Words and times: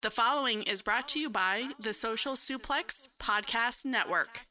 The 0.00 0.10
following 0.10 0.62
is 0.62 0.80
brought 0.80 1.08
to 1.08 1.18
you 1.18 1.28
by 1.28 1.70
the 1.80 1.92
Social 1.92 2.34
Suplex 2.34 3.08
Podcast 3.18 3.84
Network. 3.84 4.46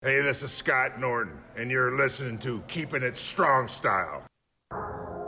Hey, 0.00 0.22
this 0.22 0.42
is 0.42 0.52
Scott 0.52 0.98
Norton, 0.98 1.38
and 1.54 1.70
you're 1.70 1.94
listening 1.94 2.38
to 2.38 2.62
Keeping 2.66 3.02
It 3.02 3.18
Strong 3.18 3.68
Style. 3.68 4.24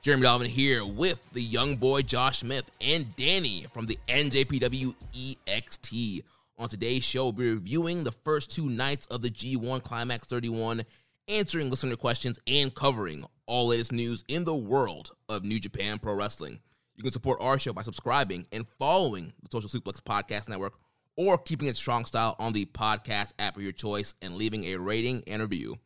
Jeremy 0.00 0.22
Donovan 0.22 0.48
here 0.48 0.86
with 0.86 1.28
the 1.32 1.42
young 1.42 1.74
boy 1.74 2.02
Josh 2.02 2.40
Smith 2.40 2.70
and 2.80 3.14
Danny 3.16 3.66
from 3.74 3.86
the 3.86 3.98
NJPW 4.08 4.94
EXT. 5.12 6.22
On 6.56 6.68
today's 6.68 7.02
show, 7.02 7.24
we'll 7.24 7.32
be 7.32 7.50
reviewing 7.50 8.04
the 8.04 8.12
first 8.12 8.54
two 8.54 8.68
nights 8.68 9.06
of 9.06 9.22
the 9.22 9.30
G1 9.30 9.82
Climax 9.82 10.28
31, 10.28 10.84
answering 11.26 11.68
listener 11.68 11.96
questions, 11.96 12.38
and 12.46 12.72
covering 12.72 13.24
all 13.46 13.66
latest 13.66 13.90
news 13.90 14.22
in 14.28 14.44
the 14.44 14.54
world 14.54 15.10
of 15.28 15.44
New 15.44 15.58
Japan 15.58 15.98
Pro 15.98 16.14
Wrestling. 16.14 16.60
You 16.94 17.02
can 17.02 17.12
support 17.12 17.40
our 17.40 17.58
show 17.58 17.72
by 17.72 17.82
subscribing 17.82 18.46
and 18.52 18.68
following 18.78 19.32
the 19.42 19.48
Social 19.50 19.68
Suplex 19.68 20.00
Podcast 20.00 20.48
Network 20.48 20.74
or 21.16 21.38
keeping 21.38 21.66
it 21.66 21.76
strong 21.76 22.04
style 22.04 22.36
on 22.38 22.52
the 22.52 22.66
podcast 22.66 23.32
app 23.40 23.56
of 23.56 23.62
your 23.62 23.72
choice 23.72 24.14
and 24.22 24.36
leaving 24.36 24.62
a 24.64 24.76
rating 24.76 25.24
and 25.26 25.42
review. 25.42 25.76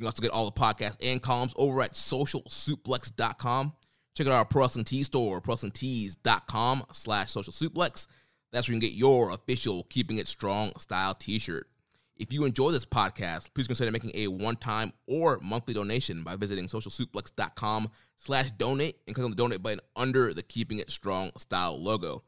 You 0.00 0.04
can 0.04 0.08
also 0.08 0.22
get 0.22 0.30
all 0.30 0.46
the 0.46 0.58
podcasts 0.58 0.96
and 1.02 1.20
columns 1.20 1.52
over 1.56 1.82
at 1.82 1.92
socialsuplex.com. 1.92 3.72
Check 4.16 4.26
out 4.26 4.32
our 4.32 4.46
Pro 4.46 4.62
Wrestling 4.62 4.86
Tees 4.86 5.04
store, 5.04 5.42
prowrestlingtees.com 5.42 6.86
slash 6.90 7.30
social 7.30 7.52
suplex. 7.52 8.06
That's 8.50 8.66
where 8.66 8.74
you 8.74 8.80
can 8.80 8.88
get 8.88 8.96
your 8.96 9.28
official 9.28 9.82
Keeping 9.90 10.16
It 10.16 10.26
Strong 10.26 10.78
style 10.78 11.12
t-shirt. 11.12 11.66
If 12.16 12.32
you 12.32 12.46
enjoy 12.46 12.70
this 12.70 12.86
podcast, 12.86 13.52
please 13.52 13.66
consider 13.66 13.90
making 13.90 14.12
a 14.14 14.28
one-time 14.28 14.94
or 15.06 15.38
monthly 15.42 15.74
donation 15.74 16.22
by 16.22 16.34
visiting 16.36 16.64
socialsuplex.com 16.64 17.90
slash 18.16 18.52
donate 18.52 18.96
and 19.06 19.14
click 19.14 19.26
on 19.26 19.32
the 19.32 19.36
donate 19.36 19.62
button 19.62 19.80
under 19.96 20.32
the 20.32 20.42
Keeping 20.42 20.78
It 20.78 20.90
Strong 20.90 21.32
style 21.36 21.78
logo. 21.78 22.22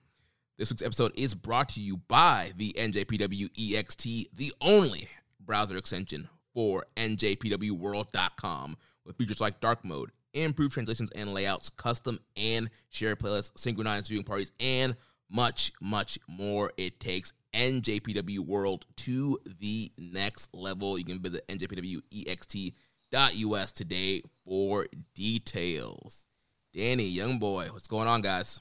This 0.58 0.70
week's 0.70 0.82
episode 0.82 1.12
is 1.14 1.32
brought 1.32 1.70
to 1.70 1.80
you 1.80 1.96
by 1.96 2.52
the 2.54 2.74
NJPW 2.74 3.48
EXT, 3.48 4.26
the 4.34 4.52
only 4.60 5.08
browser 5.40 5.78
extension 5.78 6.28
for 6.54 6.86
NJPWWorld.com 6.96 8.76
with 9.04 9.16
features 9.16 9.40
like 9.40 9.60
dark 9.60 9.84
mode, 9.84 10.12
improved 10.34 10.74
translations 10.74 11.10
and 11.12 11.32
layouts, 11.34 11.70
custom 11.70 12.20
and 12.36 12.70
shared 12.90 13.18
playlists, 13.18 13.50
synchronized 13.56 14.08
viewing 14.08 14.24
parties, 14.24 14.52
and 14.60 14.94
much, 15.30 15.72
much 15.80 16.18
more. 16.28 16.72
It 16.76 17.00
takes 17.00 17.32
NJPW 17.54 18.40
World 18.40 18.84
to 18.96 19.38
the 19.60 19.92
next 19.98 20.52
level. 20.54 20.98
You 20.98 21.04
can 21.04 21.20
visit 21.20 21.46
NJPWEXT.us 21.48 23.72
today 23.72 24.22
for 24.44 24.86
details. 25.14 26.26
Danny, 26.72 27.04
young 27.04 27.38
boy, 27.38 27.68
what's 27.70 27.88
going 27.88 28.08
on, 28.08 28.22
guys? 28.22 28.60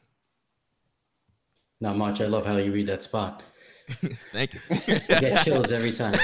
Not 1.80 1.98
much. 1.98 2.22
I 2.22 2.26
love 2.26 2.46
how 2.46 2.58
you 2.58 2.72
read 2.72 2.88
that 2.88 3.04
spot. 3.04 3.44
Thank 4.32 4.54
you. 4.54 4.60
I 4.70 5.20
get 5.20 5.46
chills 5.46 5.72
every 5.72 5.92
time. 5.92 6.14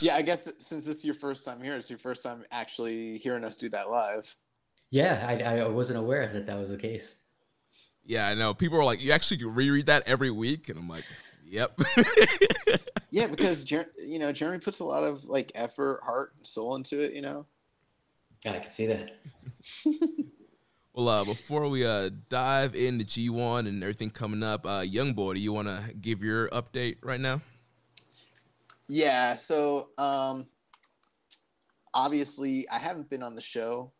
yeah, 0.00 0.16
I 0.16 0.22
guess 0.22 0.44
since 0.58 0.84
this 0.84 0.98
is 0.98 1.04
your 1.04 1.14
first 1.14 1.44
time 1.44 1.62
here, 1.62 1.76
it's 1.76 1.90
your 1.90 1.98
first 1.98 2.22
time 2.22 2.44
actually 2.50 3.18
hearing 3.18 3.44
us 3.44 3.56
do 3.56 3.68
that 3.70 3.90
live. 3.90 4.34
Yeah, 4.90 5.24
I, 5.28 5.58
I 5.58 5.68
wasn't 5.68 5.98
aware 5.98 6.32
that 6.32 6.46
that 6.46 6.58
was 6.58 6.70
the 6.70 6.76
case. 6.76 7.16
Yeah, 8.04 8.28
I 8.28 8.34
know. 8.34 8.54
People 8.54 8.78
are 8.78 8.84
like, 8.84 9.02
you 9.02 9.12
actually 9.12 9.42
reread 9.44 9.86
that 9.86 10.04
every 10.06 10.30
week, 10.30 10.68
and 10.68 10.78
I'm 10.78 10.88
like, 10.88 11.04
yep. 11.44 11.78
yeah, 13.10 13.26
because 13.26 13.64
Jer- 13.64 13.90
you 13.98 14.18
know 14.18 14.32
Jeremy 14.32 14.58
puts 14.58 14.80
a 14.80 14.84
lot 14.84 15.02
of 15.02 15.24
like 15.24 15.52
effort, 15.54 16.00
heart, 16.04 16.34
and 16.36 16.46
soul 16.46 16.76
into 16.76 17.00
it. 17.00 17.12
You 17.14 17.22
know. 17.22 17.46
Yeah, 18.44 18.52
I 18.52 18.58
can 18.60 18.68
see 18.68 18.86
that. 18.86 19.10
Well, 20.96 21.10
uh, 21.10 21.24
before 21.26 21.68
we 21.68 21.84
uh, 21.84 22.08
dive 22.30 22.74
into 22.74 23.04
G1 23.04 23.68
and 23.68 23.82
everything 23.82 24.08
coming 24.08 24.42
up, 24.42 24.66
uh, 24.66 24.80
Young 24.80 25.12
Boy, 25.12 25.34
do 25.34 25.40
you 25.40 25.52
want 25.52 25.68
to 25.68 25.92
give 25.92 26.22
your 26.22 26.48
update 26.48 26.96
right 27.02 27.20
now? 27.20 27.42
Yeah. 28.88 29.34
So, 29.34 29.88
um, 29.98 30.46
obviously, 31.94 32.68
I 32.68 32.78
haven't 32.78 33.10
been 33.10 33.22
on 33.22 33.34
the 33.34 33.42
show 33.42 33.92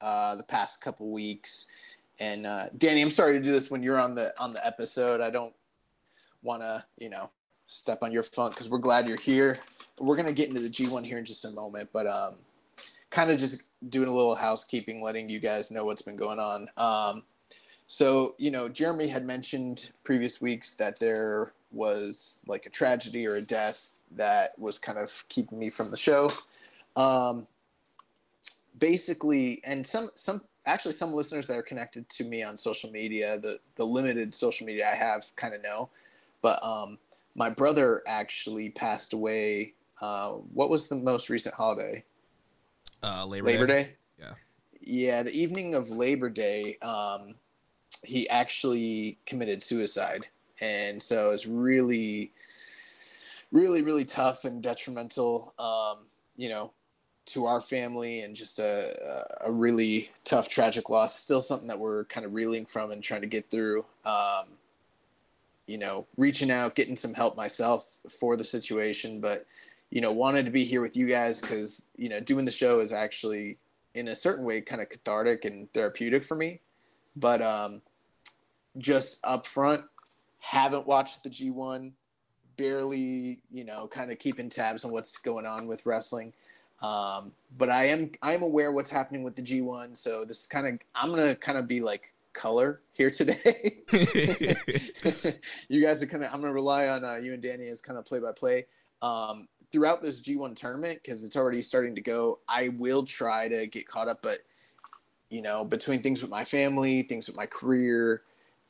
uh, 0.00 0.36
the 0.36 0.42
past 0.42 0.80
couple 0.80 1.10
weeks, 1.10 1.66
and 2.18 2.46
uh, 2.46 2.66
Danny, 2.78 3.02
I'm 3.02 3.10
sorry 3.10 3.38
to 3.38 3.44
do 3.44 3.52
this 3.52 3.70
when 3.70 3.82
you're 3.82 4.00
on 4.00 4.14
the 4.14 4.32
on 4.40 4.52
the 4.52 4.64
episode. 4.66 5.20
I 5.20 5.30
don't 5.30 5.54
want 6.42 6.62
to, 6.62 6.84
you 6.98 7.08
know, 7.08 7.30
step 7.66 7.98
on 8.02 8.12
your 8.12 8.22
funk 8.22 8.54
because 8.54 8.68
we're 8.68 8.78
glad 8.78 9.06
you're 9.06 9.20
here. 9.20 9.58
We're 10.00 10.16
gonna 10.16 10.32
get 10.32 10.48
into 10.48 10.60
the 10.60 10.70
G1 10.70 11.04
here 11.04 11.18
in 11.18 11.24
just 11.24 11.44
a 11.44 11.50
moment, 11.50 11.90
but 11.92 12.06
um, 12.06 12.36
kind 13.10 13.30
of 13.30 13.38
just 13.38 13.68
doing 13.90 14.08
a 14.08 14.12
little 14.12 14.34
housekeeping, 14.34 15.02
letting 15.02 15.28
you 15.28 15.38
guys 15.38 15.70
know 15.70 15.84
what's 15.84 16.02
been 16.02 16.16
going 16.16 16.40
on. 16.40 16.68
Um, 16.76 17.22
so, 17.86 18.34
you 18.38 18.50
know, 18.50 18.68
Jeremy 18.68 19.06
had 19.06 19.26
mentioned 19.26 19.90
previous 20.02 20.40
weeks 20.40 20.74
that 20.74 20.98
there 20.98 21.52
was 21.72 22.42
like 22.46 22.64
a 22.64 22.70
tragedy 22.70 23.26
or 23.26 23.36
a 23.36 23.42
death 23.42 23.92
that 24.16 24.58
was 24.58 24.78
kind 24.78 24.98
of 24.98 25.24
keeping 25.28 25.58
me 25.58 25.70
from 25.70 25.90
the 25.90 25.96
show. 25.96 26.30
Um, 26.96 27.46
basically, 28.78 29.60
and 29.64 29.86
some, 29.86 30.10
some, 30.14 30.42
actually 30.66 30.92
some 30.92 31.12
listeners 31.12 31.46
that 31.46 31.56
are 31.56 31.62
connected 31.62 32.08
to 32.08 32.24
me 32.24 32.42
on 32.42 32.56
social 32.56 32.90
media, 32.90 33.38
the, 33.38 33.58
the 33.76 33.84
limited 33.84 34.34
social 34.34 34.66
media 34.66 34.90
I 34.90 34.94
have 34.94 35.24
kind 35.36 35.54
of 35.54 35.62
know, 35.62 35.88
but, 36.40 36.62
um, 36.62 36.98
my 37.34 37.48
brother 37.48 38.02
actually 38.06 38.68
passed 38.68 39.14
away. 39.14 39.72
Uh, 40.02 40.32
what 40.52 40.68
was 40.68 40.88
the 40.88 40.96
most 40.96 41.30
recent 41.30 41.54
holiday? 41.54 42.04
Uh, 43.02 43.24
Labor, 43.24 43.46
Labor 43.46 43.66
Day. 43.66 43.82
Day. 43.84 43.90
Yeah. 44.18 44.32
Yeah, 44.82 45.22
the 45.22 45.32
evening 45.32 45.74
of 45.74 45.88
Labor 45.88 46.28
Day, 46.28 46.76
um, 46.82 47.36
he 48.04 48.28
actually 48.28 49.16
committed 49.24 49.62
suicide, 49.62 50.26
and 50.60 51.00
so 51.00 51.30
it's 51.30 51.46
really, 51.46 52.32
really, 53.52 53.82
really 53.82 54.04
tough 54.04 54.44
and 54.44 54.62
detrimental. 54.62 55.54
Um, 55.58 56.06
you 56.36 56.48
know, 56.48 56.72
to 57.24 57.46
our 57.46 57.60
family 57.60 58.22
and 58.22 58.34
just 58.34 58.58
a, 58.58 59.26
a 59.42 59.50
really 59.50 60.10
tough, 60.24 60.48
tragic 60.48 60.90
loss. 60.90 61.18
Still 61.18 61.40
something 61.40 61.68
that 61.68 61.78
we're 61.78 62.04
kind 62.06 62.26
of 62.26 62.34
reeling 62.34 62.66
from 62.66 62.90
and 62.90 63.02
trying 63.02 63.20
to 63.20 63.26
get 63.26 63.48
through. 63.50 63.84
Um, 64.04 64.46
you 65.66 65.78
know, 65.78 66.06
reaching 66.16 66.50
out, 66.50 66.74
getting 66.74 66.96
some 66.96 67.14
help 67.14 67.36
myself 67.36 67.98
for 68.18 68.36
the 68.36 68.44
situation, 68.44 69.20
but 69.20 69.46
you 69.90 70.00
know, 70.00 70.10
wanted 70.10 70.46
to 70.46 70.50
be 70.50 70.64
here 70.64 70.80
with 70.80 70.96
you 70.96 71.06
guys 71.06 71.40
because, 71.40 71.88
you 71.96 72.08
know, 72.08 72.18
doing 72.18 72.46
the 72.46 72.50
show 72.50 72.80
is 72.80 72.92
actually 72.92 73.58
in 73.94 74.08
a 74.08 74.14
certain 74.14 74.44
way 74.44 74.60
kind 74.60 74.80
of 74.80 74.88
cathartic 74.88 75.44
and 75.44 75.70
therapeutic 75.74 76.24
for 76.24 76.34
me. 76.34 76.60
But 77.14 77.42
um, 77.42 77.82
just 78.78 79.20
up 79.22 79.46
front, 79.46 79.84
haven't 80.38 80.86
watched 80.86 81.22
the 81.22 81.28
G1, 81.30 81.92
barely, 82.56 83.38
you 83.50 83.64
know, 83.64 83.86
kind 83.86 84.10
of 84.12 84.18
keeping 84.18 84.48
tabs 84.48 84.84
on 84.84 84.92
what's 84.92 85.18
going 85.18 85.46
on 85.46 85.66
with 85.66 85.84
wrestling. 85.86 86.32
Um, 86.80 87.32
but 87.58 87.70
I 87.70 87.86
am 87.86 88.10
I 88.22 88.34
am 88.34 88.42
aware 88.42 88.72
what's 88.72 88.90
happening 88.90 89.22
with 89.22 89.36
the 89.36 89.42
G1. 89.42 89.96
So 89.96 90.24
this 90.24 90.40
is 90.40 90.46
kind 90.46 90.66
of 90.66 90.78
I'm 90.94 91.10
gonna 91.10 91.36
kind 91.36 91.58
of 91.58 91.68
be 91.68 91.80
like 91.80 92.12
color 92.32 92.80
here 92.92 93.10
today. 93.10 93.82
you 95.68 95.82
guys 95.82 96.02
are 96.02 96.06
kind 96.06 96.24
of 96.24 96.32
I'm 96.32 96.40
gonna 96.40 96.52
rely 96.52 96.88
on 96.88 97.04
uh, 97.04 97.16
you 97.16 97.34
and 97.34 97.42
Danny 97.42 97.68
as 97.68 97.80
kind 97.80 97.98
of 97.98 98.04
play 98.04 98.18
by 98.18 98.32
play 98.32 98.66
throughout 99.72 100.02
this 100.02 100.20
G1 100.20 100.54
tournament 100.54 101.00
because 101.02 101.24
it's 101.24 101.34
already 101.34 101.62
starting 101.62 101.94
to 101.94 102.00
go. 102.00 102.38
I 102.48 102.68
will 102.68 103.04
try 103.04 103.48
to 103.48 103.66
get 103.66 103.88
caught 103.88 104.06
up, 104.06 104.20
but 104.22 104.38
you 105.30 105.40
know, 105.40 105.64
between 105.64 106.02
things 106.02 106.20
with 106.20 106.30
my 106.30 106.44
family, 106.44 107.02
things 107.02 107.26
with 107.26 107.36
my 107.36 107.46
career, 107.46 108.22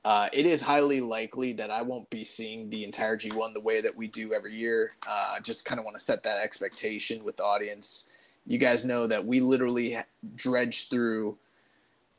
uh, 0.04 0.28
it 0.32 0.46
is 0.46 0.60
highly 0.60 1.00
likely 1.00 1.52
that 1.52 1.70
I 1.70 1.82
won't 1.82 2.10
be 2.10 2.24
seeing 2.24 2.68
the 2.70 2.82
entire 2.82 3.16
G1 3.16 3.54
the 3.54 3.60
way 3.60 3.80
that 3.80 3.96
we 3.96 4.08
do 4.08 4.32
every 4.32 4.54
year. 4.54 4.90
Uh, 5.08 5.38
just 5.40 5.64
kind 5.64 5.78
of 5.78 5.84
want 5.84 5.96
to 5.96 6.04
set 6.04 6.24
that 6.24 6.38
expectation 6.38 7.22
with 7.22 7.36
the 7.36 7.44
audience. 7.44 8.10
You 8.46 8.58
guys 8.58 8.84
know 8.84 9.06
that 9.06 9.24
we 9.24 9.38
literally 9.38 9.96
dredge 10.34 10.88
through, 10.88 11.38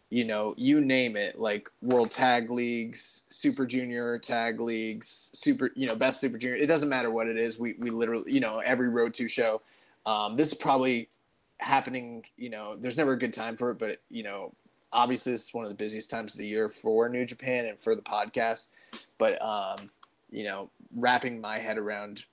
you 0.09 0.23
know, 0.23 0.53
you 0.57 0.79
name 0.79 1.17
it, 1.17 1.37
like 1.37 1.69
World 1.81 2.09
Tag 2.09 2.49
Leagues, 2.49 3.25
Super 3.29 3.65
Junior 3.65 4.17
Tag 4.17 4.61
Leagues, 4.61 5.31
Super, 5.33 5.71
you 5.75 5.85
know, 5.85 5.95
Best 5.95 6.21
Super 6.21 6.37
Junior. 6.37 6.55
It 6.55 6.67
doesn't 6.67 6.87
matter 6.87 7.11
what 7.11 7.27
it 7.27 7.37
is. 7.37 7.59
We 7.59 7.75
we 7.79 7.89
literally, 7.89 8.31
you 8.31 8.39
know, 8.39 8.59
every 8.59 8.87
Road 8.87 9.13
to 9.15 9.27
show. 9.27 9.61
Um, 10.05 10.35
this 10.35 10.53
is 10.53 10.57
probably 10.57 11.09
happening. 11.57 12.23
You 12.37 12.49
know, 12.49 12.77
there's 12.77 12.97
never 12.97 13.11
a 13.11 13.19
good 13.19 13.33
time 13.33 13.57
for 13.57 13.71
it, 13.71 13.79
but 13.79 13.99
you 14.09 14.23
know, 14.23 14.53
obviously 14.93 15.31
this 15.31 15.47
is 15.47 15.53
one 15.53 15.65
of 15.65 15.69
the 15.69 15.75
busiest 15.75 16.09
times 16.09 16.33
of 16.33 16.39
the 16.39 16.47
year 16.47 16.69
for 16.69 17.09
New 17.09 17.25
Japan 17.25 17.65
and 17.65 17.77
for 17.79 17.95
the 17.95 18.01
podcast. 18.01 18.69
But 19.17 19.41
um, 19.41 19.89
you 20.29 20.43
know, 20.43 20.69
wrapping 20.95 21.41
my 21.41 21.59
head 21.59 21.77
around 21.77 22.23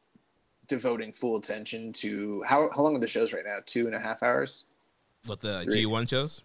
devoting 0.69 1.13
full 1.13 1.37
attention 1.37 1.93
to 1.93 2.43
how 2.47 2.71
how 2.75 2.83
long 2.83 2.95
are 2.95 3.01
the 3.01 3.09
shows 3.09 3.33
right 3.33 3.45
now? 3.45 3.59
Two 3.67 3.87
and 3.87 3.95
a 3.95 3.99
half 3.99 4.23
hours. 4.23 4.67
What 5.27 5.41
the 5.41 5.67
G 5.71 5.87
one 5.87 6.07
shows? 6.07 6.43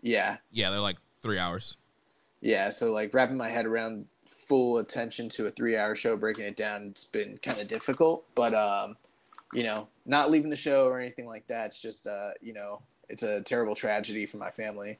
Yeah. 0.00 0.38
Yeah, 0.52 0.70
they're 0.70 0.80
like 0.80 0.96
three 1.22 1.38
hours. 1.38 1.76
Yeah, 2.40 2.70
so 2.70 2.92
like 2.92 3.12
wrapping 3.12 3.36
my 3.36 3.48
head 3.48 3.66
around 3.66 4.06
full 4.24 4.78
attention 4.78 5.28
to 5.28 5.46
a 5.46 5.50
three 5.50 5.76
hour 5.76 5.94
show, 5.94 6.16
breaking 6.16 6.44
it 6.44 6.56
down, 6.56 6.88
it's 6.88 7.04
been 7.04 7.38
kind 7.42 7.60
of 7.60 7.68
difficult. 7.68 8.24
But 8.34 8.54
um, 8.54 8.96
you 9.52 9.62
know, 9.62 9.88
not 10.06 10.30
leaving 10.30 10.50
the 10.50 10.56
show 10.56 10.86
or 10.86 11.00
anything 11.00 11.26
like 11.26 11.46
that. 11.48 11.66
It's 11.66 11.80
just 11.80 12.06
uh, 12.06 12.30
you 12.40 12.52
know, 12.52 12.80
it's 13.08 13.22
a 13.22 13.42
terrible 13.42 13.74
tragedy 13.74 14.26
for 14.26 14.36
my 14.36 14.50
family. 14.50 14.98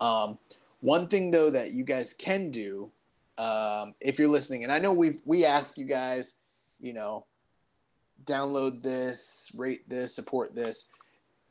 Um, 0.00 0.38
one 0.80 1.08
thing 1.08 1.30
though 1.30 1.50
that 1.50 1.72
you 1.72 1.84
guys 1.84 2.12
can 2.12 2.50
do, 2.50 2.90
um, 3.38 3.94
if 4.00 4.18
you're 4.18 4.28
listening, 4.28 4.64
and 4.64 4.72
I 4.72 4.78
know 4.78 4.92
we 4.92 5.18
we 5.24 5.44
ask 5.44 5.76
you 5.78 5.84
guys, 5.84 6.36
you 6.80 6.92
know, 6.92 7.24
download 8.24 8.82
this, 8.82 9.52
rate 9.56 9.88
this, 9.88 10.14
support 10.14 10.54
this. 10.54 10.90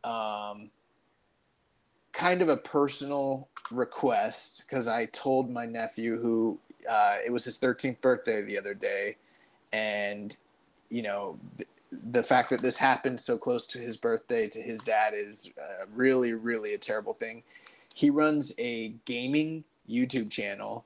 Um, 0.03 0.69
kind 2.15 2.41
of 2.41 2.49
a 2.49 2.57
personal 2.57 3.49
request 3.71 4.63
because 4.65 4.87
I 4.87 5.05
told 5.07 5.49
my 5.49 5.65
nephew 5.65 6.19
who 6.19 6.57
uh, 6.89 7.17
it 7.25 7.31
was 7.31 7.43
his 7.43 7.57
13th 7.57 7.99
birthday 8.01 8.41
the 8.41 8.57
other 8.57 8.73
day, 8.73 9.17
and 9.73 10.35
you 10.89 11.01
know 11.01 11.37
th- 11.57 11.69
the 12.11 12.23
fact 12.23 12.49
that 12.51 12.61
this 12.61 12.77
happened 12.77 13.19
so 13.19 13.37
close 13.37 13.67
to 13.67 13.79
his 13.79 13.97
birthday 13.97 14.47
to 14.47 14.61
his 14.61 14.79
dad 14.81 15.13
is 15.15 15.51
uh, 15.59 15.85
really 15.93 16.33
really 16.33 16.73
a 16.73 16.77
terrible 16.77 17.13
thing. 17.13 17.43
He 17.95 18.09
runs 18.09 18.51
a 18.59 18.89
gaming 19.05 19.63
YouTube 19.89 20.29
channel. 20.29 20.83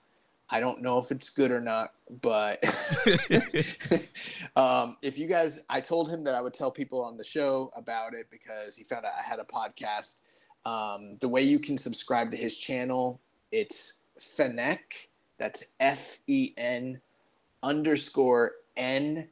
I 0.51 0.59
don't 0.59 0.83
know 0.83 0.99
if 0.99 1.11
it's 1.11 1.31
good 1.31 1.49
or 1.49 1.59
not, 1.59 1.93
but 2.21 2.63
um, 4.55 4.95
if 5.01 5.17
you 5.17 5.27
guys, 5.27 5.61
I 5.71 5.81
told 5.81 6.07
him 6.07 6.23
that 6.25 6.35
I 6.35 6.41
would 6.41 6.53
tell 6.53 6.69
people 6.69 7.03
on 7.03 7.17
the 7.17 7.23
show 7.23 7.71
about 7.75 8.13
it 8.13 8.27
because 8.29 8.75
he 8.75 8.83
found 8.83 9.05
out 9.05 9.13
I 9.17 9.27
had 9.27 9.39
a 9.39 9.43
podcast 9.43 10.21
um, 10.65 11.17
the 11.19 11.27
way 11.27 11.41
you 11.41 11.57
can 11.57 11.79
subscribe 11.79 12.29
to 12.29 12.37
his 12.37 12.55
channel, 12.55 13.19
it's 13.51 14.03
Fennec. 14.19 15.09
That's 15.39 15.73
F 15.79 16.19
E 16.27 16.53
N 16.57 17.01
underscore 17.63 18.51
N, 18.77 19.27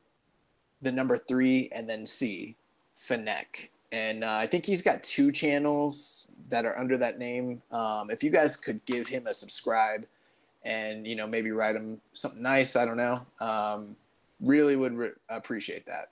the 0.81 0.91
number 0.91 1.15
three, 1.15 1.69
and 1.73 1.87
then 1.87 2.07
C, 2.07 2.55
Fennec. 2.95 3.71
And 3.91 4.23
uh, 4.23 4.33
I 4.33 4.47
think 4.47 4.65
he's 4.65 4.81
got 4.81 5.03
two 5.03 5.31
channels 5.31 6.26
that 6.49 6.65
are 6.65 6.77
under 6.77 6.97
that 6.97 7.19
name. 7.19 7.61
Um, 7.71 8.09
if 8.09 8.23
you 8.23 8.29
guys 8.29 8.55
could 8.55 8.83
give 8.85 9.07
him 9.07 9.27
a 9.27 9.33
subscribe 9.33 10.05
and, 10.63 11.05
you 11.05 11.15
know, 11.15 11.27
maybe 11.27 11.51
write 11.51 11.75
him 11.75 11.99
something 12.13 12.41
nice, 12.41 12.75
I 12.75 12.85
don't 12.85 12.97
know, 12.97 13.25
um, 13.39 13.95
really 14.39 14.75
would 14.75 14.93
re- 14.93 15.11
appreciate 15.29 15.85
that. 15.85 16.11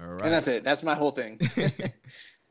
All 0.00 0.06
right. 0.06 0.22
And 0.22 0.32
that's 0.32 0.48
it. 0.48 0.64
That's 0.64 0.82
my 0.82 0.94
whole 0.94 1.12
thing. 1.12 1.38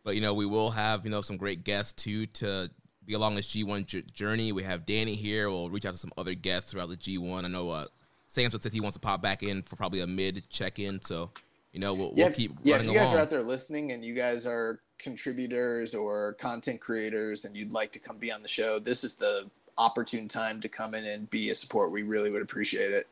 But 0.03 0.15
you 0.15 0.21
know, 0.21 0.33
we 0.33 0.45
will 0.45 0.69
have 0.71 1.05
you 1.05 1.11
know 1.11 1.21
some 1.21 1.37
great 1.37 1.63
guests 1.63 1.93
too 1.93 2.25
to 2.27 2.69
be 3.05 3.13
along 3.13 3.35
this 3.35 3.47
G1 3.47 3.87
j- 3.87 4.03
journey. 4.13 4.51
We 4.51 4.63
have 4.63 4.85
Danny 4.85 5.15
here. 5.15 5.49
We'll 5.49 5.69
reach 5.69 5.85
out 5.85 5.93
to 5.93 5.99
some 5.99 6.11
other 6.17 6.33
guests 6.33 6.71
throughout 6.71 6.89
the 6.89 6.97
G1. 6.97 7.45
I 7.45 7.47
know 7.47 7.69
uh, 7.69 7.85
Samson 8.27 8.61
said 8.61 8.73
he 8.73 8.81
wants 8.81 8.95
to 8.95 8.99
pop 8.99 9.21
back 9.21 9.43
in 9.43 9.61
for 9.61 9.75
probably 9.75 10.01
a 10.01 10.07
mid 10.07 10.49
check 10.49 10.79
in. 10.79 11.01
So 11.01 11.31
you 11.71 11.79
know, 11.79 11.93
we'll, 11.93 12.13
yeah, 12.15 12.25
we'll 12.25 12.33
keep 12.33 12.51
yeah. 12.63 12.75
running 12.75 12.89
If 12.89 12.93
you 12.93 12.99
guys 12.99 13.07
along. 13.07 13.17
are 13.17 13.21
out 13.21 13.29
there 13.29 13.43
listening 13.43 13.91
and 13.93 14.03
you 14.03 14.13
guys 14.13 14.45
are 14.45 14.79
contributors 15.03 15.93
or 15.93 16.33
content 16.33 16.79
creators 16.79 17.45
and 17.45 17.55
you'd 17.55 17.71
like 17.71 17.91
to 17.91 17.99
come 17.99 18.17
be 18.17 18.31
on 18.31 18.41
the 18.41 18.47
show, 18.47 18.79
this 18.79 19.03
is 19.03 19.15
the 19.15 19.49
opportune 19.77 20.27
time 20.27 20.61
to 20.61 20.69
come 20.69 20.93
in 20.93 21.05
and 21.05 21.29
be 21.29 21.49
a 21.49 21.55
support. 21.55 21.91
We 21.91 22.03
really 22.03 22.29
would 22.29 22.41
appreciate 22.41 22.91
it. 22.91 23.07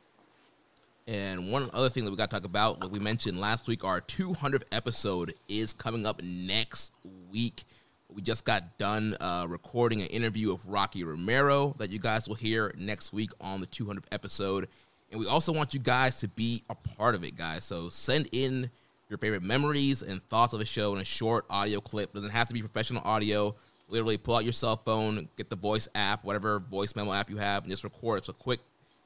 And 1.07 1.51
one 1.51 1.69
other 1.73 1.89
thing 1.89 2.05
that 2.05 2.11
we 2.11 2.17
got 2.17 2.29
to 2.29 2.35
talk 2.35 2.45
about, 2.45 2.81
like 2.81 2.91
we 2.91 2.99
mentioned 2.99 3.39
last 3.39 3.67
week, 3.67 3.83
our 3.83 4.01
200th 4.01 4.63
episode 4.71 5.33
is 5.49 5.73
coming 5.73 6.05
up 6.05 6.21
next 6.23 6.93
week. 7.31 7.63
We 8.07 8.21
just 8.21 8.45
got 8.45 8.77
done 8.77 9.17
uh, 9.19 9.45
recording 9.49 10.01
an 10.01 10.07
interview 10.07 10.53
of 10.53 10.67
Rocky 10.67 11.03
Romero 11.03 11.75
that 11.79 11.89
you 11.91 11.99
guys 11.99 12.27
will 12.27 12.35
hear 12.35 12.73
next 12.77 13.13
week 13.13 13.31
on 13.41 13.61
the 13.61 13.67
200th 13.67 14.05
episode. 14.11 14.67
And 15.11 15.19
we 15.19 15.27
also 15.27 15.51
want 15.51 15.73
you 15.73 15.79
guys 15.79 16.19
to 16.19 16.27
be 16.27 16.63
a 16.69 16.75
part 16.75 17.15
of 17.15 17.23
it, 17.23 17.35
guys. 17.35 17.63
So 17.65 17.89
send 17.89 18.29
in 18.31 18.69
your 19.11 19.17
favorite 19.17 19.43
memories 19.43 20.01
and 20.01 20.23
thoughts 20.23 20.53
of 20.53 20.59
the 20.59 20.65
show 20.65 20.95
in 20.95 21.01
a 21.01 21.05
short 21.05 21.45
audio 21.49 21.81
clip. 21.81 22.13
Doesn't 22.13 22.31
have 22.31 22.47
to 22.47 22.53
be 22.53 22.61
professional 22.61 23.03
audio. 23.03 23.53
Literally, 23.89 24.17
pull 24.17 24.37
out 24.37 24.45
your 24.45 24.53
cell 24.53 24.77
phone, 24.77 25.27
get 25.35 25.49
the 25.49 25.57
voice 25.57 25.89
app, 25.93 26.23
whatever 26.23 26.59
voice 26.59 26.95
memo 26.95 27.11
app 27.11 27.29
you 27.29 27.35
have, 27.35 27.63
and 27.63 27.71
just 27.71 27.83
record. 27.83 28.19
It's 28.19 28.29
a 28.29 28.33
quick 28.33 28.61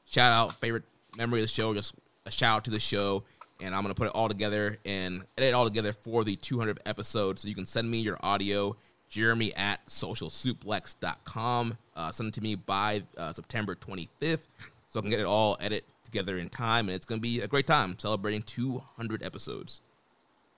shout 0.05 0.31
out, 0.31 0.53
favorite 0.61 0.83
memory 1.17 1.39
of 1.39 1.45
the 1.45 1.51
show, 1.51 1.73
just 1.73 1.95
a 2.27 2.31
shout 2.31 2.57
out 2.57 2.65
to 2.65 2.71
the 2.71 2.79
show. 2.79 3.23
And 3.59 3.73
I'm 3.73 3.81
gonna 3.81 3.95
put 3.95 4.05
it 4.05 4.13
all 4.13 4.27
together 4.27 4.77
and 4.85 5.23
edit 5.37 5.49
it 5.49 5.53
all 5.53 5.65
together 5.65 5.91
for 5.91 6.23
the 6.23 6.35
200th 6.35 6.77
episode. 6.85 7.39
So 7.39 7.47
you 7.47 7.55
can 7.55 7.65
send 7.65 7.89
me 7.89 7.97
your 7.97 8.19
audio, 8.21 8.77
Jeremy 9.09 9.55
at 9.55 9.83
socialsuplex.com. 9.87 11.77
Uh, 11.95 12.11
send 12.11 12.29
it 12.29 12.33
to 12.35 12.41
me 12.41 12.53
by 12.53 13.01
uh, 13.17 13.33
September 13.33 13.73
25th, 13.73 14.47
so 14.87 14.99
I 14.99 15.01
can 15.01 15.09
get 15.09 15.19
it 15.19 15.25
all 15.25 15.57
edit 15.59 15.83
together 16.03 16.37
in 16.37 16.49
time. 16.49 16.89
And 16.89 16.95
it's 16.95 17.07
gonna 17.07 17.21
be 17.21 17.41
a 17.41 17.47
great 17.47 17.65
time 17.65 17.97
celebrating 17.97 18.43
200 18.43 19.23
episodes. 19.23 19.81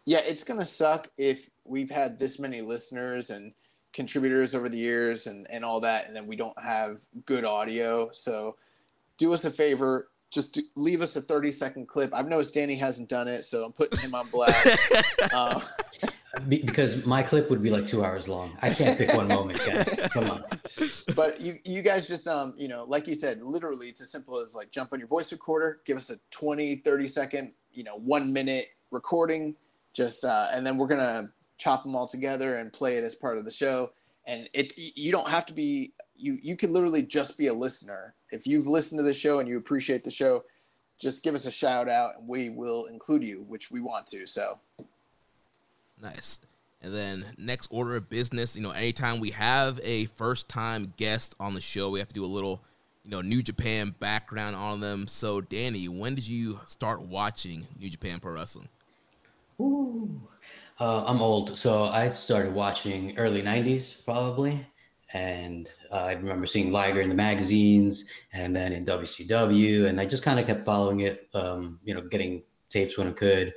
Yeah, 0.07 0.19
it's 0.19 0.45
gonna 0.45 0.65
suck 0.65 1.09
if 1.17 1.49
we've 1.65 1.91
had 1.91 2.17
this 2.17 2.39
many 2.39 2.61
listeners 2.61 3.29
and 3.29 3.53
contributors 3.91 4.55
over 4.55 4.69
the 4.69 4.77
years 4.77 5.27
and 5.27 5.45
and 5.49 5.65
all 5.65 5.81
that, 5.81 6.07
and 6.07 6.15
then 6.15 6.25
we 6.25 6.37
don't 6.37 6.57
have 6.57 7.01
good 7.25 7.43
audio. 7.43 8.09
So 8.13 8.55
do 9.17 9.33
us 9.33 9.43
a 9.43 9.51
favor, 9.51 10.07
just 10.31 10.53
do, 10.53 10.61
leave 10.75 11.01
us 11.01 11.17
a 11.17 11.21
30 11.21 11.51
second 11.51 11.89
clip. 11.89 12.13
I've 12.13 12.29
noticed 12.29 12.53
Danny 12.53 12.75
hasn't 12.75 13.09
done 13.09 13.27
it, 13.27 13.43
so 13.43 13.65
I'm 13.65 13.73
putting 13.73 13.99
him 13.99 14.15
on 14.15 14.29
blast. 14.29 14.93
um, 15.33 15.61
because 16.47 17.05
my 17.05 17.21
clip 17.21 17.49
would 17.49 17.61
be 17.61 17.69
like 17.69 17.85
two 17.85 18.05
hours 18.05 18.29
long. 18.29 18.57
I 18.61 18.69
can't 18.69 18.97
pick 18.97 19.13
one 19.13 19.27
moment, 19.27 19.59
guys. 19.65 19.99
Come 20.13 20.29
on. 20.29 20.45
but 21.17 21.41
you 21.41 21.59
you 21.65 21.81
guys 21.81 22.07
just 22.07 22.29
um 22.29 22.53
you 22.55 22.69
know 22.69 22.85
like 22.87 23.07
you 23.07 23.15
said 23.15 23.41
literally 23.41 23.89
it's 23.89 23.99
as 23.99 24.09
simple 24.09 24.39
as 24.39 24.55
like 24.55 24.71
jump 24.71 24.93
on 24.93 24.99
your 24.99 25.07
voice 25.07 25.33
recorder 25.33 25.81
give 25.85 25.97
us 25.97 26.11
a 26.11 26.19
20 26.31 26.77
30 26.77 27.07
second 27.07 27.53
you 27.73 27.83
know 27.83 27.95
one 27.95 28.31
minute 28.31 28.67
recording 28.91 29.55
just 29.98 30.24
uh 30.24 30.48
and 30.54 30.66
then 30.66 30.77
we're 30.77 30.88
gonna 30.88 31.30
chop 31.58 31.84
them 31.84 31.96
all 31.96 32.08
together 32.08 32.58
and 32.58 32.72
play 32.72 32.98
it 32.98 33.04
as 33.04 33.16
part 33.16 33.38
of 33.38 33.44
the 33.44 33.51
show 33.51 33.92
and 34.27 34.48
it 34.54 34.74
you 34.77 35.12
don't 35.12 35.27
have 35.27 35.46
to 35.46 35.54
be 35.54 35.92
you 36.16 36.38
you 36.42 36.56
can 36.56 36.72
literally 36.72 37.01
just 37.01 37.38
be 37.38 37.48
a 37.48 37.54
listener 37.54 38.13
if 38.32 38.48
you've 38.48 38.68
listened 38.68 39.00
to 39.00 39.04
the 39.04 39.13
show 39.13 39.39
and 39.39 39.50
you 39.50 39.58
appreciate 39.58 40.04
the 40.04 40.12
show 40.12 40.44
just 41.00 41.24
give 41.24 41.36
us 41.36 41.46
a 41.46 41.51
shout 41.51 41.89
out 41.89 42.13
and 42.18 42.27
we 42.27 42.50
will 42.51 42.86
include 42.86 43.24
you 43.24 43.44
which 43.48 43.72
we 43.72 43.82
want 43.82 44.08
to 44.08 44.25
so 44.25 44.60
Nice. 46.01 46.39
And 46.82 46.94
then 46.94 47.25
next 47.38 47.68
order 47.72 47.96
of 47.96 48.10
business, 48.10 48.56
you 48.56 48.62
know, 48.62 48.72
anytime 48.72 49.20
we 49.20 49.32
have 49.32 49.80
a 49.84 50.06
first 50.06 50.48
time 50.48 50.94
guest 50.96 51.36
on 51.39 51.54
the 51.54 51.62
show, 51.62 51.89
we 51.89 52.00
have 52.00 52.08
to 52.10 52.13
do 52.13 52.24
a 52.24 52.27
little, 52.27 52.62
you 53.04 53.12
know, 53.12 53.22
New 53.22 53.42
Japan 53.42 53.96
background 54.00 54.56
on 54.56 54.80
them. 54.80 55.08
So, 55.08 55.42
Danny, 55.42 55.88
when 55.88 56.16
did 56.16 56.27
you 56.27 56.60
start 56.66 57.01
watching 57.01 57.68
New 57.80 57.89
Japan 57.89 58.20
Pro 58.20 58.34
Wrestling? 58.34 58.70
Ooh. 59.61 60.29
Uh, 60.79 61.03
I'm 61.07 61.21
old, 61.21 61.57
so 61.57 61.83
I 61.85 62.09
started 62.09 62.53
watching 62.53 63.17
early 63.17 63.41
'90s, 63.41 63.93
probably. 64.05 64.65
and 65.13 65.69
uh, 65.91 65.95
I 65.95 66.13
remember 66.13 66.45
seeing 66.45 66.71
Liger 66.71 67.01
in 67.01 67.09
the 67.09 67.15
magazines 67.15 68.05
and 68.33 68.55
then 68.55 68.73
in 68.73 68.85
WCW, 68.85 69.85
and 69.87 69.99
I 70.01 70.05
just 70.05 70.21
kind 70.23 70.39
of 70.39 70.45
kept 70.45 70.65
following 70.65 70.99
it. 71.01 71.29
Um, 71.33 71.79
you 71.83 71.93
know, 71.95 72.01
getting 72.01 72.43
tapes 72.69 72.97
when 72.97 73.07
I 73.07 73.11
could. 73.11 73.53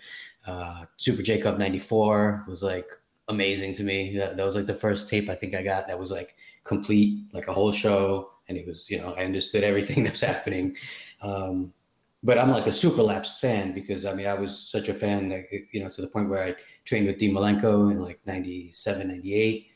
Uh, 0.47 0.85
Super 0.97 1.23
J 1.23 1.39
Cup 1.41 1.59
'94 1.59 2.45
was 2.49 2.63
like 2.63 2.89
amazing 3.29 3.75
to 3.75 3.83
me. 3.85 4.17
That, 4.17 4.37
that 4.37 4.45
was 4.45 4.57
like 4.57 4.67
the 4.67 4.75
first 4.75 5.09
tape 5.09 5.29
I 5.29 5.35
think 5.35 5.55
I 5.55 5.63
got 5.63 5.87
that 5.89 5.99
was 5.99 6.11
like 6.13 6.37
complete, 6.65 7.25
like 7.35 7.49
a 7.49 7.53
whole 7.53 7.73
show, 7.73 8.31
and 8.49 8.57
it 8.57 8.67
was 8.67 8.89
you 8.89 8.99
know 9.01 9.13
I 9.15 9.25
understood 9.25 9.65
everything 9.65 10.05
that 10.05 10.13
was 10.13 10.21
happening. 10.23 10.77
Um, 11.21 11.75
but 12.23 12.39
I'm 12.39 12.51
like 12.51 12.67
a 12.67 12.73
super 12.73 13.03
lapsed 13.03 13.41
fan 13.41 13.73
because 13.73 14.05
I 14.05 14.15
mean 14.15 14.27
I 14.27 14.35
was 14.35 14.71
such 14.71 14.89
a 14.89 14.95
fan 14.95 15.29
that 15.31 15.47
you 15.73 15.83
know 15.83 15.91
to 15.91 16.01
the 16.01 16.09
point 16.09 16.29
where 16.29 16.43
I 16.43 16.55
trained 16.85 17.07
with 17.07 17.19
Dean 17.19 17.35
Malenko 17.35 17.91
in 17.91 17.99
like 17.99 18.21
97, 18.27 19.09
98 19.09 19.71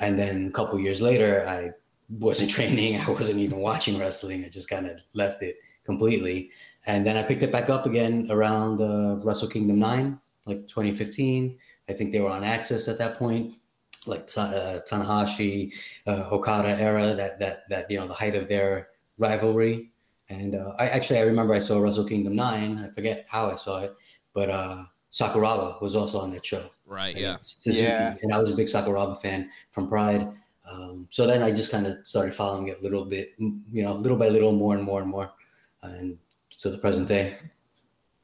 and 0.00 0.18
then 0.18 0.46
a 0.46 0.50
couple 0.50 0.80
years 0.80 1.00
later, 1.00 1.46
I 1.46 1.70
wasn't 2.08 2.50
training. 2.56 3.00
I 3.00 3.10
wasn't 3.10 3.38
even 3.38 3.58
watching 3.58 3.98
wrestling. 3.98 4.44
I 4.44 4.48
just 4.48 4.68
kind 4.68 4.86
of 4.86 4.98
left 5.12 5.42
it 5.42 5.56
completely. 5.84 6.50
And 6.86 7.06
then 7.06 7.16
I 7.16 7.22
picked 7.22 7.42
it 7.42 7.52
back 7.52 7.68
up 7.68 7.86
again 7.86 8.28
around 8.30 8.80
uh, 8.80 9.16
Wrestle 9.22 9.48
Kingdom 9.48 9.78
9, 9.78 10.18
like 10.46 10.66
2015. 10.66 11.58
I 11.88 11.92
think 11.92 12.12
they 12.12 12.20
were 12.20 12.30
on 12.30 12.42
AXS 12.42 12.88
at 12.88 12.98
that 12.98 13.18
point, 13.18 13.54
like 14.06 14.30
uh, 14.36 14.80
Tanahashi, 14.90 15.72
uh, 16.06 16.28
Okada 16.30 16.80
era, 16.80 17.14
that, 17.14 17.38
that, 17.40 17.68
that, 17.68 17.90
you 17.90 17.98
know, 17.98 18.08
the 18.08 18.14
height 18.14 18.34
of 18.34 18.48
their 18.48 18.88
rivalry. 19.18 19.89
And 20.30 20.54
uh, 20.54 20.72
I 20.78 20.88
actually, 20.88 21.18
I 21.18 21.22
remember 21.22 21.52
I 21.52 21.58
saw 21.58 21.78
Wrestle 21.80 22.04
Kingdom 22.04 22.36
9. 22.36 22.78
I 22.78 22.94
forget 22.94 23.26
how 23.28 23.50
I 23.50 23.56
saw 23.56 23.80
it, 23.80 23.94
but 24.32 24.48
uh, 24.48 24.84
Sakuraba 25.10 25.82
was 25.82 25.96
also 25.96 26.20
on 26.20 26.30
that 26.30 26.46
show. 26.46 26.70
Right. 26.86 27.16
Yeah. 27.16 27.36
Yeah. 27.66 28.14
And 28.22 28.32
I 28.32 28.38
was 28.38 28.50
a 28.50 28.54
big 28.54 28.68
Sakuraba 28.68 29.20
fan 29.20 29.50
from 29.72 29.88
Pride. 29.88 30.28
Um, 30.70 31.08
so 31.10 31.26
then 31.26 31.42
I 31.42 31.50
just 31.50 31.72
kind 31.72 31.86
of 31.86 31.98
started 32.06 32.32
following 32.32 32.68
it 32.68 32.78
a 32.78 32.82
little 32.82 33.04
bit, 33.04 33.34
you 33.38 33.82
know, 33.82 33.94
little 33.94 34.16
by 34.16 34.28
little, 34.28 34.52
more 34.52 34.74
and 34.74 34.84
more 34.84 35.00
and 35.00 35.10
more, 35.10 35.32
and 35.82 36.16
to 36.58 36.70
the 36.70 36.78
present 36.78 37.08
day. 37.08 37.36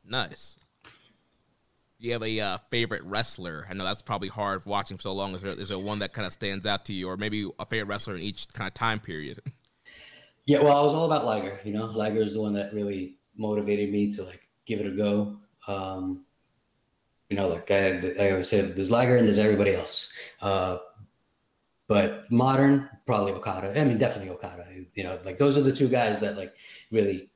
Nice. 0.08 0.56
Do 0.84 2.06
you 2.06 2.12
have 2.12 2.22
a 2.22 2.40
uh, 2.40 2.58
favorite 2.70 3.02
wrestler? 3.04 3.66
I 3.68 3.75
know 3.75 3.82
that's 3.82 4.02
probably 4.02 4.28
hard 4.28 4.64
watching 4.64 4.96
for 4.96 5.02
so 5.02 5.12
long. 5.12 5.34
Is 5.34 5.42
there, 5.42 5.52
is 5.52 5.70
there 5.70 5.78
one 5.78 5.98
that 6.00 6.12
kind 6.12 6.26
of 6.26 6.32
stands 6.32 6.66
out 6.66 6.84
to 6.84 6.92
you, 6.92 7.08
or 7.08 7.16
maybe 7.16 7.50
a 7.58 7.66
favorite 7.66 7.88
wrestler 7.88 8.14
in 8.14 8.22
each 8.22 8.46
kind 8.52 8.68
of 8.68 8.75
time 8.75 9.00
period? 9.00 9.40
Yeah, 10.46 10.62
well, 10.62 10.76
I 10.76 10.82
was 10.82 10.94
all 10.94 11.06
about 11.06 11.24
Liger. 11.24 11.60
You 11.64 11.72
know, 11.72 11.86
Liger 11.86 12.20
is 12.20 12.34
the 12.34 12.40
one 12.40 12.52
that 12.54 12.72
really 12.72 13.16
motivated 13.36 13.90
me 13.90 14.10
to 14.12 14.22
like 14.22 14.48
give 14.64 14.80
it 14.80 14.86
a 14.86 14.90
go. 14.90 15.38
Um, 15.66 16.24
you 17.28 17.36
know, 17.36 17.48
like 17.48 17.70
I, 17.70 18.14
I 18.20 18.30
always 18.30 18.48
say, 18.48 18.60
there's 18.60 18.90
Liger 18.90 19.16
and 19.16 19.26
there's 19.26 19.40
everybody 19.40 19.74
else. 19.74 20.10
Uh, 20.40 20.78
but 21.88 22.30
modern, 22.30 22.88
probably 23.06 23.32
Okada. 23.32 23.78
I 23.78 23.84
mean, 23.84 23.98
definitely 23.98 24.30
Okada. 24.30 24.66
You 24.94 25.04
know, 25.04 25.18
like 25.24 25.38
those 25.38 25.56
are 25.56 25.62
the 25.62 25.72
two 25.72 25.88
guys 25.88 26.20
that 26.20 26.36
like 26.36 26.54
really 26.92 27.30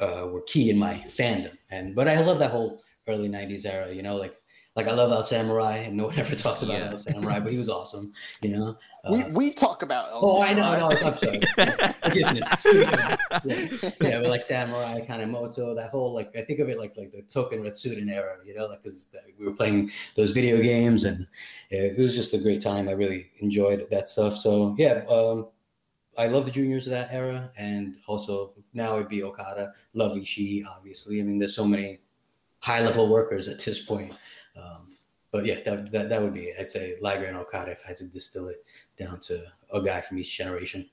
uh, 0.00 0.28
were 0.30 0.42
key 0.42 0.70
in 0.70 0.78
my 0.78 1.04
fandom. 1.06 1.56
And 1.70 1.94
but 1.94 2.08
I 2.08 2.20
love 2.20 2.38
that 2.40 2.50
whole 2.50 2.82
early 3.08 3.28
'90s 3.28 3.64
era. 3.64 3.92
You 3.92 4.02
know, 4.02 4.16
like 4.16 4.34
like 4.80 4.92
I 4.92 4.96
love 4.96 5.12
El 5.12 5.22
Samurai, 5.22 5.76
and 5.76 5.96
no 5.96 6.06
one 6.06 6.18
ever 6.18 6.34
talks 6.34 6.62
about 6.62 6.78
yeah. 6.78 6.90
El 6.90 6.98
Samurai, 6.98 7.38
but 7.40 7.52
he 7.52 7.58
was 7.58 7.68
awesome. 7.68 8.12
You 8.40 8.50
know, 8.50 8.78
uh, 9.04 9.12
we 9.12 9.30
we 9.32 9.52
talk 9.52 9.82
about 9.82 10.10
El 10.10 10.20
oh, 10.22 10.44
Samurai. 10.44 10.68
I 10.68 10.78
know, 10.78 10.88
no, 10.88 10.96
I'm 11.06 11.16
sorry. 11.16 11.40
Forgiveness. 12.02 12.62
yeah. 12.64 13.16
yeah, 14.00 14.20
but 14.20 14.28
like 14.28 14.42
Samurai, 14.42 15.00
Kanemoto, 15.06 15.74
that 15.76 15.90
whole 15.90 16.14
like 16.14 16.34
I 16.36 16.42
think 16.42 16.60
of 16.60 16.68
it 16.68 16.78
like 16.78 16.96
like 16.96 17.12
the 17.12 17.22
Toukon 17.22 17.60
Retsuden 17.60 18.10
era. 18.10 18.36
You 18.44 18.54
know, 18.54 18.66
like 18.66 18.82
because 18.82 19.08
we 19.38 19.46
were 19.46 19.52
playing 19.52 19.90
those 20.16 20.30
video 20.30 20.60
games, 20.62 21.04
and 21.04 21.26
yeah, 21.70 21.80
it 21.80 21.98
was 21.98 22.14
just 22.14 22.32
a 22.32 22.38
great 22.38 22.62
time. 22.62 22.88
I 22.88 22.92
really 22.92 23.30
enjoyed 23.40 23.86
that 23.90 24.08
stuff. 24.08 24.36
So 24.36 24.74
yeah. 24.78 25.04
um 25.08 25.48
I 26.18 26.26
love 26.26 26.44
the 26.44 26.50
juniors 26.50 26.86
of 26.86 26.90
that 26.90 27.08
era, 27.12 27.50
and 27.56 27.96
also 28.06 28.52
now 28.74 28.96
it'd 28.96 29.08
be 29.08 29.22
Okada. 29.22 29.72
Love 29.94 30.16
Ishii, 30.16 30.64
obviously. 30.66 31.20
I 31.20 31.22
mean, 31.22 31.38
there's 31.38 31.54
so 31.54 31.64
many 31.64 32.00
high 32.60 32.82
level 32.82 33.08
workers 33.08 33.48
at 33.48 33.58
this 33.58 33.80
point. 33.80 34.12
Um, 34.60 34.86
but 35.32 35.46
yeah, 35.46 35.56
that, 35.64 35.92
that, 35.92 36.08
that 36.08 36.22
would 36.22 36.34
be 36.34 36.44
it. 36.46 36.56
I'd 36.58 36.70
say 36.70 36.96
Liger 37.00 37.26
and 37.26 37.36
Okada 37.36 37.70
if 37.70 37.82
I 37.84 37.88
had 37.88 37.96
to 37.98 38.04
distill 38.04 38.48
it 38.48 38.64
down 38.98 39.20
to 39.20 39.44
a 39.72 39.80
guy 39.80 40.00
from 40.00 40.18
each 40.18 40.36
generation. 40.36 40.88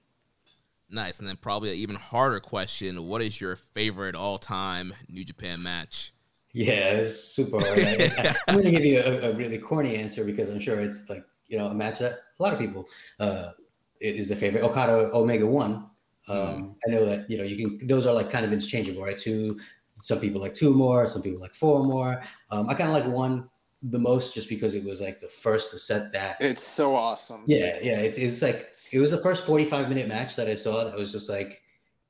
Nice. 0.89 1.19
And 1.19 1.27
then 1.27 1.38
probably 1.38 1.71
an 1.71 1.75
even 1.75 1.95
harder 1.95 2.39
question. 2.39 3.07
What 3.07 3.21
is 3.21 3.41
your 3.41 3.55
favorite 3.55 4.15
all 4.15 4.38
time 4.38 4.93
New 5.09 5.25
Japan 5.25 5.62
match? 5.62 6.13
Yeah, 6.53 6.91
it's 6.91 7.19
super 7.19 7.59
hard. 7.59 7.79
I, 7.79 8.36
am 8.47 8.55
going 8.55 8.65
to 8.65 8.71
give 8.71 8.86
you 8.86 9.00
a, 9.00 9.29
a, 9.29 9.33
really 9.33 9.57
corny 9.57 9.97
answer 9.97 10.24
because 10.24 10.50
I'm 10.50 10.59
sure 10.59 10.79
it's 10.79 11.09
like, 11.09 11.24
you 11.47 11.57
know, 11.57 11.67
a 11.67 11.74
match 11.74 12.00
that 12.00 12.19
a 12.39 12.43
lot 12.43 12.53
of 12.53 12.59
people 12.59 12.88
uh, 13.19 13.51
is 14.00 14.29
their 14.29 14.38
favorite. 14.38 14.63
Okada 14.63 15.12
Omega 15.13 15.45
1. 15.45 15.71
Um, 15.74 15.89
mm. 16.29 16.75
I 16.88 16.91
know 16.91 17.05
that, 17.05 17.29
you 17.29 17.38
know, 17.38 17.43
you 17.43 17.57
can, 17.57 17.86
those 17.86 18.05
are 18.05 18.13
like 18.13 18.31
kind 18.31 18.45
of 18.45 18.53
interchangeable, 18.53 19.03
right? 19.03 19.17
Two 19.17 19.59
some 20.01 20.19
people 20.19 20.39
like 20.39 20.53
two 20.53 20.74
more, 20.74 21.07
some 21.07 21.21
people 21.21 21.41
like 21.41 21.53
four 21.53 21.83
more. 21.83 22.21
Um, 22.51 22.69
I 22.69 22.74
kind 22.75 22.89
of 22.89 22.95
like 22.95 23.12
one 23.13 23.50
the 23.84 24.00
most 24.00 24.34
just 24.34 24.50
because 24.50 24.75
it 24.75 24.84
was 24.84 25.01
like 25.01 25.19
the 25.19 25.27
first 25.27 25.72
to 25.72 25.79
set 25.79 26.12
that. 26.13 26.38
It's 26.39 26.63
so 26.63 26.96
awesome. 26.96 27.43
Yeah, 27.48 27.77
yeah. 27.81 28.00
It, 28.00 28.17
it 28.17 28.25
was 28.25 28.41
like 28.41 28.69
it 28.91 29.00
was 29.00 29.12
the 29.12 29.17
first 29.19 29.46
45 29.46 29.89
minute 29.89 30.07
match 30.07 30.36
that 30.36 30.48
I 30.48 30.55
saw 30.55 30.84
that 30.84 30.96
was 30.96 31.12
just 31.12 31.29
like 31.29 31.62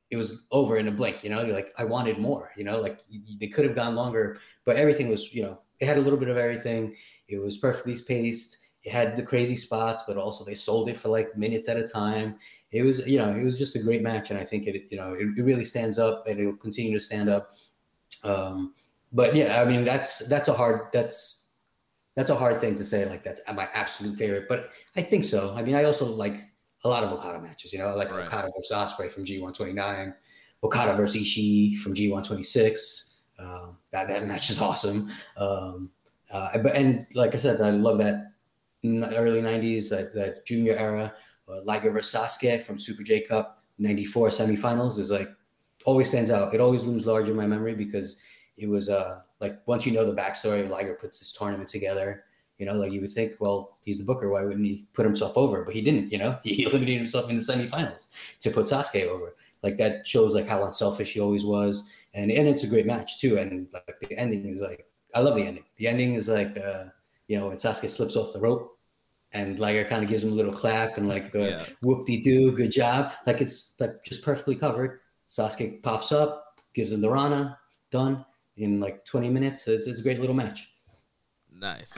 it 0.10 0.18
was 0.18 0.44
over 0.52 0.78
in 0.78 0.88
a 0.88 0.92
blink, 0.92 1.24
you 1.24 1.30
know. 1.30 1.42
You're 1.42 1.56
like, 1.56 1.74
I 1.78 1.84
wanted 1.84 2.20
more, 2.20 2.52
you 2.56 2.64
know, 2.64 2.80
like 2.80 3.00
they 3.40 3.48
could 3.48 3.66
have 3.66 3.76
gone 3.76 3.96
longer, 3.96 4.40
but 4.66 4.78
everything 4.78 5.10
was, 5.10 5.34
you 5.34 5.44
know, 5.44 5.60
it 5.80 5.88
had 5.88 5.98
a 5.98 6.02
little 6.02 6.20
bit 6.20 6.30
of 6.30 6.38
everything. 6.38 6.96
It 7.28 7.40
was 7.40 7.58
perfectly 7.58 7.98
paced. 8.02 8.58
It 8.84 8.92
had 8.92 9.18
the 9.18 9.24
crazy 9.24 9.56
spots, 9.56 10.04
but 10.08 10.18
also 10.18 10.46
they 10.46 10.54
sold 10.54 10.90
it 10.90 10.96
for 10.96 11.10
like 11.10 11.36
minutes 11.36 11.68
at 11.68 11.78
a 11.78 11.86
time. 11.86 12.38
It 12.72 12.84
was, 12.84 13.06
you 13.06 13.18
know, 13.18 13.30
it 13.30 13.44
was 13.44 13.58
just 13.58 13.76
a 13.76 13.80
great 13.80 14.02
match, 14.02 14.30
and 14.30 14.40
I 14.40 14.44
think 14.44 14.68
it, 14.68 14.88
you 14.90 14.98
know, 14.98 15.14
it, 15.14 15.28
it 15.38 15.44
really 15.44 15.66
stands 15.66 15.98
up, 15.98 16.26
and 16.28 16.40
it 16.40 16.46
will 16.46 16.56
continue 16.56 16.98
to 16.98 17.04
stand 17.04 17.30
up 17.30 17.52
um, 18.24 18.74
but 19.12 19.36
yeah, 19.36 19.62
I 19.62 19.66
mean 19.66 19.84
that's 19.84 20.20
that's 20.28 20.48
a 20.48 20.54
hard 20.54 20.88
that's 20.92 21.47
that's 22.18 22.32
a 22.32 22.36
hard 22.36 22.60
thing 22.60 22.76
to 22.76 22.84
say. 22.84 23.06
Like 23.06 23.24
that's 23.24 23.40
my 23.54 23.70
absolute 23.76 24.18
favorite, 24.18 24.48
but 24.50 24.72
I 24.96 25.04
think 25.04 25.24
so. 25.24 25.54
I 25.56 25.62
mean, 25.62 25.76
I 25.76 25.84
also 25.84 26.04
like 26.04 26.34
a 26.84 26.90
lot 26.90 27.04
of 27.04 27.12
Okada 27.12 27.40
matches. 27.40 27.72
You 27.72 27.78
know, 27.78 27.86
I 27.86 27.94
like 27.94 28.10
right. 28.12 28.26
Okada 28.26 28.50
versus 28.58 28.76
Ospreay 28.76 29.12
from 29.12 29.24
G129, 29.24 30.14
Okada 30.64 30.98
versus 30.98 31.22
Ishii 31.22 31.78
from 31.78 31.94
G126. 31.94 33.04
Um, 33.38 33.78
that 33.92 34.08
that 34.08 34.26
match 34.26 34.50
is 34.50 34.60
awesome. 34.70 35.12
Um, 35.38 35.92
uh, 36.32 36.58
but 36.58 36.76
and 36.76 37.06
like 37.14 37.36
I 37.36 37.38
said, 37.38 37.62
I 37.62 37.70
love 37.70 38.00
that 38.00 38.32
early 38.84 39.42
'90s, 39.42 39.88
that, 39.90 40.16
that 40.16 40.44
junior 40.46 40.74
era. 40.74 41.14
Uh, 41.48 41.62
Liger 41.64 41.92
versus 41.92 42.14
Sasuke 42.14 42.62
from 42.64 42.80
Super 42.80 43.04
J 43.04 43.22
Cup 43.22 43.64
'94 43.78 44.30
semifinals 44.30 44.98
is 44.98 45.12
like 45.12 45.30
always 45.86 46.10
stands 46.10 46.32
out. 46.32 46.56
It 46.56 46.62
always 46.62 46.84
looms 46.84 47.06
large 47.06 47.30
in 47.30 47.36
my 47.36 47.46
memory 47.46 47.76
because 47.76 48.18
it 48.58 48.68
was 48.68 48.90
uh 48.90 49.22
like 49.40 49.60
once 49.68 49.86
you 49.86 49.92
know 49.92 50.06
the 50.06 50.20
backstory, 50.20 50.68
Liger 50.68 50.96
puts 50.96 51.20
this 51.20 51.32
tournament 51.32 51.70
together. 51.70 52.24
You 52.58 52.66
know, 52.66 52.74
like 52.74 52.92
you 52.92 53.02
would 53.02 53.12
think, 53.12 53.34
well, 53.40 53.78
he's 53.82 54.00
the 54.00 54.04
booker. 54.04 54.30
Why 54.30 54.44
wouldn't 54.44 54.66
he 54.66 54.88
put 54.94 55.06
himself 55.06 55.38
over? 55.38 55.64
But 55.64 55.76
he 55.76 55.82
didn't. 55.82 56.12
You 56.12 56.18
know, 56.18 56.40
he 56.44 56.64
eliminated 56.64 57.00
himself 57.00 57.30
in 57.30 57.38
the 57.38 57.42
semifinals 57.42 58.08
to 58.40 58.52
put 58.52 58.66
Sasuke 58.66 59.08
over. 59.08 59.36
Like 59.64 59.78
that 59.78 60.08
shows 60.08 60.34
like 60.34 60.48
how 60.48 60.64
unselfish 60.64 61.14
he 61.14 61.20
always 61.20 61.46
was, 61.46 61.84
and 62.14 62.32
and 62.32 62.48
it's 62.48 62.64
a 62.64 62.68
great 62.68 62.86
match 62.86 63.20
too. 63.20 63.38
And 63.38 63.68
like 63.74 64.00
the 64.02 64.18
ending 64.18 64.46
is 64.48 64.62
like, 64.62 64.86
I 65.14 65.20
love 65.20 65.36
the 65.36 65.44
ending. 65.44 65.66
The 65.78 65.88
ending 65.88 66.14
is 66.14 66.28
like, 66.28 66.58
uh, 66.58 66.86
you 67.28 67.40
know, 67.40 67.48
when 67.48 67.58
Sasuke 67.58 67.90
slips 67.90 68.16
off 68.16 68.34
the 68.34 68.40
rope, 68.40 68.78
and 69.34 69.60
Liger 69.60 69.86
kind 69.86 70.04
of 70.04 70.10
gives 70.10 70.24
him 70.24 70.32
a 70.32 70.36
little 70.36 70.54
clap 70.54 70.98
and 70.98 71.08
like, 71.08 71.36
uh, 71.36 71.40
yeah. 71.40 71.66
whoop 71.82 72.06
de 72.06 72.22
doo, 72.22 72.52
good 72.52 72.72
job. 72.72 73.12
Like 73.26 73.42
it's 73.42 73.74
like 73.80 74.04
just 74.04 74.24
perfectly 74.24 74.56
covered 74.56 75.00
Sasuke 75.30 75.84
pops 75.84 76.12
up, 76.12 76.62
gives 76.74 76.92
him 76.92 77.02
the 77.02 77.10
Rana, 77.10 77.60
done 77.92 78.26
in 78.58 78.80
like 78.80 79.06
20 79.06 79.30
minutes. 79.30 79.68
It's, 79.68 79.88
it's 79.88 80.00
a 80.00 80.04
great 80.04 80.20
little 80.20 80.36
match. 80.36 80.70
Nice. 81.52 81.98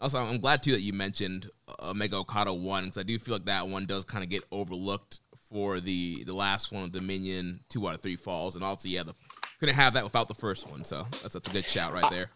Also, 0.00 0.18
I'm 0.18 0.38
glad 0.38 0.62
too 0.62 0.72
that 0.72 0.80
you 0.80 0.92
mentioned 0.92 1.50
Omega 1.82 2.16
Okada 2.16 2.52
one 2.52 2.84
because 2.84 2.98
I 2.98 3.02
do 3.02 3.18
feel 3.18 3.34
like 3.34 3.44
that 3.46 3.68
one 3.68 3.86
does 3.86 4.04
kind 4.04 4.24
of 4.24 4.30
get 4.30 4.42
overlooked 4.50 5.20
for 5.50 5.80
the 5.80 6.24
the 6.24 6.32
last 6.32 6.72
one, 6.72 6.90
Dominion 6.90 7.60
two 7.68 7.86
out 7.86 7.94
of 7.94 8.00
three 8.00 8.16
falls, 8.16 8.54
and 8.56 8.64
also 8.64 8.88
yeah, 8.88 9.02
the 9.02 9.14
couldn't 9.58 9.74
have 9.74 9.92
that 9.94 10.04
without 10.04 10.28
the 10.28 10.34
first 10.34 10.70
one. 10.70 10.84
So 10.84 11.06
that's 11.22 11.34
that's 11.34 11.48
a 11.48 11.52
good 11.52 11.66
shout 11.66 11.92
right 11.92 12.10
there. 12.10 12.30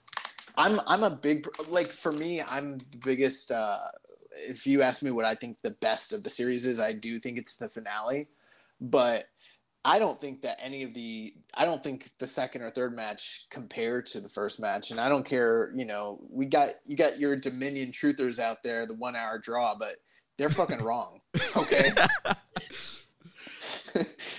I'm 0.58 0.80
I'm 0.86 1.04
a 1.04 1.10
big 1.10 1.48
like 1.68 1.88
for 1.88 2.12
me, 2.12 2.42
I'm 2.42 2.78
the 2.78 2.98
biggest. 3.02 3.50
uh 3.50 3.78
If 4.32 4.66
you 4.66 4.82
ask 4.82 5.02
me 5.02 5.10
what 5.10 5.24
I 5.24 5.34
think 5.34 5.56
the 5.62 5.70
best 5.80 6.12
of 6.12 6.22
the 6.22 6.30
series 6.30 6.66
is, 6.66 6.80
I 6.80 6.92
do 6.92 7.18
think 7.18 7.38
it's 7.38 7.56
the 7.56 7.68
finale, 7.68 8.28
but 8.80 9.24
I 9.84 9.98
don't 9.98 10.18
think 10.20 10.40
that 10.42 10.56
any 10.62 10.82
of 10.82 10.94
the 10.94 11.34
I 11.52 11.64
don't 11.64 11.82
think 11.82 12.10
the 12.18 12.26
second 12.26 12.62
or 12.62 12.70
third 12.70 12.96
match 12.96 13.46
compared 13.50 14.06
to 14.06 14.20
the 14.20 14.28
first 14.28 14.58
match, 14.58 14.90
and 14.90 14.98
I 14.98 15.08
don't 15.08 15.26
care. 15.26 15.72
You 15.76 15.84
know, 15.84 16.20
we 16.30 16.46
got 16.46 16.70
you 16.86 16.96
got 16.96 17.18
your 17.18 17.36
Dominion 17.36 17.92
truthers 17.92 18.38
out 18.38 18.62
there, 18.62 18.86
the 18.86 18.94
one 18.94 19.14
hour 19.14 19.38
draw, 19.38 19.74
but 19.78 19.96
they're 20.38 20.48
fucking 20.48 20.78
wrong. 20.82 21.20
Okay. 21.54 21.90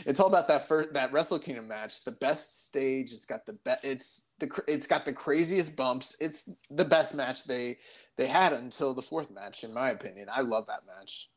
it's 0.05 0.19
all 0.19 0.27
about 0.27 0.47
that 0.47 0.67
first 0.67 0.93
that 0.93 1.11
Wrestle 1.13 1.37
Kingdom 1.37 1.67
match. 1.67 2.03
The 2.03 2.13
best 2.13 2.65
stage. 2.65 3.13
It's 3.13 3.25
got 3.25 3.45
the 3.45 3.53
best. 3.53 3.85
It's 3.85 4.27
the 4.39 4.49
it's 4.67 4.87
got 4.87 5.05
the 5.05 5.13
craziest 5.13 5.77
bumps. 5.77 6.15
It's 6.19 6.49
the 6.71 6.85
best 6.85 7.15
match 7.15 7.43
they 7.43 7.77
they 8.17 8.25
had 8.25 8.53
until 8.53 8.95
the 8.95 9.01
fourth 9.01 9.29
match, 9.29 9.63
in 9.63 9.73
my 9.73 9.91
opinion. 9.91 10.27
I 10.33 10.41
love 10.41 10.65
that 10.67 10.81
match. 10.87 11.29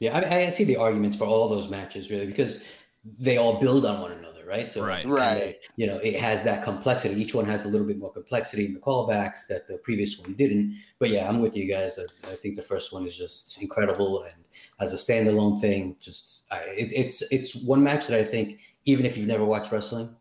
Yeah, 0.00 0.16
I, 0.16 0.46
I 0.46 0.50
see 0.50 0.62
the 0.62 0.76
arguments 0.76 1.16
for 1.16 1.24
all 1.24 1.48
those 1.48 1.68
matches 1.68 2.10
really 2.10 2.26
because 2.26 2.60
they 3.04 3.36
all 3.36 3.60
build 3.60 3.86
on 3.86 4.00
one 4.00 4.12
another, 4.12 4.44
right? 4.44 4.70
So 4.70 4.82
Right. 4.82 5.00
it 5.00 5.02
kinda, 5.02 5.14
Right. 5.14 5.54
you 5.76 5.86
know, 5.86 5.98
it 5.98 6.16
has 6.16 6.42
that 6.44 6.64
complexity. 6.64 7.20
Each 7.20 7.34
one 7.34 7.46
has 7.46 7.64
a 7.64 7.68
little 7.68 7.86
bit 7.86 7.98
more 7.98 8.12
complexity 8.12 8.66
in 8.66 8.74
the 8.74 8.80
callbacks 8.80 9.46
that 9.48 9.66
the 9.66 9.78
previous 9.78 10.18
one 10.18 10.34
didn't. 10.34 10.76
But 10.98 11.10
yeah, 11.10 11.28
I'm 11.28 11.40
with 11.40 11.56
you 11.56 11.66
guys. 11.70 11.98
I, 11.98 12.02
I 12.30 12.34
think 12.36 12.56
the 12.56 12.62
first 12.62 12.92
one 12.92 13.06
is 13.06 13.16
just 13.16 13.58
incredible 13.62 14.24
and 14.24 14.44
as 14.80 14.92
a 14.92 14.96
standalone 14.96 15.60
thing, 15.60 15.96
just 16.00 16.44
I, 16.50 16.58
it, 16.76 16.92
it's 16.92 17.22
it's 17.30 17.54
one 17.54 17.82
match 17.82 18.06
that 18.08 18.18
I 18.18 18.24
think 18.24 18.58
even 18.84 19.06
if 19.06 19.16
you've 19.16 19.28
never 19.28 19.44
watched 19.44 19.72
wrestling, 19.72 20.14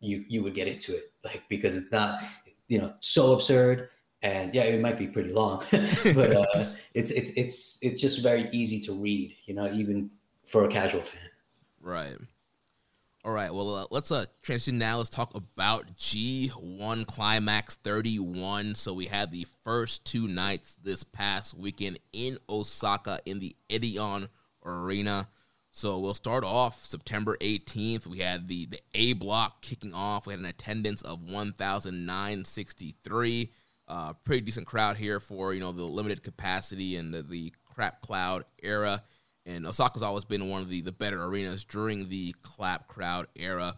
you 0.00 0.24
you 0.28 0.42
would 0.42 0.54
get 0.54 0.68
into 0.68 0.94
it 0.96 1.12
like 1.24 1.42
because 1.48 1.74
it's 1.74 1.92
not 1.92 2.22
you 2.68 2.78
know 2.78 2.92
so 3.00 3.32
absurd 3.32 3.88
and 4.22 4.54
yeah 4.54 4.62
it 4.62 4.80
might 4.80 4.98
be 4.98 5.06
pretty 5.06 5.32
long 5.32 5.64
but 5.70 6.32
uh 6.36 6.64
it's 6.94 7.10
it's 7.10 7.30
it's 7.30 7.78
it's 7.82 8.00
just 8.00 8.22
very 8.22 8.48
easy 8.52 8.80
to 8.80 8.92
read 8.92 9.34
you 9.46 9.54
know 9.54 9.72
even 9.72 10.10
for 10.44 10.64
a 10.64 10.68
casual 10.68 11.00
fan 11.02 11.28
Right. 11.86 12.16
All 13.24 13.30
right. 13.30 13.54
Well, 13.54 13.76
uh, 13.76 13.86
let's 13.92 14.10
uh 14.10 14.24
transition 14.42 14.76
now. 14.76 14.98
Let's 14.98 15.08
talk 15.08 15.32
about 15.36 15.96
G1 15.96 17.06
Climax 17.06 17.76
31. 17.76 18.74
So 18.74 18.92
we 18.92 19.06
had 19.06 19.30
the 19.30 19.46
first 19.62 20.04
two 20.04 20.26
nights 20.26 20.76
this 20.82 21.04
past 21.04 21.56
weekend 21.56 22.00
in 22.12 22.38
Osaka 22.48 23.20
in 23.24 23.38
the 23.38 23.54
Edion 23.70 24.30
Arena. 24.64 25.28
So 25.70 26.00
we'll 26.00 26.14
start 26.14 26.42
off 26.42 26.84
September 26.84 27.36
18th. 27.40 28.08
We 28.08 28.18
had 28.18 28.48
the 28.48 28.66
the 28.66 28.80
A 28.94 29.12
block 29.12 29.62
kicking 29.62 29.94
off. 29.94 30.26
We 30.26 30.32
had 30.32 30.40
an 30.40 30.46
attendance 30.46 31.02
of 31.02 31.22
1,963. 31.22 33.52
Uh, 33.86 34.12
pretty 34.24 34.40
decent 34.40 34.66
crowd 34.66 34.96
here 34.96 35.20
for 35.20 35.54
you 35.54 35.60
know 35.60 35.70
the 35.70 35.84
limited 35.84 36.24
capacity 36.24 36.96
and 36.96 37.14
the, 37.14 37.22
the 37.22 37.52
crap 37.64 38.00
cloud 38.00 38.42
era. 38.60 39.04
And 39.46 39.64
Osaka's 39.64 40.02
always 40.02 40.24
been 40.24 40.48
one 40.48 40.60
of 40.60 40.68
the, 40.68 40.80
the 40.82 40.92
better 40.92 41.22
arenas 41.24 41.64
during 41.64 42.08
the 42.08 42.34
clap 42.42 42.88
crowd 42.88 43.28
era. 43.36 43.76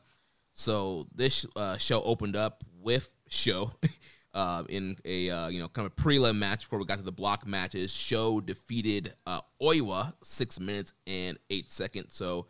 So 0.55 1.07
this 1.15 1.47
uh, 1.55 1.77
show 1.77 2.03
opened 2.03 2.35
up 2.35 2.65
with 2.81 3.15
Sho 3.29 3.73
uh, 4.35 4.65
in 4.69 4.97
a 5.05 5.31
uh, 5.31 5.49
you 5.49 5.61
know 5.61 5.69
kind 5.69 5.87
of 5.87 5.93
a 5.93 6.03
prelim 6.03 6.37
match 6.37 6.63
before 6.63 6.79
we 6.79 6.85
got 6.87 6.99
to 6.99 7.05
the 7.05 7.13
block 7.13 7.47
matches. 7.47 7.93
Sho 7.93 8.41
defeated 8.41 9.13
uh, 9.27 9.41
Oiwa 9.63 10.15
six 10.23 10.59
minutes 10.59 10.93
and 11.07 11.39
eight 11.51 11.71
seconds. 11.71 12.15
So 12.15 12.47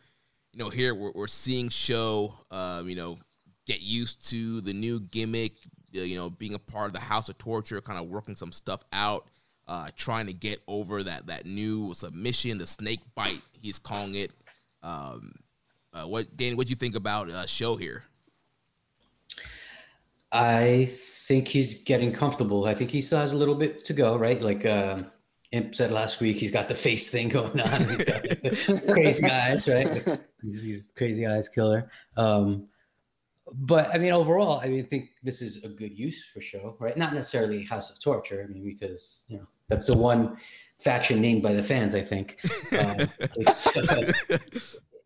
you 0.52 0.62
know 0.62 0.70
here 0.70 0.94
we're, 0.94 1.12
we're 1.12 1.26
seeing 1.26 1.68
Sho 1.68 2.34
um, 2.50 2.88
you 2.88 2.96
know 2.96 3.18
get 3.66 3.82
used 3.82 4.28
to 4.30 4.60
the 4.60 4.72
new 4.72 5.00
gimmick. 5.00 5.56
uh, 5.96 6.00
You 6.00 6.16
know 6.16 6.30
being 6.30 6.54
a 6.54 6.58
part 6.58 6.86
of 6.86 6.92
the 6.92 7.00
House 7.00 7.28
of 7.28 7.36
Torture, 7.36 7.80
kind 7.80 7.98
of 7.98 8.06
working 8.06 8.36
some 8.36 8.52
stuff 8.52 8.82
out 8.92 9.28
uh, 9.68 9.88
trying 9.96 10.26
to 10.26 10.32
get 10.32 10.60
over 10.66 11.02
that 11.02 11.26
that 11.26 11.46
new 11.46 11.94
submission, 11.94 12.58
the 12.58 12.66
snake 12.66 13.00
bite. 13.14 13.40
He's 13.60 13.78
calling 13.78 14.14
it. 14.14 14.32
Um, 14.82 15.34
uh, 15.92 16.04
what 16.04 16.36
Danny? 16.36 16.54
What 16.54 16.66
do 16.66 16.70
you 16.70 16.76
think 16.76 16.96
about 16.96 17.30
uh, 17.30 17.46
Sho 17.46 17.76
here? 17.76 18.04
i 20.32 20.86
think 20.90 21.48
he's 21.48 21.82
getting 21.84 22.12
comfortable 22.12 22.66
i 22.66 22.74
think 22.74 22.90
he 22.90 23.00
still 23.00 23.18
has 23.18 23.32
a 23.32 23.36
little 23.36 23.54
bit 23.54 23.84
to 23.84 23.94
go 23.94 24.16
right 24.16 24.42
like 24.42 24.66
um 24.66 25.10
imp 25.52 25.74
said 25.74 25.90
last 25.90 26.20
week 26.20 26.36
he's 26.36 26.50
got 26.50 26.68
the 26.68 26.74
face 26.74 27.08
thing 27.08 27.28
going 27.30 27.58
on 27.58 27.88
he's 27.88 28.04
got 28.04 28.86
crazy 28.92 29.24
eyes 29.24 29.66
right 29.66 29.88
he's, 30.42 30.62
he's 30.62 30.92
crazy 30.94 31.26
eyes 31.26 31.48
killer 31.48 31.90
um 32.18 32.68
but 33.54 33.88
I 33.94 33.96
mean, 33.96 34.12
overall, 34.12 34.60
I 34.62 34.68
mean, 34.68 34.80
I 34.80 34.86
think 34.86 35.10
this 35.22 35.40
is 35.40 35.64
a 35.64 35.68
good 35.68 35.98
use 35.98 36.22
for 36.22 36.38
Sho, 36.38 36.76
right? 36.78 36.94
Not 36.98 37.14
necessarily 37.14 37.64
House 37.64 37.88
of 37.88 37.98
Torture. 37.98 38.44
I 38.46 38.52
mean, 38.52 38.62
because 38.62 39.22
you 39.26 39.38
know 39.38 39.46
that's 39.68 39.86
the 39.86 39.96
one 39.96 40.36
faction 40.78 41.20
named 41.20 41.42
by 41.42 41.52
the 41.52 41.62
fans. 41.62 41.94
I 41.94 42.02
think. 42.02 42.38
Um, 42.72 43.08
it's, 43.36 43.76
uh, 43.76 44.12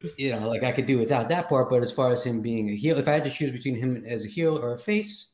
you 0.17 0.33
know, 0.33 0.49
like 0.49 0.63
I 0.63 0.73
could 0.73 0.87
do 0.87 0.99
without 0.99 1.29
that 1.29 1.49
part, 1.49 1.71
but 1.71 1.83
as 1.83 1.93
far 1.93 2.13
as 2.13 2.25
him 2.25 2.41
being 2.41 2.71
a 2.71 2.75
heel, 2.75 2.99
if 2.99 3.09
I 3.09 3.13
had 3.13 3.25
to 3.25 3.31
choose 3.31 3.51
between 3.51 3.77
him 3.77 4.05
as 4.07 4.25
a 4.25 4.29
heel 4.29 4.57
or 4.57 4.75
a 4.75 4.79
face, 4.79 5.29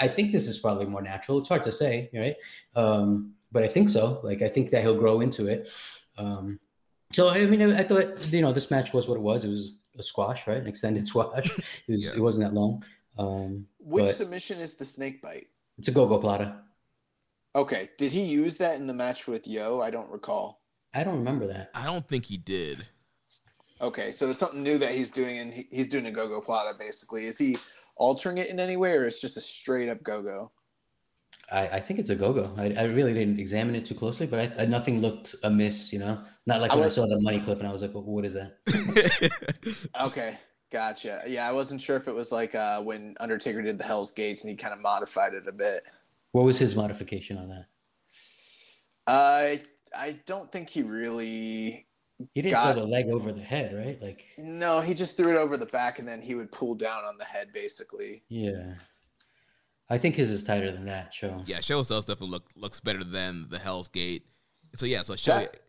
I 0.00 0.08
think 0.08 0.32
this 0.32 0.46
is 0.46 0.58
probably 0.58 0.86
more 0.86 1.02
natural. 1.02 1.38
It's 1.38 1.48
hard 1.48 1.64
to 1.64 1.72
say, 1.72 2.10
right? 2.12 2.36
Um, 2.74 3.34
but 3.52 3.62
I 3.62 3.68
think 3.68 3.88
so. 3.88 4.20
Like 4.22 4.42
I 4.42 4.48
think 4.48 4.70
that 4.70 4.82
he'll 4.82 4.98
grow 4.98 5.20
into 5.20 5.46
it. 5.46 5.68
Um, 6.18 6.58
so 7.12 7.28
I 7.28 7.46
mean, 7.46 7.62
I 7.72 7.84
thought 7.84 8.32
you 8.32 8.42
know 8.42 8.52
this 8.52 8.70
match 8.70 8.92
was 8.92 9.08
what 9.08 9.16
it 9.16 9.22
was. 9.22 9.44
It 9.44 9.48
was 9.48 9.76
a 9.98 10.02
squash, 10.02 10.46
right? 10.46 10.58
An 10.58 10.66
extended 10.66 11.06
squash. 11.12 11.46
It 11.56 11.64
was. 11.88 12.04
Yeah. 12.04 12.16
It 12.16 12.20
wasn't 12.20 12.48
that 12.48 12.54
long. 12.54 12.84
Um, 13.16 13.66
Which 13.78 14.16
submission 14.16 14.58
is 14.58 14.74
the 14.74 14.84
snake 14.84 15.22
bite? 15.22 15.46
it's 15.78 15.88
a 15.88 15.92
go-go 15.92 16.18
plata. 16.18 16.56
Okay. 17.54 17.90
Did 17.98 18.12
he 18.12 18.22
use 18.22 18.56
that 18.58 18.76
in 18.76 18.86
the 18.86 18.94
match 18.94 19.26
with 19.26 19.46
Yo? 19.46 19.80
I 19.80 19.90
don't 19.90 20.10
recall. 20.10 20.62
I 20.94 21.02
don't 21.04 21.18
remember 21.18 21.46
that. 21.48 21.70
I 21.74 21.84
don't 21.84 22.06
think 22.06 22.26
he 22.26 22.36
did. 22.36 22.86
Okay, 23.80 24.12
so 24.12 24.30
it's 24.30 24.38
something 24.38 24.62
new 24.62 24.78
that 24.78 24.92
he's 24.92 25.10
doing, 25.10 25.38
and 25.38 25.52
he, 25.52 25.66
he's 25.70 25.88
doing 25.88 26.06
a 26.06 26.10
go-go 26.10 26.40
plata. 26.40 26.76
Basically, 26.78 27.26
is 27.26 27.36
he 27.36 27.56
altering 27.96 28.38
it 28.38 28.48
in 28.48 28.60
any 28.60 28.76
way, 28.76 28.92
or 28.92 29.04
it's 29.04 29.20
just 29.20 29.36
a 29.36 29.40
straight 29.40 29.88
up 29.88 30.02
go-go? 30.02 30.52
I, 31.50 31.68
I 31.68 31.80
think 31.80 31.98
it's 31.98 32.10
a 32.10 32.14
go-go. 32.14 32.54
I, 32.56 32.72
I 32.78 32.84
really 32.84 33.12
didn't 33.12 33.40
examine 33.40 33.74
it 33.74 33.84
too 33.84 33.94
closely, 33.94 34.26
but 34.26 34.40
I, 34.40 34.62
I, 34.62 34.66
nothing 34.66 35.00
looked 35.00 35.34
amiss. 35.42 35.92
You 35.92 35.98
know, 35.98 36.20
not 36.46 36.60
like 36.60 36.70
I 36.70 36.76
when 36.76 36.84
I 36.84 36.88
saw 36.88 37.06
the 37.06 37.20
money 37.20 37.40
clip 37.40 37.58
and 37.58 37.68
I 37.68 37.72
was 37.72 37.82
like, 37.82 37.92
well, 37.92 38.04
"What 38.04 38.24
is 38.24 38.34
that?" 38.34 38.58
Okay, 40.00 40.38
gotcha. 40.70 41.22
Yeah, 41.26 41.48
I 41.48 41.52
wasn't 41.52 41.80
sure 41.80 41.96
if 41.96 42.08
it 42.08 42.14
was 42.14 42.30
like 42.30 42.54
uh, 42.54 42.80
when 42.80 43.16
Undertaker 43.20 43.60
did 43.60 43.78
the 43.78 43.84
Hell's 43.84 44.12
Gates 44.12 44.44
and 44.44 44.50
he 44.50 44.56
kind 44.56 44.72
of 44.72 44.80
modified 44.80 45.34
it 45.34 45.48
a 45.48 45.52
bit. 45.52 45.82
What 46.34 46.44
was 46.44 46.58
his 46.58 46.74
modification 46.74 47.38
on 47.38 47.48
that? 47.48 47.66
I 49.06 49.62
I 49.96 50.18
don't 50.26 50.50
think 50.50 50.68
he 50.68 50.82
really. 50.82 51.86
He 52.34 52.42
didn't 52.42 52.50
Got- 52.52 52.74
throw 52.74 52.82
the 52.82 52.88
leg 52.88 53.08
over 53.08 53.30
the 53.30 53.40
head, 53.40 53.72
right? 53.72 54.00
Like, 54.02 54.24
No, 54.36 54.80
he 54.80 54.94
just 54.94 55.16
threw 55.16 55.30
it 55.30 55.36
over 55.36 55.56
the 55.56 55.66
back, 55.66 56.00
and 56.00 56.06
then 56.08 56.20
he 56.20 56.34
would 56.34 56.50
pull 56.50 56.74
down 56.74 57.04
on 57.04 57.18
the 57.18 57.24
head, 57.24 57.52
basically. 57.52 58.24
yeah. 58.28 58.74
I 59.90 59.98
think 59.98 60.14
his 60.16 60.30
is 60.30 60.42
tighter 60.44 60.72
than 60.72 60.86
that. 60.86 61.12
Sho. 61.14 61.42
yeah, 61.46 61.60
Sho 61.60 61.84
does 61.84 62.06
definitely 62.06 62.30
look 62.30 62.48
looks 62.56 62.80
better 62.80 63.04
than 63.04 63.46
the 63.48 63.58
Hell's 63.60 63.86
Gate. 63.88 64.26
So 64.74 64.86
yeah, 64.86 65.02
so 65.02 65.14
Sho. 65.14 65.38
That- 65.38 65.60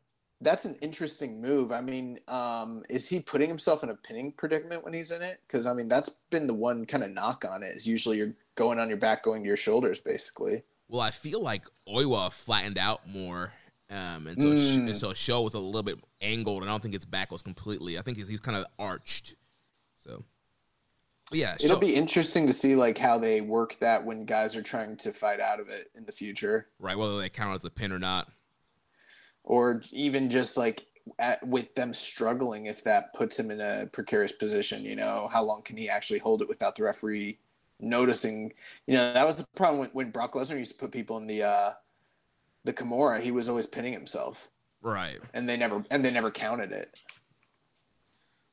that's 0.41 0.65
an 0.65 0.75
interesting 0.81 1.39
move. 1.41 1.71
I 1.71 1.79
mean, 1.81 2.19
um, 2.27 2.83
is 2.89 3.07
he 3.07 3.19
putting 3.21 3.47
himself 3.49 3.83
in 3.83 3.89
a 3.89 3.95
pinning 3.95 4.31
predicament 4.33 4.83
when 4.83 4.93
he's 4.93 5.11
in 5.11 5.21
it? 5.21 5.39
Because 5.47 5.67
I 5.67 5.73
mean, 5.73 5.87
that's 5.87 6.09
been 6.31 6.47
the 6.47 6.53
one 6.55 6.85
kind 6.85 7.03
of 7.03 7.11
knock 7.11 7.45
on 7.49 7.61
it. 7.63 7.75
Is 7.75 7.87
usually 7.87 8.17
you're 8.17 8.33
going 8.55 8.79
on 8.79 8.87
your 8.89 8.97
back, 8.97 9.23
going 9.23 9.43
to 9.43 9.47
your 9.47 9.57
shoulders, 9.57 9.99
basically. 9.99 10.63
Well, 10.87 11.01
I 11.01 11.11
feel 11.11 11.41
like 11.41 11.65
Oiwa 11.87 12.31
flattened 12.31 12.77
out 12.77 13.07
more, 13.07 13.53
um, 13.89 14.27
and 14.27 14.41
so 14.41 14.55
sh- 14.55 14.77
Mm. 14.77 14.87
and 14.89 14.97
so 14.97 15.13
Sho 15.13 15.41
was 15.41 15.53
a 15.53 15.59
little 15.59 15.83
bit 15.83 15.99
angled, 16.21 16.61
and 16.61 16.69
I 16.69 16.73
don't 16.73 16.81
think 16.81 16.93
his 16.93 17.05
back 17.05 17.31
was 17.31 17.41
completely. 17.41 17.97
I 17.97 18.01
think 18.01 18.17
he's, 18.17 18.27
he's 18.27 18.39
kind 18.39 18.57
of 18.57 18.65
arched. 18.79 19.35
So, 19.97 20.23
but 21.31 21.39
yeah, 21.39 21.55
It'll 21.59 21.79
be 21.79 21.95
interesting 21.95 22.45
to 22.47 22.53
see 22.53 22.75
like 22.75 22.97
how 22.97 23.17
they 23.17 23.41
work 23.41 23.77
that 23.79 24.05
when 24.05 24.25
guys 24.25 24.55
are 24.55 24.61
trying 24.61 24.95
to 24.97 25.11
fight 25.11 25.39
out 25.39 25.59
of 25.59 25.69
it 25.69 25.89
in 25.95 26.05
the 26.05 26.11
future, 26.11 26.67
right 26.79 26.97
whether 26.97 27.17
they 27.17 27.29
count 27.29 27.55
as 27.55 27.65
a 27.65 27.69
pin 27.71 27.91
or 27.91 27.99
not. 27.99 28.31
or 29.43 29.81
even 29.91 30.29
just 30.29 30.55
like 30.57 30.85
at, 31.19 31.45
with 31.47 31.73
them 31.75 31.93
struggling, 31.93 32.65
if 32.67 32.83
that 32.83 33.13
puts 33.13 33.37
him 33.39 33.49
in 33.51 33.61
a 33.61 33.87
precarious 33.91 34.31
position. 34.31 34.83
You 34.83 34.95
know, 34.95 35.29
how 35.31 35.43
long 35.43 35.61
can 35.63 35.77
he 35.77 35.89
actually 35.89 36.19
hold 36.19 36.41
it 36.41 36.47
without 36.47 36.75
the 36.75 36.83
referee 36.83 37.37
noticing? 37.85 38.51
You 38.87 38.95
know, 38.95 39.13
that 39.13 39.25
was 39.25 39.37
the 39.37 39.45
problem 39.55 39.79
when, 39.79 39.89
when 39.91 40.11
Brock 40.11 40.33
Lesnar 40.33 40.57
used 40.57 40.73
to 40.73 40.77
put 40.77 40.91
people 40.91 41.17
in 41.17 41.27
the 41.27 41.43
uh, 41.43 41.71
the 42.65 42.73
Kimura. 42.73 43.21
He 43.21 43.31
was 43.31 43.47
always 43.47 43.65
pinning 43.65 43.93
himself. 43.93 44.49
Right. 44.81 45.17
and 45.33 45.49
they 45.49 45.57
never 45.57 45.83
and 45.89 46.05
they 46.05 46.11
never 46.11 46.29
counted 46.29 46.71
it. 46.71 46.95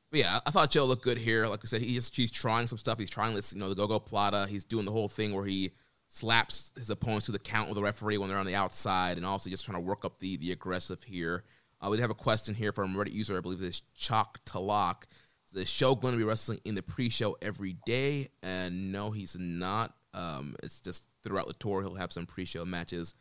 But 0.09 0.19
yeah, 0.19 0.39
I 0.45 0.51
thought 0.51 0.71
Joe 0.71 0.85
looked 0.85 1.03
good 1.03 1.19
here. 1.19 1.47
Like 1.47 1.61
I 1.63 1.67
said, 1.67 1.81
he's 1.81 2.13
he's 2.13 2.31
trying 2.31 2.67
some 2.67 2.79
stuff. 2.79 2.97
He's 2.97 3.09
trying 3.09 3.35
this, 3.35 3.53
you 3.53 3.59
know, 3.59 3.69
the 3.69 3.75
go-go 3.75 3.99
plata. 3.99 4.47
He's 4.49 4.63
doing 4.63 4.85
the 4.85 4.91
whole 4.91 5.09
thing 5.09 5.33
where 5.33 5.45
he 5.45 5.71
slaps 6.07 6.71
his 6.77 6.89
opponents 6.89 7.25
to 7.27 7.31
the 7.31 7.39
count 7.39 7.69
with 7.69 7.75
the 7.75 7.83
referee 7.83 8.17
when 8.17 8.29
they're 8.29 8.37
on 8.37 8.45
the 8.45 8.55
outside, 8.55 9.17
and 9.17 9.25
also 9.25 9.49
just 9.49 9.65
trying 9.65 9.77
to 9.77 9.81
work 9.87 10.05
up 10.05 10.19
the 10.19 10.37
the 10.37 10.51
aggressive 10.51 11.03
here. 11.03 11.43
Uh, 11.81 11.89
we 11.89 11.99
have 11.99 12.09
a 12.09 12.15
question 12.15 12.55
here 12.55 12.71
from 12.71 12.95
Reddit 12.95 13.13
user. 13.13 13.37
I 13.37 13.41
believe 13.41 13.59
this 13.59 13.75
is 13.75 13.81
Chalk 13.95 14.43
to 14.45 14.59
Lock. 14.59 15.07
The 15.53 15.65
show 15.65 15.95
going 15.95 16.13
to 16.13 16.17
be 16.17 16.23
wrestling 16.23 16.59
in 16.65 16.75
the 16.75 16.81
pre-show 16.83 17.37
every 17.41 17.77
day? 17.85 18.29
And 18.41 18.91
no, 18.91 19.11
he's 19.11 19.37
not. 19.39 19.93
Um, 20.13 20.55
it's 20.61 20.81
just 20.81 21.05
throughout 21.23 21.47
the 21.47 21.53
tour 21.53 21.81
he'll 21.81 21.95
have 21.95 22.11
some 22.11 22.25
pre-show 22.25 22.65
matches. 22.65 23.13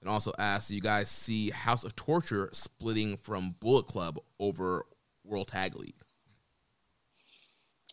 And 0.00 0.08
also 0.08 0.32
asks, 0.38 0.70
you 0.70 0.80
guys 0.80 1.10
see 1.10 1.50
House 1.50 1.84
of 1.84 1.94
Torture 1.94 2.48
splitting 2.52 3.16
from 3.18 3.54
Bullet 3.60 3.86
Club 3.86 4.18
over 4.38 4.86
World 5.24 5.48
Tag 5.48 5.76
League? 5.76 6.00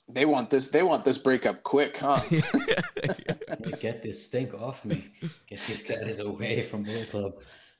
They 0.10 0.26
want 0.26 0.50
this. 0.50 0.70
They 0.70 0.84
want 0.84 1.04
this 1.04 1.18
breakup 1.18 1.64
quick, 1.64 1.98
huh? 1.98 2.20
Get 3.82 4.02
this 4.02 4.24
stink 4.26 4.54
off 4.54 4.86
me. 4.86 5.06
Get 5.48 5.60
these 5.68 5.84
guys 5.84 6.20
away 6.20 6.62
from 6.62 6.84
Bullet 6.84 7.10
Club. 7.10 7.34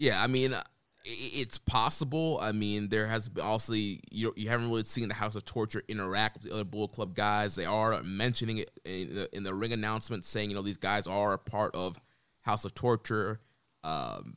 Yeah, 0.00 0.22
I 0.22 0.28
mean, 0.28 0.54
uh, 0.54 0.58
i- 0.60 0.62
it's 1.10 1.56
possible. 1.56 2.38
I 2.40 2.52
mean, 2.52 2.88
there 2.88 3.06
has 3.06 3.28
been 3.28 3.44
also 3.44 3.72
you 3.72 3.98
you 4.10 4.48
haven't 4.48 4.68
really 4.68 4.84
seen 4.84 5.08
the 5.08 5.14
House 5.14 5.36
of 5.36 5.44
Torture 5.44 5.82
interact 5.88 6.36
with 6.36 6.44
the 6.44 6.52
other 6.52 6.64
Bullet 6.64 6.92
Club 6.92 7.14
guys. 7.14 7.54
They 7.54 7.64
are 7.64 8.02
mentioning 8.02 8.58
it 8.58 8.70
in 8.84 9.14
the, 9.14 9.36
in 9.36 9.42
the 9.42 9.54
ring 9.54 9.72
announcement, 9.72 10.24
saying 10.24 10.50
you 10.50 10.56
know 10.56 10.62
these 10.62 10.76
guys 10.76 11.06
are 11.06 11.32
a 11.32 11.38
part 11.38 11.74
of 11.74 11.98
House 12.42 12.64
of 12.64 12.74
Torture. 12.74 13.40
Um, 13.82 14.36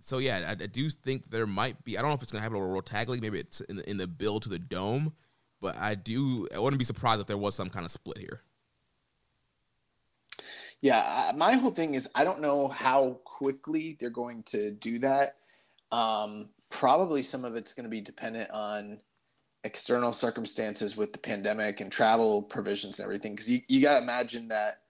so 0.00 0.18
yeah, 0.18 0.46
I, 0.48 0.52
I, 0.52 0.66
do 0.66 0.88
think 0.88 1.30
there 1.30 1.46
might 1.46 1.84
be. 1.84 1.98
I 1.98 2.00
don't 2.00 2.10
know 2.10 2.14
if 2.14 2.22
it's 2.22 2.32
gonna 2.32 2.42
happen 2.42 2.56
over 2.56 2.68
World 2.68 2.86
Tag 2.86 3.08
League. 3.10 3.20
Maybe 3.20 3.38
it's 3.38 3.60
in 3.60 3.76
the, 3.76 3.90
in 3.90 3.98
the 3.98 4.06
build 4.06 4.44
to 4.44 4.48
the 4.48 4.58
dome, 4.58 5.12
but 5.60 5.76
I 5.76 5.94
do. 5.94 6.48
I 6.54 6.58
wouldn't 6.58 6.78
be 6.78 6.86
surprised 6.86 7.20
if 7.20 7.26
there 7.26 7.36
was 7.36 7.54
some 7.54 7.68
kind 7.68 7.84
of 7.84 7.92
split 7.92 8.16
here. 8.16 8.42
Yeah, 10.80 11.32
my 11.36 11.54
whole 11.54 11.70
thing 11.70 11.94
is 11.94 12.08
I 12.14 12.24
don't 12.24 12.40
know 12.40 12.68
how 12.68 13.20
quickly 13.24 13.96
they're 14.00 14.10
going 14.10 14.42
to 14.44 14.70
do 14.70 14.98
that. 15.00 15.36
Um, 15.92 16.48
probably 16.70 17.22
some 17.22 17.44
of 17.44 17.54
it's 17.54 17.74
going 17.74 17.84
to 17.84 17.90
be 17.90 18.00
dependent 18.00 18.50
on 18.50 18.98
external 19.62 20.12
circumstances 20.12 20.96
with 20.96 21.12
the 21.12 21.18
pandemic 21.18 21.80
and 21.80 21.92
travel 21.92 22.42
provisions 22.42 22.98
and 22.98 23.04
everything. 23.04 23.34
Because 23.34 23.50
you, 23.50 23.60
you 23.68 23.80
got 23.80 23.98
to 23.98 24.02
imagine 24.02 24.48
that, 24.48 24.80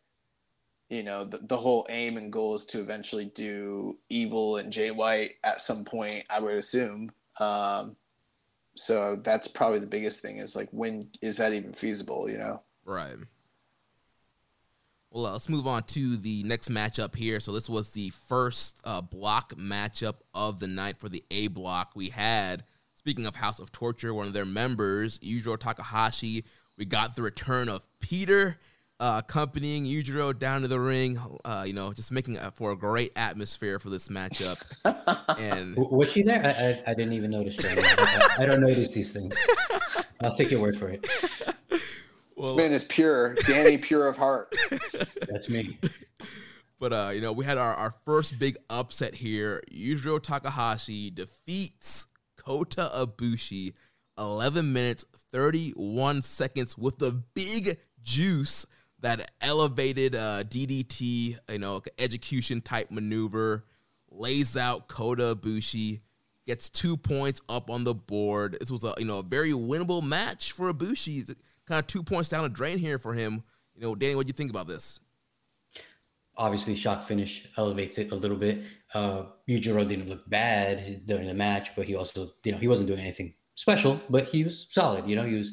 you 0.89 1.03
know, 1.03 1.25
the, 1.25 1.39
the 1.43 1.57
whole 1.57 1.87
aim 1.91 2.17
and 2.17 2.33
goal 2.33 2.55
is 2.55 2.67
to 2.67 2.81
eventually 2.81 3.27
do 3.35 3.99
Evil 4.09 4.57
and 4.57 4.73
Jay 4.73 4.91
White 4.91 5.33
at 5.43 5.61
some 5.61 5.85
point, 5.85 6.25
I 6.31 6.41
would 6.41 6.55
assume. 6.55 7.11
Um, 7.41 7.97
so 8.77 9.21
that's 9.23 9.49
probably 9.49 9.81
the 9.81 9.87
biggest 9.87 10.23
thing 10.23 10.39
is 10.39 10.57
like, 10.57 10.69
when 10.71 11.09
is 11.21 11.37
that 11.37 11.53
even 11.53 11.73
feasible, 11.73 12.31
you 12.31 12.39
know? 12.39 12.63
Right. 12.85 13.17
Well, 15.13 15.31
let's 15.31 15.51
move 15.51 15.67
on 15.67 15.83
to 15.89 16.17
the 16.17 16.43
next 16.45 16.71
matchup 16.71 17.15
here. 17.15 17.39
So 17.39 17.53
this 17.53 17.69
was 17.69 17.91
the 17.91 18.11
first 18.29 18.81
uh, 18.83 19.03
block 19.03 19.55
matchup 19.57 20.15
of 20.35 20.59
the 20.59 20.67
night 20.67 20.97
for 20.97 21.11
the 21.11 21.23
A 21.31 21.49
block. 21.49 21.93
We 21.95 22.09
had, 22.09 22.65
speaking 22.95 23.27
of 23.27 23.37
House 23.37 23.59
of 23.59 23.71
Torture, 23.71 24.15
one 24.15 24.27
of 24.27 24.33
their 24.33 24.47
members, 24.47 25.19
Yujiro 25.19 25.59
Takahashi. 25.59 26.45
We 26.79 26.87
got 26.87 27.15
the 27.15 27.21
return 27.21 27.69
of 27.69 27.83
Pieter, 28.01 28.57
uh, 29.01 29.21
accompanying 29.23 29.85
Yujiro 29.85 30.37
down 30.39 30.63
to 30.63 30.69
the 30.69 30.81
ring. 30.81 31.21
Uh, 31.45 31.65
you 31.67 31.75
know, 31.75 31.93
just 31.93 32.11
making 32.11 32.39
for 32.55 32.73
a 32.73 32.77
great 32.77 33.13
atmosphere 33.15 33.79
for 33.79 33.91
this 33.91 34.09
matchup. 34.09 34.59
and 35.39 35.77
was 35.77 36.11
she 36.11 36.23
there? 36.23 36.43
I, 36.43 36.49
I, 36.49 36.93
I 36.93 36.95
didn't 36.95 37.13
even 37.13 37.31
notice. 37.31 37.59
I, 37.63 38.29
I 38.39 38.47
don't 38.47 38.63
notice 38.63 38.93
these 38.93 39.13
things. 39.13 39.37
I'll 40.23 40.35
take 40.35 40.51
your 40.51 40.61
word 40.61 40.79
for 40.79 40.89
it. 40.89 41.07
Well, 42.37 42.49
this 42.49 42.57
man 42.57 42.73
is 42.73 42.85
pure, 42.85 43.35
Danny, 43.47 43.79
pure 43.79 44.09
of 44.09 44.17
heart. 44.17 44.55
That's 45.29 45.49
me. 45.49 45.79
But 46.79 46.93
uh, 46.93 47.11
you 47.15 47.21
know, 47.21 47.33
we 47.33 47.45
had 47.45 47.59
our, 47.59 47.75
our 47.75 47.95
first 48.05 48.39
big 48.39 48.57
upset 48.69 49.15
here. 49.15 49.63
Yujiro 49.73 50.21
Takahashi 50.21 51.11
defeats 51.11 52.07
Kota 52.37 52.91
Ibushi 52.95 53.75
11 54.19 54.73
minutes 54.73 55.07
31 55.33 56.23
seconds 56.23 56.77
with 56.77 56.99
the 56.99 57.13
big 57.35 57.79
juice 58.03 58.67
that 59.01 59.31
elevated 59.41 60.15
uh, 60.15 60.45
DDT, 60.45 61.39
you 61.51 61.59
know, 61.59 61.83
execution 61.99 62.61
type 62.61 62.91
maneuver, 62.91 63.65
lays 64.11 64.57
out 64.57 64.89
Kota 64.89 65.35
Ibushi, 65.35 66.01
gets 66.47 66.69
two 66.69 66.97
points 66.97 67.41
up 67.49 67.71
on 67.71 67.85
the 67.85 67.95
board. 67.95 68.57
This 68.61 68.71
was 68.71 68.85
a 68.85 68.95
you 68.99 69.05
know 69.05 69.19
a 69.19 69.23
very 69.23 69.53
winnable 69.53 70.03
match 70.03 70.53
for 70.53 70.73
Ibushi 70.73 71.35
kind 71.73 71.81
of 71.81 71.87
two 71.87 72.03
points 72.03 72.29
down 72.29 72.43
the 72.43 72.51
drain 72.51 72.77
here 72.77 72.99
for 72.99 73.15
him. 73.15 73.43
You 73.75 73.81
know, 73.81 73.95
Danny, 73.95 74.15
what 74.15 74.27
do 74.27 74.29
you 74.29 74.35
think 74.35 74.51
about 74.51 74.67
this? 74.67 75.01
Obviously, 76.37 76.75
shock 76.75 77.03
finish 77.03 77.49
elevates 77.57 77.97
it 77.97 78.13
a 78.13 78.15
little 78.15 78.37
bit. 78.37 78.63
Uh, 78.93 79.25
Yujiro 79.49 79.89
didn't 79.89 80.09
look 80.09 80.29
bad 80.29 81.07
during 81.07 81.27
the 81.27 81.33
match, 81.33 81.75
but 81.75 81.87
he 81.87 81.95
also, 81.95 82.33
you 82.45 82.53
know, 82.53 82.59
he 82.59 82.69
wasn't 82.69 82.89
doing 82.89 83.01
anything 83.01 83.33
special, 83.55 83.99
but 84.11 84.27
he 84.27 84.45
was 84.45 84.67
solid. 84.69 85.09
You 85.09 85.17
know, 85.17 85.25
he 85.25 85.37
was, 85.37 85.53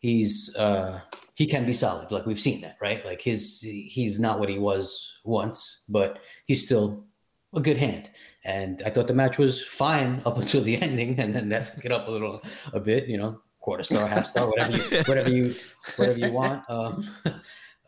he's, 0.00 0.54
uh, 0.54 1.00
he 1.34 1.46
can 1.46 1.64
be 1.64 1.72
solid. 1.72 2.10
Like 2.10 2.26
we've 2.26 2.40
seen 2.40 2.60
that, 2.60 2.76
right? 2.82 3.02
Like 3.06 3.22
his, 3.22 3.60
he's 3.60 4.20
not 4.20 4.40
what 4.40 4.50
he 4.50 4.58
was 4.58 5.16
once, 5.24 5.82
but 5.88 6.18
he's 6.44 6.62
still 6.62 7.06
a 7.54 7.60
good 7.60 7.78
hand. 7.78 8.10
And 8.44 8.82
I 8.84 8.90
thought 8.90 9.06
the 9.06 9.14
match 9.14 9.38
was 9.38 9.64
fine 9.64 10.20
up 10.26 10.36
until 10.42 10.62
the 10.62 10.76
ending, 10.76 11.18
and 11.18 11.34
then 11.34 11.48
that 11.48 11.68
took 11.74 11.86
it 11.86 11.92
up 11.92 12.06
a 12.06 12.10
little, 12.10 12.42
a 12.74 12.80
bit. 12.80 13.08
You 13.08 13.16
know, 13.16 13.40
quarter 13.68 13.82
star, 13.82 14.06
half 14.08 14.24
star, 14.24 14.48
whatever 14.48 14.72
you, 14.72 15.02
whatever 15.02 15.30
you, 15.30 15.54
whatever 15.96 16.18
you 16.18 16.32
want. 16.32 16.64
Um, 16.70 17.06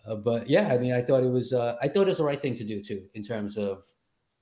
uh, 0.06 0.14
but 0.16 0.46
yeah, 0.46 0.68
I 0.68 0.76
mean, 0.76 0.92
I 0.92 1.00
thought 1.00 1.22
it 1.22 1.30
was, 1.30 1.54
uh, 1.54 1.76
I 1.80 1.88
thought 1.88 2.02
it 2.02 2.08
was 2.08 2.18
the 2.18 2.24
right 2.24 2.40
thing 2.40 2.54
to 2.56 2.64
do 2.64 2.82
too, 2.82 3.04
in 3.14 3.22
terms 3.22 3.56
of, 3.56 3.86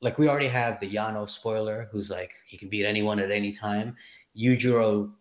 like, 0.00 0.18
we 0.18 0.28
already 0.28 0.48
have 0.48 0.80
the 0.80 0.90
Yano 0.90 1.30
spoiler, 1.30 1.88
who's 1.92 2.10
like 2.10 2.32
he 2.44 2.56
can 2.56 2.68
beat 2.68 2.84
anyone 2.84 3.20
at 3.20 3.30
any 3.30 3.52
time. 3.52 3.96
Yujiro, 4.36 5.12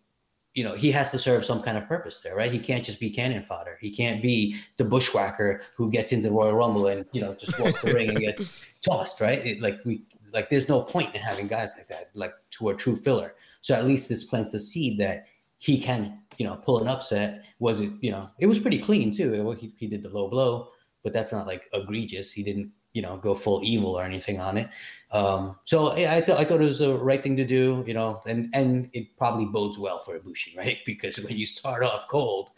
you 0.54 0.64
know, 0.64 0.74
he 0.74 0.90
has 0.90 1.12
to 1.12 1.18
serve 1.18 1.44
some 1.44 1.62
kind 1.62 1.78
of 1.78 1.86
purpose 1.86 2.18
there, 2.18 2.34
right? 2.34 2.50
He 2.50 2.58
can't 2.58 2.84
just 2.84 2.98
be 2.98 3.10
cannon 3.10 3.44
fodder. 3.44 3.78
He 3.80 3.92
can't 3.92 4.20
be 4.20 4.56
the 4.76 4.84
bushwhacker 4.84 5.62
who 5.76 5.88
gets 5.88 6.10
into 6.10 6.28
the 6.28 6.34
Royal 6.34 6.54
Rumble 6.54 6.88
and 6.88 7.06
you 7.12 7.20
know 7.20 7.34
just 7.34 7.60
walks 7.60 7.82
the 7.82 7.92
ring 7.94 8.08
and 8.08 8.18
gets 8.18 8.64
tossed, 8.84 9.20
right? 9.20 9.38
It, 9.46 9.60
like 9.60 9.78
we, 9.84 10.02
like, 10.32 10.50
there's 10.50 10.68
no 10.68 10.82
point 10.82 11.14
in 11.14 11.20
having 11.20 11.46
guys 11.46 11.74
like 11.76 11.88
that, 11.88 12.10
like 12.14 12.34
to 12.58 12.70
a 12.70 12.74
true 12.74 12.96
filler. 12.96 13.36
So 13.62 13.74
at 13.74 13.86
least 13.86 14.08
this 14.08 14.24
plants 14.24 14.52
a 14.54 14.60
seed 14.60 14.98
that 14.98 15.26
he 15.58 15.80
can, 15.80 16.20
you 16.38 16.46
know, 16.46 16.56
pull 16.56 16.80
an 16.80 16.88
upset. 16.88 17.44
Was 17.58 17.80
it, 17.80 17.90
you 18.00 18.10
know, 18.10 18.30
it 18.38 18.46
was 18.46 18.58
pretty 18.58 18.78
clean 18.78 19.12
too. 19.12 19.56
He, 19.58 19.72
he 19.76 19.86
did 19.86 20.02
the 20.02 20.08
low 20.08 20.28
blow, 20.28 20.68
but 21.02 21.12
that's 21.12 21.32
not 21.32 21.46
like 21.46 21.68
egregious. 21.72 22.32
He 22.32 22.42
didn't, 22.42 22.70
you 22.92 23.02
know, 23.02 23.16
go 23.16 23.34
full 23.34 23.60
evil 23.64 23.98
or 23.98 24.04
anything 24.04 24.40
on 24.40 24.56
it. 24.56 24.68
Um, 25.12 25.58
so 25.64 25.92
I 25.92 26.20
thought 26.20 26.38
I 26.38 26.44
thought 26.44 26.60
it 26.60 26.64
was 26.64 26.78
the 26.78 26.96
right 26.96 27.22
thing 27.22 27.36
to 27.36 27.44
do, 27.44 27.84
you 27.86 27.94
know, 27.94 28.22
and 28.26 28.50
and 28.54 28.88
it 28.92 29.16
probably 29.16 29.46
bodes 29.46 29.78
well 29.78 29.98
for 29.98 30.18
Ibushi, 30.18 30.56
right? 30.56 30.78
Because 30.86 31.18
when 31.20 31.36
you 31.36 31.46
start 31.46 31.82
off 31.82 32.08
cold, 32.08 32.50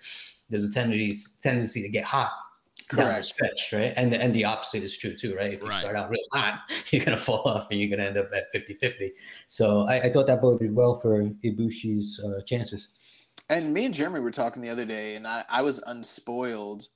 there's 0.48 0.68
a 0.68 0.72
tendency 0.72 1.16
tendency 1.42 1.82
to 1.82 1.88
get 1.88 2.04
hot 2.04 2.32
Correct. 2.90 3.24
stretch, 3.24 3.72
right? 3.72 3.92
And 3.96 4.12
the, 4.12 4.20
and 4.20 4.34
the 4.34 4.44
opposite 4.44 4.82
is 4.82 4.96
true 4.96 5.14
too, 5.14 5.34
right? 5.34 5.54
If 5.54 5.62
you 5.62 5.68
right. 5.68 5.80
start 5.80 5.96
out 5.96 6.10
real 6.10 6.20
hot, 6.32 6.60
you're 6.90 7.04
gonna 7.04 7.16
fall 7.16 7.42
off 7.42 7.68
and 7.70 7.80
you're 7.80 7.88
gonna 7.88 8.08
end 8.08 8.18
up 8.18 8.30
at 8.34 8.52
50-50. 8.52 9.12
So 9.48 9.82
I, 9.82 10.02
I 10.02 10.12
thought 10.12 10.26
that 10.26 10.42
boded 10.42 10.74
well 10.74 10.96
for 10.96 11.22
Ibushi's 11.22 12.20
uh, 12.20 12.42
chances. 12.42 12.88
And 13.48 13.72
me 13.72 13.84
and 13.84 13.94
Jeremy 13.94 14.20
were 14.20 14.30
talking 14.30 14.62
the 14.62 14.70
other 14.70 14.84
day, 14.84 15.16
and 15.16 15.26
I, 15.26 15.44
I 15.48 15.62
was 15.62 15.78
unspoiled, 15.86 16.88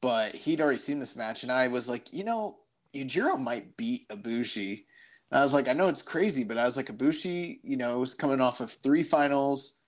but 0.00 0.34
he'd 0.34 0.60
already 0.60 0.78
seen 0.78 0.98
this 0.98 1.16
match, 1.16 1.42
and 1.42 1.52
I 1.52 1.68
was 1.68 1.88
like, 1.88 2.12
you 2.12 2.24
know, 2.24 2.58
Yujiro 2.94 3.38
might 3.38 3.76
beat 3.76 4.08
Ibushi. 4.08 4.84
And 5.30 5.38
I 5.38 5.42
was 5.42 5.54
like, 5.54 5.68
I 5.68 5.72
know 5.72 5.88
it's 5.88 6.02
crazy, 6.02 6.44
but 6.44 6.58
I 6.58 6.64
was 6.64 6.76
like, 6.76 6.86
Ibushi, 6.86 7.60
you 7.62 7.76
know, 7.76 7.98
was 7.98 8.14
coming 8.14 8.40
off 8.40 8.60
of 8.60 8.72
three 8.72 9.02
finals 9.02 9.78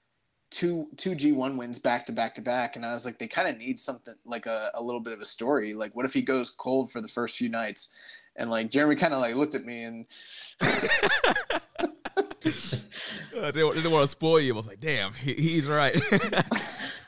two 0.53 0.87
two 0.97 1.12
G1 1.12 1.57
wins 1.57 1.79
back 1.79 2.07
to 2.07 2.12
back 2.12 2.35
to 2.37 2.43
back, 2.43 2.77
and 2.77 2.87
I 2.87 2.93
was 2.93 3.05
like, 3.05 3.19
they 3.19 3.27
kind 3.27 3.49
of 3.49 3.59
need 3.59 3.81
something 3.81 4.15
like 4.25 4.47
a, 4.47 4.71
a 4.75 4.83
little 4.83 5.01
bit 5.01 5.12
of 5.12 5.21
a 5.21 5.25
story. 5.25 5.75
Like, 5.75 5.97
what 5.97 6.05
if 6.05 6.12
he 6.12 6.23
goes 6.23 6.51
cold 6.51 6.93
for 6.93 7.01
the 7.01 7.09
first 7.09 7.37
few 7.37 7.49
nights? 7.49 7.88
And 8.37 8.51
like 8.51 8.71
Jeremy 8.71 8.97
kind 8.97 9.12
of 9.12 9.21
like 9.21 9.35
looked 9.35 9.55
at 9.55 9.65
me 9.65 9.83
and 9.83 10.07
I 10.62 11.91
didn't, 13.51 13.75
didn't, 13.75 13.91
want 13.91 14.05
to 14.05 14.09
spoil 14.09 14.41
you. 14.41 14.55
I 14.55 14.57
was 14.57 14.69
like, 14.69 14.81
damn, 14.81 15.12
he, 15.12 15.35
he's 15.35 15.69
right. 15.69 15.95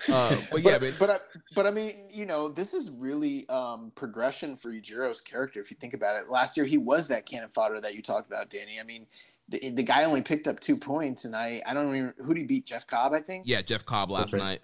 uh, 0.09 0.37
but 0.51 0.61
yeah, 0.61 0.79
but 0.79 0.95
but 0.99 1.11
I, 1.11 1.19
but 1.55 1.67
I 1.67 1.71
mean, 1.71 1.95
you 2.11 2.27
know, 2.27 2.49
this 2.49 2.75
is 2.75 2.91
really 2.91 3.49
um, 3.49 3.91
progression 3.95 4.55
for 4.55 4.71
Yujiro's 4.71 5.23
character. 5.23 5.61
If 5.61 5.71
you 5.71 5.79
think 5.81 5.95
about 5.95 6.17
it, 6.17 6.31
last 6.31 6.59
year 6.59 6.67
he 6.67 6.77
was 6.77 7.09
that 7.09 7.25
cannon 7.25 7.49
fodder 7.49 7.81
that 7.81 7.95
you 7.95 8.03
talked 8.03 8.31
about, 8.31 8.51
Danny. 8.51 8.79
I 8.79 8.83
mean, 8.83 9.07
the, 9.49 9.71
the 9.71 9.83
guy 9.83 10.05
only 10.05 10.23
picked 10.23 10.49
up 10.49 10.61
two 10.61 10.77
points, 10.77 11.25
and 11.25 11.35
I 11.35 11.63
I 11.67 11.75
don't 11.75 11.91
remember 11.91 12.15
who 12.23 12.35
did 12.35 12.41
he 12.41 12.47
beat 12.47 12.67
Jeff 12.67 12.87
Cobb 12.87 13.13
I 13.13 13.21
think. 13.21 13.45
Yeah, 13.47 13.63
Jeff 13.63 13.85
Cobb 13.85 14.11
last 14.11 14.33
right. 14.33 14.43
night. 14.43 14.61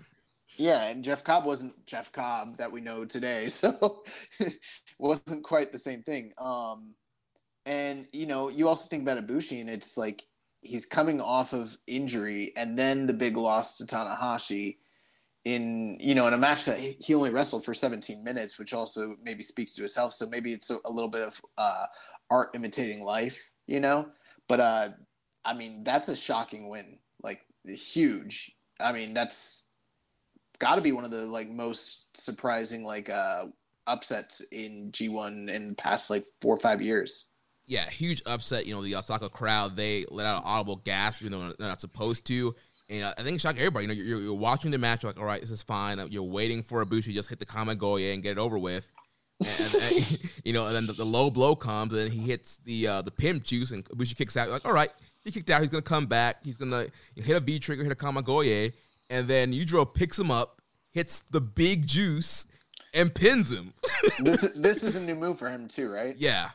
Yeah, 0.56 0.88
and 0.88 1.02
Jeff 1.02 1.24
Cobb 1.24 1.46
wasn't 1.46 1.86
Jeff 1.86 2.12
Cobb 2.12 2.58
that 2.58 2.70
we 2.70 2.80
know 2.80 3.04
today, 3.04 3.48
so 3.48 4.02
it 4.38 4.58
wasn't 4.98 5.42
quite 5.42 5.72
the 5.72 5.78
same 5.78 6.02
thing. 6.02 6.32
Um, 6.38 6.94
and 7.66 8.06
you 8.12 8.26
know, 8.26 8.48
you 8.48 8.68
also 8.68 8.88
think 8.88 9.02
about 9.02 9.24
Ibushi, 9.24 9.60
and 9.60 9.70
it's 9.70 9.96
like 9.96 10.24
he's 10.62 10.86
coming 10.86 11.20
off 11.20 11.52
of 11.52 11.76
injury, 11.86 12.52
and 12.56 12.78
then 12.78 13.06
the 13.06 13.14
big 13.14 13.36
loss 13.36 13.76
to 13.78 13.84
Tanahashi 13.84 14.76
in 15.46 15.96
you 15.98 16.14
know 16.14 16.26
in 16.26 16.34
a 16.34 16.38
match 16.38 16.66
that 16.66 16.78
he 16.78 17.14
only 17.14 17.30
wrestled 17.30 17.64
for 17.64 17.72
17 17.72 18.22
minutes, 18.22 18.58
which 18.58 18.74
also 18.74 19.16
maybe 19.22 19.42
speaks 19.42 19.72
to 19.74 19.82
his 19.82 19.96
health. 19.96 20.12
So 20.12 20.26
maybe 20.28 20.52
it's 20.52 20.70
a, 20.70 20.78
a 20.84 20.90
little 20.90 21.10
bit 21.10 21.22
of 21.22 21.40
uh, 21.56 21.86
art 22.30 22.50
imitating 22.54 23.02
life, 23.02 23.50
you 23.66 23.80
know. 23.80 24.08
But 24.50 24.58
uh, 24.58 24.88
I 25.44 25.54
mean, 25.54 25.84
that's 25.84 26.08
a 26.08 26.16
shocking 26.16 26.68
win, 26.68 26.98
like 27.22 27.42
huge. 27.64 28.50
I 28.80 28.90
mean, 28.90 29.14
that's 29.14 29.68
got 30.58 30.74
to 30.74 30.80
be 30.80 30.90
one 30.90 31.04
of 31.04 31.12
the 31.12 31.24
like 31.24 31.48
most 31.48 32.16
surprising 32.16 32.82
like 32.82 33.08
uh, 33.08 33.44
upsets 33.86 34.40
in 34.50 34.90
G1 34.90 35.48
in 35.48 35.68
the 35.68 35.74
past 35.76 36.10
like 36.10 36.24
four 36.42 36.52
or 36.52 36.56
five 36.56 36.82
years. 36.82 37.30
Yeah, 37.66 37.88
huge 37.88 38.22
upset. 38.26 38.66
You 38.66 38.74
know, 38.74 38.82
the 38.82 38.96
Osaka 38.96 39.28
crowd 39.28 39.76
they 39.76 40.04
let 40.10 40.26
out 40.26 40.38
an 40.38 40.42
audible 40.44 40.82
gasp, 40.84 41.22
even 41.22 41.30
though 41.30 41.52
they're 41.56 41.68
not 41.68 41.80
supposed 41.80 42.26
to. 42.26 42.52
And 42.88 43.04
I 43.04 43.22
think 43.22 43.36
it 43.36 43.40
shocked 43.40 43.58
everybody. 43.58 43.86
You 43.86 43.94
know, 43.94 43.94
you're, 43.94 44.20
you're 44.20 44.34
watching 44.34 44.72
the 44.72 44.78
match, 44.78 45.04
like, 45.04 45.16
all 45.16 45.24
right, 45.24 45.40
this 45.40 45.52
is 45.52 45.62
fine. 45.62 46.04
You're 46.10 46.24
waiting 46.24 46.64
for 46.64 46.84
Ibushi 46.84 47.14
just 47.14 47.28
hit 47.28 47.38
the 47.38 47.46
Kamigoye 47.46 48.12
and 48.12 48.20
get 48.20 48.32
it 48.32 48.38
over 48.38 48.58
with. 48.58 48.92
And, 49.40 49.74
and, 49.74 50.20
you 50.44 50.52
know, 50.52 50.66
and 50.66 50.74
then 50.74 50.86
the, 50.86 50.92
the, 50.92 51.04
low 51.04 51.30
blow 51.30 51.56
comes, 51.56 51.92
and 51.92 52.12
he 52.12 52.20
hits 52.20 52.56
the 52.64 52.86
uh, 52.86 53.02
the 53.02 53.10
pimp 53.10 53.42
juice, 53.44 53.72
and 53.72 53.84
Bushi 53.88 54.14
kicks 54.14 54.36
out. 54.36 54.44
You're 54.44 54.54
like, 54.54 54.66
all 54.66 54.72
right, 54.72 54.90
he 55.24 55.30
kicked 55.30 55.50
out. 55.50 55.60
He's 55.60 55.70
gonna 55.70 55.82
come 55.82 56.06
back. 56.06 56.44
He's 56.44 56.56
gonna 56.56 56.86
hit 57.16 57.36
a 57.36 57.40
V 57.40 57.58
trigger, 57.58 57.82
hit 57.82 57.92
a 57.92 57.96
Kamigoye, 57.96 58.72
and 59.08 59.28
then 59.28 59.52
Yujiro 59.52 59.92
picks 59.92 60.18
him 60.18 60.30
up, 60.30 60.60
hits 60.92 61.20
the 61.30 61.40
big 61.40 61.86
juice, 61.86 62.46
and 62.94 63.14
pins 63.14 63.50
him. 63.50 63.72
this 64.20 64.42
is 64.42 64.54
this 64.54 64.82
is 64.82 64.96
a 64.96 65.00
new 65.00 65.14
move 65.14 65.38
for 65.38 65.48
him 65.48 65.68
too, 65.68 65.90
right? 65.90 66.16
Yeah. 66.18 66.50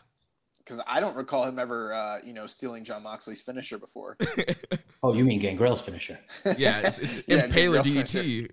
because 0.60 0.82
I 0.88 1.00
don't 1.00 1.16
recall 1.16 1.46
him 1.46 1.60
ever, 1.60 1.94
uh, 1.94 2.18
you 2.24 2.34
know, 2.34 2.48
stealing 2.48 2.84
Jon 2.84 3.04
Moxley's 3.04 3.42
finisher 3.42 3.78
before. 3.78 4.18
Oh, 5.04 5.14
you 5.14 5.24
mean 5.24 5.40
Gangrel's 5.40 5.84
finisher? 5.84 6.18
Yeah, 6.58 6.82
it's, 6.84 6.98
it's 6.98 7.24
Yeah, 7.28 7.46
Impaler 7.46 7.84
Gangrel 7.84 7.84
DDT. 7.84 8.50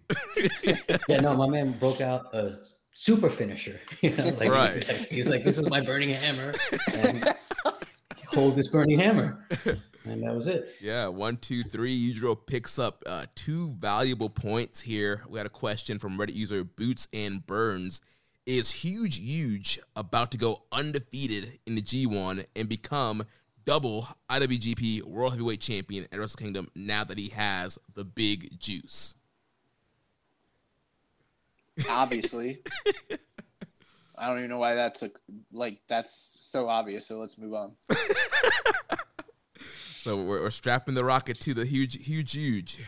yeah, 1.08 1.20
no, 1.20 1.34
my 1.34 1.48
man 1.48 1.72
broke 1.78 2.02
out 2.02 2.26
a 2.34 2.58
super 2.92 3.30
finisher. 3.30 3.80
You 4.00 4.10
know, 4.16 4.24
like, 4.24 4.50
Right. 4.50 4.84
He's 5.10 5.28
like, 5.28 5.44
this 5.44 5.58
is 5.58 5.68
my 5.70 5.80
burning 5.80 6.10
hammer. 6.10 6.54
And 6.94 7.34
hold 8.26 8.56
this 8.56 8.68
burning 8.68 8.98
hammer. 8.98 9.46
And 10.04 10.20
that 10.24 10.34
was 10.34 10.48
it. 10.48 10.74
Yeah, 10.80 11.06
one, 11.06 11.36
two, 11.36 11.62
three. 11.62 11.96
Yujiro 11.96 12.36
picks 12.44 12.76
up 12.76 13.04
uh, 13.06 13.26
two 13.36 13.68
valuable 13.78 14.28
points 14.28 14.80
here. 14.80 15.22
We 15.28 15.38
had 15.38 15.46
a 15.46 15.48
question 15.48 16.00
from 16.00 16.18
Reddit 16.18 16.34
user 16.34 16.64
Boots 16.64 17.06
and 17.12 17.46
Burns. 17.46 18.00
Is 18.44 18.72
Huge 18.72 19.18
Huge 19.18 19.78
about 19.94 20.32
to 20.32 20.38
go 20.38 20.64
undefeated 20.72 21.60
in 21.66 21.76
the 21.76 21.82
G1 21.82 22.46
and 22.56 22.68
become 22.68 23.24
double 23.64 24.08
IWGP 24.28 25.04
World 25.04 25.34
Heavyweight 25.34 25.60
Champion 25.60 26.08
at 26.10 26.18
Wrestle 26.18 26.38
Kingdom 26.38 26.68
now 26.74 27.04
that 27.04 27.16
he 27.16 27.28
has 27.28 27.78
the 27.94 28.04
big 28.04 28.58
juice? 28.58 29.14
Obviously. 31.90 32.58
I 34.18 34.28
don't 34.28 34.38
even 34.38 34.50
know 34.50 34.58
why 34.58 34.74
that's 34.74 35.02
a 35.02 35.10
like 35.52 35.80
that's 35.88 36.38
so 36.42 36.68
obvious. 36.68 37.06
So 37.06 37.18
let's 37.18 37.38
move 37.38 37.54
on. 37.54 37.76
So 40.02 40.16
we're, 40.16 40.40
we're 40.42 40.50
strapping 40.50 40.94
the 40.94 41.04
rocket 41.04 41.38
to 41.42 41.54
the 41.54 41.64
huge, 41.64 42.04
huge, 42.04 42.32
huge. 42.32 42.80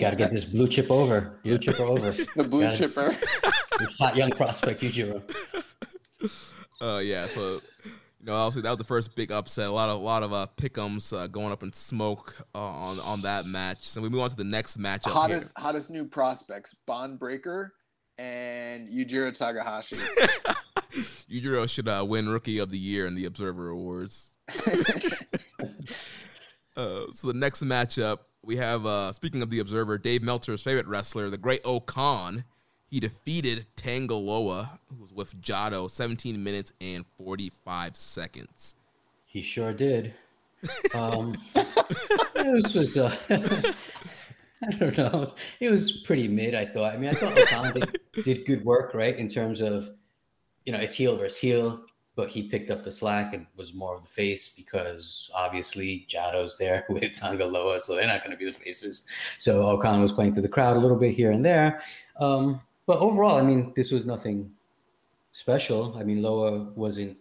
Got 0.00 0.10
to 0.10 0.16
get 0.16 0.32
this 0.32 0.46
blue 0.46 0.66
chip 0.66 0.90
over. 0.90 1.40
Blue 1.44 1.58
chipper 1.58 1.82
over. 1.82 2.10
The 2.36 2.44
blue 2.44 2.62
Gotta- 2.62 2.76
chipper. 2.78 3.10
This 3.78 3.94
hot 3.98 4.16
young 4.16 4.30
prospect, 4.30 4.80
Yujiro. 4.80 5.20
Uh, 6.80 7.00
yeah. 7.00 7.26
So, 7.26 7.60
you 7.84 7.90
know, 8.22 8.32
obviously 8.32 8.62
that 8.62 8.70
was 8.70 8.78
the 8.78 8.84
first 8.84 9.14
big 9.14 9.30
upset. 9.30 9.68
A 9.68 9.70
lot 9.72 9.90
of, 9.90 10.00
a 10.00 10.02
lot 10.02 10.22
of 10.22 10.32
uh, 10.32 10.46
pickums 10.56 11.14
uh, 11.14 11.26
going 11.26 11.52
up 11.52 11.62
in 11.62 11.70
smoke 11.74 12.34
uh, 12.54 12.58
on 12.58 12.98
on 13.00 13.20
that 13.22 13.44
match. 13.44 13.86
So 13.86 14.00
we 14.00 14.08
move 14.08 14.22
on 14.22 14.30
to 14.30 14.36
the 14.36 14.42
next 14.42 14.78
matchup. 14.78 15.04
here. 15.04 15.12
hottest 15.12 15.58
hottest 15.58 15.90
new 15.90 16.06
prospects: 16.06 16.72
Bond 16.86 17.18
Breaker 17.18 17.74
and 18.18 18.88
Yujiro 18.88 19.36
Takahashi. 19.36 19.96
Yujiro 21.30 21.68
should 21.68 21.88
uh, 21.88 22.04
win 22.06 22.28
Rookie 22.28 22.58
of 22.58 22.70
the 22.70 22.78
Year 22.78 23.06
in 23.06 23.14
the 23.14 23.24
Observer 23.24 23.68
Awards. 23.68 24.34
uh, 26.76 27.04
so 27.12 27.28
the 27.28 27.34
next 27.34 27.62
matchup 27.62 28.18
we 28.42 28.56
have, 28.56 28.86
uh, 28.86 29.12
speaking 29.12 29.42
of 29.42 29.50
the 29.50 29.60
Observer, 29.60 29.98
Dave 29.98 30.22
Meltzer's 30.22 30.62
favorite 30.62 30.86
wrestler, 30.86 31.28
the 31.30 31.38
Great 31.38 31.60
O-Khan. 31.64 32.44
He 32.90 33.00
defeated 33.00 33.66
Tangaloa, 33.76 34.78
who 34.88 35.02
was 35.02 35.12
with 35.12 35.38
Jado, 35.42 35.90
17 35.90 36.42
minutes 36.42 36.72
and 36.80 37.04
45 37.18 37.96
seconds. 37.96 38.76
He 39.26 39.42
sure 39.42 39.72
did. 39.72 40.14
Um, 40.94 41.36
this 41.54 42.74
was, 42.74 42.96
uh, 42.96 43.14
I 44.66 44.70
don't 44.72 44.96
know. 44.96 45.34
It 45.60 45.70
was 45.70 45.92
pretty 45.92 46.28
mid, 46.28 46.54
I 46.54 46.64
thought. 46.64 46.94
I 46.94 46.96
mean, 46.96 47.10
I 47.10 47.12
thought 47.12 47.36
O-Khan 47.36 47.74
did, 47.74 48.00
did 48.24 48.46
good 48.46 48.64
work, 48.64 48.92
right? 48.94 49.16
In 49.16 49.28
terms 49.28 49.60
of, 49.60 49.90
you 50.64 50.72
know, 50.72 50.78
it's 50.78 50.96
heel 50.96 51.16
versus 51.16 51.38
heel, 51.38 51.82
but 52.16 52.28
he 52.28 52.42
picked 52.42 52.70
up 52.70 52.82
the 52.82 52.90
slack 52.90 53.34
and 53.34 53.46
was 53.56 53.74
more 53.74 53.94
of 53.94 54.02
the 54.02 54.08
face 54.08 54.48
because 54.48 55.30
obviously 55.34 56.06
Jado's 56.08 56.58
there 56.58 56.84
with 56.90 57.04
Tangaloa, 57.04 57.80
so 57.80 57.94
they're 57.94 58.06
not 58.06 58.20
going 58.20 58.32
to 58.32 58.36
be 58.36 58.46
the 58.46 58.52
faces. 58.52 59.06
So 59.38 59.64
O-Khan 59.64 60.00
was 60.00 60.12
playing 60.12 60.32
to 60.32 60.40
the 60.40 60.48
crowd 60.48 60.76
a 60.76 60.80
little 60.80 60.98
bit 60.98 61.14
here 61.14 61.30
and 61.30 61.44
there. 61.44 61.82
Um, 62.18 62.60
but 62.86 62.98
overall, 62.98 63.38
I 63.38 63.42
mean, 63.42 63.72
this 63.76 63.92
was 63.92 64.04
nothing 64.04 64.50
special. 65.32 65.96
I 65.98 66.04
mean, 66.04 66.22
Loa 66.22 66.72
wasn't 66.74 67.16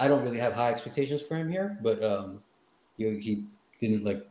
I 0.00 0.08
don't 0.08 0.24
really 0.24 0.38
have 0.38 0.54
high 0.54 0.70
expectations 0.70 1.20
for 1.20 1.36
him 1.36 1.50
here, 1.50 1.78
but 1.82 2.02
um, 2.02 2.42
he 2.96 3.44
didn't 3.80 4.02
like 4.02 4.26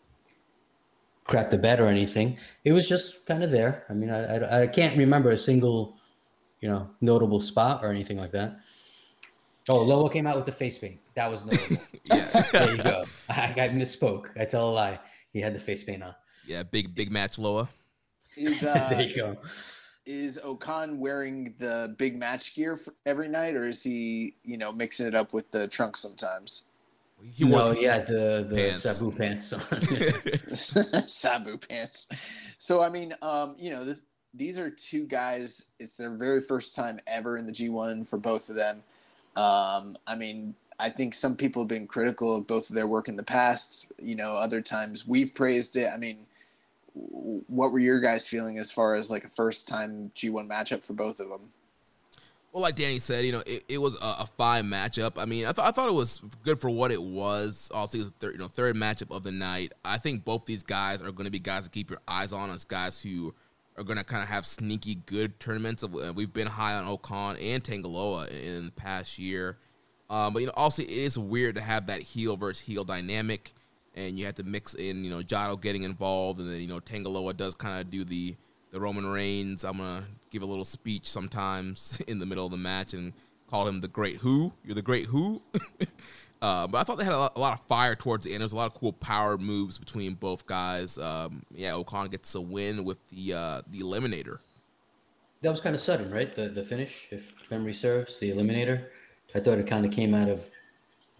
crap 1.30 1.50
the 1.50 1.58
bed 1.58 1.80
or 1.80 1.88
anything. 1.88 2.38
It 2.64 2.74
was 2.74 2.88
just 2.90 3.26
kind 3.26 3.44
of 3.44 3.52
there. 3.52 3.86
I 3.90 3.94
mean, 3.94 4.10
I, 4.10 4.38
I, 4.38 4.62
I 4.64 4.68
can't 4.68 4.98
remember 4.98 5.30
a 5.32 5.38
single, 5.38 5.96
you 6.60 6.68
know, 6.68 6.90
notable 7.02 7.40
spot 7.40 7.84
or 7.84 7.92
anything 7.92 8.18
like 8.18 8.32
that. 8.32 8.60
Oh, 9.70 9.82
Loa 9.84 10.10
came 10.10 10.26
out 10.26 10.36
with 10.36 10.48
the 10.48 10.52
face 10.52 10.78
paint. 10.80 11.00
That 11.16 11.30
was 11.32 11.46
notable. 11.46 11.82
Yeah, 12.06 12.42
there 12.52 12.76
you 12.76 12.84
go. 12.84 13.06
I, 13.30 13.54
I 13.56 13.70
misspoke. 13.70 14.30
I 14.40 14.44
tell 14.46 14.70
a 14.70 14.72
lie. 14.72 15.00
He 15.32 15.40
had 15.40 15.54
the 15.54 15.60
face 15.60 15.84
paint 15.84 16.02
on. 16.02 16.16
yeah, 16.48 16.64
big 16.64 16.96
big 16.96 17.12
match, 17.12 17.38
Loa. 17.38 17.70
Is 18.36 18.60
there 18.62 18.76
uh, 18.76 19.00
you 19.00 19.16
go. 19.16 19.38
is 20.08 20.40
O-Khan 20.44 20.98
wearing 20.98 21.54
the 21.60 21.94
big 22.00 22.18
match 22.18 22.56
gear 22.56 22.76
for 22.76 22.96
every 23.06 23.28
night, 23.28 23.54
or 23.56 23.66
is 23.66 23.84
he, 23.84 24.34
you 24.44 24.58
know, 24.58 24.72
mixing 24.72 25.06
it 25.06 25.14
up 25.14 25.34
with 25.34 25.52
the 25.52 25.68
trunk 25.68 25.98
sometimes? 25.98 26.66
He 27.22 27.44
no, 27.44 27.72
yeah, 27.72 28.00
the 28.00 28.46
the 28.50 28.56
Pants. 28.56 28.82
Sabu 28.82 29.12
pants 29.12 29.54
on. 29.54 31.08
Sabu 31.08 31.58
pants. 31.58 32.56
So 32.58 32.82
I 32.82 32.90
mean, 32.90 33.14
um, 33.22 33.56
you 33.58 33.70
know, 33.72 33.84
this 33.84 34.02
these 34.34 34.58
are 34.58 34.70
two 34.70 35.06
guys. 35.06 35.72
It's 35.80 35.96
their 35.96 36.12
very 36.12 36.42
first 36.42 36.76
time 36.76 37.00
ever 37.08 37.38
in 37.38 37.46
the 37.46 37.52
G1 37.52 38.08
for 38.08 38.18
both 38.18 38.50
of 38.50 38.56
them. 38.56 38.84
Um, 39.36 39.96
I 40.08 40.16
mean, 40.16 40.54
I 40.80 40.90
think 40.90 41.14
some 41.14 41.36
people 41.36 41.64
have 41.64 41.70
been 41.70 41.88
critical 41.88 42.38
of 42.38 42.48
both 42.48 42.70
of 42.70 42.76
their 42.76 42.88
work 42.88 43.08
in 43.08 43.16
the 43.16 43.24
past. 43.24 43.92
You 44.00 44.16
know, 44.16 44.36
other 44.36 44.62
times 44.62 45.08
we've 45.08 45.34
praised 45.34 45.76
it. 45.76 45.90
I 45.94 45.98
mean, 45.98 46.26
what 46.94 47.72
were 47.72 47.80
your 47.80 48.00
guys 48.00 48.28
feeling 48.28 48.58
as 48.58 48.72
far 48.72 48.96
as 48.96 49.12
like 49.12 49.24
a 49.24 49.30
first 49.30 49.68
time 49.68 50.12
G1 50.16 50.48
matchup 50.48 50.84
for 50.84 50.94
both 50.94 51.20
of 51.20 51.30
them? 51.30 51.50
Well, 52.52 52.64
like 52.64 52.76
Danny 52.76 53.00
said, 53.00 53.26
you 53.26 53.32
know, 53.32 53.44
it, 53.46 53.64
it 53.70 53.78
was 53.78 53.96
a, 53.96 54.24
a 54.24 54.30
fine 54.38 54.66
matchup. 54.66 55.22
I 55.22 55.26
mean, 55.26 55.46
I 55.46 55.52
thought 55.52 55.68
I 55.68 55.72
thought 55.72 55.88
it 55.88 55.94
was 55.94 56.22
good 56.44 56.60
for 56.60 56.70
what 56.70 56.92
it 56.92 57.02
was. 57.02 57.70
Also, 57.74 58.00
it 58.00 58.02
was 58.02 58.14
third, 58.20 58.34
you 58.34 58.40
know, 58.40 58.48
third 58.48 58.76
matchup 58.76 59.16
of 59.16 59.24
the 59.24 59.32
night. 59.32 59.74
I 59.86 59.98
think 59.98 60.26
both 60.26 60.46
these 60.46 60.64
guys 60.64 61.02
are 61.02 61.12
going 61.12 61.26
to 61.26 61.32
be 61.32 61.40
guys 61.40 61.66
to 61.66 61.70
keep 61.70 61.92
your 61.92 62.00
eyes 62.08 62.34
on 62.34 62.50
as 62.50 62.64
guys 62.64 63.02
who 63.02 63.36
are 63.78 63.84
going 63.84 63.98
to 63.98 64.04
kind 64.04 64.24
of 64.24 64.30
have 64.30 64.46
sneaky 64.46 64.96
good 64.96 65.40
tournaments. 65.40 65.84
We've 65.84 66.34
been 66.34 66.48
high 66.48 66.74
on 66.74 66.88
O-Khan 66.88 67.38
and 67.38 67.64
Tangaloa 67.64 68.30
in 68.30 68.66
the 68.66 68.72
past 68.72 69.20
year. 69.20 69.58
Um, 70.10 70.34
but 70.34 70.40
you 70.40 70.48
know, 70.48 70.54
also 70.56 70.82
it 70.82 70.90
is 70.90 71.20
weird 71.20 71.56
to 71.56 71.62
have 71.62 71.86
that 71.86 72.02
heel 72.02 72.36
versus 72.36 72.60
heel 72.60 72.84
dynamic, 72.84 73.54
and 73.94 74.18
you 74.18 74.26
have 74.26 74.36
to 74.36 74.44
mix 74.44 74.74
in, 74.74 75.04
you 75.04 75.12
know, 75.12 75.22
Jado 75.22 75.60
getting 75.62 75.84
involved, 75.84 76.40
and 76.40 76.50
then 76.50 76.62
you 76.62 76.68
know 76.68 76.80
Tangaloa 76.80 77.38
does 77.38 77.54
kind 77.54 77.80
of 77.80 77.92
do 77.92 78.04
the 78.04 78.36
the 78.72 78.80
Roman 78.80 79.06
Reigns. 79.08 79.64
I'm 79.64 79.78
gonna 79.78 80.04
give 80.30 80.42
a 80.42 80.46
little 80.46 80.66
speech 80.66 81.08
sometimes 81.08 82.02
in 82.08 82.20
the 82.20 82.26
middle 82.26 82.46
of 82.46 82.52
the 82.52 82.58
match 82.58 82.94
and 82.94 83.14
call 83.50 83.68
him 83.68 83.82
the 83.82 83.88
Great 83.88 84.18
Who. 84.18 84.54
You're 84.64 84.76
the 84.76 84.82
Great 84.82 85.06
Who. 85.08 85.42
uh, 86.42 86.68
but 86.68 86.78
I 86.78 86.84
thought 86.84 86.98
they 86.98 87.04
had 87.04 87.14
a 87.14 87.20
lot, 87.20 87.34
a 87.36 87.40
lot 87.40 87.60
of 87.60 87.66
fire 87.66 87.96
towards 87.96 88.26
the 88.26 88.34
end. 88.34 88.42
There's 88.42 88.54
a 88.54 88.58
lot 88.58 88.68
of 88.68 88.74
cool 88.74 88.94
power 88.94 89.38
moves 89.38 89.78
between 89.78 90.14
both 90.14 90.46
guys. 90.46 90.98
Um, 90.98 91.44
yeah, 91.54 91.74
O-Khan 91.74 92.10
gets 92.10 92.36
a 92.36 92.42
win 92.42 92.84
with 92.84 92.98
the 93.10 93.34
uh, 93.34 93.62
the 93.70 93.82
Eliminator. 93.82 94.40
That 95.42 95.52
was 95.52 95.62
kind 95.62 95.74
of 95.74 95.82
sudden, 95.82 96.12
right? 96.12 96.34
The 96.34 96.50
the 96.50 96.64
finish, 96.64 97.08
if 97.12 97.34
memory 97.50 97.74
serves, 97.74 98.20
the 98.20 98.30
eliminator. 98.30 98.88
I 99.34 99.40
thought 99.40 99.58
it 99.58 99.68
kind 99.68 99.86
of 99.86 99.92
came 99.92 100.14
out 100.14 100.28
of 100.28 100.50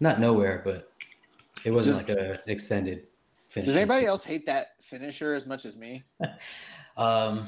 not 0.00 0.20
nowhere, 0.20 0.62
but 0.64 0.92
it 1.64 1.70
wasn't 1.70 2.06
Does- 2.06 2.16
like 2.16 2.18
an 2.18 2.38
extended 2.46 3.06
finish. 3.48 3.66
Does 3.66 3.76
anybody 3.76 4.06
else 4.06 4.24
hate 4.24 4.46
that 4.46 4.72
finisher 4.82 5.34
as 5.34 5.46
much 5.46 5.64
as 5.64 5.76
me? 5.76 6.02
Um, 7.00 7.46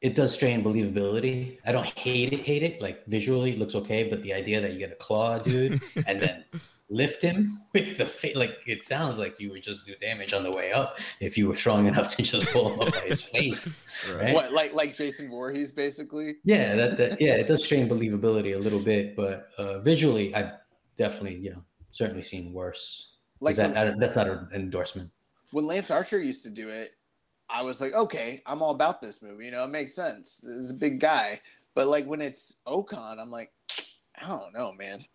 it 0.00 0.16
does 0.16 0.34
strain 0.34 0.64
believability. 0.64 1.58
I 1.64 1.70
don't 1.70 1.86
hate 1.86 2.32
it, 2.32 2.40
hate 2.40 2.64
it. 2.64 2.82
Like 2.82 3.06
visually, 3.06 3.50
it 3.52 3.58
looks 3.58 3.74
okay, 3.76 4.08
but 4.08 4.22
the 4.22 4.34
idea 4.34 4.60
that 4.60 4.72
you 4.72 4.78
get 4.78 4.90
a 4.90 4.96
claw, 4.96 5.38
dude, 5.38 5.80
and 6.08 6.20
then 6.20 6.44
lift 6.90 7.22
him 7.22 7.60
with 7.72 7.96
the 7.96 8.04
face, 8.04 8.34
like 8.34 8.50
it 8.66 8.84
sounds 8.84 9.16
like 9.16 9.38
you 9.38 9.50
would 9.52 9.62
just 9.62 9.86
do 9.86 9.94
damage 10.00 10.32
on 10.32 10.42
the 10.42 10.50
way 10.50 10.72
up 10.72 10.98
if 11.20 11.38
you 11.38 11.46
were 11.46 11.54
strong 11.54 11.86
enough 11.86 12.08
to 12.16 12.22
just 12.22 12.50
pull 12.52 12.74
him 12.74 12.80
up 12.80 12.92
by 12.92 13.00
his 13.00 13.22
face, 13.36 13.84
right? 14.16 14.34
What 14.34 14.52
like 14.52 14.74
like 14.74 14.96
Jason 14.96 15.30
Voorhees 15.30 15.70
basically? 15.70 16.34
Yeah, 16.42 16.74
that, 16.74 16.98
that 16.98 17.20
yeah, 17.20 17.34
it 17.34 17.46
does 17.46 17.64
strain 17.64 17.88
believability 17.88 18.56
a 18.56 18.58
little 18.58 18.80
bit, 18.82 19.14
but 19.14 19.50
uh, 19.56 19.78
visually, 19.78 20.34
I've 20.34 20.54
definitely 20.96 21.36
you 21.36 21.50
know 21.50 21.62
certainly 21.92 22.22
seen 22.24 22.52
worse. 22.52 23.08
Like 23.40 23.52
Is 23.52 23.56
that, 23.58 23.74
the- 23.74 24.00
that's 24.00 24.16
not 24.16 24.26
an 24.28 24.48
endorsement. 24.52 25.10
when 25.52 25.66
Lance 25.66 25.92
Archer 25.92 26.20
used 26.20 26.42
to 26.42 26.50
do 26.50 26.68
it, 26.68 26.90
I 27.52 27.62
was 27.62 27.80
like, 27.80 27.92
okay, 27.92 28.40
I'm 28.46 28.62
all 28.62 28.70
about 28.70 29.00
this 29.02 29.22
movie. 29.22 29.44
You 29.46 29.50
know, 29.50 29.64
it 29.64 29.68
makes 29.70 29.94
sense. 29.94 30.38
This 30.38 30.52
is 30.56 30.70
a 30.70 30.74
big 30.74 30.98
guy. 31.00 31.40
But 31.74 31.88
like 31.88 32.06
when 32.06 32.20
it's 32.20 32.56
O-Khan, 32.66 33.18
I'm 33.20 33.30
like, 33.30 33.52
I 34.20 34.26
don't 34.28 34.52
know, 34.52 34.72
man. 34.72 35.04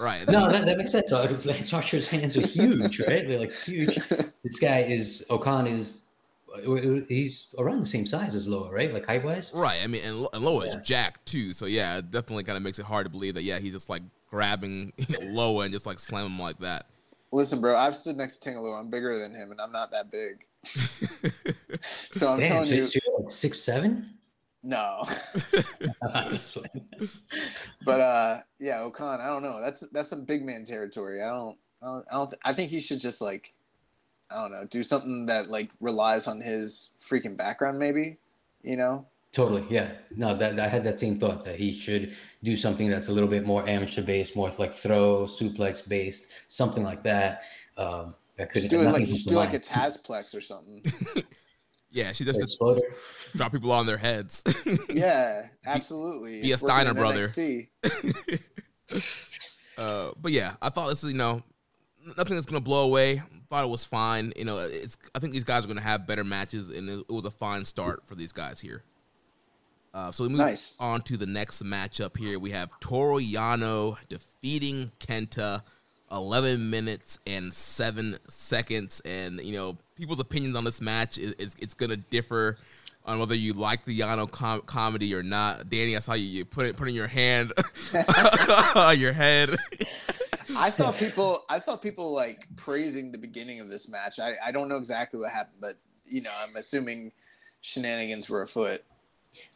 Right. 0.00 0.26
No, 0.28 0.48
that, 0.50 0.66
that 0.66 0.76
makes 0.76 0.90
sense. 0.90 1.08
So 1.10 1.22
Lance 1.44 1.72
Archer's 1.72 2.10
hands 2.10 2.36
are 2.36 2.44
huge, 2.44 2.98
right? 2.98 3.28
They're 3.28 3.38
like 3.38 3.54
huge. 3.54 3.96
This 4.42 4.58
guy 4.58 4.80
is 4.80 5.24
O-Khan 5.30 5.68
is 5.68 6.00
he's 7.08 7.54
around 7.58 7.78
the 7.80 7.86
same 7.86 8.04
size 8.04 8.34
as 8.34 8.48
Loa, 8.48 8.72
right? 8.72 8.92
Like 8.92 9.06
height 9.06 9.22
wise. 9.24 9.52
Right. 9.54 9.78
I 9.82 9.86
mean, 9.86 10.02
and, 10.04 10.22
Lo- 10.22 10.28
and 10.32 10.42
Loa 10.44 10.64
Yeah. 10.66 10.70
is 10.70 10.76
jacked 10.86 11.26
too. 11.26 11.52
So 11.52 11.66
yeah, 11.66 11.98
it 11.98 12.10
definitely 12.10 12.42
kind 12.42 12.56
of 12.56 12.64
makes 12.64 12.80
it 12.80 12.86
hard 12.86 13.06
to 13.06 13.10
believe 13.10 13.34
that 13.34 13.44
yeah 13.44 13.60
he's 13.60 13.72
just 13.72 13.88
like 13.88 14.02
grabbing 14.30 14.92
Loa 15.22 15.64
and 15.64 15.72
just 15.72 15.86
like 15.86 16.00
slamming 16.00 16.32
him 16.32 16.38
like 16.40 16.58
that. 16.58 16.86
Listen, 17.32 17.60
bro, 17.60 17.76
I've 17.76 17.94
stood 17.94 18.16
next 18.16 18.40
to 18.40 18.50
Tangaloa. 18.50 18.80
I'm 18.80 18.90
bigger 18.90 19.16
than 19.18 19.32
him, 19.32 19.52
and 19.52 19.60
I'm 19.60 19.70
not 19.72 19.92
that 19.92 20.10
big. 20.10 20.44
So 22.12 22.32
I'm 22.32 22.38
Damn, 22.38 22.48
telling 22.48 22.68
so, 22.68 22.74
you, 22.74 22.86
you're 23.06 23.20
like 23.20 23.30
six 23.30 23.60
seven. 23.60 24.14
No. 24.62 25.04
but 27.84 28.00
uh, 28.00 28.40
yeah, 28.58 28.80
O-Khan. 28.80 29.20
I 29.20 29.26
don't 29.26 29.42
know. 29.42 29.60
That's 29.60 29.80
that's 29.90 30.08
some 30.08 30.24
big 30.24 30.44
man 30.44 30.64
territory. 30.64 31.22
I 31.22 31.28
don't. 31.28 31.58
I 31.82 31.86
don't. 31.86 32.06
I, 32.10 32.14
don't, 32.14 32.34
I 32.44 32.52
think 32.54 32.70
he 32.70 32.80
should 32.80 33.00
just 33.00 33.20
like, 33.20 33.52
I 34.30 34.36
don't 34.36 34.52
know, 34.52 34.64
do 34.70 34.82
something 34.82 35.26
that 35.26 35.50
like 35.50 35.70
relies 35.80 36.26
on 36.26 36.40
his 36.40 36.92
freaking 37.02 37.36
background, 37.36 37.78
maybe. 37.78 38.16
You 38.62 38.76
know. 38.76 39.06
Totally, 39.32 39.66
yeah. 39.68 39.90
No, 40.16 40.34
that 40.34 40.58
I 40.60 40.68
had 40.68 40.84
that 40.84 41.00
same 41.00 41.18
thought 41.18 41.44
that 41.44 41.56
he 41.56 41.76
should 41.76 42.14
do 42.44 42.54
something 42.54 42.88
that's 42.88 43.08
a 43.08 43.12
little 43.12 43.28
bit 43.28 43.44
more 43.44 43.68
amateur 43.68 44.02
based, 44.02 44.36
more 44.36 44.50
like 44.58 44.72
throw, 44.72 45.24
suplex 45.24 45.86
based, 45.86 46.28
something 46.46 46.84
like 46.84 47.02
that. 47.02 47.42
Um, 47.76 48.14
that 48.36 48.50
could 48.50 48.68
do 48.68 48.80
it 48.80 48.84
like 48.90 49.06
just 49.06 49.28
do 49.28 49.36
like 49.36 49.54
a 49.54 49.60
Tazplex 49.60 50.36
or 50.36 50.40
something. 50.40 50.82
yeah, 51.90 52.12
she 52.12 52.24
just, 52.24 52.40
just 52.40 52.60
drop 53.36 53.52
people 53.52 53.70
on 53.72 53.86
their 53.86 53.98
heads. 53.98 54.42
yeah, 54.92 55.46
absolutely. 55.64 56.40
Be, 56.40 56.42
be 56.42 56.52
a 56.52 56.58
Steiner 56.58 56.94
brother. 56.94 57.28
uh, 59.78 60.10
but 60.20 60.32
yeah, 60.32 60.54
I 60.60 60.68
thought 60.70 60.88
this 60.88 61.02
was 61.04 61.12
you 61.12 61.18
know 61.18 61.42
nothing 62.16 62.34
that's 62.34 62.46
gonna 62.46 62.60
blow 62.60 62.84
away. 62.84 63.18
I 63.18 63.22
thought 63.48 63.64
it 63.64 63.70
was 63.70 63.84
fine. 63.84 64.32
You 64.36 64.44
know, 64.44 64.58
it's 64.58 64.96
I 65.14 65.20
think 65.20 65.32
these 65.32 65.44
guys 65.44 65.64
are 65.64 65.68
gonna 65.68 65.80
have 65.80 66.06
better 66.06 66.24
matches, 66.24 66.70
and 66.70 66.90
it, 66.90 66.98
it 67.08 67.12
was 67.12 67.24
a 67.24 67.30
fine 67.30 67.64
start 67.64 68.02
for 68.04 68.16
these 68.16 68.32
guys 68.32 68.60
here. 68.60 68.82
Uh, 69.94 70.10
so 70.10 70.24
we 70.24 70.28
move 70.28 70.38
nice. 70.38 70.76
on 70.80 71.00
to 71.02 71.16
the 71.16 71.26
next 71.26 71.62
matchup 71.62 72.16
here. 72.16 72.40
We 72.40 72.50
have 72.50 72.68
Toru 72.80 73.20
Yano 73.20 73.96
defeating 74.08 74.90
Kenta, 74.98 75.62
11 76.10 76.70
minutes 76.70 77.18
and 77.26 77.52
7 77.52 78.18
seconds. 78.28 79.00
And, 79.04 79.40
you 79.40 79.54
know, 79.54 79.76
people's 79.96 80.20
opinions 80.20 80.56
on 80.56 80.64
this 80.64 80.80
match 80.80 81.18
is, 81.18 81.34
is 81.34 81.56
it's 81.60 81.74
going 81.74 81.90
to 81.90 81.96
differ 81.96 82.58
on 83.06 83.18
whether 83.18 83.34
you 83.34 83.52
like 83.52 83.84
the 83.84 83.98
Yano 83.98 84.30
com- 84.30 84.62
comedy 84.62 85.14
or 85.14 85.22
not. 85.22 85.68
Danny, 85.68 85.96
I 85.96 86.00
saw 86.00 86.14
you, 86.14 86.24
you 86.24 86.44
put 86.44 86.66
it, 86.66 86.76
putting 86.76 86.94
your 86.94 87.06
hand 87.06 87.52
on 88.78 88.98
your 88.98 89.12
head. 89.12 89.56
I 90.56 90.70
saw 90.70 90.92
people. 90.92 91.44
I 91.48 91.58
saw 91.58 91.76
people 91.76 92.12
like 92.12 92.46
praising 92.56 93.12
the 93.12 93.18
beginning 93.18 93.60
of 93.60 93.68
this 93.68 93.88
match. 93.88 94.18
I, 94.18 94.34
I 94.44 94.52
don't 94.52 94.68
know 94.68 94.76
exactly 94.76 95.20
what 95.20 95.32
happened, 95.32 95.58
but 95.60 95.76
you 96.04 96.22
know, 96.22 96.30
I'm 96.42 96.56
assuming 96.56 97.12
shenanigans 97.60 98.28
were 98.28 98.42
afoot. 98.42 98.82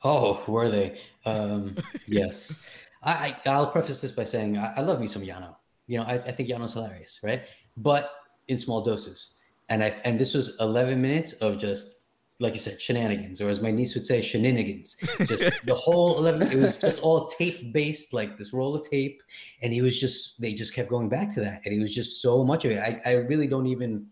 Oh, 0.03 0.43
were 0.47 0.69
they? 0.69 1.01
Um, 1.25 1.77
yes. 2.07 2.61
I, 3.03 3.37
I, 3.47 3.59
will 3.59 3.69
preface 3.69 4.01
this 4.01 4.11
by 4.11 4.25
saying 4.25 4.59
I, 4.59 4.75
I, 4.79 4.81
love 4.81 5.01
me 5.01 5.07
some 5.07 5.23
Yano. 5.23 5.55
You 5.89 5.99
know, 5.99 6.05
I, 6.05 6.15
I 6.15 6.31
think 6.31 6.49
Yano's 6.49 6.75
hilarious, 6.75 7.19
right? 7.25 7.43
But 7.77 8.13
in 8.47 8.59
small 8.59 8.83
doses. 8.83 9.31
And 9.69 9.83
I 9.83 9.95
and 10.05 10.19
this 10.19 10.35
was 10.35 10.57
11 10.61 11.01
minutes 11.01 11.33
of 11.35 11.59
just 11.59 11.99
like 12.41 12.53
you 12.53 12.61
said, 12.61 12.81
shenanigans, 12.81 13.41
or 13.41 13.49
as 13.49 13.61
my 13.61 13.73
niece 13.73 13.97
would 13.97 14.07
say, 14.07 14.21
shenanigans. 14.21 14.97
Just 15.27 15.61
the 15.67 15.75
whole 15.75 16.19
11, 16.19 16.53
it 16.53 16.55
was 16.55 16.79
just 16.79 17.03
all 17.03 17.27
tape 17.27 17.73
based, 17.73 18.13
like 18.13 18.39
this 18.39 18.53
roll 18.53 18.77
of 18.77 18.89
tape. 18.89 19.21
And 19.61 19.73
he 19.73 19.83
was 19.83 19.99
just, 19.99 20.41
they 20.41 20.55
just 20.55 20.73
kept 20.73 20.89
going 20.89 21.09
back 21.09 21.31
to 21.35 21.41
that. 21.41 21.63
And 21.65 21.75
it 21.75 21.81
was 21.81 21.93
just 21.93 22.23
so 22.23 22.45
much 22.45 22.65
of 22.65 22.71
it. 22.71 22.79
I, 22.79 23.01
I 23.05 23.13
really 23.15 23.49
don't 23.49 23.67
even, 23.67 24.07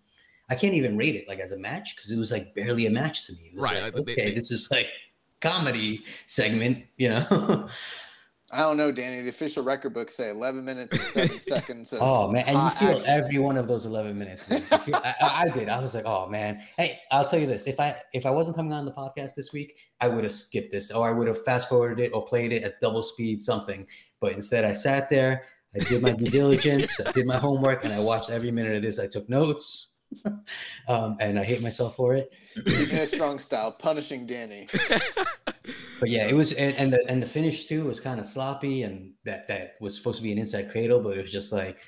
I 0.50 0.56
can't 0.56 0.74
even 0.74 0.96
rate 0.96 1.14
it 1.14 1.28
like 1.28 1.38
as 1.38 1.52
a 1.52 1.58
match 1.58 1.94
because 1.94 2.10
it 2.10 2.16
was 2.16 2.32
like 2.32 2.52
barely 2.54 2.86
a 2.86 2.90
match 2.90 3.26
to 3.28 3.32
me. 3.34 3.52
right. 3.54 3.80
Like, 3.80 3.96
okay, 3.96 4.30
they, 4.30 4.34
this 4.34 4.50
is 4.50 4.68
like 4.72 4.88
comedy 5.40 6.02
segment, 6.26 6.84
you 6.96 7.10
know. 7.10 7.68
I 8.52 8.58
don't 8.58 8.76
know, 8.76 8.92
Danny. 8.92 9.22
The 9.22 9.28
official 9.30 9.64
record 9.64 9.92
books 9.92 10.14
say 10.14 10.30
11 10.30 10.64
minutes 10.64 10.92
and 10.92 11.02
seven 11.02 11.40
seconds. 11.40 11.92
oh 12.00 12.30
man, 12.30 12.44
and 12.46 12.56
you 12.56 12.70
feel 12.78 12.98
action. 12.98 13.08
every 13.08 13.38
one 13.38 13.56
of 13.56 13.66
those 13.66 13.86
11 13.86 14.16
minutes. 14.16 14.46
Feel, 14.46 14.60
I, 14.94 15.14
I, 15.20 15.48
did. 15.48 15.68
I 15.68 15.80
was 15.80 15.94
like, 15.94 16.04
oh 16.06 16.28
man. 16.28 16.62
Hey, 16.76 17.00
I'll 17.10 17.28
tell 17.28 17.40
you 17.40 17.46
this: 17.46 17.66
if 17.66 17.80
I 17.80 17.96
if 18.12 18.24
I 18.24 18.30
wasn't 18.30 18.56
coming 18.56 18.72
on 18.72 18.84
the 18.84 18.92
podcast 18.92 19.34
this 19.34 19.52
week, 19.52 19.76
I 20.00 20.06
would 20.06 20.22
have 20.22 20.32
skipped 20.32 20.70
this, 20.70 20.92
or 20.92 21.08
I 21.08 21.12
would 21.12 21.26
have 21.26 21.42
fast 21.44 21.68
forwarded 21.68 21.98
it, 21.98 22.12
or 22.14 22.24
played 22.24 22.52
it 22.52 22.62
at 22.62 22.80
double 22.80 23.02
speed, 23.02 23.42
something. 23.42 23.84
But 24.20 24.32
instead, 24.32 24.64
I 24.64 24.74
sat 24.74 25.10
there. 25.10 25.44
I 25.74 25.80
did 25.80 26.02
my 26.02 26.12
due 26.12 26.26
diligence. 26.30 27.00
I 27.04 27.10
did 27.10 27.26
my 27.26 27.38
homework, 27.38 27.84
and 27.84 27.92
I 27.92 27.98
watched 27.98 28.30
every 28.30 28.52
minute 28.52 28.76
of 28.76 28.82
this. 28.82 29.00
I 29.00 29.08
took 29.08 29.28
notes. 29.28 29.90
um, 30.88 31.16
and 31.20 31.38
I 31.38 31.44
hate 31.44 31.62
myself 31.62 31.96
for 31.96 32.14
it. 32.14 32.32
Keeping 32.54 32.98
a 32.98 33.06
strong 33.06 33.38
style, 33.38 33.72
punishing 33.72 34.26
Danny. 34.26 34.68
but 36.00 36.08
yeah, 36.08 36.26
it 36.26 36.34
was, 36.34 36.52
and, 36.52 36.74
and 36.76 36.92
the 36.92 37.04
and 37.08 37.22
the 37.22 37.26
finish 37.26 37.66
too 37.66 37.84
was 37.84 38.00
kind 38.00 38.20
of 38.20 38.26
sloppy, 38.26 38.82
and 38.82 39.12
that 39.24 39.48
that 39.48 39.74
was 39.80 39.96
supposed 39.96 40.18
to 40.18 40.22
be 40.22 40.32
an 40.32 40.38
inside 40.38 40.70
cradle, 40.70 41.00
but 41.00 41.16
it 41.16 41.22
was 41.22 41.32
just 41.32 41.52
like, 41.52 41.78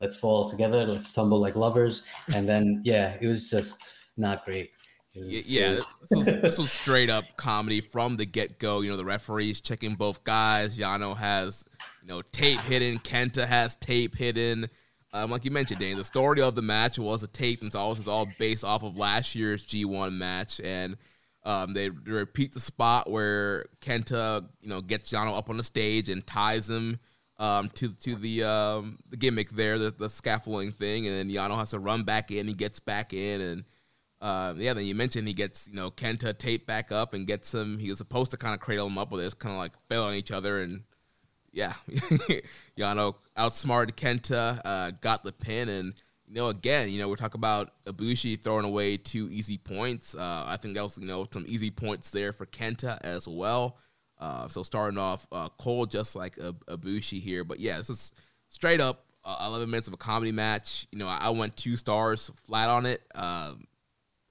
let's 0.00 0.16
fall 0.16 0.48
together, 0.48 0.86
let's 0.86 1.12
tumble 1.12 1.40
like 1.40 1.56
lovers, 1.56 2.02
and 2.34 2.48
then 2.48 2.82
yeah, 2.84 3.16
it 3.20 3.26
was 3.26 3.50
just 3.50 4.08
not 4.16 4.44
great. 4.44 4.70
Was, 5.14 5.50
yeah, 5.50 5.70
was... 5.70 6.04
this, 6.10 6.16
was, 6.16 6.26
this, 6.42 6.58
was, 6.58 6.72
straight 6.80 7.08
up 7.08 7.36
comedy 7.36 7.80
from 7.80 8.16
the 8.16 8.26
get 8.26 8.58
go. 8.58 8.80
You 8.80 8.90
know, 8.90 8.96
the 8.96 9.04
referees 9.04 9.60
checking 9.60 9.94
both 9.94 10.24
guys. 10.24 10.76
Yano 10.76 11.16
has, 11.16 11.64
you 12.02 12.08
know, 12.08 12.22
tape 12.22 12.60
hidden. 12.60 12.98
Kenta 12.98 13.46
has 13.46 13.76
tape 13.76 14.14
hidden. 14.14 14.68
Um, 15.16 15.30
like 15.30 15.46
you 15.46 15.50
mentioned, 15.50 15.80
Dane, 15.80 15.96
the 15.96 16.04
story 16.04 16.42
of 16.42 16.54
the 16.54 16.62
match 16.62 16.98
was 16.98 17.22
a 17.22 17.26
tape, 17.26 17.60
and 17.60 17.68
it's 17.68 17.76
all, 17.76 17.96
all 18.06 18.28
based 18.38 18.64
off 18.64 18.82
of 18.82 18.98
last 18.98 19.34
year's 19.34 19.62
G1 19.62 20.14
match. 20.14 20.60
And 20.62 20.98
um, 21.42 21.72
they, 21.72 21.88
they, 21.88 22.12
repeat 22.12 22.52
the 22.52 22.60
spot 22.60 23.10
where 23.10 23.64
Kenta, 23.80 24.46
you 24.60 24.68
know, 24.68 24.82
gets 24.82 25.10
Yano 25.10 25.36
up 25.36 25.48
on 25.48 25.56
the 25.56 25.62
stage 25.62 26.10
and 26.10 26.26
ties 26.26 26.68
him 26.68 26.98
um, 27.38 27.70
to 27.70 27.92
to 27.94 28.14
the 28.14 28.44
um, 28.44 28.98
the 29.08 29.16
gimmick 29.16 29.50
there, 29.50 29.78
the, 29.78 29.90
the, 29.90 30.10
scaffolding 30.10 30.72
thing, 30.72 31.06
and 31.06 31.16
then 31.16 31.30
Yano 31.30 31.56
has 31.56 31.70
to 31.70 31.78
run 31.78 32.02
back 32.02 32.30
in. 32.30 32.46
He 32.46 32.54
gets 32.54 32.78
back 32.78 33.14
in, 33.14 33.40
and 33.40 33.64
uh, 34.20 34.52
yeah, 34.56 34.74
then 34.74 34.84
you 34.84 34.94
mentioned 34.94 35.28
he 35.28 35.34
gets 35.34 35.66
you 35.68 35.76
know 35.76 35.90
Kenta 35.90 36.36
taped 36.36 36.66
back 36.66 36.92
up 36.92 37.14
and 37.14 37.26
gets 37.26 37.54
him. 37.54 37.78
He 37.78 37.88
was 37.88 37.98
supposed 37.98 38.32
to 38.32 38.36
kind 38.36 38.52
of 38.52 38.60
cradle 38.60 38.86
him 38.86 38.98
up, 38.98 39.08
but 39.08 39.20
it's 39.20 39.34
kind 39.34 39.54
of 39.54 39.58
like 39.58 39.72
fell 39.88 40.04
on 40.04 40.14
each 40.14 40.30
other 40.30 40.60
and 40.60 40.82
yeah, 41.56 41.72
Yano 42.78 43.14
outsmarted 43.34 43.96
Kenta, 43.96 44.60
uh, 44.62 44.90
got 45.00 45.24
the 45.24 45.32
pin, 45.32 45.70
and 45.70 45.94
you 46.28 46.34
know, 46.34 46.48
again, 46.48 46.90
you 46.90 46.98
know, 46.98 47.08
we're 47.08 47.16
talking 47.16 47.40
about 47.40 47.72
Ibushi 47.86 48.42
throwing 48.42 48.66
away 48.66 48.98
two 48.98 49.30
easy 49.30 49.56
points. 49.56 50.14
Uh, 50.14 50.44
I 50.46 50.58
think 50.58 50.74
that 50.74 50.82
was 50.82 50.98
you 50.98 51.06
know 51.06 51.26
some 51.32 51.46
easy 51.48 51.70
points 51.70 52.10
there 52.10 52.34
for 52.34 52.44
Kenta 52.44 52.98
as 53.00 53.26
well. 53.26 53.78
Uh, 54.18 54.48
so 54.48 54.62
starting 54.62 54.98
off 54.98 55.26
uh, 55.32 55.48
cold, 55.58 55.90
just 55.90 56.14
like 56.14 56.36
Ibushi 56.36 57.22
here, 57.22 57.42
but 57.42 57.58
yeah, 57.58 57.78
this 57.78 57.88
is 57.88 58.12
straight 58.50 58.80
up 58.80 59.06
uh, 59.24 59.46
11 59.48 59.70
minutes 59.70 59.88
of 59.88 59.94
a 59.94 59.98
comedy 59.98 60.32
match. 60.32 60.86
You 60.92 60.98
know, 60.98 61.08
I, 61.08 61.20
I 61.22 61.30
went 61.30 61.56
two 61.56 61.76
stars 61.76 62.30
flat 62.44 62.68
on 62.68 62.84
it. 62.84 63.02
Um, 63.14 63.64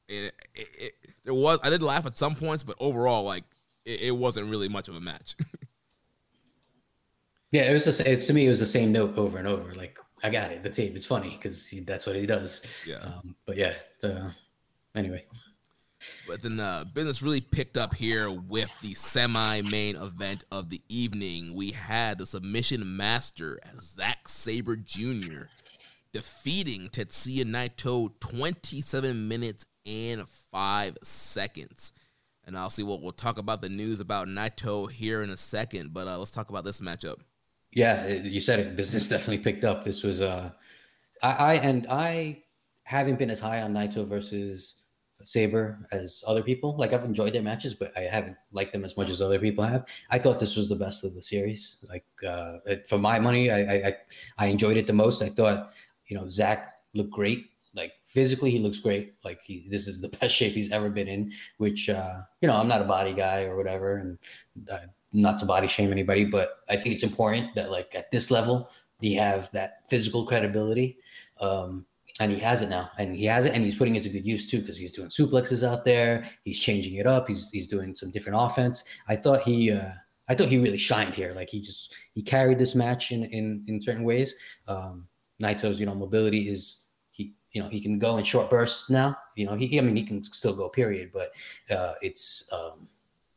it, 0.07 0.31
it, 0.53 0.67
it, 0.77 0.93
there 1.23 1.33
was 1.33 1.57
I 1.63 1.71
did 1.71 1.81
laugh 1.81 2.05
at 2.05 2.19
some 2.19 2.35
points, 2.35 2.63
but 2.63 2.75
overall, 2.79 3.23
like 3.23 3.45
it, 3.83 4.01
it 4.03 4.15
wasn't 4.15 4.51
really 4.51 4.69
much 4.69 4.89
of 4.89 4.95
a 4.95 5.01
match. 5.01 5.35
Yeah, 7.55 7.69
it 7.69 7.71
was 7.71 7.85
just 7.85 8.01
it's 8.01 8.27
to 8.27 8.33
me 8.33 8.47
it 8.47 8.49
was 8.49 8.59
the 8.59 8.65
same 8.65 8.91
note 8.91 9.17
over 9.17 9.37
and 9.37 9.47
over. 9.47 9.73
Like 9.75 9.97
I 10.21 10.29
got 10.29 10.51
it, 10.51 10.61
the 10.61 10.69
tape. 10.69 10.93
It's 10.93 11.05
funny 11.05 11.39
because 11.41 11.73
that's 11.85 12.05
what 12.05 12.17
he 12.17 12.25
does. 12.25 12.61
Yeah. 12.85 12.97
Um, 12.97 13.33
but 13.45 13.55
yeah, 13.55 13.75
the, 14.01 14.33
anyway. 14.93 15.23
But 16.27 16.41
then 16.41 16.57
the 16.57 16.85
business 16.93 17.21
really 17.21 17.39
picked 17.39 17.77
up 17.77 17.95
here 17.95 18.29
with 18.29 18.69
the 18.81 18.93
semi-main 18.93 19.95
event 19.95 20.43
of 20.51 20.69
the 20.69 20.81
evening. 20.89 21.55
We 21.55 21.71
had 21.71 22.17
the 22.17 22.25
submission 22.25 22.97
master 22.97 23.57
Zack 23.79 24.27
Sabre 24.27 24.75
Jr. 24.75 25.43
defeating 26.11 26.89
Tetsuya 26.89 27.45
Naito 27.45 28.11
27 28.19 29.29
minutes 29.29 29.65
and 29.85 30.27
five 30.51 30.97
seconds. 31.03 31.93
And 32.43 32.57
I'll 32.57 32.69
see 32.69 32.83
what 32.83 33.01
we'll 33.01 33.13
talk 33.13 33.37
about 33.37 33.61
the 33.61 33.69
news 33.69 34.01
about 34.01 34.27
Naito 34.27 34.91
here 34.91 35.21
in 35.21 35.29
a 35.29 35.37
second. 35.37 35.93
But 35.93 36.09
uh, 36.09 36.17
let's 36.17 36.31
talk 36.31 36.49
about 36.49 36.65
this 36.65 36.81
matchup. 36.81 37.21
Yeah, 37.75 38.07
you 38.07 38.39
said 38.39 38.59
it. 38.59 38.75
Business 38.77 39.07
definitely 39.07 39.39
picked 39.39 39.65
up. 39.65 39.83
This 39.83 40.01
was 40.01 40.21
uh, 40.21 40.49
I, 41.21 41.31
I 41.31 41.53
and 41.55 41.85
I 41.89 42.43
haven't 42.83 43.19
been 43.19 43.29
as 43.29 43.39
high 43.39 43.61
on 43.61 43.73
Naito 43.73 44.07
versus 44.07 44.75
Sabre 45.25 45.85
as 45.91 46.23
other 46.25 46.41
people. 46.41 46.77
Like 46.77 46.93
I've 46.93 47.03
enjoyed 47.03 47.33
their 47.33 47.41
matches, 47.41 47.73
but 47.73 47.91
I 47.97 48.01
haven't 48.01 48.37
liked 48.53 48.71
them 48.71 48.85
as 48.85 48.95
much 48.95 49.09
as 49.09 49.21
other 49.21 49.39
people 49.39 49.65
have. 49.65 49.85
I 50.09 50.17
thought 50.19 50.39
this 50.39 50.55
was 50.55 50.69
the 50.69 50.75
best 50.77 51.03
of 51.03 51.15
the 51.15 51.21
series. 51.21 51.75
Like 51.83 52.05
uh, 52.25 52.59
for 52.87 52.97
my 52.97 53.19
money, 53.19 53.51
I, 53.51 53.59
I 53.59 53.97
I 54.37 54.45
enjoyed 54.47 54.77
it 54.77 54.87
the 54.87 54.93
most. 54.93 55.21
I 55.21 55.27
thought 55.27 55.71
you 56.07 56.17
know 56.17 56.29
Zack 56.29 56.75
looked 56.93 57.11
great. 57.11 57.49
Like 57.75 57.91
physically, 58.01 58.51
he 58.51 58.59
looks 58.59 58.79
great. 58.79 59.15
Like 59.25 59.41
he, 59.43 59.67
this 59.69 59.89
is 59.89 59.99
the 59.99 60.09
best 60.19 60.33
shape 60.33 60.53
he's 60.53 60.71
ever 60.71 60.89
been 60.89 61.09
in. 61.09 61.33
Which 61.57 61.89
uh, 61.89 62.21
you 62.39 62.47
know, 62.47 62.55
I'm 62.55 62.69
not 62.69 62.81
a 62.81 62.85
body 62.85 63.11
guy 63.11 63.43
or 63.43 63.57
whatever, 63.57 63.97
and 63.97 64.17
I 64.71 64.85
not 65.15 65.39
to 65.39 65.45
body 65.45 65.67
shame 65.67 65.91
anybody, 65.91 66.25
but 66.25 66.59
I 66.69 66.75
think 66.75 66.93
it's 66.93 67.03
important 67.03 67.55
that 67.55 67.71
like 67.71 67.95
at 67.95 68.11
this 68.11 68.29
level, 68.29 68.69
he 69.01 69.15
have 69.15 69.51
that 69.51 69.89
physical 69.89 70.25
credibility. 70.25 70.97
Um, 71.39 71.85
and 72.19 72.31
he 72.31 72.39
has 72.39 72.61
it 72.61 72.69
now, 72.69 72.89
and 72.97 73.15
he 73.15 73.25
has 73.25 73.45
it, 73.45 73.53
and 73.53 73.63
he's 73.63 73.75
putting 73.75 73.95
it 73.95 74.03
to 74.03 74.09
good 74.09 74.25
use 74.25 74.49
too, 74.49 74.61
because 74.61 74.77
he's 74.77 74.93
doing 74.93 75.09
suplexes 75.09 75.67
out 75.67 75.83
there. 75.83 76.29
He's 76.43 76.59
changing 76.59 76.95
it 76.95 77.05
up. 77.05 77.27
He's 77.27 77.49
he's 77.49 77.67
doing 77.67 77.93
some 77.93 78.09
different 78.09 78.39
offense. 78.41 78.85
I 79.09 79.17
thought 79.17 79.41
he, 79.41 79.71
uh, 79.71 79.89
I 80.29 80.35
thought 80.35 80.47
he 80.47 80.57
really 80.57 80.77
shined 80.77 81.13
here. 81.13 81.33
Like 81.33 81.49
he 81.49 81.59
just 81.59 81.93
he 82.13 82.21
carried 82.21 82.57
this 82.57 82.73
match 82.73 83.11
in 83.11 83.25
in 83.25 83.65
in 83.67 83.81
certain 83.81 84.05
ways. 84.05 84.33
Um, 84.67 85.07
Naito's 85.43 85.77
you 85.77 85.85
know 85.85 85.95
mobility 85.95 86.47
is 86.47 86.83
he 87.11 87.33
you 87.51 87.61
know 87.61 87.67
he 87.67 87.81
can 87.81 87.99
go 87.99 88.15
in 88.15 88.23
short 88.23 88.49
bursts 88.49 88.89
now. 88.89 89.17
You 89.35 89.47
know 89.47 89.55
he 89.55 89.77
I 89.77 89.81
mean 89.81 89.97
he 89.97 90.03
can 90.03 90.23
still 90.23 90.53
go 90.53 90.69
period, 90.69 91.11
but 91.11 91.31
uh, 91.69 91.95
it's 92.01 92.47
um, 92.53 92.87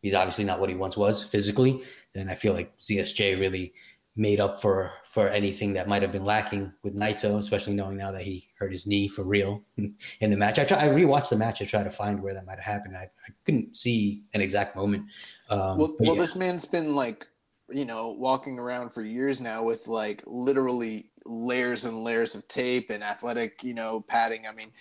he's 0.03 0.15
obviously 0.15 0.45
not 0.45 0.61
what 0.61 0.69
he 0.69 0.75
once 0.75 0.97
was 0.97 1.23
physically. 1.23 1.83
And 2.15 2.31
I 2.31 2.35
feel 2.35 2.53
like 2.53 2.77
ZSJ 2.79 3.39
really 3.39 3.73
made 4.19 4.41
up 4.41 4.61
for 4.61 4.91
for 5.05 5.29
anything 5.29 5.73
that 5.73 5.89
might 5.89 6.03
have 6.03 6.11
been 6.11 6.25
lacking 6.25 6.73
with 6.83 6.95
Naito, 6.95 7.39
especially 7.39 7.75
knowing 7.75 7.97
now 7.97 8.11
that 8.11 8.23
he 8.23 8.49
hurt 8.59 8.73
his 8.73 8.87
knee 8.87 9.09
for 9.09 9.23
real 9.23 9.63
in 9.77 10.31
the 10.31 10.37
match. 10.37 10.59
I 10.59 10.65
try, 10.65 10.79
I 10.79 10.89
rewatched 10.89 11.31
the 11.31 11.37
match 11.37 11.59
to 11.59 11.67
try 11.67 11.85
to 11.85 11.91
find 11.91 12.21
where 12.21 12.35
that 12.35 12.45
might 12.45 12.59
have 12.59 12.75
happened. 12.75 12.97
I, 12.97 13.05
I 13.05 13.33
couldn't 13.45 13.77
see 13.77 14.25
an 14.35 14.41
exact 14.41 14.77
moment. 14.77 15.05
Um, 15.49 15.79
well, 15.79 15.97
well, 16.01 16.15
yeah. 16.15 16.21
this 16.21 16.35
man's 16.35 16.65
been 16.65 16.95
like, 16.95 17.27
you 17.71 17.85
know, 17.85 18.09
walking 18.19 18.59
around 18.59 18.91
for 18.91 19.03
years 19.03 19.41
now 19.41 19.63
with 19.63 19.87
like 19.87 20.23
literally 20.27 21.11
layers 21.25 21.85
and 21.85 22.03
layers 22.03 22.35
of 22.35 22.47
tape 22.49 22.91
and 22.91 23.05
athletic, 23.05 23.63
you 23.63 23.75
know, 23.75 24.05
padding. 24.09 24.47
I 24.47 24.53
mean, 24.53 24.73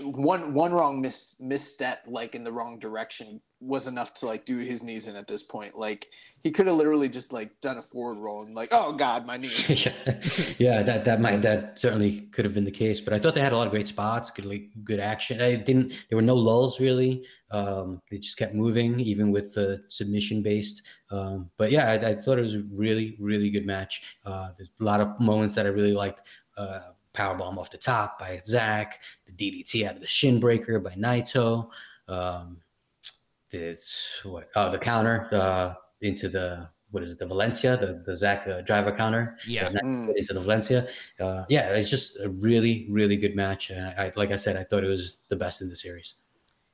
one 0.00 0.54
one 0.54 0.72
wrong 0.72 1.00
mis 1.00 1.36
misstep 1.40 2.02
like 2.06 2.34
in 2.34 2.44
the 2.44 2.52
wrong 2.52 2.78
direction 2.78 3.40
was 3.66 3.86
enough 3.86 4.14
to 4.14 4.26
like 4.26 4.44
do 4.44 4.58
his 4.58 4.82
knees 4.82 5.08
in 5.08 5.16
at 5.16 5.26
this 5.26 5.42
point. 5.42 5.76
Like 5.76 6.08
he 6.42 6.50
could 6.50 6.66
have 6.66 6.76
literally 6.76 7.08
just 7.08 7.32
like 7.32 7.50
done 7.60 7.78
a 7.78 7.82
forward 7.82 8.18
roll 8.18 8.42
and 8.42 8.54
like, 8.54 8.68
oh 8.72 8.92
god, 8.92 9.26
my 9.26 9.36
knee. 9.36 9.50
yeah, 9.68 9.92
yeah, 10.58 10.82
that 10.82 11.04
that 11.04 11.20
might 11.20 11.42
that 11.42 11.78
certainly 11.78 12.22
could 12.32 12.44
have 12.44 12.54
been 12.54 12.64
the 12.64 12.70
case. 12.70 13.00
But 13.00 13.12
I 13.12 13.18
thought 13.18 13.34
they 13.34 13.40
had 13.40 13.52
a 13.52 13.56
lot 13.56 13.66
of 13.66 13.72
great 13.72 13.88
spots, 13.88 14.30
good 14.30 14.46
like 14.46 14.68
good 14.84 15.00
action. 15.00 15.40
I 15.40 15.56
didn't. 15.56 15.92
There 16.08 16.16
were 16.16 16.22
no 16.22 16.36
lulls 16.36 16.80
really. 16.80 17.24
Um, 17.50 18.00
they 18.10 18.18
just 18.18 18.36
kept 18.36 18.54
moving, 18.54 19.00
even 19.00 19.30
with 19.30 19.54
the 19.54 19.82
submission 19.88 20.42
based. 20.42 20.82
Um, 21.10 21.50
but 21.58 21.70
yeah, 21.70 21.90
I, 21.90 21.94
I, 21.94 22.14
thought 22.14 22.38
it 22.38 22.42
was 22.42 22.56
a 22.56 22.64
really 22.72 23.16
really 23.20 23.50
good 23.50 23.66
match. 23.66 24.16
Uh, 24.24 24.50
there's 24.56 24.70
a 24.80 24.84
lot 24.84 25.00
of 25.00 25.18
moments 25.20 25.54
that 25.56 25.66
I 25.66 25.70
really 25.70 25.92
liked. 25.92 26.22
Uh, 26.56 26.80
powerbomb 27.16 27.56
off 27.56 27.70
the 27.70 27.78
top 27.78 28.18
by 28.18 28.40
Zack, 28.44 29.00
the 29.24 29.32
DDT 29.32 29.86
out 29.86 29.94
of 29.94 30.00
the 30.00 30.06
shin 30.06 30.38
breaker 30.38 30.78
by 30.78 30.92
Naito. 30.92 31.70
Um, 32.08 32.58
this 33.50 34.10
what? 34.24 34.48
Oh, 34.54 34.70
the 34.70 34.78
counter 34.78 35.28
uh, 35.32 35.74
into 36.00 36.28
the 36.28 36.68
what 36.90 37.02
is 37.02 37.10
it? 37.10 37.18
The 37.18 37.26
Valencia, 37.26 37.76
the 37.76 38.02
the 38.06 38.16
Zack 38.16 38.46
uh, 38.46 38.60
driver 38.62 38.92
counter. 38.92 39.36
Yeah, 39.46 39.70
mm. 39.70 40.14
into 40.16 40.32
the 40.32 40.40
Valencia. 40.40 40.88
Uh, 41.20 41.44
yeah, 41.48 41.74
it's 41.74 41.90
just 41.90 42.18
a 42.20 42.28
really 42.28 42.86
really 42.90 43.16
good 43.16 43.34
match. 43.34 43.70
And 43.70 43.86
I, 43.86 44.12
like 44.16 44.30
I 44.30 44.36
said, 44.36 44.56
I 44.56 44.64
thought 44.64 44.84
it 44.84 44.88
was 44.88 45.18
the 45.28 45.36
best 45.36 45.62
in 45.62 45.68
the 45.68 45.76
series. 45.76 46.14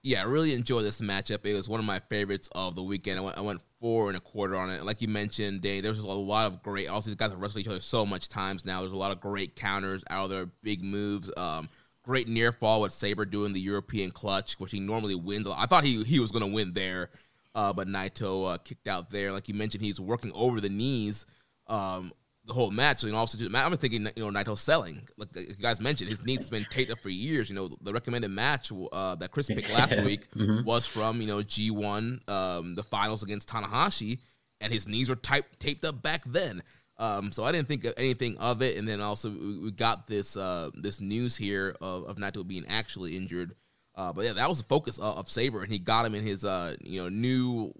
Yeah, 0.04 0.22
I 0.22 0.26
really 0.26 0.52
enjoyed 0.52 0.84
this 0.84 1.00
matchup. 1.00 1.46
It 1.46 1.54
was 1.54 1.68
one 1.68 1.78
of 1.78 1.86
my 1.86 2.00
favorites 2.00 2.48
of 2.56 2.74
the 2.74 2.82
weekend. 2.82 3.20
I 3.20 3.22
went, 3.22 3.38
I 3.38 3.40
went 3.40 3.60
four 3.80 4.08
and 4.08 4.16
a 4.16 4.20
quarter 4.20 4.56
on 4.56 4.68
it. 4.68 4.82
Like 4.82 5.00
you 5.00 5.06
mentioned, 5.06 5.60
Dave, 5.60 5.84
there 5.84 5.92
was 5.92 6.00
a 6.00 6.08
lot 6.08 6.46
of 6.46 6.60
great. 6.60 6.90
Also, 6.90 7.10
these 7.10 7.14
guys 7.14 7.30
have 7.30 7.40
wrestled 7.40 7.60
each 7.60 7.68
other 7.68 7.78
so 7.78 8.04
much 8.04 8.28
times 8.28 8.64
now. 8.64 8.80
There's 8.80 8.90
a 8.90 8.96
lot 8.96 9.12
of 9.12 9.20
great 9.20 9.54
counters 9.54 10.02
out 10.10 10.24
of 10.24 10.30
their 10.30 10.46
big 10.64 10.82
moves. 10.82 11.30
Um, 11.36 11.68
great 12.02 12.28
near 12.28 12.52
fall 12.52 12.80
with 12.80 12.92
Sabre 12.92 13.24
doing 13.24 13.52
the 13.52 13.60
European 13.60 14.10
clutch, 14.10 14.54
which 14.54 14.72
he 14.72 14.80
normally 14.80 15.14
wins. 15.14 15.46
I 15.46 15.66
thought 15.66 15.84
he 15.84 16.02
he 16.04 16.20
was 16.20 16.32
going 16.32 16.44
to 16.44 16.52
win 16.52 16.72
there, 16.72 17.10
uh, 17.54 17.72
but 17.72 17.88
Naito 17.88 18.54
uh, 18.54 18.58
kicked 18.58 18.88
out 18.88 19.10
there. 19.10 19.32
Like 19.32 19.48
you 19.48 19.54
mentioned, 19.54 19.82
he's 19.82 20.00
working 20.00 20.32
over 20.34 20.60
the 20.60 20.68
knees. 20.68 21.26
Um, 21.68 22.12
the 22.44 22.52
whole 22.52 22.70
match. 22.70 23.00
So, 23.00 23.06
you 23.06 23.12
know, 23.12 23.18
also 23.20 23.38
I'm 23.54 23.76
thinking, 23.76 24.08
you 24.16 24.30
know, 24.30 24.36
Naito 24.36 24.58
selling. 24.58 25.06
Like 25.16 25.28
you 25.34 25.54
guys 25.60 25.80
mentioned, 25.80 26.10
his 26.10 26.24
knees 26.24 26.38
has 26.38 26.50
been 26.50 26.66
taped 26.70 26.90
up 26.90 27.00
for 27.00 27.08
years. 27.08 27.48
You 27.48 27.56
know, 27.56 27.70
the 27.80 27.92
recommended 27.92 28.30
match 28.30 28.72
uh, 28.92 29.14
that 29.16 29.30
Chris 29.30 29.46
picked 29.46 29.70
last 29.74 30.00
week 30.02 30.30
mm-hmm. 30.32 30.64
was 30.64 30.86
from 30.86 31.20
you 31.20 31.26
know 31.26 31.38
G1, 31.38 32.28
um, 32.28 32.74
the 32.74 32.82
finals 32.82 33.22
against 33.22 33.48
Tanahashi, 33.48 34.18
and 34.60 34.72
his 34.72 34.88
knees 34.88 35.08
were 35.08 35.16
typed, 35.16 35.60
taped 35.60 35.84
up 35.84 36.02
back 36.02 36.24
then. 36.26 36.62
Um, 36.98 37.32
so 37.32 37.44
I 37.44 37.52
didn't 37.52 37.68
think 37.68 37.84
of 37.84 37.94
anything 37.96 38.36
of 38.38 38.62
it, 38.62 38.76
and 38.76 38.86
then 38.86 39.00
also 39.00 39.30
we, 39.30 39.70
got 39.70 40.06
this 40.06 40.36
uh, 40.36 40.70
this 40.74 41.00
news 41.00 41.36
here 41.36 41.74
of, 41.80 42.04
of 42.04 42.16
Naito 42.16 42.46
being 42.46 42.64
actually 42.68 43.16
injured. 43.16 43.54
Uh, 43.94 44.12
but 44.12 44.24
yeah, 44.24 44.32
that 44.32 44.48
was 44.48 44.58
the 44.58 44.64
focus 44.64 44.98
of, 44.98 45.18
of 45.18 45.30
Sabre, 45.30 45.62
and 45.62 45.72
he 45.72 45.78
got 45.78 46.06
him 46.06 46.14
in 46.14 46.22
his 46.22 46.44
uh, 46.44 46.76
you 46.82 47.02
know 47.02 47.08
new 47.08 47.72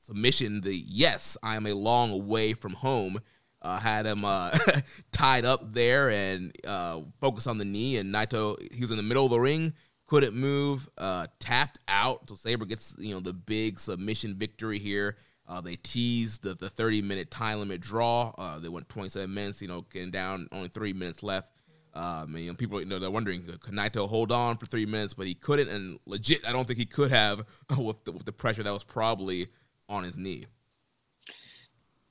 submission. 0.00 0.60
The 0.60 0.74
yes, 0.74 1.36
I 1.42 1.56
am 1.56 1.66
a 1.66 1.72
long 1.72 2.26
way 2.26 2.52
from 2.52 2.74
home 2.74 3.20
uh, 3.62 3.78
had 3.78 4.06
him 4.06 4.24
uh, 4.24 4.56
tied 5.12 5.44
up 5.44 5.72
there 5.72 6.10
and 6.10 6.52
uh, 6.66 7.00
focused 7.20 7.48
on 7.48 7.58
the 7.58 7.64
knee. 7.64 7.96
And 7.96 8.14
Naito, 8.14 8.56
he 8.72 8.80
was 8.80 8.90
in 8.90 8.96
the 8.96 9.02
middle 9.02 9.24
of 9.24 9.30
the 9.30 9.40
ring, 9.40 9.72
couldn't 10.06 10.34
move, 10.34 10.88
tapped 11.38 11.78
out. 11.88 12.28
So 12.28 12.34
Sabre 12.34 12.66
gets 12.66 12.94
you 12.98 13.14
know 13.14 13.20
the 13.20 13.32
big 13.32 13.80
submission 13.80 14.36
victory 14.36 14.78
here. 14.78 15.16
Uh, 15.48 15.62
they 15.62 15.76
teased 15.76 16.42
the, 16.42 16.54
the 16.54 16.68
30 16.68 17.00
minute 17.02 17.30
time 17.30 17.58
limit 17.58 17.80
draw. 17.80 18.32
Uh, 18.36 18.58
they 18.58 18.68
went 18.68 18.88
27 18.88 19.32
minutes, 19.32 19.62
you 19.62 19.68
know, 19.68 19.86
getting 19.90 20.10
down 20.10 20.46
only 20.52 20.68
three 20.68 20.92
minutes 20.92 21.22
left. 21.22 21.52
Um, 21.94 22.34
and, 22.34 22.44
you 22.44 22.50
know, 22.50 22.54
people, 22.54 22.78
you 22.80 22.86
know, 22.86 22.98
they're 22.98 23.10
wondering 23.10 23.42
could 23.42 23.74
Naito 23.74 24.08
hold 24.08 24.30
on 24.30 24.58
for 24.58 24.66
three 24.66 24.84
minutes, 24.84 25.14
but 25.14 25.26
he 25.26 25.34
couldn't. 25.34 25.68
And 25.68 25.98
legit, 26.06 26.46
I 26.46 26.52
don't 26.52 26.66
think 26.66 26.78
he 26.78 26.84
could 26.84 27.10
have 27.10 27.46
with 27.78 28.04
the, 28.04 28.12
with 28.12 28.26
the 28.26 28.32
pressure 28.32 28.62
that 28.62 28.72
was 28.72 28.84
probably 28.84 29.48
on 29.88 30.04
his 30.04 30.18
knee. 30.18 30.44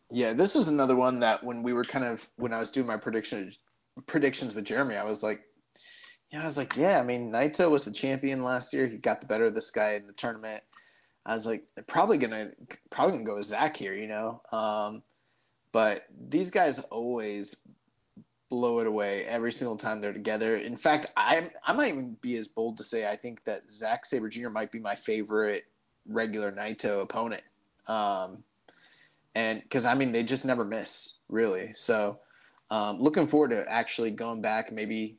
Yeah, 0.10 0.34
this 0.34 0.56
was 0.56 0.68
another 0.68 0.96
one 0.96 1.20
that 1.20 1.44
when 1.44 1.64
we 1.64 1.74
were 1.74 1.84
kind 1.84 2.06
of 2.06 2.28
when 2.38 2.54
I 2.54 2.60
was 2.60 2.72
doing 2.72 2.88
my 2.88 2.98
prediction 2.98 3.52
predictions 4.06 4.56
with 4.56 4.66
Jeremy, 4.66 4.96
I 4.96 5.04
was 5.04 5.22
like, 5.22 5.42
yeah, 6.32 6.42
I 6.42 6.46
was 6.46 6.58
like, 6.58 6.76
yeah, 6.76 7.00
I 7.00 7.04
mean, 7.04 7.32
Naito 7.32 7.70
was 7.70 7.84
the 7.84 7.92
champion 7.92 8.44
last 8.44 8.74
year. 8.74 8.88
He 8.88 8.98
got 8.98 9.22
the 9.22 9.28
better 9.28 9.46
of 9.46 9.56
this 9.56 9.70
guy 9.70 9.94
in 9.94 10.08
the 10.08 10.14
tournament. 10.14 10.64
I 11.28 11.34
was 11.34 11.46
like, 11.46 11.66
they're 11.76 11.84
probably 11.84 12.18
gonna 12.18 12.52
probably 12.90 13.14
gonna 13.14 13.26
go 13.26 13.36
with 13.36 13.46
Zack 13.46 13.76
here, 13.76 13.94
you 13.94 14.08
know. 14.08 14.42
Um, 14.52 15.04
but 15.74 16.04
these 16.30 16.50
guys 16.50 16.80
always 16.80 17.64
blow 18.50 18.80
it 18.80 18.88
away 18.88 19.26
every 19.26 19.52
single 19.52 19.76
time 19.76 20.00
they're 20.00 20.14
together. 20.14 20.56
In 20.56 20.78
fact, 20.78 21.08
I 21.18 21.52
I 21.66 21.74
might 21.74 21.90
even 21.90 22.16
be 22.22 22.38
as 22.38 22.48
bold 22.48 22.78
to 22.78 22.84
say 22.84 23.10
I 23.12 23.18
think 23.18 23.44
that 23.44 23.70
Zack 23.70 24.06
Sabre 24.06 24.30
Jr. 24.30 24.50
might 24.50 24.72
be 24.72 24.80
my 24.80 24.96
favorite 24.96 25.64
regular 26.08 26.50
Naito 26.50 27.02
opponent. 27.02 27.44
Um, 27.88 28.44
and 29.36 29.62
because 29.62 29.84
I 29.84 29.96
mean 29.96 30.14
they 30.14 30.24
just 30.24 30.46
never 30.46 30.64
miss 30.64 31.20
really. 31.28 31.74
So 31.74 32.20
um, 32.72 33.02
looking 33.02 33.28
forward 33.28 33.52
to 33.52 33.66
actually 33.70 34.12
going 34.12 34.42
back. 34.42 34.72
Maybe 34.72 35.18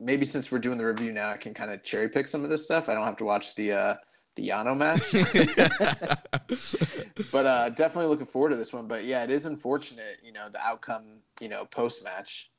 maybe 0.00 0.24
since 0.24 0.50
we're 0.50 0.58
doing 0.58 0.78
the 0.78 0.84
review 0.84 1.12
now, 1.12 1.30
I 1.30 1.36
can 1.36 1.54
kind 1.54 1.70
of 1.70 1.84
cherry 1.84 2.08
pick 2.08 2.26
some 2.26 2.42
of 2.42 2.50
this 2.50 2.64
stuff. 2.64 2.88
I 2.88 2.94
don't 2.94 3.04
have 3.04 3.16
to 3.18 3.24
watch 3.24 3.54
the 3.54 3.72
uh, 3.72 3.94
the 4.36 4.48
Yano 4.48 4.76
match. 4.76 5.12
but 7.32 7.46
uh, 7.46 7.68
definitely 7.70 8.06
looking 8.06 8.26
forward 8.26 8.50
to 8.50 8.56
this 8.56 8.72
one. 8.72 8.88
But 8.88 9.04
yeah, 9.04 9.22
it 9.24 9.30
is 9.30 9.46
unfortunate, 9.46 10.20
you 10.24 10.32
know, 10.32 10.48
the 10.50 10.60
outcome, 10.60 11.20
you 11.40 11.48
know, 11.48 11.64
post 11.66 12.04
match. 12.04 12.50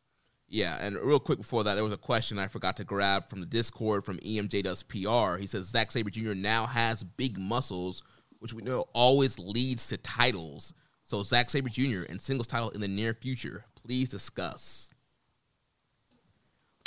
Yeah, 0.48 0.78
and 0.80 0.96
real 0.98 1.20
quick 1.20 1.40
before 1.40 1.64
that, 1.64 1.74
there 1.74 1.84
was 1.84 1.94
a 1.94 1.98
question 1.98 2.38
I 2.38 2.48
forgot 2.48 2.78
to 2.78 2.84
grab 2.84 3.28
from 3.28 3.40
the 3.40 3.48
Discord 3.48 4.04
from 4.04 4.20
EMJ 4.20 4.64
Does 4.64 4.84
PR. 4.84 5.38
He 5.38 5.48
says 5.48 5.66
Zack 5.66 5.92
Sabre 5.92 6.12
Jr. 6.12 6.34
now 6.34 6.68
has 6.68 7.04
big 7.04 7.40
muscles, 7.40 8.04
which 8.40 8.54
we 8.54 8.62
know 8.62 8.86
always 8.94 9.40
leads 9.40 9.88
to 9.88 9.98
titles. 9.98 10.74
So 11.04 11.24
Zack 11.24 11.50
Sabre 11.50 11.70
Jr. 11.70 12.04
and 12.04 12.22
singles 12.22 12.48
title 12.48 12.70
in 12.70 12.82
the 12.82 12.88
near 12.88 13.14
future. 13.14 13.66
Please 13.76 14.10
discuss. 14.10 14.94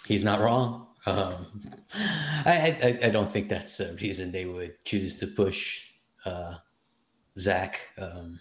He's 0.07 0.24
not 0.24 0.41
wrong. 0.41 0.88
Um, 1.07 1.47
I, 1.95 2.99
I, 3.03 3.07
I 3.07 3.11
don't 3.11 3.31
think 3.31 3.49
that's 3.49 3.81
a 3.81 3.95
reason 3.95 4.33
they 4.33 4.47
would 4.47 4.85
choose 4.85 5.15
to 5.17 5.27
push 5.27 5.87
uh, 6.25 6.55
Zack. 7.39 7.81
Um, 7.97 8.41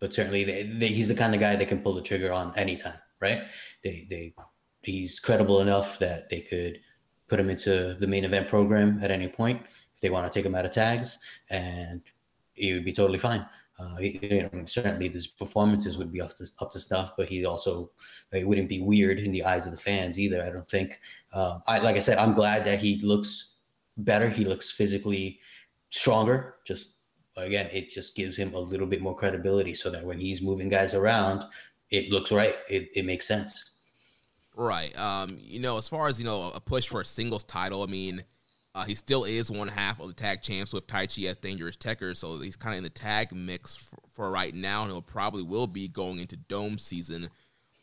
but 0.00 0.12
certainly, 0.12 0.44
they, 0.44 0.64
they, 0.64 0.88
he's 0.88 1.08
the 1.08 1.14
kind 1.14 1.34
of 1.34 1.40
guy 1.40 1.56
that 1.56 1.68
can 1.68 1.80
pull 1.80 1.94
the 1.94 2.02
trigger 2.02 2.32
on 2.32 2.52
anytime, 2.56 2.98
right? 3.20 3.42
They 3.82 4.06
they 4.10 4.34
he's 4.82 5.18
credible 5.18 5.60
enough 5.60 5.98
that 5.98 6.28
they 6.28 6.40
could 6.40 6.78
put 7.28 7.40
him 7.40 7.48
into 7.48 7.96
the 7.98 8.06
main 8.06 8.24
event 8.24 8.48
program 8.48 9.00
at 9.02 9.10
any 9.10 9.28
point 9.28 9.62
if 9.94 10.00
they 10.00 10.10
want 10.10 10.30
to 10.30 10.38
take 10.38 10.44
him 10.44 10.54
out 10.54 10.66
of 10.66 10.70
tags, 10.70 11.18
and 11.50 12.02
he 12.52 12.74
would 12.74 12.84
be 12.84 12.92
totally 12.92 13.18
fine. 13.18 13.46
Uh, 13.78 13.96
you 13.98 14.50
know, 14.52 14.64
certainly 14.66 15.08
his 15.08 15.26
performances 15.26 15.98
would 15.98 16.12
be 16.12 16.20
up 16.20 16.34
to, 16.36 16.46
up 16.60 16.70
to 16.70 16.78
stuff, 16.78 17.14
but 17.16 17.28
he 17.28 17.44
also 17.44 17.90
it 18.32 18.46
wouldn't 18.46 18.68
be 18.68 18.80
weird 18.80 19.18
in 19.18 19.32
the 19.32 19.42
eyes 19.42 19.66
of 19.66 19.72
the 19.72 19.78
fans 19.78 20.18
either. 20.18 20.44
I 20.44 20.50
don't 20.50 20.68
think. 20.68 21.00
Uh, 21.32 21.58
I 21.66 21.78
like 21.78 21.96
I 21.96 22.00
said, 22.00 22.18
I'm 22.18 22.34
glad 22.34 22.64
that 22.66 22.78
he 22.78 23.00
looks 23.02 23.54
better. 23.96 24.28
He 24.28 24.44
looks 24.44 24.70
physically 24.70 25.40
stronger. 25.90 26.56
Just 26.64 26.92
again, 27.36 27.68
it 27.72 27.88
just 27.88 28.14
gives 28.14 28.36
him 28.36 28.54
a 28.54 28.60
little 28.60 28.86
bit 28.86 29.02
more 29.02 29.16
credibility, 29.16 29.74
so 29.74 29.90
that 29.90 30.04
when 30.04 30.20
he's 30.20 30.40
moving 30.40 30.68
guys 30.68 30.94
around, 30.94 31.44
it 31.90 32.10
looks 32.10 32.30
right. 32.30 32.54
It 32.68 32.90
it 32.94 33.04
makes 33.04 33.26
sense. 33.26 33.72
Right. 34.54 34.96
Um. 34.96 35.40
You 35.42 35.58
know, 35.58 35.78
as 35.78 35.88
far 35.88 36.06
as 36.06 36.20
you 36.20 36.24
know, 36.24 36.52
a 36.54 36.60
push 36.60 36.88
for 36.88 37.00
a 37.00 37.04
singles 37.04 37.42
title. 37.42 37.82
I 37.82 37.86
mean 37.86 38.22
uh, 38.74 38.84
he 38.84 38.94
still 38.94 39.24
is 39.24 39.50
one 39.50 39.68
half 39.68 40.00
of 40.00 40.08
the 40.08 40.14
tag 40.14 40.42
champs 40.42 40.72
with 40.72 40.86
Taichi 40.86 41.28
as 41.28 41.36
Dangerous 41.36 41.76
Tekker, 41.76 42.16
so 42.16 42.40
he's 42.40 42.56
kind 42.56 42.74
of 42.74 42.78
in 42.78 42.84
the 42.84 42.90
tag 42.90 43.32
mix 43.32 43.76
for, 43.76 43.98
for 44.10 44.30
right 44.30 44.52
now, 44.52 44.82
and 44.82 44.90
he'll 44.90 45.00
probably 45.00 45.42
will 45.42 45.68
be 45.68 45.86
going 45.86 46.18
into 46.18 46.36
Dome 46.36 46.78
season. 46.78 47.30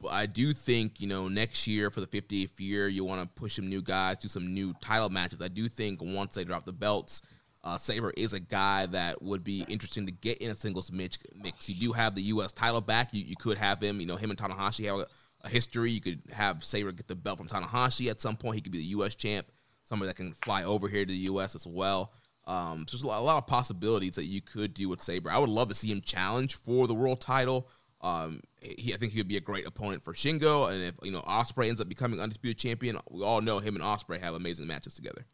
But 0.01 0.11
I 0.11 0.25
do 0.25 0.51
think 0.53 0.99
you 0.99 1.07
know 1.07 1.29
next 1.29 1.65
year 1.65 1.89
for 1.89 2.01
the 2.01 2.07
50th 2.07 2.59
year, 2.59 2.89
you 2.89 3.05
want 3.05 3.21
to 3.21 3.41
push 3.41 3.55
some 3.55 3.69
new 3.69 3.81
guys, 3.81 4.17
do 4.17 4.27
some 4.27 4.53
new 4.53 4.73
title 4.81 5.09
matches. 5.09 5.41
I 5.41 5.47
do 5.47 5.69
think 5.69 6.01
once 6.01 6.35
they 6.35 6.43
drop 6.43 6.65
the 6.65 6.73
belts, 6.73 7.21
uh, 7.63 7.77
Sabre 7.77 8.11
is 8.17 8.33
a 8.33 8.39
guy 8.39 8.85
that 8.87 9.21
would 9.21 9.45
be 9.45 9.63
interesting 9.69 10.05
to 10.07 10.11
get 10.11 10.39
in 10.39 10.51
a 10.51 10.55
singles 10.55 10.91
mix. 10.91 11.19
mix. 11.41 11.69
You 11.69 11.75
do 11.75 11.93
have 11.93 12.15
the 12.15 12.23
U.S. 12.23 12.51
title 12.51 12.81
back. 12.81 13.13
You, 13.13 13.23
you 13.23 13.35
could 13.37 13.57
have 13.57 13.81
him. 13.81 14.01
You 14.01 14.07
know, 14.07 14.17
him 14.17 14.31
and 14.31 14.39
Tanahashi 14.39 14.87
have 14.87 14.99
a, 14.99 15.07
a 15.41 15.49
history. 15.49 15.91
You 15.91 16.01
could 16.01 16.21
have 16.33 16.65
Sabre 16.65 16.91
get 16.91 17.07
the 17.07 17.15
belt 17.15 17.37
from 17.37 17.47
Tanahashi 17.47 18.09
at 18.09 18.19
some 18.19 18.35
point. 18.35 18.55
He 18.55 18.61
could 18.61 18.73
be 18.73 18.79
the 18.79 18.85
U.S. 18.85 19.15
champ 19.15 19.47
somebody 19.91 20.07
that 20.07 20.15
can 20.15 20.33
fly 20.43 20.63
over 20.63 20.87
here 20.87 21.05
to 21.05 21.11
the 21.11 21.19
U.S. 21.19 21.53
as 21.53 21.67
well. 21.67 22.13
Um, 22.47 22.85
so 22.87 22.95
there's 22.97 23.03
a 23.03 23.07
lot, 23.07 23.19
a 23.19 23.23
lot 23.23 23.37
of 23.37 23.45
possibilities 23.45 24.13
that 24.13 24.25
you 24.25 24.41
could 24.41 24.73
do 24.73 24.89
with 24.89 25.01
Sabre. 25.01 25.29
I 25.29 25.37
would 25.37 25.49
love 25.49 25.67
to 25.69 25.75
see 25.75 25.91
him 25.91 26.01
challenge 26.01 26.55
for 26.55 26.87
the 26.87 26.93
world 26.95 27.19
title. 27.21 27.67
Um, 28.01 28.41
he, 28.59 28.93
I 28.93 28.97
think 28.97 29.11
he 29.11 29.19
would 29.19 29.27
be 29.27 29.37
a 29.37 29.41
great 29.41 29.67
opponent 29.67 30.03
for 30.03 30.13
Shingo, 30.13 30.71
and 30.71 30.81
if 30.81 30.95
you 31.03 31.11
know 31.11 31.19
Osprey 31.19 31.69
ends 31.69 31.79
up 31.81 31.87
becoming 31.87 32.19
undisputed 32.19 32.57
champion, 32.57 32.97
we 33.11 33.21
all 33.23 33.41
know 33.41 33.59
him 33.59 33.75
and 33.75 33.83
Osprey 33.83 34.17
have 34.19 34.33
amazing 34.33 34.65
matches 34.65 34.95
together. 34.95 35.25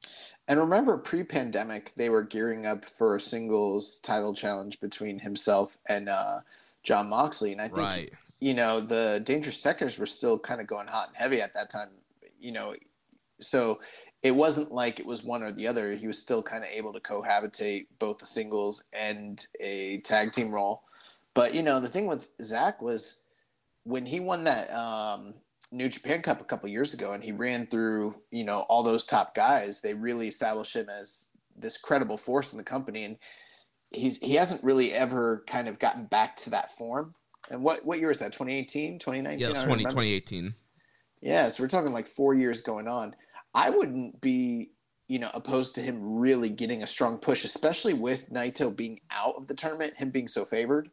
And 0.50 0.60
remember, 0.60 0.98
pre-pandemic, 0.98 1.94
they 1.96 2.10
were 2.10 2.24
gearing 2.24 2.66
up 2.66 2.84
for 2.84 3.16
a 3.16 3.22
singles 3.22 4.00
title 4.00 4.34
challenge 4.34 4.82
between 4.82 5.20
himself 5.20 5.78
and 5.88 6.10
uh, 6.10 6.40
Jon 6.84 7.08
Moxley, 7.08 7.54
and 7.54 7.62
I 7.62 7.68
think 7.68 7.78
Right. 7.78 8.12
you 8.42 8.54
know 8.54 8.82
the 8.82 9.22
Dangerous 9.24 9.64
Tekkers 9.64 9.98
were 9.98 10.06
still 10.06 10.38
kind 10.38 10.60
of 10.60 10.68
going 10.68 10.88
hot 10.88 11.08
and 11.08 11.16
heavy 11.16 11.42
at 11.42 11.54
that 11.54 11.70
time. 11.70 11.90
You 12.38 12.52
know, 12.52 12.76
so 13.40 13.80
it 14.24 14.32
wasn't 14.32 14.72
like 14.72 15.00
it 15.00 15.06
was 15.06 15.24
one 15.24 15.44
or 15.44 15.52
the 15.52 15.68
other. 15.68 15.96
He 15.96 16.08
was 16.08 16.20
still 16.20 16.42
kind 16.42 16.64
of 16.64 16.70
able 16.70 16.92
to 16.94 17.00
cohabitate 17.00 17.88
both 18.00 18.18
the 18.18 18.26
singles 18.26 18.84
and 18.94 19.46
a 19.60 20.00
tag 20.00 20.32
team 20.32 20.52
role. 20.52 20.84
But 21.34 21.54
you 21.54 21.62
know, 21.62 21.80
the 21.80 21.90
thing 21.90 22.08
with 22.08 22.28
Zack 22.42 22.82
was 22.82 23.24
when 23.84 24.06
he 24.06 24.20
won 24.20 24.44
that 24.46 24.72
um, 24.72 25.36
New 25.72 25.88
Japan 25.88 26.22
Cup 26.22 26.42
a 26.42 26.46
couple 26.46 26.68
years 26.70 26.94
ago, 26.94 27.14
and 27.14 27.24
he 27.24 27.32
ran 27.32 27.68
through 27.68 28.16
you 28.32 28.44
know 28.44 28.62
all 28.62 28.84
those 28.84 29.06
top 29.06 29.36
guys. 29.36 29.82
They 29.82 29.94
really 29.94 30.28
established 30.28 30.76
him 30.76 30.88
as 30.90 31.32
this 31.56 31.78
credible 31.78 32.18
force 32.18 32.54
in 32.54 32.58
the 32.58 32.64
company, 32.64 33.04
and 33.04 33.18
he's 33.92 34.18
he 34.18 34.34
hasn't 34.34 34.64
really 34.64 34.94
ever 34.94 35.44
kind 35.48 35.68
of 35.68 35.78
gotten 35.80 36.06
back 36.06 36.36
to 36.38 36.50
that 36.50 36.76
form. 36.76 37.14
And 37.52 37.64
what 37.64 37.86
what 37.86 38.00
year 38.00 38.12
is 38.12 38.20
that? 38.20 38.34
2018, 38.34 39.00
2019? 39.00 39.40
Yeah, 39.40 39.48
I 39.48 39.50
it's 39.52 39.60
don't 39.60 39.68
20, 39.68 39.84
2018. 39.84 40.56
Yeah, 41.22 41.48
so 41.48 41.64
we're 41.64 41.70
talking 41.70 41.94
like 41.94 42.08
four 42.08 42.34
years 42.34 42.62
going 42.62 42.88
on. 42.88 43.16
I 43.54 43.70
wouldn't 43.70 44.20
be, 44.22 44.72
you 45.08 45.20
know, 45.20 45.32
opposed 45.34 45.76
to 45.76 45.82
him 45.82 46.18
really 46.18 46.50
getting 46.50 46.84
a 46.84 46.88
strong 46.88 47.18
push, 47.18 47.46
especially 47.46 47.94
with 47.94 48.30
Naito 48.32 48.76
being 48.76 49.00
out 49.12 49.36
of 49.36 49.48
the 49.48 49.56
tournament, 49.56 49.96
him 49.98 50.10
being 50.10 50.28
so 50.28 50.46
favored, 50.46 50.90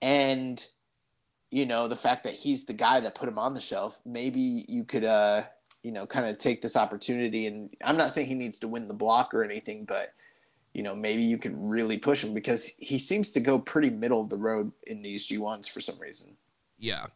and 0.00 0.64
you 1.50 1.66
know 1.66 1.86
the 1.86 1.96
fact 1.96 2.24
that 2.24 2.34
he's 2.34 2.64
the 2.64 2.72
guy 2.72 2.98
that 3.00 3.14
put 3.14 3.28
him 3.28 3.38
on 3.38 3.54
the 3.54 3.60
shelf. 3.60 4.00
Maybe 4.04 4.64
you 4.68 4.84
could, 4.84 5.04
uh, 5.04 5.42
you 5.82 5.92
know, 5.92 6.06
kind 6.06 6.26
of 6.26 6.38
take 6.38 6.62
this 6.62 6.76
opportunity. 6.76 7.46
And 7.46 7.70
I'm 7.84 7.96
not 7.96 8.12
saying 8.12 8.26
he 8.26 8.34
needs 8.34 8.58
to 8.60 8.68
win 8.68 8.88
the 8.88 8.94
block 8.94 9.34
or 9.34 9.44
anything, 9.44 9.84
but 9.84 10.14
you 10.74 10.82
know, 10.82 10.94
maybe 10.94 11.22
you 11.22 11.36
could 11.38 11.54
really 11.56 11.98
push 11.98 12.24
him 12.24 12.32
because 12.32 12.66
he 12.66 12.98
seems 12.98 13.32
to 13.32 13.40
go 13.40 13.58
pretty 13.58 13.90
middle 13.90 14.20
of 14.20 14.30
the 14.30 14.38
road 14.38 14.72
in 14.86 15.02
these 15.02 15.28
G1s 15.28 15.68
for 15.68 15.80
some 15.80 15.98
reason. 16.00 16.34
Yeah. 16.78 17.06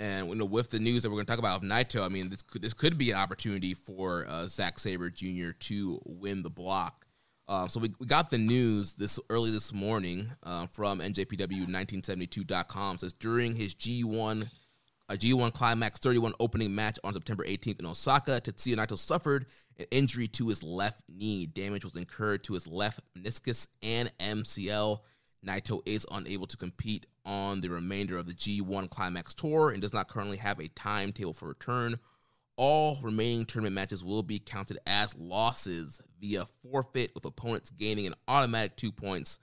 And 0.00 0.28
you 0.28 0.34
know, 0.34 0.46
with 0.46 0.70
the 0.70 0.78
news 0.78 1.02
that 1.02 1.10
we're 1.10 1.16
going 1.16 1.26
to 1.26 1.30
talk 1.30 1.38
about 1.38 1.56
of 1.56 1.62
Naito, 1.62 2.02
I 2.02 2.08
mean, 2.08 2.30
this 2.30 2.40
could 2.40 2.62
this 2.62 2.72
could 2.72 2.96
be 2.96 3.10
an 3.10 3.18
opportunity 3.18 3.74
for 3.74 4.26
uh, 4.26 4.46
Zack 4.46 4.78
Sabre 4.78 5.10
Jr. 5.10 5.50
to 5.50 6.00
win 6.06 6.42
the 6.42 6.48
block. 6.48 7.06
Uh, 7.46 7.68
so 7.68 7.78
we, 7.80 7.92
we 7.98 8.06
got 8.06 8.30
the 8.30 8.38
news 8.38 8.94
this 8.94 9.18
early 9.28 9.50
this 9.50 9.74
morning 9.74 10.32
uh, 10.42 10.66
from 10.68 11.00
NJPW1972.com. 11.00 12.98
Says 12.98 13.12
during 13.12 13.54
his 13.54 13.74
G1 13.74 14.48
a 15.10 15.14
G1 15.14 15.52
Climax 15.52 15.98
31 15.98 16.34
opening 16.38 16.72
match 16.72 16.98
on 17.02 17.12
September 17.12 17.44
18th 17.44 17.80
in 17.80 17.86
Osaka, 17.86 18.40
Tetsuya 18.40 18.76
Naito 18.76 18.96
suffered 18.96 19.46
an 19.78 19.86
injury 19.90 20.28
to 20.28 20.48
his 20.48 20.62
left 20.62 21.02
knee. 21.08 21.46
Damage 21.46 21.84
was 21.84 21.96
incurred 21.96 22.44
to 22.44 22.54
his 22.54 22.68
left 22.68 23.00
meniscus 23.18 23.66
and 23.82 24.12
MCL. 24.18 25.00
Naito 25.46 25.80
is 25.86 26.06
unable 26.10 26.46
to 26.46 26.56
compete 26.56 27.06
on 27.24 27.60
the 27.60 27.68
remainder 27.68 28.18
of 28.18 28.26
the 28.26 28.34
G1 28.34 28.90
Climax 28.90 29.32
Tour 29.34 29.70
and 29.70 29.80
does 29.80 29.94
not 29.94 30.08
currently 30.08 30.36
have 30.36 30.60
a 30.60 30.68
timetable 30.68 31.32
for 31.32 31.48
return. 31.48 31.98
All 32.56 32.98
remaining 33.02 33.46
tournament 33.46 33.74
matches 33.74 34.04
will 34.04 34.22
be 34.22 34.38
counted 34.38 34.78
as 34.86 35.16
losses 35.16 36.02
via 36.20 36.44
forfeit, 36.62 37.12
with 37.14 37.24
opponents 37.24 37.70
gaining 37.70 38.06
an 38.06 38.14
automatic 38.28 38.76
two 38.76 38.92
points. 38.92 39.38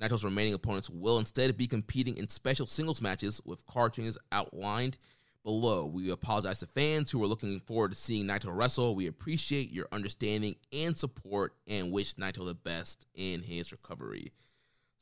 Naito's 0.00 0.24
remaining 0.24 0.54
opponents 0.54 0.88
will 0.88 1.18
instead 1.18 1.56
be 1.56 1.66
competing 1.66 2.16
in 2.16 2.28
special 2.28 2.66
singles 2.66 3.02
matches 3.02 3.40
with 3.44 3.66
card 3.66 3.92
changes 3.92 4.16
outlined 4.32 4.96
below. 5.44 5.84
We 5.84 6.10
apologize 6.10 6.60
to 6.60 6.66
fans 6.66 7.10
who 7.10 7.22
are 7.22 7.26
looking 7.26 7.60
forward 7.60 7.92
to 7.92 7.98
seeing 7.98 8.26
Naito 8.26 8.54
wrestle. 8.54 8.94
We 8.94 9.06
appreciate 9.06 9.70
your 9.70 9.88
understanding 9.92 10.56
and 10.72 10.96
support 10.96 11.54
and 11.66 11.92
wish 11.92 12.14
Naito 12.14 12.46
the 12.46 12.54
best 12.54 13.06
in 13.14 13.42
his 13.42 13.70
recovery. 13.70 14.32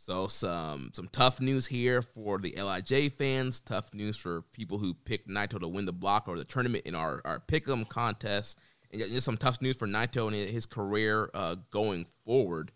So 0.01 0.29
some 0.29 0.93
some 0.95 1.09
tough 1.13 1.43
news 1.43 1.67
here 1.67 2.01
for 2.01 2.39
the 2.39 2.55
Lij 2.57 3.13
fans. 3.13 3.61
Tough 3.61 3.93
news 3.93 4.17
for 4.17 4.41
people 4.41 4.79
who 4.79 4.95
picked 4.95 5.29
Naito 5.29 5.61
to 5.61 5.69
win 5.69 5.85
the 5.85 5.93
block 5.93 6.27
or 6.27 6.39
the 6.39 6.45
tournament 6.45 6.87
in 6.87 6.95
our 6.95 7.21
our 7.27 7.39
pick'em 7.39 7.87
contest. 7.87 8.59
And 8.91 9.03
just 9.03 9.27
some 9.27 9.37
tough 9.37 9.61
news 9.61 9.77
for 9.77 9.87
Naito 9.87 10.27
and 10.27 10.35
his 10.35 10.65
career 10.65 11.29
uh, 11.35 11.57
going 11.71 12.07
forward. 12.25 12.73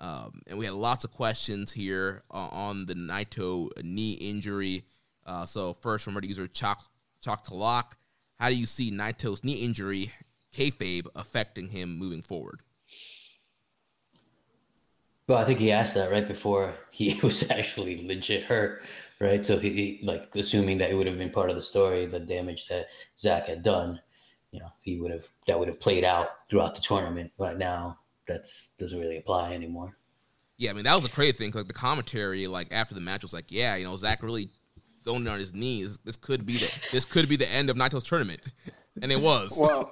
Um, 0.00 0.42
and 0.48 0.58
we 0.58 0.64
had 0.64 0.74
lots 0.74 1.04
of 1.04 1.12
questions 1.12 1.70
here 1.70 2.24
uh, 2.28 2.48
on 2.48 2.86
the 2.86 2.94
Naito 2.94 3.70
knee 3.80 4.14
injury. 4.14 4.84
Uh, 5.24 5.46
so 5.46 5.74
first 5.74 6.04
from 6.04 6.16
Reddit 6.16 6.26
user 6.26 6.48
Chalk 6.48 6.82
Chalk 7.20 7.44
to 7.44 7.54
Lock, 7.54 7.96
how 8.40 8.48
do 8.48 8.56
you 8.56 8.66
see 8.66 8.90
Naito's 8.90 9.44
knee 9.44 9.62
injury, 9.62 10.10
kayfabe, 10.52 11.06
affecting 11.14 11.68
him 11.68 11.96
moving 11.96 12.22
forward? 12.22 12.62
Well, 15.26 15.38
I 15.38 15.44
think 15.44 15.58
he 15.58 15.72
asked 15.72 15.94
that 15.94 16.10
right 16.10 16.26
before 16.26 16.74
he 16.90 17.18
was 17.22 17.50
actually 17.50 18.06
legit 18.06 18.44
hurt, 18.44 18.82
right? 19.20 19.44
So 19.44 19.58
he, 19.58 19.70
he 19.70 20.00
like 20.02 20.28
assuming 20.34 20.78
that 20.78 20.90
it 20.90 20.94
would 20.94 21.06
have 21.06 21.18
been 21.18 21.30
part 21.30 21.50
of 21.50 21.56
the 21.56 21.62
story, 21.62 22.06
the 22.06 22.20
damage 22.20 22.66
that 22.68 22.86
Zack 23.18 23.46
had 23.46 23.62
done, 23.62 24.00
you 24.50 24.60
know, 24.60 24.70
he 24.80 25.00
would 25.00 25.10
have 25.10 25.26
that 25.46 25.58
would 25.58 25.68
have 25.68 25.80
played 25.80 26.04
out 26.04 26.28
throughout 26.48 26.74
the 26.74 26.82
tournament. 26.82 27.32
Right 27.38 27.56
now, 27.56 27.98
that's 28.28 28.70
doesn't 28.78 28.98
really 29.00 29.16
apply 29.18 29.52
anymore. 29.54 29.96
Yeah, 30.56 30.70
I 30.70 30.74
mean 30.74 30.84
that 30.84 30.94
was 30.94 31.04
a 31.06 31.10
crazy 31.10 31.32
thing. 31.32 31.50
'cause, 31.50 31.60
Like 31.60 31.68
the 31.68 31.74
commentary, 31.74 32.46
like 32.46 32.68
after 32.72 32.94
the 32.94 33.00
match, 33.00 33.22
was 33.22 33.32
like, 33.32 33.50
"Yeah, 33.50 33.76
you 33.76 33.84
know, 33.84 33.96
Zack 33.96 34.22
really 34.22 34.50
going 35.04 35.26
on 35.26 35.38
his 35.38 35.52
knees. 35.54 35.98
This 36.04 36.16
could 36.16 36.46
be 36.46 36.58
the 36.58 36.88
this 36.92 37.04
could 37.04 37.28
be 37.28 37.36
the 37.36 37.48
end 37.48 37.70
of 37.70 37.76
Naito's 37.76 38.04
tournament," 38.04 38.52
and 39.02 39.10
it 39.10 39.20
was. 39.20 39.58
Well, 39.60 39.90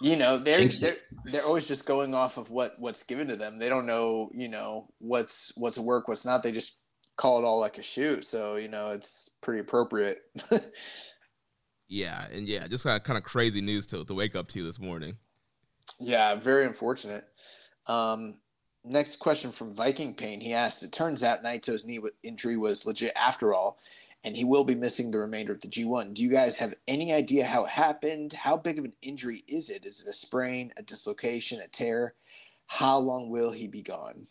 you 0.00 0.16
know, 0.16 0.38
they're 0.38 0.68
they're 0.68 0.96
they're 1.24 1.44
always 1.44 1.66
just 1.66 1.86
going 1.86 2.14
off 2.14 2.36
of 2.36 2.50
what 2.50 2.72
what's 2.78 3.02
given 3.02 3.28
to 3.28 3.36
them. 3.36 3.58
They 3.58 3.68
don't 3.68 3.86
know, 3.86 4.30
you 4.34 4.48
know, 4.48 4.88
what's 4.98 5.52
what's 5.56 5.78
a 5.78 5.82
work, 5.82 6.08
what's 6.08 6.26
not. 6.26 6.42
They 6.42 6.52
just 6.52 6.76
call 7.16 7.38
it 7.38 7.46
all 7.46 7.58
like 7.58 7.78
a 7.78 7.82
shoot. 7.82 8.24
So 8.24 8.56
you 8.56 8.68
know, 8.68 8.90
it's 8.90 9.30
pretty 9.40 9.60
appropriate. 9.60 10.18
yeah, 11.88 12.26
and 12.32 12.46
yeah, 12.46 12.66
just 12.66 12.84
kind 12.84 12.96
of 12.96 13.04
kind 13.04 13.16
of 13.16 13.24
crazy 13.24 13.60
news 13.60 13.86
to 13.88 14.04
to 14.04 14.14
wake 14.14 14.36
up 14.36 14.48
to 14.48 14.62
this 14.62 14.78
morning. 14.78 15.16
yeah, 15.98 16.34
very 16.34 16.66
unfortunate. 16.66 17.24
Um, 17.86 18.38
next 18.84 19.16
question 19.16 19.50
from 19.50 19.74
Viking 19.74 20.14
Pain. 20.14 20.40
He 20.40 20.52
asked, 20.52 20.82
"It 20.82 20.92
turns 20.92 21.22
out 21.22 21.42
Naito's 21.42 21.86
knee 21.86 22.00
injury 22.22 22.58
was 22.58 22.84
legit 22.84 23.12
after 23.16 23.54
all." 23.54 23.78
And 24.26 24.36
he 24.36 24.42
will 24.42 24.64
be 24.64 24.74
missing 24.74 25.12
the 25.12 25.20
remainder 25.20 25.52
of 25.52 25.60
the 25.60 25.68
G1. 25.68 26.12
Do 26.12 26.22
you 26.22 26.28
guys 26.28 26.58
have 26.58 26.74
any 26.88 27.12
idea 27.12 27.46
how 27.46 27.64
it 27.64 27.70
happened? 27.70 28.32
How 28.32 28.56
big 28.56 28.76
of 28.76 28.84
an 28.84 28.92
injury 29.00 29.44
is 29.46 29.70
it? 29.70 29.86
Is 29.86 30.00
it 30.00 30.10
a 30.10 30.12
sprain, 30.12 30.72
a 30.76 30.82
dislocation, 30.82 31.60
a 31.60 31.68
tear? 31.68 32.14
How 32.66 32.98
long 32.98 33.30
will 33.30 33.52
he 33.52 33.68
be 33.68 33.82
gone? 33.82 34.26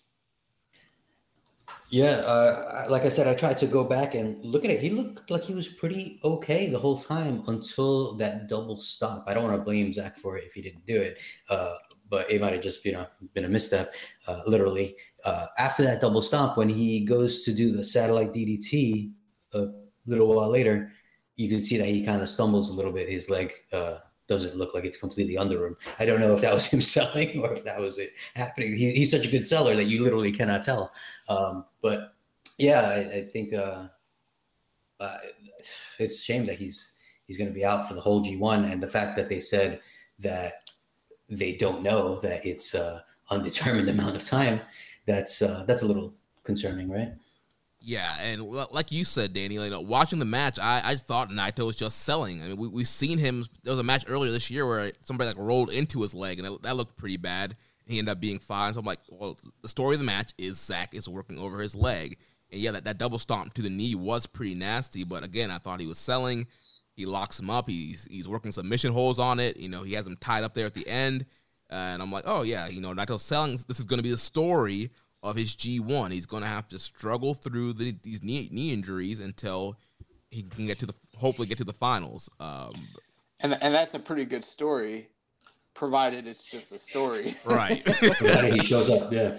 Yeah, 1.89 2.17
uh, 2.27 2.87
like 2.89 3.03
I 3.03 3.09
said, 3.09 3.25
I 3.25 3.35
tried 3.35 3.57
to 3.59 3.67
go 3.67 3.85
back 3.85 4.15
and 4.15 4.43
look 4.43 4.65
at 4.65 4.71
it. 4.71 4.81
He 4.81 4.89
looked 4.89 5.31
like 5.31 5.43
he 5.43 5.53
was 5.53 5.69
pretty 5.69 6.19
okay 6.25 6.69
the 6.69 6.77
whole 6.77 6.99
time 6.99 7.43
until 7.47 8.17
that 8.17 8.49
double 8.49 8.81
stop. 8.81 9.23
I 9.27 9.33
don't 9.33 9.45
want 9.45 9.55
to 9.55 9.63
blame 9.63 9.93
Zack 9.93 10.17
for 10.17 10.37
it 10.37 10.43
if 10.43 10.51
he 10.51 10.61
didn't 10.61 10.85
do 10.85 11.01
it, 11.01 11.19
uh, 11.49 11.75
but 12.09 12.29
it 12.29 12.41
might 12.41 12.51
have 12.51 12.61
just 12.61 12.83
you 12.83 12.91
know 12.91 13.07
been 13.33 13.45
a 13.45 13.49
misstep, 13.49 13.93
uh, 14.27 14.41
literally. 14.45 14.97
Uh, 15.23 15.45
after 15.57 15.83
that 15.83 16.01
double 16.01 16.21
stop, 16.21 16.57
when 16.57 16.67
he 16.67 17.05
goes 17.05 17.43
to 17.43 17.53
do 17.53 17.71
the 17.71 17.83
satellite 17.83 18.33
DDT 18.33 19.13
a 19.55 19.67
little 20.06 20.28
while 20.28 20.49
later, 20.49 20.91
you 21.36 21.49
can 21.49 21.62
see 21.62 21.78
that 21.78 21.88
he 21.88 22.06
kind 22.06 22.22
of 22.22 22.30
stumbles 22.30 22.70
a 22.70 22.74
little 22.74 22.91
bit. 22.91 23.10
His 23.10 23.30
leg 23.30 23.51
uh, 23.74 23.97
doesn't 24.28 24.56
look 24.56 24.74
like 24.74 24.86
it's 24.86 24.97
completely 24.97 25.38
under 25.38 25.66
him. 25.66 25.78
I 25.99 26.06
don't 26.06 26.22
know 26.22 26.34
if 26.34 26.41
that 26.41 26.53
was 26.53 26.66
him 26.66 26.82
selling 26.95 27.41
or 27.41 27.53
if 27.53 27.64
that 27.66 27.80
was 27.80 27.97
it 27.97 28.12
happening. 28.36 28.76
He, 28.76 28.91
he's 28.91 29.12
such 29.12 29.26
a 29.26 29.32
good 29.32 29.45
seller 29.45 29.76
that 29.76 29.86
you 29.86 30.03
literally 30.03 30.32
cannot 30.32 30.64
tell. 30.64 30.91
Um, 31.28 31.66
but 31.82 32.16
yeah, 32.58 32.82
I, 32.82 33.18
I 33.18 33.26
think 33.26 33.53
uh, 33.53 33.88
uh, 34.99 35.18
it's 35.99 36.20
a 36.20 36.22
shame 36.22 36.45
that 36.45 36.58
he's 36.58 36.91
he's 37.28 37.38
going 37.38 37.49
to 37.49 37.53
be 37.53 37.66
out 37.66 37.88
for 37.88 37.93
the 37.93 38.01
whole 38.01 38.24
G1, 38.24 38.72
and 38.72 38.82
the 38.82 38.88
fact 38.88 39.18
that 39.18 39.30
they 39.30 39.39
said 39.39 39.82
that 40.20 40.70
they 41.30 41.53
don't 41.53 41.82
know 41.82 42.20
that 42.20 42.45
it's 42.45 42.76
uh, 42.76 43.01
undetermined 43.30 43.89
amount 43.89 44.16
of 44.16 44.24
time. 44.24 44.62
That's 45.06 45.41
uh, 45.41 45.66
that's 45.68 45.82
a 45.82 45.86
little 45.86 46.14
concerning, 46.43 46.89
right? 46.89 47.14
Yeah, 47.88 48.11
and 48.19 48.41
l- 48.41 48.67
like 48.71 48.91
you 48.91 49.05
said, 49.05 49.33
Danny, 49.33 49.53
you 49.55 49.69
know, 49.69 49.79
watching 49.79 50.17
the 50.17 50.25
match, 50.25 50.57
I, 50.57 50.81
I 50.83 50.95
thought 50.95 51.29
Naito 51.29 51.67
was 51.67 51.75
just 51.75 52.01
selling. 52.01 52.41
I 52.41 52.47
mean, 52.47 52.57
we 52.57 52.67
we've 52.67 52.88
seen 52.88 53.19
him. 53.19 53.45
There 53.63 53.73
was 53.73 53.79
a 53.79 53.83
match 53.83 54.05
earlier 54.07 54.31
this 54.31 54.49
year 54.49 54.65
where 54.65 54.91
somebody 55.05 55.27
like 55.27 55.38
rolled 55.38 55.69
into 55.69 56.01
his 56.01 56.15
leg, 56.15 56.39
and 56.39 56.47
that, 56.47 56.63
that 56.63 56.77
looked 56.77 56.97
pretty 56.97 57.17
bad. 57.17 57.55
He 57.86 57.99
ended 57.99 58.11
up 58.11 58.19
being 58.19 58.39
fine. 58.39 58.73
So 58.73 58.79
I'm 58.79 58.88
like, 58.88 59.01
well, 59.07 59.38
the 59.61 59.67
story 59.67 59.93
of 59.93 59.99
the 59.99 60.05
match 60.05 60.31
is 60.39 60.59
Zack 60.59 60.95
is 60.95 61.07
working 61.07 61.38
over 61.38 61.59
his 61.59 61.75
leg, 61.75 62.17
and 62.51 62.59
yeah, 62.59 62.71
that, 62.71 62.86
that 62.86 62.97
double 62.97 63.19
stomp 63.19 63.53
to 63.53 63.61
the 63.61 63.69
knee 63.69 63.93
was 63.93 64.25
pretty 64.25 64.55
nasty. 64.55 65.03
But 65.03 65.23
again, 65.23 65.51
I 65.51 65.59
thought 65.59 65.79
he 65.79 65.86
was 65.86 65.99
selling. 65.99 66.47
He 66.95 67.05
locks 67.05 67.39
him 67.39 67.51
up. 67.51 67.69
He's 67.69 68.05
he's 68.09 68.27
working 68.27 68.51
submission 68.51 68.93
holds 68.93 69.19
on 69.19 69.39
it. 69.39 69.57
You 69.57 69.69
know, 69.69 69.83
he 69.83 69.93
has 69.93 70.07
him 70.07 70.17
tied 70.19 70.43
up 70.43 70.55
there 70.55 70.65
at 70.65 70.73
the 70.73 70.88
end. 70.88 71.27
and 71.69 72.01
I'm 72.01 72.11
like, 72.11 72.23
oh 72.25 72.41
yeah, 72.41 72.67
you 72.67 72.81
know, 72.81 72.95
Naito's 72.95 73.21
selling. 73.21 73.59
This 73.67 73.79
is 73.79 73.86
going 73.86 73.99
to 73.99 74.03
be 74.03 74.09
the 74.11 74.17
story 74.17 74.89
of 75.26 75.36
his 75.36 75.55
G1. 75.55 76.11
He's 76.11 76.26
going 76.26 76.43
to 76.43 76.49
have 76.49 76.67
to 76.69 76.80
struggle 76.80 77.34
through 77.34 77.73
the, 77.73 77.95
these 78.03 78.23
knee, 78.23 78.47
knee 78.51 78.71
injuries 78.71 79.19
until 79.19 79.78
he 80.30 80.43
can 80.43 80.67
get 80.67 80.80
to 80.80 80.86
the 80.86 80.93
hopefully 81.17 81.47
get 81.47 81.57
to 81.57 81.63
the 81.63 81.73
finals. 81.73 82.30
Um, 82.39 82.71
and 83.39 83.57
and 83.61 83.73
that's 83.73 83.95
a 83.95 83.99
pretty 83.99 84.26
good 84.26 84.45
story, 84.45 85.09
provided 85.73 86.28
it's 86.28 86.43
just 86.43 86.71
a 86.71 86.80
story. 86.80 87.36
right. 87.45 87.84
Provided 87.86 88.53
he 88.53 88.59
shows 88.59 88.89
up. 88.89 89.11
Yeah. 89.11 89.38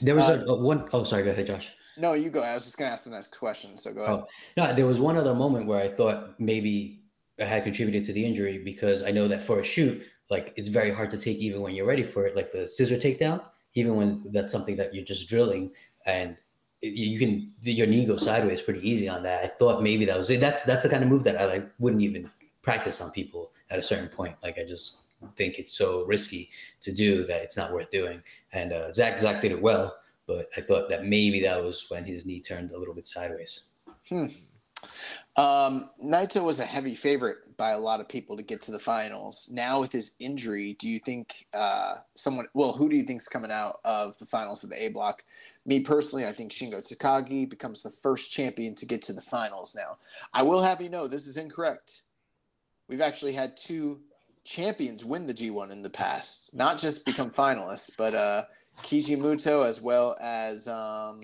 There 0.00 0.14
was 0.14 0.28
a, 0.28 0.44
a 0.46 0.58
one 0.58 0.88
oh 0.92 1.04
sorry, 1.04 1.22
go 1.22 1.30
ahead, 1.30 1.46
Josh. 1.46 1.72
no, 1.98 2.14
you 2.14 2.30
go. 2.30 2.42
I 2.42 2.54
was 2.54 2.64
just 2.64 2.78
gonna 2.78 2.90
ask 2.90 3.04
the 3.04 3.10
next 3.10 3.36
question. 3.36 3.76
So 3.76 3.92
go 3.92 4.02
ahead. 4.02 4.14
Oh 4.14 4.26
no, 4.56 4.72
there 4.72 4.86
was 4.86 5.00
one 5.00 5.16
other 5.16 5.34
moment 5.34 5.66
where 5.66 5.80
I 5.80 5.88
thought 5.88 6.38
maybe 6.38 7.02
I 7.40 7.44
had 7.44 7.64
contributed 7.64 8.04
to 8.04 8.12
the 8.12 8.24
injury 8.24 8.58
because 8.58 9.02
I 9.02 9.10
know 9.10 9.28
that 9.28 9.42
for 9.42 9.60
a 9.60 9.64
shoot, 9.64 10.02
like 10.28 10.52
it's 10.56 10.68
very 10.68 10.92
hard 10.92 11.10
to 11.10 11.18
take 11.18 11.38
even 11.38 11.60
when 11.60 11.74
you're 11.74 11.86
ready 11.86 12.02
for 12.02 12.26
it, 12.26 12.36
like 12.36 12.52
the 12.52 12.68
scissor 12.68 12.96
takedown, 12.96 13.42
even 13.74 13.96
when 13.96 14.24
that's 14.32 14.52
something 14.52 14.76
that 14.76 14.94
you're 14.94 15.04
just 15.04 15.28
drilling 15.28 15.70
and 16.06 16.36
you 16.82 17.18
can 17.18 17.52
your 17.62 17.86
knee 17.86 18.06
goes 18.06 18.24
sideways 18.24 18.62
pretty 18.62 18.88
easy 18.88 19.08
on 19.08 19.22
that. 19.22 19.44
I 19.44 19.48
thought 19.48 19.82
maybe 19.82 20.04
that 20.06 20.18
was 20.18 20.30
it. 20.30 20.40
That's 20.40 20.62
that's 20.62 20.82
the 20.82 20.88
kind 20.88 21.02
of 21.02 21.10
move 21.10 21.24
that 21.24 21.40
I 21.40 21.44
like 21.44 21.70
wouldn't 21.78 22.02
even 22.02 22.30
practice 22.62 23.00
on 23.00 23.10
people 23.10 23.52
at 23.70 23.78
a 23.78 23.82
certain 23.82 24.08
point. 24.08 24.36
Like 24.42 24.58
I 24.58 24.64
just 24.64 24.98
think 25.36 25.58
it's 25.58 25.76
so 25.76 26.04
risky 26.06 26.50
to 26.80 26.92
do 26.92 27.24
that 27.24 27.42
it's 27.42 27.56
not 27.56 27.72
worth 27.72 27.90
doing. 27.90 28.22
And 28.52 28.72
uh, 28.72 28.92
Zack 28.92 29.20
Zack 29.20 29.42
did 29.42 29.52
it 29.52 29.60
well, 29.60 29.94
but 30.26 30.48
I 30.56 30.62
thought 30.62 30.88
that 30.88 31.04
maybe 31.04 31.40
that 31.42 31.62
was 31.62 31.86
when 31.88 32.04
his 32.04 32.24
knee 32.24 32.40
turned 32.40 32.70
a 32.70 32.78
little 32.78 32.94
bit 32.94 33.06
sideways. 33.06 33.64
Um, 35.36 35.90
Naito 36.04 36.42
was 36.42 36.58
a 36.58 36.64
heavy 36.64 36.94
favorite 36.94 37.56
by 37.56 37.70
a 37.70 37.78
lot 37.78 38.00
of 38.00 38.08
people 38.08 38.36
to 38.36 38.42
get 38.42 38.62
to 38.62 38.72
the 38.72 38.78
finals. 38.78 39.48
Now 39.52 39.80
with 39.80 39.92
his 39.92 40.14
injury, 40.18 40.76
do 40.78 40.88
you 40.88 40.98
think 40.98 41.46
uh, 41.54 41.96
someone? 42.14 42.48
Well, 42.52 42.72
who 42.72 42.88
do 42.88 42.96
you 42.96 43.04
think's 43.04 43.28
coming 43.28 43.52
out 43.52 43.80
of 43.84 44.18
the 44.18 44.26
finals 44.26 44.64
of 44.64 44.70
the 44.70 44.82
A 44.82 44.88
block? 44.88 45.24
Me 45.66 45.80
personally, 45.80 46.26
I 46.26 46.32
think 46.32 46.52
Shingo 46.52 46.80
Takagi 46.80 47.48
becomes 47.48 47.82
the 47.82 47.90
first 47.90 48.32
champion 48.32 48.74
to 48.76 48.86
get 48.86 49.02
to 49.02 49.12
the 49.12 49.20
finals. 49.20 49.74
Now, 49.76 49.98
I 50.32 50.42
will 50.42 50.62
have 50.62 50.80
you 50.80 50.88
know 50.88 51.06
this 51.06 51.26
is 51.26 51.36
incorrect. 51.36 52.02
We've 52.88 53.00
actually 53.00 53.34
had 53.34 53.56
two 53.56 54.00
champions 54.44 55.04
win 55.04 55.26
the 55.26 55.34
G1 55.34 55.70
in 55.70 55.82
the 55.82 55.90
past, 55.90 56.54
not 56.54 56.78
just 56.78 57.06
become 57.06 57.30
finalists, 57.30 57.90
but 57.96 58.14
uh, 58.14 58.44
Keiji 58.82 59.16
Muto 59.16 59.64
as 59.64 59.80
well 59.80 60.16
as 60.20 60.66
um, 60.66 61.20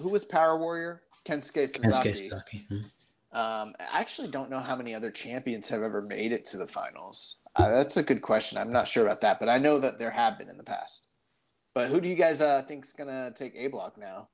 who 0.00 0.08
was 0.08 0.24
Power 0.24 0.58
Warrior? 0.58 1.02
Kensuke 1.24 1.68
Sasaki. 1.68 2.08
Kensuke 2.08 2.30
Sasaki. 2.30 2.66
Mhm. 2.70 2.84
Um, 3.32 3.74
I 3.80 4.00
actually 4.00 4.28
don't 4.28 4.48
know 4.48 4.60
how 4.60 4.76
many 4.76 4.94
other 4.94 5.10
champions 5.10 5.68
have 5.68 5.82
ever 5.82 6.00
made 6.00 6.30
it 6.30 6.44
to 6.46 6.56
the 6.56 6.68
finals. 6.68 7.38
Uh, 7.56 7.68
that's 7.70 7.96
a 7.96 8.02
good 8.02 8.22
question. 8.22 8.58
I'm 8.58 8.70
not 8.70 8.86
sure 8.86 9.04
about 9.04 9.20
that, 9.22 9.40
but 9.40 9.48
I 9.48 9.58
know 9.58 9.80
that 9.80 9.98
there 9.98 10.10
have 10.10 10.38
been 10.38 10.48
in 10.48 10.56
the 10.56 10.62
past. 10.64 11.08
But 11.74 11.88
who 11.88 12.00
do 12.00 12.08
you 12.08 12.14
guys 12.14 12.40
uh, 12.40 12.62
think's 12.68 12.92
gonna 12.92 13.32
take 13.34 13.54
A 13.56 13.66
block 13.66 13.98
now? 13.98 14.28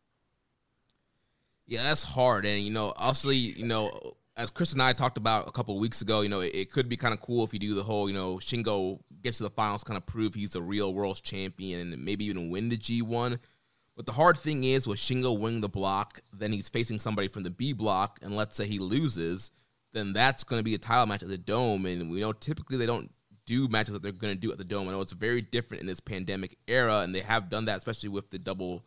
Yeah, 1.67 1.83
that's 1.85 2.03
hard. 2.03 2.45
And, 2.45 2.63
you 2.63 2.73
know, 2.73 2.93
obviously, 2.97 3.37
you 3.37 3.65
know, 3.65 4.17
as 4.37 4.51
Chris 4.51 4.73
and 4.73 4.83
I 4.83 4.93
talked 4.93 5.17
about 5.17 5.49
a 5.49 5.53
couple 5.53 5.75
of 5.75 5.81
weeks 5.81 6.03
ago, 6.03 6.21
you 6.21 6.29
know, 6.29 6.41
it, 6.41 6.55
it 6.55 6.73
could 6.73 6.89
be 6.89 6.97
kind 6.97 7.15
of 7.15 7.21
cool 7.21 7.45
if 7.45 7.53
you 7.53 7.59
do 7.59 7.75
the 7.75 7.83
whole, 7.83 8.09
you 8.09 8.15
know, 8.15 8.37
Shingo 8.37 8.99
gets 9.23 9.39
to 9.39 9.45
the 9.45 9.51
finals, 9.51 9.85
kind 9.85 9.97
of 9.97 10.05
prove 10.05 10.35
he's 10.35 10.57
a 10.57 10.61
real 10.61 10.93
world 10.93 11.23
champion 11.23 11.93
and 11.93 12.05
maybe 12.05 12.25
even 12.27 12.51
win 12.51 12.69
the 12.69 12.77
G1. 12.77 13.39
But 14.01 14.07
the 14.07 14.13
hard 14.13 14.39
thing 14.39 14.65
is 14.65 14.89
with 14.89 14.99
Shingo 14.99 15.39
winning 15.39 15.61
the 15.61 15.69
block, 15.69 16.21
then 16.33 16.55
he's 16.55 16.71
facing 16.71 16.99
somebody 16.99 17.29
from 17.29 17.43
the 17.43 17.51
B 17.51 17.75
block, 17.75 18.19
and 18.23 18.35
let's 18.35 18.57
say 18.57 18.67
he 18.67 18.79
loses, 18.79 19.51
then 19.93 20.15
that's 20.15 20.43
going 20.43 20.59
to 20.59 20.65
be 20.65 20.75
a 20.75 20.79
title 20.79 21.05
match 21.05 21.23
at 21.23 21.29
the 21.29 21.37
Dome. 21.37 21.85
And 21.85 22.11
we 22.11 22.21
know 22.21 22.33
typically 22.33 22.79
they 22.79 22.87
don't 22.87 23.11
do 23.45 23.69
matches 23.69 23.93
that 23.93 24.03
they're 24.03 24.13
going 24.13 24.33
to 24.33 24.41
do 24.41 24.51
at 24.53 24.57
the 24.57 24.65
Dome. 24.65 24.89
I 24.89 24.93
know 24.93 25.03
it's 25.03 25.13
very 25.13 25.43
different 25.43 25.83
in 25.83 25.87
this 25.87 26.01
pandemic 26.01 26.57
era, 26.67 27.01
and 27.01 27.15
they 27.15 27.21
have 27.21 27.51
done 27.51 27.67
that, 27.67 27.77
especially 27.77 28.09
with 28.09 28.31
the 28.31 28.39
double 28.39 28.87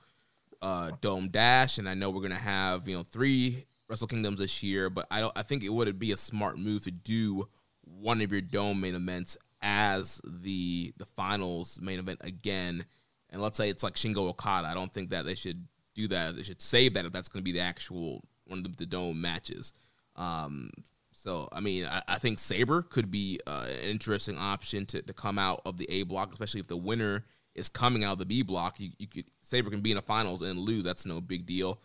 uh, 0.64 0.89
Dome 0.99 1.30
Dash. 1.30 1.78
And 1.78 1.88
I 1.88 1.93
know 1.93 2.09
we're 2.09 2.22
going 2.22 2.32
to 2.32 2.38
have 2.38 2.88
you 2.88 2.97
know 2.97 3.03
three 3.03 3.66
Wrestle 3.88 4.07
Kingdoms 4.07 4.39
this 4.39 4.64
year, 4.64 4.89
but 4.89 5.05
I 5.11 5.20
don't. 5.20 5.38
I 5.38 5.43
think 5.43 5.64
it 5.64 5.70
would 5.70 5.99
be 5.99 6.11
a 6.11 6.18
smart 6.18 6.57
move 6.57 6.86
to 6.86 6.91
do 6.91 7.47
one 7.84 8.20
of 8.20 8.32
your 8.32 8.41
Dome 8.41 8.82
main 8.82 8.95
events 8.95 9.38
as 9.61 10.20
the 10.26 10.91
the 10.97 11.05
finals 11.05 11.80
main 11.80 11.99
event 11.99 12.22
again. 12.24 12.86
And 13.34 13.41
let's 13.41 13.57
say 13.57 13.69
it's 13.69 13.84
like 13.84 13.95
Shingo 13.95 14.29
Okada. 14.29 14.67
I 14.67 14.73
don't 14.73 14.93
think 14.93 15.09
that 15.09 15.25
they 15.25 15.36
should 15.36 15.67
do 15.95 16.07
that. 16.07 16.38
They 16.38 16.43
should 16.43 16.61
save 16.61 16.93
that 16.93 17.05
if 17.05 17.11
that's 17.11 17.27
going 17.27 17.41
to 17.41 17.43
be 17.43 17.51
the 17.51 17.65
actual 17.65 18.23
one 18.45 18.59
of 18.59 18.63
the, 18.63 18.69
the 18.77 18.86
Dome 18.86 19.19
matches. 19.19 19.73
Um, 20.15 20.69
so, 21.11 21.49
I 21.51 21.59
mean, 21.59 21.86
I, 21.86 22.01
I 22.07 22.17
think 22.19 22.39
Sabre 22.39 22.84
could 22.84 23.11
be 23.11 23.39
uh, 23.47 23.65
an 23.67 23.89
interesting 23.89 24.38
option 24.38 24.86
to, 24.88 25.01
to 25.01 25.13
come 25.13 25.38
out 25.39 25.61
of 25.65 25.77
the 25.77 25.89
A 25.89 26.03
block, 26.03 26.31
especially 26.31 26.59
if 26.59 26.67
the 26.67 26.77
winner 26.77 27.25
is 27.55 27.69
coming 27.69 28.03
out 28.03 28.13
of 28.13 28.19
the 28.19 28.25
B 28.25 28.43
block. 28.43 28.79
You, 28.79 28.91
you 28.97 29.07
could 29.07 29.25
Sabre 29.41 29.69
can 29.69 29.81
be 29.81 29.91
in 29.91 29.97
the 29.97 30.01
finals 30.01 30.41
and 30.41 30.59
lose. 30.59 30.86
That's 30.86 31.05
no 31.05 31.19
big 31.19 31.45
deal. 31.45 31.81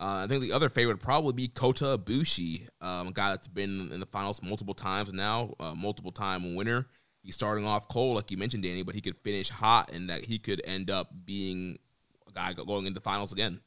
Uh, 0.00 0.22
I 0.24 0.26
think 0.28 0.42
the 0.42 0.52
other 0.52 0.68
favorite 0.68 0.94
would 0.94 1.02
probably 1.02 1.32
be 1.32 1.48
Kota 1.48 1.98
Ibushi, 1.98 2.68
um, 2.80 3.08
a 3.08 3.12
guy 3.12 3.30
that's 3.30 3.48
been 3.48 3.90
in 3.92 3.98
the 3.98 4.06
finals 4.06 4.40
multiple 4.42 4.74
times 4.74 5.12
now, 5.12 5.54
uh, 5.58 5.74
multiple 5.74 6.12
time 6.12 6.54
winner. 6.54 6.86
He's 7.28 7.34
starting 7.34 7.66
off 7.66 7.88
cold, 7.88 8.16
like 8.16 8.30
you 8.30 8.38
mentioned, 8.38 8.62
Danny, 8.62 8.82
but 8.82 8.94
he 8.94 9.02
could 9.02 9.18
finish 9.18 9.50
hot, 9.50 9.92
and 9.92 10.08
that 10.08 10.24
he 10.24 10.38
could 10.38 10.62
end 10.64 10.90
up 10.90 11.10
being 11.26 11.78
a 12.26 12.32
guy 12.32 12.54
going 12.54 12.86
into 12.86 13.00
finals 13.02 13.34
again. 13.34 13.60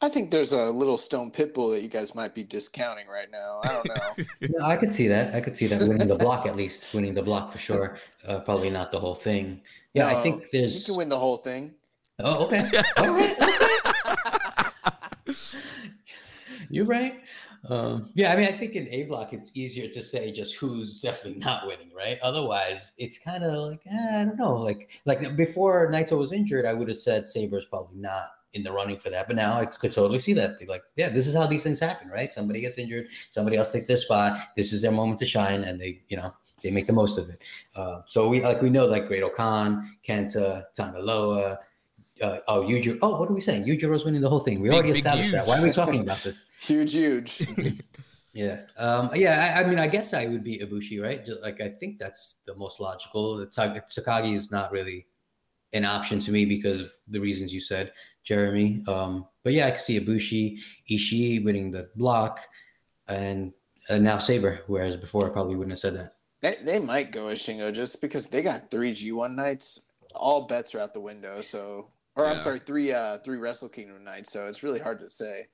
I 0.00 0.08
think 0.08 0.30
there's 0.30 0.52
a 0.52 0.70
little 0.70 0.96
Stone 0.96 1.32
Pitbull 1.32 1.74
that 1.74 1.82
you 1.82 1.88
guys 1.88 2.14
might 2.14 2.36
be 2.36 2.44
discounting 2.44 3.08
right 3.08 3.28
now. 3.32 3.62
I 3.64 3.68
don't 3.72 3.88
know. 3.88 4.24
No, 4.60 4.64
I 4.64 4.76
could 4.76 4.92
see 4.92 5.08
that. 5.08 5.34
I 5.34 5.40
could 5.40 5.56
see 5.56 5.66
that 5.66 5.80
winning 5.80 6.06
the 6.06 6.14
block 6.14 6.46
at 6.46 6.54
least, 6.54 6.94
winning 6.94 7.14
the 7.14 7.22
block 7.24 7.50
for 7.50 7.58
sure. 7.58 7.98
Uh, 8.24 8.38
probably 8.38 8.70
not 8.70 8.92
the 8.92 9.00
whole 9.00 9.16
thing. 9.16 9.60
Yeah, 9.94 10.06
I 10.06 10.22
think 10.22 10.46
think 10.46 10.72
you 10.72 10.80
can 10.84 10.94
win 10.94 11.08
the 11.08 11.18
whole 11.18 11.38
thing. 11.38 11.74
Oh, 12.20 12.46
okay. 12.46 12.64
All 12.98 13.12
right. 13.12 13.36
You're 16.70 16.84
right. 16.84 17.20
Um, 17.68 18.10
yeah, 18.14 18.32
I 18.32 18.36
mean, 18.36 18.46
I 18.46 18.52
think 18.52 18.74
in 18.74 18.88
A 18.88 19.04
block, 19.04 19.32
it's 19.32 19.50
easier 19.54 19.88
to 19.88 20.02
say 20.02 20.32
just 20.32 20.56
who's 20.56 21.00
definitely 21.00 21.40
not 21.40 21.66
winning, 21.66 21.90
right? 21.96 22.18
Otherwise, 22.22 22.92
it's 22.98 23.18
kind 23.18 23.44
of 23.44 23.70
like 23.70 23.80
eh, 23.86 24.20
I 24.20 24.24
don't 24.24 24.38
know. 24.38 24.54
Like 24.54 24.90
like 25.04 25.36
before 25.36 25.90
Naito 25.90 26.18
was 26.18 26.32
injured, 26.32 26.66
I 26.66 26.74
would 26.74 26.88
have 26.88 26.98
said 26.98 27.28
Sabre's 27.28 27.66
probably 27.66 27.98
not 27.98 28.30
in 28.56 28.62
the 28.62 28.72
running 28.72 28.98
for 28.98 29.10
that. 29.10 29.26
But 29.26 29.36
now 29.36 29.58
I 29.58 29.66
could 29.66 29.92
totally 29.92 30.18
see 30.18 30.32
that. 30.32 30.56
Like, 30.66 30.82
yeah, 30.96 31.10
this 31.10 31.26
is 31.26 31.34
how 31.36 31.46
these 31.46 31.62
things 31.62 31.78
happen, 31.78 32.08
right? 32.08 32.32
Somebody 32.32 32.60
gets 32.60 32.78
injured, 32.78 33.08
somebody 33.30 33.56
else 33.56 33.70
takes 33.70 33.86
their 33.86 33.98
spot. 33.98 34.38
This 34.56 34.72
is 34.72 34.82
their 34.82 34.92
moment 34.92 35.18
to 35.20 35.26
shine, 35.26 35.64
and 35.64 35.80
they, 35.80 36.02
you 36.08 36.16
know, 36.16 36.32
they 36.62 36.70
make 36.70 36.86
the 36.86 36.92
most 36.92 37.18
of 37.18 37.28
it. 37.28 37.42
Uh, 37.76 38.00
so 38.06 38.28
we 38.28 38.42
like 38.42 38.62
we 38.62 38.70
know 38.70 38.86
like 38.86 39.06
Great 39.06 39.22
Khan, 39.34 39.96
Kenta, 40.06 40.64
Tangaloa. 40.76 41.58
Uh, 42.22 42.38
oh, 42.48 42.62
Yujiro. 42.62 42.98
Oh, 43.02 43.18
what 43.20 43.30
are 43.30 43.34
we 43.34 43.40
saying? 43.40 43.64
Yujiro's 43.64 44.04
winning 44.04 44.20
the 44.22 44.28
whole 44.28 44.40
thing. 44.40 44.60
We 44.60 44.68
Big, 44.68 44.74
already 44.74 44.88
big, 44.90 44.96
established 44.98 45.32
that. 45.32 45.46
Why 45.46 45.58
are 45.58 45.62
we 45.62 45.70
talking 45.72 46.00
about 46.00 46.22
this? 46.22 46.46
Huge, 46.60 46.92
huge. 46.92 47.46
Yeah. 48.32 48.60
Um, 48.76 49.08
yeah. 49.14 49.54
I, 49.56 49.62
I 49.62 49.66
mean, 49.66 49.78
I 49.78 49.86
guess 49.86 50.12
I 50.12 50.26
would 50.26 50.44
be 50.44 50.58
Ibushi, 50.58 51.02
right? 51.02 51.24
Just, 51.24 51.40
Like, 51.40 51.62
I 51.62 51.70
think 51.70 51.96
that's 51.96 52.40
the 52.46 52.54
most 52.54 52.80
logical. 52.80 53.38
The 53.38 53.46
Takagi 53.46 54.34
is 54.34 54.50
not 54.50 54.72
really 54.72 55.06
an 55.72 55.86
option 55.86 56.20
to 56.20 56.30
me 56.30 56.44
because 56.44 56.82
of 56.82 56.92
the 57.08 57.18
reasons 57.18 57.54
you 57.54 57.62
said, 57.62 57.92
Jeremy. 58.24 58.82
Um, 58.88 59.24
but 59.42 59.54
yeah, 59.54 59.68
I 59.68 59.70
can 59.70 59.80
see 59.80 59.98
Ibushi, 59.98 60.58
Ishii 60.90 61.44
winning 61.46 61.70
the 61.70 61.88
block, 61.96 62.40
and 63.08 63.54
uh, 63.88 63.96
now 63.96 64.18
Sabre. 64.18 64.60
Whereas 64.66 64.98
before, 64.98 65.24
I 65.24 65.32
probably 65.32 65.56
wouldn't 65.56 65.72
have 65.72 65.78
said 65.78 65.94
that. 65.96 66.16
they, 66.42 66.56
they 66.62 66.78
might 66.78 67.12
go 67.12 67.28
with 67.28 67.38
Shingo 67.38 67.72
just 67.74 68.02
because 68.02 68.26
they 68.26 68.42
got 68.42 68.70
three 68.70 68.92
G1 68.92 69.34
nights. 69.34 69.86
All 70.14 70.46
bets 70.46 70.74
are 70.74 70.80
out 70.80 70.92
the 70.92 71.00
window. 71.00 71.40
So, 71.40 71.88
or 72.16 72.26
I'm 72.26 72.38
sorry, 72.38 72.58
three 72.58 72.92
uh 72.92 73.18
three 73.24 73.38
Wrestle 73.38 73.68
Kingdom 73.68 74.04
nights. 74.04 74.32
So 74.32 74.46
it's 74.46 74.62
really 74.62 74.80
hard 74.80 75.00
to 75.00 75.10
say. 75.10 75.46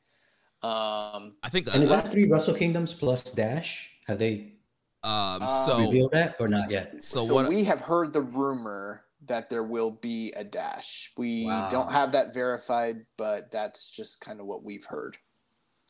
Um, 0.62 1.34
I 1.42 1.48
think. 1.50 1.72
And 1.74 1.82
is 1.82 1.90
Uh, 1.90 1.96
that 1.96 2.08
three 2.08 2.26
Wrestle 2.28 2.54
Kingdoms 2.54 2.94
plus 2.94 3.22
Dash? 3.32 3.90
Have 4.06 4.18
they 4.18 4.52
um, 5.02 5.42
Uh, 5.42 5.66
so 5.66 5.80
revealed 5.80 6.12
that 6.12 6.36
or 6.38 6.48
not 6.48 6.70
yet? 6.70 7.02
so, 7.02 7.26
so 7.26 7.34
what? 7.34 7.48
we 7.48 7.64
have 7.64 7.80
heard 7.80 8.12
the 8.12 8.22
rumor 8.22 9.04
that 9.26 9.50
there 9.50 9.64
will 9.64 9.90
be 9.90 10.32
a 10.32 10.44
dash. 10.44 11.12
We 11.16 11.46
Wow. 11.46 11.68
don't 11.68 11.92
have 11.92 12.12
that 12.12 12.34
verified, 12.34 13.04
but 13.16 13.50
that's 13.50 13.90
just 13.90 14.20
kind 14.20 14.40
of 14.40 14.46
what 14.46 14.62
we've 14.64 14.84
heard. 14.84 15.16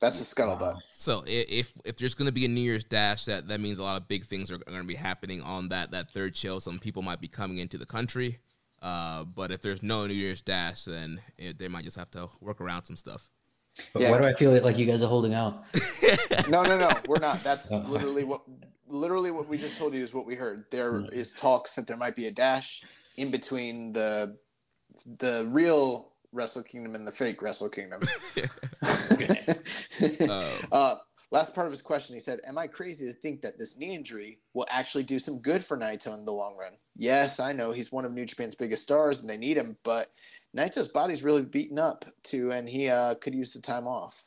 That's 0.00 0.18
the 0.18 0.24
scuttlebutt. 0.24 0.80
So 0.92 1.22
if 1.26 1.72
if 1.84 1.96
there's 1.96 2.14
going 2.14 2.26
to 2.26 2.32
be 2.32 2.44
a 2.44 2.48
New 2.48 2.60
Year's 2.60 2.82
dash, 2.84 3.24
that 3.26 3.48
that 3.48 3.60
means 3.60 3.78
a 3.78 3.82
lot 3.82 4.00
of 4.00 4.08
big 4.08 4.24
things 4.26 4.50
are 4.50 4.58
going 4.58 4.80
to 4.80 4.86
be 4.86 4.94
happening 4.96 5.40
on 5.42 5.68
that 5.68 5.90
that 5.92 6.10
third 6.10 6.34
show. 6.36 6.58
Some 6.58 6.78
people 6.78 7.02
might 7.02 7.20
be 7.20 7.28
coming 7.28 7.58
into 7.58 7.78
the 7.78 7.86
country, 7.86 8.40
uh, 8.82 9.24
but 9.24 9.50
if 9.52 9.62
there's 9.62 9.82
no 9.82 10.06
New 10.06 10.14
Year's 10.14 10.40
dash, 10.42 10.82
then 10.84 11.20
it, 11.38 11.58
they 11.58 11.68
might 11.68 11.84
just 11.84 11.96
have 11.96 12.10
to 12.12 12.28
work 12.40 12.60
around 12.60 12.84
some 12.84 12.96
stuff. 12.96 13.28
But 13.94 14.02
Yeah. 14.02 14.10
why 14.10 14.20
do 14.20 14.26
I 14.28 14.34
feel 14.34 14.52
like 14.62 14.76
you 14.76 14.84
guys 14.84 15.02
are 15.02 15.08
holding 15.08 15.32
out? 15.34 15.64
No, 16.48 16.62
no, 16.62 16.76
no, 16.76 16.90
we're 17.06 17.18
not. 17.20 17.42
That's 17.44 17.72
Oh. 17.72 17.84
literally 17.88 18.24
what 18.24 18.42
literally 18.88 19.30
what 19.30 19.48
we 19.48 19.56
just 19.56 19.76
told 19.78 19.94
you 19.94 20.02
is 20.02 20.12
what 20.12 20.26
we 20.26 20.34
heard. 20.34 20.64
There 20.70 21.06
is 21.12 21.32
talks 21.32 21.74
that 21.76 21.86
there 21.86 21.96
might 21.96 22.16
be 22.16 22.26
a 22.26 22.30
dash 22.30 22.82
in 23.16 23.30
between 23.30 23.92
the 23.92 24.36
the 25.18 25.48
real 25.50 26.12
Wrestle 26.32 26.62
Kingdom 26.64 26.94
and 26.94 27.06
the 27.06 27.12
fake 27.12 27.40
Wrestle 27.40 27.68
Kingdom. 27.70 28.00
Uh, 30.72 30.96
last 31.32 31.54
part 31.54 31.66
of 31.66 31.72
his 31.72 31.82
question, 31.82 32.14
he 32.14 32.20
said, 32.20 32.40
"Am 32.46 32.58
I 32.58 32.68
crazy 32.68 33.06
to 33.06 33.12
think 33.12 33.42
that 33.42 33.58
this 33.58 33.76
knee 33.76 33.94
injury 33.94 34.38
will 34.54 34.66
actually 34.70 35.02
do 35.02 35.18
some 35.18 35.40
good 35.40 35.64
for 35.64 35.76
Naito 35.76 36.14
in 36.14 36.24
the 36.24 36.32
long 36.32 36.56
run?" 36.56 36.74
Yes, 36.94 37.40
I 37.40 37.52
know 37.52 37.72
he's 37.72 37.90
one 37.90 38.04
of 38.04 38.12
New 38.12 38.26
Japan's 38.26 38.54
biggest 38.54 38.84
stars, 38.84 39.20
and 39.20 39.28
they 39.28 39.36
need 39.36 39.56
him, 39.56 39.76
but 39.82 40.12
Naito's 40.56 40.88
body's 40.88 41.22
really 41.22 41.42
beaten 41.42 41.78
up 41.78 42.04
too, 42.22 42.52
and 42.52 42.68
he 42.68 42.88
uh, 42.88 43.14
could 43.16 43.34
use 43.34 43.52
the 43.52 43.60
time 43.60 43.88
off. 43.88 44.24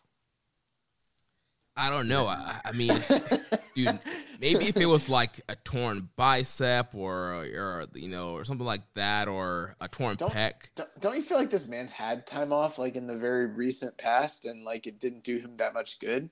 I 1.77 1.89
don't 1.89 2.07
know. 2.07 2.25
I, 2.25 2.61
I 2.63 2.71
mean, 2.71 2.97
dude, 3.75 3.99
maybe 4.39 4.67
if 4.67 4.77
it 4.77 4.85
was 4.85 5.09
like 5.09 5.41
a 5.49 5.55
torn 5.57 6.09
bicep 6.15 6.95
or, 6.95 7.33
or 7.33 7.85
you 7.93 8.07
know, 8.07 8.31
or 8.31 8.45
something 8.45 8.65
like 8.65 8.81
that, 8.95 9.27
or 9.27 9.75
a 9.81 9.87
torn 9.87 10.15
Don't- 10.15 10.31
pec. 10.31 10.53
Don't, 10.75 10.89
don't 11.01 11.15
you 11.15 11.21
feel 11.21 11.37
like 11.37 11.49
this 11.49 11.67
man's 11.67 11.91
had 11.91 12.25
time 12.25 12.53
off 12.53 12.79
like 12.79 12.95
in 12.95 13.07
the 13.07 13.17
very 13.17 13.45
recent 13.45 13.97
past, 13.97 14.45
and 14.45 14.63
like 14.63 14.87
it 14.87 14.99
didn't 14.99 15.23
do 15.23 15.37
him 15.37 15.55
that 15.57 15.73
much 15.73 15.99
good? 15.99 16.29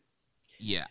Yeah. 0.63 0.85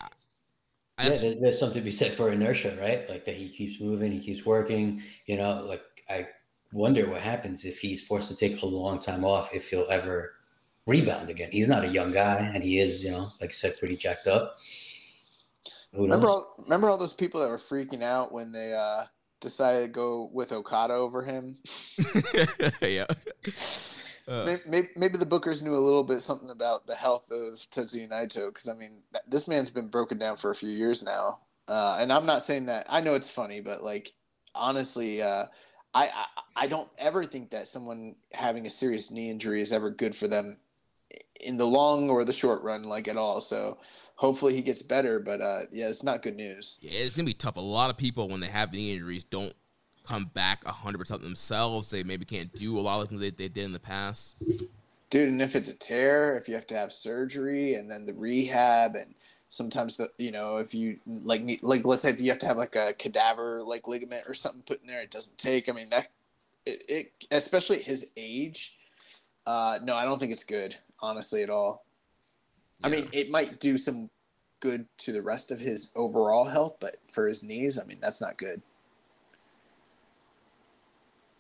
Yeah, 0.98 1.08
there's, 1.08 1.40
there's 1.40 1.58
something 1.58 1.80
to 1.80 1.84
be 1.84 1.90
said 1.90 2.12
for 2.12 2.30
inertia, 2.30 2.76
right? 2.78 3.08
Like 3.08 3.24
that 3.24 3.34
he 3.34 3.48
keeps 3.48 3.80
moving, 3.80 4.12
he 4.12 4.20
keeps 4.20 4.44
working. 4.44 5.02
You 5.26 5.38
know, 5.38 5.64
like 5.64 5.82
I 6.10 6.28
wonder 6.72 7.08
what 7.08 7.22
happens 7.22 7.64
if 7.64 7.80
he's 7.80 8.04
forced 8.04 8.28
to 8.28 8.36
take 8.36 8.60
a 8.60 8.66
long 8.66 8.98
time 8.98 9.24
off, 9.24 9.54
if 9.54 9.70
he'll 9.70 9.88
ever 9.90 10.34
rebound 10.86 11.30
again. 11.30 11.48
He's 11.50 11.68
not 11.68 11.84
a 11.84 11.88
young 11.88 12.12
guy, 12.12 12.50
and 12.54 12.62
he 12.62 12.78
is, 12.78 13.02
you 13.02 13.10
know, 13.12 13.32
like 13.40 13.50
I 13.50 13.52
said, 13.52 13.78
pretty 13.78 13.96
jacked 13.96 14.26
up. 14.26 14.58
Who 15.94 16.02
Remember 16.02 16.26
knows? 16.26 16.36
all, 16.36 16.54
remember 16.58 16.90
all 16.90 16.98
those 16.98 17.14
people 17.14 17.40
that 17.40 17.48
were 17.48 17.56
freaking 17.56 18.02
out 18.02 18.30
when 18.30 18.52
they 18.52 18.74
uh, 18.74 19.04
decided 19.40 19.86
to 19.86 19.88
go 19.88 20.28
with 20.34 20.52
Okada 20.52 20.94
over 20.94 21.22
him? 21.22 21.56
yeah. 22.82 23.06
Uh, 24.28 24.44
Maybe, 24.46 24.60
maybe, 24.66 24.88
maybe 24.96 25.18
the 25.18 25.26
bookers 25.26 25.62
knew 25.62 25.74
a 25.74 25.78
little 25.78 26.04
bit 26.04 26.22
something 26.22 26.50
about 26.50 26.86
the 26.86 26.94
health 26.94 27.28
of 27.30 27.54
Tetsuya 27.70 28.08
Naito 28.08 28.46
because 28.48 28.68
I 28.68 28.74
mean 28.74 29.02
this 29.26 29.48
man's 29.48 29.70
been 29.70 29.88
broken 29.88 30.18
down 30.18 30.36
for 30.36 30.50
a 30.50 30.54
few 30.54 30.68
years 30.68 31.02
now, 31.02 31.40
uh, 31.68 31.96
and 32.00 32.12
I'm 32.12 32.26
not 32.26 32.42
saying 32.42 32.66
that 32.66 32.86
I 32.88 33.00
know 33.00 33.14
it's 33.14 33.30
funny, 33.30 33.60
but 33.60 33.82
like 33.82 34.12
honestly, 34.54 35.22
uh, 35.22 35.46
I, 35.94 36.04
I 36.06 36.26
I 36.54 36.66
don't 36.66 36.88
ever 36.98 37.24
think 37.24 37.50
that 37.50 37.66
someone 37.68 38.14
having 38.32 38.66
a 38.66 38.70
serious 38.70 39.10
knee 39.10 39.28
injury 39.30 39.60
is 39.60 39.72
ever 39.72 39.90
good 39.90 40.14
for 40.14 40.28
them 40.28 40.58
in 41.40 41.56
the 41.56 41.66
long 41.66 42.08
or 42.08 42.24
the 42.24 42.32
short 42.32 42.62
run, 42.62 42.84
like 42.84 43.08
at 43.08 43.16
all. 43.16 43.40
So 43.40 43.78
hopefully 44.14 44.54
he 44.54 44.62
gets 44.62 44.82
better, 44.82 45.18
but 45.18 45.40
uh, 45.40 45.62
yeah, 45.72 45.88
it's 45.88 46.04
not 46.04 46.22
good 46.22 46.36
news. 46.36 46.78
yeah, 46.80 46.92
it's 47.00 47.16
gonna 47.16 47.26
be 47.26 47.34
tough. 47.34 47.56
A 47.56 47.60
lot 47.60 47.90
of 47.90 47.96
people 47.96 48.28
when 48.28 48.40
they 48.40 48.46
have 48.46 48.72
knee 48.72 48.92
injuries 48.92 49.24
don't 49.24 49.54
come 50.05 50.26
back 50.26 50.64
hundred 50.66 50.98
percent 50.98 51.22
themselves. 51.22 51.90
They 51.90 52.03
maybe 52.03 52.24
can't 52.24 52.53
do 52.55 52.78
a 52.78 52.80
lot 52.82 53.00
of 53.00 53.09
things 53.09 53.20
they, 53.20 53.30
they 53.30 53.48
did 53.48 53.64
in 53.64 53.72
the 53.72 53.78
past. 53.80 54.36
dude 55.11 55.28
and 55.28 55.42
if 55.42 55.55
it's 55.57 55.68
a 55.68 55.74
tear 55.74 56.36
if 56.36 56.48
you 56.48 56.55
have 56.55 56.66
to 56.66 56.74
have 56.76 56.92
surgery 56.92 57.74
and 57.74 57.90
then 57.90 58.07
the 58.07 58.14
rehab 58.14 58.94
and 58.94 59.14
sometimes 59.50 59.96
the 59.98 60.11
you 60.16 60.30
know 60.30 60.57
if 60.57 60.74
you 60.74 60.98
like 61.07 61.42
need- 61.42 61.62
like 61.62 61.84
let's 61.84 62.00
say 62.03 62.09
if 62.11 62.20
you 62.20 62.30
have 62.30 62.38
to 62.38 62.46
have 62.46 62.57
like 62.57 62.74
a 62.76 62.94
cadaver 62.94 63.62
like 63.62 63.86
ligament 63.86 64.24
or 64.26 64.32
something 64.32 64.62
put 64.62 64.80
in 64.80 64.86
there 64.86 65.03
it 65.03 65.11
doesn't 65.11 65.36
take 65.36 65.68
i 65.68 65.72
mean 65.72 65.90
that 65.90 66.09
it, 66.64 66.82
it 66.88 67.12
especially 67.30 67.78
his 67.82 68.07
age 68.16 68.78
uh 69.46 69.78
no 69.82 69.94
i 69.94 70.05
don't 70.07 70.18
think 70.18 70.32
it's 70.32 70.44
good 70.44 70.74
honestly 71.00 71.42
at 71.42 71.50
all 71.50 71.84
i 72.82 72.88
mean 72.88 73.07
it 73.12 73.30
might 73.30 73.61
do 73.61 73.76
some 73.76 74.09
good 74.61 74.86
to 74.96 75.12
the 75.12 75.20
rest 75.20 75.50
of 75.50 75.61
his 75.61 75.92
overall 75.96 76.44
health 76.44 76.76
but 76.80 76.96
for 77.11 77.26
his 77.28 77.42
knees 77.42 77.78
i 77.78 77.84
mean 77.84 77.98
that's 78.00 78.20
not 78.22 78.38
good 78.38 78.62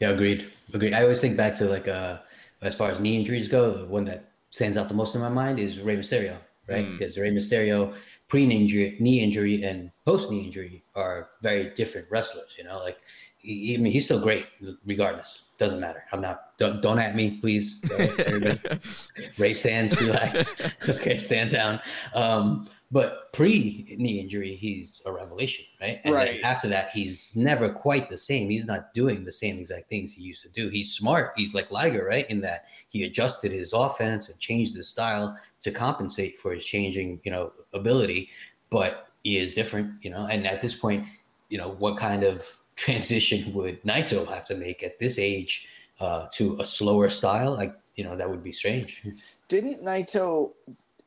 Yeah, 0.02 0.10
agreed. 0.10 0.50
Agreed. 0.74 0.94
I 0.94 1.02
always 1.02 1.20
think 1.20 1.36
back 1.36 1.54
to 1.56 1.64
like 1.66 1.86
uh 1.86 2.18
as 2.60 2.74
far 2.74 2.90
as 2.90 2.98
knee 2.98 3.16
injuries 3.16 3.46
go, 3.46 3.70
the 3.70 3.86
one 3.86 4.04
that 4.06 4.32
stands 4.50 4.76
out 4.76 4.88
the 4.88 4.94
most 4.94 5.14
in 5.14 5.20
my 5.20 5.28
mind 5.28 5.60
is 5.60 5.78
Rey 5.78 5.96
Mysterio, 5.96 6.36
right? 6.68 6.84
Mm. 6.84 6.98
Because 6.98 7.16
Rey 7.16 7.30
Mysterio 7.30 7.94
pre 8.26 8.42
injury, 8.42 8.96
knee 8.98 9.20
injury, 9.20 9.62
and 9.62 9.92
post 10.04 10.28
knee 10.28 10.40
injury 10.40 10.82
are 10.96 11.28
very 11.40 11.70
different 11.76 12.08
wrestlers. 12.10 12.56
You 12.58 12.64
know, 12.64 12.78
like 12.78 12.98
he, 13.38 13.76
I 13.76 13.78
mean, 13.78 13.92
he's 13.92 14.04
still 14.04 14.18
great 14.18 14.46
regardless. 14.84 15.44
Doesn't 15.60 15.78
matter. 15.78 16.02
I'm 16.10 16.20
not. 16.20 16.58
Don't, 16.58 16.82
don't 16.82 16.98
at 16.98 17.14
me, 17.14 17.38
please. 17.40 17.80
Rey 19.38 19.54
stands, 19.54 20.00
relax. 20.00 20.60
okay, 20.88 21.18
stand 21.18 21.52
down. 21.52 21.80
Um, 22.12 22.68
but 22.92 23.32
pre 23.32 23.96
knee 23.98 24.20
injury, 24.20 24.54
he's 24.54 25.00
a 25.06 25.12
revelation, 25.12 25.64
right? 25.80 26.00
And 26.04 26.14
Right. 26.14 26.40
after 26.44 26.68
that, 26.68 26.90
he's 26.90 27.30
never 27.34 27.70
quite 27.70 28.10
the 28.10 28.18
same. 28.18 28.50
He's 28.50 28.66
not 28.66 28.92
doing 28.92 29.24
the 29.24 29.32
same 29.32 29.58
exact 29.58 29.88
things 29.88 30.12
he 30.12 30.22
used 30.22 30.42
to 30.42 30.50
do. 30.50 30.68
He's 30.68 30.92
smart. 30.92 31.32
He's 31.34 31.54
like 31.54 31.70
Liger, 31.70 32.04
right? 32.04 32.28
In 32.28 32.42
that 32.42 32.66
he 32.90 33.04
adjusted 33.04 33.50
his 33.50 33.72
offense 33.72 34.28
and 34.28 34.38
changed 34.38 34.76
his 34.76 34.90
style 34.90 35.34
to 35.60 35.70
compensate 35.70 36.36
for 36.36 36.52
his 36.52 36.66
changing, 36.66 37.18
you 37.24 37.32
know, 37.32 37.52
ability. 37.72 38.28
But 38.68 39.08
he 39.24 39.38
is 39.38 39.54
different, 39.54 40.04
you 40.04 40.10
know. 40.10 40.26
And 40.26 40.46
at 40.46 40.60
this 40.60 40.74
point, 40.74 41.06
you 41.48 41.56
know, 41.56 41.70
what 41.70 41.96
kind 41.96 42.24
of 42.24 42.46
transition 42.76 43.54
would 43.54 43.82
Naito 43.84 44.28
have 44.28 44.44
to 44.46 44.54
make 44.54 44.82
at 44.82 44.98
this 44.98 45.18
age 45.18 45.66
uh, 45.98 46.26
to 46.34 46.58
a 46.60 46.64
slower 46.66 47.08
style? 47.08 47.54
Like, 47.54 47.74
you 47.94 48.04
know, 48.04 48.16
that 48.16 48.28
would 48.28 48.42
be 48.42 48.52
strange. 48.52 49.02
Didn't 49.48 49.82
Naito, 49.82 50.52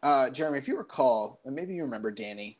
uh, 0.05 0.29
Jeremy, 0.29 0.59
if 0.59 0.67
you 0.67 0.77
recall, 0.77 1.39
and 1.45 1.55
maybe 1.55 1.73
you 1.73 1.81
remember 1.81 2.11
Danny, 2.11 2.59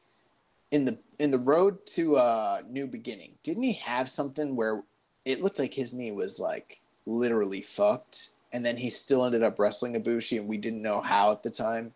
in 0.72 0.84
the 0.84 0.98
in 1.20 1.30
the 1.30 1.38
road 1.38 1.86
to 1.86 2.18
uh, 2.18 2.62
New 2.68 2.88
Beginning, 2.88 3.34
didn't 3.44 3.62
he 3.62 3.74
have 3.74 4.10
something 4.10 4.56
where 4.56 4.82
it 5.26 5.42
looked 5.42 5.60
like 5.60 5.72
his 5.72 5.94
knee 5.94 6.12
was 6.12 6.40
like 6.40 6.80
literally 7.06 7.62
fucked, 7.62 8.32
and 8.52 8.66
then 8.66 8.76
he 8.76 8.90
still 8.90 9.26
ended 9.26 9.44
up 9.44 9.60
wrestling 9.60 9.94
Ibushi, 9.94 10.40
and 10.40 10.48
we 10.48 10.58
didn't 10.58 10.82
know 10.82 11.02
how 11.02 11.32
at 11.32 11.44
the 11.44 11.52
time. 11.52 11.94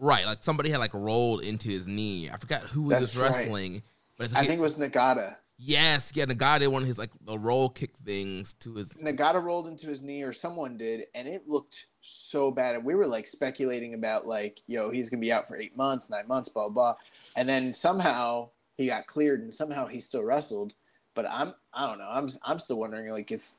Right, 0.00 0.26
like 0.26 0.42
somebody 0.42 0.70
had 0.70 0.78
like 0.78 0.94
rolled 0.94 1.44
into 1.44 1.68
his 1.68 1.86
knee. 1.86 2.28
I 2.28 2.36
forgot 2.36 2.62
who 2.62 2.84
he 2.84 2.88
That's 2.90 3.02
was 3.02 3.16
right. 3.16 3.26
wrestling, 3.26 3.84
but 4.18 4.34
I 4.34 4.44
think 4.44 4.58
it 4.58 4.62
was 4.62 4.78
Nagata. 4.78 5.36
yes, 5.58 6.10
yeah, 6.12 6.24
guy 6.24 6.58
did 6.58 6.66
one 6.66 6.82
of 6.82 6.88
his 6.88 6.98
like 6.98 7.12
the 7.24 7.38
roll 7.38 7.68
kick 7.68 7.92
things 8.04 8.54
to 8.54 8.74
his. 8.74 8.88
Nagata 8.94 9.40
rolled 9.40 9.68
into 9.68 9.86
his 9.86 10.02
knee, 10.02 10.24
or 10.24 10.32
someone 10.32 10.76
did, 10.76 11.06
and 11.14 11.28
it 11.28 11.46
looked 11.46 11.86
so 12.02 12.50
bad. 12.50 12.74
And 12.74 12.84
we 12.84 12.94
were 12.94 13.06
like 13.06 13.26
speculating 13.26 13.94
about 13.94 14.26
like, 14.26 14.60
yo, 14.66 14.90
he's 14.90 15.08
gonna 15.08 15.20
be 15.20 15.32
out 15.32 15.48
for 15.48 15.56
eight 15.56 15.76
months, 15.76 16.10
nine 16.10 16.28
months, 16.28 16.48
blah 16.48 16.68
blah. 16.68 16.96
And 17.36 17.48
then 17.48 17.72
somehow 17.72 18.50
he 18.76 18.86
got 18.86 19.06
cleared, 19.06 19.42
and 19.42 19.54
somehow 19.54 19.86
he 19.86 20.00
still 20.00 20.24
wrestled. 20.24 20.74
But 21.14 21.26
I'm, 21.28 21.54
I 21.74 21.86
don't 21.86 21.98
know. 21.98 22.08
I'm, 22.10 22.30
I'm 22.42 22.58
still 22.58 22.78
wondering 22.78 23.10
like 23.10 23.30
if, 23.30 23.52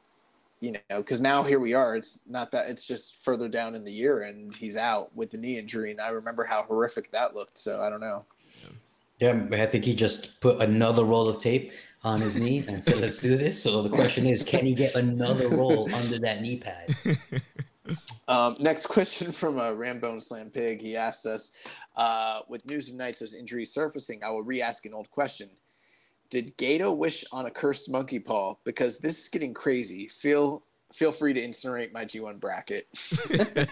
you 0.60 0.72
know, 0.72 0.80
because 0.98 1.22
now 1.22 1.44
here 1.44 1.60
we 1.60 1.74
are. 1.74 1.96
It's 1.96 2.28
not 2.28 2.52
that 2.52 2.70
it's 2.70 2.86
just 2.86 3.24
further 3.24 3.48
down 3.48 3.76
in 3.76 3.86
the 3.86 3.92
year, 3.92 4.24
and 4.24 4.56
he's 4.56 4.78
out 4.78 5.16
with 5.16 5.32
the 5.32 5.38
knee 5.38 5.58
injury. 5.58 5.92
And 5.92 6.02
I 6.02 6.10
remember 6.10 6.44
how 6.44 6.64
horrific 6.64 7.12
that 7.12 7.36
looked. 7.36 7.58
So 7.58 7.82
I 7.82 7.90
don't 7.90 8.02
know. 8.02 8.22
Yeah, 9.20 9.46
I 9.52 9.66
think 9.68 9.86
he 9.86 9.94
just 9.94 10.42
put 10.42 10.60
another 10.60 11.06
roll 11.06 11.30
of 11.30 11.38
tape 11.38 11.72
on 12.04 12.20
his 12.20 12.36
knee 12.36 12.66
and 12.68 12.84
said, 12.84 12.98
"Let's 12.98 13.20
do 13.20 13.38
this." 13.38 13.62
So 13.62 13.82
the 13.82 13.90
question 13.90 14.26
is, 14.26 14.44
can 14.44 14.66
he 14.66 14.74
get 14.74 14.96
another 14.96 15.48
roll 15.50 15.94
under 15.94 16.20
that 16.20 16.42
knee 16.42 16.58
pad? 16.58 16.94
Um, 18.28 18.56
next 18.60 18.86
question 18.88 19.32
from 19.32 19.60
uh, 19.60 19.72
Rambone 19.72 20.22
Slam 20.22 20.50
Pig. 20.50 20.82
He 20.82 20.96
asked 20.96 21.26
us, 21.26 21.52
uh, 21.96 22.40
with 22.48 22.66
news 22.66 22.90
of 22.90 22.96
Naito's 22.96 23.34
injury 23.34 23.66
surfacing, 23.66 24.24
I 24.24 24.30
will 24.30 24.44
re-ask 24.44 24.86
an 24.86 24.94
old 24.94 25.10
question. 25.12 25.50
Did 26.30 26.58
Gedo 26.58 26.96
wish 26.96 27.24
on 27.32 27.46
a 27.46 27.52
cursed 27.52 27.92
monkey 27.92 28.20
paw? 28.20 28.56
Because 28.64 28.98
this 28.98 29.22
is 29.22 29.30
getting 29.30 29.54
crazy. 29.54 30.08
Feel 30.08 30.64
feel 30.92 31.12
free 31.12 31.34
to 31.34 31.42
incinerate 31.42 31.92
my 31.92 32.06
G1 32.06 32.40
bracket. 32.40 32.88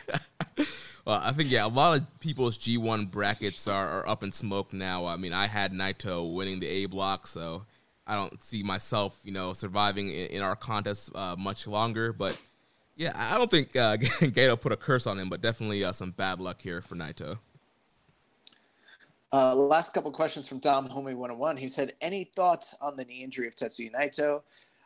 well, 1.06 1.22
I 1.24 1.32
think 1.32 1.52
yeah, 1.52 1.66
a 1.66 1.68
lot 1.68 1.98
of 1.98 2.20
people's 2.20 2.58
G1 2.58 3.12
brackets 3.12 3.68
are, 3.68 3.88
are 3.88 4.08
up 4.08 4.24
in 4.24 4.32
smoke 4.32 4.74
now. 4.74 5.06
I 5.06 5.18
mean, 5.18 5.34
I 5.34 5.48
had 5.48 5.72
Naito 5.72 6.34
winning 6.34 6.60
the 6.60 6.68
A 6.68 6.86
block, 6.88 7.28
so 7.28 7.66
I 8.08 8.16
don't 8.16 8.44
see 8.44 8.64
myself, 8.64 9.20
you 9.24 9.32
know, 9.32 9.54
surviving 9.54 10.10
in, 10.10 10.28
in 10.28 10.42
our 10.42 10.56
contest 10.56 11.12
uh, 11.16 11.36
much 11.38 11.68
longer. 11.68 12.12
But 12.12 12.40
yeah, 13.02 13.14
I 13.16 13.36
don't 13.40 13.50
think 13.50 13.76
uh, 13.76 13.98
Gedo 13.98 14.60
put 14.60 14.72
a 14.72 14.78
curse 14.78 15.08
on 15.08 15.18
him, 15.18 15.28
but 15.28 15.42
definitely 15.42 15.84
uh, 15.84 15.92
some 15.92 16.12
bad 16.12 16.40
luck 16.40 16.62
here 16.62 16.84
for 16.84 16.96
Naito. 16.96 17.40
Uh, 19.34 19.56
last 19.56 19.96
couple 19.96 20.12
questions 20.12 20.48
from 20.48 20.60
Dom 20.60 20.88
Homie 20.88 21.16
101. 21.16 21.58
He 21.58 21.68
said, 21.68 21.94
Any 22.00 22.26
thoughts 22.26 22.76
on 22.80 22.96
the 22.96 23.04
knee 23.04 23.24
injury 23.24 23.48
of 23.48 23.56
Tetsuya 23.56 23.92
Naito? 23.92 24.44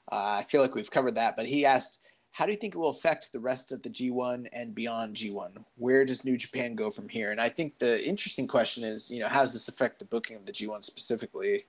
Uh, 0.09 0.15
I 0.15 0.43
feel 0.43 0.61
like 0.61 0.75
we've 0.75 0.89
covered 0.89 1.15
that, 1.15 1.35
but 1.35 1.45
he 1.45 1.65
asked, 1.65 1.99
How 2.31 2.45
do 2.45 2.53
you 2.53 2.57
think 2.57 2.73
it 2.73 2.77
will 2.77 2.89
affect 2.89 3.33
the 3.33 3.39
rest 3.39 3.73
of 3.73 3.83
the 3.83 3.89
G1 3.89 4.47
and 4.53 4.73
beyond 4.73 5.17
G1? 5.17 5.51
Where 5.75 6.05
does 6.05 6.23
New 6.23 6.37
Japan 6.37 6.73
go 6.73 6.89
from 6.89 7.09
here? 7.09 7.31
And 7.31 7.41
I 7.41 7.49
think 7.49 7.77
the 7.79 8.07
interesting 8.07 8.47
question 8.47 8.85
is, 8.85 9.11
you 9.11 9.19
know, 9.19 9.27
how 9.27 9.41
does 9.41 9.51
this 9.51 9.67
affect 9.67 9.99
the 9.99 10.05
booking 10.05 10.37
of 10.37 10.45
the 10.45 10.53
G1 10.53 10.85
specifically? 10.85 11.65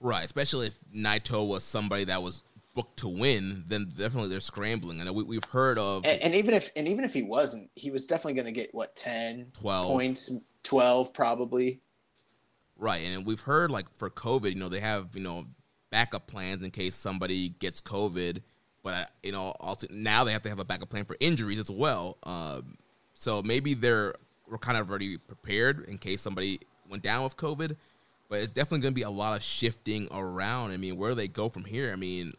Right, 0.00 0.26
especially 0.26 0.66
if 0.66 0.78
Naito 0.94 1.48
was 1.48 1.64
somebody 1.64 2.04
that 2.04 2.22
was 2.22 2.42
booked 2.76 2.98
to 2.98 3.08
win, 3.08 3.64
then 3.66 3.86
definitely 3.96 4.28
they're 4.28 4.40
scrambling. 4.40 5.00
And 5.00 5.12
we, 5.14 5.24
we've 5.24 5.44
heard 5.44 5.78
of 5.78 6.04
And, 6.04 6.20
and 6.20 6.34
even 6.34 6.54
if 6.54 6.70
and 6.76 6.86
even 6.86 7.04
if 7.04 7.12
he 7.12 7.22
wasn't, 7.22 7.70
he 7.74 7.90
was 7.90 8.06
definitely 8.06 8.34
going 8.34 8.46
to 8.46 8.52
get 8.52 8.72
what 8.72 8.94
10 8.94 9.48
12. 9.58 9.86
points, 9.88 10.32
12 10.62 11.12
probably. 11.12 11.80
Right, 12.78 13.00
and 13.06 13.26
we've 13.26 13.40
heard 13.40 13.70
like 13.70 13.86
for 13.96 14.10
COVID, 14.10 14.50
you 14.50 14.56
know, 14.56 14.68
they 14.68 14.80
have 14.80 15.16
you 15.16 15.22
know 15.22 15.46
backup 15.90 16.26
plans 16.26 16.62
in 16.62 16.70
case 16.70 16.94
somebody 16.94 17.48
gets 17.48 17.80
COVID, 17.80 18.42
but 18.84 19.10
you 19.22 19.32
know 19.32 19.54
also 19.58 19.86
now 19.90 20.22
they 20.24 20.32
have 20.32 20.42
to 20.42 20.50
have 20.50 20.60
a 20.60 20.64
backup 20.64 20.90
plan 20.90 21.06
for 21.06 21.16
injuries 21.18 21.58
as 21.58 21.70
well. 21.70 22.18
Um, 22.22 22.76
so 23.14 23.42
maybe 23.42 23.72
they're 23.72 24.14
we're 24.46 24.58
kind 24.58 24.76
of 24.76 24.90
already 24.90 25.16
prepared 25.16 25.86
in 25.88 25.96
case 25.96 26.20
somebody 26.20 26.60
went 26.88 27.02
down 27.02 27.24
with 27.24 27.36
COVID. 27.36 27.76
But 28.28 28.40
it's 28.40 28.52
definitely 28.52 28.80
going 28.80 28.92
to 28.92 28.96
be 28.96 29.02
a 29.02 29.10
lot 29.10 29.36
of 29.36 29.42
shifting 29.42 30.08
around. 30.10 30.72
I 30.72 30.76
mean, 30.76 30.96
where 30.96 31.10
do 31.10 31.14
they 31.14 31.28
go 31.28 31.48
from 31.48 31.64
here? 31.64 31.92
I 31.92 31.96
mean, 31.96 32.32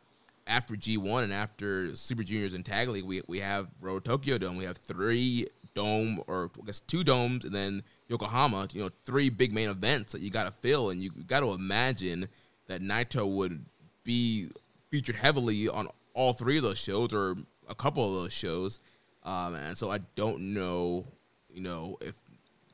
after 0.47 0.75
G1 0.75 1.23
and 1.23 1.33
after 1.33 1.95
Super 1.95 2.23
Juniors 2.23 2.53
and 2.53 2.65
Tag 2.65 2.89
League, 2.89 3.03
we, 3.03 3.21
we 3.27 3.39
have 3.39 3.67
Road 3.81 4.05
Tokyo 4.05 4.37
Dome. 4.37 4.57
We 4.57 4.65
have 4.65 4.77
three 4.77 5.47
dome, 5.75 6.21
or 6.27 6.49
I 6.61 6.65
guess 6.65 6.79
two 6.79 7.03
domes, 7.03 7.45
and 7.45 7.53
then 7.53 7.83
Yokohama. 8.07 8.67
You 8.71 8.83
know, 8.83 8.89
three 9.03 9.29
big 9.29 9.53
main 9.53 9.69
events 9.69 10.13
that 10.13 10.21
you 10.21 10.29
got 10.29 10.45
to 10.45 10.51
fill, 10.51 10.89
and 10.89 11.01
you 11.01 11.11
got 11.11 11.41
to 11.41 11.51
imagine 11.51 12.27
that 12.67 12.81
Naito 12.81 13.27
would 13.27 13.65
be 14.03 14.49
featured 14.89 15.15
heavily 15.15 15.67
on 15.67 15.87
all 16.13 16.33
three 16.33 16.57
of 16.57 16.63
those 16.63 16.77
shows 16.79 17.13
or 17.13 17.35
a 17.69 17.75
couple 17.75 18.07
of 18.07 18.23
those 18.23 18.33
shows. 18.33 18.79
Um, 19.23 19.55
and 19.55 19.77
so 19.77 19.91
I 19.91 19.99
don't 20.15 20.53
know, 20.53 21.05
you 21.53 21.61
know, 21.61 21.97
if 22.01 22.15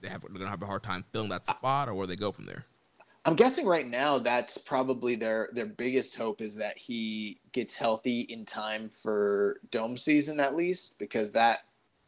they 0.01 0.09
have 0.09 0.21
they're 0.21 0.37
gonna 0.37 0.49
have 0.49 0.61
a 0.61 0.67
hard 0.67 0.83
time 0.83 1.03
filling 1.11 1.29
that 1.29 1.47
spot 1.47 1.89
or 1.89 1.93
where 1.95 2.07
they 2.07 2.15
go 2.15 2.31
from 2.31 2.45
there. 2.45 2.65
I'm 3.25 3.35
guessing 3.35 3.65
right 3.65 3.89
now 3.89 4.19
that's 4.19 4.57
probably 4.57 5.15
their 5.15 5.49
their 5.53 5.65
biggest 5.65 6.17
hope 6.17 6.41
is 6.41 6.55
that 6.55 6.77
he 6.77 7.39
gets 7.53 7.73
healthy 7.73 8.21
in 8.21 8.45
time 8.45 8.89
for 8.89 9.61
dome 9.71 9.95
season 9.95 10.39
at 10.39 10.55
least 10.55 10.99
because 10.99 11.31
that 11.31 11.59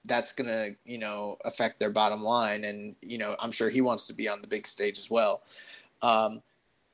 that's 0.03 0.33
gonna 0.33 0.69
you 0.83 0.97
know 0.97 1.37
affect 1.45 1.79
their 1.79 1.91
bottom 1.91 2.21
line 2.21 2.65
and 2.65 2.95
you 3.01 3.17
know 3.17 3.35
I'm 3.39 3.51
sure 3.51 3.69
he 3.69 3.81
wants 3.81 4.07
to 4.07 4.13
be 4.13 4.27
on 4.27 4.41
the 4.41 4.47
big 4.47 4.67
stage 4.67 4.99
as 4.99 5.09
well. 5.09 5.43
Um, 6.01 6.41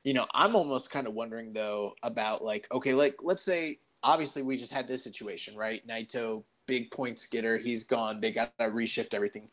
you 0.04 0.14
know 0.14 0.26
I'm 0.34 0.54
almost 0.54 0.90
kind 0.90 1.06
of 1.08 1.14
wondering 1.14 1.52
though 1.52 1.94
about 2.04 2.44
like 2.44 2.68
okay 2.70 2.94
like 2.94 3.16
let's 3.22 3.42
say 3.42 3.80
obviously 4.04 4.42
we 4.42 4.56
just 4.56 4.72
had 4.72 4.86
this 4.86 5.02
situation 5.02 5.56
right 5.56 5.86
Naito 5.86 6.44
big 6.66 6.90
points 6.92 7.26
getter 7.26 7.58
he's 7.58 7.84
gone 7.84 8.20
they 8.20 8.30
got 8.30 8.56
to 8.58 8.66
reshift 8.66 9.14
everything 9.14 9.48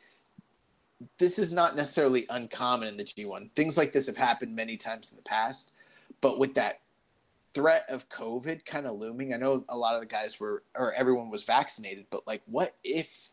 this 1.17 1.39
is 1.39 1.53
not 1.53 1.75
necessarily 1.75 2.25
uncommon 2.29 2.87
in 2.87 2.97
the 2.97 3.03
G1. 3.03 3.51
Things 3.55 3.77
like 3.77 3.91
this 3.91 4.07
have 4.07 4.17
happened 4.17 4.55
many 4.55 4.77
times 4.77 5.11
in 5.11 5.15
the 5.15 5.23
past, 5.23 5.71
but 6.21 6.39
with 6.39 6.53
that 6.55 6.81
threat 7.53 7.83
of 7.89 8.09
COVID 8.09 8.65
kind 8.65 8.85
of 8.85 8.97
looming, 8.97 9.33
I 9.33 9.37
know 9.37 9.63
a 9.69 9.77
lot 9.77 9.95
of 9.95 10.01
the 10.01 10.07
guys 10.07 10.39
were 10.39 10.63
or 10.75 10.93
everyone 10.93 11.29
was 11.29 11.43
vaccinated, 11.43 12.05
but 12.09 12.27
like 12.27 12.41
what 12.45 12.75
if 12.83 13.29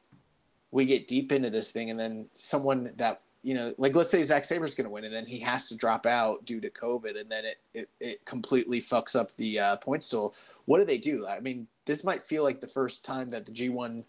we 0.71 0.87
get 0.87 1.09
deep 1.09 1.33
into 1.33 1.51
this 1.51 1.71
thing 1.73 1.91
and 1.91 1.99
then 1.99 2.29
someone 2.35 2.93
that 2.97 3.23
you 3.47 3.55
know, 3.55 3.73
like 3.79 3.95
let's 3.95 4.11
say 4.11 4.25
Zack 4.25 4.45
Sabre's 4.45 4.75
going 4.75 4.87
to 4.87 4.91
win, 4.91 5.05
and 5.05 5.15
then 5.15 5.25
he 5.25 5.39
has 5.39 5.69
to 5.69 5.77
drop 5.77 6.05
out 6.05 6.45
due 6.45 6.61
to 6.61 6.69
COVID, 6.69 7.21
and 7.21 7.31
then 7.31 7.45
it 7.45 7.59
it, 7.75 7.89
it 8.01 8.25
completely 8.25 8.81
fucks 8.81 9.15
up 9.15 9.33
the 9.37 9.61
uh, 9.61 9.77
points 9.77 10.11
total. 10.11 10.35
What 10.65 10.81
do 10.81 10.85
they 10.85 10.99
do? 10.99 11.29
I 11.29 11.39
mean, 11.39 11.69
this 11.85 12.03
might 12.03 12.25
feel 12.25 12.43
like 12.43 12.61
the 12.61 12.67
first 12.67 13.05
time 13.05 13.29
that 13.29 13.47
the 13.47 13.53
G1 13.53 14.03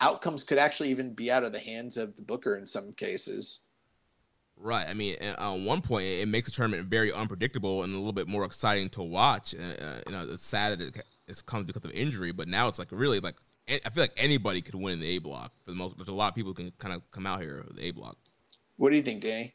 outcomes 0.00 0.44
could 0.44 0.58
actually 0.58 0.90
even 0.90 1.14
be 1.14 1.30
out 1.30 1.44
of 1.44 1.52
the 1.52 1.58
hands 1.58 1.96
of 1.96 2.16
the 2.16 2.22
booker 2.22 2.56
in 2.56 2.66
some 2.66 2.92
cases. 2.92 3.64
Right. 4.56 4.86
I 4.88 4.94
mean, 4.94 5.16
at 5.20 5.38
one 5.60 5.82
point, 5.82 6.06
it 6.06 6.28
makes 6.28 6.50
the 6.50 6.56
tournament 6.56 6.88
very 6.88 7.12
unpredictable 7.12 7.84
and 7.84 7.92
a 7.92 7.96
little 7.96 8.12
bit 8.12 8.26
more 8.26 8.44
exciting 8.44 8.88
to 8.90 9.02
watch. 9.02 9.54
Uh, 9.54 10.00
you 10.06 10.12
know, 10.12 10.26
it's 10.28 10.46
sad 10.46 10.80
that 10.80 10.96
it 11.28 11.46
comes 11.46 11.66
because 11.66 11.84
of 11.84 11.92
injury, 11.92 12.32
but 12.32 12.48
now 12.48 12.66
it's 12.66 12.78
like 12.78 12.88
really 12.90 13.20
like 13.20 13.36
I 13.68 13.90
feel 13.90 14.04
like 14.04 14.14
anybody 14.16 14.62
could 14.62 14.74
win 14.74 14.94
in 14.94 15.00
the 15.00 15.16
A 15.16 15.18
block 15.18 15.52
for 15.64 15.70
the 15.70 15.76
most. 15.76 15.96
There's 15.96 16.08
a 16.08 16.12
lot 16.12 16.28
of 16.28 16.34
people 16.34 16.54
can 16.54 16.72
kind 16.78 16.94
of 16.94 17.08
come 17.10 17.26
out 17.26 17.40
here 17.40 17.64
the 17.74 17.84
A 17.84 17.90
block. 17.90 18.16
What 18.76 18.90
do 18.90 18.96
you 18.96 19.02
think, 19.02 19.22
Danny? 19.22 19.54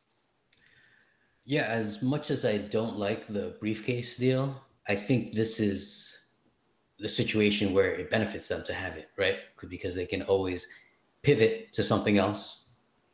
Yeah, 1.46 1.66
as 1.66 2.02
much 2.02 2.30
as 2.30 2.46
I 2.46 2.58
don't 2.58 2.98
like 2.98 3.28
the 3.28 3.56
briefcase 3.60 4.16
deal, 4.16 4.62
I 4.88 4.96
think 4.96 5.34
this 5.34 5.60
is 5.60 6.13
the 7.00 7.10
situation 7.10 7.74
where 7.74 7.92
it 7.92 8.10
benefits 8.10 8.48
them 8.48 8.64
to 8.66 8.74
have 8.74 8.96
it, 8.96 9.10
right? 9.18 9.38
Because 9.68 9.96
they 9.96 10.06
can 10.06 10.22
always 10.24 10.68
pivot 11.22 11.74
to 11.74 11.84
something 11.84 12.18
else, 12.18 12.66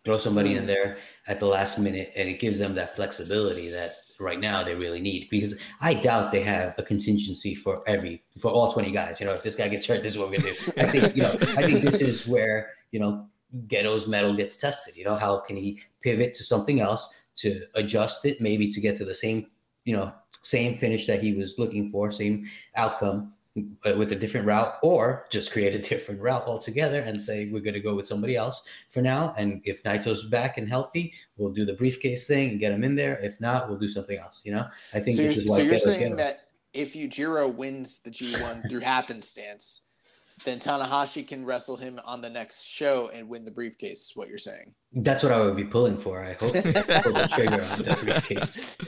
throw 0.03 0.17
somebody 0.17 0.53
mm. 0.53 0.57
in 0.57 0.67
there 0.67 0.97
at 1.27 1.39
the 1.39 1.45
last 1.45 1.79
minute, 1.79 2.11
and 2.15 2.27
it 2.27 2.39
gives 2.39 2.59
them 2.59 2.75
that 2.75 2.95
flexibility 2.95 3.69
that 3.69 3.97
right 4.19 4.39
now 4.39 4.63
they 4.63 4.75
really 4.75 4.99
need. 4.99 5.29
Because 5.29 5.55
I 5.81 5.93
doubt 5.93 6.31
they 6.31 6.41
have 6.41 6.75
a 6.77 6.83
contingency 6.83 7.55
for 7.55 7.81
every 7.87 8.23
for 8.39 8.51
all 8.51 8.71
twenty 8.71 8.91
guys. 8.91 9.19
You 9.19 9.25
know, 9.25 9.33
if 9.33 9.43
this 9.43 9.55
guy 9.55 9.67
gets 9.69 9.85
hurt, 9.85 10.03
this 10.03 10.13
is 10.13 10.19
what 10.19 10.29
we're 10.29 10.39
gonna 10.39 10.53
do. 10.53 10.71
I 10.77 10.85
think 10.85 11.15
you 11.15 11.23
know, 11.23 11.33
I 11.57 11.63
think 11.63 11.83
this 11.83 12.01
is 12.01 12.27
where 12.27 12.71
you 12.91 12.99
know 12.99 13.27
Gedo's 13.67 14.07
mettle 14.07 14.35
gets 14.35 14.57
tested. 14.57 14.97
You 14.97 15.05
know, 15.05 15.15
how 15.15 15.39
can 15.39 15.55
he 15.55 15.81
pivot 16.01 16.33
to 16.35 16.43
something 16.43 16.79
else 16.81 17.09
to 17.37 17.63
adjust 17.75 18.25
it, 18.25 18.41
maybe 18.41 18.67
to 18.67 18.81
get 18.81 18.95
to 18.97 19.05
the 19.05 19.15
same 19.15 19.47
you 19.85 19.95
know 19.95 20.11
same 20.41 20.77
finish 20.77 21.07
that 21.07 21.21
he 21.23 21.33
was 21.33 21.55
looking 21.57 21.89
for, 21.89 22.11
same 22.11 22.45
outcome 22.75 23.33
Uh, 23.57 23.95
with 23.97 24.11
a 24.11 24.15
different 24.15 24.45
route 24.45 24.75
or 24.83 25.25
just 25.31 25.51
create 25.51 25.73
a 25.73 25.79
different 25.89 26.21
route 26.21 26.43
altogether 26.45 27.01
and 27.01 27.21
say 27.21 27.49
we're 27.51 27.59
going 27.59 27.73
to 27.73 27.79
go 27.79 27.95
with 27.95 28.05
somebody 28.05 28.35
else 28.35 28.61
for 28.89 29.01
now 29.01 29.33
and 29.39 29.59
if 29.65 29.81
naito's 29.81 30.25
back 30.25 30.59
and 30.59 30.69
healthy 30.69 31.11
we'll 31.35 31.51
do 31.51 31.65
the 31.65 31.73
briefcase 31.73 32.27
thing 32.27 32.51
and 32.51 32.59
get 32.59 32.71
him 32.71 32.83
in 32.83 32.95
there. 32.95 33.17
If 33.23 33.41
not 33.41 33.67
we'll 33.67 33.79
do 33.79 33.89
something 33.89 34.19
else 34.19 34.41
you 34.45 34.51
know? 34.51 34.67
I 34.93 34.99
think 34.99 35.17
so, 35.17 35.23
this 35.23 35.37
is 35.37 35.49
why 35.49 35.57
so 35.57 35.63
you're 35.63 35.79
saying 35.79 36.15
that 36.17 36.49
if 36.73 36.93
Yujiro 36.93 37.53
wins 37.53 37.99
the 37.99 38.11
G1 38.11 38.69
through 38.69 38.81
happenstance, 38.81 39.81
then 40.45 40.59
Tanahashi 40.59 41.27
can 41.27 41.45
wrestle 41.45 41.75
him 41.77 41.99
on 42.05 42.21
the 42.21 42.29
next 42.29 42.63
show 42.63 43.09
and 43.13 43.27
win 43.27 43.45
the 43.45 43.51
briefcase. 43.51 44.09
Is 44.09 44.11
what 44.15 44.29
you're 44.29 44.37
saying? 44.37 44.73
That's 44.93 45.23
what 45.23 45.31
I 45.31 45.39
would 45.39 45.55
be 45.55 45.63
pulling 45.63 45.97
for. 45.97 46.23
I 46.23 46.33
hope 46.33 46.53
pull 46.53 46.61
the 46.61 47.29
trigger 47.31 47.63
on 47.63 47.79
the 47.79 47.97
briefcase. 48.01 48.75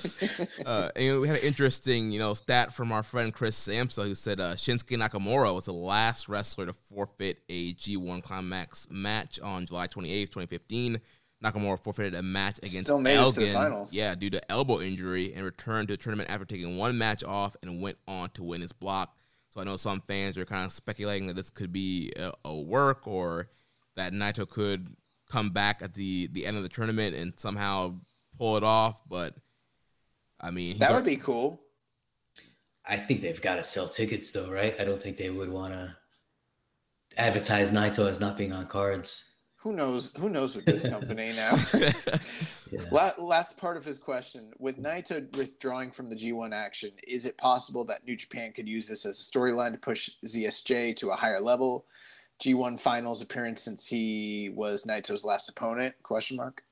Uh, 0.66 0.90
and 0.96 1.20
we 1.20 1.28
had 1.28 1.38
an 1.38 1.44
interesting, 1.44 2.12
you 2.12 2.20
know, 2.20 2.34
stat 2.34 2.72
from 2.74 2.92
our 2.92 3.04
friend 3.04 3.34
Chris 3.34 3.58
Samsa 3.58 4.04
who 4.04 4.16
said 4.16 4.40
uh, 4.40 4.54
Shinsuke 4.54 4.98
Nakamura 4.98 5.54
was 5.54 5.66
the 5.66 5.74
last 5.74 6.30
wrestler 6.30 6.68
to 6.68 6.74
forfeit 6.74 7.40
a 7.50 7.74
G1 7.74 8.24
Climax 8.24 8.88
match 8.90 9.40
on 9.40 9.66
July 9.66 9.88
28th, 9.88 10.30
2015. 10.30 11.02
Nakamura 11.44 11.80
forfeited 11.80 12.16
a 12.16 12.22
match 12.22 12.58
against 12.60 12.84
Still 12.86 13.00
made 13.00 13.16
Elgin, 13.16 13.44
it 13.44 13.46
to 13.48 13.52
the 13.52 13.58
finals. 13.58 13.94
yeah, 13.94 14.14
due 14.14 14.30
to 14.30 14.52
elbow 14.52 14.80
injury, 14.80 15.34
and 15.34 15.44
returned 15.44 15.88
to 15.88 15.96
the 15.96 15.98
tournament 15.98 16.30
after 16.30 16.46
taking 16.46 16.78
one 16.78 16.98
match 16.98 17.24
off 17.24 17.56
and 17.64 17.82
went 17.82 17.98
on 18.08 18.30
to 18.32 18.44
win 18.44 18.62
his 18.62 18.72
block. 18.72 19.16
So 19.52 19.60
I 19.60 19.66
know 19.66 19.76
some 19.76 20.00
fans 20.02 20.38
are 20.38 20.46
kind 20.46 20.66
of 20.66 20.72
speculating 20.72 21.28
that 21.28 21.36
this 21.36 21.50
could 21.50 21.74
be 21.74 22.14
a, 22.16 22.32
a 22.46 22.56
work 22.56 23.06
or 23.06 23.50
that 23.98 24.14
Naito 24.14 24.48
could 24.48 24.96
come 25.30 25.50
back 25.50 25.82
at 25.82 25.94
the 25.94 26.28
the 26.32 26.46
end 26.46 26.56
of 26.56 26.64
the 26.64 26.70
tournament 26.70 27.16
and 27.16 27.34
somehow 27.38 27.96
pull 28.38 28.56
it 28.56 28.64
off. 28.64 29.02
But 29.10 29.36
I 30.40 30.52
mean, 30.52 30.78
that 30.78 30.94
would 30.94 31.04
be 31.04 31.18
cool. 31.18 31.62
I 32.86 32.96
think 32.96 33.22
they've 33.22 33.42
got 33.42 33.56
to 33.56 33.64
sell 33.66 33.90
tickets 33.90 34.32
though, 34.32 34.50
right? 34.50 34.74
I 34.80 34.86
don't 34.86 35.04
think 35.04 35.18
they 35.18 35.30
would 35.30 35.50
want 35.50 35.74
to 35.74 35.98
advertise 37.18 37.72
Naito 37.72 38.10
as 38.10 38.22
not 38.22 38.38
being 38.38 38.54
on 38.54 38.68
cards 38.68 39.26
who 39.62 39.74
knows 39.74 40.14
who 40.16 40.28
knows 40.28 40.56
with 40.56 40.66
this 40.66 40.82
company 40.90 41.34
now? 41.36 41.56
Yeah. 42.72 43.12
last 43.18 43.58
part 43.58 43.78
of 43.78 43.86
his 43.86 43.98
question 43.98 44.52
with 44.58 44.82
naito 44.82 45.36
withdrawing 45.38 45.92
from 45.92 46.08
the 46.08 46.16
g1 46.16 46.54
action 46.54 46.92
is 47.08 47.26
it 47.26 47.38
possible 47.38 47.86
that 47.86 48.06
new 48.06 48.16
japan 48.16 48.52
could 48.52 48.68
use 48.68 48.88
this 48.88 49.06
as 49.06 49.20
a 49.20 49.24
storyline 49.24 49.72
to 49.72 49.78
push 49.78 50.10
zsj 50.26 50.96
to 50.96 51.12
a 51.12 51.16
higher 51.16 51.40
level? 51.40 51.86
G1 52.42 52.80
finals 52.80 53.22
appearance 53.22 53.62
since 53.62 53.88
he 53.88 54.50
was 54.56 54.86
naito's 54.86 55.24
last 55.24 55.48
opponent? 55.48 55.94
Question 56.02 56.38
mark. 56.38 56.64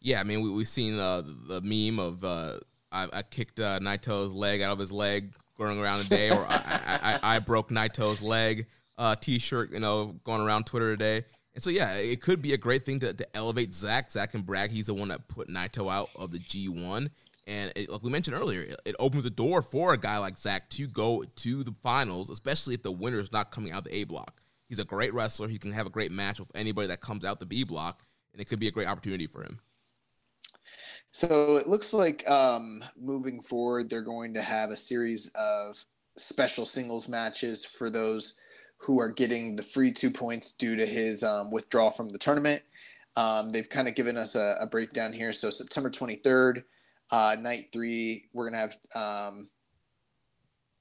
Yeah 0.00 0.20
i 0.20 0.22
mean 0.22 0.40
we, 0.40 0.50
we've 0.50 0.68
seen 0.68 0.98
uh, 0.98 1.22
the 1.22 1.60
meme 1.62 1.98
of 1.98 2.24
uh, 2.24 2.58
I, 2.92 3.08
I, 3.12 3.22
kicked 3.22 3.58
uh, 3.58 3.80
naito's 3.80 4.32
leg 4.32 4.62
out 4.62 4.70
of 4.70 4.78
his 4.78 4.92
leg 4.92 5.34
going 5.58 5.80
around 5.80 6.04
today 6.04 6.30
or 6.30 6.46
I, 6.48 7.18
I, 7.22 7.36
I, 7.36 7.38
broke 7.40 7.70
naito's 7.70 8.22
leg 8.22 8.66
uh, 8.96 9.16
t-shirt 9.16 9.72
you 9.72 9.80
know 9.80 10.14
going 10.24 10.40
around 10.40 10.64
twitter 10.66 10.96
today 10.96 11.26
and 11.54 11.62
so, 11.62 11.70
yeah, 11.70 11.94
it 11.94 12.22
could 12.22 12.40
be 12.40 12.52
a 12.52 12.56
great 12.56 12.84
thing 12.84 13.00
to, 13.00 13.12
to 13.12 13.36
elevate 13.36 13.74
Zack. 13.74 14.10
Zack 14.10 14.32
can 14.32 14.42
brag 14.42 14.70
he's 14.70 14.86
the 14.86 14.94
one 14.94 15.08
that 15.08 15.26
put 15.26 15.48
Naito 15.48 15.92
out 15.92 16.10
of 16.14 16.30
the 16.30 16.38
G1. 16.38 17.10
And 17.46 17.72
it, 17.74 17.90
like 17.90 18.02
we 18.02 18.10
mentioned 18.10 18.36
earlier, 18.36 18.60
it, 18.62 18.80
it, 18.84 18.96
opens 19.00 19.24
the 19.24 19.30
door 19.30 19.60
for 19.60 19.92
a 19.92 19.98
guy 19.98 20.18
like 20.18 20.38
Zack 20.38 20.70
to 20.70 20.86
go 20.86 21.24
to 21.36 21.64
the 21.64 21.72
finals, 21.82 22.30
especially 22.30 22.74
if 22.74 22.82
the 22.84 22.92
winner 22.92 23.18
is 23.18 23.32
not 23.32 23.50
coming 23.50 23.72
out 23.72 23.78
of 23.78 23.84
the 23.84 23.96
A 23.96 24.04
block. 24.04 24.40
He's 24.68 24.78
a 24.78 24.84
great 24.84 25.12
wrestler. 25.12 25.48
He 25.48 25.58
can 25.58 25.72
have 25.72 25.86
a 25.86 25.90
great 25.90 26.12
match 26.12 26.38
with 26.38 26.50
anybody 26.54 26.86
that 26.86 27.00
comes 27.00 27.24
out 27.24 27.40
the 27.40 27.46
B 27.46 27.64
block, 27.64 28.02
and 28.32 28.40
it 28.40 28.44
could 28.44 28.60
be 28.60 28.68
a 28.68 28.70
great 28.70 28.86
opportunity 28.86 29.26
for 29.26 29.42
him. 29.42 29.58
So 31.10 31.56
it 31.56 31.66
looks 31.66 31.92
like 31.92 32.28
um, 32.30 32.84
moving 32.96 33.42
forward, 33.42 33.90
they're 33.90 34.02
going 34.02 34.32
to 34.34 34.42
have 34.42 34.70
a 34.70 34.76
series 34.76 35.32
of 35.34 35.84
special 36.16 36.66
singles 36.66 37.08
matches 37.08 37.64
for 37.64 37.90
those 37.90 38.38
who 38.80 38.98
are 38.98 39.10
getting 39.10 39.56
the 39.56 39.62
free 39.62 39.92
two 39.92 40.10
points 40.10 40.52
due 40.56 40.74
to 40.74 40.86
his 40.86 41.22
um, 41.22 41.50
withdrawal 41.50 41.90
from 41.90 42.08
the 42.08 42.18
tournament. 42.18 42.62
Um, 43.14 43.50
they've 43.50 43.68
kind 43.68 43.88
of 43.88 43.94
given 43.94 44.16
us 44.16 44.34
a, 44.36 44.56
a, 44.60 44.66
breakdown 44.66 45.12
here. 45.12 45.32
So 45.32 45.50
September 45.50 45.90
23rd, 45.90 46.64
uh, 47.10 47.36
night 47.38 47.66
three, 47.72 48.28
we're 48.32 48.48
gonna 48.48 48.58
have. 48.58 48.76
Um, 48.94 49.50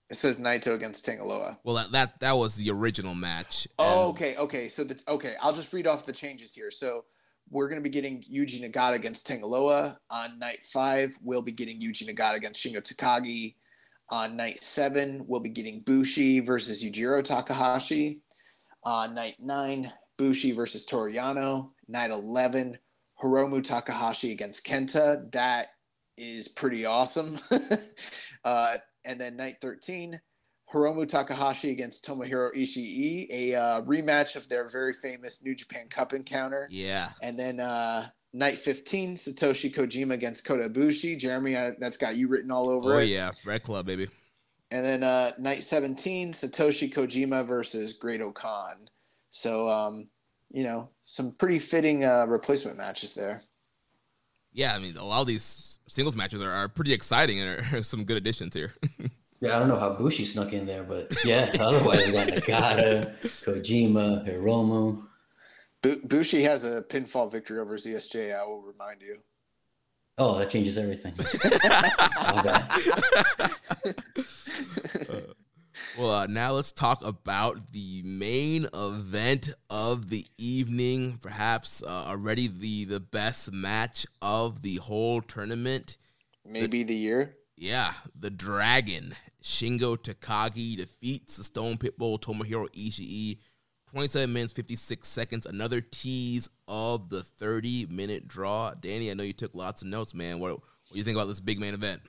it 0.09 0.15
says 0.15 0.39
Naito 0.39 0.73
against 0.73 1.05
Tanga 1.05 1.23
Loa. 1.23 1.59
Well, 1.63 1.75
that, 1.75 1.91
that 1.91 2.19
that 2.19 2.37
was 2.37 2.55
the 2.55 2.71
original 2.71 3.13
match. 3.13 3.67
Oh, 3.77 4.09
okay, 4.09 4.35
okay. 4.37 4.69
So 4.69 4.83
the 4.83 4.99
okay, 5.07 5.35
I'll 5.41 5.53
just 5.53 5.73
read 5.73 5.85
off 5.85 6.05
the 6.05 6.13
changes 6.13 6.53
here. 6.53 6.71
So 6.71 7.05
we're 7.49 7.67
going 7.67 7.81
to 7.81 7.83
be 7.83 7.89
getting 7.89 8.23
Yuji 8.23 8.63
Nagata 8.63 8.93
against 8.93 9.27
Tanga 9.27 9.45
Loa 9.45 9.99
on 10.09 10.39
night 10.39 10.63
five. 10.63 11.17
We'll 11.21 11.41
be 11.41 11.51
getting 11.51 11.81
Yuji 11.81 12.07
Nagata 12.07 12.35
against 12.35 12.63
Shingo 12.63 12.77
Takagi 12.77 13.55
on 14.09 14.35
night 14.35 14.63
seven, 14.63 15.23
we'll 15.27 15.39
be 15.39 15.49
getting 15.49 15.81
Bushi 15.81 16.39
versus 16.39 16.83
Yujiro 16.83 17.23
Takahashi. 17.23 18.21
On 18.83 19.13
night 19.13 19.35
nine, 19.39 19.91
Bushi 20.17 20.51
versus 20.51 20.85
Toru 20.85 21.13
Yano. 21.13 21.69
Night 21.87 22.11
11, 22.11 22.77
Hiromu 23.21 23.63
Takahashi 23.63 24.31
against 24.31 24.65
Kenta. 24.65 25.31
That 25.31 25.69
is 26.17 26.47
pretty 26.47 26.85
awesome. 26.85 27.39
uh, 28.43 28.75
and 29.05 29.19
then 29.19 29.35
night 29.35 29.55
13, 29.61 30.19
Hiromu 30.71 31.07
Takahashi 31.07 31.71
against 31.71 32.05
Tomohiro 32.05 32.55
Ishii, 32.55 33.27
a 33.31 33.55
uh, 33.55 33.81
rematch 33.81 34.35
of 34.35 34.47
their 34.49 34.69
very 34.69 34.93
famous 34.93 35.43
New 35.43 35.55
Japan 35.55 35.87
Cup 35.89 36.13
encounter. 36.13 36.67
Yeah. 36.69 37.09
And 37.21 37.37
then 37.37 37.59
uh, 37.59 38.09
night 38.33 38.57
15, 38.57 39.15
Satoshi 39.15 39.73
Kojima 39.73 40.13
against 40.13 40.45
Kota 40.45 40.69
Ibushi. 40.69 41.17
Jeremy, 41.17 41.55
uh, 41.55 41.71
that's 41.79 41.97
got 41.97 42.15
you 42.15 42.27
written 42.27 42.51
all 42.51 42.69
over 42.69 42.93
it. 42.93 42.95
oh, 42.95 42.99
it. 42.99 43.05
yeah. 43.05 43.31
Red 43.45 43.63
Club, 43.63 43.85
baby. 43.85 44.07
And 44.71 44.85
then 44.85 45.03
uh, 45.03 45.31
night 45.39 45.63
17, 45.63 46.33
Satoshi 46.33 46.93
Kojima 46.93 47.47
versus 47.47 47.93
Great-O-Khan. 47.93 48.87
So, 49.31 49.67
um, 49.67 50.09
you 50.51 50.63
know, 50.63 50.89
some 51.05 51.33
pretty 51.33 51.59
fitting 51.59 52.05
uh, 52.05 52.25
replacement 52.27 52.77
matches 52.77 53.13
there. 53.13 53.43
Yeah, 54.51 54.75
I 54.75 54.79
mean, 54.79 54.97
a 54.97 55.03
lot 55.03 55.21
of 55.21 55.27
these 55.27 55.79
singles 55.87 56.15
matches 56.15 56.41
are, 56.41 56.51
are 56.51 56.67
pretty 56.67 56.93
exciting 56.93 57.39
and 57.39 57.49
are, 57.49 57.65
are 57.79 57.83
some 57.83 58.03
good 58.03 58.17
additions 58.17 58.55
here. 58.55 58.73
Yeah, 59.41 59.55
I 59.55 59.59
don't 59.59 59.69
know 59.69 59.79
how 59.79 59.93
Bushi 59.93 60.25
snuck 60.25 60.51
in 60.51 60.65
there, 60.65 60.83
but 60.83 61.15
yeah, 61.23 61.49
otherwise 61.61 62.05
you 62.05 62.11
got 62.11 62.27
Nagata, 62.27 63.17
Kojima, 63.23 64.27
Hiromu. 64.27 65.01
Bu- 65.81 66.01
Bushi 66.03 66.43
has 66.43 66.65
a 66.65 66.81
pinfall 66.81 67.31
victory 67.31 67.59
over 67.59 67.77
ZSJ, 67.77 68.37
I 68.37 68.43
will 68.45 68.61
remind 68.61 69.01
you. 69.01 69.19
Oh, 70.17 70.37
that 70.37 70.49
changes 70.49 70.77
everything. 70.77 71.13
Uh, 75.09 75.21
well, 75.97 76.11
uh, 76.11 76.27
now 76.27 76.51
let's 76.51 76.71
talk 76.71 77.03
about 77.03 77.71
the 77.71 78.01
main 78.03 78.67
event 78.73 79.49
of 79.69 80.09
the 80.09 80.25
evening. 80.37 81.17
Perhaps 81.21 81.81
uh, 81.81 82.05
already 82.07 82.47
the 82.47 82.85
the 82.85 82.99
best 82.99 83.51
match 83.51 84.05
of 84.21 84.61
the 84.61 84.75
whole 84.75 85.21
tournament. 85.21 85.97
Maybe 86.45 86.83
the 86.83 86.95
year. 86.95 87.35
Yeah, 87.55 87.93
the 88.17 88.29
Dragon 88.29 89.15
Shingo 89.43 89.97
Takagi 89.97 90.77
defeats 90.77 91.37
the 91.37 91.43
Stone 91.43 91.77
Pitbull 91.77 92.19
Tomohiro 92.19 92.67
Ishii. 92.75 93.39
27 93.91 94.31
minutes 94.31 94.53
56 94.53 95.07
seconds. 95.07 95.45
Another 95.45 95.81
tease 95.81 96.49
of 96.67 97.09
the 97.09 97.23
30 97.23 97.87
minute 97.87 98.27
draw. 98.27 98.73
Danny, 98.79 99.09
I 99.09 99.13
know 99.13 99.23
you 99.23 99.33
took 99.33 99.55
lots 99.55 99.81
of 99.81 99.87
notes, 99.87 100.13
man. 100.13 100.39
What 100.39 100.51
what 100.51 100.93
do 100.93 100.97
you 100.97 101.03
think 101.03 101.17
about 101.17 101.27
this 101.27 101.39
big 101.39 101.59
main 101.59 101.73
event? 101.73 102.01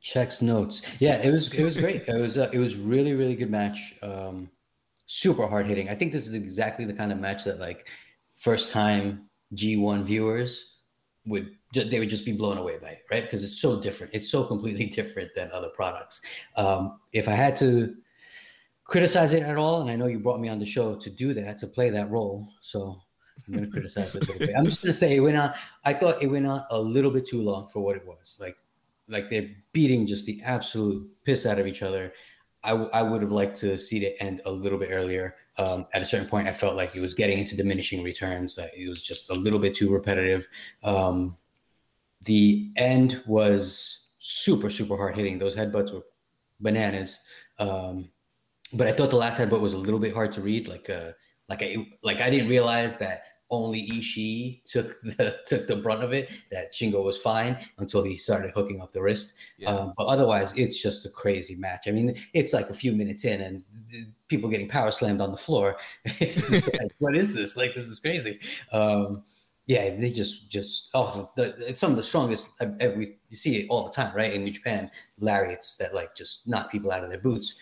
Checks 0.00 0.40
notes. 0.40 0.82
Yeah, 0.98 1.16
it 1.16 1.30
was 1.30 1.52
it 1.52 1.64
was 1.64 1.76
great. 1.76 2.06
It 2.06 2.20
was 2.20 2.38
uh, 2.38 2.50
it 2.52 2.58
was 2.58 2.76
really 2.76 3.14
really 3.14 3.34
good 3.34 3.50
match. 3.50 3.94
Um, 4.02 4.50
super 5.06 5.46
hard 5.46 5.66
hitting. 5.66 5.88
I 5.88 5.94
think 5.94 6.12
this 6.12 6.26
is 6.26 6.34
exactly 6.34 6.84
the 6.84 6.92
kind 6.92 7.10
of 7.10 7.18
match 7.18 7.44
that 7.44 7.58
like 7.58 7.88
first 8.34 8.72
time 8.72 9.28
G1 9.54 10.04
viewers 10.04 10.74
would 11.26 11.56
they 11.74 11.98
would 11.98 12.10
just 12.10 12.24
be 12.24 12.32
blown 12.32 12.58
away 12.58 12.78
by 12.78 12.90
it, 12.90 13.02
right? 13.10 13.22
Because 13.22 13.42
it's 13.42 13.60
so 13.60 13.80
different. 13.80 14.14
It's 14.14 14.30
so 14.30 14.44
completely 14.44 14.86
different 14.98 15.34
than 15.34 15.50
other 15.52 15.68
products. 15.68 16.20
Um, 16.56 17.00
if 17.12 17.28
I 17.28 17.32
had 17.32 17.56
to 17.56 17.94
criticize 18.86 19.32
it 19.32 19.42
at 19.42 19.56
all, 19.56 19.80
and 19.80 19.90
I 19.90 19.96
know 19.96 20.06
you 20.06 20.18
brought 20.18 20.40
me 20.40 20.48
on 20.48 20.58
the 20.58 20.66
show 20.66 20.94
to 20.94 21.10
do 21.10 21.34
that, 21.34 21.58
to 21.58 21.66
play 21.66 21.90
that 21.90 22.10
role, 22.10 22.48
so 22.60 23.00
I'm 23.46 23.54
going 23.54 23.66
to 23.66 23.70
criticize 23.70 24.14
it. 24.14 24.28
I'm 24.56 24.64
just 24.64 24.82
going 24.82 24.92
to 24.92 24.98
say 24.98 25.16
it 25.16 25.20
went 25.20 25.36
on. 25.36 25.52
I 25.84 25.92
thought 25.92 26.22
it 26.22 26.28
went 26.28 26.46
on 26.46 26.64
a 26.70 26.80
little 26.80 27.10
bit 27.10 27.26
too 27.26 27.42
long 27.42 27.68
for 27.68 27.80
what 27.80 27.96
it 27.96 28.06
was. 28.06 28.38
Like, 28.40 28.56
like 29.08 29.28
they're 29.28 29.50
beating 29.72 30.06
just 30.06 30.26
the 30.26 30.42
absolute 30.42 31.08
piss 31.24 31.46
out 31.46 31.58
of 31.58 31.66
each 31.66 31.82
other. 31.82 32.12
I, 32.64 32.70
w- 32.70 32.90
I 32.92 33.02
would 33.02 33.22
have 33.22 33.30
liked 33.30 33.56
to 33.58 33.78
see 33.78 34.04
it 34.04 34.16
end 34.18 34.40
a 34.44 34.50
little 34.50 34.78
bit 34.78 34.88
earlier. 34.90 35.36
Um, 35.58 35.86
at 35.94 36.02
a 36.02 36.06
certain 36.06 36.28
point, 36.28 36.48
I 36.48 36.52
felt 36.52 36.74
like 36.74 36.96
it 36.96 37.00
was 37.00 37.14
getting 37.14 37.38
into 37.38 37.56
diminishing 37.56 38.02
returns. 38.02 38.56
That 38.56 38.70
it 38.76 38.88
was 38.88 39.02
just 39.02 39.30
a 39.30 39.34
little 39.34 39.60
bit 39.60 39.74
too 39.74 39.92
repetitive. 39.92 40.48
Um, 40.82 41.36
the 42.22 42.72
end 42.76 43.22
was 43.26 44.08
super, 44.18 44.70
super 44.70 44.96
hard 44.96 45.16
hitting. 45.16 45.38
Those 45.38 45.54
headbutts 45.54 45.92
were 45.92 46.02
bananas. 46.58 47.20
Um, 47.58 48.10
but 48.76 48.86
I 48.86 48.92
thought 48.92 49.10
the 49.10 49.16
last 49.16 49.40
headbutt 49.40 49.60
was 49.60 49.74
a 49.74 49.78
little 49.78 50.00
bit 50.00 50.14
hard 50.14 50.32
to 50.32 50.40
read. 50.40 50.68
Like, 50.68 50.90
uh, 50.90 51.12
like 51.48 51.62
I, 51.62 51.86
like 52.02 52.20
I 52.20 52.30
didn't 52.30 52.48
realize 52.48 52.98
that 52.98 53.22
only 53.50 53.88
Ishii 53.90 54.64
took 54.64 55.00
the 55.02 55.38
took 55.46 55.66
the 55.66 55.76
brunt 55.76 56.02
of 56.02 56.12
it. 56.12 56.30
That 56.50 56.72
Shingo 56.72 57.04
was 57.04 57.18
fine 57.18 57.58
until 57.78 58.02
he 58.02 58.16
started 58.16 58.52
hooking 58.54 58.80
up 58.80 58.92
the 58.92 59.02
wrist. 59.02 59.34
Yeah. 59.58 59.70
Um, 59.70 59.94
but 59.96 60.06
otherwise, 60.06 60.52
it's 60.56 60.80
just 60.80 61.06
a 61.06 61.10
crazy 61.10 61.54
match. 61.54 61.84
I 61.86 61.92
mean, 61.92 62.16
it's 62.32 62.52
like 62.52 62.70
a 62.70 62.74
few 62.74 62.92
minutes 62.92 63.24
in, 63.24 63.40
and 63.40 63.62
people 64.28 64.50
getting 64.50 64.68
power 64.68 64.90
slammed 64.90 65.20
on 65.20 65.32
the 65.32 65.38
floor. 65.38 65.76
Like, 66.20 66.92
what 66.98 67.14
is 67.14 67.34
this? 67.34 67.56
Like, 67.56 67.74
this 67.74 67.86
is 67.86 68.00
crazy. 68.00 68.40
Um, 68.72 69.22
yeah, 69.66 69.96
they 69.96 70.10
just 70.10 70.48
just 70.48 70.90
oh, 70.94 71.30
the, 71.36 71.54
it's 71.68 71.80
some 71.80 71.90
of 71.90 71.96
the 71.96 72.02
strongest. 72.02 72.50
I, 72.60 72.70
I, 72.80 72.88
we 72.88 73.16
you 73.28 73.36
see 73.36 73.56
it 73.56 73.66
all 73.68 73.84
the 73.84 73.90
time, 73.90 74.14
right? 74.14 74.32
In 74.32 74.44
New 74.44 74.52
Japan, 74.52 74.90
lariats 75.18 75.74
that 75.76 75.92
like 75.92 76.14
just 76.14 76.46
knock 76.46 76.70
people 76.70 76.92
out 76.92 77.02
of 77.02 77.10
their 77.10 77.18
boots, 77.18 77.56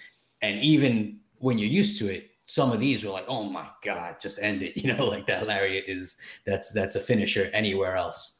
and 0.44 0.62
even 0.62 1.20
when 1.38 1.58
you're 1.58 1.68
used 1.68 1.98
to 2.00 2.12
it, 2.12 2.30
some 2.44 2.70
of 2.72 2.80
these 2.80 3.04
were 3.04 3.10
like, 3.10 3.24
oh 3.28 3.44
my 3.44 3.66
god, 3.82 4.16
just 4.20 4.38
end 4.40 4.62
it. 4.62 4.76
You 4.84 4.94
know, 4.94 5.06
like 5.06 5.26
that 5.26 5.46
lariat 5.46 5.84
is 5.88 6.16
that's 6.46 6.72
that's 6.72 6.94
a 6.94 7.00
finisher 7.00 7.50
anywhere 7.52 7.96
else. 7.96 8.38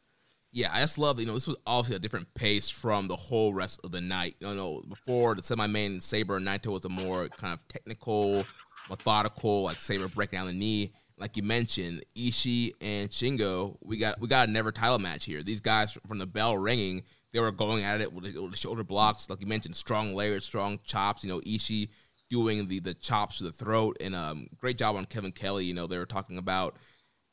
Yeah, 0.53 0.71
I 0.73 0.81
just 0.81 0.99
love 0.99 1.19
you 1.19 1.27
know 1.27 1.35
this 1.35 1.49
was 1.49 1.57
obviously 1.67 1.97
a 1.97 2.01
different 2.01 2.33
pace 2.35 2.69
from 2.69 3.09
the 3.09 3.17
whole 3.17 3.55
rest 3.55 3.81
of 3.83 3.93
the 3.93 4.01
night. 4.01 4.37
You 4.41 4.55
know, 4.55 4.83
before 4.89 5.35
the 5.35 5.43
semi-main 5.43 6.01
Sabre 6.01 6.37
and 6.37 6.47
Naito 6.47 6.67
was 6.67 6.85
a 6.85 6.89
more 6.89 7.29
kind 7.29 7.55
of 7.55 7.67
technical, 7.69 8.45
methodical, 8.91 9.63
like 9.63 9.81
Sabre 9.81 10.09
breaking 10.09 10.39
down 10.39 10.47
the 10.47 10.53
knee. 10.53 10.93
Like 11.17 11.37
you 11.37 11.45
mentioned, 11.45 12.05
Ishii 12.17 12.73
and 12.81 13.09
Shingo, 13.09 13.77
we 13.81 13.97
got 13.97 14.21
we 14.21 14.29
got 14.29 14.49
a 14.49 14.51
never 14.51 14.73
title 14.73 14.99
match 14.99 15.25
here. 15.25 15.43
These 15.43 15.61
guys 15.61 15.97
from 16.07 16.19
the 16.19 16.27
bell 16.27 16.59
ringing, 16.59 17.05
they 17.35 17.41
were 17.41 17.51
going 17.51 17.85
at 17.85 18.01
it 18.01 18.13
with 18.13 18.33
the, 18.33 18.57
shoulder 18.57 18.85
blocks, 18.85 19.29
like 19.29 19.41
you 19.41 19.47
mentioned, 19.47 19.75
strong 19.75 20.15
layers, 20.15 20.45
strong 20.45 20.79
chops. 20.85 21.25
You 21.25 21.31
know, 21.31 21.41
Ishii 21.41 21.89
doing 22.31 22.69
the 22.69 22.79
the 22.79 22.95
chops 22.95 23.39
to 23.39 23.45
the 23.45 23.53
throat, 23.53 23.97
and 24.01 24.15
um, 24.15 24.47
great 24.57 24.79
job 24.79 24.95
on 24.97 25.05
Kevin 25.05 25.33
Kelly. 25.33 25.65
You 25.65 25.75
know, 25.75 25.89
they 25.89 25.99
were 25.99 26.07
talking 26.07 26.39
about 26.39 26.77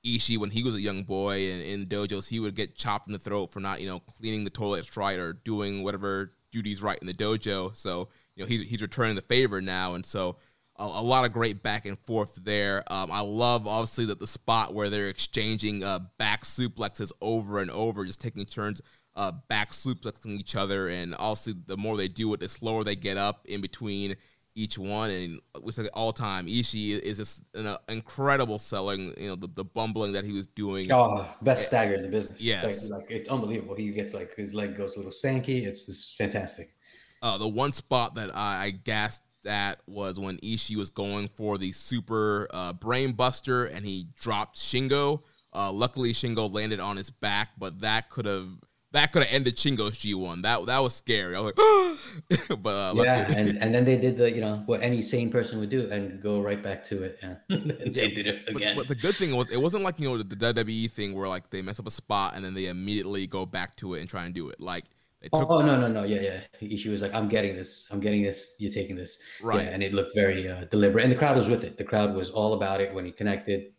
Ishii 0.05 0.39
when 0.39 0.49
he 0.49 0.63
was 0.63 0.73
a 0.73 0.81
young 0.81 1.03
boy 1.03 1.51
and 1.51 1.61
in 1.61 1.85
dojos, 1.85 2.27
he 2.27 2.39
would 2.39 2.55
get 2.55 2.75
chopped 2.75 3.07
in 3.07 3.13
the 3.13 3.19
throat 3.19 3.53
for 3.53 3.59
not, 3.59 3.79
you 3.79 3.87
know, 3.87 3.99
cleaning 3.99 4.43
the 4.43 4.49
toilets 4.49 4.97
right 4.97 5.19
or 5.19 5.33
doing 5.33 5.83
whatever 5.83 6.33
duties 6.51 6.81
right 6.81 6.97
in 6.99 7.05
the 7.05 7.13
dojo. 7.13 7.75
So, 7.75 8.09
you 8.35 8.43
know, 8.43 8.47
he's 8.47 8.67
he's 8.67 8.81
returning 8.81 9.15
the 9.15 9.21
favor 9.21 9.61
now, 9.61 9.93
and 9.93 10.03
so 10.03 10.37
a, 10.77 10.83
a 10.83 11.03
lot 11.03 11.25
of 11.25 11.31
great 11.31 11.61
back 11.61 11.85
and 11.85 11.99
forth 11.99 12.39
there. 12.43 12.83
Um, 12.91 13.11
I 13.11 13.21
love 13.21 13.67
obviously 13.67 14.05
that 14.07 14.19
the 14.19 14.25
spot 14.25 14.73
where 14.73 14.89
they're 14.89 15.09
exchanging 15.09 15.83
uh, 15.83 15.99
back 16.17 16.43
suplexes 16.43 17.11
over 17.21 17.59
and 17.59 17.69
over, 17.69 18.03
just 18.03 18.19
taking 18.19 18.43
turns 18.45 18.81
uh, 19.15 19.31
back 19.49 19.71
suplexing 19.71 20.39
each 20.39 20.55
other, 20.55 20.87
and 20.87 21.15
also 21.15 21.51
the 21.65 21.77
more 21.77 21.97
they 21.97 22.07
do 22.07 22.33
it, 22.33 22.39
the 22.39 22.49
slower 22.49 22.83
they 22.83 22.95
get 22.95 23.17
up 23.17 23.45
in 23.45 23.61
between 23.61 24.15
each 24.55 24.77
one. 24.77 25.09
And 25.09 25.39
we 25.61 25.71
say 25.71 25.87
all 25.93 26.13
time, 26.13 26.47
Ishii 26.47 26.99
is 26.99 27.17
just 27.17 27.43
an 27.53 27.67
uh, 27.67 27.77
incredible 27.89 28.59
selling. 28.59 29.13
You 29.17 29.29
know, 29.29 29.35
the, 29.35 29.47
the 29.47 29.63
bumbling 29.65 30.13
that 30.13 30.23
he 30.23 30.31
was 30.31 30.47
doing. 30.47 30.91
Oh, 30.91 31.27
best 31.41 31.65
stagger 31.65 31.95
in 31.95 32.03
the 32.03 32.09
business. 32.09 32.41
Yes. 32.41 32.89
like, 32.89 33.01
like 33.01 33.11
it's 33.11 33.29
unbelievable. 33.29 33.75
He 33.75 33.89
gets 33.91 34.13
like 34.13 34.35
his 34.35 34.53
leg 34.53 34.75
goes 34.75 34.95
a 34.95 34.99
little 34.99 35.11
stanky. 35.11 35.65
It's, 35.65 35.87
it's 35.87 36.13
fantastic. 36.17 36.73
Uh, 37.21 37.37
the 37.37 37.47
one 37.47 37.71
spot 37.71 38.15
that 38.15 38.35
I, 38.35 38.65
I 38.65 38.69
gasped 38.71 39.25
at 39.45 39.79
was 39.87 40.19
when 40.19 40.37
Ishii 40.37 40.75
was 40.75 40.89
going 40.89 41.27
for 41.35 41.57
the 41.57 41.71
super 41.71 42.47
uh, 42.51 42.73
brain 42.73 43.13
buster 43.13 43.65
and 43.65 43.85
he 43.85 44.07
dropped 44.19 44.57
Shingo. 44.57 45.21
Uh, 45.53 45.71
luckily, 45.71 46.13
Shingo 46.13 46.51
landed 46.51 46.79
on 46.79 46.97
his 46.97 47.09
back, 47.09 47.49
but 47.57 47.79
that 47.81 48.09
could 48.09 48.25
have 48.25 48.47
that 48.93 49.11
could 49.11 49.23
have 49.23 49.33
ended 49.33 49.55
Shingo's 49.55 49.97
G1. 49.97 50.43
That 50.43 50.65
that 50.65 50.79
was 50.79 50.93
scary. 50.95 51.35
I 51.35 51.39
was 51.39 51.53
like, 51.57 52.39
but 52.61 52.69
uh, 52.69 52.93
luckily- 52.93 53.05
Yeah, 53.05 53.31
and, 53.31 53.57
and 53.57 53.73
then 53.73 53.85
they 53.85 53.97
did 53.97 54.17
the 54.17 54.31
you 54.31 54.41
know 54.41 54.63
what 54.65 54.81
any 54.81 55.01
sane 55.03 55.29
person 55.31 55.59
would 55.59 55.69
do 55.69 55.89
and 55.89 56.21
go 56.21 56.41
right 56.41 56.61
back 56.61 56.83
to 56.85 57.03
it. 57.03 57.19
And 57.21 57.37
they 57.49 58.09
did 58.09 58.27
it 58.27 58.49
again. 58.49 58.75
but 58.75 58.87
the 58.87 58.95
good 58.95 59.15
thing 59.15 59.35
was 59.35 59.49
it 59.49 59.61
wasn't 59.61 59.83
like 59.83 59.99
you 59.99 60.09
know 60.09 60.17
the, 60.21 60.35
the 60.35 60.53
WWE 60.53 60.91
thing 60.91 61.13
where 61.13 61.27
like 61.27 61.49
they 61.49 61.61
mess 61.61 61.79
up 61.79 61.87
a 61.87 61.91
spot 61.91 62.33
and 62.35 62.43
then 62.43 62.53
they 62.53 62.67
immediately 62.67 63.27
go 63.27 63.45
back 63.45 63.75
to 63.77 63.93
it 63.95 64.01
and 64.01 64.09
try 64.09 64.25
and 64.25 64.33
do 64.33 64.49
it. 64.49 64.59
Like 64.59 64.85
they 65.21 65.29
Oh, 65.33 65.39
took 65.41 65.49
oh, 65.51 65.61
no 65.61 65.79
no 65.79 65.87
no 65.87 66.03
yeah 66.03 66.19
yeah 66.21 66.39
Ishii 66.61 66.89
was 66.89 67.01
like 67.01 67.13
I'm 67.13 67.27
getting 67.29 67.55
this 67.55 67.87
I'm 67.91 67.99
getting 67.99 68.23
this 68.23 68.55
you're 68.57 68.71
taking 68.71 68.95
this 68.95 69.19
Right. 69.41 69.63
yeah, 69.65 69.69
and 69.69 69.83
it 69.83 69.93
looked 69.93 70.15
very 70.15 70.49
uh, 70.49 70.65
deliberate 70.65 71.03
and 71.03 71.11
the 71.13 71.17
crowd 71.17 71.37
was 71.37 71.47
with 71.47 71.63
it 71.63 71.77
the 71.77 71.83
crowd 71.83 72.15
was 72.15 72.29
all 72.31 72.53
about 72.55 72.81
it 72.81 72.91
when 72.93 73.05
he 73.05 73.11
connected 73.11 73.71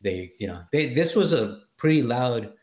they 0.00 0.32
you 0.38 0.46
know 0.46 0.62
they 0.72 0.88
this 0.94 1.14
was 1.14 1.32
a 1.34 1.60
pretty 1.76 2.02
loud 2.02 2.54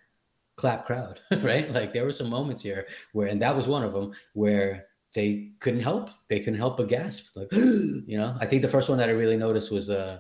clap 0.56 0.86
crowd 0.86 1.20
right 1.42 1.72
like 1.72 1.94
there 1.94 2.06
were 2.06 2.14
some 2.14 2.30
moments 2.30 2.64
here 2.64 2.88
where 3.12 3.28
and 3.28 3.42
that 3.42 3.56
was 3.56 3.68
one 3.68 3.84
of 3.84 3.94
them 3.94 4.14
where 4.34 4.86
they 5.14 5.50
couldn't 5.60 5.82
help 5.82 6.10
they 6.30 6.40
couldn't 6.40 6.60
help 6.60 6.78
but 6.78 6.88
gasp 6.88 7.36
like 7.36 7.48
you 7.52 8.18
know 8.18 8.36
I 8.40 8.46
think 8.46 8.62
the 8.62 8.70
first 8.70 8.90
one 8.90 8.98
that 9.00 9.10
I 9.10 9.14
really 9.14 9.38
noticed 9.38 9.72
was 9.72 9.90
uh, 9.90 10.20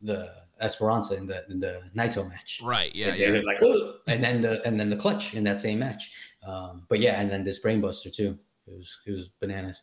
the 0.00 0.32
Esperanza 0.60 1.16
in 1.16 1.26
the 1.26 1.44
in 1.50 1.60
the 1.60 1.82
Naito 1.96 2.28
match 2.28 2.60
right. 2.62 2.94
Yeah, 2.94 3.10
they 3.10 3.32
yeah. 3.32 3.42
like, 3.44 3.60
and 4.06 4.22
then 4.22 4.40
the 4.40 4.66
and 4.66 4.78
then 4.78 4.88
the 4.88 4.96
clutch 4.96 5.34
in 5.34 5.44
that 5.44 5.60
same 5.60 5.80
match. 5.80 6.12
Um, 6.46 6.86
but 6.88 7.00
yeah, 7.00 7.20
and 7.20 7.30
then 7.30 7.44
this 7.44 7.60
brainbuster 7.60 8.14
too. 8.14 8.38
It 8.66 8.74
was 8.74 8.98
it 9.06 9.10
was 9.10 9.28
bananas. 9.40 9.82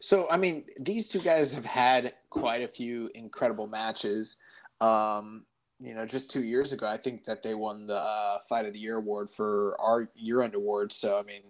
So, 0.00 0.28
I 0.30 0.36
mean, 0.36 0.66
these 0.78 1.08
two 1.08 1.20
guys 1.20 1.54
have 1.54 1.64
had 1.64 2.12
quite 2.28 2.62
a 2.62 2.68
few 2.68 3.10
incredible 3.14 3.66
matches. 3.66 4.36
Um, 4.80 5.46
you 5.80 5.94
know, 5.94 6.06
just 6.06 6.30
two 6.30 6.44
years 6.44 6.72
ago, 6.72 6.86
I 6.86 6.96
think 6.96 7.24
that 7.24 7.42
they 7.42 7.54
won 7.54 7.86
the 7.86 7.96
uh, 7.96 8.38
Fight 8.48 8.66
of 8.66 8.72
the 8.72 8.78
Year 8.78 8.96
award 8.96 9.30
for 9.30 9.76
our 9.80 10.08
year 10.14 10.42
end 10.42 10.54
award. 10.54 10.92
So, 10.92 11.18
I 11.18 11.22
mean, 11.22 11.42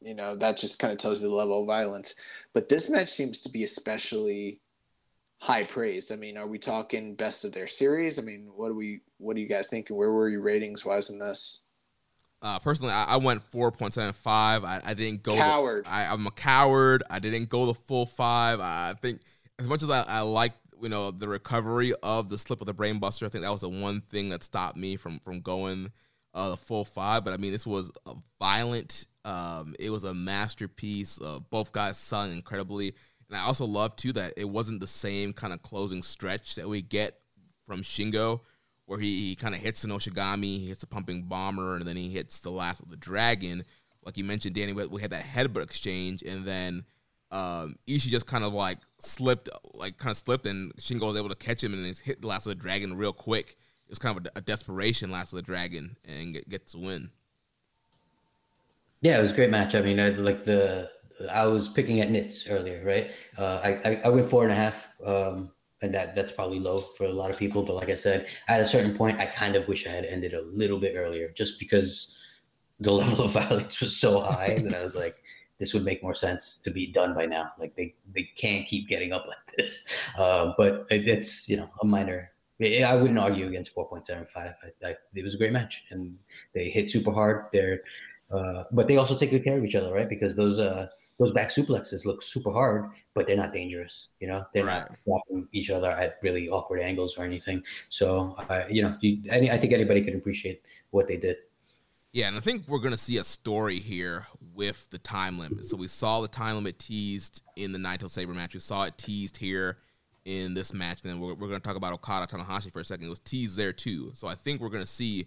you 0.00 0.14
know, 0.14 0.36
that 0.36 0.56
just 0.56 0.78
kind 0.78 0.92
of 0.92 0.98
tells 0.98 1.22
you 1.22 1.28
the 1.28 1.34
level 1.34 1.62
of 1.62 1.66
violence. 1.66 2.14
But 2.52 2.68
this 2.68 2.88
match 2.90 3.08
seems 3.08 3.40
to 3.42 3.50
be 3.50 3.64
especially 3.64 4.60
high 5.38 5.64
praised. 5.64 6.12
I 6.12 6.16
mean, 6.16 6.36
are 6.36 6.46
we 6.46 6.58
talking 6.58 7.14
best 7.14 7.44
of 7.44 7.52
their 7.52 7.66
series? 7.66 8.18
I 8.18 8.22
mean, 8.22 8.50
what 8.54 8.68
do 8.68 8.74
we, 8.74 9.00
what 9.18 9.34
do 9.34 9.42
you 9.42 9.48
guys 9.48 9.68
think? 9.68 9.90
And 9.90 9.98
where 9.98 10.12
were 10.12 10.28
you 10.28 10.40
ratings 10.40 10.84
wise 10.84 11.10
in 11.10 11.18
this? 11.18 11.64
Uh, 12.42 12.58
personally, 12.58 12.92
I, 12.92 13.04
I 13.04 13.16
went 13.16 13.42
four 13.42 13.70
point 13.70 13.92
seven 13.92 14.14
five. 14.14 14.64
I, 14.64 14.80
I 14.82 14.94
didn't 14.94 15.22
go. 15.22 15.34
Coward. 15.34 15.84
The, 15.84 15.90
I, 15.90 16.12
I'm 16.12 16.26
a 16.26 16.30
coward. 16.30 17.02
I 17.10 17.18
didn't 17.18 17.50
go 17.50 17.66
the 17.66 17.74
full 17.74 18.06
five. 18.06 18.60
I 18.60 18.94
think 19.02 19.20
as 19.58 19.68
much 19.68 19.82
as 19.82 19.90
I, 19.90 20.02
I 20.02 20.20
like 20.20 20.52
you 20.82 20.88
know 20.88 21.10
the 21.10 21.28
recovery 21.28 21.92
of 22.02 22.28
the 22.28 22.38
slip 22.38 22.60
of 22.60 22.66
the 22.66 22.74
brainbuster, 22.74 23.26
I 23.26 23.28
think 23.28 23.44
that 23.44 23.52
was 23.52 23.62
the 23.62 23.68
one 23.68 24.00
thing 24.00 24.28
that 24.30 24.42
stopped 24.42 24.76
me 24.76 24.96
from 24.96 25.18
from 25.20 25.40
going 25.40 25.90
uh, 26.34 26.50
the 26.50 26.56
full 26.56 26.84
five. 26.84 27.24
But 27.24 27.34
I 27.34 27.36
mean, 27.36 27.52
this 27.52 27.66
was 27.66 27.90
a 28.06 28.14
violent. 28.38 29.06
Um, 29.24 29.74
it 29.78 29.90
was 29.90 30.04
a 30.04 30.14
masterpiece. 30.14 31.20
Uh, 31.20 31.40
both 31.50 31.72
guys 31.72 31.98
sung 31.98 32.32
incredibly, 32.32 32.94
and 33.28 33.38
I 33.38 33.42
also 33.42 33.66
love 33.66 33.96
too 33.96 34.12
that 34.14 34.34
it 34.36 34.48
wasn't 34.48 34.80
the 34.80 34.86
same 34.86 35.32
kind 35.32 35.52
of 35.52 35.62
closing 35.62 36.02
stretch 36.02 36.54
that 36.54 36.68
we 36.68 36.82
get 36.82 37.18
from 37.66 37.82
Shingo 37.82 38.40
where 38.90 38.98
he, 38.98 39.28
he 39.28 39.36
kind 39.36 39.54
of 39.54 39.60
hits 39.60 39.84
an 39.84 39.90
Noshigami, 39.90 40.58
he 40.58 40.66
hits 40.66 40.82
a 40.82 40.86
pumping 40.88 41.22
bomber, 41.22 41.76
and 41.76 41.84
then 41.84 41.94
he 41.94 42.10
hits 42.10 42.40
the 42.40 42.50
last 42.50 42.80
of 42.80 42.90
the 42.90 42.96
dragon. 42.96 43.64
Like 44.04 44.16
you 44.16 44.24
mentioned, 44.24 44.56
Danny, 44.56 44.72
we 44.72 45.00
had 45.00 45.12
that 45.12 45.24
headbutt 45.24 45.62
exchange, 45.62 46.22
and 46.22 46.44
then 46.44 46.82
um, 47.30 47.76
Ishii 47.86 48.08
just 48.08 48.26
kind 48.26 48.44
of 48.44 48.52
like 48.52 48.78
slipped, 48.98 49.48
like 49.74 49.98
kind 49.98 50.10
of 50.10 50.16
slipped, 50.16 50.46
and 50.46 50.74
Shingo 50.76 51.08
was 51.08 51.16
able 51.16 51.28
to 51.28 51.36
catch 51.36 51.62
him 51.62 51.72
and 51.72 51.84
then 51.84 51.94
hit 52.02 52.20
the 52.20 52.26
last 52.26 52.46
of 52.46 52.50
the 52.50 52.56
dragon 52.56 52.96
real 52.96 53.12
quick. 53.12 53.50
It 53.50 53.90
was 53.90 53.98
kind 53.98 54.16
of 54.16 54.26
a, 54.26 54.38
a 54.38 54.40
desperation 54.40 55.10
last 55.10 55.32
of 55.32 55.36
the 55.36 55.42
dragon 55.42 55.96
and 56.04 56.34
get, 56.34 56.48
get 56.48 56.66
to 56.68 56.78
win. 56.78 57.10
Yeah, 59.00 59.18
it 59.18 59.22
was 59.22 59.32
a 59.32 59.34
great 59.34 59.50
match. 59.50 59.74
I 59.74 59.80
mean, 59.80 59.98
I, 59.98 60.10
like 60.10 60.44
the 60.44 60.90
I 61.30 61.46
was 61.46 61.68
picking 61.68 62.00
at 62.00 62.10
nits 62.10 62.46
earlier, 62.48 62.84
right? 62.84 63.10
Uh, 63.36 63.60
I, 63.62 63.88
I, 63.88 64.00
I 64.04 64.08
went 64.08 64.28
four 64.28 64.42
and 64.42 64.52
a 64.52 64.54
half. 64.54 64.88
Um, 65.04 65.52
and 65.82 65.94
that 65.94 66.14
that's 66.14 66.32
probably 66.32 66.58
low 66.58 66.78
for 66.78 67.04
a 67.04 67.12
lot 67.12 67.30
of 67.30 67.38
people. 67.38 67.62
But 67.62 67.76
like 67.76 67.88
I 67.88 67.94
said, 67.94 68.26
at 68.48 68.60
a 68.60 68.66
certain 68.66 68.96
point, 68.96 69.18
I 69.18 69.26
kind 69.26 69.56
of 69.56 69.66
wish 69.66 69.86
I 69.86 69.90
had 69.90 70.04
ended 70.04 70.34
a 70.34 70.42
little 70.42 70.78
bit 70.78 70.94
earlier, 70.96 71.30
just 71.30 71.58
because 71.58 72.14
the 72.78 72.92
level 72.92 73.24
of 73.24 73.32
violence 73.32 73.80
was 73.80 73.96
so 73.96 74.20
high 74.20 74.58
that 74.58 74.74
I 74.74 74.82
was 74.82 74.96
like, 74.96 75.19
this 75.60 75.74
would 75.74 75.84
make 75.84 76.02
more 76.02 76.14
sense 76.14 76.58
to 76.64 76.70
be 76.70 76.86
done 76.88 77.14
by 77.14 77.26
now. 77.26 77.52
Like 77.58 77.76
they 77.76 77.94
they 78.14 78.28
can't 78.36 78.66
keep 78.66 78.88
getting 78.88 79.12
up 79.12 79.26
like 79.28 79.56
this. 79.56 79.84
Uh, 80.18 80.52
but 80.58 80.86
it, 80.90 81.06
it's 81.06 81.48
you 81.48 81.58
know 81.58 81.70
a 81.82 81.86
minor. 81.86 82.32
I 82.62 82.94
wouldn't 82.94 83.18
argue 83.18 83.46
against 83.46 83.74
4.75. 83.74 84.26
I, 84.36 84.52
I, 84.84 84.94
it 85.14 85.24
was 85.24 85.34
a 85.34 85.38
great 85.38 85.52
match, 85.52 85.86
and 85.88 86.14
they 86.52 86.68
hit 86.68 86.90
super 86.90 87.10
hard. 87.10 87.46
They're, 87.54 87.80
uh, 88.30 88.64
but 88.70 88.86
they 88.86 88.98
also 88.98 89.16
take 89.16 89.30
good 89.30 89.44
care 89.44 89.56
of 89.56 89.64
each 89.64 89.74
other, 89.74 89.94
right? 89.94 90.08
Because 90.08 90.36
those 90.36 90.58
uh, 90.58 90.88
those 91.18 91.32
back 91.32 91.48
suplexes 91.48 92.06
look 92.06 92.22
super 92.22 92.50
hard, 92.50 92.90
but 93.14 93.26
they're 93.26 93.36
not 93.36 93.52
dangerous. 93.52 94.08
You 94.20 94.28
know, 94.28 94.44
they're 94.52 94.64
right. 94.64 94.88
not 94.88 94.98
dropping 95.06 95.48
each 95.52 95.70
other 95.70 95.90
at 95.90 96.18
really 96.22 96.48
awkward 96.48 96.80
angles 96.80 97.18
or 97.18 97.24
anything. 97.24 97.62
So, 97.90 98.34
uh, 98.48 98.64
you 98.70 98.82
know, 98.82 98.96
you, 99.00 99.22
I, 99.30 99.36
I 99.36 99.58
think 99.58 99.72
anybody 99.74 100.02
can 100.02 100.16
appreciate 100.16 100.62
what 100.90 101.06
they 101.06 101.18
did. 101.18 101.36
Yeah, 102.12 102.26
and 102.26 102.36
I 102.36 102.40
think 102.40 102.64
we're 102.66 102.80
going 102.80 102.90
to 102.90 102.98
see 102.98 103.18
a 103.18 103.24
story 103.24 103.78
here 103.78 104.26
with 104.54 104.88
the 104.90 104.98
time 104.98 105.38
limit. 105.38 105.64
So 105.64 105.76
we 105.76 105.86
saw 105.86 106.20
the 106.20 106.28
time 106.28 106.56
limit 106.56 106.78
teased 106.78 107.42
in 107.54 107.70
the 107.72 107.78
Naito 107.78 108.10
Sabre 108.10 108.34
match. 108.34 108.52
We 108.52 108.60
saw 108.60 108.82
it 108.84 108.98
teased 108.98 109.36
here 109.36 109.78
in 110.24 110.54
this 110.54 110.74
match. 110.74 111.02
And 111.02 111.12
then 111.12 111.20
we're, 111.20 111.34
we're 111.34 111.48
going 111.48 111.60
to 111.60 111.66
talk 111.66 111.76
about 111.76 111.92
Okada 111.92 112.26
Tanahashi 112.26 112.72
for 112.72 112.80
a 112.80 112.84
second. 112.84 113.06
It 113.06 113.10
was 113.10 113.20
teased 113.20 113.56
there 113.56 113.72
too. 113.72 114.10
So 114.14 114.26
I 114.26 114.34
think 114.34 114.60
we're 114.60 114.70
going 114.70 114.82
to 114.82 114.90
see 114.90 115.26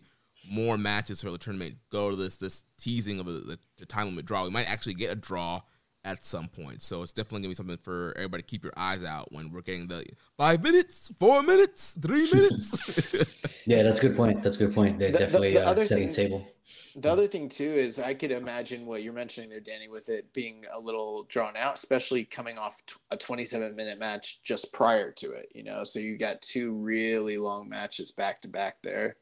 more 0.49 0.77
matches 0.77 1.21
for 1.21 1.31
the 1.31 1.37
tournament 1.37 1.75
go 1.89 2.09
to 2.09 2.17
this 2.17 2.35
this 2.35 2.65
teasing 2.77 3.21
of 3.21 3.27
a, 3.27 3.31
the, 3.31 3.59
the 3.77 3.85
time 3.85 4.07
limit 4.07 4.25
draw. 4.25 4.43
We 4.43 4.49
might 4.49 4.69
actually 4.69 4.95
get 4.95 5.09
a 5.09 5.15
draw 5.15 5.61
at 6.05 6.25
some 6.25 6.47
point. 6.47 6.81
So 6.81 7.01
it's 7.01 7.13
definitely 7.13 7.41
gonna 7.41 7.49
be 7.49 7.55
something 7.55 7.77
for 7.77 8.13
everybody 8.15 8.43
to 8.43 8.47
keep 8.47 8.63
your 8.63 8.73
eyes 8.75 9.03
out 9.03 9.31
when 9.31 9.51
we're 9.51 9.61
getting 9.61 9.87
the 9.87 10.05
five 10.37 10.63
minutes, 10.63 11.11
four 11.19 11.43
minutes, 11.43 11.97
three 12.01 12.29
minutes. 12.31 13.63
yeah, 13.65 13.83
that's 13.83 13.99
a 13.99 14.01
good 14.01 14.15
point. 14.15 14.43
That's 14.43 14.55
a 14.57 14.59
good 14.59 14.73
point. 14.73 14.99
They're 14.99 15.11
the, 15.11 15.19
definitely 15.19 15.53
the, 15.53 15.61
the 15.61 15.67
uh, 15.67 15.85
setting 15.85 16.11
thing, 16.11 16.29
table. 16.29 16.47
The 16.95 17.11
other 17.11 17.27
thing 17.27 17.49
too 17.49 17.63
is 17.63 17.99
I 17.99 18.13
could 18.13 18.31
imagine 18.31 18.85
what 18.85 19.03
you're 19.03 19.13
mentioning 19.13 19.49
there, 19.49 19.59
Danny, 19.59 19.87
with 19.87 20.09
it 20.09 20.31
being 20.33 20.63
a 20.73 20.79
little 20.79 21.23
drawn 21.29 21.55
out, 21.55 21.75
especially 21.75 22.25
coming 22.25 22.57
off 22.57 22.81
a 23.11 23.17
27 23.17 23.75
minute 23.75 23.97
match 23.97 24.43
just 24.43 24.73
prior 24.73 25.11
to 25.13 25.31
it. 25.31 25.47
You 25.55 25.63
know, 25.63 25.83
so 25.83 25.99
you 25.99 26.17
got 26.17 26.41
two 26.41 26.73
really 26.73 27.37
long 27.37 27.69
matches 27.69 28.11
back 28.11 28.41
to 28.41 28.47
back 28.47 28.77
there. 28.83 29.15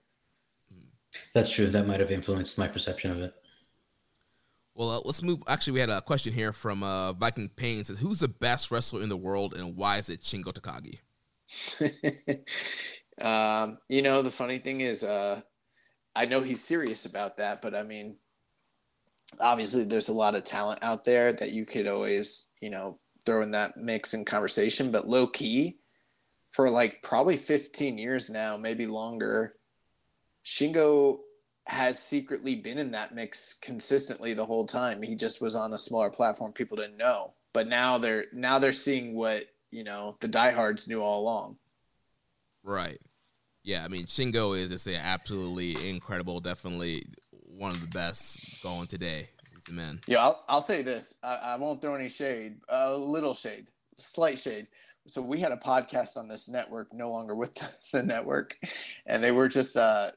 That's 1.34 1.51
true. 1.51 1.67
That 1.67 1.88
might 1.88 1.99
have 1.99 2.11
influenced 2.11 2.57
my 2.57 2.67
perception 2.67 3.11
of 3.11 3.19
it. 3.19 3.34
Well, 4.82 4.89
uh, 4.89 5.01
let's 5.05 5.21
move. 5.21 5.43
Actually, 5.47 5.73
we 5.73 5.79
had 5.82 5.91
a 5.91 6.01
question 6.01 6.34
here 6.34 6.51
from 6.51 6.82
uh, 6.82 7.13
Viking 7.13 7.49
Pain. 7.49 7.82
It 7.82 7.86
says, 7.86 7.99
"Who's 7.99 8.21
the 8.21 8.27
best 8.27 8.71
wrestler 8.71 9.03
in 9.03 9.09
the 9.09 9.15
world, 9.15 9.53
and 9.53 9.77
why 9.77 9.99
is 9.99 10.09
it 10.09 10.21
Shingo 10.21 10.51
Takagi?" 10.51 10.97
um, 13.23 13.77
you 13.89 14.01
know, 14.01 14.23
the 14.23 14.32
funny 14.32 14.57
thing 14.57 14.82
is, 14.82 15.03
uh, 15.03 15.41
I 16.15 16.25
know 16.25 16.41
he's 16.41 16.63
serious 16.63 17.05
about 17.05 17.38
that, 17.38 17.61
but 17.61 17.75
I 17.75 17.84
mean, 17.84 18.15
obviously, 19.39 19.84
there's 19.84 20.09
a 20.09 20.13
lot 20.13 20.34
of 20.34 20.45
talent 20.45 20.79
out 20.82 21.03
there 21.03 21.32
that 21.32 21.51
you 21.51 21.63
could 21.63 21.86
always, 21.86 22.49
you 22.59 22.71
know, 22.71 22.97
throw 23.23 23.43
in 23.43 23.51
that 23.51 23.77
mix 23.77 24.15
and 24.15 24.25
conversation. 24.25 24.91
But 24.91 25.07
low 25.07 25.27
key, 25.27 25.77
for 26.53 26.71
like 26.71 27.03
probably 27.03 27.38
15 27.38 27.99
years 27.99 28.32
now, 28.32 28.57
maybe 28.57 28.88
longer, 28.88 29.57
Shingo 30.43 31.19
has 31.68 31.99
secretly 31.99 32.55
been 32.55 32.78
in 32.78 32.91
that 32.91 33.14
mix 33.14 33.53
consistently 33.62 34.34
the 34.34 34.45
whole 34.45 34.66
time. 34.66 35.01
He 35.01 35.16
just 35.16 35.41
was 35.41 35.55
on 35.55 35.74
a 35.74 35.78
smaller 35.78 36.09
platform 36.09 36.51
people 36.51 36.78
didn't 36.78 36.97
know. 36.97 37.34
But 37.53 37.68
now 37.68 37.97
they're 37.97 38.26
now 38.34 38.59
they're 38.59 38.74
seeing 38.74 39.14
what, 39.14 39.43
you 39.72 39.84
know, 39.84 40.18
the 40.22 40.28
diehards 40.28 40.88
knew 40.88 41.01
all 41.01 41.22
along. 41.22 41.57
Right. 42.64 42.99
Yeah, 43.64 43.84
I 43.84 43.88
mean 43.89 44.05
Shingo 44.05 44.57
is 44.57 44.72
just 44.72 44.88
absolutely 44.88 45.89
incredible, 45.89 46.39
definitely 46.39 47.03
one 47.32 47.72
of 47.72 47.82
the 47.82 47.88
best 47.88 48.39
going 48.64 48.88
today. 48.88 49.30
He's 49.51 49.64
the 49.64 49.74
man. 49.74 49.99
Yeah, 50.07 50.24
I'll, 50.24 50.43
I'll 50.47 50.62
say 50.62 50.82
this. 50.82 51.20
I, 51.22 51.36
I 51.36 51.55
won't 51.57 51.82
throw 51.82 51.95
any 51.95 52.09
shade. 52.09 52.57
A 52.70 52.95
little 52.95 53.36
shade. 53.36 53.70
Slight 53.97 54.39
shade 54.39 54.68
so 55.07 55.22
we 55.22 55.39
had 55.39 55.51
a 55.51 55.57
podcast 55.57 56.18
on 56.18 56.28
this 56.28 56.47
network 56.47 56.93
no 56.93 57.09
longer 57.12 57.36
with 57.36 57.55
the, 57.91 58.03
network 58.03 58.55
and 59.07 59.24
they 59.24 59.32
were 59.32 59.47
just 59.47 59.78
uh, 59.78 60.12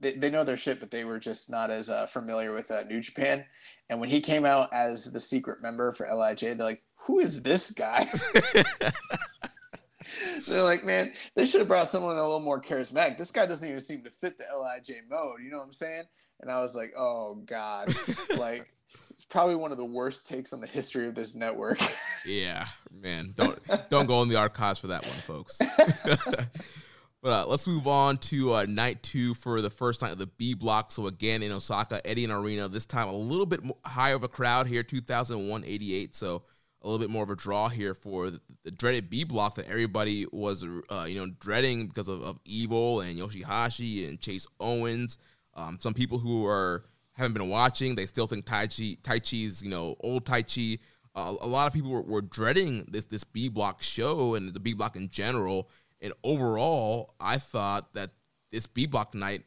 they, 0.00 0.12
they 0.14 0.30
know 0.30 0.44
their 0.44 0.56
shit, 0.56 0.80
but 0.80 0.90
they 0.90 1.04
were 1.04 1.18
just 1.18 1.50
not 1.50 1.70
as 1.70 1.90
uh, 1.90 2.06
familiar 2.06 2.52
with 2.52 2.70
uh, 2.70 2.82
New 2.84 3.00
Japan. 3.00 3.44
And 3.88 4.00
when 4.00 4.10
he 4.10 4.20
came 4.20 4.44
out 4.44 4.72
as 4.72 5.04
the 5.04 5.20
secret 5.20 5.62
member 5.62 5.92
for 5.92 6.12
Lij, 6.12 6.40
they're 6.40 6.54
like, 6.54 6.82
"Who 6.96 7.20
is 7.20 7.42
this 7.42 7.70
guy?" 7.70 8.08
they're 10.48 10.62
like, 10.62 10.84
"Man, 10.84 11.12
they 11.34 11.46
should 11.46 11.60
have 11.60 11.68
brought 11.68 11.88
someone 11.88 12.16
a 12.16 12.22
little 12.22 12.40
more 12.40 12.60
charismatic. 12.60 13.16
This 13.16 13.30
guy 13.30 13.46
doesn't 13.46 13.68
even 13.68 13.80
seem 13.80 14.02
to 14.04 14.10
fit 14.10 14.38
the 14.38 14.44
Lij 14.58 14.90
mode." 15.08 15.40
You 15.42 15.50
know 15.50 15.58
what 15.58 15.64
I'm 15.64 15.72
saying? 15.72 16.04
And 16.40 16.50
I 16.50 16.60
was 16.60 16.74
like, 16.74 16.92
"Oh 16.96 17.36
God!" 17.46 17.94
like 18.36 18.66
it's 19.10 19.24
probably 19.24 19.56
one 19.56 19.72
of 19.72 19.78
the 19.78 19.84
worst 19.84 20.28
takes 20.28 20.52
on 20.52 20.60
the 20.60 20.66
history 20.66 21.06
of 21.06 21.14
this 21.14 21.34
network. 21.34 21.78
yeah, 22.26 22.66
man, 22.92 23.32
don't 23.36 23.58
don't 23.88 24.06
go 24.06 24.22
in 24.22 24.28
the 24.28 24.36
archives 24.36 24.80
for 24.80 24.88
that 24.88 25.04
one, 25.04 25.14
folks. 25.14 25.58
But 27.26 27.32
uh, 27.32 27.46
let's 27.48 27.66
move 27.66 27.88
on 27.88 28.18
to 28.18 28.54
uh, 28.54 28.66
night 28.66 29.02
two 29.02 29.34
for 29.34 29.60
the 29.60 29.68
first 29.68 30.00
night 30.00 30.12
of 30.12 30.18
the 30.18 30.28
B 30.28 30.54
block. 30.54 30.92
So 30.92 31.08
again 31.08 31.42
in 31.42 31.50
Osaka, 31.50 32.00
Edion 32.04 32.30
Arena. 32.30 32.68
This 32.68 32.86
time 32.86 33.08
a 33.08 33.16
little 33.16 33.46
bit 33.46 33.58
higher 33.84 34.14
of 34.14 34.22
a 34.22 34.28
crowd 34.28 34.68
here, 34.68 34.84
2,188. 34.84 36.14
So 36.14 36.44
a 36.82 36.86
little 36.86 37.00
bit 37.00 37.10
more 37.10 37.24
of 37.24 37.30
a 37.30 37.34
draw 37.34 37.68
here 37.68 37.94
for 37.94 38.30
the, 38.30 38.40
the 38.62 38.70
dreaded 38.70 39.10
B 39.10 39.24
block 39.24 39.56
that 39.56 39.66
everybody 39.66 40.24
was, 40.30 40.64
uh, 40.88 41.06
you 41.08 41.16
know, 41.16 41.32
dreading 41.40 41.88
because 41.88 42.06
of, 42.06 42.22
of 42.22 42.38
Evil 42.44 43.00
and 43.00 43.18
Yoshihashi 43.18 44.08
and 44.08 44.20
Chase 44.20 44.46
Owens. 44.60 45.18
Um, 45.54 45.78
some 45.80 45.94
people 45.94 46.20
who 46.20 46.46
are 46.46 46.84
haven't 47.14 47.32
been 47.32 47.48
watching, 47.48 47.96
they 47.96 48.06
still 48.06 48.28
think 48.28 48.46
Taichi 48.46 49.02
Tai 49.02 49.18
Chi's 49.18 49.64
you 49.64 49.68
know, 49.68 49.96
old 49.98 50.26
Taichi. 50.26 50.78
Uh, 51.16 51.34
a 51.40 51.48
lot 51.48 51.66
of 51.66 51.72
people 51.72 51.90
were, 51.90 52.02
were 52.02 52.22
dreading 52.22 52.86
this 52.88 53.06
this 53.06 53.24
B 53.24 53.48
block 53.48 53.82
show 53.82 54.36
and 54.36 54.54
the 54.54 54.60
B 54.60 54.74
block 54.74 54.94
in 54.94 55.10
general 55.10 55.68
and 56.00 56.12
overall, 56.22 57.14
I 57.20 57.38
thought 57.38 57.94
that 57.94 58.10
this 58.52 58.66
B 58.66 58.86
block 58.86 59.14
night, 59.14 59.42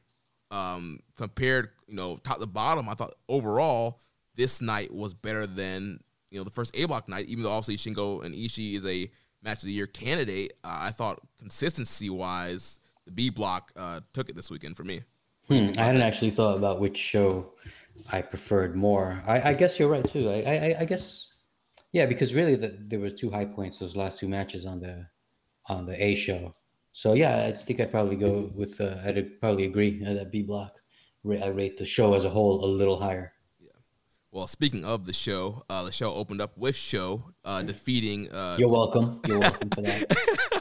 um, 0.52 1.00
compared, 1.16 1.70
you 1.88 1.96
know, 1.96 2.18
top 2.18 2.40
to 2.40 2.46
bottom, 2.48 2.90
I 2.90 2.94
thought 2.94 3.14
overall 3.28 4.02
this 4.36 4.62
night 4.62 4.94
was 4.94 5.14
better 5.14 5.46
than 5.46 6.00
you 6.32 6.40
know 6.40 6.44
the 6.44 6.50
first 6.50 6.76
A 6.76 6.86
block 6.86 7.08
night. 7.08 7.26
Even 7.28 7.44
though 7.44 7.52
obviously 7.52 7.78
Shingo 7.78 8.24
and 8.24 8.34
Ishii 8.34 8.76
is 8.76 8.86
a 8.86 9.12
match 9.44 9.60
of 9.60 9.66
the 9.66 9.72
year 9.72 9.88
candidate, 9.88 10.54
uh, 10.64 10.78
I 10.82 10.92
thought 10.92 11.20
consistency 11.38 12.10
wise, 12.10 12.80
the 13.06 13.12
B 13.12 13.30
block 13.30 13.72
uh, 13.76 14.02
took 14.14 14.30
it 14.30 14.36
this 14.36 14.50
weekend 14.50 14.78
for 14.78 14.84
me. 14.84 15.02
Hmm, 15.48 15.72
I 15.78 15.84
hadn't 15.84 16.02
actually 16.02 16.32
thought 16.32 16.58
about 16.58 16.80
which 16.80 16.98
show 16.98 17.54
I 18.12 18.22
preferred 18.22 18.76
more. 18.76 19.22
I, 19.26 19.50
I 19.50 19.54
guess 19.54 19.80
you're 19.80 19.90
right 19.90 20.08
too. 20.08 20.30
I, 20.30 20.44
I, 20.44 20.76
I 20.82 20.86
guess, 20.86 21.28
yeah, 21.92 22.06
because 22.06 22.34
really 22.34 22.56
the, 22.56 22.78
there 22.80 23.00
was 23.00 23.16
two 23.16 23.32
high 23.32 23.46
points 23.46 23.80
those 23.80 23.96
last 23.96 24.20
two 24.20 24.28
matches 24.28 24.66
on 24.66 24.80
the 24.80 25.08
on 25.70 25.86
the 25.86 26.04
A 26.04 26.16
show. 26.16 26.56
so 26.91 27.14
yeah, 27.14 27.46
I 27.46 27.52
think 27.54 27.80
I'd 27.80 27.91
probably 27.91 28.16
go 28.16 28.52
with. 28.56 28.80
Uh, 28.82 28.98
I'd 29.06 29.40
probably 29.40 29.66
agree 29.66 30.04
uh, 30.06 30.14
that 30.14 30.32
B 30.32 30.41
block. 30.41 30.76
I 31.26 31.48
rate 31.48 31.78
the 31.78 31.86
show 31.86 32.14
as 32.14 32.26
a 32.26 32.30
whole 32.30 32.64
a 32.64 32.68
little 32.68 33.00
higher. 33.00 33.34
Yeah. 33.60 33.72
Well, 34.32 34.48
speaking 34.48 34.86
of 34.86 35.06
the 35.06 35.14
Sho, 35.14 35.64
uh, 35.70 35.84
the 35.84 35.91
show 35.91 36.14
opened 36.14 36.41
up 36.41 36.58
with 36.58 36.76
show 36.76 37.26
uh, 37.44 37.62
defeating. 37.62 38.32
Uh, 38.32 38.56
You're 38.58 38.70
welcome. 38.70 39.22
You're 39.28 39.40
welcome 39.40 39.70
for 39.70 39.82
that. 39.82 40.56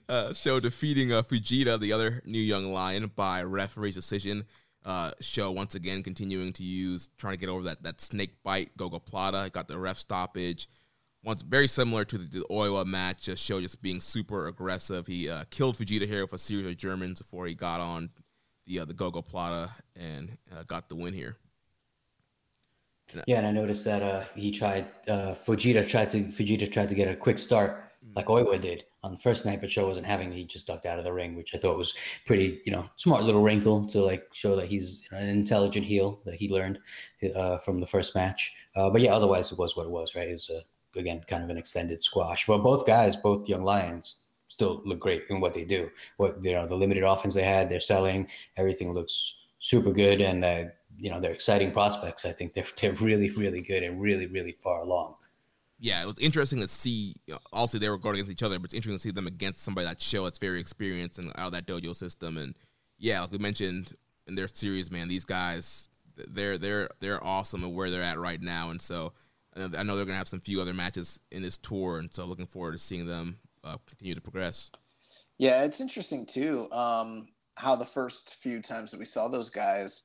uh, 0.08 0.32
Sho 0.32 0.60
defeating 0.60 1.12
uh, 1.12 1.22
Fujita, 1.22 1.78
the 1.78 1.92
other 1.92 2.22
new 2.24 2.40
young 2.40 2.72
lion, 2.72 3.10
by 3.14 3.42
referee's 3.42 3.96
decision. 3.96 4.44
Uh, 4.84 5.12
Sho 5.20 5.50
once 5.50 5.74
again 5.74 6.02
continuing 6.02 6.52
to 6.54 6.64
use 6.64 7.10
trying 7.18 7.34
to 7.34 7.38
get 7.38 7.48
over 7.48 7.62
that 7.64 7.82
that 7.82 8.00
snake 8.00 8.42
bite. 8.42 8.76
Gogoplata 8.76 9.52
got 9.52 9.68
the 9.68 9.78
ref 9.78 9.98
stoppage 9.98 10.68
once 11.24 11.42
very 11.42 11.68
similar 11.68 12.04
to 12.04 12.18
the, 12.18 12.38
the 12.38 12.44
Oiwa 12.50 12.84
match, 12.84 13.22
just 13.22 13.42
Sho 13.42 13.60
just 13.60 13.82
being 13.82 14.00
super 14.00 14.48
aggressive. 14.48 15.06
He 15.06 15.28
uh, 15.28 15.44
killed 15.50 15.78
Fujita 15.78 16.06
here 16.06 16.22
with 16.22 16.32
a 16.32 16.38
series 16.38 16.66
of 16.66 16.76
Germans 16.76 17.18
before 17.20 17.46
he 17.46 17.54
got 17.54 17.80
on 17.80 18.10
the 18.66 18.80
uh, 18.80 18.84
the 18.84 18.94
Gogoplata 18.94 19.70
and 19.96 20.36
uh, 20.54 20.62
got 20.64 20.88
the 20.88 20.96
win 20.96 21.14
here. 21.14 21.36
Yeah, 23.26 23.38
and 23.38 23.46
I 23.46 23.50
noticed 23.50 23.84
that 23.84 24.02
uh, 24.02 24.24
he 24.34 24.50
tried 24.50 24.86
uh, 25.06 25.34
Fujita 25.34 25.86
tried 25.86 26.10
to 26.10 26.24
Fujita 26.24 26.70
tried 26.70 26.88
to 26.88 26.94
get 26.94 27.08
a 27.08 27.16
quick 27.16 27.38
start 27.38 27.92
mm. 28.04 28.16
like 28.16 28.26
Oiwa 28.26 28.60
did 28.60 28.84
on 29.04 29.12
the 29.12 29.18
first 29.18 29.44
night, 29.44 29.60
but 29.60 29.70
Sho 29.70 29.86
wasn't 29.86 30.06
having. 30.06 30.32
It. 30.32 30.36
He 30.36 30.44
just 30.44 30.66
ducked 30.66 30.86
out 30.86 30.98
of 30.98 31.04
the 31.04 31.12
ring, 31.12 31.36
which 31.36 31.54
I 31.54 31.58
thought 31.58 31.76
was 31.76 31.94
pretty, 32.24 32.62
you 32.64 32.72
know, 32.72 32.88
smart 32.96 33.24
little 33.24 33.42
wrinkle 33.42 33.84
to 33.88 34.00
like 34.00 34.24
show 34.32 34.56
that 34.56 34.68
he's 34.68 35.02
an 35.10 35.28
intelligent 35.28 35.84
heel 35.84 36.22
that 36.24 36.36
he 36.36 36.48
learned 36.48 36.78
uh, 37.34 37.58
from 37.58 37.80
the 37.80 37.86
first 37.86 38.14
match. 38.14 38.52
Uh, 38.76 38.88
but 38.88 39.02
yeah, 39.02 39.14
otherwise 39.14 39.52
it 39.52 39.58
was 39.58 39.76
what 39.76 39.86
it 39.86 39.90
was, 39.90 40.14
right? 40.14 40.28
It 40.28 40.34
was 40.34 40.50
a 40.50 40.62
again 40.96 41.22
kind 41.26 41.42
of 41.44 41.50
an 41.50 41.58
extended 41.58 42.02
squash. 42.02 42.46
But 42.46 42.58
both 42.58 42.86
guys, 42.86 43.16
both 43.16 43.48
young 43.48 43.62
lions, 43.62 44.16
still 44.48 44.82
look 44.84 45.00
great 45.00 45.24
in 45.30 45.40
what 45.40 45.54
they 45.54 45.64
do. 45.64 45.90
What 46.18 46.44
you 46.44 46.52
know, 46.52 46.66
the 46.66 46.76
limited 46.76 47.04
offense 47.04 47.34
they 47.34 47.42
had, 47.42 47.68
they're 47.68 47.80
selling. 47.80 48.28
Everything 48.56 48.92
looks 48.92 49.34
super 49.58 49.92
good, 49.92 50.20
and 50.20 50.44
uh, 50.44 50.64
you 50.98 51.10
know 51.10 51.20
they're 51.20 51.32
exciting 51.32 51.72
prospects. 51.72 52.24
I 52.24 52.32
think 52.32 52.54
they're 52.54 52.66
they're 52.80 52.94
really 52.94 53.30
really 53.30 53.62
good 53.62 53.82
and 53.82 54.00
really 54.00 54.26
really 54.26 54.52
far 54.52 54.82
along. 54.82 55.14
Yeah, 55.78 56.02
it 56.02 56.06
was 56.06 56.18
interesting 56.20 56.60
to 56.60 56.68
see. 56.68 57.16
Also, 57.52 57.78
they 57.78 57.88
were 57.88 57.98
going 57.98 58.14
against 58.14 58.30
each 58.30 58.44
other, 58.44 58.58
but 58.58 58.66
it's 58.66 58.74
interesting 58.74 58.98
to 58.98 59.02
see 59.02 59.10
them 59.10 59.26
against 59.26 59.62
somebody 59.62 59.86
that 59.86 60.00
show 60.00 60.24
that's 60.24 60.38
very 60.38 60.60
experienced 60.60 61.18
and 61.18 61.30
out 61.30 61.46
of 61.46 61.52
that 61.52 61.66
dojo 61.66 61.96
system. 61.96 62.38
And 62.38 62.54
yeah, 62.98 63.20
like 63.20 63.32
we 63.32 63.38
mentioned 63.38 63.94
in 64.28 64.36
their 64.36 64.46
series, 64.46 64.92
man, 64.92 65.08
these 65.08 65.24
guys 65.24 65.90
they're 66.28 66.58
they're 66.58 66.88
they're 67.00 67.24
awesome 67.24 67.64
at 67.64 67.70
where 67.72 67.90
they're 67.90 68.02
at 68.02 68.18
right 68.18 68.40
now, 68.40 68.70
and 68.70 68.80
so 68.80 69.12
I 69.56 69.82
know 69.82 69.96
they're 69.96 70.04
going 70.04 70.08
to 70.08 70.14
have 70.14 70.28
some 70.28 70.40
few 70.40 70.60
other 70.60 70.72
matches 70.72 71.20
in 71.30 71.42
this 71.42 71.58
tour, 71.58 71.98
and 71.98 72.12
so 72.12 72.24
looking 72.24 72.46
forward 72.46 72.72
to 72.72 72.78
seeing 72.78 73.06
them 73.06 73.38
uh, 73.64 73.76
continue 73.86 74.14
to 74.14 74.20
progress. 74.20 74.70
Yeah, 75.38 75.62
it's 75.62 75.80
interesting 75.80 76.24
too 76.26 76.70
um, 76.72 77.28
how 77.56 77.76
the 77.76 77.84
first 77.84 78.36
few 78.36 78.62
times 78.62 78.90
that 78.90 78.98
we 79.00 79.04
saw 79.04 79.28
those 79.28 79.50
guys, 79.50 80.04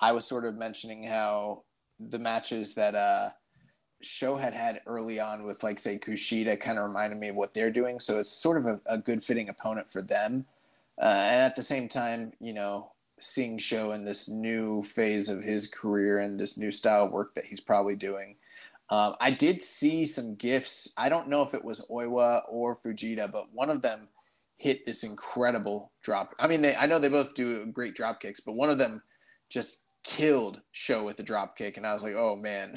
I 0.00 0.12
was 0.12 0.24
sort 0.24 0.44
of 0.44 0.54
mentioning 0.54 1.04
how 1.04 1.64
the 1.98 2.18
matches 2.18 2.74
that 2.74 2.94
uh, 2.94 3.30
Sho 4.02 4.36
had 4.36 4.54
had 4.54 4.80
early 4.86 5.18
on 5.20 5.44
with, 5.44 5.62
like, 5.62 5.78
say, 5.78 5.98
Kushida 5.98 6.60
kind 6.60 6.78
of 6.78 6.86
reminded 6.86 7.18
me 7.18 7.28
of 7.28 7.36
what 7.36 7.54
they're 7.54 7.70
doing. 7.70 8.00
So 8.00 8.18
it's 8.18 8.30
sort 8.30 8.58
of 8.58 8.66
a, 8.66 8.80
a 8.86 8.98
good 8.98 9.22
fitting 9.22 9.48
opponent 9.48 9.90
for 9.90 10.02
them. 10.02 10.44
Uh, 11.00 11.04
and 11.04 11.42
at 11.42 11.56
the 11.56 11.62
same 11.62 11.88
time, 11.88 12.32
you 12.40 12.52
know, 12.52 12.92
seeing 13.18 13.58
Sho 13.58 13.92
in 13.92 14.04
this 14.04 14.28
new 14.28 14.82
phase 14.82 15.28
of 15.28 15.42
his 15.42 15.68
career 15.68 16.20
and 16.20 16.38
this 16.38 16.58
new 16.58 16.70
style 16.70 17.06
of 17.06 17.12
work 17.12 17.34
that 17.34 17.46
he's 17.46 17.60
probably 17.60 17.96
doing 17.96 18.36
um, 18.88 19.14
I 19.20 19.30
did 19.30 19.62
see 19.62 20.04
some 20.04 20.36
gifts. 20.36 20.92
I 20.96 21.08
don't 21.08 21.28
know 21.28 21.42
if 21.42 21.54
it 21.54 21.64
was 21.64 21.86
Oiwa 21.90 22.42
or 22.48 22.76
Fujita, 22.76 23.30
but 23.30 23.52
one 23.52 23.70
of 23.70 23.82
them 23.82 24.08
hit 24.58 24.84
this 24.84 25.02
incredible 25.02 25.92
drop. 26.02 26.34
I 26.38 26.46
mean, 26.46 26.62
they 26.62 26.76
I 26.76 26.86
know 26.86 26.98
they 26.98 27.08
both 27.08 27.34
do 27.34 27.66
great 27.66 27.94
drop 27.94 28.20
kicks, 28.20 28.40
but 28.40 28.54
one 28.54 28.70
of 28.70 28.78
them 28.78 29.02
just 29.48 29.86
killed 30.04 30.60
Sho 30.72 31.04
with 31.04 31.16
the 31.16 31.22
drop 31.22 31.56
kick, 31.56 31.76
and 31.76 31.86
I 31.86 31.92
was 31.92 32.04
like, 32.04 32.14
oh 32.14 32.36
man. 32.36 32.74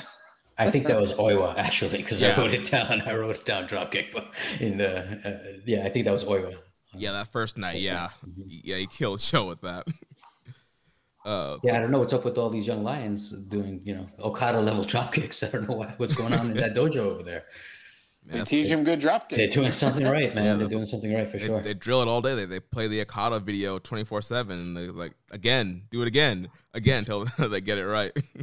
I 0.57 0.69
think 0.69 0.87
that 0.87 0.99
was 0.99 1.13
Oiwa 1.13 1.53
actually, 1.57 1.97
because 1.97 2.19
yeah. 2.19 2.33
I 2.35 2.37
wrote 2.37 2.53
it 2.53 2.69
down. 2.69 3.01
I 3.01 3.13
wrote 3.15 3.35
it 3.35 3.45
down 3.45 3.67
drop 3.67 3.91
kick, 3.91 4.11
but 4.11 4.33
in 4.59 4.77
the 4.77 5.01
uh, 5.23 5.59
yeah, 5.65 5.85
I 5.85 5.89
think 5.89 6.05
that 6.05 6.11
was 6.11 6.25
Oiwa. 6.25 6.55
Yeah, 6.93 7.11
that 7.11 7.31
first 7.31 7.57
night, 7.57 7.79
yeah, 7.79 8.09
mm-hmm. 8.27 8.41
yeah, 8.47 8.77
he 8.77 8.87
killed 8.87 9.21
Sho 9.21 9.45
with 9.45 9.61
that. 9.61 9.87
Uh, 11.29 11.59
yeah, 11.63 11.77
I 11.77 11.79
don't 11.79 11.91
know 11.91 11.99
what's 11.99 12.11
up 12.11 12.25
with 12.25 12.39
all 12.39 12.49
these 12.49 12.65
young 12.65 12.83
lions 12.83 13.29
doing, 13.29 13.81
you 13.83 13.93
know, 13.93 14.09
Okada 14.19 14.59
level 14.59 14.83
drop 14.93 15.13
kicks. 15.13 15.43
I 15.43 15.49
don't 15.49 15.69
know 15.69 15.75
what, 15.75 15.99
what's 15.99 16.15
going 16.15 16.33
on 16.33 16.47
in 16.47 16.57
that 16.57 16.73
dojo 16.73 16.97
over 16.97 17.21
there. 17.21 17.43
they 18.25 18.41
teach 18.41 18.65
him 18.65 18.83
good 18.83 18.99
drop 18.99 19.29
kicks. 19.29 19.53
They're 19.53 19.63
doing 19.63 19.73
something 19.73 20.05
right, 20.11 20.33
man. 20.33 20.45
Yeah, 20.45 20.53
they're 20.55 20.67
doing 20.67 20.87
something 20.87 21.13
right 21.13 21.29
for 21.29 21.37
they, 21.37 21.45
sure. 21.45 21.61
They 21.61 21.75
drill 21.75 22.01
it 22.01 22.07
all 22.07 22.23
day. 22.23 22.33
They, 22.33 22.45
they 22.45 22.59
play 22.59 22.87
the 22.87 23.01
Okada 23.01 23.39
video 23.39 23.77
24 23.77 24.23
7 24.23 24.57
and 24.57 24.75
they're 24.75 24.91
like, 24.91 25.13
again, 25.29 25.83
do 25.91 26.01
it 26.01 26.07
again, 26.07 26.49
again, 26.73 26.99
until 26.99 27.25
they 27.47 27.61
get 27.61 27.77
it 27.77 27.85
right. 27.85 28.11
uh, 28.17 28.41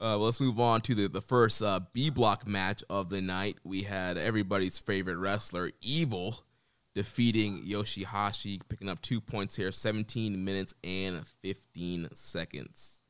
well, 0.00 0.20
let's 0.20 0.40
move 0.40 0.58
on 0.58 0.80
to 0.80 0.94
the, 0.94 1.06
the 1.06 1.20
first 1.20 1.62
uh, 1.62 1.80
B 1.92 2.08
block 2.08 2.46
match 2.46 2.82
of 2.88 3.10
the 3.10 3.20
night. 3.20 3.58
We 3.62 3.82
had 3.82 4.16
everybody's 4.16 4.78
favorite 4.78 5.18
wrestler, 5.18 5.70
Evil, 5.82 6.46
defeating 6.94 7.64
Yoshihashi, 7.64 8.60
picking 8.68 8.88
up 8.88 9.00
two 9.02 9.20
points 9.20 9.56
here, 9.56 9.72
17 9.72 10.44
minutes 10.44 10.74
and 10.82 11.26
15 11.42 12.08
seconds. 12.14 13.00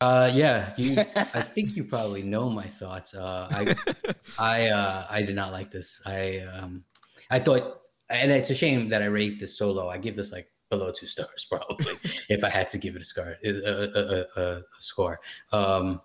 Uh, 0.00 0.30
yeah, 0.32 0.72
you. 0.78 0.96
I 0.98 1.42
think 1.42 1.76
you 1.76 1.84
probably 1.84 2.22
know 2.22 2.48
my 2.48 2.66
thoughts. 2.66 3.12
Uh, 3.12 3.48
I, 3.50 3.74
I, 4.40 4.68
uh, 4.68 5.06
I 5.10 5.22
did 5.22 5.34
not 5.34 5.52
like 5.52 5.70
this. 5.70 6.00
I, 6.06 6.38
um, 6.38 6.84
I 7.30 7.38
thought, 7.38 7.82
and 8.08 8.30
it's 8.30 8.48
a 8.48 8.54
shame 8.54 8.88
that 8.88 9.02
I 9.02 9.06
rate 9.06 9.38
this 9.38 9.58
so 9.58 9.70
low. 9.70 9.88
I 9.88 9.98
give 9.98 10.16
this 10.16 10.32
like 10.32 10.48
below 10.70 10.92
two 10.92 11.06
stars 11.06 11.44
probably 11.50 11.94
if 12.28 12.44
I 12.44 12.48
had 12.48 12.68
to 12.70 12.78
give 12.78 12.96
it 12.96 13.02
a 13.02 13.04
score. 13.04 13.36
A, 13.44 13.50
a, 13.50 14.40
a, 14.40 14.40
a 14.40 14.62
score. 14.78 15.20
Um, 15.52 16.00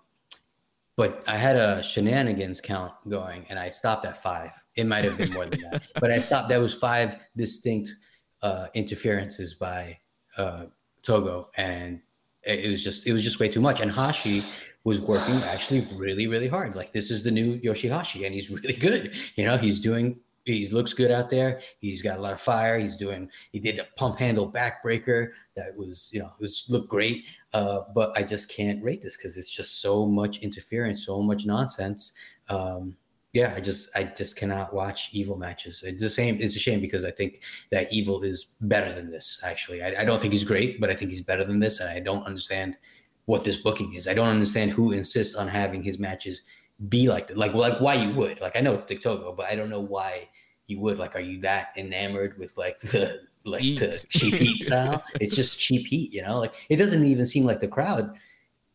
but 0.96 1.22
I 1.26 1.36
had 1.36 1.56
a 1.56 1.82
shenanigans 1.82 2.60
count 2.60 2.92
going, 3.08 3.46
and 3.48 3.58
I 3.58 3.70
stopped 3.70 4.04
at 4.04 4.22
five. 4.22 4.52
It 4.76 4.86
might 4.86 5.04
have 5.04 5.16
been 5.18 5.32
more 5.32 5.46
than 5.46 5.60
that, 5.70 5.82
but 6.00 6.10
I 6.10 6.18
stopped. 6.18 6.48
That 6.48 6.58
was 6.58 6.74
five 6.74 7.16
distinct 7.36 7.94
uh, 8.42 8.68
interferences 8.74 9.54
by 9.54 9.98
uh, 10.36 10.66
Togo, 11.02 11.50
and 11.56 12.00
it 12.42 12.70
was 12.70 12.84
just 12.84 13.06
it 13.06 13.12
was 13.12 13.22
just 13.22 13.40
way 13.40 13.48
too 13.48 13.60
much. 13.60 13.80
And 13.80 13.90
Hashi 13.90 14.42
was 14.84 15.00
working 15.00 15.34
actually 15.44 15.88
really 15.96 16.26
really 16.26 16.48
hard. 16.48 16.74
Like 16.74 16.92
this 16.92 17.10
is 17.10 17.22
the 17.22 17.30
new 17.30 17.58
Yoshihashi, 17.60 18.24
and 18.24 18.34
he's 18.34 18.50
really 18.50 18.74
good. 18.74 19.14
You 19.36 19.44
know, 19.44 19.56
he's 19.56 19.80
doing 19.80 20.20
he 20.46 20.68
looks 20.68 20.94
good 20.94 21.10
out 21.10 21.28
there. 21.28 21.60
He's 21.80 22.02
got 22.02 22.18
a 22.18 22.22
lot 22.22 22.32
of 22.32 22.40
fire. 22.40 22.78
He's 22.78 22.96
doing 22.96 23.28
he 23.50 23.58
did 23.58 23.78
a 23.80 23.86
pump 23.96 24.18
handle 24.18 24.50
backbreaker 24.50 25.30
that 25.56 25.76
was 25.76 26.08
you 26.12 26.20
know 26.20 26.26
it 26.26 26.40
was 26.40 26.64
looked 26.68 26.88
great. 26.88 27.24
Uh, 27.52 27.80
but 27.94 28.16
I 28.16 28.22
just 28.22 28.48
can't 28.48 28.82
rate 28.82 29.02
this 29.02 29.16
because 29.16 29.36
it's 29.36 29.50
just 29.50 29.80
so 29.80 30.06
much 30.06 30.38
interference, 30.38 31.04
so 31.04 31.20
much 31.20 31.46
nonsense. 31.46 32.12
Um, 32.48 32.96
yeah, 33.36 33.52
I 33.54 33.60
just 33.60 33.90
I 33.94 34.04
just 34.04 34.34
cannot 34.34 34.72
watch 34.72 35.10
evil 35.12 35.36
matches. 35.36 35.82
It's 35.84 36.02
the 36.02 36.08
same. 36.08 36.38
It's 36.40 36.56
a 36.56 36.58
shame 36.58 36.80
because 36.80 37.04
I 37.04 37.10
think 37.10 37.42
that 37.70 37.92
evil 37.92 38.22
is 38.22 38.46
better 38.62 38.90
than 38.90 39.10
this. 39.10 39.40
Actually, 39.44 39.82
I, 39.82 39.88
I 40.00 40.04
don't 40.06 40.22
think 40.22 40.32
he's 40.32 40.42
great, 40.42 40.80
but 40.80 40.88
I 40.88 40.94
think 40.94 41.10
he's 41.10 41.20
better 41.20 41.44
than 41.44 41.60
this, 41.60 41.80
and 41.80 41.90
I 41.90 42.00
don't 42.00 42.24
understand 42.24 42.78
what 43.26 43.44
this 43.44 43.58
booking 43.58 43.92
is. 43.92 44.08
I 44.08 44.14
don't 44.14 44.28
understand 44.28 44.70
who 44.70 44.92
insists 44.92 45.34
on 45.34 45.48
having 45.48 45.82
his 45.82 45.98
matches 45.98 46.40
be 46.88 47.10
like 47.10 47.26
that. 47.26 47.36
Like, 47.36 47.52
like 47.52 47.78
why 47.78 47.92
you 47.92 48.10
would. 48.12 48.40
Like, 48.40 48.56
I 48.56 48.60
know 48.60 48.72
it's 48.72 48.86
Dick 48.86 49.00
Togo, 49.00 49.34
but 49.36 49.50
I 49.50 49.54
don't 49.54 49.68
know 49.68 49.80
why 49.80 50.30
you 50.66 50.80
would. 50.80 50.96
Like, 50.96 51.14
are 51.14 51.20
you 51.20 51.38
that 51.42 51.74
enamored 51.76 52.38
with 52.38 52.56
like 52.56 52.78
the 52.78 53.20
like 53.44 53.60
heat. 53.60 53.80
the 53.80 54.02
cheap 54.08 54.32
heat 54.32 54.62
style? 54.62 55.04
it's 55.20 55.36
just 55.36 55.60
cheap 55.60 55.86
heat, 55.86 56.10
you 56.10 56.22
know. 56.22 56.38
Like, 56.38 56.54
it 56.70 56.76
doesn't 56.76 57.04
even 57.04 57.26
seem 57.26 57.44
like 57.44 57.60
the 57.60 57.68
crowd 57.68 58.16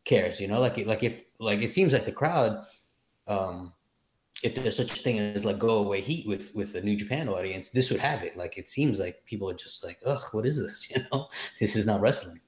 cares, 0.06 0.40
you 0.40 0.48
know. 0.48 0.60
Like, 0.60 0.78
like 0.86 1.02
if 1.02 1.26
like 1.40 1.64
it 1.64 1.74
seems 1.74 1.94
like 1.94 2.06
the 2.06 2.12
crowd. 2.12 2.64
um 3.28 3.74
if 4.43 4.55
there's 4.55 4.77
such 4.77 4.99
a 4.99 5.03
thing 5.03 5.19
as 5.19 5.45
like 5.45 5.59
go 5.59 5.77
away 5.77 6.01
heat 6.01 6.27
with 6.27 6.53
with 6.55 6.73
the 6.73 6.81
New 6.81 6.95
Japan 6.95 7.30
audience, 7.30 7.69
this 7.69 7.91
would 7.91 7.99
have 7.99 8.23
it. 8.23 8.35
Like 8.38 8.57
it 8.57 8.69
seems 8.69 8.99
like 8.99 9.23
people 9.26 9.49
are 9.49 9.55
just 9.55 9.84
like, 9.84 9.99
ugh, 10.05 10.23
what 10.31 10.45
is 10.45 10.59
this? 10.59 10.89
You 10.95 11.05
know, 11.11 11.30
this 11.59 11.76
is 11.76 11.85
not 11.85 12.01
wrestling. 12.01 12.39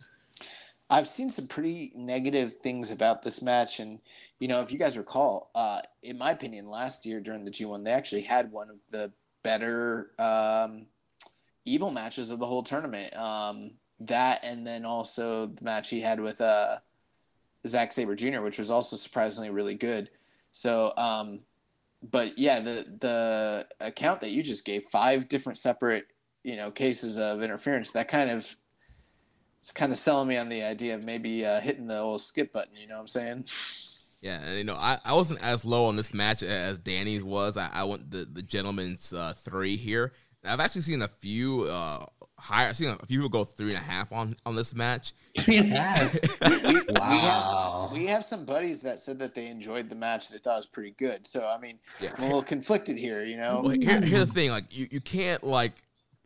I've 0.89 1.07
seen 1.07 1.29
some 1.29 1.47
pretty 1.47 1.91
negative 1.95 2.53
things 2.61 2.91
about 2.91 3.23
this 3.23 3.41
match, 3.41 3.79
and 3.79 3.99
you 4.39 4.47
know, 4.47 4.61
if 4.61 4.71
you 4.71 4.77
guys 4.77 4.97
recall, 4.97 5.49
uh, 5.55 5.81
in 6.01 6.17
my 6.17 6.31
opinion, 6.31 6.67
last 6.67 7.05
year 7.05 7.19
during 7.19 7.45
the 7.45 7.51
G1, 7.51 7.83
they 7.83 7.91
actually 7.91 8.21
had 8.21 8.51
one 8.51 8.69
of 8.69 8.77
the 8.91 9.11
better 9.43 10.11
um, 10.19 10.85
evil 11.65 11.91
matches 11.91 12.31
of 12.31 12.39
the 12.39 12.45
whole 12.45 12.63
tournament. 12.63 13.15
Um, 13.15 13.71
that, 14.01 14.41
and 14.43 14.65
then 14.65 14.85
also 14.85 15.47
the 15.47 15.63
match 15.63 15.89
he 15.89 16.01
had 16.01 16.19
with 16.19 16.41
uh, 16.41 16.77
Zack 17.67 17.91
Sabre 17.91 18.15
Jr., 18.15 18.41
which 18.41 18.59
was 18.59 18.71
also 18.71 18.95
surprisingly 18.95 19.49
really 19.49 19.75
good. 19.75 20.09
So 20.51 20.95
um, 20.97 21.39
but 22.11 22.37
yeah, 22.37 22.59
the 22.59 22.85
the 22.99 23.67
account 23.79 24.21
that 24.21 24.31
you 24.31 24.43
just 24.43 24.65
gave 24.65 24.83
five 24.83 25.29
different 25.29 25.57
separate 25.57 26.05
you 26.43 26.57
know 26.57 26.71
cases 26.71 27.17
of 27.17 27.41
interference 27.41 27.91
that 27.91 28.07
kind 28.07 28.29
of 28.29 28.55
it's 29.59 29.71
kind 29.71 29.91
of 29.93 29.97
selling 29.97 30.27
me 30.27 30.37
on 30.37 30.49
the 30.49 30.61
idea 30.61 30.93
of 30.93 31.05
maybe 31.05 31.45
uh, 31.45 31.61
hitting 31.61 31.87
the 31.87 31.97
old 31.97 32.21
skip 32.21 32.51
button. 32.51 32.75
You 32.75 32.87
know 32.87 32.95
what 32.95 33.01
I'm 33.01 33.07
saying? 33.07 33.45
Yeah, 34.21 34.53
you 34.53 34.65
know, 34.65 34.75
I, 34.77 34.97
I 35.05 35.13
wasn't 35.13 35.41
as 35.41 35.63
low 35.63 35.85
on 35.85 35.95
this 35.95 36.13
match 36.13 36.43
as 36.43 36.79
Danny 36.79 37.21
was. 37.21 37.55
I, 37.55 37.69
I 37.73 37.83
went 37.85 38.11
the 38.11 38.25
the 38.25 38.41
gentleman's 38.41 39.13
uh, 39.13 39.33
three 39.37 39.77
here. 39.77 40.13
I've 40.45 40.59
actually 40.59 40.81
seen 40.81 41.01
a 41.01 41.07
few 41.07 41.63
uh 41.63 42.05
higher. 42.43 42.67
I've 42.69 42.77
seen 42.77 42.89
a 42.89 43.05
few 43.05 43.19
people 43.19 43.29
go 43.29 43.43
three 43.43 43.69
and 43.69 43.77
a 43.77 43.81
half 43.81 44.11
on 44.11 44.35
on 44.45 44.55
this 44.55 44.75
match. 44.75 45.13
Three 45.39 45.57
and 45.57 45.73
a 45.73 45.81
half. 45.81 46.13
We, 46.63 46.73
we, 46.73 46.81
Wow. 46.99 47.09
we, 47.11 47.17
have, 47.19 47.91
we 48.01 48.05
have 48.07 48.25
some 48.25 48.45
buddies 48.45 48.81
that 48.81 48.99
said 48.99 49.17
that 49.19 49.33
they 49.33 49.47
enjoyed 49.47 49.89
the 49.89 49.95
match. 49.95 50.29
They 50.29 50.37
thought 50.37 50.53
it 50.53 50.57
was 50.57 50.65
pretty 50.67 50.91
good. 50.97 51.25
So 51.25 51.47
I 51.47 51.57
mean, 51.59 51.79
Yeah. 52.01 52.11
I'm 52.17 52.23
a 52.23 52.27
little 52.27 52.43
conflicted 52.43 52.97
here. 52.97 53.23
You 53.23 53.37
know, 53.37 53.61
Well, 53.63 53.71
here, 53.79 54.01
here's 54.01 54.27
the 54.27 54.33
thing: 54.33 54.51
like 54.51 54.75
you, 54.77 54.87
you 54.91 55.01
can't 55.01 55.43
like 55.43 55.73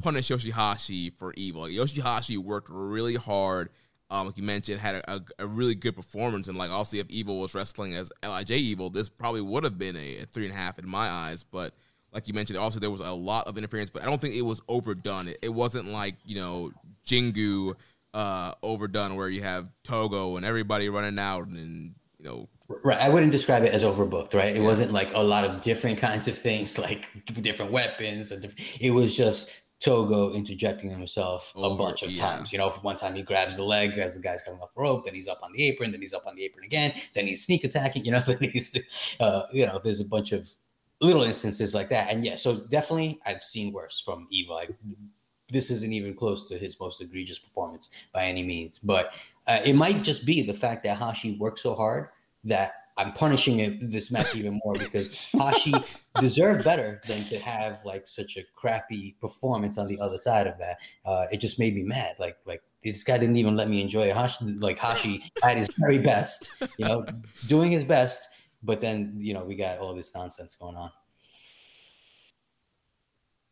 punish 0.02 0.27
Yoshihashi 0.30 1.14
for 1.18 1.34
evil. 1.38 1.61
Like, 1.64 1.72
Yoshihashi 1.72 2.38
worked 2.38 2.69
really 2.69 3.15
hard. 3.15 3.69
Um, 4.10 4.27
like 4.27 4.38
you 4.38 4.44
mentioned, 4.44 4.80
had 4.80 4.95
a, 4.95 5.11
a, 5.15 5.22
a 5.39 5.48
really 5.48 5.76
good 5.76 5.95
performance, 5.95 6.48
and 6.48 6.57
like 6.57 6.69
obviously, 6.69 6.99
if 6.99 7.10
Evil 7.10 7.39
was 7.39 7.53
wrestling 7.53 7.94
as 7.94 8.10
Lij 8.23 8.52
Evil, 8.52 8.89
this 8.89 9.10
probably 9.10 9.41
would 9.41 9.65
have 9.65 9.77
been 9.77 9.98
a, 9.98 10.19
a 10.19 10.26
three 10.26 10.45
and 10.45 10.53
a 10.53 10.57
half 10.57 10.80
in 10.80 10.88
my 10.88 11.10
eyes. 11.10 11.44
But 11.44 11.73
like 12.18 12.27
you 12.27 12.34
mentioned, 12.34 12.57
also 12.57 12.80
there 12.80 12.89
was 12.89 12.99
a 12.99 13.11
lot 13.11 13.45
of 13.45 13.60
interference, 13.60 13.91
but 13.91 14.02
I 14.02 14.06
don't 14.06 14.19
think 14.19 14.34
it 14.34 14.41
was 14.41 14.60
overdone. 14.68 15.27
It, 15.27 15.38
it 15.44 15.53
wasn't 15.53 15.89
like 15.89 16.15
you 16.26 16.35
know 16.35 16.72
Jingu 17.06 17.76
uh, 18.15 18.53
overdone, 18.64 19.15
where 19.15 19.30
you 19.30 19.44
have 19.44 19.68
Togo 19.84 20.35
and 20.35 20.44
everybody 20.44 20.89
running 20.89 21.19
out, 21.19 21.45
and 21.45 21.94
you 22.18 22.26
know 22.26 22.49
Right, 22.84 22.98
I 22.98 23.10
wouldn't 23.10 23.31
describe 23.31 23.64
it 23.64 23.72
as 23.72 23.84
overbooked, 23.84 24.34
right? 24.34 24.56
It 24.56 24.61
wasn't 24.61 24.91
like 24.91 25.14
a 25.14 25.22
lot 25.22 25.45
of 25.45 25.61
different 25.61 25.98
kinds 26.07 26.27
of 26.27 26.35
things, 26.35 26.80
like 26.80 27.07
different 27.39 27.72
weapons. 27.72 28.31
And 28.31 28.41
different, 28.41 28.81
it 28.81 28.89
was 28.89 29.15
just 29.15 29.52
Togo 29.80 30.34
interjecting 30.34 30.89
himself 30.89 31.53
a 31.56 31.76
bunch 31.76 32.02
of 32.02 32.11
yeah. 32.11 32.23
times. 32.23 32.52
You 32.52 32.57
know, 32.57 32.72
for 32.72 32.81
one 32.81 32.95
time 32.95 33.14
he 33.14 33.22
grabs 33.22 33.57
the 33.57 33.64
leg 33.64 33.98
as 33.99 34.15
the 34.15 34.22
guy's 34.22 34.41
coming 34.41 34.60
off 34.60 34.73
the 34.76 34.81
rope, 34.81 35.06
then 35.06 35.14
he's 35.14 35.27
up 35.27 35.39
on 35.44 35.53
the 35.53 35.64
apron, 35.65 35.91
then 35.91 36.02
he's 36.02 36.14
up 36.14 36.26
on 36.26 36.35
the 36.35 36.44
apron 36.44 36.65
again, 36.65 36.94
then 37.14 37.27
he's 37.27 37.45
sneak 37.45 37.64
attacking. 37.64 38.03
You 38.06 38.14
know, 38.14 38.19
then 38.26 38.39
he's, 38.39 38.76
uh, 39.19 39.44
you 39.53 39.68
know, 39.68 39.80
there's 39.84 40.02
a 40.02 40.06
bunch 40.06 40.31
of 40.31 40.49
little 41.02 41.24
instances 41.24 41.74
like 41.74 41.90
that. 41.90 42.11
And 42.11 42.24
yeah, 42.24 42.36
so 42.36 42.61
definitely 42.69 43.19
I've 43.26 43.44
seen 43.44 43.74
worse 43.74 44.02
from 44.03 44.28
Evil. 44.32 44.56
Like, 44.56 44.72
this 45.49 45.72
isn't 45.72 45.94
even 45.94 46.14
close 46.14 46.48
to 46.49 46.57
his 46.57 46.80
most 46.80 47.02
egregious 47.02 47.40
performance 47.40 47.90
by 48.14 48.26
any 48.26 48.44
means, 48.44 48.80
but 48.80 49.14
uh, 49.48 49.60
it 49.64 49.76
might 49.76 50.03
just 50.03 50.26
be 50.26 50.41
the 50.41 50.53
fact 50.53 50.84
that 50.84 50.98
Hashi 50.98 51.38
worked 51.40 51.60
so 51.60 51.74
hard 51.74 52.10
that 52.44 52.74
I'm 52.98 53.14
punishing 53.14 53.60
it 53.60 53.91
this 53.91 54.10
match 54.10 54.36
even 54.36 54.60
more 54.65 54.74
because 54.74 55.10
Hashi 55.38 55.74
deserved 56.19 56.64
better 56.64 56.99
than 57.07 57.24
to 57.26 57.38
have 57.40 57.86
like 57.86 58.07
such 58.07 58.38
a 58.38 58.44
crappy 58.56 59.15
performance 59.22 59.78
on 59.78 59.88
the 59.88 59.99
other 59.99 60.18
side 60.18 60.48
of 60.48 60.57
that. 60.57 60.80
Uh, 61.06 61.28
it 61.32 61.38
just 61.38 61.60
made 61.60 61.76
me 61.76 61.84
mad. 61.84 62.15
Like 62.18 62.38
like 62.45 62.64
this 62.84 63.03
guy 63.03 63.19
didn't 63.19 63.38
even 63.38 63.56
let 63.56 63.69
me 63.69 63.82
enjoy 63.82 64.11
Hashi. 64.11 64.45
Like 64.45 64.80
Hashi 64.80 65.32
at 65.44 65.57
his 65.57 65.69
very 65.78 65.99
best, 65.99 66.49
you 66.78 66.86
know, 66.86 67.06
doing 67.48 67.72
his 67.72 67.84
best, 67.84 68.24
but 68.64 68.82
then 68.82 69.16
you 69.18 69.34
know 69.34 69.44
we 69.44 69.56
got 69.56 69.80
all 69.80 69.94
this 69.94 70.14
nonsense 70.14 70.56
going 70.56 70.76
on. 70.76 70.92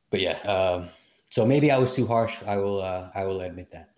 But 0.10 0.22
yeah, 0.22 0.40
um, 0.42 0.90
so 1.30 1.46
maybe 1.46 1.72
I 1.72 1.78
was 1.78 1.94
too 1.94 2.08
harsh. 2.08 2.42
I 2.46 2.58
will 2.58 2.82
uh, 2.82 3.10
I 3.14 3.26
will 3.26 3.42
admit 3.42 3.72
that. 3.72 3.90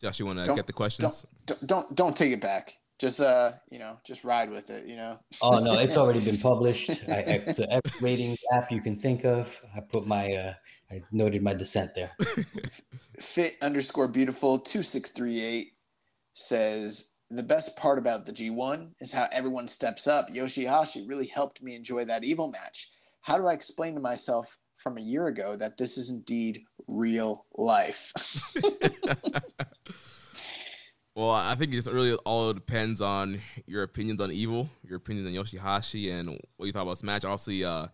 Josh, 0.00 0.20
you 0.20 0.26
want 0.26 0.44
to 0.44 0.54
get 0.54 0.66
the 0.66 0.72
questions? 0.72 1.26
don't 1.46 1.66
don't 1.66 1.94
don't 1.94 2.16
take 2.16 2.32
it 2.32 2.40
back. 2.40 2.78
Just 2.98 3.20
uh, 3.20 3.52
you 3.70 3.78
know, 3.78 3.96
just 4.04 4.24
ride 4.24 4.50
with 4.50 4.70
it. 4.70 4.86
You 4.86 4.96
know. 4.96 5.18
Oh 5.42 5.58
no, 5.58 5.72
it's 5.78 5.96
already 6.02 6.20
been 6.20 6.38
published. 6.38 6.90
I, 7.08 7.44
I, 7.46 7.52
the 7.52 7.66
every 7.70 7.92
rating 8.00 8.36
app 8.52 8.70
you 8.72 8.80
can 8.80 8.96
think 8.96 9.24
of. 9.24 9.60
I 9.76 9.80
put 9.80 10.06
my 10.06 10.32
uh, 10.32 10.54
I 10.90 11.02
noted 11.12 11.42
my 11.42 11.54
dissent 11.54 11.94
there. 11.94 12.10
Fit 13.20 13.56
underscore 13.60 14.08
beautiful 14.08 14.58
two 14.58 14.82
six 14.82 15.10
three 15.10 15.40
eight 15.40 15.72
says 16.34 17.16
the 17.30 17.42
best 17.42 17.76
part 17.76 17.98
about 17.98 18.24
the 18.24 18.32
G1 18.32 18.90
is 19.00 19.12
how 19.12 19.28
everyone 19.32 19.68
steps 19.68 20.06
up. 20.06 20.28
Yoshihashi 20.30 21.08
really 21.08 21.26
helped 21.26 21.62
me 21.62 21.74
enjoy 21.74 22.04
that 22.06 22.24
evil 22.24 22.50
match. 22.50 22.90
How 23.20 23.36
do 23.36 23.46
I 23.46 23.52
explain 23.52 23.94
to 23.94 24.00
myself 24.00 24.56
from 24.76 24.96
a 24.96 25.02
year 25.02 25.26
ago 25.26 25.56
that 25.56 25.76
this 25.76 25.98
is 25.98 26.10
indeed 26.10 26.62
real 26.86 27.44
life? 27.56 28.12
Well, 31.18 31.32
I 31.32 31.56
think 31.56 31.74
it's 31.74 31.88
really 31.88 32.14
all 32.14 32.52
depends 32.52 33.00
on 33.00 33.40
your 33.66 33.82
opinions 33.82 34.20
on 34.20 34.30
Evil, 34.30 34.70
your 34.84 34.98
opinions 34.98 35.28
on 35.28 35.34
Yoshihashi, 35.34 36.12
and 36.12 36.40
what 36.56 36.66
you 36.66 36.70
thought 36.70 36.82
about 36.82 36.92
this 36.92 37.02
match. 37.02 37.24
Obviously, 37.24 37.64
uh, 37.64 37.88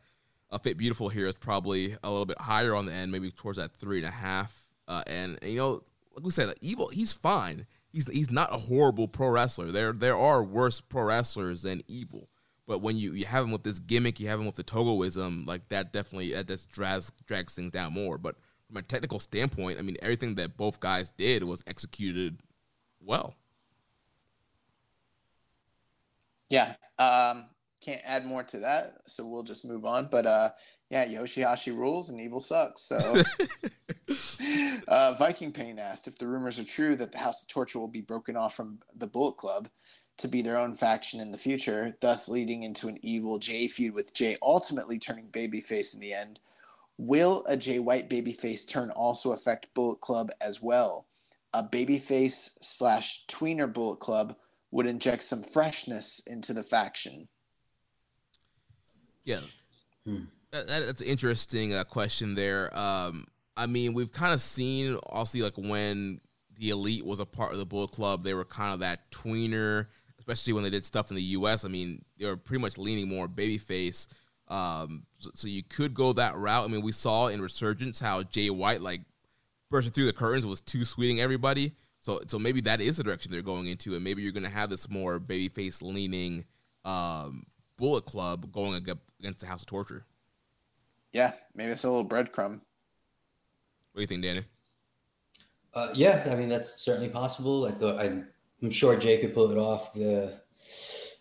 a 0.51 0.59
Fit 0.59 0.77
Beautiful 0.77 1.09
here 1.09 1.27
is 1.27 1.35
probably 1.35 1.97
a 2.05 2.11
little 2.11 2.27
bit 2.27 2.39
higher 2.39 2.75
on 2.75 2.85
the 2.85 2.93
end, 2.93 3.11
maybe 3.11 3.31
towards 3.31 3.57
that 3.57 3.75
three 3.79 3.97
and 3.97 4.07
a 4.07 4.11
half. 4.11 4.67
Uh, 4.87 5.05
and, 5.07 5.39
and, 5.41 5.51
you 5.51 5.57
know, 5.57 5.81
like 6.15 6.23
we 6.23 6.33
said, 6.33 6.53
Evil, 6.61 6.89
he's 6.89 7.15
fine. 7.15 7.65
He's 7.95 8.09
he's 8.09 8.31
not 8.31 8.53
a 8.53 8.57
horrible 8.57 9.07
pro 9.07 9.29
wrestler. 9.29 9.71
There 9.71 9.93
there 9.93 10.17
are 10.17 10.43
worse 10.43 10.81
pro 10.81 11.05
wrestlers 11.05 11.63
than 11.63 11.83
Evil. 11.87 12.29
But 12.67 12.81
when 12.81 12.97
you, 12.97 13.13
you 13.13 13.27
have 13.27 13.45
him 13.45 13.53
with 13.53 13.63
this 13.63 13.79
gimmick, 13.79 14.19
you 14.19 14.29
have 14.29 14.41
him 14.41 14.47
with 14.47 14.55
the 14.57 14.65
Togoism, 14.65 15.47
like 15.47 15.69
that 15.69 15.93
definitely 15.93 16.33
that 16.33 16.49
just 16.49 16.71
drags 16.71 17.13
drags 17.27 17.55
things 17.55 17.71
down 17.71 17.93
more. 17.93 18.19
But 18.19 18.37
from 18.67 18.79
a 18.79 18.83
technical 18.83 19.21
standpoint, 19.21 19.79
I 19.79 19.83
mean, 19.83 19.97
everything 20.03 20.35
that 20.37 20.57
both 20.57 20.81
guys 20.81 21.13
did 21.17 21.45
was 21.45 21.63
executed 21.67 22.41
well. 23.01 23.35
Yeah. 26.49 26.75
Um, 26.99 27.47
can't 27.85 28.01
add 28.05 28.25
more 28.25 28.43
to 28.45 28.59
that, 28.61 28.99
so 29.07 29.27
we'll 29.27 29.43
just 29.43 29.65
move 29.65 29.85
on. 29.85 30.09
But 30.11 30.27
uh, 30.27 30.51
yeah, 30.91 31.07
Yoshihashi 31.07 31.77
rules 31.77 32.11
and 32.11 32.21
evil 32.21 32.41
sucks. 32.41 32.83
So, 32.83 32.97
uh, 34.89 35.15
Viking 35.19 35.53
Pain 35.53 35.79
asked 35.79 36.09
if 36.09 36.19
the 36.19 36.27
rumors 36.27 36.59
are 36.59 36.65
true 36.65 36.97
that 36.97 37.13
the 37.13 37.19
House 37.19 37.43
of 37.43 37.49
Torture 37.49 37.79
will 37.79 37.89
be 37.89 38.01
broken 38.01 38.37
off 38.37 38.55
from 38.55 38.79
the 38.97 39.07
Bullet 39.07 39.37
Club 39.37 39.69
to 40.17 40.29
be 40.29 40.43
their 40.43 40.57
own 40.57 40.75
faction 40.75 41.21
in 41.21 41.33
the 41.33 41.39
future, 41.39 41.97
thus 42.01 42.29
leading 42.29 42.63
into 42.63 42.89
an 42.89 42.99
evil 43.03 43.39
Jay 43.39 43.67
feud 43.67 43.95
with 43.95 44.15
Jay 44.15 44.37
ultimately 44.43 44.99
turning 44.99 45.29
babyface 45.29 45.95
in 45.95 46.01
the 46.01 46.15
end. 46.15 46.39
Will 46.97 47.45
a 47.49 47.57
Jay 47.57 47.81
White 47.81 48.09
babyface 48.09 48.69
turn 48.69 48.91
also 48.91 49.33
affect 49.33 49.75
Bullet 49.75 50.01
Club 50.01 50.31
as 50.41 50.63
well? 50.63 51.07
A 51.53 51.63
babyface 51.63 52.57
slash 52.63 53.27
tweener 53.27 53.73
Bullet 53.73 53.99
Club 53.99 54.37
would 54.71 54.87
inject 54.87 55.25
some 55.25 55.43
freshness 55.43 56.21
into 56.27 56.53
the 56.53 56.63
faction. 56.63 57.29
Yeah, 59.25 59.41
Hmm. 60.05 60.25
that, 60.53 60.67
that- 60.69 60.87
that's 60.87 61.01
an 61.01 61.07
interesting 61.07 61.75
uh, 61.75 61.85
question 61.85 62.35
there. 62.35 62.77
Um, 62.79 63.27
I 63.57 63.67
mean, 63.67 63.95
we've 63.95 64.13
kind 64.13 64.35
of 64.35 64.41
seen, 64.41 64.99
obviously, 65.07 65.43
like 65.43 65.57
when 65.57 66.21
the 66.59 66.71
elite 66.71 67.05
was 67.07 67.21
a 67.21 67.27
part 67.27 67.53
of 67.53 67.59
the 67.59 67.65
Bullet 67.67 67.93
Club, 67.93 68.23
they 68.25 68.35
were 68.35 68.45
kind 68.45 68.75
of 68.75 68.81
that 68.81 69.11
tweener, 69.11 69.87
especially 70.19 70.53
when 70.53 70.63
they 70.63 70.71
did 70.71 70.85
stuff 70.85 71.11
in 71.11 71.17
the 71.17 71.23
U.S. 71.23 71.65
I 71.65 71.69
mean, 71.69 72.05
they 72.19 72.27
were 72.27 72.37
pretty 72.37 72.61
much 72.61 72.79
leaning 72.79 73.09
more 73.09 73.29
babyface. 73.29 74.09
Um, 74.49 75.05
so, 75.19 75.31
so 75.35 75.49
you 75.49 75.63
could 75.63 75.95
go 75.95 76.13
that 76.13 76.37
route. 76.37 76.65
I 76.65 76.69
mean, 76.69 76.83
we 76.83 76.93
saw 76.93 77.29
in 77.29 77.41
Resurgence 77.41 77.99
how 78.01 78.23
Jay 78.25 78.51
White 78.51 78.83
like 78.83 79.01
bursting 79.71 79.93
through 79.93 80.07
the 80.07 80.13
curtains 80.13 80.45
was 80.45 80.61
too 80.61 80.85
sweeting 80.85 81.21
everybody. 81.21 81.73
So, 82.01 82.21
so 82.27 82.39
maybe 82.39 82.61
that 82.63 82.81
is 82.83 82.99
the 82.99 83.03
direction 83.05 83.33
they're 83.33 83.41
going 83.43 83.67
into, 83.67 83.95
and 83.95 84.05
maybe 84.05 84.21
you're 84.23 84.33
going 84.33 84.43
to 84.45 84.51
have 84.51 84.69
this 84.69 84.91
more 84.91 85.19
babyface 85.19 85.81
leaning 85.81 86.45
um, 86.85 87.45
Bullet 87.79 88.05
Club 88.05 88.53
going 88.53 88.75
against 89.25 89.41
the 89.41 89.47
House 89.47 89.63
of 89.63 89.67
Torture. 89.67 90.05
Yeah, 91.13 91.33
maybe 91.55 91.73
it's 91.73 91.85
a 91.85 91.91
little 91.91 92.07
breadcrumb. 92.07 92.61
What 93.93 93.97
do 93.97 94.01
you 94.03 94.07
think, 94.07 94.23
Danny? 94.23 94.45
Uh, 95.73 95.89
yeah, 95.95 96.29
I 96.31 96.35
mean 96.35 96.49
that's 96.49 96.85
certainly 96.85 97.09
possible. 97.09 97.65
I 97.65 97.73
thought 97.73 97.99
I'm, 97.99 98.29
I'm 98.63 98.71
sure 98.71 98.97
Jay 98.97 99.21
could 99.21 99.35
pull 99.35 99.51
it 99.51 99.59
off. 99.59 99.95
The 99.95 100.41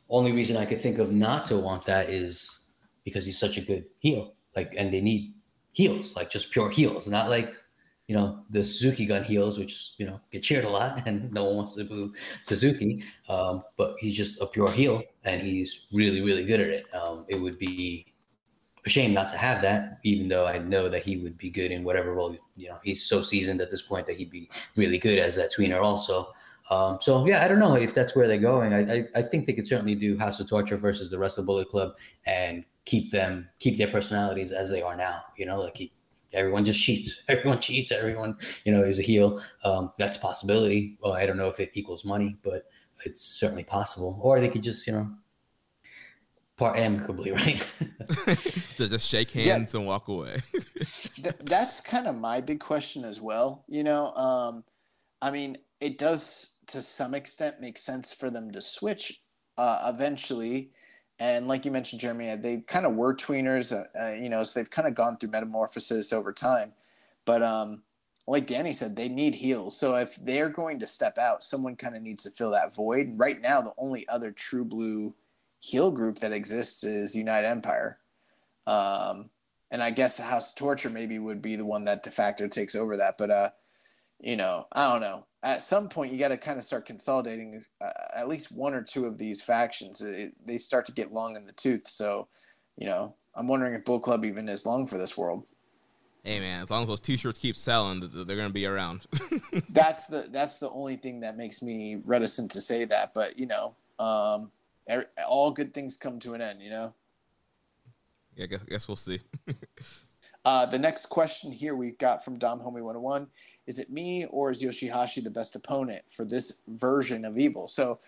only 0.10 0.32
reason 0.32 0.58
I 0.58 0.66
could 0.66 0.82
think 0.82 1.00
of 1.00 1.12
not 1.12 1.46
to 1.46 1.58
want 1.58 1.86
that 1.86 2.10
is 2.10 2.66
because 3.04 3.26
he's 3.26 3.40
such 3.40 3.58
a 3.58 3.62
good 3.62 3.86
heel. 4.00 4.36
Like, 4.56 4.76
and 4.78 4.94
they 4.94 5.02
need 5.02 5.34
heels, 5.72 6.16
like 6.16 6.30
just 6.30 6.52
pure 6.52 6.70
heels, 6.70 7.08
not 7.08 7.30
like 7.30 7.52
you 8.08 8.16
know 8.16 8.40
the 8.50 8.64
Suzuki 8.64 9.06
Gun 9.06 9.24
heels, 9.24 9.58
which 9.58 9.94
you 9.98 10.06
know 10.06 10.20
get 10.32 10.44
cheered 10.44 10.66
a 10.66 10.70
lot, 10.70 11.02
and 11.08 11.32
no 11.32 11.46
one 11.46 11.58
wants 11.58 11.76
to 11.76 11.84
boo 11.84 12.14
Suzuki. 12.42 13.04
Um, 13.30 13.64
but 13.78 13.96
he's 14.00 14.16
just 14.16 14.42
a 14.42 14.48
pure 14.48 14.72
heel, 14.72 15.04
and 15.24 15.42
he's 15.42 15.82
really, 15.92 16.22
really 16.22 16.46
good 16.46 16.60
at 16.60 16.68
it. 16.68 16.86
Um, 16.94 17.26
it 17.28 17.40
would 17.40 17.58
be 17.58 18.06
a 18.86 18.90
shame 18.90 19.14
not 19.14 19.30
to 19.30 19.38
have 19.38 19.62
that, 19.62 20.00
even 20.04 20.28
though 20.28 20.46
I 20.46 20.60
know 20.60 20.90
that 20.90 21.04
he 21.04 21.18
would 21.18 21.38
be 21.38 21.50
good 21.50 21.72
in 21.72 21.84
whatever 21.84 22.14
role. 22.14 22.36
You 22.58 22.70
know, 22.70 22.80
he's 22.84 23.04
so 23.04 23.22
seasoned 23.22 23.62
at 23.62 23.72
this 23.72 23.82
point 23.82 24.08
that 24.08 24.18
he'd 24.18 24.32
be 24.32 24.50
really 24.76 24.98
good 24.98 25.20
as 25.20 25.36
that 25.36 25.54
tweener 25.54 25.82
also. 25.82 26.34
Um, 26.70 26.98
so 27.02 27.26
yeah, 27.26 27.44
I 27.44 27.48
don't 27.48 27.60
know 27.60 27.76
if 27.76 27.94
that's 27.94 28.16
where 28.16 28.28
they're 28.28 28.38
going. 28.38 28.74
I, 28.74 28.96
I 28.96 29.04
I 29.16 29.22
think 29.22 29.46
they 29.46 29.54
could 29.54 29.68
certainly 29.68 29.96
do 29.96 30.18
House 30.18 30.40
of 30.40 30.48
Torture 30.48 30.78
versus 30.78 31.10
the 31.10 31.20
rest 31.20 31.38
of 31.38 31.46
Bullet 31.46 31.70
Club 31.70 31.94
and 32.26 32.66
keep 32.86 33.12
them 33.12 33.50
keep 33.60 33.78
their 33.78 33.88
personalities 33.88 34.52
as 34.52 34.70
they 34.70 34.82
are 34.82 34.96
now. 34.96 35.22
You 35.38 35.46
know, 35.46 35.60
like 35.60 35.74
keep 35.74 35.94
everyone 36.34 36.66
just 36.66 36.82
cheats. 36.82 37.22
Everyone 37.28 37.60
cheats. 37.60 37.92
Everyone 37.92 38.38
you 38.66 38.72
know 38.72 38.82
is 38.82 39.00
a 39.00 39.04
heel. 39.04 39.42
Um, 39.64 39.92
that's 39.98 40.18
a 40.18 40.20
possibility. 40.20 40.98
Well, 41.02 41.14
I 41.14 41.26
don't 41.26 41.38
know 41.38 41.48
if 41.48 41.60
it 41.60 41.72
equals 41.74 42.04
money, 42.06 42.38
but 42.44 42.66
it's 43.06 43.22
certainly 43.22 43.64
possible. 43.64 44.20
Or 44.22 44.40
they 44.40 44.50
could 44.50 44.64
just 44.64 44.86
you 44.88 44.94
know 44.94 45.10
part 46.58 46.78
amicably, 46.78 47.32
right? 47.42 47.66
to 48.78 48.88
just 48.88 49.10
shake 49.10 49.34
Yeah. 49.36 49.54
hands 49.54 49.76
and 49.76 49.86
walk 49.86 50.08
away. 50.08 50.38
Th- 51.16 51.36
that's 51.42 51.82
kind 51.82 52.08
of 52.08 52.16
my 52.16 52.42
big 52.42 52.60
question 52.60 53.04
as 53.06 53.20
well. 53.22 53.64
You 53.68 53.84
know, 53.84 54.14
um, 54.14 54.64
I 55.22 55.32
mean, 55.32 55.58
it 55.80 55.98
does 55.98 56.60
to 56.68 56.82
some 56.82 57.14
extent 57.14 57.60
make 57.60 57.78
sense 57.78 58.14
for 58.14 58.30
them 58.30 58.52
to 58.52 58.62
switch 58.62 59.22
uh, 59.58 59.92
eventually 59.94 60.72
And 61.24 61.48
like 61.48 61.64
you 61.64 61.72
mentioned, 61.72 62.02
Jeremy, 62.02 62.36
they 62.36 62.58
kind 62.68 62.86
of 62.86 62.96
were 62.96 63.16
tweeners, 63.16 63.72
uh, 63.72 63.86
uh, 63.98 64.12
you 64.12 64.28
know, 64.28 64.44
so 64.44 64.60
they've 64.60 64.70
kind 64.70 64.90
of 64.90 64.94
gone 64.94 65.16
through 65.16 65.30
metamorphosis 65.30 66.12
over 66.12 66.34
time. 66.34 66.74
But 67.24 67.42
um, 67.42 67.82
like 68.28 68.46
Danny 68.46 68.74
said, 68.74 68.94
they 68.94 69.08
need 69.08 69.34
heels. 69.34 69.78
So 69.78 69.96
if 69.96 70.18
they're 70.18 70.50
going 70.50 70.82
to 70.82 70.86
step 70.86 71.18
out, 71.18 71.42
someone 71.42 71.78
kind 71.78 71.96
of 71.96 72.02
needs 72.02 72.24
to 72.24 72.30
fill 72.30 72.52
that 72.52 72.76
void. 72.76 73.08
And 73.08 73.18
right 73.18 73.40
now, 73.40 73.62
the 73.62 73.72
only 73.78 74.06
other 74.10 74.34
true 74.34 74.66
blue 74.66 75.16
heel 75.62 75.92
group 75.92 76.20
that 76.20 76.34
exists 76.34 76.84
is 76.84 77.16
United 77.16 77.48
Empire. 77.48 78.00
Um, 78.68 79.30
and 79.72 79.82
I 79.82 79.92
guess 79.92 80.18
the 80.18 80.24
House 80.24 80.52
of 80.52 80.58
Torture 80.58 80.90
maybe 80.90 81.20
would 81.20 81.42
be 81.42 81.56
the 81.56 81.66
one 81.66 81.86
that 81.86 82.04
de 82.04 82.12
facto 82.12 82.50
takes 82.50 82.76
over 82.76 82.98
that. 82.98 83.18
But 83.18 83.32
uh, 83.32 83.50
you 84.24 84.38
know, 84.38 84.68
I 84.72 84.88
don't 84.88 85.02
know. 85.02 85.26
At 85.44 85.62
some 85.62 85.90
point, 85.90 86.14
you 86.14 86.18
got 86.18 86.30
to 86.30 86.38
kind 86.38 86.58
of 86.58 86.64
start 86.64 86.86
consolidating 86.86 87.62
uh, 87.82 87.90
at 88.16 88.30
least 88.30 88.56
one 88.56 88.74
or 88.74 88.82
two 88.82 89.06
of 89.06 89.18
these 89.18 89.42
factions. 89.42 90.02
It, 90.02 90.34
they 90.46 90.58
start 90.58 90.86
to 90.86 90.94
get 90.94 91.12
long 91.12 91.36
in 91.36 91.46
the 91.46 91.52
tooth. 91.52 91.90
So, 91.90 92.30
you 92.78 92.88
know, 92.88 93.16
I'm 93.36 93.48
wondering 93.48 93.74
if 93.74 93.84
Bullet 93.84 94.04
Club 94.04 94.24
even 94.24 94.48
is 94.48 94.66
long 94.66 94.88
for 94.88 94.98
this 94.98 95.18
world. 95.18 95.44
Hey 96.24 96.40
man, 96.40 96.64
as 96.64 96.72
long 96.72 96.84
as 96.84 96.88
those 96.88 97.02
T-shirts 97.02 97.38
keep 97.38 97.58
selling, 97.58 98.00
they're 98.00 98.38
going 98.38 98.48
to 98.48 98.54
be 98.54 98.66
around. 98.66 99.02
that's 99.70 100.06
the 100.06 100.30
that's 100.32 100.58
the 100.58 100.70
only 100.70 100.96
thing 100.96 101.20
that 101.20 101.36
makes 101.36 101.62
me 101.62 101.98
reticent 102.06 102.50
to 102.52 102.62
say 102.62 102.86
that. 102.86 103.14
But 103.14 103.38
you 103.38 103.46
know, 103.46 103.76
um, 104.00 104.50
all 105.28 105.52
good 105.52 105.74
things 105.74 105.98
come 105.98 106.20
to 106.20 106.34
an 106.34 106.40
end. 106.42 106.62
You 106.62 106.70
know. 106.70 106.94
Yeah, 108.38 108.46
I 108.46 108.48
guess, 108.48 108.62
I 108.62 108.70
guess 108.70 108.88
we'll 108.88 108.96
see. 108.96 109.20
Uh, 110.46 110.66
the 110.66 110.78
next 110.80 111.06
question 111.06 111.52
here 111.52 111.76
we 111.76 111.92
got 111.92 112.24
from 112.24 112.38
Dom 112.38 112.60
Homie 112.60 112.82
101 112.82 113.28
is 113.66 113.80
it 113.80 113.90
me 113.90 114.26
or 114.26 114.52
is 114.52 114.62
Yoshihashi 114.62 115.24
the 115.24 115.32
best 115.32 115.56
opponent 115.56 116.04
for 116.12 116.26
this 116.26 116.62
version 116.68 117.24
of 117.24 117.38
Evil? 117.38 117.68
So 117.68 118.00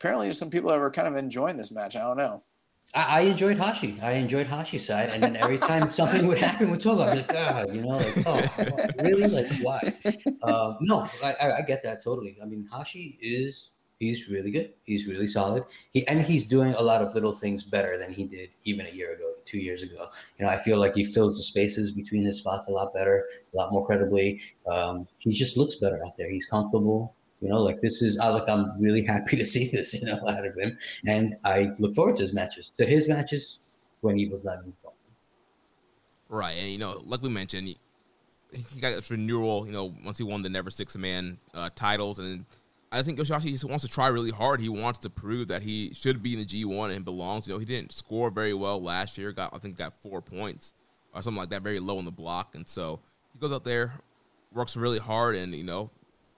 apparently 0.00 0.26
there's 0.26 0.38
some 0.38 0.50
people 0.50 0.70
that 0.70 0.80
were 0.80 0.90
kind 0.90 1.06
of 1.06 1.14
enjoying 1.14 1.56
this 1.56 1.70
match. 1.70 1.94
I 1.94 2.00
don't 2.00 2.16
know. 2.16 2.42
I, 2.94 3.18
I 3.18 3.20
enjoyed 3.22 3.58
Hashi. 3.58 3.96
I 4.02 4.12
enjoyed 4.12 4.46
Hashi's 4.46 4.86
side, 4.86 5.10
and 5.10 5.22
then 5.22 5.36
every 5.36 5.58
time 5.58 5.90
something 5.92 6.26
would 6.26 6.38
happen 6.38 6.70
with 6.70 6.82
Togo, 6.82 7.04
I'd 7.04 7.12
be 7.12 7.16
like, 7.18 7.28
God, 7.28 7.74
you 7.74 7.82
know, 7.82 7.96
like, 7.96 8.26
oh, 8.26 8.42
really? 8.98 9.28
Like, 9.28 9.52
why? 9.62 9.92
Um, 10.42 10.76
no, 10.80 11.08
I, 11.22 11.52
I 11.58 11.62
get 11.62 11.82
that 11.84 12.02
totally. 12.02 12.36
I 12.42 12.46
mean, 12.46 12.68
Hashi 12.70 13.18
is 13.20 13.70
he's 14.04 14.28
really 14.28 14.50
good. 14.50 14.72
He's 14.84 15.06
really 15.06 15.26
solid. 15.26 15.64
He 15.90 16.06
and 16.06 16.22
he's 16.22 16.46
doing 16.46 16.74
a 16.74 16.82
lot 16.82 17.02
of 17.02 17.14
little 17.14 17.34
things 17.34 17.62
better 17.62 17.98
than 17.98 18.12
he 18.12 18.24
did 18.24 18.50
even 18.64 18.86
a 18.86 18.90
year 18.90 19.14
ago, 19.14 19.34
two 19.44 19.58
years 19.58 19.82
ago. 19.82 20.08
You 20.38 20.44
know, 20.44 20.50
I 20.50 20.60
feel 20.60 20.78
like 20.78 20.94
he 20.94 21.04
fills 21.04 21.36
the 21.36 21.42
spaces 21.42 21.92
between 21.92 22.24
his 22.24 22.38
spots 22.38 22.68
a 22.68 22.70
lot 22.70 22.94
better, 22.94 23.24
a 23.52 23.56
lot 23.56 23.72
more 23.72 23.84
credibly. 23.86 24.40
Um, 24.70 25.06
he 25.18 25.30
just 25.30 25.56
looks 25.56 25.76
better 25.76 26.00
out 26.04 26.16
there. 26.16 26.30
He's 26.30 26.46
comfortable. 26.46 27.14
You 27.40 27.48
know, 27.50 27.62
like 27.62 27.80
this 27.82 28.00
is 28.00 28.18
I 28.18 28.28
like 28.28 28.48
I'm 28.48 28.80
really 28.80 29.04
happy 29.14 29.36
to 29.36 29.46
see 29.46 29.70
this, 29.70 29.94
you 29.94 30.06
know, 30.06 30.20
out 30.28 30.46
of 30.46 30.56
him. 30.56 30.78
And 31.06 31.36
I 31.44 31.70
look 31.78 31.94
forward 31.94 32.16
to 32.16 32.22
his 32.22 32.32
matches. 32.32 32.70
To 32.70 32.86
his 32.86 33.08
matches 33.08 33.58
when 34.00 34.16
he 34.16 34.28
was 34.28 34.44
not 34.44 34.58
involved. 34.58 34.98
Right. 36.28 36.56
And 36.58 36.70
you 36.70 36.78
know, 36.78 37.02
like 37.04 37.22
we 37.22 37.28
mentioned, 37.28 37.68
he, 38.54 38.80
got 38.80 38.92
a 38.92 39.02
renewal, 39.10 39.66
you 39.66 39.72
know, 39.72 39.94
once 40.04 40.18
he 40.18 40.24
won 40.24 40.42
the 40.42 40.48
Never 40.48 40.70
Six 40.70 40.96
Man 40.96 41.38
uh, 41.54 41.70
titles 41.74 42.18
and 42.18 42.44
I 42.94 43.02
think 43.02 43.18
Yoshihashi 43.18 43.64
wants 43.64 43.84
to 43.84 43.90
try 43.90 44.06
really 44.06 44.30
hard. 44.30 44.60
He 44.60 44.68
wants 44.68 45.00
to 45.00 45.10
prove 45.10 45.48
that 45.48 45.62
he 45.62 45.92
should 45.94 46.22
be 46.22 46.34
in 46.34 46.38
the 46.38 46.46
G1 46.46 46.94
and 46.94 47.04
belongs. 47.04 47.48
You 47.48 47.54
know, 47.54 47.58
he 47.58 47.64
didn't 47.64 47.92
score 47.92 48.30
very 48.30 48.54
well 48.54 48.80
last 48.80 49.18
year. 49.18 49.32
Got 49.32 49.52
I 49.52 49.58
think 49.58 49.76
got 49.76 49.94
four 50.00 50.22
points 50.22 50.72
or 51.12 51.20
something 51.20 51.40
like 51.40 51.50
that, 51.50 51.62
very 51.62 51.80
low 51.80 51.98
in 51.98 52.04
the 52.04 52.12
block. 52.12 52.54
And 52.54 52.68
so 52.68 53.00
he 53.32 53.40
goes 53.40 53.52
out 53.52 53.64
there, 53.64 53.92
works 54.52 54.76
really 54.76 55.00
hard, 55.00 55.34
and 55.34 55.54
you 55.54 55.64
know, 55.64 55.90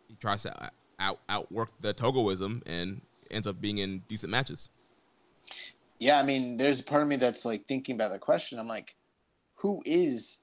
he 0.08 0.14
tries 0.14 0.42
to 0.44 0.70
out 0.98 1.18
outwork 1.28 1.68
the 1.80 1.92
Togoism 1.92 2.62
and 2.66 3.02
ends 3.30 3.46
up 3.46 3.60
being 3.60 3.78
in 3.78 3.98
decent 4.08 4.30
matches. 4.30 4.70
Yeah, 5.98 6.18
I 6.18 6.22
mean, 6.22 6.56
there's 6.56 6.80
a 6.80 6.84
part 6.84 7.02
of 7.02 7.08
me 7.08 7.16
that's 7.16 7.44
like 7.44 7.66
thinking 7.66 7.96
about 7.96 8.12
the 8.12 8.18
question. 8.18 8.58
I'm 8.58 8.68
like, 8.68 8.94
who 9.56 9.82
is 9.84 10.40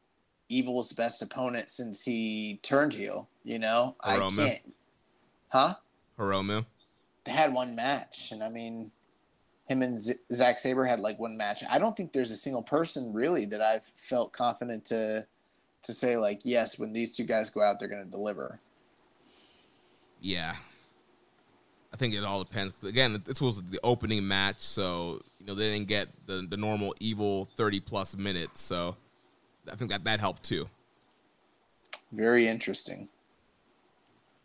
Evil's 0.49 0.93
best 0.93 1.23
opponent 1.23 1.71
since 1.71 2.03
he 2.03 2.59
turned 2.61 2.93
heel? 2.93 3.29
You 3.43 3.57
know, 3.57 3.95
I 3.99 4.17
can't. 4.17 4.73
Huh? 5.49 5.75
Hiromu. 6.17 6.65
They 7.25 7.31
had 7.31 7.53
one 7.53 7.75
match, 7.75 8.31
and 8.31 8.43
I 8.43 8.49
mean, 8.49 8.91
him 9.65 9.81
and 9.81 9.97
Z- 9.97 10.15
Zack 10.33 10.59
Sabre 10.59 10.85
had 10.85 10.99
like 10.99 11.19
one 11.19 11.37
match. 11.37 11.63
I 11.69 11.79
don't 11.79 11.95
think 11.95 12.11
there's 12.11 12.31
a 12.31 12.35
single 12.35 12.63
person 12.63 13.13
really 13.13 13.45
that 13.45 13.61
I've 13.61 13.85
felt 13.95 14.33
confident 14.33 14.85
to 14.85 15.25
to 15.83 15.93
say 15.93 16.17
like, 16.17 16.41
yes, 16.43 16.79
when 16.79 16.93
these 16.93 17.15
two 17.15 17.25
guys 17.25 17.49
go 17.49 17.61
out, 17.61 17.79
they're 17.79 17.89
going 17.89 18.03
to 18.03 18.09
deliver. 18.09 18.59
Yeah, 20.21 20.55
I 21.93 21.97
think 21.97 22.15
it 22.15 22.23
all 22.23 22.43
depends. 22.43 22.73
Again, 22.83 23.21
this 23.25 23.39
was 23.39 23.61
the 23.63 23.79
opening 23.83 24.27
match, 24.27 24.61
so 24.61 25.21
you 25.39 25.45
know 25.45 25.53
they 25.53 25.71
didn't 25.71 25.87
get 25.87 26.07
the 26.25 26.45
the 26.49 26.57
normal 26.57 26.95
evil 26.99 27.45
thirty 27.55 27.79
plus 27.79 28.17
minutes. 28.17 28.61
So 28.61 28.97
I 29.71 29.75
think 29.75 29.91
that 29.91 30.03
that 30.05 30.19
helped 30.19 30.43
too. 30.43 30.69
Very 32.11 32.47
interesting. 32.47 33.09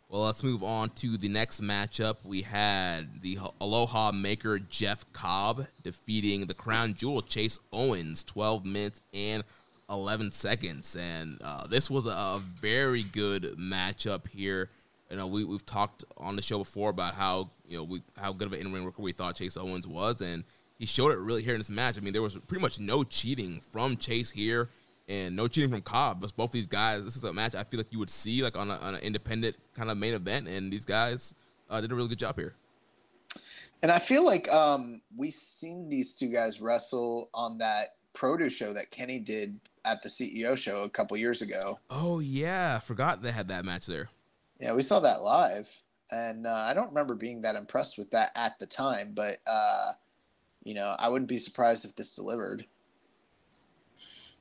Well, 0.09 0.23
let's 0.23 0.41
move 0.41 0.63
on 0.63 0.89
to 0.95 1.17
the 1.17 1.29
next 1.29 1.61
matchup. 1.61 2.15
We 2.23 2.41
had 2.41 3.21
the 3.21 3.37
Aloha 3.61 4.11
Maker 4.11 4.57
Jeff 4.57 5.05
Cobb 5.13 5.67
defeating 5.83 6.47
the 6.47 6.55
Crown 6.55 6.95
Jewel 6.95 7.21
Chase 7.21 7.59
Owens, 7.71 8.23
12 8.23 8.65
minutes 8.65 9.01
and 9.13 9.43
11 9.87 10.31
seconds. 10.31 10.95
And 10.95 11.39
uh, 11.43 11.67
this 11.67 11.91
was 11.91 12.07
a 12.07 12.41
very 12.59 13.03
good 13.03 13.55
matchup 13.59 14.27
here. 14.27 14.71
You 15.11 15.17
know, 15.17 15.27
we, 15.27 15.43
we've 15.43 15.65
talked 15.67 16.05
on 16.17 16.35
the 16.35 16.41
show 16.41 16.57
before 16.57 16.89
about 16.89 17.13
how, 17.13 17.51
you 17.67 17.77
know, 17.77 17.83
we, 17.83 18.01
how 18.17 18.33
good 18.33 18.47
of 18.47 18.53
an 18.53 18.61
in-ring 18.61 18.85
worker 18.85 19.03
we 19.03 19.11
thought 19.11 19.35
Chase 19.35 19.57
Owens 19.57 19.85
was. 19.85 20.21
And 20.21 20.43
he 20.79 20.87
showed 20.87 21.11
it 21.11 21.19
really 21.19 21.43
here 21.43 21.53
in 21.53 21.59
this 21.59 21.69
match. 21.69 21.99
I 21.99 21.99
mean, 21.99 22.13
there 22.13 22.23
was 22.23 22.35
pretty 22.35 22.63
much 22.63 22.79
no 22.79 23.03
cheating 23.03 23.61
from 23.71 23.95
Chase 23.95 24.31
here 24.31 24.69
and 25.09 25.35
no 25.35 25.47
cheating 25.47 25.71
from 25.71 25.81
Cobb. 25.81 26.21
But 26.21 26.35
both 26.37 26.51
these 26.51 26.67
guys, 26.67 27.03
this 27.03 27.17
is 27.17 27.23
a 27.23 27.33
match 27.33 27.55
I 27.55 27.63
feel 27.63 27.79
like 27.79 27.91
you 27.91 27.99
would 27.99 28.11
see 28.11 28.43
like 28.43 28.55
on, 28.55 28.69
a, 28.69 28.75
on 28.75 28.95
an 28.95 29.01
independent 29.01 29.57
kind 29.73 29.89
of 29.89 29.97
main 29.97 30.13
event, 30.13 30.47
and 30.47 30.71
these 30.71 30.85
guys 30.85 31.33
uh, 31.69 31.81
did 31.81 31.91
a 31.91 31.95
really 31.95 32.07
good 32.07 32.19
job 32.19 32.37
here. 32.37 32.53
And 33.81 33.91
I 33.91 33.99
feel 33.99 34.23
like 34.23 34.51
um, 34.51 35.01
we 35.15 35.31
seen 35.31 35.89
these 35.89 36.15
two 36.15 36.27
guys 36.29 36.61
wrestle 36.61 37.29
on 37.33 37.57
that 37.57 37.95
produce 38.13 38.53
show 38.53 38.73
that 38.73 38.91
Kenny 38.91 39.19
did 39.19 39.59
at 39.85 40.01
the 40.01 40.09
CEO 40.09 40.57
show 40.57 40.83
a 40.83 40.89
couple 40.89 41.17
years 41.17 41.41
ago. 41.41 41.79
Oh 41.89 42.19
yeah, 42.19 42.79
forgot 42.79 43.21
they 43.21 43.31
had 43.31 43.47
that 43.47 43.65
match 43.65 43.87
there. 43.87 44.09
Yeah, 44.59 44.73
we 44.73 44.81
saw 44.81 44.99
that 44.99 45.23
live, 45.23 45.69
and 46.11 46.45
uh, 46.45 46.53
I 46.53 46.73
don't 46.73 46.89
remember 46.89 47.15
being 47.15 47.41
that 47.41 47.55
impressed 47.55 47.97
with 47.97 48.11
that 48.11 48.31
at 48.35 48.59
the 48.59 48.65
time. 48.65 49.13
But 49.15 49.37
uh, 49.47 49.93
you 50.63 50.73
know, 50.73 50.95
I 50.99 51.07
wouldn't 51.09 51.29
be 51.29 51.37
surprised 51.37 51.85
if 51.85 51.95
this 51.95 52.15
delivered. 52.15 52.65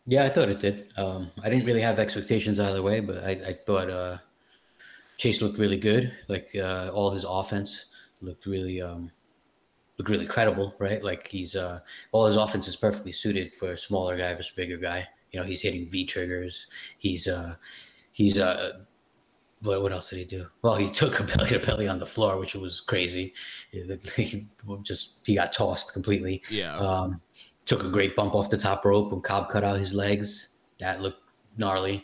Yeah, 0.08 0.24
I 0.24 0.30
thought 0.30 0.48
it 0.48 0.58
did. 0.58 0.86
Um, 0.96 1.30
I 1.42 1.50
didn't 1.50 1.66
really 1.66 1.82
have 1.82 1.98
expectations 1.98 2.58
either 2.58 2.82
way, 2.82 3.00
but 3.00 3.22
I, 3.22 3.32
I 3.32 3.52
thought 3.52 3.90
uh, 3.90 4.16
Chase 5.18 5.42
looked 5.42 5.58
really 5.58 5.76
good. 5.76 6.10
Like 6.28 6.48
uh, 6.56 6.90
all 6.94 7.10
his 7.10 7.26
offense 7.28 7.84
looked 8.22 8.46
really 8.46 8.80
um, 8.80 9.10
looked 9.98 10.10
really 10.10 10.26
credible, 10.26 10.74
right? 10.78 11.04
Like 11.04 11.28
he's 11.28 11.54
uh, 11.54 11.80
all 12.12 12.24
his 12.24 12.36
offense 12.36 12.66
is 12.66 12.74
perfectly 12.74 13.12
suited 13.12 13.54
for 13.54 13.72
a 13.72 13.78
smaller 13.78 14.16
guy 14.16 14.32
versus 14.34 14.50
bigger 14.56 14.78
guy. 14.78 15.06
You 15.30 15.40
know, 15.40 15.46
he's 15.46 15.60
hitting 15.60 15.90
V 15.90 16.06
triggers. 16.06 16.68
He's 16.96 17.28
uh, 17.28 17.56
he's 18.12 18.38
uh, 18.38 18.78
what, 19.60 19.82
what 19.82 19.92
else 19.92 20.08
did 20.08 20.20
he 20.20 20.24
do? 20.24 20.46
Well, 20.62 20.76
he 20.76 20.90
took 20.90 21.20
a 21.20 21.24
belly 21.24 21.50
to 21.50 21.58
belly 21.58 21.86
on 21.86 21.98
the 21.98 22.06
floor, 22.06 22.38
which 22.38 22.54
was 22.54 22.80
crazy. 22.80 23.34
He 23.72 23.84
just 24.82 25.18
he 25.26 25.34
got 25.34 25.52
tossed 25.52 25.92
completely. 25.92 26.42
Yeah. 26.48 26.78
Um, 26.78 27.20
took 27.68 27.84
a 27.84 27.88
great 27.88 28.16
bump 28.16 28.34
off 28.34 28.48
the 28.48 28.56
top 28.56 28.84
rope 28.84 29.12
when 29.12 29.20
Cobb 29.20 29.50
cut 29.50 29.62
out 29.62 29.78
his 29.78 29.92
legs. 29.92 30.48
That 30.80 31.02
looked 31.02 31.22
gnarly. 31.56 32.02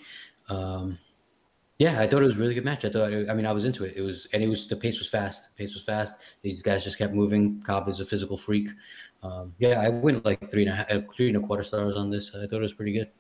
Um, 0.49 0.99
yeah, 1.79 2.01
I 2.01 2.07
thought 2.07 2.23
it 2.23 2.27
was 2.27 2.37
a 2.37 2.39
really 2.39 2.55
good 2.55 2.65
match. 2.65 2.85
I 2.85 2.91
thought, 2.91 3.13
I 3.13 3.35
mean, 3.35 3.47
I 3.47 3.53
was 3.53 3.65
into 3.65 3.85
it. 3.85 3.95
It 3.97 4.03
was, 4.03 4.29
and 4.33 4.43
it 4.43 4.49
was 4.49 4.69
the 4.69 4.77
pace 4.77 4.99
was 4.99 5.09
fast. 5.09 5.49
The 5.49 5.65
pace 5.65 5.75
was 5.75 5.83
fast. 5.83 6.15
These 6.43 6.63
guys 6.63 6.85
just 6.85 6.99
kept 6.99 7.15
moving. 7.15 7.63
Cobb 7.63 7.89
is 7.89 7.99
a 7.99 8.05
physical 8.05 8.37
freak. 8.37 8.69
Um, 9.23 9.55
yeah, 9.59 9.81
I 9.81 9.89
went 9.89 10.25
like 10.25 10.49
three 10.51 10.63
and 10.63 10.71
a 10.71 10.77
half, 10.77 10.91
uh, 10.91 11.01
three 11.17 11.29
and 11.29 11.37
a 11.39 11.41
quarter 11.41 11.65
stars 11.65 11.97
on 11.97 12.11
this. 12.11 12.31
I 12.35 12.47
thought 12.47 12.59
it 12.59 12.61
was 12.61 12.75
pretty 12.75 12.93
good. 12.93 13.11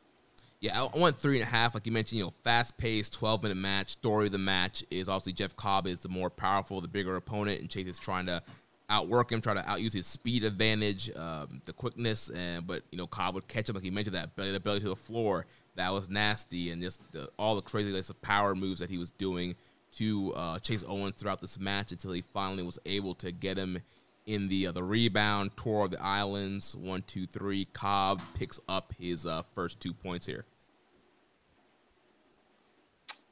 Yeah, 0.60 0.82
I 0.82 0.98
went 0.98 1.18
three 1.18 1.40
and 1.40 1.48
a 1.48 1.50
half. 1.50 1.74
Like 1.74 1.86
you 1.86 1.92
mentioned, 1.92 2.18
you 2.18 2.24
know, 2.26 2.34
fast 2.42 2.76
paced, 2.76 3.14
12 3.14 3.42
minute 3.42 3.56
match. 3.56 3.90
Story 3.90 4.26
of 4.26 4.32
the 4.32 4.38
match 4.38 4.84
is 4.90 5.08
obviously 5.08 5.32
Jeff 5.32 5.56
Cobb 5.56 5.86
is 5.86 6.00
the 6.00 6.08
more 6.08 6.30
powerful, 6.30 6.80
the 6.80 6.88
bigger 6.88 7.16
opponent, 7.16 7.60
and 7.60 7.70
Chase 7.70 7.86
is 7.86 7.98
trying 7.98 8.26
to 8.26 8.42
outwork 8.88 9.32
him, 9.32 9.40
try 9.40 9.54
to 9.54 9.68
outuse 9.68 9.92
his 9.92 10.06
speed 10.06 10.44
advantage, 10.44 11.10
um, 11.16 11.60
the 11.64 11.72
quickness, 11.72 12.30
and 12.30 12.66
but 12.66 12.82
you 12.90 12.98
know 12.98 13.06
Cobb 13.06 13.34
would 13.34 13.48
catch 13.48 13.68
him 13.68 13.74
like 13.74 13.84
he 13.84 13.90
mentioned 13.90 14.16
that 14.16 14.34
belly 14.36 14.52
to 14.52 14.60
belly 14.60 14.80
to 14.80 14.88
the 14.88 14.96
floor. 14.96 15.46
That 15.76 15.92
was 15.92 16.08
nasty, 16.08 16.70
and 16.70 16.82
just 16.82 17.00
the, 17.12 17.28
all 17.38 17.56
the 17.56 17.62
crazy 17.62 17.90
list 17.90 18.10
of 18.10 18.20
power 18.22 18.54
moves 18.54 18.80
that 18.80 18.90
he 18.90 18.98
was 18.98 19.10
doing 19.10 19.56
to 19.96 20.32
uh, 20.34 20.58
Chase 20.58 20.84
Owens 20.86 21.14
throughout 21.16 21.40
this 21.40 21.58
match 21.58 21.92
until 21.92 22.12
he 22.12 22.22
finally 22.32 22.62
was 22.62 22.78
able 22.84 23.14
to 23.16 23.32
get 23.32 23.56
him 23.56 23.80
in 24.26 24.48
the 24.48 24.68
uh, 24.68 24.72
the 24.72 24.82
rebound 24.82 25.56
tour 25.56 25.84
of 25.84 25.90
the 25.90 26.02
islands. 26.02 26.74
One, 26.76 27.02
two, 27.06 27.26
three. 27.26 27.66
Cobb 27.66 28.20
picks 28.34 28.60
up 28.68 28.92
his 28.98 29.26
uh, 29.26 29.42
first 29.54 29.80
two 29.80 29.92
points 29.92 30.26
here. 30.26 30.44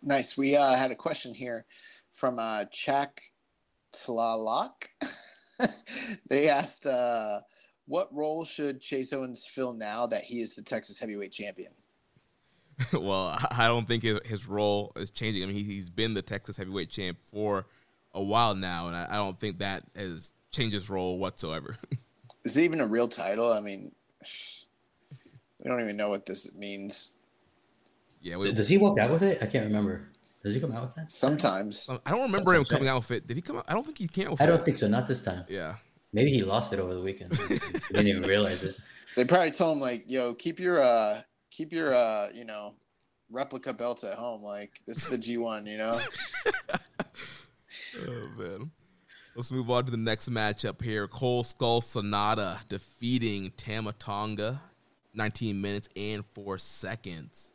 Nice. 0.03 0.37
We 0.37 0.57
uh, 0.57 0.75
had 0.75 0.91
a 0.91 0.97
question 0.97 1.33
here 1.33 1.65
from 2.13 2.39
uh, 2.39 2.65
Chak 2.73 3.23
Tlalak. 3.93 4.89
they 6.29 6.49
asked, 6.49 6.87
uh, 6.87 7.41
what 7.87 8.15
role 8.15 8.45
should 8.45 8.81
Chase 8.81 9.13
Owens 9.13 9.47
fill 9.47 9.73
now 9.73 10.07
that 10.07 10.25
he 10.25 10.41
is 10.41 10.55
the 10.55 10.63
Texas 10.63 10.99
Heavyweight 10.99 11.33
Champion? 11.33 11.73
well, 12.93 13.39
I 13.51 13.67
don't 13.69 13.87
think 13.87 14.03
his 14.03 14.47
role 14.47 14.93
is 14.97 15.11
changing. 15.11 15.43
I 15.43 15.47
mean, 15.47 15.65
he's 15.65 15.91
been 15.91 16.15
the 16.15 16.23
Texas 16.23 16.57
Heavyweight 16.57 16.91
Champ 16.91 17.19
for 17.25 17.67
a 18.15 18.23
while 18.23 18.55
now, 18.55 18.89
and 18.89 18.97
I 18.97 19.17
don't 19.17 19.39
think 19.39 19.59
that 19.59 19.85
has 19.97 20.33
changed 20.51 20.75
his 20.75 20.89
role 20.89 21.19
whatsoever. 21.19 21.77
is 22.45 22.57
it 22.57 22.65
even 22.65 22.81
a 22.81 22.87
real 22.87 23.09
title? 23.09 23.53
I 23.53 23.61
mean, 23.61 23.93
we 25.59 25.69
don't 25.69 25.81
even 25.81 25.97
know 25.97 26.09
what 26.09 26.27
this 26.27 26.57
means. 26.57 27.17
Yeah, 28.21 28.37
we, 28.37 28.53
does 28.53 28.69
he 28.69 28.79
walk 28.79 28.99
out 28.99 29.11
with 29.11 29.23
it? 29.23 29.39
I 29.43 29.47
can't 29.47 29.65
remember. 29.65 30.09
Does 30.45 30.55
he 30.55 30.61
come 30.61 30.73
out 30.73 30.83
with 30.83 30.95
that? 30.97 31.09
Sometimes. 31.11 31.89
I 31.89 32.11
don't 32.11 32.23
remember 32.23 32.53
Sometimes, 32.55 32.57
him 32.57 32.65
coming 32.77 32.89
out 32.89 32.97
with 33.09 33.11
it. 33.13 33.27
Did 33.27 33.37
he 33.37 33.43
come 33.43 33.59
out? 33.59 33.65
I 33.69 33.75
don't 33.75 33.85
think 33.85 33.99
he 33.99 34.09
came 34.09 34.29
out 34.29 34.41
I 34.41 34.47
don't 34.47 34.61
it. 34.61 34.65
think 34.65 34.77
so. 34.77 34.89
Not 34.89 35.07
this 35.07 35.23
time. 35.23 35.45
Yeah. 35.49 35.77
Maybe 36.13 36.31
he 36.33 36.43
lost 36.43 36.73
it 36.73 36.81
over 36.81 36.95
the 36.95 37.01
weekend. 37.01 37.31
didn't 37.49 38.09
even 38.09 38.23
realize 38.25 38.65
it. 38.65 38.77
They 39.17 39.25
probably 39.25 39.51
told 39.51 39.77
him 39.77 39.81
like, 39.81 40.05
"Yo, 40.09 40.35
keep 40.35 40.59
your 40.59 40.83
uh, 40.83 41.23
keep 41.51 41.73
your 41.73 41.95
uh, 41.95 42.29
you 42.35 42.45
know, 42.45 42.75
replica 43.31 43.73
belts 43.73 44.05
at 44.05 44.15
home. 44.15 44.43
Like 44.43 44.81
this 44.87 45.05
is 45.05 45.11
the 45.11 45.17
G1, 45.37 45.67
you 45.67 45.79
know." 45.79 45.93
oh 48.09 48.29
man. 48.39 48.71
Let's 49.35 49.51
move 49.51 49.71
on 49.71 49.87
to 49.87 49.91
the 49.91 49.97
next 49.97 50.29
matchup 50.29 50.83
here. 50.83 51.09
Cold 51.09 51.47
Skull 51.47 51.81
Sanada 51.81 52.59
defeating 52.69 53.51
Tama 53.57 53.95
Tonga, 53.95 54.61
19 55.15 55.59
minutes 55.59 55.89
and 55.97 56.23
four 56.35 56.59
seconds. 56.59 57.51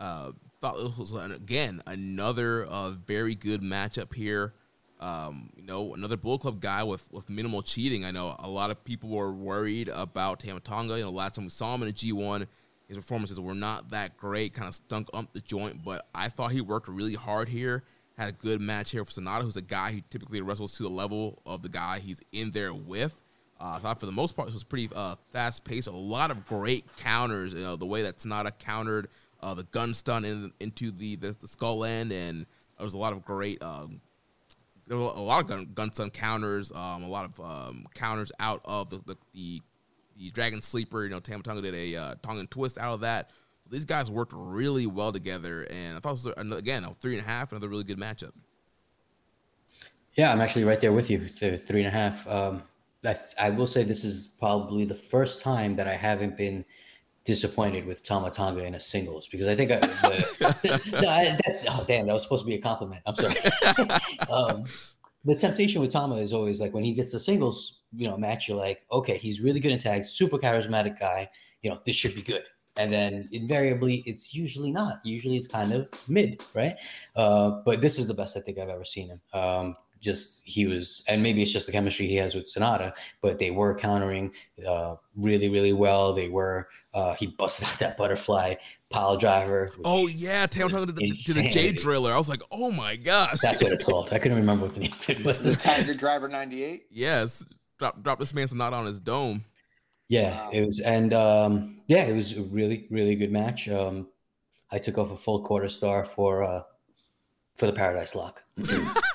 Uh, 0.00 0.32
thought 0.62 0.78
it 0.78 0.96
was 0.96 1.12
again 1.12 1.82
another 1.88 2.64
uh, 2.64 2.90
very 2.90 3.34
good 3.34 3.60
matchup 3.60 4.14
here. 4.14 4.54
Um, 5.00 5.50
you 5.56 5.66
know, 5.66 5.94
another 5.94 6.16
Bullet 6.16 6.42
Club 6.42 6.60
guy 6.60 6.84
with, 6.84 7.04
with 7.10 7.28
minimal 7.28 7.60
cheating. 7.60 8.04
I 8.04 8.12
know 8.12 8.36
a 8.38 8.48
lot 8.48 8.70
of 8.70 8.84
people 8.84 9.10
were 9.10 9.32
worried 9.32 9.88
about 9.88 10.38
Tama 10.38 10.60
Tonga. 10.60 10.96
You 10.96 11.02
know, 11.02 11.10
last 11.10 11.34
time 11.34 11.44
we 11.44 11.50
saw 11.50 11.74
him 11.74 11.82
in 11.82 11.88
a 11.88 11.92
G1, 11.92 12.46
his 12.86 12.96
performances 12.96 13.40
were 13.40 13.56
not 13.56 13.90
that 13.90 14.16
great, 14.16 14.54
kind 14.54 14.68
of 14.68 14.74
stunk 14.74 15.08
up 15.12 15.32
the 15.32 15.40
joint, 15.40 15.82
but 15.84 16.06
I 16.14 16.28
thought 16.28 16.52
he 16.52 16.60
worked 16.60 16.86
really 16.86 17.14
hard 17.14 17.48
here. 17.48 17.82
Had 18.16 18.28
a 18.28 18.32
good 18.32 18.60
match 18.60 18.92
here 18.92 19.04
for 19.04 19.10
Sanada, 19.10 19.42
who's 19.42 19.56
a 19.56 19.62
guy 19.62 19.90
who 19.90 20.02
typically 20.10 20.40
wrestles 20.40 20.76
to 20.76 20.84
the 20.84 20.88
level 20.88 21.42
of 21.44 21.62
the 21.62 21.68
guy 21.68 21.98
he's 21.98 22.20
in 22.30 22.52
there 22.52 22.72
with. 22.72 23.20
Uh, 23.58 23.74
I 23.76 23.78
thought 23.78 23.98
for 23.98 24.06
the 24.06 24.12
most 24.12 24.36
part 24.36 24.46
this 24.46 24.54
was 24.54 24.62
pretty 24.62 24.88
uh, 24.94 25.16
fast 25.32 25.64
paced. 25.64 25.88
A 25.88 25.90
lot 25.90 26.30
of 26.30 26.46
great 26.46 26.84
counters. 26.98 27.52
You 27.54 27.62
know 27.62 27.74
the 27.74 27.86
way 27.86 28.02
that 28.02 28.18
Sanada 28.18 28.56
countered 28.56 29.08
uh, 29.42 29.54
the 29.54 29.64
gun 29.64 29.94
stun 29.94 30.24
in, 30.24 30.52
into 30.60 30.90
the, 30.90 31.16
the, 31.16 31.36
the 31.40 31.48
skull 31.48 31.84
end, 31.84 32.12
and 32.12 32.46
there 32.76 32.84
was 32.84 32.94
a 32.94 32.98
lot 32.98 33.12
of 33.12 33.24
great 33.24 33.62
um, 33.62 34.00
there 34.86 34.98
were 34.98 35.04
a 35.04 35.20
lot 35.20 35.40
of 35.40 35.46
gun, 35.46 35.68
gun 35.74 35.92
stun 35.92 36.10
counters, 36.10 36.72
um, 36.72 37.02
a 37.02 37.08
lot 37.08 37.24
of 37.24 37.40
um, 37.40 37.86
counters 37.94 38.32
out 38.40 38.60
of 38.64 38.90
the, 38.90 38.98
the, 39.06 39.16
the 39.32 39.62
the 40.16 40.30
Dragon 40.30 40.60
Sleeper. 40.60 41.04
You 41.04 41.10
know, 41.10 41.20
Tama 41.20 41.42
Tonga 41.42 41.62
did 41.62 41.74
a 41.74 41.96
uh, 41.96 42.14
Tongan 42.22 42.46
twist 42.48 42.78
out 42.78 42.92
of 42.92 43.00
that. 43.00 43.30
These 43.70 43.84
guys 43.84 44.10
worked 44.10 44.32
really 44.34 44.86
well 44.86 45.12
together, 45.12 45.66
and 45.70 45.96
I 45.96 46.00
thought 46.00 46.24
it 46.24 46.36
was 46.36 46.58
again 46.58 46.84
a 46.84 46.92
three 46.94 47.16
and 47.16 47.22
a 47.22 47.28
half, 47.28 47.52
another 47.52 47.68
really 47.68 47.84
good 47.84 47.98
matchup. 47.98 48.32
Yeah, 50.14 50.30
I'm 50.30 50.42
actually 50.42 50.64
right 50.64 50.80
there 50.80 50.92
with 50.92 51.08
you. 51.08 51.28
So 51.28 51.56
three 51.56 51.80
and 51.82 51.88
a 51.88 51.90
half. 51.90 52.26
Um, 52.28 52.62
I, 53.04 53.16
I 53.38 53.50
will 53.50 53.66
say 53.66 53.82
this 53.82 54.04
is 54.04 54.26
probably 54.26 54.84
the 54.84 54.94
first 54.94 55.42
time 55.42 55.74
that 55.76 55.88
I 55.88 55.96
haven't 55.96 56.36
been 56.36 56.64
disappointed 57.24 57.86
with 57.86 58.02
Tama 58.02 58.30
Tonga 58.30 58.64
in 58.64 58.74
a 58.74 58.80
singles 58.80 59.28
because 59.28 59.46
I 59.46 59.54
think 59.54 59.70
I, 59.70 59.78
the, 59.78 60.80
no, 60.92 61.08
I, 61.08 61.38
that, 61.46 61.64
oh 61.68 61.84
damn 61.86 62.06
that 62.06 62.12
was 62.12 62.22
supposed 62.22 62.42
to 62.42 62.46
be 62.46 62.54
a 62.54 62.60
compliment. 62.60 63.02
I'm 63.06 63.14
sorry. 63.14 63.36
um, 64.30 64.64
the 65.24 65.36
temptation 65.36 65.80
with 65.80 65.92
Tama 65.92 66.16
is 66.16 66.32
always 66.32 66.60
like 66.60 66.74
when 66.74 66.84
he 66.84 66.94
gets 66.94 67.12
the 67.12 67.20
singles, 67.20 67.80
you 67.94 68.08
know, 68.08 68.16
match, 68.16 68.48
you're 68.48 68.56
like, 68.56 68.82
okay, 68.90 69.16
he's 69.16 69.40
really 69.40 69.60
good 69.60 69.72
in 69.72 69.78
tags, 69.78 70.10
super 70.10 70.38
charismatic 70.38 70.98
guy. 70.98 71.30
You 71.62 71.70
know, 71.70 71.80
this 71.86 71.94
should 71.94 72.14
be 72.14 72.22
good. 72.22 72.42
And 72.76 72.92
then 72.92 73.28
invariably, 73.32 74.02
it's 74.06 74.34
usually 74.34 74.72
not. 74.72 75.00
Usually, 75.04 75.36
it's 75.36 75.46
kind 75.46 75.72
of 75.72 75.88
mid, 76.08 76.42
right? 76.54 76.74
Uh, 77.14 77.60
but 77.64 77.80
this 77.80 77.98
is 77.98 78.06
the 78.06 78.14
best 78.14 78.36
I 78.36 78.40
think 78.40 78.58
I've 78.58 78.70
ever 78.70 78.84
seen 78.84 79.08
him. 79.08 79.20
Um, 79.32 79.76
just 80.02 80.42
he 80.44 80.66
was, 80.66 81.02
and 81.08 81.22
maybe 81.22 81.42
it's 81.42 81.52
just 81.52 81.66
the 81.66 81.72
chemistry 81.72 82.06
he 82.06 82.16
has 82.16 82.34
with 82.34 82.52
Sanada, 82.52 82.92
but 83.22 83.38
they 83.38 83.50
were 83.50 83.74
countering 83.74 84.32
uh, 84.66 84.96
really, 85.16 85.48
really 85.48 85.72
well. 85.72 86.12
They 86.12 86.28
were. 86.28 86.68
Uh, 86.92 87.14
he 87.14 87.28
busted 87.28 87.66
out 87.68 87.78
that 87.78 87.96
butterfly 87.96 88.54
pile 88.90 89.16
driver. 89.16 89.70
Oh 89.84 90.08
yeah, 90.08 90.46
tail 90.46 90.68
to 90.68 90.84
the, 90.84 90.92
to 90.92 91.32
the 91.32 91.48
J 91.48 91.72
driller. 91.72 92.12
I 92.12 92.18
was 92.18 92.28
like, 92.28 92.42
oh 92.50 92.70
my 92.70 92.96
god, 92.96 93.38
that's 93.40 93.62
what 93.62 93.72
it's 93.72 93.84
called. 93.84 94.12
I 94.12 94.18
couldn't 94.18 94.36
remember 94.36 94.66
what 94.66 94.74
the 94.74 94.80
name 94.80 95.22
was. 95.24 95.38
The 95.38 95.56
Tiger 95.56 95.94
Driver 95.94 96.28
ninety 96.28 96.62
eight. 96.64 96.86
Yes, 96.90 97.46
drop 97.78 98.02
drop 98.02 98.18
this 98.18 98.34
man's 98.34 98.54
not 98.54 98.74
on 98.74 98.86
his 98.86 99.00
dome. 99.00 99.44
Yeah, 100.08 100.36
wow. 100.36 100.50
it 100.52 100.66
was, 100.66 100.80
and 100.80 101.14
um, 101.14 101.80
yeah, 101.86 102.04
it 102.04 102.14
was 102.14 102.36
a 102.36 102.42
really, 102.42 102.86
really 102.90 103.14
good 103.14 103.32
match. 103.32 103.68
Um, 103.68 104.08
I 104.70 104.78
took 104.78 104.98
off 104.98 105.10
a 105.10 105.16
full 105.16 105.42
quarter 105.42 105.68
star 105.68 106.04
for 106.04 106.42
uh, 106.42 106.62
for 107.56 107.66
the 107.66 107.72
Paradise 107.72 108.14
Lock. 108.14 108.42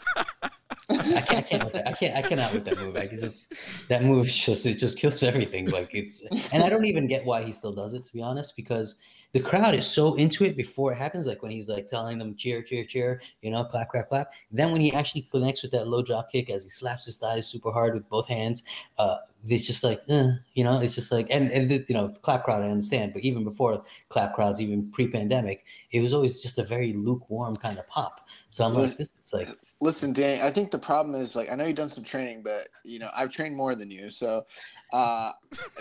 I 1.51 1.57
can't, 1.57 1.63
I 1.63 1.65
can't, 1.65 1.65
with 1.65 1.73
that. 1.73 1.87
I 1.87 1.91
can't, 1.93 2.15
I 2.15 2.21
cannot 2.21 2.53
with 2.53 2.65
that 2.65 2.77
move. 2.79 2.95
I 2.95 3.07
can 3.07 3.19
just 3.19 3.53
that 3.87 4.03
move 4.03 4.27
just 4.27 4.65
it 4.65 4.75
just 4.75 4.97
kills 4.97 5.23
everything. 5.23 5.69
Like 5.69 5.93
it's, 5.93 6.25
and 6.51 6.63
I 6.63 6.69
don't 6.69 6.85
even 6.85 7.07
get 7.07 7.25
why 7.25 7.43
he 7.43 7.51
still 7.51 7.73
does 7.73 7.93
it 7.93 8.03
to 8.03 8.13
be 8.13 8.21
honest, 8.21 8.55
because 8.55 8.95
the 9.33 9.41
crowd 9.41 9.75
is 9.75 9.85
so 9.85 10.15
into 10.15 10.45
it 10.45 10.55
before 10.55 10.93
it 10.93 10.95
happens. 10.95 11.27
Like 11.27 11.41
when 11.43 11.51
he's 11.51 11.67
like 11.67 11.87
telling 11.87 12.17
them 12.17 12.35
cheer, 12.35 12.61
cheer, 12.61 12.85
cheer, 12.85 13.21
you 13.41 13.51
know, 13.51 13.65
clap, 13.65 13.89
clap, 13.89 14.07
clap. 14.07 14.31
Then 14.51 14.71
when 14.71 14.81
he 14.81 14.93
actually 14.93 15.23
connects 15.23 15.63
with 15.63 15.71
that 15.71 15.87
low 15.87 16.01
drop 16.01 16.31
kick 16.31 16.49
as 16.49 16.63
he 16.63 16.69
slaps 16.69 17.05
his 17.05 17.17
thighs 17.17 17.45
super 17.45 17.71
hard 17.71 17.93
with 17.93 18.07
both 18.07 18.27
hands, 18.27 18.63
uh, 18.97 19.17
it's 19.45 19.67
just 19.67 19.83
like, 19.83 20.01
eh, 20.09 20.31
you 20.53 20.63
know, 20.63 20.79
it's 20.79 20.95
just 20.95 21.11
like, 21.11 21.27
and 21.29 21.51
and 21.51 21.69
the, 21.69 21.85
you 21.87 21.93
know, 21.93 22.09
clap 22.21 22.43
crowd 22.45 22.63
I 22.63 22.69
understand, 22.69 23.13
but 23.13 23.21
even 23.23 23.43
before 23.43 23.83
clap 24.09 24.33
crowds, 24.33 24.61
even 24.61 24.89
pre-pandemic, 24.91 25.65
it 25.91 25.99
was 25.99 26.13
always 26.13 26.41
just 26.41 26.57
a 26.57 26.63
very 26.63 26.93
lukewarm 26.93 27.55
kind 27.55 27.77
of 27.77 27.87
pop. 27.87 28.27
So 28.49 28.63
I'm 28.63 28.73
like, 28.73 28.95
this 28.97 29.13
is 29.23 29.33
like 29.33 29.49
Listen, 29.79 30.11
Dan, 30.11 30.41
I 30.41 30.49
think 30.49 30.71
the 30.71 30.79
problem 30.79 31.19
is 31.19 31.35
like 31.35 31.51
I 31.51 31.55
know 31.55 31.65
you've 31.65 31.75
done 31.75 31.89
some 31.89 32.03
training, 32.03 32.41
but 32.43 32.67
you 32.83 32.99
know 32.99 33.09
I've 33.15 33.29
trained 33.29 33.55
more 33.55 33.75
than 33.75 33.91
you. 33.91 34.09
So 34.09 34.45
uh, 34.91 35.33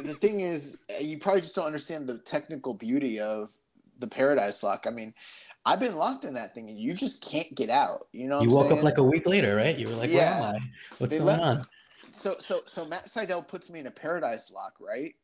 the 0.02 0.14
thing 0.14 0.40
is, 0.40 0.82
you 1.01 1.18
probably 1.18 1.40
just 1.40 1.55
don't 1.55 1.66
understand 1.66 2.06
the 2.06 2.18
technical 2.18 2.74
beauty 2.74 3.20
of 3.20 3.52
the 3.98 4.06
Paradise 4.06 4.62
Lock. 4.62 4.85
I 4.86 4.90
mean, 4.90 5.14
I've 5.64 5.81
been 5.81 5.97
locked 5.97 6.24
in 6.24 6.35
that 6.35 6.55
thing, 6.55 6.68
and 6.68 6.78
you 6.78 6.94
just 6.94 7.24
can't 7.24 7.52
get 7.55 7.70
out. 7.70 8.09
You 8.12 8.28
know, 8.28 8.43
you 8.43 8.51
woke 8.51 8.68
saying? 8.68 8.78
up 8.78 8.85
like 8.85 8.98
a 8.98 9.02
week 9.02 9.27
later, 9.27 9.56
right? 9.56 9.77
You 9.77 9.89
were 9.89 9.94
like, 9.94 10.10
yeah. 10.10 10.40
"Where 10.40 10.48
am 10.51 10.55
I? 10.56 10.59
What's 10.98 11.10
they 11.10 11.18
going 11.18 11.27
let, 11.27 11.40
on?" 11.40 11.66
So, 12.12 12.36
so, 12.39 12.62
so 12.66 12.85
Matt 12.85 13.09
Seidel 13.09 13.43
puts 13.43 13.68
me 13.68 13.81
in 13.81 13.86
a 13.86 13.90
Paradise 13.90 14.51
Lock, 14.51 14.74
right? 14.81 15.14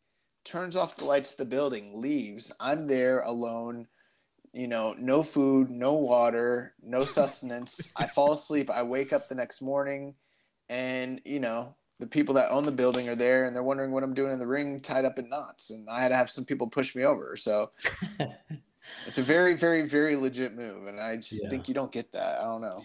Turns 0.45 0.77
off 0.77 0.97
the 0.97 1.05
lights 1.05 1.33
of 1.33 1.37
the 1.39 1.45
building, 1.45 1.93
leaves. 1.95 2.53
I'm 2.61 2.87
there 2.87 3.21
alone 3.21 3.87
you 4.53 4.69
know, 4.69 4.95
no 4.99 5.23
food, 5.23 5.71
no 5.71 5.95
water, 5.95 6.75
no 6.83 7.01
sustenance. 7.05 7.93
I 7.97 8.07
fall 8.07 8.33
asleep. 8.33 8.71
I 8.71 8.83
wake 8.83 9.13
up 9.13 9.29
the 9.29 9.35
next 9.35 9.63
morning, 9.63 10.15
and 10.69 11.21
you 11.25 11.41
know, 11.41 11.75
the 11.99 12.07
people 12.07 12.35
that 12.35 12.51
own 12.51 12.65
the 12.65 12.73
building 12.73 13.09
are 13.09 13.15
there, 13.15 13.45
and 13.45 13.55
they're 13.55 13.63
wondering 13.63 13.93
what 13.93 14.03
I'm 14.03 14.15
doing 14.15 14.33
in 14.33 14.39
the 14.39 14.47
ring, 14.47 14.81
tied 14.81 15.05
up 15.05 15.19
in 15.19 15.29
knots. 15.29 15.71
And 15.71 15.89
I 15.89 16.03
had 16.03 16.09
to 16.09 16.17
have 16.17 16.31
some 16.31 16.45
people 16.45 16.67
push 16.67 16.95
me 16.95 17.05
over. 17.05 17.37
So 17.37 17.71
it's 19.07 19.19
a 19.19 19.23
very, 19.23 19.55
very, 19.55 19.83
very 19.89 20.17
legit 20.17 20.55
move, 20.55 20.87
and 20.87 21.01
I 21.01 21.17
just 21.17 21.43
yeah. 21.43 21.49
think 21.49 21.69
you 21.69 21.75
don't 21.75 21.93
get 21.93 22.13
that. 22.13 22.41
I 22.41 22.45
don't 22.45 22.63
know. 22.63 22.85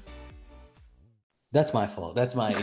That's 1.51 1.73
my 1.73 1.87
fault. 1.87 2.15
That's 2.15 2.35
my 2.35 2.49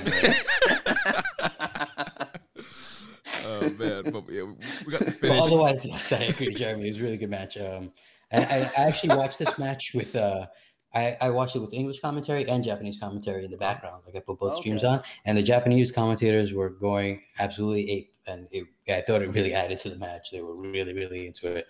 oh 3.45 3.71
man, 3.79 4.05
but 4.11 4.25
yeah, 4.31 4.45
we 4.87 4.93
got 4.93 5.01
the 5.01 5.13
finish. 5.13 5.21
But 5.21 5.39
otherwise, 5.39 5.85
yes, 5.85 6.11
I 6.13 6.21
agree, 6.25 6.55
Jeremy. 6.55 6.87
It 6.87 6.93
was 6.93 7.01
a 7.01 7.03
really 7.03 7.19
good 7.19 7.31
match. 7.31 7.59
Um, 7.59 7.93
I, 8.33 8.71
I 8.77 8.87
actually 8.89 9.17
watched 9.17 9.39
this 9.39 9.59
match 9.59 9.93
with 9.95 10.17
uh, 10.17 10.47
I, 10.95 11.17
I, 11.21 11.31
watched 11.31 11.55
it 11.55 11.61
with 11.61 11.75
English 11.75 12.01
commentary 12.01 12.49
and 12.49 12.65
Japanese 12.65 12.99
commentary 12.99 13.45
in 13.45 13.51
the 13.51 13.59
background. 13.59 14.03
Like 14.07 14.17
I 14.17 14.21
put 14.21 14.39
both 14.39 14.53
okay. 14.53 14.61
streams 14.61 14.85
on, 14.85 15.03
and 15.27 15.37
the 15.37 15.43
Japanese 15.43 15.93
commentators 15.93 16.53
were 16.53 16.71
going 16.71 17.23
absolutely 17.39 17.91
ape, 17.91 18.15
and 18.27 18.49
it, 18.51 18.67
I 18.89 19.03
thought 19.03 19.23
it 19.23 19.29
really 19.29 19.53
added 19.53 19.79
to 19.79 19.91
the 19.91 19.97
match. 19.97 20.31
They 20.31 20.41
were 20.41 20.57
really, 20.57 20.95
really 20.95 21.27
into 21.27 21.55
it. 21.55 21.67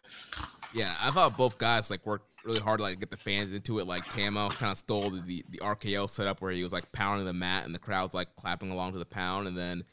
Yeah, 0.72 0.94
I 1.00 1.10
thought 1.10 1.36
both 1.36 1.58
guys 1.58 1.90
like 1.90 2.06
worked 2.06 2.37
really 2.48 2.60
hard 2.60 2.78
to 2.78 2.82
like 2.82 2.98
get 2.98 3.10
the 3.10 3.16
fans 3.16 3.54
into 3.54 3.78
it. 3.78 3.86
Like 3.86 4.04
Tama 4.08 4.48
kind 4.50 4.72
of 4.72 4.78
stole 4.78 5.10
the 5.10 5.44
the 5.48 5.58
RKO 5.58 6.10
setup 6.10 6.40
where 6.40 6.50
he 6.50 6.62
was 6.62 6.72
like 6.72 6.90
pounding 6.92 7.26
the 7.26 7.32
mat 7.32 7.66
and 7.66 7.74
the 7.74 7.78
crowd's 7.78 8.14
like 8.14 8.34
clapping 8.36 8.72
along 8.72 8.92
to 8.92 8.98
the 8.98 9.06
pound, 9.06 9.46
and 9.46 9.56
then 9.56 9.84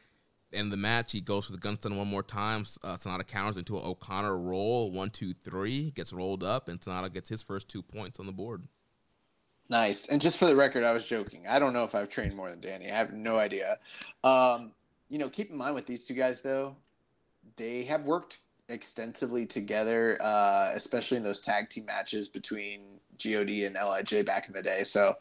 end 0.53 0.68
of 0.68 0.72
the 0.72 0.77
match, 0.77 1.11
he 1.11 1.22
goes 1.22 1.45
for 1.45 1.52
the 1.52 1.57
gunstun 1.57 1.98
one 1.98 2.07
more 2.07 2.23
time. 2.23 2.61
Uh, 2.84 2.95
Sanada 2.95 3.27
counters 3.27 3.57
into 3.57 3.77
an 3.77 3.86
O'Connor 3.86 4.38
roll, 4.38 4.91
one, 4.91 5.10
two, 5.10 5.34
three, 5.34 5.91
gets 5.91 6.14
rolled 6.14 6.44
up, 6.44 6.69
and 6.69 6.80
Sanada 6.80 7.14
gets 7.14 7.30
his 7.30 7.41
first 7.41 7.68
two 7.68 7.82
points 7.82 8.19
on 8.19 8.26
the 8.26 8.32
board. 8.32 8.64
Nice. 9.68 10.07
And 10.07 10.22
just 10.22 10.38
for 10.38 10.45
the 10.45 10.56
record, 10.56 10.84
I 10.84 10.94
was 10.94 11.06
joking. 11.06 11.45
I 11.48 11.60
don't 11.60 11.73
know 11.73 11.84
if 11.84 11.95
I've 11.95 12.10
trained 12.10 12.36
more 12.36 12.49
than 12.49 12.61
Danny. 12.61 12.91
I 12.91 12.98
have 12.98 13.14
no 13.14 13.38
idea. 13.38 13.80
Um, 14.23 14.72
you 15.10 15.18
know, 15.18 15.27
keep 15.27 15.49
in 15.49 15.57
mind 15.57 15.76
with 15.76 15.88
these 15.88 16.06
two 16.06 16.14
guys, 16.14 16.41
though, 16.41 16.76
they 17.57 17.84
have 17.84 18.06
worked 18.06 18.40
extensively 18.70 19.46
together, 19.46 20.18
uh, 20.22 20.72
especially 20.74 21.18
in 21.18 21.24
those 21.24 21.42
tag 21.42 21.70
team 21.70 21.86
matches 21.86 22.30
between 22.30 23.00
God 23.24 23.50
and 23.50 23.76
Lij 23.76 24.26
back 24.26 24.48
in 24.48 24.54
the 24.54 24.64
day. 24.64 24.84
So 24.84 25.16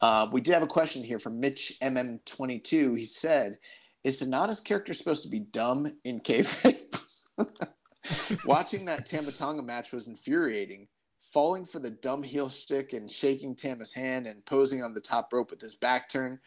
uh, 0.00 0.28
we 0.32 0.40
did 0.40 0.52
have 0.52 0.62
a 0.62 0.66
question 0.66 1.02
here 1.02 1.18
from 1.18 1.40
Mitch 1.40 1.76
MM22. 1.82 2.96
He 2.96 3.04
said, 3.04 3.58
"Is 4.04 4.20
Sanada's 4.20 4.60
character 4.60 4.94
supposed 4.94 5.22
to 5.24 5.28
be 5.28 5.40
dumb 5.40 5.92
in 6.04 6.20
kayfabe?" 6.20 7.00
Watching 8.44 8.84
that 8.86 9.06
Tama 9.10 9.32
Tonga 9.32 9.62
match 9.62 9.92
was 9.92 10.06
infuriating. 10.06 10.88
Falling 11.20 11.66
for 11.66 11.78
the 11.78 11.90
dumb 11.90 12.22
heel 12.22 12.48
stick 12.48 12.94
and 12.94 13.10
shaking 13.10 13.54
Tama's 13.54 13.92
hand 13.92 14.26
and 14.26 14.44
posing 14.46 14.82
on 14.82 14.94
the 14.94 15.00
top 15.00 15.30
rope 15.32 15.50
with 15.50 15.60
his 15.60 15.74
back 15.74 16.08
turn. 16.08 16.40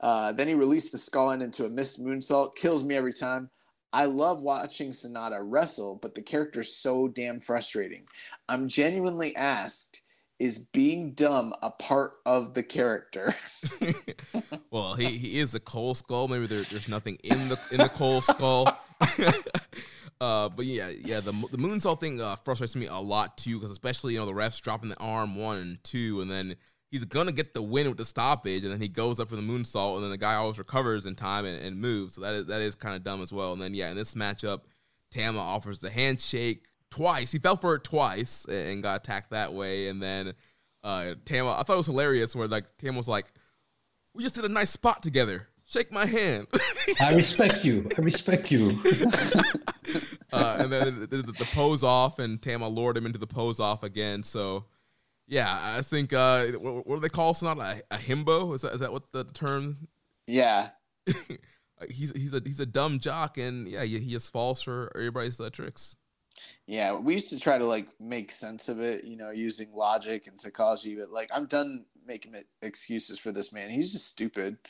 Uh, 0.00 0.30
then 0.32 0.46
he 0.46 0.54
released 0.54 0.92
the 0.92 0.98
skull 0.98 1.32
end 1.32 1.42
into 1.42 1.64
a 1.64 1.68
missed 1.68 2.00
moonsault. 2.00 2.54
Kills 2.54 2.84
me 2.84 2.94
every 2.94 3.12
time. 3.12 3.50
I 3.92 4.04
love 4.04 4.42
watching 4.42 4.90
Sanada 4.90 5.38
wrestle, 5.40 5.98
but 6.02 6.14
the 6.14 6.22
character's 6.22 6.74
so 6.74 7.08
damn 7.08 7.40
frustrating. 7.40 8.04
I'm 8.48 8.68
genuinely 8.68 9.34
asked, 9.34 10.02
is 10.38 10.58
being 10.58 11.12
dumb 11.12 11.54
a 11.62 11.70
part 11.70 12.12
of 12.26 12.54
the 12.54 12.62
character? 12.62 13.34
well, 14.70 14.94
he, 14.94 15.06
he 15.06 15.38
is 15.38 15.54
a 15.54 15.60
cold 15.60 15.96
skull. 15.96 16.28
Maybe 16.28 16.46
there, 16.46 16.62
there's 16.62 16.88
nothing 16.88 17.18
in 17.24 17.48
the 17.48 17.58
in 17.72 17.78
the 17.78 17.88
cold 17.88 18.24
skull. 18.24 18.68
uh, 20.20 20.48
but 20.48 20.66
yeah, 20.66 20.90
yeah, 20.90 21.20
the 21.20 21.32
the 21.50 21.58
moonsault 21.58 22.00
thing 22.00 22.20
uh, 22.20 22.36
frustrates 22.36 22.76
me 22.76 22.86
a 22.86 22.96
lot 22.96 23.36
too, 23.36 23.56
because 23.56 23.70
especially 23.70 24.14
you 24.14 24.20
know 24.20 24.26
the 24.26 24.32
refs 24.32 24.60
dropping 24.60 24.90
the 24.90 24.98
arm 24.98 25.34
one 25.34 25.58
and 25.58 25.84
two, 25.84 26.20
and 26.20 26.30
then 26.30 26.54
he's 26.90 27.04
gonna 27.04 27.32
get 27.32 27.54
the 27.54 27.62
win 27.62 27.88
with 27.88 27.98
the 27.98 28.04
stoppage, 28.04 28.64
and 28.64 28.72
then 28.72 28.80
he 28.80 28.88
goes 28.88 29.20
up 29.20 29.28
for 29.28 29.36
the 29.36 29.42
moonsault, 29.42 29.96
and 29.96 30.04
then 30.04 30.10
the 30.10 30.18
guy 30.18 30.34
always 30.34 30.58
recovers 30.58 31.06
in 31.06 31.14
time 31.14 31.44
and, 31.44 31.62
and 31.62 31.80
moves. 31.80 32.14
So 32.14 32.22
that 32.22 32.34
is 32.34 32.46
that 32.46 32.60
is 32.60 32.74
kind 32.74 32.96
of 32.96 33.04
dumb 33.04 33.22
as 33.22 33.32
well. 33.32 33.52
And 33.52 33.60
then 33.60 33.74
yeah, 33.74 33.90
in 33.90 33.96
this 33.96 34.14
matchup, 34.14 34.60
Tama 35.10 35.38
offers 35.38 35.78
the 35.78 35.90
handshake 35.90 36.66
twice. 36.90 37.32
He 37.32 37.38
fell 37.38 37.56
for 37.56 37.74
it 37.74 37.84
twice 37.84 38.44
and 38.46 38.82
got 38.82 39.00
attacked 39.00 39.30
that 39.30 39.52
way. 39.52 39.88
And 39.88 40.02
then 40.02 40.34
uh, 40.82 41.14
Tama, 41.24 41.52
I 41.52 41.62
thought 41.62 41.74
it 41.74 41.76
was 41.76 41.86
hilarious 41.86 42.34
where 42.34 42.48
like 42.48 42.76
Tama 42.78 42.96
was 42.96 43.08
like, 43.08 43.26
"We 44.14 44.22
just 44.22 44.34
did 44.34 44.44
a 44.44 44.48
nice 44.48 44.70
spot 44.70 45.02
together. 45.02 45.48
Shake 45.66 45.92
my 45.92 46.06
hand." 46.06 46.46
I 47.00 47.14
respect 47.14 47.64
you. 47.64 47.88
I 47.96 48.00
respect 48.00 48.50
you. 48.50 48.80
uh, 50.32 50.56
and 50.60 50.72
then 50.72 51.00
the, 51.00 51.06
the, 51.06 51.22
the, 51.22 51.48
pose 51.52 51.82
off, 51.82 52.18
and 52.18 52.40
Tama 52.40 52.68
lured 52.68 52.96
him 52.96 53.06
into 53.06 53.18
the 53.18 53.26
pose 53.26 53.60
off 53.60 53.82
again. 53.82 54.22
So 54.22 54.64
yeah, 55.28 55.76
I 55.76 55.82
think 55.82 56.12
uh, 56.12 56.46
what, 56.52 56.86
what 56.86 56.96
do 56.96 57.00
they 57.00 57.08
call 57.10 57.34
Sanada? 57.34 57.82
A, 57.90 57.94
a 57.94 57.98
himbo? 57.98 58.54
Is 58.54 58.62
that 58.62 58.72
is 58.72 58.80
that 58.80 58.92
what 58.92 59.12
the 59.12 59.24
term? 59.24 59.88
Yeah. 60.26 60.70
he's 61.90 62.12
he's 62.12 62.34
a 62.34 62.42
he's 62.44 62.60
a 62.60 62.66
dumb 62.66 62.98
jock, 62.98 63.36
and 63.36 63.68
yeah, 63.68 63.84
he, 63.84 63.98
he 63.98 64.10
just 64.10 64.32
falls 64.32 64.62
for 64.62 64.90
everybody's 64.94 65.38
uh, 65.38 65.50
tricks. 65.50 65.96
Yeah, 66.66 66.96
we 66.96 67.14
used 67.14 67.30
to 67.30 67.38
try 67.38 67.58
to 67.58 67.64
like 67.66 67.88
make 68.00 68.32
sense 68.32 68.68
of 68.68 68.80
it, 68.80 69.04
you 69.04 69.16
know, 69.16 69.30
using 69.30 69.72
logic 69.74 70.26
and 70.26 70.38
psychology, 70.38 70.96
but 70.96 71.10
like 71.10 71.30
I'm 71.32 71.46
done 71.46 71.84
making 72.06 72.34
excuses 72.62 73.18
for 73.18 73.30
this 73.30 73.52
man. 73.52 73.68
He's 73.68 73.92
just 73.92 74.06
stupid. 74.06 74.56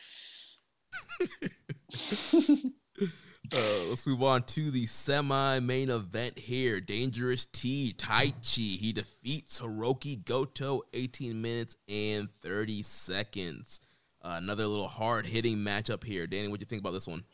Uh, 3.54 3.88
let's 3.88 4.06
move 4.06 4.22
on 4.22 4.42
to 4.42 4.70
the 4.70 4.84
semi-main 4.84 5.90
event 5.90 6.38
here. 6.38 6.80
Dangerous 6.80 7.46
T 7.46 7.94
Taichi. 7.96 8.76
He 8.78 8.92
defeats 8.92 9.60
Hiroki 9.60 10.22
Goto 10.22 10.82
18 10.92 11.40
minutes 11.40 11.76
and 11.88 12.28
30 12.42 12.82
seconds. 12.82 13.80
Uh, 14.22 14.34
another 14.36 14.66
little 14.66 14.88
hard-hitting 14.88 15.56
matchup 15.56 16.04
here. 16.04 16.26
Danny, 16.26 16.48
what 16.48 16.60
do 16.60 16.62
you 16.64 16.66
think 16.66 16.80
about 16.80 16.92
this 16.92 17.08
one? 17.08 17.24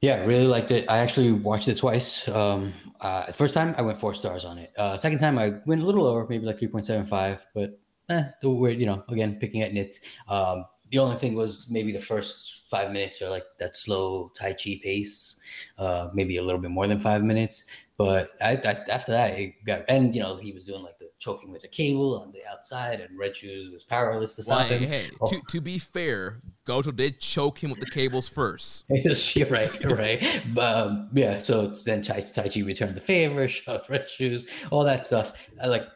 Yeah, 0.00 0.24
really 0.24 0.46
liked 0.46 0.70
it. 0.70 0.88
I 0.88 0.98
actually 0.98 1.32
watched 1.32 1.68
it 1.68 1.76
twice. 1.76 2.26
Um, 2.28 2.72
uh, 3.00 3.32
first 3.32 3.54
time 3.54 3.74
I 3.76 3.82
went 3.82 3.98
four 3.98 4.14
stars 4.14 4.44
on 4.44 4.58
it. 4.58 4.72
Uh, 4.78 4.96
second 4.96 5.18
time 5.18 5.38
I 5.38 5.54
went 5.66 5.82
a 5.82 5.86
little 5.86 6.04
lower, 6.04 6.26
maybe 6.28 6.46
like 6.46 6.58
3.75, 6.58 7.40
but 7.54 7.78
eh, 8.08 8.24
we're, 8.42 8.70
you 8.70 8.86
know, 8.86 9.02
again, 9.08 9.36
picking 9.40 9.62
at 9.62 9.74
nits. 9.74 10.00
Um, 10.28 10.64
the 10.90 10.98
only 10.98 11.16
thing 11.16 11.34
was 11.34 11.66
maybe 11.68 11.92
the 11.92 12.00
first 12.00 12.64
five 12.70 12.92
minutes 12.92 13.20
or 13.22 13.28
like 13.28 13.44
that 13.58 13.76
slow 13.76 14.30
Taichi 14.38 14.82
pace, 14.82 15.36
uh, 15.78 16.08
maybe 16.14 16.36
a 16.36 16.42
little 16.42 16.60
bit 16.60 16.70
more 16.70 16.86
than 16.86 17.00
five 17.00 17.22
minutes. 17.22 17.64
But 17.98 18.32
I, 18.40 18.52
I, 18.52 18.76
after 18.90 19.12
that, 19.12 19.38
it 19.38 19.54
got 19.64 19.84
and 19.88 20.14
you 20.14 20.22
know 20.22 20.36
he 20.36 20.52
was 20.52 20.64
doing 20.64 20.82
like 20.82 20.98
the 20.98 21.06
choking 21.18 21.50
with 21.50 21.62
the 21.62 21.68
cable 21.68 22.20
on 22.20 22.30
the 22.32 22.44
outside, 22.50 23.00
and 23.00 23.18
Red 23.18 23.36
Shoes 23.36 23.72
was 23.72 23.84
powerless 23.84 24.36
to 24.36 24.42
stop 24.42 24.68
well, 24.68 24.78
him. 24.78 24.88
Hey, 24.88 25.06
oh. 25.20 25.26
to, 25.26 25.40
to 25.48 25.60
be 25.62 25.78
fair, 25.78 26.40
Goto 26.66 26.92
did 26.92 27.20
choke 27.20 27.62
him 27.62 27.70
with 27.70 27.80
the 27.80 27.90
cables 27.90 28.28
first. 28.28 28.84
You're 28.90 29.46
right, 29.46 29.84
right. 29.98 30.58
um, 30.58 31.08
yeah, 31.14 31.38
so 31.38 31.62
it's 31.62 31.84
then 31.84 32.02
Tai, 32.02 32.22
Taichi 32.22 32.66
returned 32.66 32.96
the 32.96 33.00
favor, 33.00 33.48
shot 33.48 33.88
Red 33.88 34.10
Shoes, 34.10 34.44
all 34.70 34.84
that 34.84 35.06
stuff. 35.06 35.32
I 35.62 35.66
like 35.66 35.86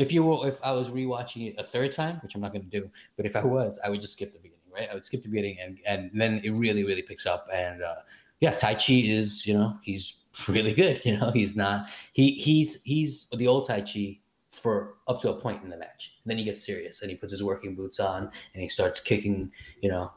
if 0.00 0.12
you 0.12 0.22
were 0.22 0.46
if 0.46 0.58
I 0.62 0.72
was 0.72 0.88
rewatching 0.88 1.48
it 1.48 1.54
a 1.58 1.64
third 1.64 1.92
time, 1.92 2.18
which 2.22 2.34
I'm 2.34 2.40
not 2.40 2.52
going 2.52 2.68
to 2.68 2.80
do, 2.80 2.90
but 3.16 3.26
if 3.26 3.36
I 3.36 3.44
was, 3.44 3.78
I 3.84 3.90
would 3.90 4.00
just 4.00 4.14
skip 4.14 4.32
the 4.32 4.38
beginning, 4.38 4.58
right? 4.72 4.88
I 4.90 4.94
would 4.94 5.04
skip 5.04 5.22
the 5.22 5.28
beginning, 5.28 5.58
and 5.62 5.78
and 5.86 6.10
then 6.14 6.40
it 6.44 6.50
really 6.50 6.84
really 6.84 7.02
picks 7.02 7.26
up. 7.26 7.46
And 7.52 7.82
uh, 7.82 7.96
yeah, 8.40 8.54
Taichi 8.54 9.10
is 9.10 9.46
you 9.46 9.54
know 9.54 9.76
he's 9.82 10.14
really 10.48 10.72
good. 10.72 11.00
You 11.04 11.18
know 11.18 11.30
he's 11.32 11.56
not 11.56 11.88
he 12.12 12.32
he's 12.32 12.80
he's 12.82 13.26
the 13.36 13.46
old 13.46 13.68
Taichi 13.68 14.20
for 14.50 14.94
up 15.08 15.20
to 15.20 15.30
a 15.30 15.34
point 15.34 15.62
in 15.62 15.70
the 15.70 15.76
match. 15.76 16.12
And 16.24 16.30
then 16.30 16.38
he 16.38 16.44
gets 16.44 16.64
serious 16.64 17.02
and 17.02 17.10
he 17.10 17.16
puts 17.16 17.32
his 17.32 17.42
working 17.42 17.74
boots 17.74 18.00
on 18.00 18.30
and 18.54 18.62
he 18.62 18.68
starts 18.68 19.00
kicking, 19.00 19.50
you 19.80 19.88
know, 19.88 20.12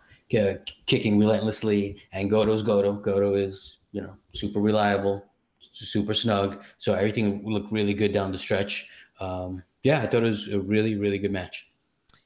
kicking 0.86 1.20
relentlessly. 1.20 1.98
And 2.12 2.30
Goto's 2.30 2.64
Goto. 2.64 2.94
Goto 2.94 3.36
is 3.36 3.78
you 3.92 4.02
know 4.02 4.16
super 4.34 4.60
reliable, 4.60 5.26
super 5.60 6.14
snug. 6.14 6.64
So 6.78 6.94
everything 6.94 7.44
looked 7.46 7.72
really 7.72 7.94
good 7.94 8.14
down 8.14 8.32
the 8.32 8.38
stretch. 8.38 8.88
Um, 9.20 9.64
yeah, 9.84 10.02
I 10.02 10.08
thought 10.08 10.24
it 10.24 10.30
was 10.30 10.48
a 10.48 10.60
really, 10.60 10.96
really 10.96 11.20
good 11.20 11.32
match. 11.32 11.70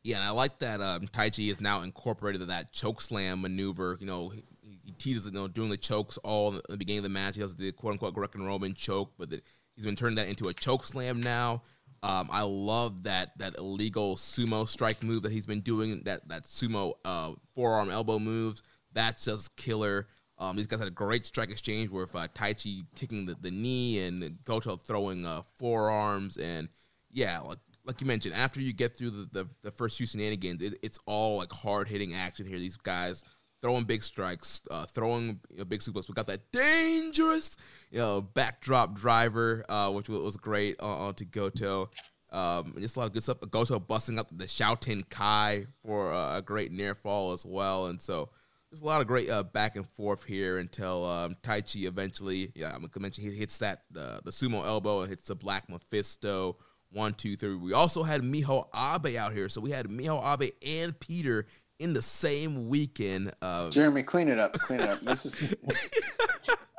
Yeah, 0.03 0.17
and 0.17 0.25
I 0.25 0.29
like 0.29 0.59
that 0.59 0.79
um, 0.79 1.07
Taichi 1.07 1.49
is 1.51 1.59
now 1.59 1.81
incorporated 1.81 2.47
that 2.47 2.71
choke 2.71 3.01
slam 3.01 3.41
maneuver. 3.41 3.97
You 3.99 4.07
know, 4.07 4.29
he, 4.29 4.43
he 4.85 4.91
teases, 4.93 5.25
you 5.25 5.31
know, 5.31 5.47
doing 5.47 5.69
the 5.69 5.77
chokes 5.77 6.17
all 6.19 6.55
in 6.55 6.61
the 6.69 6.77
beginning 6.77 6.99
of 6.99 7.03
the 7.03 7.09
match. 7.09 7.35
He 7.35 7.41
does 7.41 7.55
the 7.55 7.71
quote 7.73 7.93
unquote 7.93 8.13
Greco-Roman 8.13 8.73
choke, 8.73 9.11
but 9.17 9.29
the, 9.29 9.41
he's 9.75 9.85
been 9.85 9.95
turning 9.95 10.15
that 10.15 10.27
into 10.27 10.47
a 10.47 10.53
choke 10.53 10.83
slam 10.83 11.19
now. 11.19 11.63
Um, 12.03 12.29
I 12.31 12.43
love 12.43 13.03
that 13.03 13.37
that 13.39 13.57
illegal 13.57 14.15
sumo 14.15 14.69
strike 14.69 15.03
move 15.03 15.23
that 15.23 15.31
he's 15.31 15.47
been 15.47 15.61
doing. 15.61 16.03
That 16.05 16.27
that 16.29 16.43
sumo 16.43 16.93
uh, 17.03 17.31
forearm 17.55 17.89
elbow 17.89 18.19
moves. 18.19 18.61
That's 18.93 19.25
just 19.25 19.55
killer. 19.57 20.07
Um, 20.37 20.55
these 20.55 20.67
guys 20.67 20.79
had 20.79 20.87
a 20.87 20.91
great 20.91 21.25
strike 21.25 21.49
exchange 21.49 21.89
if 21.91 22.15
uh, 22.15 22.27
Taichi 22.27 22.85
kicking 22.95 23.25
the, 23.25 23.35
the 23.41 23.49
knee 23.49 24.05
and 24.05 24.37
Goto 24.45 24.75
throwing 24.75 25.25
uh, 25.25 25.41
forearms 25.55 26.37
and 26.37 26.69
yeah, 27.17 27.39
like 27.39 27.57
like 27.83 27.99
you 27.99 28.05
mentioned, 28.05 28.35
after 28.35 28.61
you 28.61 28.73
get 28.73 28.95
through 28.95 29.09
the, 29.09 29.29
the, 29.31 29.49
the 29.63 29.71
first 29.71 29.97
few 29.97 30.05
shenanigans, 30.05 30.61
it, 30.61 30.77
it's 30.83 30.99
all 31.07 31.37
like 31.37 31.51
hard 31.51 31.87
hitting 31.87 32.13
action 32.13 32.45
here. 32.45 32.59
These 32.59 32.75
guys 32.75 33.23
throwing 33.59 33.85
big 33.85 34.03
strikes, 34.03 34.61
uh, 34.69 34.85
throwing 34.85 35.39
you 35.49 35.57
know, 35.57 35.65
big 35.65 35.79
suplex. 35.79 36.07
We 36.07 36.13
got 36.13 36.27
that 36.27 36.51
dangerous, 36.51 37.57
you 37.89 37.97
know, 37.97 38.21
backdrop 38.21 38.93
driver, 38.93 39.65
uh, 39.67 39.89
which 39.91 40.09
was 40.09 40.37
great 40.37 40.75
uh, 40.79 41.11
to 41.13 41.25
Goto. 41.25 41.89
Um, 42.31 42.75
just 42.77 42.97
a 42.97 42.99
lot 42.99 43.07
of 43.07 43.13
good 43.13 43.23
stuff. 43.23 43.39
Goto 43.49 43.79
busting 43.79 44.19
up 44.19 44.27
the 44.31 44.45
Shouten 44.45 45.09
Kai 45.09 45.65
for 45.83 46.13
uh, 46.13 46.37
a 46.37 46.41
great 46.43 46.71
near 46.71 46.93
fall 46.93 47.31
as 47.31 47.43
well, 47.45 47.87
and 47.87 47.99
so 47.99 48.29
there's 48.69 48.83
a 48.83 48.85
lot 48.85 49.01
of 49.01 49.07
great 49.07 49.29
uh, 49.29 49.41
back 49.41 49.75
and 49.75 49.87
forth 49.87 50.23
here 50.23 50.59
until 50.59 51.05
um, 51.05 51.33
Taichi 51.41 51.87
eventually, 51.87 52.51
yeah, 52.53 52.75
I'm 52.75 52.81
gonna 52.81 52.91
mention 52.99 53.23
he 53.23 53.31
hits 53.31 53.57
that 53.57 53.83
the 53.89 54.21
sumo 54.27 54.63
elbow 54.63 55.01
and 55.01 55.09
hits 55.09 55.29
the 55.29 55.35
Black 55.35 55.67
Mephisto 55.67 56.57
one, 56.91 57.13
two, 57.13 57.35
three. 57.35 57.55
We 57.55 57.73
also 57.73 58.03
had 58.03 58.21
Miho 58.21 58.65
Abe 58.75 59.17
out 59.17 59.33
here. 59.33 59.49
So 59.49 59.61
we 59.61 59.71
had 59.71 59.87
Miho 59.87 60.21
Abe 60.33 60.51
and 60.65 60.99
Pieter 60.99 61.45
in 61.79 61.93
the 61.93 62.01
same 62.01 62.69
weekend. 62.69 63.33
Jeremy, 63.69 64.03
clean 64.03 64.29
it 64.29 64.39
up. 64.39 64.53
Clean 64.53 64.79
it 64.79 64.89
up. 64.89 64.99
This 65.01 65.25
is 65.25 65.55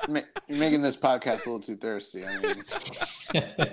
you're 0.07 0.57
making 0.57 0.81
this 0.81 0.97
podcast 0.97 1.45
a 1.45 1.49
little 1.49 1.59
too 1.59 1.75
thirsty. 1.75 2.23
I 2.25 2.39
mean. 2.39 2.63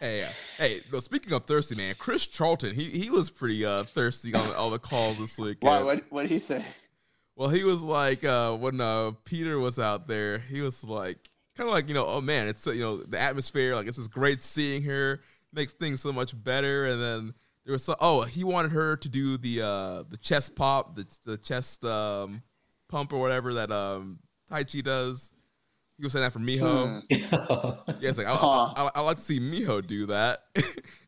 hey, 0.00 0.22
uh, 0.22 0.28
hey. 0.58 0.80
No, 0.92 1.00
speaking 1.00 1.32
of 1.32 1.46
thirsty, 1.46 1.74
man, 1.74 1.94
Chris 1.98 2.26
Charlton, 2.26 2.74
he 2.74 2.84
he 2.84 3.10
was 3.10 3.30
pretty 3.30 3.64
uh, 3.64 3.84
thirsty 3.84 4.34
on 4.34 4.54
all 4.54 4.70
the 4.70 4.78
calls 4.78 5.18
this 5.18 5.38
week. 5.38 5.58
Why? 5.60 5.82
What 5.82 6.04
what 6.10 6.22
did 6.22 6.30
he 6.30 6.38
say? 6.38 6.64
Well, 7.36 7.48
he 7.48 7.64
was 7.64 7.80
like 7.80 8.24
uh, 8.24 8.54
when 8.56 8.80
uh, 8.80 9.12
Pieter 9.24 9.58
was 9.58 9.78
out 9.78 10.06
there, 10.06 10.38
he 10.38 10.60
was 10.60 10.84
like 10.84 11.30
kind 11.56 11.68
of 11.68 11.74
like 11.74 11.88
you 11.88 11.94
know, 11.94 12.06
oh 12.06 12.20
man, 12.20 12.48
it's 12.48 12.66
you 12.66 12.80
know 12.80 12.98
the 12.98 13.18
atmosphere, 13.18 13.74
like 13.74 13.86
it's 13.86 13.96
just 13.96 14.10
great 14.10 14.42
seeing 14.42 14.82
her 14.82 15.22
makes 15.52 15.72
things 15.72 16.00
so 16.00 16.12
much 16.12 16.32
better. 16.42 16.86
And 16.86 17.00
then 17.00 17.34
there 17.64 17.72
was 17.72 17.84
some, 17.84 17.96
oh 18.00 18.22
he 18.22 18.44
wanted 18.44 18.72
her 18.72 18.96
to 18.96 19.08
do 19.08 19.36
the 19.36 19.62
uh 19.62 20.02
the 20.08 20.16
chest 20.20 20.54
pop, 20.54 20.96
the 20.96 21.06
the 21.24 21.36
chest 21.36 21.84
um 21.84 22.42
pump 22.88 23.12
or 23.12 23.18
whatever 23.18 23.54
that 23.54 23.70
um 23.70 24.18
Taichi 24.50 24.82
does. 24.82 25.32
He 25.96 26.04
was 26.04 26.12
saying 26.14 26.24
that 26.24 26.32
for 26.32 26.38
Miho. 26.38 27.02
Hmm. 27.02 27.92
yeah, 28.00 28.08
it's 28.08 28.18
like 28.18 28.26
I, 28.26 28.32
I, 28.32 28.72
I, 28.76 28.90
I 28.96 29.00
like 29.00 29.18
to 29.18 29.22
see 29.22 29.38
Miho 29.38 29.86
do 29.86 30.06
that. 30.06 30.44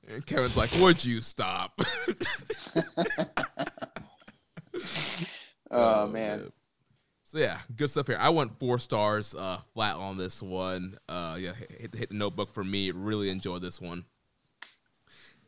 and 0.08 0.24
Kevin's 0.26 0.56
like, 0.56 0.70
"Would 0.80 1.02
you 1.04 1.20
stop?" 1.22 1.80
oh 5.70 6.06
man. 6.08 6.52
So 7.24 7.38
yeah, 7.38 7.60
good 7.74 7.88
stuff 7.88 8.08
here. 8.08 8.18
I 8.20 8.28
went 8.28 8.58
four 8.58 8.78
stars 8.78 9.34
uh, 9.34 9.56
flat 9.72 9.96
on 9.96 10.18
this 10.18 10.42
one. 10.42 10.98
Uh, 11.08 11.38
yeah, 11.40 11.52
hit, 11.54 11.94
hit 11.94 12.08
the 12.10 12.14
notebook 12.14 12.52
for 12.52 12.62
me. 12.62 12.90
Really 12.90 13.30
enjoyed 13.30 13.62
this 13.62 13.80
one. 13.80 14.04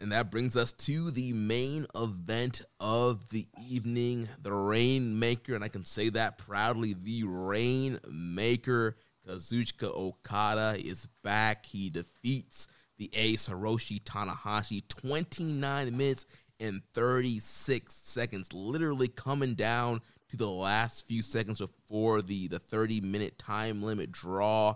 And 0.00 0.12
that 0.12 0.30
brings 0.30 0.56
us 0.56 0.72
to 0.72 1.10
the 1.10 1.32
main 1.32 1.86
event 1.94 2.62
of 2.80 3.28
the 3.30 3.46
evening, 3.68 4.28
the 4.42 4.52
Rainmaker, 4.52 5.54
and 5.54 5.64
I 5.64 5.68
can 5.68 5.84
say 5.84 6.08
that 6.10 6.38
proudly, 6.38 6.94
the 6.94 7.24
Rainmaker. 7.24 8.96
Kazuchika 9.26 9.84
Okada 9.94 10.76
is 10.78 11.06
back. 11.22 11.64
He 11.64 11.88
defeats 11.88 12.68
the 12.98 13.10
ace 13.14 13.48
Hiroshi 13.48 14.02
Tanahashi 14.02 14.86
29 14.88 15.96
minutes 15.96 16.26
and 16.60 16.82
36 16.92 17.94
seconds, 17.94 18.52
literally 18.52 19.08
coming 19.08 19.54
down 19.54 20.00
to 20.28 20.36
the 20.36 20.48
last 20.48 21.06
few 21.06 21.22
seconds 21.22 21.58
before 21.58 22.22
the, 22.22 22.48
the 22.48 22.58
30 22.58 23.00
minute 23.00 23.38
time 23.38 23.82
limit 23.82 24.12
draw. 24.12 24.74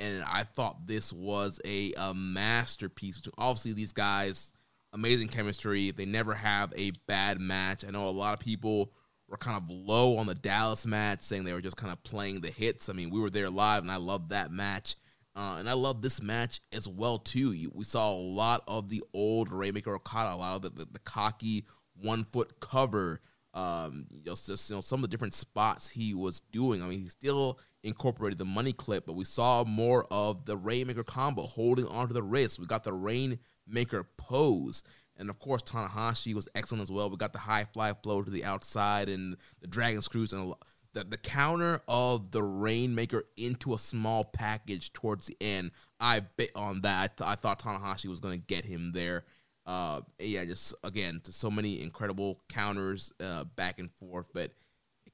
And 0.00 0.24
I 0.24 0.44
thought 0.44 0.86
this 0.86 1.12
was 1.12 1.60
a, 1.64 1.92
a 1.96 2.14
masterpiece. 2.14 3.20
Obviously, 3.36 3.74
these 3.74 3.92
guys, 3.92 4.52
amazing 4.92 5.28
chemistry. 5.28 5.90
They 5.90 6.06
never 6.06 6.34
have 6.34 6.72
a 6.76 6.92
bad 7.06 7.38
match. 7.38 7.84
I 7.84 7.90
know 7.90 8.08
a 8.08 8.10
lot 8.10 8.32
of 8.32 8.40
people 8.40 8.92
were 9.28 9.36
kind 9.36 9.56
of 9.56 9.70
low 9.70 10.16
on 10.16 10.26
the 10.26 10.34
Dallas 10.34 10.86
match, 10.86 11.20
saying 11.20 11.44
they 11.44 11.52
were 11.52 11.60
just 11.60 11.76
kind 11.76 11.92
of 11.92 12.02
playing 12.02 12.40
the 12.40 12.50
hits. 12.50 12.88
I 12.88 12.94
mean, 12.94 13.10
we 13.10 13.20
were 13.20 13.30
there 13.30 13.50
live, 13.50 13.82
and 13.82 13.92
I 13.92 13.96
loved 13.96 14.30
that 14.30 14.50
match. 14.50 14.96
Uh, 15.36 15.56
and 15.58 15.70
I 15.70 15.74
love 15.74 16.02
this 16.02 16.20
match 16.20 16.60
as 16.72 16.88
well 16.88 17.18
too. 17.18 17.70
We 17.72 17.84
saw 17.84 18.12
a 18.12 18.14
lot 18.14 18.64
of 18.66 18.88
the 18.88 19.04
old 19.14 19.52
Rainmaker 19.52 19.94
Okada, 19.94 20.34
a 20.34 20.36
lot 20.36 20.56
of 20.56 20.62
the, 20.62 20.70
the, 20.70 20.90
the 20.92 20.98
cocky 21.00 21.66
one 21.94 22.24
foot 22.24 22.58
cover. 22.60 23.20
Um, 23.54 24.06
you 24.10 24.22
know, 24.26 24.34
just 24.34 24.70
you 24.70 24.76
know 24.76 24.80
some 24.80 24.98
of 24.98 25.02
the 25.02 25.08
different 25.08 25.34
spots 25.34 25.88
he 25.88 26.14
was 26.14 26.40
doing. 26.52 26.82
I 26.82 26.86
mean, 26.86 27.00
he 27.00 27.08
still 27.08 27.58
incorporated 27.82 28.38
the 28.38 28.44
money 28.44 28.72
clip, 28.72 29.06
but 29.06 29.14
we 29.14 29.24
saw 29.24 29.64
more 29.64 30.06
of 30.10 30.44
the 30.44 30.56
Rainmaker 30.56 31.04
combo, 31.04 31.42
holding 31.42 31.86
onto 31.86 32.14
the 32.14 32.22
wrist. 32.22 32.58
We 32.58 32.66
got 32.66 32.84
the 32.84 32.92
Rainmaker 32.92 34.08
pose. 34.16 34.82
And 35.16 35.28
of 35.28 35.38
course, 35.38 35.62
Tanahashi 35.62 36.34
was 36.34 36.48
excellent 36.54 36.82
as 36.82 36.90
well. 36.90 37.10
We 37.10 37.16
got 37.16 37.32
the 37.32 37.38
high 37.38 37.64
fly 37.64 37.92
flow 37.92 38.22
to 38.22 38.30
the 38.30 38.44
outside 38.44 39.08
and 39.08 39.36
the 39.60 39.66
dragon 39.66 40.00
screws 40.02 40.32
and 40.32 40.54
the, 40.92 41.04
the 41.04 41.18
counter 41.18 41.82
of 41.86 42.30
the 42.30 42.42
Rainmaker 42.42 43.24
into 43.36 43.74
a 43.74 43.78
small 43.78 44.24
package 44.24 44.92
towards 44.92 45.26
the 45.26 45.36
end. 45.40 45.72
I 46.00 46.20
bet 46.20 46.50
on 46.54 46.80
that. 46.82 47.02
I, 47.02 47.06
th- 47.06 47.30
I 47.30 47.34
thought 47.34 47.62
Tanahashi 47.62 48.06
was 48.06 48.20
going 48.20 48.38
to 48.38 48.46
get 48.46 48.64
him 48.64 48.92
there. 48.92 49.24
Uh, 49.66 50.00
yeah, 50.18 50.44
just 50.44 50.74
again, 50.82 51.20
so 51.24 51.50
many 51.50 51.82
incredible 51.82 52.40
counters 52.48 53.12
uh, 53.20 53.44
back 53.44 53.78
and 53.78 53.90
forth, 53.92 54.28
but 54.32 54.52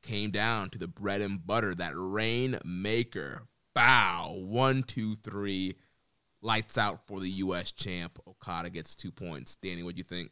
came 0.07 0.31
down 0.31 0.71
to 0.71 0.79
the 0.79 0.89
bread 0.89 1.21
and 1.21 1.45
butter, 1.47 1.75
that 1.75 1.93
Rainmaker. 1.95 3.43
Bow. 3.75 4.35
One, 4.39 4.83
two, 4.83 5.17
three 5.17 5.77
lights 6.41 6.79
out 6.79 7.07
for 7.07 7.21
the 7.21 7.29
U.S. 7.29 7.73
champ. 7.73 8.19
Okada 8.27 8.71
gets 8.71 8.95
two 8.95 9.11
points. 9.11 9.57
Danny, 9.57 9.83
what 9.83 9.95
do 9.95 9.99
you 9.99 10.05
think? 10.05 10.31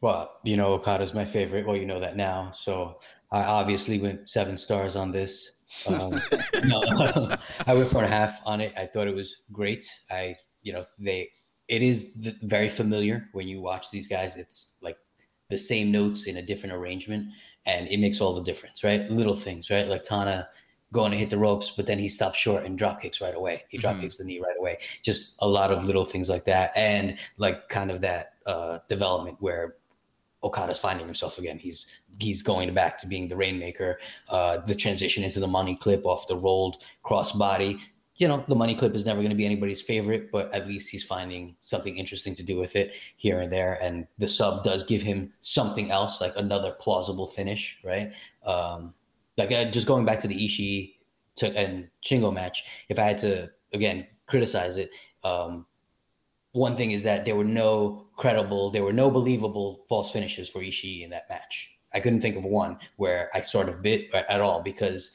Well, 0.00 0.38
you 0.44 0.56
know, 0.56 0.68
Okada's 0.68 1.12
my 1.12 1.24
favorite. 1.24 1.66
Well, 1.66 1.76
you 1.76 1.84
know 1.84 2.00
that 2.00 2.16
now. 2.16 2.52
So 2.54 3.00
I 3.30 3.42
obviously 3.42 3.98
went 3.98 4.30
seven 4.30 4.56
stars 4.56 4.96
on 4.96 5.12
this. 5.12 5.52
Um, 5.86 6.10
no, 6.64 6.82
I 7.66 7.74
went 7.74 7.90
four 7.90 8.02
and 8.02 8.12
a 8.12 8.16
half 8.16 8.40
on 8.46 8.60
it. 8.60 8.72
I 8.76 8.86
thought 8.86 9.06
it 9.06 9.14
was 9.14 9.36
great. 9.52 9.84
I, 10.10 10.36
you 10.62 10.72
know, 10.72 10.84
they, 10.98 11.28
it 11.68 11.82
is 11.82 12.12
very 12.42 12.68
familiar 12.68 13.28
when 13.32 13.46
you 13.46 13.60
watch 13.60 13.90
these 13.90 14.08
guys. 14.08 14.36
It's 14.36 14.72
like 14.80 14.96
the 15.50 15.58
same 15.58 15.90
notes 15.92 16.26
in 16.26 16.38
a 16.38 16.42
different 16.42 16.74
arrangement, 16.74 17.26
and 17.70 17.88
it 17.88 17.98
makes 17.98 18.20
all 18.20 18.34
the 18.34 18.42
difference, 18.42 18.82
right? 18.82 19.08
Little 19.10 19.36
things, 19.36 19.70
right? 19.70 19.86
Like 19.86 20.02
Tana 20.02 20.48
going 20.92 21.12
to 21.12 21.16
hit 21.16 21.30
the 21.30 21.38
ropes, 21.38 21.70
but 21.76 21.86
then 21.86 21.98
he 21.98 22.08
stops 22.08 22.36
short 22.36 22.64
and 22.64 22.76
drop 22.76 23.00
kicks 23.00 23.20
right 23.20 23.34
away. 23.34 23.62
He 23.68 23.78
drop 23.78 23.94
mm-hmm. 23.94 24.02
kicks 24.02 24.18
the 24.18 24.24
knee 24.24 24.40
right 24.40 24.56
away. 24.58 24.78
Just 25.02 25.36
a 25.38 25.48
lot 25.48 25.70
of 25.70 25.84
little 25.84 26.04
things 26.04 26.28
like 26.28 26.44
that, 26.46 26.76
and 26.76 27.18
like 27.38 27.68
kind 27.68 27.90
of 27.90 28.00
that 28.00 28.34
uh, 28.46 28.78
development 28.88 29.36
where 29.40 29.76
Okada's 30.42 30.78
finding 30.78 31.06
himself 31.06 31.38
again. 31.38 31.58
He's 31.58 31.86
he's 32.18 32.42
going 32.42 32.72
back 32.74 32.98
to 32.98 33.06
being 33.06 33.28
the 33.28 33.36
rainmaker. 33.36 34.00
Uh, 34.28 34.58
the 34.66 34.74
transition 34.74 35.22
into 35.22 35.38
the 35.38 35.46
money 35.46 35.76
clip 35.76 36.04
off 36.04 36.26
the 36.26 36.36
rolled 36.36 36.82
crossbody. 37.04 37.78
You 38.20 38.28
know, 38.28 38.44
the 38.46 38.54
money 38.54 38.74
clip 38.74 38.94
is 38.94 39.06
never 39.06 39.20
going 39.20 39.30
to 39.30 39.36
be 39.36 39.46
anybody's 39.46 39.80
favorite, 39.80 40.30
but 40.30 40.52
at 40.54 40.66
least 40.66 40.90
he's 40.90 41.02
finding 41.02 41.56
something 41.62 41.96
interesting 41.96 42.34
to 42.34 42.42
do 42.42 42.58
with 42.58 42.76
it 42.76 42.92
here 43.16 43.40
and 43.40 43.50
there. 43.50 43.78
And 43.80 44.06
the 44.18 44.28
sub 44.28 44.62
does 44.62 44.84
give 44.84 45.00
him 45.00 45.32
something 45.40 45.90
else, 45.90 46.20
like 46.20 46.34
another 46.36 46.72
plausible 46.72 47.26
finish, 47.26 47.80
right? 47.82 48.12
Um, 48.44 48.92
like 49.38 49.50
uh, 49.52 49.70
just 49.70 49.86
going 49.86 50.04
back 50.04 50.20
to 50.20 50.28
the 50.28 50.34
Ishii 50.34 50.96
to, 51.36 51.56
and 51.56 51.88
Shingo 52.04 52.30
match, 52.30 52.84
if 52.90 52.98
I 52.98 53.04
had 53.04 53.16
to 53.18 53.50
again 53.72 54.06
criticize 54.26 54.76
it, 54.76 54.90
um, 55.24 55.64
one 56.52 56.76
thing 56.76 56.90
is 56.90 57.02
that 57.04 57.24
there 57.24 57.36
were 57.36 57.44
no 57.44 58.06
credible, 58.16 58.70
there 58.70 58.84
were 58.84 58.92
no 58.92 59.10
believable 59.10 59.86
false 59.88 60.12
finishes 60.12 60.50
for 60.50 60.60
Ishii 60.60 61.04
in 61.04 61.10
that 61.10 61.28
match. 61.30 61.74
I 61.94 62.00
couldn't 62.00 62.20
think 62.20 62.36
of 62.36 62.44
one 62.44 62.78
where 62.96 63.30
I 63.32 63.40
sort 63.40 63.70
of 63.70 63.82
bit 63.82 64.12
at 64.12 64.40
all 64.42 64.62
because 64.62 65.12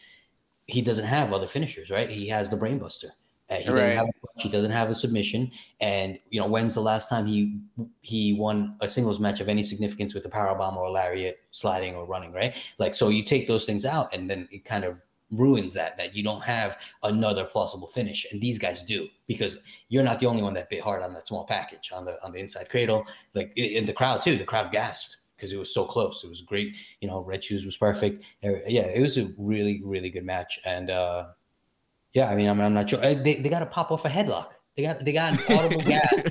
he 0.68 0.82
doesn't 0.82 1.06
have 1.06 1.32
other 1.32 1.48
finishers, 1.48 1.90
right? 1.90 2.10
He 2.10 2.28
has 2.28 2.50
the 2.50 2.58
brainbuster. 2.58 3.10
Uh, 3.48 3.56
he, 3.58 3.70
right. 3.70 3.76
doesn't 3.76 3.98
have 3.98 4.08
a, 4.08 4.42
he 4.42 4.50
doesn't 4.50 4.72
have 4.72 4.90
a 4.90 4.96
submission, 4.96 5.52
and 5.80 6.18
you 6.32 6.42
know 6.42 6.48
when's 6.48 6.74
the 6.74 6.82
last 6.82 7.10
time 7.10 7.28
he 7.28 7.60
he 8.02 8.34
won 8.34 8.76
a 8.82 8.90
singles 8.90 9.20
match 9.20 9.40
of 9.40 9.48
any 9.48 9.64
significance 9.64 10.16
with 10.16 10.26
a 10.26 10.30
power 10.30 10.58
bomb 10.58 10.76
or 10.76 10.86
a 10.86 10.92
lariat, 10.92 11.38
sliding 11.52 11.94
or 11.94 12.06
running, 12.06 12.34
right? 12.34 12.56
Like 12.80 12.96
so, 12.96 13.10
you 13.10 13.24
take 13.24 13.48
those 13.48 13.66
things 13.66 13.86
out, 13.86 14.12
and 14.16 14.28
then 14.28 14.48
it 14.52 14.66
kind 14.66 14.84
of 14.84 14.98
ruins 15.32 15.74
that 15.74 15.98
that 15.98 16.16
you 16.16 16.24
don't 16.24 16.42
have 16.42 16.78
another 17.04 17.46
plausible 17.46 17.88
finish 17.88 18.28
and 18.32 18.40
these 18.40 18.60
guys 18.60 18.84
do 18.84 19.08
because 19.28 19.58
you're 19.90 20.04
not 20.04 20.20
the 20.20 20.26
only 20.26 20.44
one 20.44 20.54
that 20.54 20.70
bit 20.70 20.80
hard 20.80 21.02
on 21.02 21.14
that 21.14 21.28
small 21.28 21.46
package 21.48 21.92
on 21.92 22.06
the 22.06 22.16
on 22.24 22.32
the 22.32 22.40
inside 22.40 22.70
cradle 22.70 23.06
like 23.34 23.52
in 23.56 23.86
the 23.86 23.92
crowd 23.92 24.22
too 24.22 24.38
the 24.38 24.46
crowd 24.46 24.72
gasped 24.72 25.18
because 25.36 25.54
it 25.54 25.58
was 25.58 25.74
so 25.74 25.86
close. 25.86 26.24
It 26.24 26.30
was 26.30 26.42
great. 26.42 26.74
You 27.02 27.08
know 27.08 27.22
red 27.22 27.44
shoes 27.44 27.66
was 27.66 27.78
perfect. 27.78 28.26
Yeah 28.42 28.88
it 28.88 29.02
was 29.02 29.18
a 29.18 29.32
really 29.38 29.82
really 29.84 30.10
good 30.10 30.26
match. 30.26 30.60
And 30.66 30.90
uh 30.90 31.28
yeah 32.14 32.30
i 32.30 32.36
mean 32.36 32.48
i'm, 32.48 32.62
I'm 32.62 32.74
not 32.74 32.90
sure. 32.90 33.00
Uh, 33.00 33.14
they, 33.14 33.36
they 33.36 33.50
got 33.50 33.60
to 33.60 33.66
pop 33.66 33.92
off 33.92 34.06
a 34.06 34.10
headlock. 34.10 34.50
They 34.76 34.84
got 34.84 35.00
they 35.04 35.14
got 35.14 35.34
an 35.34 35.58
audible 35.58 35.82
gasp. 35.82 36.28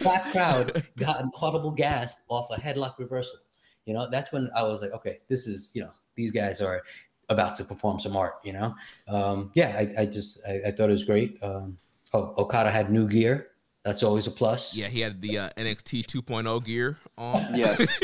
That 0.00 0.28
crowd 0.32 0.84
got 0.98 1.20
an 1.22 1.30
audible 1.40 1.70
gasp 1.70 2.18
off 2.28 2.48
a 2.50 2.60
headlock 2.60 2.98
reversal. 2.98 3.38
You 3.86 3.94
know 3.94 4.08
that's 4.10 4.32
when 4.32 4.48
i 4.56 4.62
was 4.62 4.80
like 4.80 4.92
okay 4.92 5.18
this 5.28 5.46
is 5.46 5.70
you 5.74 5.82
know 5.82 5.90
these 6.16 6.32
guys 6.32 6.62
are 6.62 6.82
about 7.28 7.54
to 7.56 7.64
perform 7.64 8.00
some 8.00 8.16
art, 8.16 8.34
you 8.44 8.52
know? 8.52 8.74
Um, 9.08 9.50
yeah, 9.54 9.76
I, 9.78 10.02
I 10.02 10.06
just, 10.06 10.40
I, 10.46 10.68
I, 10.68 10.70
thought 10.72 10.90
it 10.90 10.92
was 10.92 11.04
great. 11.04 11.38
Um, 11.42 11.78
oh, 12.12 12.34
Okada 12.38 12.70
had 12.70 12.90
new 12.90 13.08
gear. 13.08 13.48
That's 13.84 14.02
always 14.02 14.26
a 14.26 14.30
plus. 14.30 14.74
Yeah, 14.74 14.88
he 14.88 15.00
had 15.00 15.20
the 15.20 15.38
uh, 15.38 15.48
NXT 15.58 16.06
2.0 16.06 16.64
gear 16.64 16.96
on. 17.18 17.48
Yes. 17.54 18.02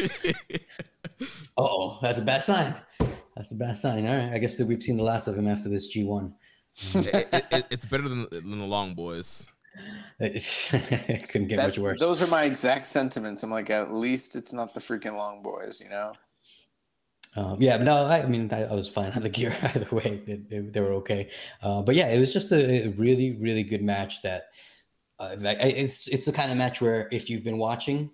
oh, 1.56 1.98
that's 2.02 2.18
a 2.18 2.22
bad 2.22 2.42
sign. 2.42 2.74
That's 3.34 3.52
a 3.52 3.54
bad 3.54 3.78
sign. 3.78 4.06
All 4.06 4.14
right. 4.14 4.30
I 4.32 4.38
guess 4.38 4.58
that 4.58 4.66
we've 4.66 4.82
seen 4.82 4.98
the 4.98 5.02
last 5.02 5.26
of 5.26 5.36
him 5.36 5.48
after 5.48 5.70
this 5.70 5.94
G1. 5.96 6.34
it, 6.94 7.28
it, 7.32 7.66
it's 7.70 7.86
better 7.86 8.08
than, 8.08 8.26
than 8.30 8.58
the 8.58 8.66
Long 8.66 8.94
Boys. 8.94 9.48
it 10.18 10.44
couldn't 11.30 11.48
get 11.48 11.56
That's, 11.56 11.76
much 11.76 11.78
worse. 11.78 12.00
Those 12.00 12.20
are 12.20 12.26
my 12.26 12.44
exact 12.44 12.86
sentiments. 12.86 13.42
I'm 13.42 13.50
like, 13.50 13.70
at 13.70 13.90
least 13.90 14.36
it's 14.36 14.52
not 14.52 14.74
the 14.74 14.80
freaking 14.80 15.16
Long 15.16 15.42
Boys, 15.42 15.80
you 15.80 15.88
know? 15.88 16.12
Um, 17.36 17.56
yeah, 17.58 17.78
no, 17.78 18.04
I, 18.04 18.22
I 18.22 18.26
mean, 18.26 18.50
I, 18.52 18.64
I, 18.64 18.74
was 18.74 18.88
fine 18.88 19.12
on 19.12 19.22
the 19.22 19.28
gear 19.28 19.56
either 19.62 19.88
way. 19.94 20.20
They, 20.26 20.34
they, 20.34 20.58
they 20.58 20.80
were 20.80 20.92
okay. 20.94 21.30
Uh, 21.62 21.80
but 21.80 21.94
yeah, 21.94 22.08
it 22.08 22.18
was 22.18 22.32
just 22.32 22.52
a, 22.52 22.86
a 22.86 22.88
really, 22.90 23.36
really 23.40 23.62
good 23.62 23.82
match. 23.82 24.20
That 24.22 24.48
uh, 25.20 25.36
it's 25.60 26.08
it's 26.08 26.24
the 26.24 26.32
kind 26.32 26.50
of 26.50 26.56
match 26.56 26.80
where 26.80 27.08
if 27.12 27.28
you've 27.28 27.44
been 27.44 27.58
watching, 27.58 28.10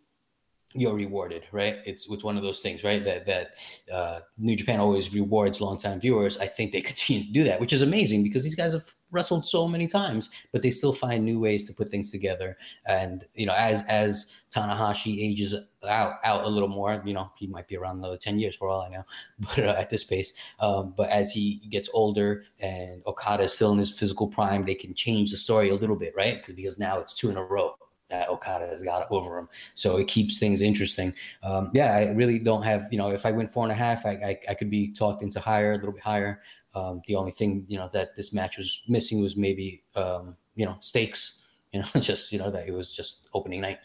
you're 0.74 0.95
rewarded, 0.95 1.45
right? 1.53 1.77
It's 1.87 2.09
it's 2.11 2.24
one 2.24 2.37
of 2.37 2.43
those 2.43 2.61
things, 2.61 2.83
right? 2.83 3.03
That 3.05 3.27
that 3.27 3.55
uh, 3.91 4.20
New 4.37 4.57
Japan 4.57 4.81
always 4.81 5.15
rewards 5.15 5.61
longtime 5.61 6.01
viewers. 6.01 6.37
I 6.39 6.49
think 6.49 6.73
they 6.73 6.81
continue 6.93 7.24
to 7.24 7.33
do 7.33 7.45
that, 7.45 7.61
which 7.61 7.73
is 7.73 7.83
amazing 7.83 8.24
because 8.24 8.43
these 8.43 8.57
guys 8.57 8.73
have 8.73 8.93
wrestled 9.11 9.45
so 9.45 9.69
many 9.69 9.87
times, 9.87 10.31
but 10.53 10.62
they 10.62 10.70
still 10.70 10.93
find 10.93 11.24
new 11.24 11.41
ways 11.41 11.65
to 11.66 11.73
put 11.73 11.91
things 11.91 12.11
together. 12.11 12.57
And 12.87 13.24
you 13.35 13.47
know, 13.47 13.55
as 13.57 13.83
as 13.85 14.27
Tanahashi 14.55 15.19
ages 15.20 15.55
out 15.89 16.15
out 16.24 16.45
a 16.45 16.49
little 16.49 16.69
more, 16.69 17.03
you 17.05 17.15
know, 17.15 17.31
he 17.37 17.47
might 17.47 17.69
be 17.69 17.77
around 17.77 17.99
another 17.99 18.16
ten 18.16 18.39
years 18.39 18.57
for 18.57 18.69
all 18.69 18.83
I 18.83 18.89
know, 18.89 19.05
but 19.39 19.59
uh, 19.59 19.74
at 19.78 19.91
this 19.91 20.05
pace. 20.05 20.35
Um, 20.61 20.95
but 20.97 21.11
as 21.11 21.33
he 21.33 21.62
gets 21.70 21.89
older 21.93 22.45
and 22.61 23.03
Okada 23.07 23.45
is 23.45 23.53
still 23.53 23.73
in 23.73 23.78
his 23.78 23.93
physical 23.93 24.28
prime, 24.28 24.65
they 24.65 24.74
can 24.74 24.95
change 24.95 25.31
the 25.31 25.37
story 25.37 25.70
a 25.70 25.74
little 25.74 25.97
bit, 25.97 26.15
right? 26.16 26.45
Because 26.47 26.78
now 26.78 26.99
it's 26.99 27.15
two 27.15 27.31
in 27.31 27.37
a 27.37 27.45
row 27.45 27.77
that 28.09 28.28
Okada 28.28 28.66
has 28.66 28.83
got 28.83 29.11
over 29.11 29.39
him. 29.39 29.49
So 29.74 29.97
it 29.97 30.07
keeps 30.07 30.39
things 30.39 30.62
interesting. 30.62 31.12
Um, 31.43 31.70
yeah, 31.74 31.95
I 31.95 32.11
really 32.11 32.39
don't 32.39 32.62
have, 32.62 32.89
you 32.91 32.99
know, 32.99 33.11
if 33.11 33.27
I 33.27 33.33
win 33.33 33.49
four 33.49 33.65
and 33.65 33.73
a 33.73 33.74
half, 33.74 34.07
I, 34.07 34.11
I, 34.11 34.39
I, 34.51 34.55
could 34.55 34.70
be 34.70 34.93
talked 34.93 35.23
into 35.23 35.41
higher, 35.41 35.73
a 35.73 35.77
little 35.77 35.93
bit 35.93 36.03
higher. 36.03 36.41
Um, 36.77 37.01
the 37.07 37.16
only 37.16 37.32
thing 37.32 37.65
you 37.69 37.78
know 37.78 37.89
that 37.94 38.15
this 38.15 38.35
match 38.35 38.59
was 38.59 38.82
missing 38.86 39.23
was 39.23 39.35
maybe 39.35 39.82
um, 39.94 40.36
you 40.55 40.66
know 40.66 40.77
stakes. 40.81 41.43
You 41.73 41.81
know, 41.81 41.86
just 42.01 42.32
you 42.32 42.39
know 42.39 42.51
that 42.51 42.69
it 42.69 42.73
was 42.73 42.94
just 42.94 43.28
opening 43.32 43.62
night. 43.62 43.78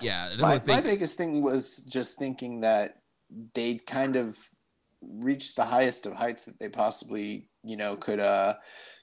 Yeah, 0.00 0.30
My, 0.38 0.54
think, 0.54 0.66
my 0.66 0.80
biggest 0.80 1.16
thing 1.16 1.42
was 1.42 1.84
just 1.84 2.16
thinking 2.18 2.60
that 2.60 3.02
they'd 3.52 3.84
kind 3.84 4.16
of 4.16 4.38
reached 5.02 5.56
the 5.56 5.64
highest 5.64 6.06
of 6.06 6.14
heights 6.14 6.44
that 6.44 6.58
they 6.58 6.68
possibly, 6.68 7.48
you 7.64 7.76
know, 7.76 7.96
could 7.96 8.20
uh 8.20 8.54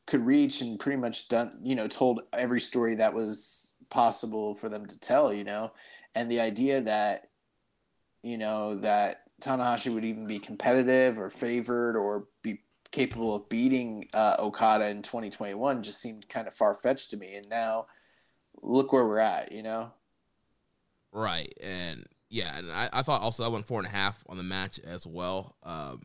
could 0.05 0.25
reach 0.25 0.61
and 0.61 0.79
pretty 0.79 0.97
much 0.97 1.27
done, 1.27 1.59
you 1.61 1.75
know, 1.75 1.87
told 1.87 2.21
every 2.33 2.61
story 2.61 2.95
that 2.95 3.13
was 3.13 3.73
possible 3.89 4.55
for 4.55 4.69
them 4.69 4.85
to 4.85 4.99
tell, 4.99 5.33
you 5.33 5.43
know. 5.43 5.71
And 6.15 6.31
the 6.31 6.39
idea 6.39 6.81
that 6.81 7.29
you 8.23 8.37
know 8.37 8.75
that 8.77 9.23
Tanahashi 9.41 9.93
would 9.93 10.05
even 10.05 10.25
be 10.27 10.39
competitive 10.39 11.19
or 11.19 11.29
favored 11.29 11.95
or 11.95 12.27
be 12.41 12.61
capable 12.91 13.35
of 13.35 13.47
beating 13.49 14.07
uh, 14.14 14.35
Okada 14.39 14.88
in 14.88 15.01
2021 15.01 15.84
just 15.84 16.01
seemed 16.01 16.27
kind 16.30 16.47
of 16.47 16.53
far 16.53 16.73
fetched 16.73 17.11
to 17.11 17.18
me. 17.18 17.35
And 17.35 17.49
now 17.49 17.88
look 18.61 18.93
where 18.93 19.05
we're 19.05 19.19
at, 19.19 19.51
you 19.51 19.64
know? 19.64 19.91
Right. 21.11 21.53
And 21.61 22.05
yeah, 22.30 22.57
and 22.57 22.72
I, 22.72 22.89
I 22.93 23.01
thought 23.01 23.22
also 23.22 23.43
I 23.43 23.47
went 23.47 23.65
four 23.65 23.80
and 23.80 23.88
a 23.88 23.91
half 23.91 24.23
on 24.27 24.38
the 24.38 24.43
match 24.43 24.80
as 24.80 25.07
well. 25.07 25.55
Um, 25.64 26.01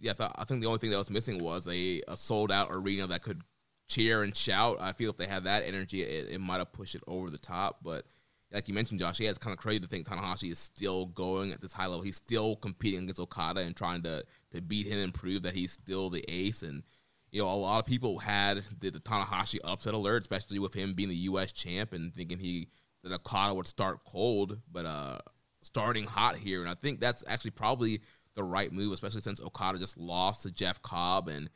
yeah, 0.00 0.12
I, 0.12 0.14
thought, 0.14 0.36
I 0.38 0.44
think 0.44 0.60
the 0.60 0.66
only 0.66 0.78
thing 0.78 0.90
that 0.90 0.98
was 0.98 1.10
missing 1.10 1.42
was 1.42 1.66
a, 1.68 2.02
a 2.08 2.16
sold 2.16 2.52
out 2.52 2.68
arena 2.70 3.06
that 3.08 3.22
could 3.22 3.42
cheer 3.88 4.22
and 4.22 4.36
shout. 4.36 4.78
I 4.80 4.92
feel 4.92 5.10
if 5.10 5.16
they 5.16 5.26
had 5.26 5.44
that 5.44 5.64
energy, 5.64 6.02
it, 6.02 6.30
it 6.30 6.40
might 6.40 6.58
have 6.58 6.72
pushed 6.72 6.94
it 6.94 7.02
over 7.06 7.30
the 7.30 7.38
top. 7.38 7.78
But 7.82 8.04
like 8.52 8.68
you 8.68 8.74
mentioned, 8.74 9.00
Josh, 9.00 9.18
yeah, 9.18 9.30
it's 9.30 9.38
kind 9.38 9.52
of 9.52 9.58
crazy 9.58 9.80
to 9.80 9.86
think 9.86 10.06
Tanahashi 10.06 10.50
is 10.52 10.58
still 10.58 11.06
going 11.06 11.52
at 11.52 11.60
this 11.60 11.72
high 11.72 11.86
level. 11.86 12.02
He's 12.02 12.16
still 12.16 12.56
competing 12.56 13.04
against 13.04 13.20
Okada 13.20 13.60
and 13.60 13.74
trying 13.74 14.02
to 14.02 14.24
to 14.50 14.60
beat 14.60 14.86
him 14.86 14.98
and 14.98 15.14
prove 15.14 15.42
that 15.42 15.54
he's 15.54 15.72
still 15.72 16.10
the 16.10 16.24
ace. 16.28 16.62
And 16.62 16.82
you 17.30 17.42
know, 17.42 17.48
a 17.48 17.56
lot 17.56 17.78
of 17.78 17.86
people 17.86 18.18
had 18.18 18.62
the, 18.78 18.90
the 18.90 19.00
Tanahashi 19.00 19.58
upset 19.64 19.94
alert, 19.94 20.22
especially 20.22 20.58
with 20.58 20.74
him 20.74 20.92
being 20.92 21.08
the 21.08 21.14
U.S. 21.16 21.52
champ 21.52 21.92
and 21.92 22.14
thinking 22.14 22.38
he 22.38 22.68
that 23.02 23.12
Okada 23.12 23.54
would 23.54 23.66
start 23.66 24.04
cold, 24.04 24.58
but 24.70 24.86
uh, 24.86 25.18
starting 25.62 26.04
hot 26.04 26.36
here. 26.36 26.60
And 26.60 26.68
I 26.70 26.74
think 26.74 27.00
that's 27.00 27.24
actually 27.26 27.52
probably 27.52 28.00
the 28.34 28.44
right 28.44 28.72
move, 28.72 28.92
especially 28.92 29.22
since 29.22 29.40
Okada 29.40 29.78
just 29.78 29.98
lost 29.98 30.42
to 30.42 30.50
Jeff 30.50 30.82
Cobb, 30.82 31.28
and 31.28 31.48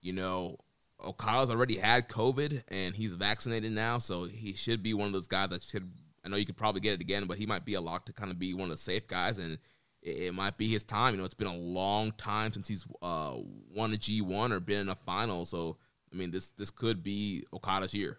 you 0.00 0.12
know. 0.12 0.56
Okada's 1.02 1.48
already 1.48 1.76
had 1.78 2.10
COVID 2.10 2.62
and 2.68 2.94
he's 2.94 3.14
vaccinated 3.14 3.72
now, 3.72 3.96
so 3.96 4.24
he 4.24 4.52
should 4.52 4.82
be 4.82 4.92
one 4.92 5.06
of 5.06 5.14
those 5.14 5.28
guys 5.28 5.48
that 5.48 5.62
should 5.62 5.90
I 6.24 6.28
know 6.28 6.36
you 6.36 6.46
could 6.46 6.56
probably 6.56 6.80
get 6.80 6.94
it 6.94 7.00
again, 7.00 7.26
but 7.26 7.38
he 7.38 7.46
might 7.46 7.64
be 7.64 7.74
a 7.74 7.80
lock 7.80 8.06
to 8.06 8.12
kind 8.12 8.30
of 8.30 8.38
be 8.38 8.54
one 8.54 8.64
of 8.64 8.70
the 8.70 8.76
safe 8.76 9.06
guys, 9.06 9.38
and 9.38 9.58
it, 10.02 10.16
it 10.16 10.34
might 10.34 10.56
be 10.56 10.68
his 10.68 10.84
time. 10.84 11.14
You 11.14 11.18
know, 11.18 11.24
it's 11.24 11.34
been 11.34 11.46
a 11.46 11.56
long 11.56 12.12
time 12.12 12.52
since 12.52 12.68
he's 12.68 12.84
uh, 13.02 13.36
won 13.74 13.92
a 13.92 13.96
G 13.96 14.20
one 14.20 14.52
or 14.52 14.60
been 14.60 14.80
in 14.80 14.88
a 14.88 14.94
final, 14.94 15.44
so 15.44 15.76
I 16.12 16.16
mean, 16.16 16.30
this 16.30 16.48
this 16.48 16.70
could 16.70 17.02
be 17.02 17.44
Okada's 17.52 17.94
year. 17.94 18.18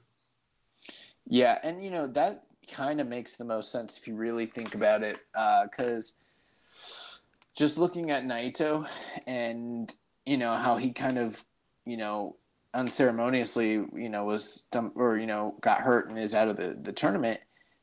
Yeah, 1.27 1.59
and 1.63 1.83
you 1.83 1.91
know 1.91 2.07
that 2.07 2.43
kind 2.69 3.01
of 3.01 3.07
makes 3.07 3.37
the 3.37 3.45
most 3.45 3.71
sense 3.71 3.97
if 3.97 4.07
you 4.07 4.15
really 4.15 4.45
think 4.45 4.75
about 4.75 5.03
it, 5.03 5.19
because 5.33 6.13
uh, 6.13 6.21
just 7.55 7.77
looking 7.77 8.11
at 8.11 8.23
Naito 8.23 8.87
and 9.27 9.93
you 10.25 10.37
know 10.37 10.53
how 10.53 10.77
he 10.77 10.91
kind 10.91 11.17
of 11.17 11.43
you 11.85 11.97
know 11.97 12.35
unceremoniously 12.73 13.71
you 13.71 14.09
know 14.09 14.23
was 14.23 14.67
or 14.95 15.17
you 15.17 15.25
know 15.25 15.55
got 15.61 15.81
hurt 15.81 16.09
and 16.09 16.17
is 16.17 16.33
out 16.33 16.47
of 16.47 16.55
the 16.55 16.77
the 16.81 16.93
tournament 16.93 17.39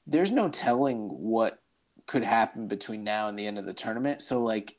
there's 0.08 0.30
no 0.30 0.48
telling 0.48 1.08
what 1.08 1.60
could 2.06 2.24
happen 2.24 2.66
between 2.66 3.04
now 3.04 3.28
and 3.28 3.38
the 3.38 3.46
end 3.46 3.58
of 3.58 3.66
the 3.66 3.74
tournament. 3.74 4.22
So 4.22 4.42
like 4.42 4.76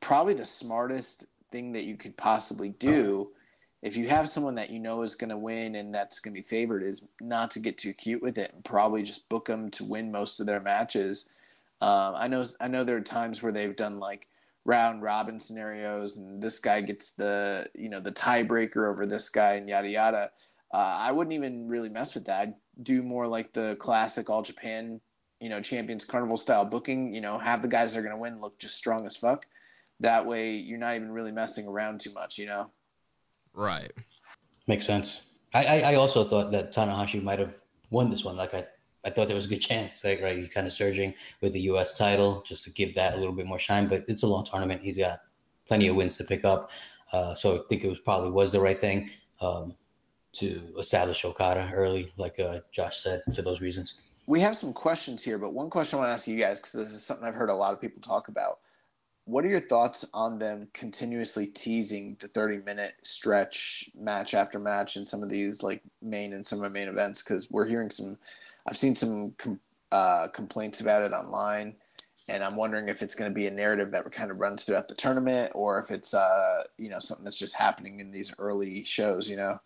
probably 0.00 0.34
the 0.34 0.44
smartest 0.44 1.26
thing 1.52 1.72
that 1.72 1.84
you 1.84 1.96
could 1.96 2.16
possibly 2.16 2.70
do 2.70 3.30
if 3.82 3.96
you 3.96 4.08
have 4.08 4.28
someone 4.28 4.54
that 4.56 4.70
you 4.70 4.78
know 4.78 5.02
is 5.02 5.14
going 5.14 5.30
to 5.30 5.38
win 5.38 5.76
and 5.76 5.94
that's 5.94 6.18
going 6.18 6.34
to 6.34 6.40
be 6.40 6.46
favored 6.46 6.82
is 6.82 7.04
not 7.20 7.50
to 7.52 7.60
get 7.60 7.78
too 7.78 7.94
cute 7.94 8.22
with 8.22 8.36
it 8.36 8.52
and 8.52 8.64
probably 8.64 9.02
just 9.02 9.28
book 9.28 9.46
them 9.46 9.70
to 9.70 9.84
win 9.84 10.12
most 10.12 10.38
of 10.38 10.46
their 10.46 10.60
matches. 10.60 11.30
Um, 11.80 12.14
I 12.16 12.28
know 12.28 12.44
I 12.60 12.68
know 12.68 12.84
there 12.84 12.98
are 12.98 13.02
times 13.02 13.42
where 13.42 13.52
they've 13.52 13.76
done 13.76 13.98
like 13.98 14.26
round 14.66 15.02
robin 15.02 15.40
scenarios 15.40 16.18
and 16.18 16.42
this 16.42 16.58
guy 16.58 16.82
gets 16.82 17.12
the 17.12 17.66
you 17.74 17.88
know 17.88 17.98
the 17.98 18.12
tiebreaker 18.12 18.90
over 18.90 19.06
this 19.06 19.30
guy 19.30 19.54
and 19.54 19.68
yada 19.68 19.88
yada. 19.88 20.30
Uh, 20.72 20.76
I 20.76 21.10
wouldn't 21.10 21.32
even 21.32 21.66
really 21.66 21.88
mess 21.88 22.14
with 22.14 22.26
that. 22.26 22.40
I'd 22.40 22.54
do 22.82 23.02
more 23.02 23.26
like 23.26 23.52
the 23.52 23.76
classic 23.78 24.30
All 24.30 24.42
Japan, 24.42 25.00
you 25.40 25.48
know, 25.48 25.60
Champions 25.60 26.04
Carnival 26.04 26.36
style 26.36 26.64
booking. 26.64 27.14
You 27.14 27.20
know, 27.20 27.38
have 27.38 27.62
the 27.62 27.68
guys 27.68 27.92
that 27.92 28.00
are 28.00 28.02
going 28.02 28.14
to 28.14 28.20
win 28.20 28.40
look 28.40 28.58
just 28.58 28.76
strong 28.76 29.06
as 29.06 29.16
fuck. 29.16 29.46
That 30.00 30.24
way, 30.24 30.52
you're 30.56 30.78
not 30.78 30.96
even 30.96 31.12
really 31.12 31.32
messing 31.32 31.66
around 31.66 32.00
too 32.00 32.12
much. 32.12 32.38
You 32.38 32.46
know. 32.46 32.70
Right. 33.52 33.92
Makes 34.66 34.86
sense. 34.86 35.22
I, 35.52 35.64
I, 35.64 35.78
I 35.92 35.94
also 35.96 36.24
thought 36.24 36.52
that 36.52 36.72
Tanahashi 36.72 37.22
might 37.22 37.40
have 37.40 37.56
won 37.90 38.10
this 38.10 38.24
one. 38.24 38.36
Like 38.36 38.54
I, 38.54 38.64
I 39.04 39.10
thought 39.10 39.26
there 39.26 39.36
was 39.36 39.46
a 39.46 39.48
good 39.48 39.58
chance. 39.60 40.04
Like 40.04 40.22
right, 40.22 40.36
he's 40.36 40.50
kind 40.50 40.66
of 40.66 40.72
surging 40.72 41.14
with 41.40 41.52
the 41.52 41.60
U.S. 41.62 41.98
title 41.98 42.42
just 42.46 42.64
to 42.64 42.70
give 42.70 42.94
that 42.94 43.14
a 43.14 43.16
little 43.16 43.34
bit 43.34 43.46
more 43.46 43.58
shine. 43.58 43.88
But 43.88 44.04
it's 44.08 44.22
a 44.22 44.26
long 44.26 44.44
tournament. 44.44 44.82
He's 44.82 44.98
got 44.98 45.20
plenty 45.66 45.88
of 45.88 45.96
wins 45.96 46.16
to 46.18 46.24
pick 46.24 46.44
up. 46.44 46.70
Uh, 47.12 47.34
so 47.34 47.56
I 47.56 47.60
think 47.68 47.84
it 47.84 47.88
was 47.88 47.98
probably 47.98 48.30
was 48.30 48.52
the 48.52 48.60
right 48.60 48.78
thing. 48.78 49.10
Um, 49.40 49.74
to 50.32 50.74
establish 50.78 51.24
Okada 51.24 51.70
early, 51.74 52.12
like 52.16 52.38
uh, 52.38 52.60
Josh 52.72 53.02
said, 53.02 53.22
for 53.34 53.42
those 53.42 53.60
reasons. 53.60 53.94
We 54.26 54.40
have 54.40 54.56
some 54.56 54.72
questions 54.72 55.24
here, 55.24 55.38
but 55.38 55.52
one 55.52 55.70
question 55.70 55.98
I 55.98 56.00
want 56.00 56.10
to 56.10 56.14
ask 56.14 56.28
you 56.28 56.38
guys, 56.38 56.60
because 56.60 56.72
this 56.72 56.92
is 56.92 57.04
something 57.04 57.26
I've 57.26 57.34
heard 57.34 57.50
a 57.50 57.54
lot 57.54 57.72
of 57.72 57.80
people 57.80 58.00
talk 58.00 58.28
about. 58.28 58.60
What 59.24 59.44
are 59.44 59.48
your 59.48 59.60
thoughts 59.60 60.04
on 60.14 60.38
them 60.38 60.68
continuously 60.72 61.46
teasing 61.46 62.16
the 62.20 62.28
30 62.28 62.58
minute 62.58 62.94
stretch 63.02 63.90
match 63.98 64.34
after 64.34 64.58
match 64.58 64.96
in 64.96 65.04
some 65.04 65.22
of 65.22 65.28
these 65.28 65.62
like 65.62 65.82
main 66.02 66.32
and 66.32 66.44
some 66.44 66.58
of 66.58 66.64
the 66.64 66.70
main 66.70 66.88
events? 66.88 67.22
Because 67.22 67.50
we're 67.50 67.66
hearing 67.66 67.90
some, 67.90 68.16
I've 68.66 68.76
seen 68.76 68.94
some 68.94 69.34
com- 69.36 69.60
uh, 69.92 70.28
complaints 70.28 70.80
about 70.80 71.02
it 71.02 71.12
online, 71.12 71.74
and 72.28 72.44
I'm 72.44 72.56
wondering 72.56 72.88
if 72.88 73.02
it's 73.02 73.14
going 73.14 73.30
to 73.30 73.34
be 73.34 73.46
a 73.46 73.50
narrative 73.50 73.90
that 73.90 74.10
kind 74.12 74.30
of 74.30 74.38
runs 74.38 74.62
throughout 74.62 74.88
the 74.88 74.94
tournament, 74.94 75.52
or 75.54 75.80
if 75.80 75.90
it's 75.90 76.14
uh, 76.14 76.62
you 76.78 76.88
know 76.88 77.00
something 77.00 77.24
that's 77.24 77.38
just 77.38 77.56
happening 77.56 77.98
in 77.98 78.10
these 78.10 78.32
early 78.38 78.84
shows. 78.84 79.28
You 79.28 79.36
know. 79.36 79.60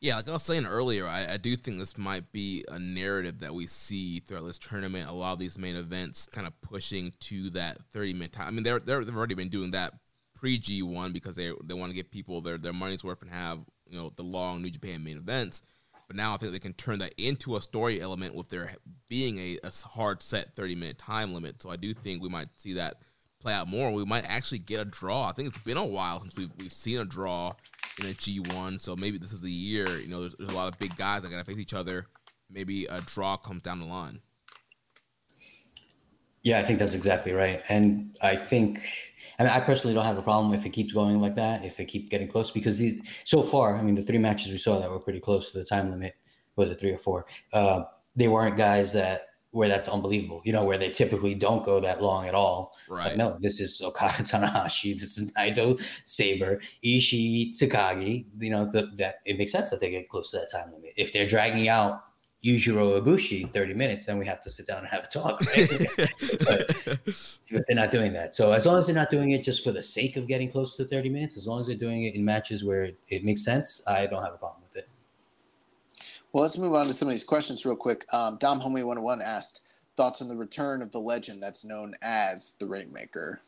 Yeah, 0.00 0.16
like 0.16 0.28
I 0.30 0.32
was 0.32 0.42
saying 0.42 0.64
earlier, 0.64 1.06
I, 1.06 1.34
I, 1.34 1.36
do 1.36 1.54
think 1.56 1.78
this 1.78 1.98
might 1.98 2.32
be 2.32 2.64
a 2.68 2.78
narrative 2.78 3.40
that 3.40 3.54
we 3.54 3.66
see 3.66 4.20
throughout 4.20 4.46
this 4.46 4.58
tournament. 4.58 5.10
A 5.10 5.12
lot 5.12 5.34
of 5.34 5.38
these 5.38 5.58
main 5.58 5.76
events 5.76 6.26
kind 6.26 6.46
of 6.46 6.58
pushing 6.62 7.12
to 7.20 7.50
that 7.50 7.76
30 7.92 8.14
minute 8.14 8.32
time. 8.32 8.48
I 8.48 8.50
mean, 8.50 8.62
they're, 8.62 8.78
they're, 8.78 9.04
they've 9.04 9.14
already 9.14 9.34
been 9.34 9.50
doing 9.50 9.72
that 9.72 9.92
pre 10.34 10.58
G1 10.58 11.12
because 11.12 11.36
they, 11.36 11.52
they 11.64 11.74
want 11.74 11.90
to 11.90 11.94
get 11.94 12.10
people 12.10 12.40
their, 12.40 12.56
their 12.56 12.72
money's 12.72 13.04
worth 13.04 13.20
and 13.20 13.30
have, 13.30 13.58
you 13.86 13.98
know, 13.98 14.10
the 14.16 14.22
long 14.22 14.62
New 14.62 14.70
Japan 14.70 15.04
main 15.04 15.18
events. 15.18 15.60
But 16.06 16.16
now 16.16 16.32
I 16.32 16.38
think 16.38 16.52
they 16.52 16.58
can 16.58 16.72
turn 16.72 17.00
that 17.00 17.12
into 17.18 17.56
a 17.56 17.60
story 17.60 18.00
element 18.00 18.34
with 18.34 18.48
there 18.48 18.72
being 19.10 19.36
a, 19.36 19.58
a 19.62 19.70
hard 19.86 20.22
set 20.22 20.54
30 20.54 20.76
minute 20.76 20.96
time 20.96 21.34
limit. 21.34 21.60
So 21.60 21.68
I 21.68 21.76
do 21.76 21.92
think 21.92 22.22
we 22.22 22.30
might 22.30 22.48
see 22.56 22.72
that 22.72 23.02
play 23.40 23.52
out 23.52 23.68
more. 23.68 23.90
We 23.92 24.04
might 24.04 24.24
actually 24.28 24.58
get 24.58 24.80
a 24.80 24.84
draw. 24.84 25.28
I 25.28 25.32
think 25.32 25.48
it's 25.48 25.58
been 25.58 25.76
a 25.76 25.86
while 25.86 26.20
since 26.20 26.36
we've, 26.36 26.50
we've 26.58 26.72
seen 26.72 26.98
a 26.98 27.04
draw 27.04 27.54
in 27.98 28.06
a 28.06 28.12
G1. 28.12 28.80
So 28.80 28.94
maybe 28.94 29.18
this 29.18 29.32
is 29.32 29.40
the 29.40 29.50
year. 29.50 29.98
You 29.98 30.08
know, 30.08 30.20
there's, 30.20 30.34
there's 30.38 30.52
a 30.52 30.56
lot 30.56 30.72
of 30.72 30.78
big 30.78 30.96
guys 30.96 31.22
that 31.22 31.30
got 31.30 31.38
to 31.38 31.44
face 31.44 31.58
each 31.58 31.74
other. 31.74 32.06
Maybe 32.50 32.86
a 32.86 33.00
draw 33.00 33.36
comes 33.36 33.62
down 33.62 33.80
the 33.80 33.86
line. 33.86 34.20
Yeah, 36.42 36.58
I 36.58 36.62
think 36.62 36.78
that's 36.78 36.94
exactly 36.94 37.32
right. 37.32 37.62
And 37.68 38.16
I 38.22 38.34
think, 38.34 38.80
I 39.38 39.42
mean, 39.42 39.52
I 39.52 39.60
personally 39.60 39.94
don't 39.94 40.06
have 40.06 40.16
a 40.16 40.22
problem 40.22 40.54
if 40.54 40.64
it 40.64 40.70
keeps 40.70 40.92
going 40.92 41.20
like 41.20 41.34
that, 41.36 41.64
if 41.64 41.76
they 41.76 41.84
keep 41.84 42.10
getting 42.10 42.28
close, 42.28 42.50
because 42.50 42.78
these, 42.78 43.02
so 43.24 43.42
far, 43.42 43.76
I 43.76 43.82
mean, 43.82 43.94
the 43.94 44.02
three 44.02 44.18
matches 44.18 44.50
we 44.50 44.56
saw 44.56 44.80
that 44.80 44.90
were 44.90 45.00
pretty 45.00 45.20
close 45.20 45.50
to 45.50 45.58
the 45.58 45.64
time 45.64 45.90
limit, 45.90 46.14
was 46.56 46.70
it 46.70 46.80
three 46.80 46.92
or 46.92 46.98
four? 46.98 47.26
Uh, 47.52 47.82
they 48.16 48.28
weren't 48.28 48.56
guys 48.56 48.92
that 48.92 49.29
where 49.52 49.68
that's 49.68 49.88
unbelievable, 49.88 50.40
you 50.44 50.52
know, 50.52 50.64
where 50.64 50.78
they 50.78 50.90
typically 50.90 51.34
don't 51.34 51.64
go 51.64 51.80
that 51.80 52.00
long 52.00 52.26
at 52.26 52.34
all. 52.34 52.76
Right. 52.88 53.08
But 53.08 53.16
no, 53.16 53.36
this 53.40 53.60
is 53.60 53.82
Okada 53.82 54.22
Tanahashi, 54.22 54.94
this 55.00 55.18
is 55.18 55.32
Naito, 55.32 55.80
Sabre, 56.04 56.60
Ishii, 56.84 57.50
Takagi. 57.58 58.26
You 58.38 58.50
know, 58.50 58.64
the, 58.64 58.90
that 58.96 59.16
it 59.24 59.38
makes 59.38 59.52
sense 59.52 59.70
that 59.70 59.80
they 59.80 59.90
get 59.90 60.08
close 60.08 60.30
to 60.30 60.38
that 60.38 60.50
time 60.50 60.72
limit. 60.72 60.92
If 60.96 61.12
they're 61.12 61.26
dragging 61.26 61.68
out 61.68 62.00
Yujiro 62.44 63.00
Ibushi 63.00 63.52
30 63.52 63.74
minutes, 63.74 64.06
then 64.06 64.18
we 64.18 64.26
have 64.26 64.40
to 64.40 64.50
sit 64.50 64.66
down 64.66 64.78
and 64.78 64.88
have 64.88 65.04
a 65.04 65.08
talk. 65.08 65.40
Right? 65.40 65.68
but, 66.44 66.76
but 66.94 67.64
they're 67.66 67.76
not 67.76 67.90
doing 67.90 68.12
that. 68.14 68.34
So 68.34 68.52
as 68.52 68.66
long 68.66 68.78
as 68.78 68.86
they're 68.86 68.94
not 68.94 69.10
doing 69.10 69.32
it 69.32 69.44
just 69.44 69.62
for 69.62 69.72
the 69.72 69.82
sake 69.82 70.16
of 70.16 70.26
getting 70.26 70.50
close 70.50 70.76
to 70.76 70.86
30 70.86 71.10
minutes, 71.10 71.36
as 71.36 71.46
long 71.46 71.60
as 71.60 71.66
they're 71.66 71.76
doing 71.76 72.04
it 72.04 72.14
in 72.14 72.24
matches 72.24 72.64
where 72.64 72.82
it, 72.82 72.98
it 73.08 73.24
makes 73.24 73.44
sense, 73.44 73.82
I 73.86 74.06
don't 74.06 74.22
have 74.22 74.34
a 74.34 74.38
problem 74.38 74.62
with 74.62 74.76
it. 74.76 74.88
Well, 76.32 76.42
let's 76.42 76.58
move 76.58 76.74
on 76.74 76.86
to 76.86 76.92
some 76.92 77.08
of 77.08 77.12
these 77.12 77.24
questions 77.24 77.66
real 77.66 77.74
quick. 77.74 78.06
Um, 78.12 78.36
Dom 78.38 78.60
Homie 78.60 78.84
101 78.84 79.20
asked 79.20 79.62
thoughts 79.96 80.22
on 80.22 80.28
the 80.28 80.36
return 80.36 80.80
of 80.80 80.92
the 80.92 81.00
legend 81.00 81.42
that's 81.42 81.64
known 81.64 81.94
as 82.02 82.54
the 82.60 82.66
Rainmaker. 82.66 83.40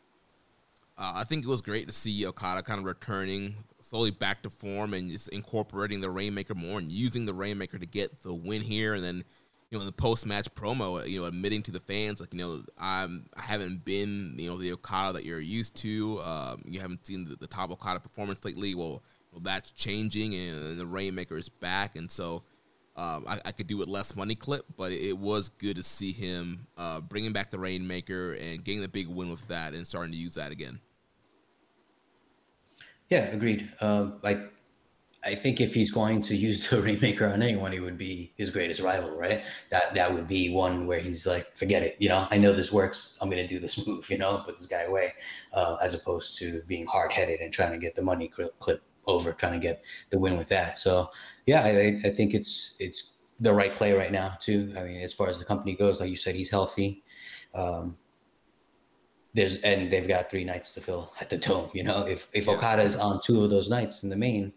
Uh, 0.98 1.12
I 1.16 1.24
think 1.24 1.44
it 1.44 1.48
was 1.48 1.62
great 1.62 1.86
to 1.86 1.92
see 1.92 2.26
Okada 2.26 2.62
kind 2.62 2.80
of 2.80 2.84
returning 2.84 3.54
slowly 3.80 4.10
back 4.10 4.42
to 4.42 4.50
form 4.50 4.94
and 4.94 5.10
just 5.10 5.28
incorporating 5.28 6.00
the 6.00 6.10
Rainmaker 6.10 6.54
more 6.54 6.78
and 6.78 6.90
using 6.90 7.24
the 7.24 7.32
Rainmaker 7.32 7.78
to 7.78 7.86
get 7.86 8.22
the 8.22 8.34
win 8.34 8.62
here. 8.62 8.94
And 8.94 9.04
then 9.04 9.24
you 9.70 9.78
know, 9.78 9.82
in 9.82 9.86
the 9.86 9.92
post 9.92 10.26
match 10.26 10.52
promo, 10.54 11.06
you 11.08 11.20
know, 11.20 11.26
admitting 11.26 11.62
to 11.62 11.70
the 11.70 11.80
fans, 11.80 12.20
like, 12.20 12.34
you 12.34 12.40
know, 12.40 12.62
I'm, 12.78 13.26
I 13.34 13.42
haven't 13.42 13.84
been, 13.84 14.34
you 14.36 14.50
know, 14.50 14.58
the 14.58 14.72
Okada 14.72 15.14
that 15.14 15.24
you're 15.24 15.40
used 15.40 15.76
to. 15.76 16.20
Um, 16.20 16.62
you 16.66 16.80
haven't 16.80 17.06
seen 17.06 17.24
the, 17.26 17.36
the 17.36 17.46
top 17.46 17.70
Okada 17.70 18.00
performance 18.00 18.44
lately. 18.44 18.74
Well, 18.74 19.02
well, 19.32 19.40
that's 19.40 19.70
changing, 19.70 20.34
and, 20.34 20.78
the 20.78 20.84
Rainmaker 20.84 21.38
is 21.38 21.48
back, 21.48 21.96
and 21.96 22.10
so 22.10 22.42
um, 22.94 23.24
I, 23.26 23.40
I, 23.46 23.52
could 23.52 23.66
do 23.66 23.78
with 23.78 23.88
less 23.88 24.14
money 24.14 24.34
clip, 24.34 24.66
but 24.76 24.92
it, 24.92 25.16
was 25.16 25.48
good 25.48 25.76
to 25.76 25.82
see 25.82 26.12
him 26.12 26.66
uh, 26.76 27.00
bringing 27.00 27.32
back 27.32 27.48
the 27.50 27.58
Rainmaker 27.58 28.34
and 28.34 28.62
getting 28.62 28.82
the 28.82 28.88
big 28.88 29.08
win 29.08 29.30
with 29.30 29.48
that, 29.48 29.72
and 29.72 29.86
starting 29.86 30.12
to 30.12 30.18
use 30.18 30.34
that 30.34 30.52
again. 30.52 30.78
Yeah, 33.08 33.24
agreed. 33.24 33.70
Uh, 33.80 34.10
like 34.22 34.38
I 35.24 35.34
think 35.34 35.60
if 35.62 35.72
he's 35.72 35.90
going 35.90 36.20
to 36.22 36.36
use 36.36 36.68
the 36.68 36.82
Rainmaker 36.82 37.26
on 37.26 37.42
anyone, 37.42 37.72
he 37.72 37.80
would 37.80 37.96
be 37.96 38.34
his 38.36 38.50
greatest 38.50 38.82
rival, 38.82 39.16
right? 39.16 39.42
That 39.70 39.94
that 39.94 40.12
would 40.12 40.28
be 40.28 40.50
one 40.50 40.86
where 40.86 41.00
he's 41.00 41.24
like, 41.26 41.56
forget 41.56 41.82
it, 41.82 41.96
you 41.98 42.10
know. 42.10 42.26
I 42.30 42.36
know 42.36 42.52
this 42.52 42.72
works. 42.72 43.16
I'm 43.22 43.30
gonna 43.30 43.48
do 43.48 43.58
this 43.58 43.86
move, 43.86 44.10
you 44.10 44.18
know, 44.18 44.42
put 44.44 44.58
this 44.58 44.66
guy 44.66 44.82
away, 44.82 45.14
uh, 45.54 45.76
as 45.80 45.94
opposed 45.94 46.38
to 46.40 46.62
being 46.66 46.84
hard 46.84 47.10
headed 47.12 47.40
and 47.40 47.50
trying 47.52 47.72
to 47.72 47.78
get 47.78 47.94
the 47.94 48.02
money 48.02 48.28
clip 48.28 48.82
over, 49.06 49.32
trying 49.32 49.52
to 49.52 49.58
get 49.58 49.82
the 50.10 50.18
win 50.18 50.36
with 50.36 50.48
that. 50.48 50.78
So 50.78 51.10
yeah, 51.46 51.62
I, 51.62 52.00
I 52.04 52.10
think 52.10 52.34
it's 52.34 52.74
it's 52.78 53.10
the 53.40 53.52
right 53.52 53.74
play 53.74 53.92
right 53.92 54.12
now 54.12 54.36
too. 54.40 54.72
I 54.76 54.82
mean, 54.82 55.00
as 55.00 55.12
far 55.12 55.28
as 55.28 55.38
the 55.38 55.44
company 55.44 55.74
goes, 55.74 56.00
like 56.00 56.10
you 56.10 56.16
said, 56.16 56.34
he's 56.34 56.50
healthy. 56.50 57.02
Um, 57.54 57.96
there's 59.34 59.56
and 59.56 59.90
they've 59.90 60.06
got 60.06 60.30
three 60.30 60.44
nights 60.44 60.74
to 60.74 60.80
fill 60.80 61.12
at 61.20 61.30
the 61.30 61.38
dome. 61.38 61.70
You 61.72 61.84
know, 61.84 62.06
if 62.06 62.28
if 62.32 62.48
Okada 62.48 62.82
is 62.82 62.96
on 62.96 63.20
two 63.24 63.42
of 63.42 63.50
those 63.50 63.68
nights 63.68 64.02
in 64.02 64.08
the 64.08 64.16
main 64.16 64.52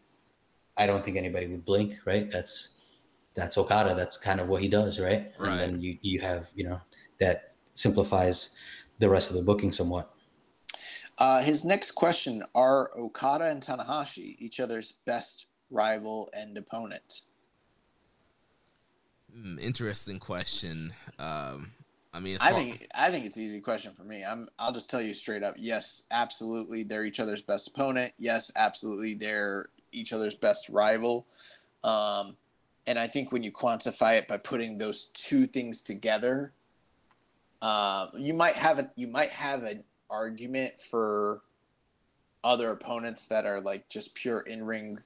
I 0.78 0.88
don't 0.88 1.04
think 1.04 1.18
anybody 1.18 1.48
would 1.48 1.66
blink, 1.66 1.96
right? 2.06 2.30
That's 2.30 2.70
that's 3.34 3.58
Okada. 3.58 3.96
That's 3.96 4.18
kind 4.18 4.40
of 4.40 4.48
what 4.48 4.62
he 4.62 4.68
does, 4.68 5.00
right? 5.00 5.32
right? 5.38 5.52
And 5.52 5.60
then 5.60 5.82
you 5.82 5.98
you 6.02 6.20
have 6.20 6.52
you 6.56 6.66
know 6.66 6.80
that 7.20 7.54
simplifies 7.76 8.52
the 9.00 9.10
rest 9.10 9.30
of 9.30 9.36
the 9.36 9.44
booking 9.44 9.72
somewhat. 9.72 10.14
Uh, 11.18 11.42
his 11.42 11.64
next 11.64 11.92
question: 11.92 12.44
Are 12.54 12.92
Okada 12.98 13.46
and 13.46 13.62
Tanahashi 13.62 14.36
each 14.40 14.60
other's 14.60 14.94
best 15.06 15.48
rival 15.70 16.30
and 16.34 16.58
opponent? 16.58 17.22
Mm, 19.36 19.60
interesting 19.60 20.20
question. 20.20 20.94
Um, 21.20 21.72
I 22.14 22.20
mean, 22.20 22.38
I 22.40 22.54
think 22.54 22.88
I 22.96 23.12
think 23.12 23.26
it's 23.26 23.36
an 23.36 23.44
easy 23.44 23.60
question 23.60 23.94
for 23.94 24.04
me. 24.04 24.24
I'm 24.24 24.48
I'll 24.58 24.72
just 24.72 24.90
tell 24.90 25.02
you 25.02 25.14
straight 25.14 25.44
up. 25.44 25.56
Yes, 25.58 26.04
absolutely, 26.12 26.84
they're 26.84 27.04
each 27.04 27.20
other's 27.20 27.42
best 27.42 27.68
opponent. 27.70 28.14
Yes, 28.18 28.52
absolutely, 28.56 29.16
they're 29.16 29.70
each 29.92 30.14
other's 30.14 30.36
best 30.36 30.70
rival. 30.70 31.28
Um, 31.84 32.38
and 32.88 32.98
I 32.98 33.08
think 33.08 33.32
when 33.32 33.44
you 33.44 33.52
quantify 33.52 34.18
it 34.18 34.28
by 34.28 34.38
putting 34.38 34.78
those 34.78 35.08
two 35.08 35.46
things 35.46 35.82
together, 35.82 36.54
uh, 37.62 38.08
you 38.14 38.34
might 38.34 38.56
have 38.56 38.80
a 38.80 38.90
you 38.96 39.08
might 39.08 39.32
have 39.32 39.64
an 39.64 39.84
argument 40.10 40.80
for 40.80 41.41
other 42.44 42.72
opponents 42.72 43.27
that 43.27 43.45
are 43.45 43.60
like 43.60 43.88
just 43.90 44.14
pure 44.15 44.41
in 44.41 44.64
ring 44.64 44.99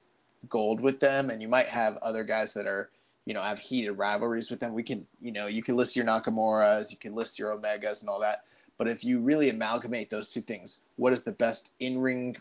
gold 0.48 0.80
with 0.80 1.00
them, 1.00 1.30
and 1.30 1.40
you 1.42 1.48
might 1.48 1.66
have 1.66 1.96
other 1.98 2.24
guys 2.24 2.52
that 2.54 2.66
are 2.66 2.90
you 3.26 3.34
know 3.34 3.42
have 3.42 3.58
heated 3.58 3.92
rivalries 3.92 4.50
with 4.50 4.60
them. 4.60 4.74
We 4.74 4.82
can 4.82 5.06
you 5.20 5.32
know 5.32 5.46
you 5.46 5.62
can 5.62 5.76
list 5.76 5.96
your 5.96 6.04
Nakamura's, 6.04 6.90
you 6.90 6.98
can 6.98 7.14
list 7.14 7.38
your 7.38 7.56
Omegas 7.56 8.00
and 8.00 8.08
all 8.08 8.20
that. 8.20 8.44
But 8.78 8.88
if 8.88 9.04
you 9.04 9.20
really 9.20 9.50
amalgamate 9.50 10.08
those 10.08 10.32
two 10.32 10.40
things, 10.40 10.84
what 10.96 11.12
is 11.12 11.22
the 11.22 11.32
best 11.32 11.72
in 11.80 11.98
ring 11.98 12.36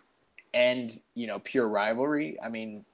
and 0.54 1.00
you 1.16 1.28
know 1.28 1.40
pure 1.40 1.68
rivalry. 1.68 2.38
I 2.42 2.50
mean, 2.50 2.86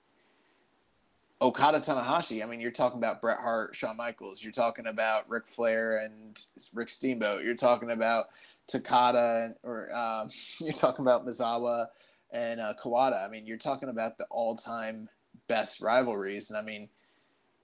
Okada 1.41 1.79
Tanahashi. 1.79 2.43
I 2.43 2.47
mean, 2.47 2.61
you're 2.61 2.71
talking 2.71 2.97
about 2.97 3.21
Bret 3.21 3.39
Hart, 3.39 3.75
Shawn 3.75 3.97
Michaels. 3.97 4.41
You're 4.41 4.53
talking 4.53 4.87
about 4.87 5.29
Ric 5.29 5.47
Flair 5.47 5.99
and 6.05 6.41
Rick 6.73 6.89
Steamboat. 6.89 7.43
You're 7.43 7.55
talking 7.55 7.91
about 7.91 8.27
Takada, 8.67 9.53
or 9.63 9.93
um, 9.93 10.29
you're 10.59 10.73
talking 10.73 11.03
about 11.03 11.25
Misawa 11.25 11.87
and 12.31 12.59
uh, 12.59 12.73
Kawada. 12.81 13.25
I 13.25 13.29
mean, 13.29 13.45
you're 13.45 13.57
talking 13.57 13.89
about 13.89 14.17
the 14.17 14.25
all-time 14.25 15.09
best 15.47 15.81
rivalries, 15.81 16.49
and 16.49 16.57
I 16.57 16.61
mean, 16.61 16.89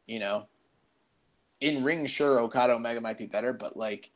you 0.06 0.20
know, 0.20 0.48
in 1.62 1.84
ring, 1.84 2.06
sure, 2.08 2.40
Okada 2.40 2.74
Omega 2.74 3.00
might 3.00 3.18
be 3.18 3.28
better, 3.28 3.54
but 3.54 3.78
like 3.78 4.10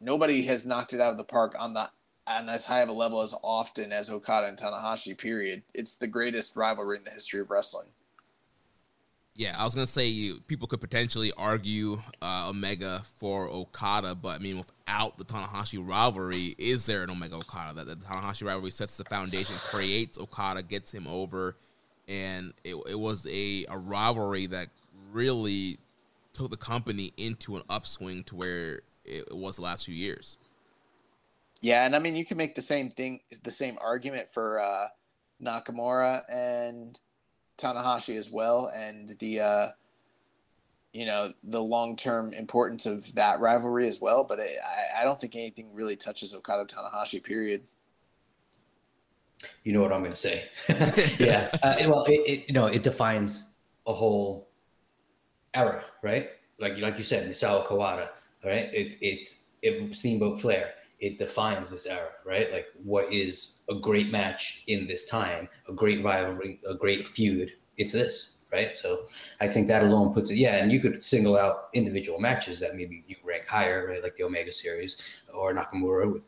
nobody 0.00 0.42
has 0.42 0.66
knocked 0.66 0.94
it 0.94 1.00
out 1.00 1.12
of 1.12 1.18
the 1.18 1.24
park 1.24 1.54
on 1.58 1.74
the 1.74 1.88
on 2.26 2.48
as 2.48 2.66
high 2.66 2.80
of 2.80 2.88
a 2.88 2.92
level 2.92 3.22
as 3.22 3.34
often 3.42 3.92
as 3.92 4.10
Okada 4.10 4.48
and 4.48 4.58
Tanahashi. 4.58 5.16
Period. 5.16 5.62
It's 5.74 5.94
the 5.94 6.08
greatest 6.08 6.56
rivalry 6.56 6.98
in 6.98 7.04
the 7.04 7.10
history 7.10 7.40
of 7.40 7.50
wrestling. 7.50 7.86
Yeah, 9.38 9.54
I 9.58 9.64
was 9.64 9.74
gonna 9.74 9.86
say 9.86 10.06
you, 10.06 10.40
people 10.48 10.66
could 10.66 10.80
potentially 10.80 11.30
argue 11.36 12.00
uh, 12.22 12.46
Omega 12.48 13.02
for 13.18 13.48
Okada, 13.48 14.14
but 14.14 14.40
I 14.40 14.42
mean, 14.42 14.56
without 14.56 15.18
the 15.18 15.24
Tanahashi 15.24 15.78
rivalry, 15.86 16.54
is 16.56 16.86
there 16.86 17.02
an 17.02 17.10
Omega 17.10 17.36
Okada? 17.36 17.84
That 17.84 18.00
the 18.00 18.06
Tanahashi 18.06 18.46
rivalry 18.46 18.70
sets 18.70 18.96
the 18.96 19.04
foundation, 19.04 19.54
creates 19.56 20.18
Okada, 20.18 20.62
gets 20.62 20.92
him 20.92 21.06
over, 21.06 21.54
and 22.08 22.54
it, 22.64 22.76
it 22.88 22.98
was 22.98 23.26
a, 23.26 23.66
a 23.68 23.76
rivalry 23.76 24.46
that 24.46 24.70
really 25.12 25.78
took 26.32 26.50
the 26.50 26.56
company 26.56 27.12
into 27.18 27.56
an 27.56 27.62
upswing 27.68 28.24
to 28.24 28.36
where 28.36 28.80
it 29.04 29.34
was 29.34 29.56
the 29.56 29.62
last 29.62 29.84
few 29.84 29.94
years. 29.94 30.38
Yeah, 31.60 31.84
and 31.84 31.94
I 31.94 31.98
mean 31.98 32.16
you 32.16 32.24
can 32.24 32.38
make 32.38 32.54
the 32.54 32.62
same 32.62 32.90
thing, 32.90 33.20
the 33.42 33.50
same 33.50 33.76
argument 33.82 34.30
for 34.30 34.60
uh, 34.60 34.88
Nakamura 35.42 36.22
and 36.30 36.98
Tanahashi 37.58 38.16
as 38.16 38.30
well, 38.30 38.70
and 38.74 39.16
the 39.18 39.40
uh, 39.40 39.68
you 40.92 41.06
know 41.06 41.32
the 41.44 41.62
long 41.62 41.96
term 41.96 42.32
importance 42.32 42.86
of 42.86 43.14
that 43.14 43.40
rivalry 43.40 43.88
as 43.88 44.00
well. 44.00 44.24
But 44.24 44.38
it, 44.38 44.58
I, 44.64 45.02
I 45.02 45.04
don't 45.04 45.20
think 45.20 45.36
anything 45.36 45.72
really 45.72 45.96
touches 45.96 46.34
Okada 46.34 46.64
Tanahashi. 46.64 47.22
Period. 47.22 47.62
You 49.64 49.72
know 49.72 49.82
what 49.82 49.92
I'm 49.92 50.00
going 50.00 50.12
to 50.12 50.16
say? 50.16 50.48
yeah. 51.18 51.50
Uh, 51.62 51.76
well, 51.80 52.04
it, 52.04 52.20
it, 52.26 52.44
you 52.48 52.54
know 52.54 52.66
it 52.66 52.82
defines 52.82 53.44
a 53.86 53.92
whole 53.92 54.48
era, 55.54 55.84
right? 56.02 56.30
Like 56.58 56.78
like 56.78 56.98
you 56.98 57.04
said, 57.04 57.30
Misawa 57.30 57.66
Kawada, 57.66 58.08
right? 58.44 58.72
It, 58.72 58.96
it's 59.00 59.42
it, 59.62 59.94
Steamboat 59.94 60.40
Flair 60.40 60.74
it 61.00 61.18
defines 61.18 61.70
this 61.70 61.86
era, 61.86 62.10
right? 62.24 62.50
Like 62.52 62.68
what 62.82 63.12
is 63.12 63.58
a 63.68 63.74
great 63.74 64.10
match 64.10 64.62
in 64.66 64.86
this 64.86 65.08
time, 65.08 65.48
a 65.68 65.72
great 65.72 66.02
rivalry, 66.02 66.60
a 66.68 66.74
great 66.74 67.06
feud. 67.06 67.52
It's 67.76 67.92
this, 67.92 68.36
right? 68.52 68.76
So 68.78 69.06
I 69.40 69.46
think 69.46 69.66
that 69.68 69.82
alone 69.82 70.14
puts 70.14 70.30
it. 70.30 70.36
Yeah, 70.36 70.56
and 70.56 70.72
you 70.72 70.80
could 70.80 71.02
single 71.02 71.36
out 71.36 71.68
individual 71.74 72.18
matches 72.18 72.58
that 72.60 72.76
maybe 72.76 73.04
you 73.06 73.16
rank 73.24 73.46
higher, 73.46 73.88
right? 73.88 74.02
Like 74.02 74.16
the 74.16 74.24
Omega 74.24 74.52
series 74.52 74.96
or 75.32 75.54
Nakamura 75.54 76.10
with 76.12 76.22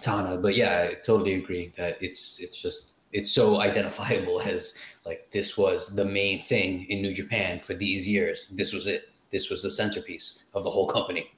Tana. 0.00 0.38
But 0.38 0.56
yeah, 0.56 0.88
I 0.90 0.94
totally 0.94 1.34
agree 1.34 1.72
that 1.76 2.02
it's 2.02 2.38
it's 2.40 2.60
just 2.60 2.94
it's 3.12 3.32
so 3.32 3.60
identifiable 3.60 4.40
as 4.44 4.74
like 5.04 5.30
this 5.32 5.56
was 5.58 5.94
the 5.94 6.04
main 6.04 6.40
thing 6.40 6.84
in 6.86 7.02
New 7.02 7.14
Japan 7.14 7.60
for 7.60 7.74
these 7.74 8.08
years. 8.08 8.48
This 8.52 8.72
was 8.72 8.86
it. 8.86 9.10
This 9.30 9.50
was 9.50 9.62
the 9.62 9.70
centerpiece 9.70 10.44
of 10.54 10.64
the 10.64 10.70
whole 10.70 10.86
company. 10.86 11.30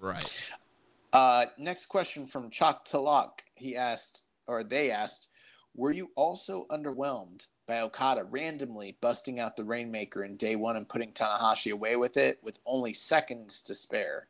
Right. 0.00 0.50
Uh, 1.12 1.46
next 1.58 1.86
question 1.86 2.26
from 2.26 2.50
Chalk 2.50 2.84
Talak. 2.84 3.40
He 3.54 3.76
asked, 3.76 4.24
or 4.46 4.62
they 4.62 4.90
asked, 4.90 5.28
were 5.74 5.92
you 5.92 6.10
also 6.16 6.66
underwhelmed 6.70 7.46
by 7.66 7.80
Okada 7.80 8.24
randomly 8.24 8.96
busting 9.00 9.38
out 9.38 9.56
the 9.56 9.64
Rainmaker 9.64 10.24
in 10.24 10.36
day 10.36 10.56
one 10.56 10.76
and 10.76 10.88
putting 10.88 11.12
Tanahashi 11.12 11.72
away 11.72 11.96
with 11.96 12.16
it 12.16 12.38
with 12.42 12.58
only 12.66 12.92
seconds 12.92 13.62
to 13.62 13.74
spare? 13.74 14.28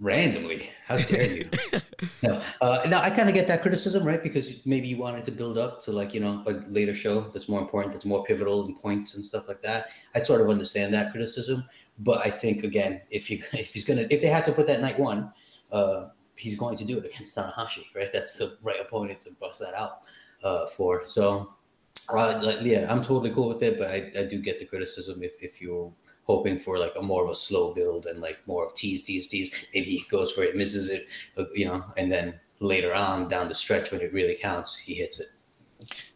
Randomly? 0.00 0.70
How 0.86 0.96
dare 0.96 1.36
you? 1.36 1.50
no, 2.22 2.42
uh, 2.60 2.80
now 2.88 3.00
I 3.00 3.10
kind 3.10 3.28
of 3.28 3.34
get 3.34 3.46
that 3.46 3.62
criticism, 3.62 4.04
right? 4.04 4.20
Because 4.20 4.66
maybe 4.66 4.88
you 4.88 4.96
wanted 4.96 5.22
to 5.24 5.30
build 5.30 5.56
up 5.56 5.84
to 5.84 5.92
like 5.92 6.12
you 6.12 6.18
know 6.18 6.42
a 6.48 6.52
later 6.68 6.94
show 6.94 7.20
that's 7.20 7.48
more 7.48 7.60
important, 7.60 7.92
that's 7.92 8.04
more 8.04 8.24
pivotal 8.24 8.66
in 8.66 8.74
points 8.74 9.14
and 9.14 9.24
stuff 9.24 9.46
like 9.46 9.62
that. 9.62 9.90
I 10.16 10.22
sort 10.22 10.40
of 10.40 10.50
understand 10.50 10.92
that 10.94 11.12
criticism, 11.12 11.64
but 12.00 12.26
I 12.26 12.30
think 12.30 12.64
again, 12.64 13.02
if 13.10 13.30
you 13.30 13.44
if 13.52 13.72
he's 13.72 13.84
gonna 13.84 14.06
if 14.10 14.20
they 14.20 14.26
had 14.26 14.44
to 14.46 14.52
put 14.52 14.66
that 14.66 14.80
night 14.80 14.98
one, 14.98 15.32
uh, 15.74 16.08
he's 16.36 16.56
going 16.56 16.76
to 16.76 16.84
do 16.84 16.98
it 16.98 17.04
against 17.04 17.36
Tanahashi, 17.36 17.84
right? 17.94 18.12
That's 18.12 18.34
the 18.34 18.56
right 18.62 18.80
opponent 18.80 19.20
to 19.22 19.30
bust 19.32 19.60
that 19.60 19.74
out 19.74 20.02
uh, 20.42 20.66
for. 20.66 21.04
So, 21.04 21.54
uh, 22.08 22.56
yeah, 22.62 22.86
I'm 22.90 23.02
totally 23.02 23.30
cool 23.30 23.48
with 23.48 23.62
it, 23.62 23.78
but 23.78 23.88
I, 23.88 24.12
I 24.18 24.24
do 24.26 24.38
get 24.40 24.58
the 24.58 24.66
criticism 24.66 25.22
if, 25.22 25.42
if 25.42 25.60
you're 25.60 25.92
hoping 26.24 26.58
for 26.58 26.78
like 26.78 26.94
a 26.98 27.02
more 27.02 27.24
of 27.24 27.30
a 27.30 27.34
slow 27.34 27.74
build 27.74 28.06
and 28.06 28.20
like 28.20 28.38
more 28.46 28.64
of 28.64 28.74
tease, 28.74 29.02
tease, 29.02 29.26
tease. 29.26 29.52
Maybe 29.74 29.90
he 29.90 30.04
goes 30.08 30.32
for 30.32 30.42
it, 30.42 30.56
misses 30.56 30.88
it, 30.88 31.06
uh, 31.36 31.44
you 31.54 31.66
know, 31.66 31.84
and 31.96 32.10
then 32.10 32.40
later 32.60 32.94
on 32.94 33.28
down 33.28 33.48
the 33.48 33.54
stretch 33.54 33.90
when 33.90 34.00
it 34.00 34.12
really 34.12 34.34
counts, 34.34 34.76
he 34.76 34.94
hits 34.94 35.20
it. 35.20 35.28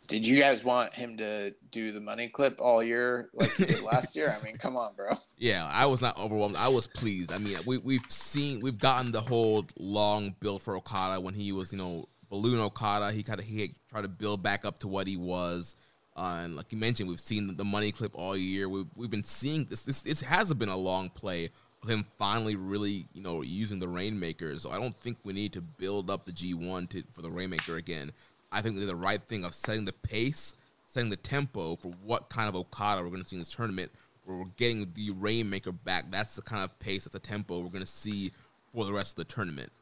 Did 0.08 0.26
you 0.26 0.40
guys 0.40 0.64
want 0.64 0.94
him 0.94 1.18
to 1.18 1.54
do 1.70 1.92
the 1.92 2.00
money 2.00 2.28
clip 2.28 2.58
all 2.58 2.82
year 2.82 3.28
like 3.34 3.52
he 3.52 3.66
did 3.66 3.82
last 3.82 4.16
year? 4.16 4.34
I 4.36 4.42
mean, 4.42 4.56
come 4.56 4.76
on, 4.76 4.94
bro. 4.94 5.10
Yeah, 5.40 5.70
I 5.72 5.86
was 5.86 6.02
not 6.02 6.18
overwhelmed. 6.18 6.56
I 6.56 6.66
was 6.66 6.88
pleased. 6.88 7.30
I 7.30 7.38
mean, 7.38 7.56
we 7.64 7.78
we've 7.78 8.04
seen 8.08 8.58
we've 8.60 8.78
gotten 8.78 9.12
the 9.12 9.20
whole 9.20 9.66
long 9.78 10.34
build 10.40 10.62
for 10.62 10.76
Okada 10.76 11.20
when 11.20 11.32
he 11.34 11.52
was, 11.52 11.72
you 11.72 11.78
know, 11.78 12.08
balloon 12.28 12.58
Okada. 12.58 13.12
He 13.12 13.22
kind 13.22 13.38
of 13.38 13.46
he 13.46 13.74
tried 13.88 14.02
to 14.02 14.08
build 14.08 14.42
back 14.42 14.64
up 14.64 14.80
to 14.80 14.88
what 14.88 15.06
he 15.06 15.16
was. 15.16 15.76
Uh, 16.16 16.40
and 16.42 16.56
like 16.56 16.72
you 16.72 16.78
mentioned, 16.78 17.08
we've 17.08 17.20
seen 17.20 17.56
the 17.56 17.64
money 17.64 17.92
clip 17.92 18.12
all 18.14 18.36
year. 18.36 18.68
We've, 18.68 18.88
we've 18.96 19.10
been 19.10 19.22
seeing 19.22 19.66
this. 19.66 19.82
This, 19.82 20.02
this 20.02 20.22
has 20.22 20.52
been 20.54 20.68
a 20.68 20.76
long 20.76 21.10
play 21.10 21.50
of 21.82 21.88
him 21.88 22.04
finally 22.18 22.56
really, 22.56 23.06
you 23.12 23.22
know, 23.22 23.42
using 23.42 23.78
the 23.78 23.86
Rainmaker. 23.86 24.58
So 24.58 24.70
I 24.70 24.78
don't 24.78 24.94
think 24.98 25.18
we 25.22 25.32
need 25.32 25.52
to 25.52 25.60
build 25.60 26.10
up 26.10 26.26
the 26.26 26.32
G1 26.32 26.88
to, 26.90 27.04
for 27.12 27.22
the 27.22 27.30
Rainmaker 27.30 27.76
again. 27.76 28.10
I 28.50 28.62
think 28.62 28.74
they 28.74 28.80
did 28.80 28.88
the 28.88 28.96
right 28.96 29.22
thing 29.22 29.44
of 29.44 29.54
setting 29.54 29.84
the 29.84 29.92
pace, 29.92 30.54
setting 30.86 31.10
the 31.10 31.16
tempo 31.16 31.76
for 31.76 31.92
what 32.04 32.28
kind 32.28 32.48
of 32.48 32.56
Okada 32.56 33.02
we're 33.02 33.10
going 33.10 33.22
to 33.22 33.28
see 33.28 33.36
in 33.36 33.40
this 33.40 33.54
tournament. 33.54 33.90
Where 34.24 34.36
we're 34.36 34.44
getting 34.56 34.86
the 34.94 35.10
Rainmaker 35.16 35.72
back. 35.72 36.10
That's 36.10 36.36
the 36.36 36.42
kind 36.42 36.62
of 36.62 36.78
pace, 36.78 37.04
that's 37.04 37.12
the 37.14 37.18
tempo 37.18 37.60
we're 37.60 37.70
going 37.70 37.80
to 37.80 37.86
see 37.86 38.30
for 38.74 38.84
the 38.84 38.92
rest 38.92 39.12
of 39.12 39.26
the 39.26 39.32
tournament. 39.32 39.72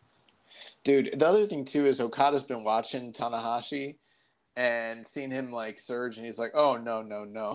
Dude, 0.85 1.19
the 1.19 1.27
other 1.27 1.47
thing 1.47 1.65
too 1.65 1.87
is 1.87 2.01
Okada's 2.01 2.45
been 2.45 2.65
watching 2.65 3.13
Tanahashi 3.13 3.97
and 4.57 5.07
seeing 5.07 5.31
him 5.31 5.53
like 5.53 5.79
surge, 5.79 6.17
and 6.17 6.25
he's 6.25 6.39
like, 6.39 6.53
"Oh 6.55 6.77
no, 6.77 7.03
no, 7.03 7.25
no." 7.25 7.53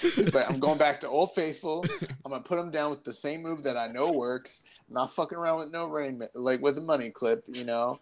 he's 0.00 0.34
like, 0.34 0.50
"I'm 0.50 0.58
going 0.58 0.78
back 0.78 1.00
to 1.02 1.08
Old 1.08 1.34
Faithful. 1.34 1.84
I'm 2.24 2.32
gonna 2.32 2.42
put 2.42 2.58
him 2.58 2.70
down 2.70 2.90
with 2.90 3.04
the 3.04 3.12
same 3.12 3.42
move 3.42 3.62
that 3.62 3.76
I 3.76 3.86
know 3.86 4.10
works. 4.10 4.64
I'm 4.88 4.94
not 4.94 5.14
fucking 5.14 5.38
around 5.38 5.58
with 5.58 5.70
no 5.70 5.86
rain, 5.86 6.20
like 6.34 6.60
with 6.60 6.78
a 6.78 6.82
money 6.82 7.10
clip, 7.10 7.44
you 7.46 7.64
know." 7.64 8.00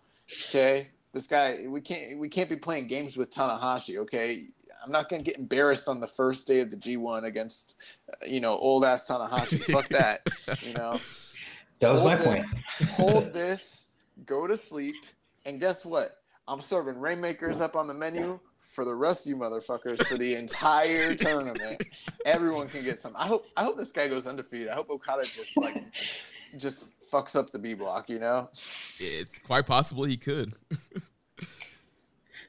Okay, 0.48 0.88
this 1.12 1.26
guy, 1.26 1.64
we 1.66 1.80
can't 1.80 2.18
we 2.18 2.28
can't 2.28 2.48
be 2.48 2.56
playing 2.56 2.86
games 2.86 3.16
with 3.16 3.30
Tanahashi. 3.30 3.96
Okay, 3.98 4.46
I'm 4.84 4.92
not 4.92 5.08
gonna 5.08 5.22
get 5.22 5.38
embarrassed 5.38 5.88
on 5.88 6.00
the 6.00 6.06
first 6.06 6.46
day 6.46 6.60
of 6.60 6.70
the 6.70 6.76
G1 6.76 7.24
against, 7.24 7.76
uh, 8.10 8.26
you 8.26 8.40
know, 8.40 8.56
old 8.58 8.84
ass 8.84 9.08
Tanahashi. 9.08 9.60
Fuck 9.72 9.88
that, 9.88 10.20
you 10.62 10.74
know. 10.74 11.00
That 11.80 11.92
was 11.92 12.00
Hold 12.00 12.12
my 12.12 12.18
it. 12.18 12.24
point. 12.24 12.46
Hold 12.90 13.32
this, 13.32 13.86
go 14.26 14.46
to 14.46 14.56
sleep, 14.56 14.96
and 15.44 15.60
guess 15.60 15.84
what? 15.84 16.16
I'm 16.46 16.60
serving 16.60 16.98
rainmakers 16.98 17.60
up 17.60 17.76
on 17.76 17.86
the 17.86 17.94
menu 17.94 18.40
for 18.58 18.84
the 18.84 18.94
rest 18.94 19.26
of 19.26 19.30
you 19.30 19.36
motherfuckers 19.36 20.04
for 20.06 20.16
the 20.16 20.34
entire 20.36 21.14
tournament. 21.14 21.82
Everyone 22.24 22.68
can 22.68 22.84
get 22.84 22.98
some. 22.98 23.12
I 23.16 23.26
hope 23.26 23.46
I 23.56 23.64
hope 23.64 23.76
this 23.76 23.92
guy 23.92 24.08
goes 24.08 24.26
undefeated. 24.26 24.68
I 24.68 24.74
hope 24.74 24.90
Okada 24.90 25.24
just 25.24 25.56
like 25.56 25.84
just 26.56 26.86
fucks 27.10 27.36
up 27.36 27.50
the 27.50 27.58
B 27.58 27.74
block, 27.74 28.08
you 28.08 28.18
know? 28.18 28.48
It's 28.52 29.38
quite 29.38 29.66
possible 29.66 30.04
he 30.04 30.16
could. 30.16 30.54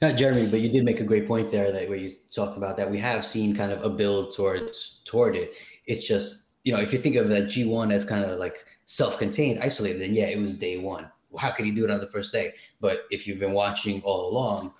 Not 0.01 0.15
Jeremy, 0.15 0.47
but 0.49 0.61
you 0.61 0.69
did 0.69 0.85
make 0.85 1.01
a 1.01 1.03
great 1.03 1.27
point 1.27 1.51
there 1.51 1.71
that 1.71 1.89
where 1.89 1.97
you 1.97 2.11
talked 2.33 2.57
about 2.57 2.77
that 2.77 2.89
we 2.89 2.97
have 2.99 3.25
seen 3.25 3.55
kind 3.55 3.71
of 3.71 3.83
a 3.83 3.89
build 3.89 4.33
towards 4.33 5.01
toward 5.03 5.35
it. 5.35 5.53
It's 5.87 6.07
just 6.07 6.45
you 6.63 6.71
know 6.71 6.79
if 6.79 6.93
you 6.93 6.99
think 6.99 7.17
of 7.17 7.27
that 7.29 7.49
G 7.49 7.65
one 7.65 7.91
as 7.91 8.05
kind 8.05 8.23
of 8.23 8.39
like 8.39 8.65
self-contained, 8.85 9.59
isolated, 9.61 10.01
then 10.01 10.13
yeah, 10.13 10.27
it 10.27 10.39
was 10.39 10.53
day 10.53 10.77
one. 10.77 11.11
How 11.37 11.51
could 11.51 11.65
he 11.65 11.71
do 11.71 11.83
it 11.83 11.91
on 11.91 11.99
the 11.99 12.07
first 12.07 12.31
day? 12.31 12.53
But 12.79 13.01
if 13.11 13.27
you've 13.27 13.39
been 13.39 13.51
watching 13.51 14.01
all 14.03 14.29
along, 14.29 14.73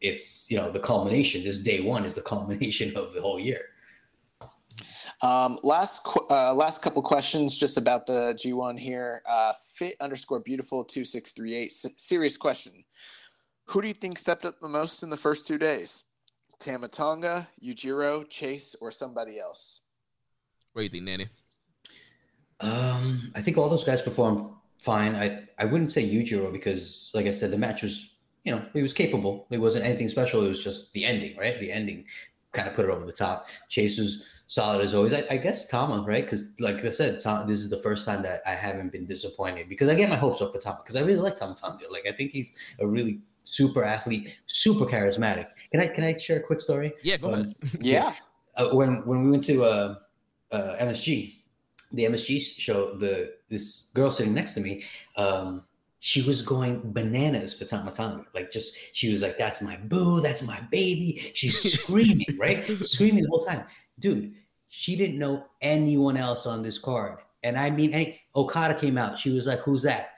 it's 0.00 0.50
you 0.50 0.56
know 0.56 0.70
the 0.70 0.80
culmination. 0.80 1.44
This 1.44 1.58
day 1.58 1.82
one 1.82 2.06
is 2.06 2.14
the 2.14 2.22
culmination 2.32 2.96
of 2.96 3.12
the 3.12 3.20
whole 3.20 3.38
year. 3.38 3.60
Um, 5.22 5.58
last 5.62 6.04
qu- 6.04 6.26
uh, 6.30 6.52
last 6.54 6.82
couple 6.82 7.00
questions 7.02 7.56
just 7.56 7.78
about 7.78 8.06
the 8.06 8.34
G1 8.34 8.78
here. 8.78 9.22
Uh, 9.28 9.52
fit 9.74 9.96
underscore 10.00 10.40
beautiful 10.40 10.84
two 10.84 11.04
six 11.04 11.32
three 11.32 11.54
eight. 11.54 11.68
S- 11.68 11.86
serious 11.96 12.36
question. 12.36 12.84
Who 13.66 13.80
do 13.80 13.88
you 13.88 13.94
think 13.94 14.18
stepped 14.18 14.44
up 14.44 14.60
the 14.60 14.68
most 14.68 15.02
in 15.02 15.10
the 15.10 15.16
first 15.16 15.46
two 15.46 15.58
days? 15.58 16.04
Tama 16.58 16.88
Tonga, 16.88 17.48
Yujiro, 17.62 18.28
Chase, 18.28 18.74
or 18.80 18.90
somebody 18.90 19.38
else? 19.38 19.80
What 20.72 20.80
do 20.80 20.84
you 20.84 20.90
think, 20.90 21.06
Danny? 21.06 21.26
Um, 22.60 23.32
I 23.34 23.42
think 23.42 23.58
all 23.58 23.68
those 23.68 23.84
guys 23.84 24.02
performed 24.02 24.50
fine. 24.78 25.14
I 25.14 25.44
I 25.58 25.64
wouldn't 25.64 25.92
say 25.92 26.08
Yujiro 26.08 26.52
because, 26.52 27.10
like 27.14 27.26
I 27.26 27.30
said, 27.32 27.50
the 27.50 27.58
match 27.58 27.82
was 27.82 28.16
you 28.44 28.52
know 28.52 28.62
he 28.74 28.82
was 28.82 28.92
capable. 28.92 29.46
It 29.50 29.60
wasn't 29.60 29.86
anything 29.86 30.08
special. 30.08 30.44
It 30.44 30.48
was 30.48 30.62
just 30.62 30.92
the 30.92 31.04
ending, 31.04 31.36
right? 31.36 31.58
The 31.58 31.72
ending 31.72 32.04
kind 32.52 32.68
of 32.68 32.74
put 32.74 32.84
it 32.84 32.90
over 32.90 33.04
the 33.04 33.12
top. 33.12 33.48
Chase 33.68 33.98
was 33.98 34.24
solid 34.46 34.80
as 34.82 34.94
always. 34.94 35.12
I, 35.12 35.22
I 35.30 35.36
guess 35.38 35.68
Tama, 35.68 36.02
right? 36.06 36.24
Because 36.24 36.54
like 36.60 36.84
I 36.84 36.90
said, 36.90 37.20
Tom, 37.20 37.46
this 37.46 37.60
is 37.60 37.68
the 37.70 37.78
first 37.80 38.04
time 38.06 38.22
that 38.22 38.40
I 38.46 38.50
haven't 38.52 38.92
been 38.92 39.06
disappointed 39.06 39.68
because 39.68 39.88
I 39.88 39.94
get 39.94 40.08
my 40.08 40.16
hopes 40.16 40.40
up 40.42 40.52
for 40.52 40.58
Tama 40.58 40.80
because 40.82 40.96
I 40.96 41.00
really 41.00 41.20
like 41.20 41.36
Tama 41.36 41.54
Tonga. 41.54 41.84
Like 41.90 42.06
I 42.08 42.12
think 42.12 42.30
he's 42.32 42.52
a 42.80 42.86
really 42.86 43.20
super 43.44 43.84
athlete, 43.84 44.34
super 44.46 44.84
charismatic. 44.86 45.46
Can 45.70 45.80
I 45.80 45.88
can 45.88 46.04
I 46.04 46.16
share 46.18 46.38
a 46.38 46.42
quick 46.42 46.60
story? 46.62 46.92
Yeah, 47.02 47.16
go 47.18 47.32
Um, 47.34 47.34
ahead. 47.62 47.78
Yeah. 47.80 48.14
uh, 48.56 48.68
when 48.70 49.02
when 49.06 49.24
we 49.24 49.30
went 49.30 49.44
to 49.44 49.62
uh, 49.64 49.94
uh, 50.52 50.76
MSG, 50.80 51.34
the 51.92 52.04
MSG 52.04 52.40
show, 52.58 52.96
the 52.96 53.34
this 53.48 53.90
girl 53.94 54.10
sitting 54.10 54.34
next 54.34 54.54
to 54.54 54.60
me, 54.60 54.84
um, 55.16 55.64
she 56.00 56.22
was 56.22 56.42
going 56.42 56.92
bananas 56.92 57.54
for 57.54 57.64
Tama 57.64 57.90
Tonga. 57.92 58.24
Like 58.34 58.50
just 58.52 58.76
she 58.92 59.10
was 59.10 59.22
like, 59.22 59.38
"That's 59.38 59.60
my 59.60 59.76
boo, 59.76 60.20
that's 60.20 60.42
my 60.42 60.60
baby." 60.70 61.30
She's 61.34 61.80
screaming, 61.80 62.26
right? 62.38 62.64
Screaming 62.82 63.22
the 63.24 63.28
whole 63.28 63.42
time, 63.44 63.64
dude. 63.98 64.34
She 64.68 64.96
didn't 64.96 65.18
know 65.18 65.46
anyone 65.62 66.16
else 66.16 66.44
on 66.44 66.62
this 66.62 66.78
card, 66.78 67.18
and 67.42 67.56
I 67.56 67.70
mean, 67.70 67.94
any, 67.94 68.20
Okada 68.34 68.74
came 68.74 68.98
out. 68.98 69.18
She 69.18 69.30
was 69.30 69.46
like, 69.46 69.60
"Who's 69.60 69.82
that?" 69.82 70.10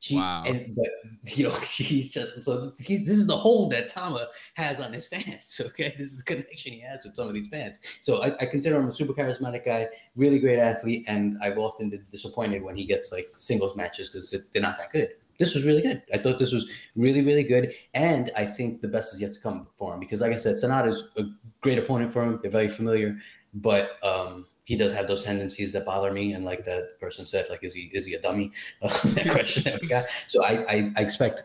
She 0.00 0.16
Wow. 0.16 0.44
and 0.46 0.74
but 0.74 0.88
you 1.36 1.44
know 1.44 1.54
she's 1.60 2.10
just 2.10 2.42
so 2.42 2.72
he's, 2.78 3.04
this 3.04 3.18
is 3.18 3.26
the 3.26 3.36
hold 3.36 3.70
that 3.72 3.90
Tama 3.90 4.28
has 4.54 4.80
on 4.80 4.92
his 4.92 5.06
fans. 5.06 5.60
Okay, 5.70 5.94
this 5.98 6.08
is 6.08 6.16
the 6.16 6.22
connection 6.22 6.72
he 6.72 6.80
has 6.80 7.04
with 7.04 7.14
some 7.14 7.28
of 7.28 7.34
these 7.34 7.48
fans. 7.48 7.78
So 8.00 8.22
I, 8.22 8.34
I 8.40 8.46
consider 8.46 8.76
him 8.76 8.88
a 8.88 8.92
super 8.92 9.12
charismatic 9.12 9.66
guy, 9.66 9.88
really 10.16 10.38
great 10.38 10.58
athlete, 10.58 11.04
and 11.06 11.36
I've 11.42 11.58
often 11.58 11.90
been 11.90 12.04
disappointed 12.10 12.62
when 12.62 12.76
he 12.76 12.86
gets 12.86 13.12
like 13.12 13.28
singles 13.34 13.76
matches 13.76 14.08
because 14.08 14.30
they're 14.30 14.62
not 14.62 14.78
that 14.78 14.90
good. 14.90 15.10
This 15.40 15.54
was 15.54 15.64
really 15.64 15.82
good. 15.82 16.02
I 16.14 16.18
thought 16.18 16.38
this 16.38 16.52
was 16.52 16.66
really 16.94 17.22
really 17.22 17.42
good, 17.42 17.74
and 17.94 18.30
I 18.36 18.44
think 18.44 18.82
the 18.82 18.88
best 18.88 19.14
is 19.14 19.20
yet 19.20 19.32
to 19.32 19.40
come 19.40 19.66
for 19.74 19.94
him 19.94 19.98
because, 19.98 20.20
like 20.20 20.32
I 20.32 20.36
said, 20.36 20.56
Sanada's 20.56 21.08
a 21.16 21.24
great 21.62 21.78
opponent 21.78 22.12
for 22.12 22.22
him. 22.22 22.38
They're 22.42 22.50
very 22.50 22.68
familiar, 22.68 23.18
but 23.54 23.96
um, 24.04 24.46
he 24.64 24.76
does 24.76 24.92
have 24.92 25.08
those 25.08 25.24
tendencies 25.24 25.72
that 25.72 25.86
bother 25.86 26.12
me. 26.12 26.34
And 26.34 26.44
like 26.44 26.64
that 26.64 27.00
person 27.00 27.24
said, 27.24 27.46
like 27.48 27.64
is 27.64 27.72
he 27.72 27.90
is 27.94 28.04
he 28.06 28.14
a 28.14 28.20
dummy? 28.20 28.52
that 28.82 29.28
question 29.30 29.64
that 29.64 29.80
we 29.80 29.88
got. 29.88 30.04
So 30.26 30.44
I, 30.44 30.64
I 30.68 30.92
I 30.96 31.00
expect 31.00 31.44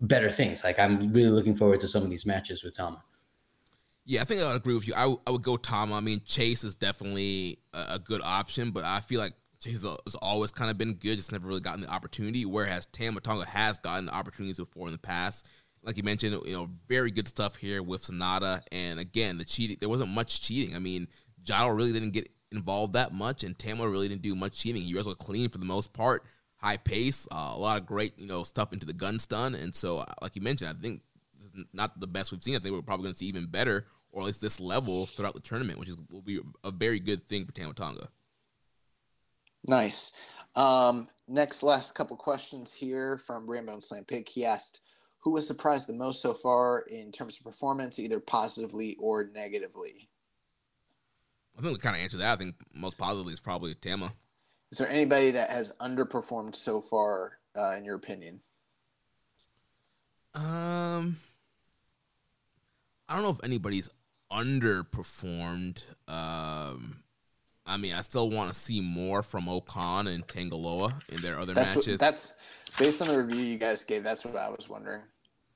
better 0.00 0.30
things. 0.30 0.64
Like 0.64 0.78
I'm 0.78 1.12
really 1.12 1.30
looking 1.30 1.54
forward 1.54 1.80
to 1.80 1.88
some 1.88 2.02
of 2.02 2.10
these 2.10 2.26
matches 2.26 2.64
with 2.64 2.76
Tama. 2.76 3.02
Yeah, 4.04 4.22
I 4.22 4.24
think 4.24 4.42
I 4.42 4.48
would 4.48 4.56
agree 4.56 4.74
with 4.74 4.88
you. 4.88 4.94
I, 4.94 5.02
w- 5.02 5.20
I 5.26 5.30
would 5.30 5.42
go 5.42 5.56
Tama. 5.58 5.94
I 5.96 6.00
mean, 6.00 6.22
Chase 6.24 6.64
is 6.64 6.74
definitely 6.74 7.58
a, 7.74 7.94
a 7.94 7.98
good 7.98 8.22
option, 8.24 8.70
but 8.70 8.84
I 8.84 9.00
feel 9.00 9.20
like 9.20 9.34
Has, 9.64 9.82
has 9.82 10.14
always 10.22 10.50
kind 10.50 10.70
of 10.70 10.78
been 10.78 10.94
good, 10.94 11.16
just 11.16 11.32
never 11.32 11.48
really 11.48 11.60
gotten 11.60 11.80
the 11.80 11.88
opportunity. 11.88 12.44
Whereas 12.44 12.86
Tama 12.86 13.20
Tonga 13.20 13.44
has 13.44 13.78
gotten 13.78 14.08
opportunities 14.08 14.58
before 14.58 14.86
in 14.86 14.92
the 14.92 14.98
past. 14.98 15.46
Like 15.82 15.96
you 15.96 16.02
mentioned, 16.02 16.40
you 16.44 16.52
know, 16.52 16.70
very 16.88 17.10
good 17.10 17.28
stuff 17.28 17.56
here 17.56 17.82
with 17.82 18.02
Sanada. 18.02 18.62
And 18.72 19.00
again, 19.00 19.38
the 19.38 19.44
cheating, 19.44 19.76
there 19.80 19.88
wasn't 19.88 20.10
much 20.10 20.40
cheating. 20.40 20.76
I 20.76 20.78
mean, 20.78 21.08
Jado 21.44 21.76
really 21.76 21.92
didn't 21.92 22.10
get 22.10 22.28
involved 22.52 22.94
that 22.94 23.12
much, 23.12 23.44
and 23.44 23.58
Tama 23.58 23.88
really 23.88 24.08
didn't 24.08 24.22
do 24.22 24.34
much 24.34 24.58
cheating. 24.58 24.82
He 24.82 24.94
wrestled 24.94 25.18
clean 25.18 25.50
for 25.50 25.58
the 25.58 25.64
most 25.64 25.92
part, 25.92 26.24
high 26.56 26.76
pace, 26.76 27.28
uh, 27.30 27.52
a 27.54 27.58
lot 27.58 27.80
of 27.80 27.86
great, 27.86 28.18
you 28.18 28.26
know, 28.26 28.44
stuff 28.44 28.72
into 28.72 28.86
the 28.86 28.92
gun 28.92 29.18
stun. 29.18 29.54
And 29.54 29.74
so, 29.74 29.98
uh, 29.98 30.04
like 30.22 30.36
you 30.36 30.42
mentioned, 30.42 30.70
I 30.70 30.80
think 30.80 31.02
this 31.36 31.46
is 31.46 31.64
not 31.72 31.98
the 32.00 32.06
best 32.06 32.32
we've 32.32 32.42
seen. 32.42 32.56
I 32.56 32.58
think 32.58 32.74
we're 32.74 32.82
probably 32.82 33.04
going 33.04 33.14
to 33.14 33.18
see 33.18 33.26
even 33.26 33.46
better, 33.46 33.86
or 34.10 34.22
at 34.22 34.26
least 34.26 34.40
this 34.40 34.60
level 34.60 35.06
throughout 35.06 35.34
the 35.34 35.40
tournament, 35.40 35.78
which 35.78 35.88
is 35.88 35.96
will 36.10 36.22
be 36.22 36.40
a 36.64 36.70
very 36.70 37.00
good 37.00 37.26
thing 37.26 37.44
for 37.44 37.52
Tama 37.52 37.74
Tonga. 37.74 38.08
Nice. 39.66 40.12
Um, 40.54 41.08
next, 41.26 41.62
last 41.62 41.94
couple 41.94 42.16
questions 42.16 42.74
here 42.74 43.18
from 43.18 43.48
Rainbow 43.48 43.74
and 43.74 43.84
Slam 43.84 44.04
Pig. 44.04 44.28
He 44.28 44.44
asked, 44.44 44.80
"Who 45.18 45.32
was 45.32 45.46
surprised 45.46 45.86
the 45.86 45.92
most 45.94 46.22
so 46.22 46.32
far 46.34 46.80
in 46.80 47.12
terms 47.12 47.38
of 47.38 47.44
performance, 47.44 47.98
either 47.98 48.20
positively 48.20 48.96
or 48.96 49.30
negatively?" 49.34 50.08
I 51.56 51.60
think 51.60 51.72
we 51.72 51.78
kind 51.80 51.96
of 51.96 52.02
answered 52.02 52.18
that. 52.18 52.34
I 52.34 52.36
think 52.36 52.54
most 52.72 52.96
positively 52.96 53.32
is 53.32 53.40
probably 53.40 53.74
Tama. 53.74 54.12
Is 54.70 54.78
there 54.78 54.88
anybody 54.88 55.32
that 55.32 55.50
has 55.50 55.72
underperformed 55.80 56.54
so 56.54 56.80
far, 56.80 57.38
uh, 57.56 57.74
in 57.74 57.84
your 57.84 57.96
opinion? 57.96 58.40
Um, 60.34 61.16
I 63.08 63.14
don't 63.14 63.22
know 63.22 63.30
if 63.30 63.42
anybody's 63.42 63.90
underperformed. 64.30 65.82
Um, 66.06 67.02
I 67.68 67.76
mean, 67.76 67.92
I 67.92 68.00
still 68.00 68.30
want 68.30 68.52
to 68.52 68.58
see 68.58 68.80
more 68.80 69.22
from 69.22 69.48
O-Khan 69.48 70.06
and 70.06 70.26
Tangaloa 70.26 70.94
in 71.10 71.20
their 71.20 71.38
other 71.38 71.52
That's 71.54 71.76
matches. 71.76 71.92
what, 71.92 72.00
that's 72.00 72.34
based 72.78 73.02
on 73.02 73.08
the 73.08 73.22
review 73.22 73.42
you 73.42 73.58
guys 73.58 73.84
gave. 73.84 74.02
That's 74.02 74.24
what 74.24 74.36
I 74.36 74.48
was 74.48 74.68
wondering. 74.68 75.02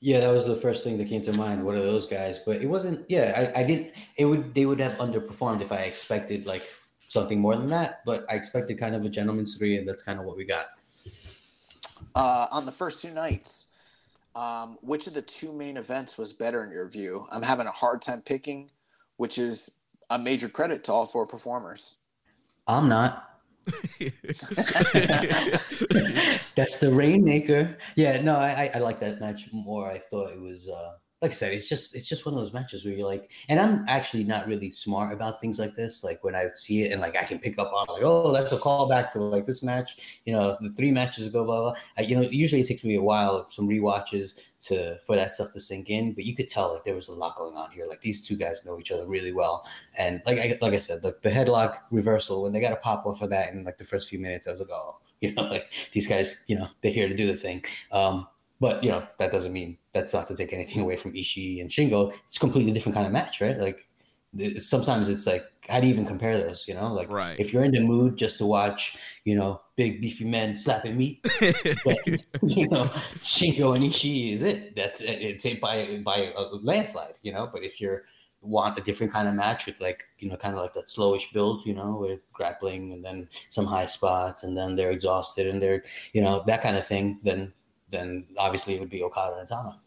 Yeah, 0.01 0.21
that 0.21 0.31
was 0.31 0.47
the 0.47 0.57
first 0.57 0.85
thing 0.85 0.99
that 0.99 1.09
came 1.09 1.23
to 1.23 1.37
mind. 1.39 1.65
What 1.65 1.77
are 1.77 1.83
those 1.83 2.07
guys? 2.07 2.41
But 2.45 2.61
it 2.61 2.67
wasn't. 2.67 3.09
Yeah, 3.09 3.53
I, 3.55 3.61
I 3.61 3.63
didn't. 3.63 3.93
It 4.19 4.25
would. 4.25 4.53
They 4.53 4.67
would 4.67 4.81
have 4.81 4.95
underperformed 4.95 5.63
if 5.63 5.71
I 5.71 5.83
expected 5.83 6.45
like 6.45 6.69
something 7.09 7.41
more 7.41 7.57
than 7.57 7.69
that. 7.71 8.01
But 8.05 8.25
I 8.29 8.35
expected 8.35 8.81
kind 8.81 8.97
of 8.97 9.05
a 9.05 9.09
gentleman's 9.09 9.57
three, 9.57 9.79
and 9.79 9.89
that's 9.89 10.03
kind 10.03 10.19
of 10.19 10.27
what 10.27 10.37
we 10.37 10.45
got. 10.45 10.67
Uh, 12.17 12.47
on 12.51 12.67
the 12.67 12.73
first 12.73 13.01
two 13.01 13.13
nights, 13.13 13.69
um, 14.35 14.77
which 14.83 15.07
of 15.07 15.15
the 15.15 15.23
two 15.23 15.53
main 15.53 15.77
events 15.77 16.19
was 16.19 16.33
better 16.33 16.65
in 16.65 16.73
your 16.73 16.89
view? 16.89 17.27
I'm 17.31 17.43
having 17.43 17.69
a 17.69 17.71
hard 17.71 18.03
time 18.03 18.23
picking, 18.23 18.71
which 19.19 19.39
is 19.39 19.79
a 20.11 20.19
major 20.19 20.49
credit 20.49 20.83
to 20.85 20.93
all 20.93 21.07
four 21.07 21.27
performers. 21.27 21.99
I'm 22.67 22.89
not. 22.89 23.29
That's 26.57 26.81
the 26.81 26.91
Rainmaker. 26.93 27.79
Yeah, 27.97 28.21
no, 28.23 28.37
I, 28.37 28.65
I 28.65 28.71
I 28.75 28.79
like 28.79 29.01
that 29.01 29.21
match 29.21 29.49
more. 29.53 29.91
I 29.91 29.99
thought 29.99 30.33
it 30.33 30.41
was 30.41 30.69
uh 30.69 30.95
like 31.23 31.31
I 31.31 31.35
said, 31.35 31.53
it's 31.55 31.69
just 31.69 31.95
it's 31.95 32.09
just 32.09 32.27
one 32.27 32.35
of 32.35 32.41
those 32.41 32.53
matches 32.53 32.85
where 32.85 32.93
you're 32.93 33.07
like, 33.07 33.31
and 33.49 33.61
I'm 33.61 33.85
actually 33.87 34.25
not 34.25 34.49
really 34.49 34.73
smart 34.73 35.13
about 35.13 35.41
things 35.41 35.57
like 35.57 35.77
this. 35.77 36.03
Like 36.03 36.25
when 36.25 36.35
I 36.35 36.49
see 36.57 36.83
it 36.83 36.91
and 36.91 37.01
like 37.01 37.17
I 37.17 37.23
can 37.23 37.39
pick 37.39 37.61
up 37.61 37.73
on 37.73 37.87
like, 37.89 38.03
oh, 38.03 38.33
that's 38.33 38.51
a 38.51 38.59
callback 38.59 39.11
to 39.11 39.21
like 39.21 39.47
this 39.47 39.63
match, 39.63 40.21
you 40.27 40.33
know, 40.33 40.57
the 40.61 40.71
three 40.71 40.91
matches 40.91 41.29
ago, 41.29 41.45
blah 41.45 41.61
blah. 41.61 41.75
I, 41.97 42.03
you 42.03 42.17
know, 42.17 42.23
usually 42.23 42.61
it 42.61 42.67
takes 42.67 42.83
me 42.83 42.97
a 42.97 43.03
while, 43.03 43.49
some 43.51 43.69
re-watches 43.69 44.35
to 44.63 44.99
for 45.07 45.15
that 45.15 45.33
stuff 45.33 45.53
to 45.53 45.61
sink 45.61 45.91
in. 45.91 46.13
But 46.13 46.25
you 46.25 46.35
could 46.35 46.49
tell 46.49 46.73
like 46.73 46.85
there 46.85 46.97
was 46.97 47.07
a 47.07 47.13
lot 47.13 47.37
going 47.37 47.57
on 47.57 47.71
here. 47.71 47.87
Like 47.89 48.03
these 48.03 48.27
two 48.27 48.37
guys 48.37 48.65
know 48.65 48.81
each 48.81 48.91
other 48.91 49.07
really 49.07 49.33
well, 49.33 49.65
and 49.97 50.23
like 50.27 50.41
I 50.41 50.59
like 50.61 50.75
I 50.75 50.81
said, 50.81 51.03
the, 51.03 51.17
the 51.23 51.31
headlock 51.31 51.77
reversal 51.93 52.43
when 52.43 52.53
they 52.53 52.61
got 52.61 52.73
a 52.73 52.77
pop 52.77 53.07
off 53.07 53.23
of 53.23 53.31
that 53.31 53.53
in 53.53 53.63
like 53.65 53.79
the 53.79 53.85
first 53.85 54.09
few 54.09 54.19
minutes, 54.19 54.49
I 54.49 54.51
was 54.51 54.61
like, 54.61 54.71
oh, 54.71 54.97
you 55.21 55.33
know, 55.35 55.43
like 55.43 55.73
these 55.93 56.09
guys, 56.09 56.39
you 56.49 56.57
know, 56.57 56.67
they're 56.81 56.91
here 56.91 57.07
to 57.07 57.15
do 57.15 57.29
the 57.29 57.37
thing. 57.37 57.65
Um, 57.93 58.27
but 58.63 58.85
you 58.85 58.91
know, 58.91 59.05
that 59.19 59.33
doesn't 59.33 59.53
mean 59.53 59.77
that's 59.93 60.15
not 60.15 60.29
to 60.29 60.37
take 60.37 60.53
anything 60.53 60.81
away 60.83 60.97
from 60.97 61.13
Ishii 61.15 61.61
and 61.61 61.69
Shingo. 61.69 62.15
It's 62.27 62.37
a 62.37 62.41
completely 62.41 62.71
different 62.71 62.95
kind 62.95 63.09
of 63.09 63.13
match, 63.13 63.41
right? 63.41 63.59
Like 63.59 63.89
sometimes 64.59 65.09
it's 65.09 65.27
like, 65.27 65.45
how 65.69 65.81
do 65.81 65.89
you 65.89 65.93
even 65.93 66.07
compare 66.07 66.39
those? 66.39 66.65
You 66.69 66.75
know, 66.75 66.93
like 66.93 67.11
right. 67.11 67.39
if 67.41 67.53
you're 67.53 67.65
in 67.65 67.73
the 67.73 67.81
mood 67.81 68.17
just 68.17 68.39
to 68.39 68.47
watch, 68.47 68.97
you 69.25 69.35
know, 69.35 69.61
big 69.75 70.01
beefy 70.01 70.25
men 70.25 70.61
slapping 70.61 70.97
meat, 70.97 71.27
but, 71.85 72.07
you 72.07 72.69
know, 72.69 72.85
Shingo 73.19 73.75
and 73.75 73.85
Ishii 73.85 74.33
is 74.35 74.45
it. 74.45 74.77
That's 74.77 75.01
it's 75.01 75.45
it 75.45 75.61
by 75.61 76.01
by 76.05 76.33
a 76.37 76.43
landslide, 76.63 77.15
you 77.23 77.33
know. 77.33 77.51
But 77.53 77.65
if 77.65 77.81
you're 77.81 78.05
want 78.43 78.79
a 78.79 78.83
different 78.83 79.13
kind 79.13 79.29
of 79.29 79.35
match 79.35 79.67
with 79.67 79.81
like 79.81 80.05
you 80.19 80.29
know 80.29 80.37
kind 80.37 80.55
of 80.55 80.61
like 80.61 80.75
that 80.75 80.89
slowish 80.89 81.33
build 81.33 81.65
you 81.65 81.73
know 81.73 81.97
with 82.01 82.21
grappling 82.33 82.93
and 82.93 83.05
then 83.05 83.29
some 83.51 83.65
high 83.65 83.87
spots 83.87 84.43
and 84.43 84.57
then 84.57 84.75
they're 84.75 84.91
exhausted 84.91 85.47
and 85.47 85.63
they're 85.63 85.85
you 86.13 86.21
know 86.21 86.43
that 86.45 86.61
kind 86.61 86.77
of 86.77 86.85
thing 86.85 87.21
then 87.23 87.53
then 87.93 88.25
obviously 88.37 88.75
it 88.75 88.81
would 88.81 88.91
be 88.91 89.03
Okada 89.05 89.39
and 89.39 89.49
Tama. 89.49 89.79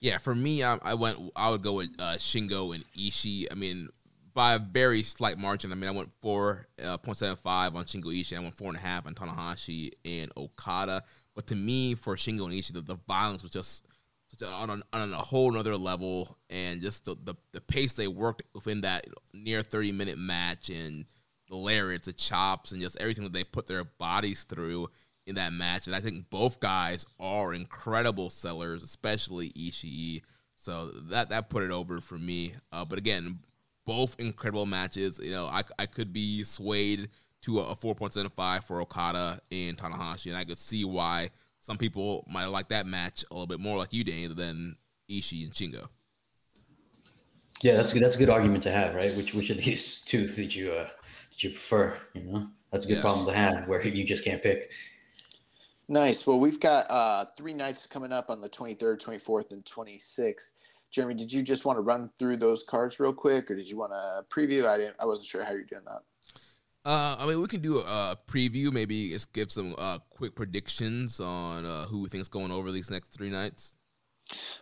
Yeah, 0.00 0.18
for 0.18 0.34
me, 0.34 0.62
I, 0.64 0.78
I 0.82 0.94
went. 0.94 1.18
I 1.36 1.50
would 1.50 1.62
go 1.62 1.74
with 1.74 1.90
uh, 1.98 2.16
Shingo 2.18 2.74
and 2.74 2.84
Ishii. 2.96 3.46
I 3.50 3.54
mean, 3.54 3.88
by 4.32 4.54
a 4.54 4.58
very 4.58 5.02
slight 5.02 5.38
margin. 5.38 5.72
I 5.72 5.74
mean, 5.74 5.88
I 5.88 5.92
went 5.92 6.10
four 6.22 6.68
uh, 6.82 6.96
point 6.98 7.18
seven 7.18 7.36
five 7.36 7.74
on 7.74 7.84
Shingo 7.84 8.04
Ishii. 8.04 8.36
I 8.36 8.40
went 8.40 8.56
four 8.56 8.68
and 8.68 8.76
a 8.76 8.80
half 8.80 9.06
on 9.06 9.14
Tanahashi 9.14 9.90
and 10.04 10.30
Okada. 10.36 11.02
But 11.34 11.48
to 11.48 11.56
me, 11.56 11.94
for 11.94 12.16
Shingo 12.16 12.44
and 12.44 12.52
Ishii, 12.52 12.74
the, 12.74 12.80
the 12.80 12.98
violence 13.08 13.42
was 13.42 13.52
just, 13.52 13.86
just 14.30 14.42
on, 14.44 14.70
on, 14.70 14.82
on, 14.92 15.12
a 15.12 15.16
whole 15.16 15.56
other 15.56 15.76
level, 15.76 16.36
and 16.50 16.80
just 16.80 17.04
the, 17.04 17.16
the, 17.24 17.34
the 17.52 17.60
pace 17.60 17.94
they 17.94 18.08
worked 18.08 18.42
within 18.54 18.82
that 18.82 19.06
near 19.34 19.62
thirty 19.62 19.90
minute 19.90 20.18
match, 20.18 20.70
and 20.70 21.06
the 21.48 21.56
lariats, 21.56 22.06
the 22.06 22.12
chops, 22.12 22.70
and 22.70 22.80
just 22.80 23.00
everything 23.00 23.24
that 23.24 23.32
they 23.32 23.44
put 23.44 23.66
their 23.66 23.82
bodies 23.82 24.44
through 24.44 24.88
in 25.28 25.34
that 25.36 25.52
match. 25.52 25.86
And 25.86 25.94
I 25.94 26.00
think 26.00 26.30
both 26.30 26.58
guys 26.58 27.06
are 27.20 27.52
incredible 27.52 28.30
sellers, 28.30 28.82
especially 28.82 29.50
Ishii. 29.50 30.22
So 30.56 30.86
that 30.88 31.28
that 31.28 31.50
put 31.50 31.62
it 31.62 31.70
over 31.70 32.00
for 32.00 32.18
me. 32.18 32.54
Uh, 32.72 32.84
but 32.84 32.98
again, 32.98 33.40
both 33.84 34.16
incredible 34.18 34.66
matches. 34.66 35.20
You 35.22 35.30
know, 35.30 35.46
I, 35.46 35.62
I 35.78 35.86
could 35.86 36.12
be 36.12 36.42
swayed 36.42 37.10
to 37.42 37.60
a, 37.60 37.70
a 37.70 37.76
4.75 37.76 38.64
for 38.64 38.80
Okada 38.80 39.40
and 39.52 39.78
Tanahashi, 39.78 40.26
and 40.26 40.36
I 40.36 40.44
could 40.44 40.58
see 40.58 40.84
why 40.84 41.30
some 41.60 41.78
people 41.78 42.24
might 42.28 42.46
like 42.46 42.68
that 42.68 42.86
match 42.86 43.24
a 43.30 43.34
little 43.34 43.46
bit 43.46 43.60
more, 43.60 43.78
like 43.78 43.92
you, 43.92 44.04
Dane, 44.04 44.34
than 44.34 44.76
Ishii 45.10 45.44
and 45.44 45.54
Shingo. 45.54 45.88
Yeah, 47.62 47.76
that's 47.76 47.92
good. 47.92 48.02
That's 48.02 48.16
a 48.16 48.18
good 48.18 48.30
argument 48.30 48.62
to 48.64 48.70
have, 48.70 48.94
right? 48.94 49.16
Which 49.16 49.34
which 49.34 49.50
of 49.50 49.56
these 49.56 50.00
two 50.00 50.28
did 50.28 50.54
you 50.54 50.70
uh, 50.72 50.88
did 51.30 51.42
you 51.42 51.50
prefer? 51.50 51.96
You 52.14 52.22
know, 52.22 52.48
that's 52.70 52.84
a 52.84 52.88
good 52.88 52.96
yeah. 52.96 53.00
problem 53.02 53.26
to 53.26 53.32
have 53.32 53.66
where 53.66 53.84
you 53.86 54.04
just 54.04 54.24
can't 54.24 54.42
pick. 54.42 54.70
Nice. 55.88 56.26
Well, 56.26 56.38
we've 56.38 56.60
got 56.60 56.90
uh, 56.90 57.24
three 57.36 57.54
nights 57.54 57.86
coming 57.86 58.12
up 58.12 58.28
on 58.28 58.40
the 58.40 58.48
23rd, 58.48 59.02
24th, 59.02 59.52
and 59.52 59.64
26th. 59.64 60.52
Jeremy, 60.90 61.14
did 61.14 61.32
you 61.32 61.42
just 61.42 61.64
want 61.64 61.76
to 61.76 61.82
run 61.82 62.10
through 62.18 62.36
those 62.36 62.62
cards 62.62 63.00
real 63.00 63.12
quick, 63.12 63.50
or 63.50 63.54
did 63.54 63.68
you 63.68 63.78
want 63.78 63.92
to 63.92 64.24
preview? 64.34 64.66
I 64.66 64.76
didn't. 64.76 64.96
I 65.00 65.06
wasn't 65.06 65.28
sure 65.28 65.44
how 65.44 65.52
you're 65.52 65.64
doing 65.64 65.84
that. 65.86 66.02
Uh, 66.84 67.16
I 67.18 67.26
mean, 67.26 67.40
we 67.40 67.48
can 67.48 67.60
do 67.60 67.78
a, 67.78 68.16
preview. 68.26 68.72
Maybe 68.72 69.10
just 69.10 69.32
give 69.32 69.50
some 69.50 69.74
uh, 69.78 69.98
quick 70.10 70.34
predictions 70.34 71.20
on 71.20 71.66
uh, 71.66 71.84
who 71.84 72.02
we 72.02 72.08
think 72.08 72.22
is 72.22 72.28
going 72.28 72.52
over 72.52 72.70
these 72.70 72.90
next 72.90 73.08
three 73.08 73.30
nights. 73.30 73.76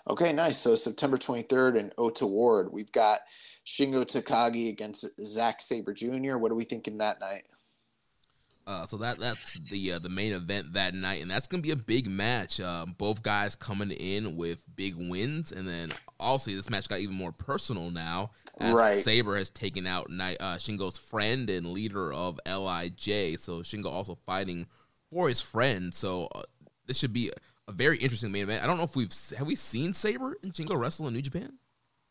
Okay, 0.08 0.32
nice. 0.32 0.58
So 0.58 0.74
September 0.74 1.18
23rd 1.18 1.78
and 1.78 1.92
Ota 1.98 2.26
Ward, 2.26 2.72
we've 2.72 2.90
got 2.92 3.20
Shingo 3.66 4.04
Takagi 4.04 4.68
against 4.68 5.06
Zack 5.24 5.60
Sabre 5.60 5.92
Jr. 5.92 6.36
What 6.36 6.52
are 6.52 6.56
we 6.56 6.64
thinking 6.64 6.98
that 6.98 7.20
night? 7.20 7.44
Uh, 8.68 8.84
so 8.84 8.96
that 8.96 9.18
that's 9.20 9.60
the 9.70 9.92
uh, 9.92 9.98
the 10.00 10.08
main 10.08 10.32
event 10.32 10.72
that 10.72 10.92
night, 10.92 11.22
and 11.22 11.30
that's 11.30 11.46
gonna 11.46 11.62
be 11.62 11.70
a 11.70 11.76
big 11.76 12.08
match. 12.08 12.60
Um, 12.60 12.96
both 12.98 13.22
guys 13.22 13.54
coming 13.54 13.92
in 13.92 14.36
with 14.36 14.64
big 14.74 14.96
wins, 14.96 15.52
and 15.52 15.68
then 15.68 15.92
also 16.18 16.50
this 16.50 16.68
match 16.68 16.88
got 16.88 16.98
even 16.98 17.14
more 17.14 17.30
personal 17.30 17.90
now. 17.90 18.32
As 18.58 18.74
right, 18.74 18.98
Sabre 18.98 19.36
has 19.36 19.50
taken 19.50 19.86
out 19.86 20.08
Naito, 20.10 20.36
uh, 20.40 20.56
Shingo's 20.56 20.98
friend 20.98 21.48
and 21.48 21.66
leader 21.68 22.12
of 22.12 22.40
Lij. 22.44 23.38
So 23.38 23.60
Shingo 23.60 23.86
also 23.86 24.18
fighting 24.26 24.66
for 25.12 25.28
his 25.28 25.40
friend. 25.40 25.94
So 25.94 26.28
uh, 26.34 26.42
this 26.86 26.98
should 26.98 27.12
be 27.12 27.28
a, 27.28 27.70
a 27.70 27.72
very 27.72 27.98
interesting 27.98 28.32
main 28.32 28.42
event. 28.42 28.64
I 28.64 28.66
don't 28.66 28.78
know 28.78 28.84
if 28.84 28.96
we've 28.96 29.14
have 29.38 29.46
we 29.46 29.54
seen 29.54 29.92
Sabre 29.92 30.38
and 30.42 30.52
Shingo 30.52 30.76
wrestle 30.76 31.06
in 31.06 31.14
New 31.14 31.22
Japan. 31.22 31.58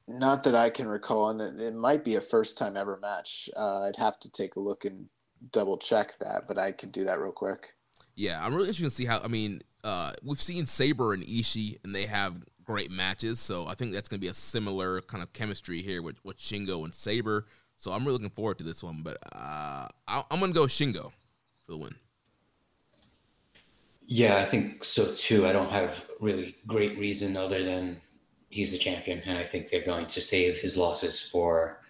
Not 0.07 0.44
that 0.44 0.56
I 0.56 0.69
can 0.69 0.88
recall, 0.88 1.32
and 1.32 1.41
it, 1.41 1.60
it 1.60 1.76
might 1.76 2.06
be 2.06 2.15
a 2.15 2.22
first 2.22 2.57
time 2.57 2.77
ever 2.77 2.98
match. 3.02 3.49
Uh, 3.57 3.82
I'd 3.82 3.98
have 3.98 4.19
to 4.19 4.30
take 4.30 4.56
a 4.56 4.60
look 4.61 4.86
and 4.86 5.10
double 5.52 5.78
check 5.78 6.18
that, 6.20 6.48
but 6.48 6.57
I 6.57 6.72
could 6.72 6.91
do 6.91 7.03
that 7.06 7.20
real 7.20 7.32
quick. 7.32 7.74
Yeah, 8.16 8.44
I'm 8.44 8.53
really 8.53 8.70
interested 8.70 8.90
to 8.90 8.95
see 8.95 9.06
how. 9.06 9.20
I 9.22 9.28
mean, 9.28 9.62
uh, 9.84 10.14
we've 10.24 10.41
seen 10.41 10.66
Sabre 10.66 11.14
and 11.14 11.24
Ishii, 11.24 11.78
and 11.84 11.94
they 11.94 12.06
have 12.06 12.44
great 12.66 12.91
matches. 12.91 13.40
So 13.40 13.68
I 13.68 13.76
think 13.76 13.94
that's 13.94 14.10
going 14.10 14.20
to 14.20 14.26
be 14.26 14.30
a 14.30 14.34
similar 14.34 15.02
kind 15.02 15.24
of 15.24 15.32
chemistry 15.34 15.82
here 15.82 16.02
with, 16.02 16.18
with 16.24 16.38
Shingo 16.38 16.84
and 16.84 16.94
Sabre. 16.94 17.45
So 17.78 17.91
I'm 17.91 18.03
really 18.03 18.14
looking 18.14 18.30
forward 18.30 18.57
to 18.57 18.64
this 18.64 18.84
one. 18.84 19.02
But 19.03 19.18
uh, 19.34 19.88
i 20.07 20.24
am 20.32 20.40
going 20.40 20.52
to 20.52 20.60
go 20.60 20.66
Shingo 20.66 21.12
for 21.66 21.72
the 21.72 21.78
win. 21.78 21.95
Yeah, 24.07 24.38
I 24.38 24.45
think 24.45 24.84
so 24.84 25.14
too. 25.14 25.48
I 25.48 25.52
don't 25.52 25.72
have 25.72 26.06
really 26.20 26.56
great 26.68 26.98
reason 26.98 27.36
other 27.36 27.64
than 27.64 28.02
he's 28.49 28.72
the 28.72 28.78
champion, 28.78 29.22
and 29.26 29.38
I 29.38 29.44
think 29.44 29.70
they're 29.70 29.82
going 29.82 30.06
to 30.07 30.22
save 30.22 30.57
his 30.57 30.78
losses 30.78 31.22
for 31.22 31.82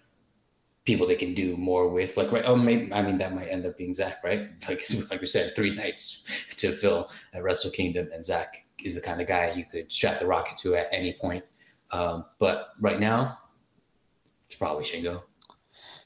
people 0.85 1.07
they 1.07 1.15
can 1.15 1.33
do 1.33 1.57
more 1.57 1.89
with. 1.89 2.15
Like, 2.15 2.31
right? 2.31 2.43
Oh, 2.45 2.55
maybe 2.55 2.93
I 2.93 3.01
mean 3.01 3.17
that 3.17 3.35
might 3.35 3.47
end 3.47 3.65
up 3.65 3.77
being 3.77 3.93
Zack, 3.93 4.23
right? 4.23 4.49
Like, 4.69 4.81
like 5.09 5.21
we 5.21 5.27
said, 5.27 5.55
three 5.55 5.75
nights 5.75 6.23
to 6.57 6.71
fill 6.71 7.09
at 7.33 7.43
Wrestle 7.43 7.71
Kingdom, 7.71 8.09
and 8.13 8.23
Zack 8.23 8.65
is 8.83 8.95
the 8.95 9.01
kind 9.01 9.21
of 9.21 9.27
guy 9.27 9.51
you 9.53 9.65
could 9.65 9.91
strap 9.91 10.19
the 10.19 10.25
rocket 10.25 10.57
to 10.59 10.75
at 10.75 10.87
any 10.91 11.17
point. 11.19 11.43
Um, 11.91 12.25
but 12.39 12.69
right 12.79 12.99
now, 12.99 13.39
it's 14.45 14.55
probably 14.55 14.83
Shingo. 14.83 15.23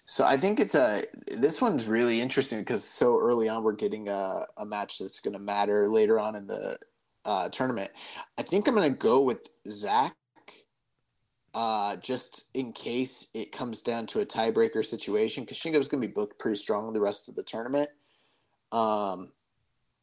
So 0.05 0.25
I 0.25 0.37
think 0.37 0.59
it's 0.59 0.75
a 0.75 1.03
this 1.31 1.61
one's 1.61 1.87
really 1.87 2.19
interesting 2.19 2.59
because 2.59 2.83
so 2.83 3.19
early 3.19 3.47
on 3.47 3.63
we're 3.63 3.73
getting 3.73 4.09
a, 4.09 4.45
a 4.57 4.65
match 4.65 4.97
that's 4.97 5.19
going 5.19 5.33
to 5.33 5.39
matter 5.39 5.87
later 5.87 6.19
on 6.19 6.35
in 6.35 6.47
the 6.47 6.79
uh, 7.25 7.49
tournament. 7.49 7.91
I 8.37 8.41
think 8.41 8.67
I'm 8.67 8.73
going 8.73 8.91
to 8.91 8.97
go 8.97 9.21
with 9.21 9.49
Zack 9.67 10.15
uh, 11.53 11.95
just 11.97 12.45
in 12.53 12.71
case 12.73 13.27
it 13.33 13.51
comes 13.51 13.81
down 13.81 14.05
to 14.07 14.19
a 14.19 14.25
tiebreaker 14.25 14.83
situation, 14.85 15.43
because 15.43 15.57
Shingo's 15.57 15.87
going 15.87 16.01
to 16.01 16.07
be 16.07 16.13
booked 16.13 16.39
pretty 16.39 16.57
strong 16.57 16.93
the 16.93 17.01
rest 17.01 17.29
of 17.29 17.35
the 17.35 17.43
tournament. 17.43 17.89
Um, 18.71 19.31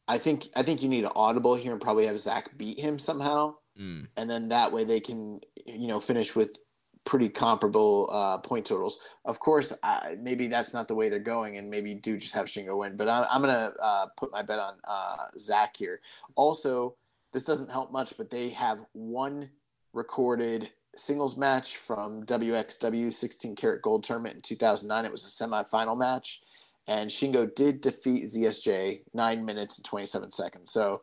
I 0.07 0.17
think 0.17 0.49
I 0.55 0.63
think 0.63 0.81
you 0.81 0.89
need 0.89 1.03
an 1.03 1.11
audible 1.15 1.55
here 1.55 1.73
and 1.73 1.81
probably 1.81 2.05
have 2.05 2.19
Zack 2.19 2.57
beat 2.57 2.79
him 2.79 2.97
somehow, 2.97 3.55
mm. 3.79 4.07
and 4.15 4.29
then 4.29 4.49
that 4.49 4.71
way 4.71 4.83
they 4.83 4.99
can 4.99 5.41
you 5.65 5.87
know 5.87 5.99
finish 5.99 6.35
with 6.35 6.59
pretty 7.05 7.29
comparable 7.29 8.09
uh, 8.11 8.37
point 8.39 8.65
totals. 8.65 8.99
Of 9.23 9.39
course, 9.39 9.73
I, 9.83 10.15
maybe 10.19 10.47
that's 10.47 10.73
not 10.73 10.87
the 10.89 10.95
way 10.95 11.09
they're 11.09 11.19
going, 11.19 11.57
and 11.57 11.69
maybe 11.69 11.93
do 11.93 12.17
just 12.17 12.35
have 12.35 12.47
Shingo 12.47 12.77
win. 12.77 12.97
But 12.97 13.07
I, 13.07 13.25
am 13.29 13.41
gonna 13.41 13.71
uh, 13.81 14.07
put 14.17 14.31
my 14.31 14.41
bet 14.41 14.59
on 14.59 14.75
uh, 14.85 15.27
Zack 15.37 15.75
here. 15.77 16.01
Also, 16.35 16.95
this 17.33 17.45
doesn't 17.45 17.71
help 17.71 17.91
much, 17.91 18.17
but 18.17 18.29
they 18.29 18.49
have 18.49 18.85
one 18.93 19.49
recorded 19.93 20.69
singles 20.97 21.37
match 21.37 21.77
from 21.77 22.23
WXW 22.25 23.13
16 23.13 23.55
Carat 23.55 23.81
gold 23.81 24.03
tournament 24.03 24.35
in 24.35 24.41
2009. 24.41 25.05
It 25.05 25.11
was 25.11 25.25
a 25.25 25.27
semifinal 25.27 25.97
match, 25.97 26.41
and 26.87 27.09
Shingo 27.09 27.53
did 27.55 27.81
defeat 27.81 28.25
ZSJ 28.25 29.01
nine 29.13 29.45
minutes 29.45 29.77
and 29.77 29.85
27 29.85 30.31
seconds. 30.31 30.71
So, 30.71 31.01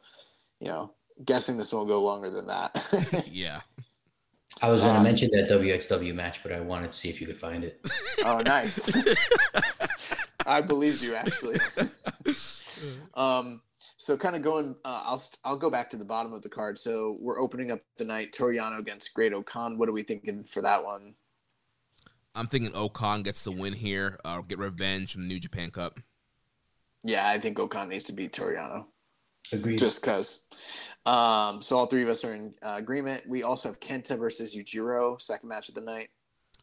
you 0.60 0.68
know, 0.68 0.92
guessing 1.24 1.56
this 1.56 1.72
won't 1.72 1.88
go 1.88 2.02
longer 2.02 2.30
than 2.30 2.46
that. 2.46 3.26
yeah. 3.30 3.60
I 4.62 4.70
was 4.70 4.82
going 4.82 4.92
to 4.92 4.98
um, 4.98 5.04
mention 5.04 5.30
that 5.32 5.50
WXW 5.50 6.14
match, 6.14 6.42
but 6.42 6.52
I 6.52 6.60
wanted 6.60 6.92
to 6.92 6.96
see 6.96 7.08
if 7.08 7.20
you 7.20 7.26
could 7.26 7.36
find 7.36 7.64
it. 7.64 7.80
Oh, 8.24 8.40
nice. 8.46 8.88
I 10.46 10.60
believed 10.60 11.02
you 11.02 11.14
actually. 11.14 11.56
um, 13.14 13.60
so 14.04 14.18
kind 14.18 14.36
of 14.36 14.42
going, 14.42 14.76
uh, 14.84 15.00
I'll 15.02 15.22
I'll 15.44 15.56
go 15.56 15.70
back 15.70 15.88
to 15.90 15.96
the 15.96 16.04
bottom 16.04 16.34
of 16.34 16.42
the 16.42 16.48
card. 16.50 16.78
So 16.78 17.16
we're 17.20 17.40
opening 17.40 17.70
up 17.70 17.80
the 17.96 18.04
night 18.04 18.34
Toru 18.34 18.54
Yano 18.54 18.78
against 18.78 19.14
Great-O-Khan. 19.14 19.78
What 19.78 19.88
are 19.88 19.92
we 19.92 20.02
thinking 20.02 20.44
for 20.44 20.60
that 20.60 20.84
one? 20.84 21.14
I'm 22.34 22.46
thinking 22.46 22.72
O-Khan 22.74 23.22
gets 23.22 23.44
the 23.44 23.50
win 23.50 23.72
here. 23.72 24.18
Uh, 24.22 24.42
get 24.42 24.58
revenge 24.58 25.14
from 25.14 25.22
the 25.22 25.28
New 25.28 25.40
Japan 25.40 25.70
Cup. 25.70 26.00
Yeah, 27.02 27.26
I 27.26 27.38
think 27.38 27.58
O-Khan 27.58 27.88
needs 27.88 28.04
to 28.04 28.12
beat 28.12 28.34
Toru 28.34 28.56
Yano. 28.56 28.84
Agreed. 29.52 29.78
just 29.78 30.02
because. 30.02 30.48
Um, 31.06 31.62
so 31.62 31.76
all 31.76 31.86
three 31.86 32.02
of 32.02 32.08
us 32.10 32.26
are 32.26 32.34
in 32.34 32.54
uh, 32.62 32.74
agreement. 32.76 33.22
We 33.26 33.42
also 33.42 33.70
have 33.70 33.80
Kenta 33.80 34.18
versus 34.18 34.54
Yujiro, 34.54 35.18
second 35.18 35.48
match 35.48 35.70
of 35.70 35.76
the 35.76 35.80
night. 35.80 36.08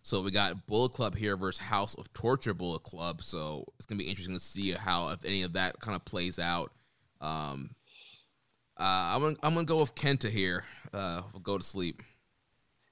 So 0.03 0.21
we 0.21 0.29
got 0.29 0.67
Bullet 0.67 0.91
Club 0.91 1.15
here 1.15 1.37
versus 1.37 1.59
House 1.59 1.95
of 1.95 2.13
Torture 2.13 2.53
Bullet 2.53 2.83
Club. 2.83 3.23
So 3.23 3.65
it's 3.79 3.87
gonna 3.87 3.97
be 3.97 4.09
interesting 4.09 4.35
to 4.35 4.39
see 4.39 4.73
how 4.73 5.09
if 5.09 5.25
any 5.25 5.41
of 5.41 5.53
that 5.53 5.79
kind 5.79 5.95
of 5.95 6.05
plays 6.05 6.37
out. 6.37 6.71
Um, 7.21 7.75
uh, 8.77 8.83
I'm 9.15 9.21
gonna 9.21 9.35
I'm 9.43 9.53
gonna 9.53 9.65
go 9.65 9.77
with 9.79 9.95
Kenta 9.95 10.29
here. 10.29 10.65
Uh, 10.93 11.21
we'll 11.31 11.41
go 11.41 11.57
to 11.57 11.63
sleep. 11.63 12.01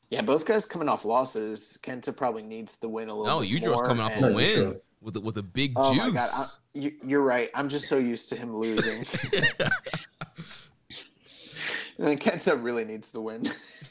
Yeah, 0.10 0.22
both 0.22 0.46
guys 0.46 0.66
coming 0.66 0.88
off 0.90 1.04
losses. 1.06 1.78
Kenta 1.84 2.16
probably 2.16 2.44
needs 2.44 2.78
the 2.78 2.88
win 2.90 3.10
a 3.10 3.14
little 3.14 3.26
No, 3.26 3.42
bit 3.42 3.50
Yujiro's 3.50 3.66
more, 3.68 3.84
coming 3.86 4.04
off 4.06 4.12
and- 4.14 4.26
a 4.26 4.34
win 4.34 4.80
with 5.02 5.16
a, 5.18 5.22
with 5.22 5.38
a 5.38 5.44
big 5.44 5.74
Oh 5.76 5.94
juice. 5.94 6.04
my 6.04 6.10
god, 6.12 6.30
I, 6.34 6.46
you, 6.74 6.92
you're 7.06 7.22
right. 7.22 7.50
I'm 7.56 7.70
just 7.70 7.88
so 7.88 7.98
used 7.98 8.30
to 8.30 8.36
him 8.36 8.56
losing. 8.56 9.00
and 11.98 12.20
Kenta 12.20 12.62
really 12.62 12.86
needs 12.86 13.12
the 13.12 13.22
win. 13.22 13.44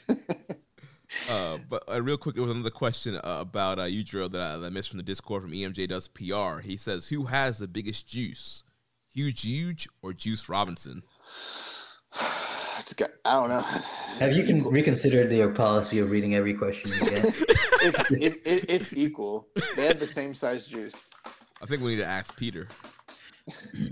Uh, 1.27 1.57
but 1.67 1.83
uh, 1.91 1.99
real 2.03 2.17
quick, 2.17 2.35
there 2.35 2.43
was 2.43 2.51
another 2.51 2.69
question 2.69 3.15
uh, 3.15 3.37
about 3.39 3.79
uh, 3.79 3.83
Yujiro 3.83 4.31
that 4.31 4.39
I, 4.41 4.57
that 4.57 4.67
I 4.67 4.69
missed 4.69 4.89
from 4.89 4.97
the 4.97 5.03
Discord 5.03 5.41
from 5.41 5.51
EMJ 5.51 5.87
Does 5.87 6.07
PR. 6.07 6.59
He 6.59 6.77
says, 6.77 7.09
"Who 7.09 7.25
has 7.25 7.57
the 7.57 7.67
biggest 7.67 8.07
juice, 8.07 8.63
Huge 9.19 9.41
Huge 9.41 9.89
or 10.01 10.13
Juice 10.13 10.47
Robinson?" 10.47 11.03
it's 12.79 12.93
got, 12.93 13.09
I 13.25 13.33
don't 13.33 13.49
know. 13.49 13.61
Have 14.19 14.33
you 14.33 14.45
con- 14.45 14.71
reconsidered 14.71 15.31
your 15.31 15.49
policy 15.49 15.99
of 15.99 16.09
reading 16.09 16.35
every 16.35 16.53
question 16.53 16.91
you 16.93 17.09
get? 17.09 17.25
It's 17.81 18.11
it, 18.11 18.41
it, 18.45 18.65
it's 18.67 18.93
equal. 18.93 19.47
They 19.77 19.85
had 19.85 20.01
the 20.01 20.05
same 20.07 20.33
size 20.33 20.67
juice. 20.67 21.05
I 21.61 21.65
think 21.65 21.81
we 21.81 21.91
need 21.91 22.01
to 22.01 22.05
ask 22.05 22.35
Pieter. 22.35 22.67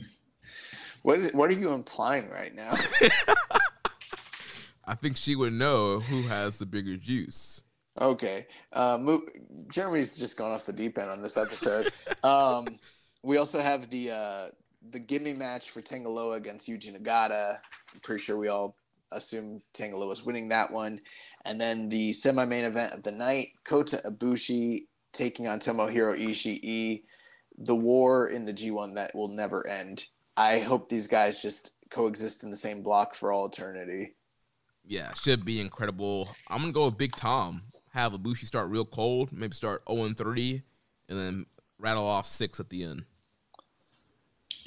What 1.03 1.19
is 1.19 1.31
what 1.31 1.49
are 1.49 1.53
you 1.53 1.71
implying 1.71 2.29
right 2.29 2.53
now? 2.53 2.69
I 4.85 4.95
think 4.95 5.15
she 5.15 5.37
would 5.37 5.53
know 5.53 6.01
who 6.01 6.23
has 6.23 6.57
the 6.57 6.65
bigger 6.65 6.97
juice. 6.97 7.63
Okay. 8.01 8.47
Uh, 8.73 8.97
mo- 8.99 9.21
Jeremy's 9.69 10.17
just 10.17 10.37
gone 10.37 10.51
off 10.51 10.65
the 10.65 10.73
deep 10.73 10.97
end 10.97 11.09
on 11.09 11.21
this 11.21 11.37
episode. 11.37 11.93
um, 12.25 12.67
we 13.23 13.37
also 13.37 13.61
have 13.61 13.89
the 13.89 14.11
uh, 14.11 14.47
the 14.91 14.99
gimme 14.99 15.33
match 15.33 15.69
for 15.69 15.81
Tangaloa 15.81 16.37
against 16.37 16.69
Yuji 16.69 16.95
Nagata. 16.95 17.57
I'm 17.93 17.99
pretty 18.01 18.23
sure 18.23 18.37
we 18.37 18.47
all 18.47 18.75
assume 19.11 19.61
Tangaloa 19.73 20.07
was 20.07 20.23
winning 20.23 20.49
that 20.49 20.71
one. 20.71 20.99
And 21.45 21.59
then 21.59 21.89
the 21.89 22.13
semi 22.13 22.45
main 22.45 22.65
event 22.65 22.93
of 22.93 23.03
the 23.03 23.11
night 23.11 23.49
Kota 23.63 24.01
Ibushi 24.05 24.85
taking 25.13 25.47
on 25.47 25.59
Tomohiro 25.59 26.19
Ishii. 26.19 27.03
The 27.59 27.75
war 27.75 28.27
in 28.29 28.45
the 28.45 28.53
G1 28.53 28.95
that 28.95 29.15
will 29.15 29.29
never 29.29 29.65
end. 29.67 30.05
I 30.35 30.59
hope 30.59 30.89
these 30.89 31.07
guys 31.07 31.41
just 31.41 31.73
coexist 31.89 32.43
in 32.43 32.51
the 32.51 32.55
same 32.55 32.83
block 32.83 33.15
for 33.15 33.31
all 33.31 33.47
eternity. 33.47 34.13
Yeah, 34.85 35.11
should 35.15 35.43
be 35.43 35.59
incredible. 35.59 36.29
I'm 36.49 36.61
gonna 36.61 36.71
go 36.71 36.85
with 36.85 36.97
Big 36.97 37.15
Tom. 37.15 37.63
Have 37.93 38.13
Ibushi 38.13 38.45
start 38.45 38.69
real 38.69 38.85
cold, 38.85 39.31
maybe 39.31 39.55
start 39.55 39.81
0 39.89 40.13
3, 40.13 40.61
and 41.09 41.17
then 41.17 41.45
rattle 41.79 42.05
off 42.05 42.27
six 42.27 42.59
at 42.59 42.69
the 42.69 42.83
end. 42.83 43.05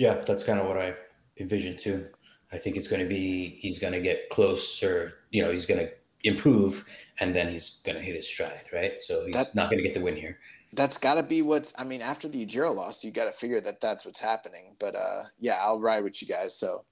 Yeah, 0.01 0.25
that's 0.27 0.43
kind 0.45 0.59
of 0.59 0.67
what 0.67 0.79
I 0.79 0.95
envision 1.39 1.77
too. 1.77 2.07
I 2.53 2.57
think 2.57 2.79
it's 2.79 2.89
going 2.89 3.03
to 3.03 3.09
be 3.09 3.49
he's 3.61 3.79
going 3.79 3.93
to 3.93 4.01
get 4.01 4.31
closer. 4.31 5.19
You 5.31 5.43
know, 5.43 5.53
he's 5.53 5.67
going 5.67 5.79
to 5.81 5.91
improve, 6.25 6.87
and 7.21 7.37
then 7.37 7.51
he's 7.53 7.81
going 7.85 7.97
to 7.97 8.03
hit 8.03 8.17
his 8.17 8.27
stride. 8.27 8.65
Right. 8.73 9.03
So 9.03 9.27
he's 9.27 9.35
That- 9.35 9.55
not 9.55 9.69
going 9.71 9.77
to 9.77 9.87
get 9.87 9.93
the 9.95 10.01
win 10.01 10.17
here. 10.17 10.39
That's 10.73 10.97
got 10.97 11.15
to 11.17 11.23
be 11.23 11.43
what's. 11.43 11.75
I 11.77 11.85
mean, 11.85 12.01
after 12.01 12.29
the 12.29 12.47
Yujiro 12.47 12.75
loss, 12.75 13.05
you 13.05 13.11
got 13.11 13.27
to 13.27 13.33
figure 13.33 13.61
that 13.61 13.81
that's 13.83 14.07
what's 14.07 14.21
happening. 14.21 14.75
But 14.79 14.95
uh, 14.97 15.25
yeah, 15.39 15.59
I'll 15.61 15.81
ride 15.81 16.03
with 16.03 16.23
you 16.23 16.29
guys. 16.29 16.57
So 16.57 16.85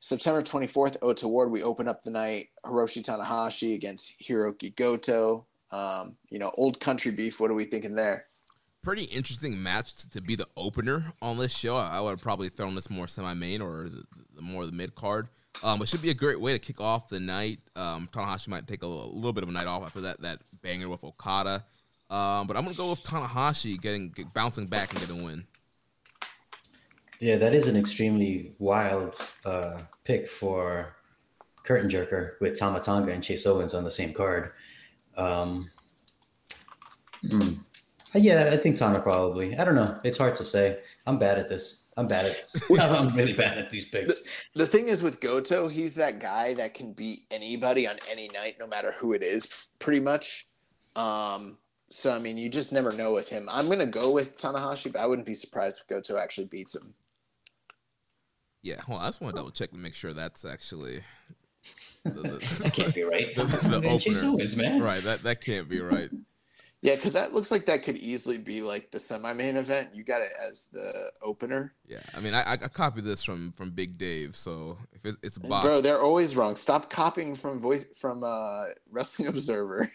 September 0.00 0.40
24th, 0.40 0.96
Ota 1.02 1.28
Ward, 1.28 1.50
we 1.50 1.62
open 1.62 1.86
up 1.86 2.02
the 2.02 2.10
night 2.12 2.48
Hiroshi 2.64 3.02
Tanahashi 3.04 3.74
against 3.74 4.18
Hiroki 4.22 4.74
Goto. 4.74 5.44
Um, 5.70 6.16
you 6.30 6.38
know, 6.38 6.50
old 6.54 6.80
country 6.80 7.10
beef. 7.10 7.40
What 7.40 7.50
are 7.50 7.54
we 7.54 7.64
thinking 7.64 7.94
there? 7.94 8.26
Pretty 8.84 9.04
interesting 9.04 9.62
match 9.62 10.08
to 10.10 10.20
be 10.20 10.36
the 10.36 10.46
opener 10.58 11.12
on 11.22 11.38
this 11.38 11.56
show. 11.56 11.76
I 11.76 12.00
would 12.00 12.10
have 12.10 12.22
probably 12.22 12.50
thrown 12.50 12.74
this 12.74 12.90
more 12.90 13.06
semi-main 13.06 13.62
or 13.62 13.84
the, 13.84 14.04
the 14.36 14.42
more 14.42 14.66
the 14.66 14.72
mid 14.72 14.94
card. 14.94 15.28
Um, 15.62 15.80
it 15.80 15.88
should 15.88 16.02
be 16.02 16.10
a 16.10 16.14
great 16.14 16.38
way 16.38 16.52
to 16.52 16.58
kick 16.58 16.82
off 16.82 17.08
the 17.08 17.18
night. 17.18 17.60
Um, 17.76 18.08
Tanahashi 18.12 18.48
might 18.48 18.66
take 18.66 18.82
a, 18.82 18.86
little- 18.86 19.14
little 19.14 19.32
bit 19.32 19.42
of 19.42 19.48
a 19.48 19.52
night 19.52 19.66
off 19.66 19.84
after 19.84 20.02
that 20.02 20.20
that 20.20 20.40
banger 20.62 20.90
with 20.90 21.02
Okada. 21.02 21.64
Um, 22.10 22.46
but 22.46 22.56
I'm 22.58 22.64
gonna 22.64 22.76
go 22.76 22.90
with 22.90 23.02
Tanahashi 23.02 23.80
getting 23.80 24.10
get, 24.10 24.34
bouncing 24.34 24.66
back 24.66 24.90
and 24.90 25.00
getting 25.00 25.20
a 25.20 25.24
win. 25.24 25.46
Yeah, 27.20 27.36
that 27.38 27.54
is 27.54 27.66
an 27.68 27.76
extremely 27.76 28.52
wild 28.58 29.14
uh, 29.46 29.78
pick 30.04 30.28
for 30.28 30.94
curtain 31.62 31.88
jerker 31.88 32.32
with 32.40 32.58
Tama 32.58 32.80
Tonga 32.80 33.12
and 33.12 33.24
Chase 33.24 33.46
Owens 33.46 33.72
on 33.72 33.82
the 33.84 33.90
same 33.90 34.12
card. 34.12 34.52
Um, 35.16 35.70
hmm. 37.30 37.52
Yeah, 38.14 38.50
I 38.52 38.56
think 38.56 38.76
Tana 38.78 39.00
probably. 39.00 39.56
I 39.56 39.64
don't 39.64 39.74
know. 39.74 39.98
It's 40.04 40.18
hard 40.18 40.36
to 40.36 40.44
say. 40.44 40.78
I'm 41.06 41.18
bad 41.18 41.38
at 41.38 41.48
this. 41.48 41.82
I'm 41.96 42.06
bad 42.08 42.26
at 42.26 42.32
this. 42.32 42.70
I'm 42.80 43.14
really 43.14 43.32
bad 43.32 43.58
at 43.58 43.70
these 43.70 43.84
picks. 43.86 44.22
The 44.54 44.66
thing 44.66 44.88
is 44.88 45.02
with 45.02 45.20
Goto, 45.20 45.68
he's 45.68 45.94
that 45.96 46.18
guy 46.20 46.54
that 46.54 46.74
can 46.74 46.92
beat 46.92 47.24
anybody 47.30 47.86
on 47.88 47.96
any 48.10 48.28
night, 48.28 48.56
no 48.58 48.66
matter 48.66 48.92
who 48.98 49.12
it 49.14 49.22
is, 49.22 49.68
pretty 49.78 50.00
much. 50.00 50.46
Um, 50.96 51.58
so 51.90 52.14
I 52.14 52.18
mean, 52.18 52.36
you 52.36 52.48
just 52.48 52.72
never 52.72 52.92
know 52.92 53.12
with 53.12 53.28
him. 53.28 53.48
I'm 53.50 53.68
gonna 53.68 53.86
go 53.86 54.10
with 54.10 54.38
Tanahashi, 54.38 54.92
but 54.92 55.00
I 55.00 55.06
wouldn't 55.06 55.26
be 55.26 55.34
surprised 55.34 55.80
if 55.82 55.88
Goto 55.88 56.16
actually 56.16 56.46
beats 56.46 56.74
him. 56.74 56.94
Yeah, 58.62 58.80
well, 58.88 58.98
I 58.98 59.06
just 59.06 59.20
want 59.20 59.34
to 59.36 59.40
double 59.40 59.50
check 59.50 59.70
to 59.72 59.76
make 59.76 59.94
sure 59.94 60.12
that's 60.14 60.44
actually 60.44 61.02
the, 62.04 62.10
the- 62.10 62.58
That 62.62 62.72
can't 62.72 62.94
be 62.94 63.02
right. 63.02 63.32
the- 63.34 63.44
the 63.44 63.56
Tama 63.58 63.74
Tonga 63.74 63.88
and 63.90 64.00
Chase 64.00 64.18
opener. 64.22 64.30
Owens, 64.32 64.56
man. 64.56 64.82
Right, 64.82 65.02
that 65.02 65.22
that 65.22 65.40
can't 65.40 65.68
be 65.68 65.80
right. 65.80 66.08
Yeah, 66.84 66.96
because 66.96 67.12
that 67.14 67.32
looks 67.32 67.50
like 67.50 67.64
that 67.64 67.82
could 67.82 67.96
easily 67.96 68.36
be 68.36 68.60
like 68.60 68.90
the 68.90 69.00
semi-main 69.00 69.56
event. 69.56 69.88
You 69.94 70.04
got 70.04 70.20
it 70.20 70.28
as 70.48 70.66
the 70.70 71.10
opener, 71.22 71.74
Yeah, 71.88 72.00
I 72.14 72.20
mean, 72.20 72.34
I, 72.34 72.42
I 72.42 72.52
I 72.52 72.56
copied 72.68 73.04
this 73.04 73.24
from 73.24 73.52
from 73.52 73.70
Big 73.70 73.96
Dave, 73.96 74.36
so 74.36 74.76
if 74.92 75.06
it's, 75.06 75.16
it's 75.22 75.36
a 75.38 75.40
box, 75.40 75.64
bro. 75.64 75.80
They're 75.80 76.02
always 76.02 76.36
wrong. 76.36 76.56
Stop 76.56 76.90
copying 76.90 77.36
from 77.36 77.58
voice 77.58 77.86
from 77.98 78.22
uh, 78.22 78.66
Wrestling 78.90 79.28
Observer. 79.34 79.90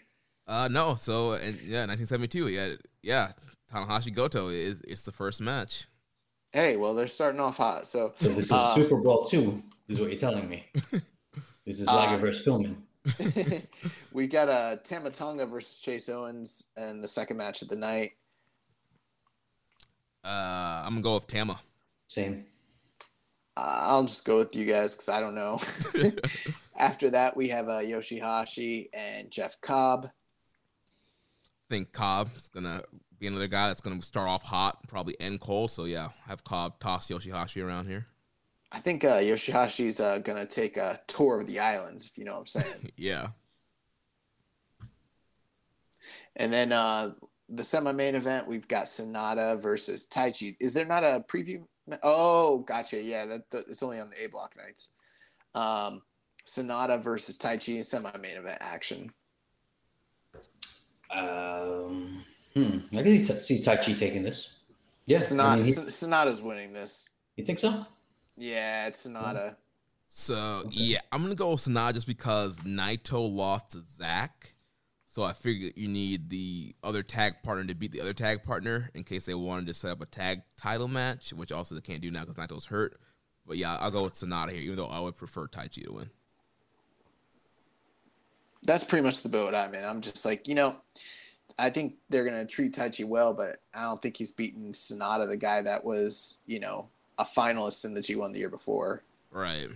uh, 0.48 0.66
no, 0.68 0.96
so 0.96 1.32
and 1.34 1.60
yeah, 1.62 1.86
1972, 1.86 2.48
yeah, 2.48 2.74
yeah, 3.04 3.32
Tanahashi 3.72 4.12
Goto 4.12 4.48
is 4.48 4.80
it's 4.80 5.02
the 5.04 5.12
first 5.12 5.40
match. 5.40 5.86
Hey, 6.52 6.76
well, 6.76 6.96
they're 6.96 7.06
starting 7.06 7.38
off 7.40 7.58
hot. 7.58 7.86
So 7.86 8.14
So 8.20 8.30
this 8.30 8.46
is 8.46 8.50
Uh, 8.52 8.74
Super 8.74 8.96
Brawl 8.96 9.24
two, 9.26 9.62
is 9.88 10.00
what 10.00 10.10
you're 10.10 10.18
telling 10.18 10.48
me. 10.48 10.66
This 11.66 11.78
is 11.78 11.86
Liger 11.86 12.16
Uh, 12.16 12.18
versus 12.18 12.44
Pillman. 12.44 12.74
we 14.12 14.26
got 14.26 14.48
a 14.48 14.52
uh, 14.52 14.76
Tama 14.76 15.10
Tonga 15.10 15.46
versus 15.46 15.78
Chase 15.78 16.08
Owens 16.08 16.64
and 16.76 17.02
the 17.02 17.08
second 17.08 17.36
match 17.36 17.62
of 17.62 17.68
the 17.68 17.76
night. 17.76 18.12
Uh, 20.24 20.82
I'm 20.84 20.94
gonna 20.94 21.02
go 21.02 21.14
with 21.14 21.26
Tama. 21.26 21.58
Same. 22.08 22.44
Uh, 23.56 23.78
I'll 23.82 24.04
just 24.04 24.24
go 24.24 24.38
with 24.38 24.54
you 24.54 24.66
guys 24.66 24.94
because 24.94 25.08
I 25.08 25.20
don't 25.20 25.34
know. 25.34 25.60
After 26.78 27.10
that, 27.10 27.36
we 27.36 27.48
have 27.48 27.68
uh, 27.68 27.80
Yoshihashi 27.80 28.88
and 28.92 29.30
Jeff 29.30 29.60
Cobb. 29.60 30.06
I 30.06 30.10
think 31.68 31.92
Cobb 31.92 32.30
is 32.36 32.48
gonna 32.48 32.82
be 33.18 33.26
another 33.26 33.48
guy 33.48 33.68
that's 33.68 33.80
gonna 33.80 34.02
start 34.02 34.28
off 34.28 34.42
hot, 34.42 34.86
probably 34.88 35.18
end 35.20 35.40
cold. 35.40 35.70
So 35.70 35.84
yeah, 35.84 36.08
have 36.26 36.44
Cobb 36.44 36.80
toss 36.80 37.08
Yoshihashi 37.08 37.64
around 37.64 37.86
here. 37.86 38.06
I 38.72 38.78
think 38.78 39.04
uh, 39.04 39.18
Yoshihashi's 39.18 39.98
uh, 40.00 40.18
gonna 40.18 40.46
take 40.46 40.76
a 40.76 41.00
tour 41.06 41.40
of 41.40 41.46
the 41.46 41.58
islands, 41.58 42.06
if 42.06 42.16
you 42.16 42.24
know 42.24 42.32
what 42.34 42.40
I'm 42.40 42.46
saying. 42.46 42.90
Yeah, 42.96 43.28
and 46.36 46.52
then 46.52 46.72
uh, 46.72 47.12
the 47.48 47.64
semi-main 47.64 48.14
event, 48.14 48.46
we've 48.46 48.68
got 48.68 48.84
Sanada 48.86 49.60
versus 49.60 50.06
Taichi. 50.06 50.56
Is 50.60 50.72
there 50.72 50.84
not 50.84 51.02
a 51.04 51.24
preview? 51.28 51.64
Oh, 52.02 52.58
gotcha. 52.60 53.02
Yeah, 53.02 53.26
that, 53.26 53.50
that 53.50 53.64
it's 53.68 53.82
only 53.82 53.98
on 53.98 54.10
the 54.10 54.24
A 54.24 54.28
block 54.28 54.54
nights. 54.56 54.90
Um, 55.54 56.02
Sanada 56.46 57.02
versus 57.02 57.36
Taichi 57.36 57.76
in 57.76 57.84
semi-main 57.84 58.36
event 58.36 58.58
action. 58.60 59.12
Um, 61.10 62.24
hmm. 62.54 62.78
I 62.96 63.02
can 63.02 63.24
see 63.24 63.60
Taichi 63.60 63.98
taking 63.98 64.22
this. 64.22 64.56
Yeah. 65.06 65.16
I 65.16 65.20
Sanada, 65.20 65.56
mean, 65.56 65.64
he- 65.64 65.72
Sanada's 65.72 66.40
winning 66.40 66.72
this. 66.72 67.08
you 67.36 67.44
think 67.44 67.58
so? 67.58 67.84
Yeah, 68.40 68.86
it's 68.86 69.06
Sanada. 69.06 69.56
So 70.06 70.64
yeah, 70.70 71.00
I'm 71.12 71.22
gonna 71.22 71.34
go 71.34 71.50
with 71.50 71.60
Sanada 71.60 71.92
just 71.92 72.06
because 72.06 72.58
Naito 72.60 73.30
lost 73.30 73.72
to 73.72 73.82
Zack. 73.92 74.54
So 75.04 75.22
I 75.22 75.34
figured 75.34 75.74
you 75.76 75.88
need 75.88 76.30
the 76.30 76.74
other 76.82 77.02
tag 77.02 77.42
partner 77.42 77.66
to 77.66 77.74
beat 77.74 77.92
the 77.92 78.00
other 78.00 78.14
tag 78.14 78.42
partner 78.42 78.90
in 78.94 79.04
case 79.04 79.26
they 79.26 79.34
wanted 79.34 79.66
to 79.66 79.74
set 79.74 79.90
up 79.90 80.00
a 80.00 80.06
tag 80.06 80.40
title 80.56 80.88
match, 80.88 81.34
which 81.34 81.52
also 81.52 81.74
they 81.74 81.82
can't 81.82 82.00
do 82.00 82.10
now 82.10 82.24
because 82.24 82.36
Naito's 82.36 82.64
hurt. 82.66 82.98
But 83.46 83.58
yeah, 83.58 83.76
I'll 83.76 83.90
go 83.90 84.04
with 84.04 84.14
Sanada 84.14 84.52
here, 84.52 84.62
even 84.62 84.76
though 84.76 84.86
I 84.86 85.00
would 85.00 85.18
prefer 85.18 85.46
Taichi 85.46 85.84
to 85.84 85.92
win. 85.92 86.10
That's 88.66 88.84
pretty 88.84 89.04
much 89.04 89.20
the 89.20 89.28
boat 89.28 89.54
I'm 89.54 89.74
in. 89.74 89.84
I'm 89.84 90.00
just 90.00 90.24
like, 90.24 90.48
you 90.48 90.54
know, 90.54 90.76
I 91.58 91.68
think 91.68 91.96
they're 92.08 92.24
gonna 92.24 92.46
treat 92.46 92.72
Taichi 92.72 93.04
well, 93.04 93.34
but 93.34 93.58
I 93.74 93.82
don't 93.82 94.00
think 94.00 94.16
he's 94.16 94.32
beaten 94.32 94.72
Sanada, 94.72 95.28
the 95.28 95.36
guy 95.36 95.60
that 95.60 95.84
was, 95.84 96.40
you 96.46 96.58
know, 96.58 96.88
a 97.20 97.24
finalist 97.24 97.84
in 97.84 97.94
the 97.94 98.00
G1 98.00 98.32
the 98.32 98.38
year 98.38 98.48
before. 98.48 99.02
Right. 99.30 99.68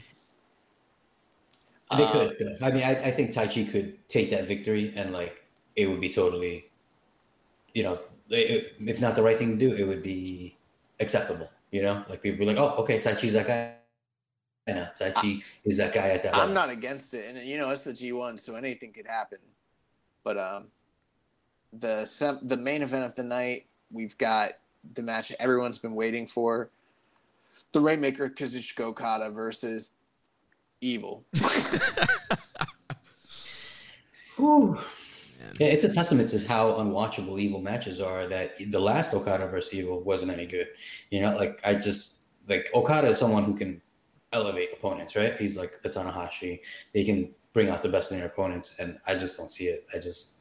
They 1.96 2.06
could. 2.06 2.58
I 2.62 2.70
mean, 2.70 2.82
I, 2.82 2.92
I 2.92 3.10
think 3.10 3.30
Taichi 3.30 3.70
could 3.70 4.08
take 4.08 4.30
that 4.30 4.46
victory 4.46 4.92
and 4.96 5.12
like 5.12 5.44
it 5.76 5.88
would 5.88 6.00
be 6.00 6.08
totally, 6.08 6.66
you 7.74 7.82
know, 7.82 8.00
it, 8.30 8.74
if 8.80 9.00
not 9.00 9.14
the 9.14 9.22
right 9.22 9.38
thing 9.38 9.58
to 9.58 9.68
do, 9.68 9.74
it 9.74 9.86
would 9.86 10.02
be 10.02 10.56
acceptable. 10.98 11.50
You 11.70 11.82
know, 11.82 12.04
like 12.08 12.22
people 12.22 12.38
be 12.38 12.46
like, 12.46 12.58
oh, 12.58 12.74
okay, 12.78 13.00
Taichi's 13.00 13.34
that 13.34 13.46
guy. 13.46 13.74
I 14.66 14.72
know 14.72 14.88
Taichi 14.98 15.42
is 15.64 15.76
that 15.76 15.92
guy 15.92 16.08
at 16.08 16.22
that. 16.22 16.32
I'm 16.32 16.38
level. 16.40 16.54
not 16.54 16.70
against 16.70 17.12
it, 17.12 17.28
and 17.28 17.46
you 17.46 17.58
know 17.58 17.68
it's 17.68 17.84
the 17.84 17.92
G1, 17.92 18.40
so 18.40 18.54
anything 18.54 18.92
could 18.92 19.06
happen. 19.06 19.38
But 20.24 20.38
um, 20.38 20.68
the 21.78 22.06
sem- 22.06 22.40
the 22.42 22.56
main 22.56 22.82
event 22.82 23.04
of 23.04 23.14
the 23.14 23.24
night, 23.24 23.66
we've 23.92 24.16
got 24.16 24.52
the 24.94 25.02
match 25.02 25.32
everyone's 25.38 25.78
been 25.78 25.94
waiting 25.94 26.26
for: 26.26 26.70
the 27.74 27.80
Rainmaker 27.80 28.30
Kazuchika 28.30 28.80
Okada 28.80 29.30
versus 29.30 29.96
Evil. 30.80 31.26
Whew. 34.36 34.78
Yeah, 35.58 35.68
it's 35.68 35.84
a 35.84 35.92
testament 35.92 36.30
to 36.30 36.46
how 36.46 36.72
unwatchable 36.72 37.38
evil 37.38 37.60
matches 37.60 38.00
are. 38.00 38.26
That 38.26 38.52
the 38.70 38.80
last 38.80 39.12
Okada 39.14 39.46
versus 39.48 39.74
Evil 39.74 40.02
wasn't 40.02 40.32
any 40.32 40.46
good. 40.46 40.68
You 41.10 41.20
know, 41.20 41.36
like 41.36 41.60
I 41.64 41.74
just 41.74 42.16
like 42.48 42.70
Okada 42.74 43.08
is 43.08 43.18
someone 43.18 43.44
who 43.44 43.54
can 43.54 43.82
elevate 44.32 44.70
opponents, 44.72 45.14
right? 45.16 45.36
He's 45.36 45.56
like 45.56 45.80
a 45.84 45.88
Tanahashi. 45.88 46.60
They 46.92 47.04
can 47.04 47.34
bring 47.52 47.68
out 47.68 47.82
the 47.82 47.88
best 47.88 48.10
in 48.10 48.18
their 48.18 48.26
opponents, 48.26 48.74
and 48.78 48.98
I 49.06 49.14
just 49.14 49.36
don't 49.36 49.50
see 49.50 49.66
it. 49.66 49.86
I 49.94 49.98
just 49.98 50.34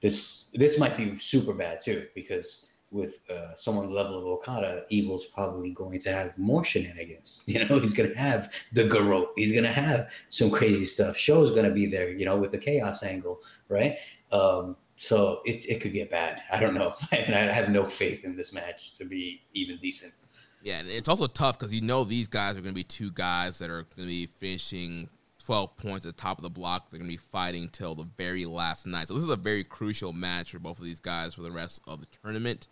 this 0.00 0.46
this 0.54 0.78
might 0.78 0.96
be 0.96 1.16
super 1.18 1.54
bad 1.54 1.80
too 1.80 2.06
because 2.14 2.66
with 2.92 3.20
uh, 3.30 3.54
someone 3.56 3.86
the 3.86 3.92
level 3.92 4.18
of 4.18 4.24
Okada, 4.24 4.84
Evil's 4.90 5.26
probably 5.26 5.70
going 5.70 5.98
to 6.00 6.12
have 6.12 6.36
more 6.36 6.64
shenanigans. 6.64 7.44
You 7.52 7.66
know, 7.66 7.80
he's 7.80 7.94
going 7.94 8.10
to 8.10 8.18
have 8.18 8.52
the 8.72 8.84
garrote. 8.84 9.32
He's 9.36 9.52
going 9.52 9.64
to 9.64 9.72
have 9.72 10.10
some 10.30 10.50
crazy 10.50 10.84
stuff. 10.84 11.16
Sho's 11.16 11.50
going 11.50 11.64
to 11.64 11.70
be 11.70 11.86
there. 11.86 12.10
You 12.10 12.24
know, 12.24 12.36
with 12.36 12.50
the 12.50 12.58
chaos 12.58 13.02
angle, 13.02 13.40
right? 13.68 13.96
Um, 14.30 14.76
so 14.96 15.42
it 15.44 15.66
it 15.66 15.80
could 15.80 15.92
get 15.92 16.10
bad. 16.10 16.42
I 16.50 16.60
don't 16.60 16.74
know, 16.74 16.94
and 17.12 17.34
I 17.34 17.52
have 17.52 17.68
no 17.68 17.84
faith 17.84 18.24
in 18.24 18.36
this 18.36 18.52
match 18.52 18.94
to 18.94 19.04
be 19.04 19.42
even 19.52 19.78
decent. 19.78 20.14
Yeah, 20.62 20.78
and 20.78 20.88
it's 20.88 21.08
also 21.08 21.26
tough 21.26 21.58
because 21.58 21.74
you 21.74 21.80
know 21.80 22.04
these 22.04 22.28
guys 22.28 22.52
are 22.52 22.60
going 22.60 22.66
to 22.66 22.72
be 22.72 22.84
two 22.84 23.10
guys 23.10 23.58
that 23.58 23.68
are 23.68 23.82
going 23.82 23.96
to 23.96 24.06
be 24.06 24.26
finishing 24.26 25.08
12 25.44 25.76
points 25.76 26.06
at 26.06 26.16
the 26.16 26.22
top 26.22 26.38
of 26.38 26.42
the 26.42 26.50
block. 26.50 26.90
They're 26.90 26.98
going 26.98 27.10
to 27.10 27.16
be 27.16 27.22
fighting 27.30 27.68
till 27.68 27.94
the 27.94 28.06
very 28.16 28.44
last 28.44 28.86
night. 28.86 29.08
So 29.08 29.14
this 29.14 29.24
is 29.24 29.28
a 29.28 29.36
very 29.36 29.64
crucial 29.64 30.12
match 30.12 30.52
for 30.52 30.58
both 30.58 30.78
of 30.78 30.84
these 30.84 31.00
guys 31.00 31.34
for 31.34 31.42
the 31.42 31.50
rest 31.50 31.80
of 31.86 32.00
the 32.00 32.06
tournament. 32.22 32.68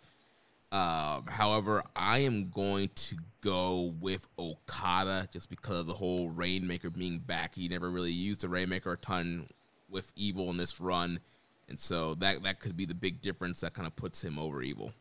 Uh, 0.71 1.21
however, 1.27 1.83
I 1.95 2.19
am 2.19 2.49
going 2.49 2.89
to 2.95 3.15
go 3.41 3.93
with 3.99 4.27
Okada 4.39 5.27
just 5.31 5.49
because 5.49 5.81
of 5.81 5.87
the 5.87 5.93
whole 5.93 6.29
Rainmaker 6.29 6.89
being 6.89 7.19
back. 7.19 7.55
He 7.55 7.67
never 7.67 7.89
really 7.89 8.11
used 8.11 8.41
the 8.41 8.49
Rainmaker 8.49 8.93
a 8.93 8.97
ton 8.97 9.47
with 9.89 10.11
Evil 10.15 10.49
in 10.49 10.57
this 10.57 10.79
run, 10.79 11.19
and 11.67 11.77
so 11.77 12.15
that 12.15 12.43
that 12.43 12.59
could 12.59 12.77
be 12.77 12.85
the 12.85 12.95
big 12.95 13.21
difference 13.21 13.59
that 13.61 13.73
kind 13.73 13.85
of 13.85 13.95
puts 13.95 14.23
him 14.23 14.39
over 14.39 14.61
Evil. 14.61 14.93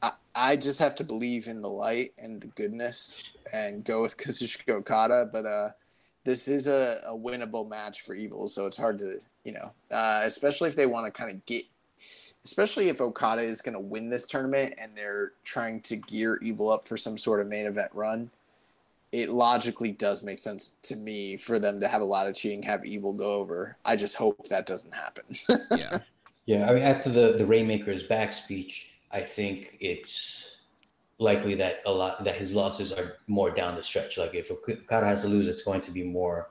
I, 0.00 0.12
I 0.34 0.56
just 0.56 0.78
have 0.78 0.94
to 0.96 1.04
believe 1.04 1.46
in 1.46 1.60
the 1.60 1.68
light 1.68 2.14
and 2.16 2.40
the 2.40 2.46
goodness 2.48 3.30
and 3.52 3.84
go 3.84 4.00
with 4.00 4.16
Kazuchika 4.18 4.70
Okada, 4.70 5.28
but 5.30 5.44
uh, 5.44 5.70
this 6.24 6.48
is 6.48 6.66
a, 6.66 7.02
a 7.06 7.12
winnable 7.12 7.68
match 7.68 8.00
for 8.00 8.14
Evil, 8.14 8.48
so 8.48 8.64
it's 8.64 8.78
hard 8.78 8.98
to 9.00 9.20
you 9.44 9.52
know, 9.52 9.70
uh, 9.90 10.22
especially 10.24 10.68
if 10.68 10.76
they 10.76 10.86
want 10.86 11.06
to 11.06 11.12
kind 11.12 11.30
of 11.30 11.44
get 11.44 11.64
especially 12.44 12.88
if 12.88 13.00
Okada 13.00 13.42
is 13.42 13.62
going 13.62 13.72
to 13.74 13.80
win 13.80 14.10
this 14.10 14.26
tournament 14.26 14.74
and 14.78 14.92
they're 14.94 15.32
trying 15.44 15.80
to 15.82 15.96
gear 15.96 16.38
Evil 16.42 16.70
up 16.70 16.86
for 16.86 16.96
some 16.96 17.16
sort 17.16 17.40
of 17.40 17.46
main 17.46 17.66
event 17.66 17.90
run, 17.94 18.30
it 19.12 19.30
logically 19.30 19.92
does 19.92 20.22
make 20.22 20.38
sense 20.38 20.76
to 20.82 20.96
me 20.96 21.36
for 21.36 21.58
them 21.58 21.80
to 21.80 21.88
have 21.88 22.02
a 22.02 22.04
lot 22.04 22.26
of 22.26 22.34
cheating, 22.34 22.62
have 22.62 22.84
Evil 22.84 23.12
go 23.12 23.32
over. 23.32 23.76
I 23.84 23.96
just 23.96 24.16
hope 24.16 24.48
that 24.48 24.66
doesn't 24.66 24.92
happen. 24.92 25.24
yeah. 25.76 25.98
Yeah, 26.46 26.68
I 26.68 26.74
mean, 26.74 26.82
after 26.82 27.08
the 27.08 27.32
the 27.38 27.46
Rainmaker's 27.46 28.02
back 28.02 28.30
speech, 28.30 28.90
I 29.10 29.20
think 29.20 29.78
it's 29.80 30.58
likely 31.18 31.54
that 31.54 31.76
a 31.86 31.92
lot 31.92 32.22
that 32.24 32.34
his 32.34 32.52
losses 32.52 32.92
are 32.92 33.14
more 33.28 33.50
down 33.50 33.76
the 33.76 33.82
stretch. 33.82 34.18
Like 34.18 34.34
if 34.34 34.50
Okada 34.50 35.06
has 35.06 35.22
to 35.22 35.28
lose, 35.28 35.48
it's 35.48 35.62
going 35.62 35.80
to 35.82 35.90
be 35.90 36.02
more 36.02 36.50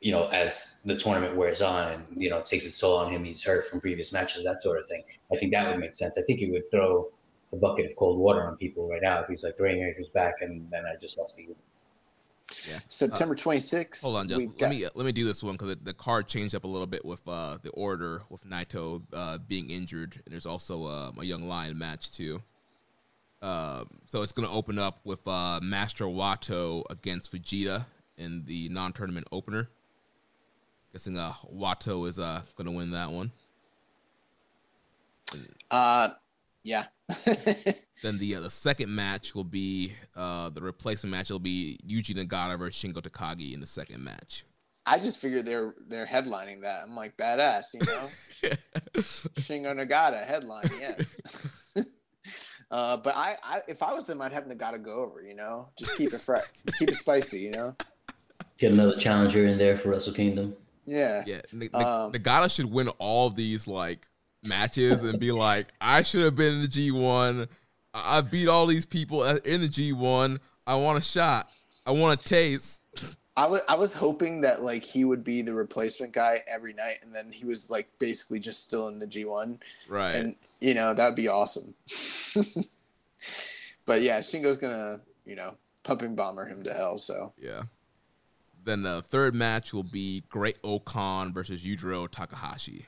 you 0.00 0.12
know, 0.12 0.28
as 0.28 0.78
the 0.84 0.96
tournament 0.96 1.36
wears 1.36 1.60
on 1.60 1.90
and, 1.90 2.04
you 2.16 2.30
know, 2.30 2.40
takes 2.40 2.64
its 2.64 2.78
toll 2.78 2.96
on 2.98 3.10
him, 3.10 3.24
he's 3.24 3.42
hurt 3.42 3.66
from 3.66 3.80
previous 3.80 4.12
matches, 4.12 4.44
that 4.44 4.62
sort 4.62 4.78
of 4.78 4.86
thing. 4.86 5.02
I 5.32 5.36
think 5.36 5.52
that 5.52 5.68
would 5.68 5.80
make 5.80 5.94
sense. 5.96 6.16
I 6.16 6.22
think 6.22 6.38
he 6.38 6.50
would 6.50 6.70
throw 6.70 7.08
a 7.52 7.56
bucket 7.56 7.86
of 7.86 7.96
cold 7.96 8.18
water 8.18 8.46
on 8.46 8.56
people 8.56 8.88
right 8.88 9.02
now 9.02 9.20
if 9.20 9.28
he's 9.28 9.42
like, 9.42 9.56
the 9.56 9.64
Rainmaker's 9.64 10.08
back 10.10 10.34
and 10.40 10.70
then 10.70 10.84
I 10.86 10.96
just 11.00 11.18
lost 11.18 11.36
to 11.36 11.42
you. 11.42 11.56
Yeah. 12.68 12.78
September 12.88 13.34
26th. 13.34 14.02
Hold 14.02 14.16
on, 14.16 14.28
Jeff. 14.28 14.38
Let 14.38 14.58
got... 14.58 14.70
me 14.70 14.86
let 14.94 15.04
me 15.04 15.12
do 15.12 15.24
this 15.24 15.42
one 15.42 15.56
because 15.56 15.76
the 15.82 15.92
card 15.92 16.28
changed 16.28 16.54
up 16.54 16.64
a 16.64 16.66
little 16.66 16.86
bit 16.86 17.04
with 17.04 17.20
uh, 17.26 17.58
the 17.62 17.70
order 17.70 18.22
with 18.30 18.48
Naito 18.48 19.02
uh, 19.12 19.38
being 19.38 19.70
injured, 19.70 20.20
and 20.24 20.32
there's 20.32 20.46
also 20.46 20.84
uh, 20.86 21.12
a 21.18 21.24
young 21.24 21.46
lion 21.46 21.78
match 21.78 22.10
too. 22.10 22.42
Um, 23.42 23.88
so 24.06 24.22
it's 24.22 24.32
going 24.32 24.48
to 24.48 24.54
open 24.54 24.78
up 24.78 25.00
with 25.04 25.26
uh, 25.28 25.60
Master 25.62 26.06
Wato 26.06 26.84
against 26.90 27.32
Fujita 27.32 27.86
in 28.16 28.44
the 28.46 28.68
non-tournament 28.70 29.28
opener. 29.30 29.68
Guessing 30.98 31.16
uh, 31.16 31.30
Wato 31.54 32.08
is 32.08 32.18
uh 32.18 32.40
gonna 32.56 32.72
win 32.72 32.90
that 32.90 33.12
one. 33.12 33.30
Uh, 35.70 36.08
yeah. 36.64 36.86
then 38.02 38.18
the 38.18 38.34
uh, 38.34 38.40
the 38.40 38.50
second 38.50 38.92
match 38.92 39.32
will 39.32 39.44
be 39.44 39.92
uh 40.16 40.48
the 40.48 40.60
replacement 40.60 41.12
match 41.12 41.30
It'll 41.30 41.38
be 41.38 41.78
Yuji 41.88 42.16
Nagata 42.16 42.58
versus 42.58 42.82
Shingo 42.82 42.94
Takagi 42.94 43.54
in 43.54 43.60
the 43.60 43.66
second 43.66 44.02
match. 44.02 44.44
I 44.86 44.98
just 44.98 45.18
figured 45.18 45.46
they're 45.46 45.72
they're 45.86 46.04
headlining 46.04 46.62
that. 46.62 46.82
I'm 46.82 46.96
like 46.96 47.16
badass, 47.16 47.74
you 47.74 47.80
know. 47.86 48.08
Shingo 49.00 49.72
Nagata 49.80 50.26
headline, 50.26 50.68
yes. 50.80 51.20
uh, 52.72 52.96
but 52.96 53.14
I, 53.14 53.36
I, 53.44 53.60
if 53.68 53.84
I 53.84 53.94
was 53.94 54.06
them, 54.06 54.20
I'd 54.20 54.32
have 54.32 54.46
Nagata 54.46 54.82
go 54.82 54.94
over. 54.94 55.22
You 55.22 55.36
know, 55.36 55.68
just 55.78 55.96
keep 55.96 56.12
it 56.12 56.20
fresh, 56.20 56.42
keep 56.80 56.88
it 56.88 56.96
spicy. 56.96 57.38
You 57.38 57.52
know. 57.52 57.76
Get 58.58 58.72
another 58.72 58.96
challenger 58.96 59.46
in 59.46 59.58
there 59.58 59.76
for 59.76 59.90
Wrestle 59.90 60.12
Kingdom. 60.12 60.56
Yeah. 60.88 61.22
Yeah. 61.26 61.40
N- 61.52 61.70
um, 61.74 62.12
Nagata 62.12 62.54
should 62.54 62.66
win 62.66 62.88
all 62.98 63.30
these 63.30 63.68
like 63.68 64.06
matches 64.42 65.02
and 65.02 65.18
be 65.20 65.32
like, 65.32 65.66
I 65.80 66.02
should 66.02 66.24
have 66.24 66.34
been 66.34 66.54
in 66.54 66.62
the 66.62 66.68
G1. 66.68 67.48
I 67.94 68.20
beat 68.20 68.48
all 68.48 68.66
these 68.66 68.86
people 68.86 69.24
in 69.24 69.60
the 69.60 69.68
G1. 69.68 70.38
I 70.66 70.74
want 70.76 70.98
a 70.98 71.02
shot. 71.02 71.50
I 71.86 71.92
want 71.92 72.20
a 72.20 72.24
taste. 72.24 72.82
I 73.36 73.46
was 73.46 73.60
I 73.68 73.76
was 73.76 73.94
hoping 73.94 74.40
that 74.40 74.62
like 74.62 74.84
he 74.84 75.04
would 75.04 75.22
be 75.22 75.42
the 75.42 75.54
replacement 75.54 76.12
guy 76.12 76.42
every 76.48 76.72
night, 76.72 76.98
and 77.02 77.14
then 77.14 77.30
he 77.30 77.44
was 77.44 77.70
like 77.70 77.88
basically 77.98 78.40
just 78.40 78.64
still 78.64 78.88
in 78.88 78.98
the 78.98 79.06
G1. 79.06 79.58
Right. 79.88 80.14
And 80.16 80.36
you 80.60 80.74
know 80.74 80.92
that'd 80.92 81.14
be 81.14 81.28
awesome. 81.28 81.74
but 83.86 84.02
yeah, 84.02 84.18
Shingo's 84.18 84.58
gonna 84.58 85.00
you 85.24 85.36
know 85.36 85.54
pumping 85.84 86.16
bomber 86.16 86.46
him 86.46 86.64
to 86.64 86.74
hell. 86.74 86.98
So 86.98 87.32
yeah. 87.38 87.62
Then 88.68 88.82
the 88.82 89.00
third 89.00 89.34
match 89.34 89.72
will 89.72 89.82
be 89.82 90.24
Great-O-Khan 90.28 91.32
versus 91.32 91.64
Yujiro 91.64 92.06
Takahashi. 92.06 92.84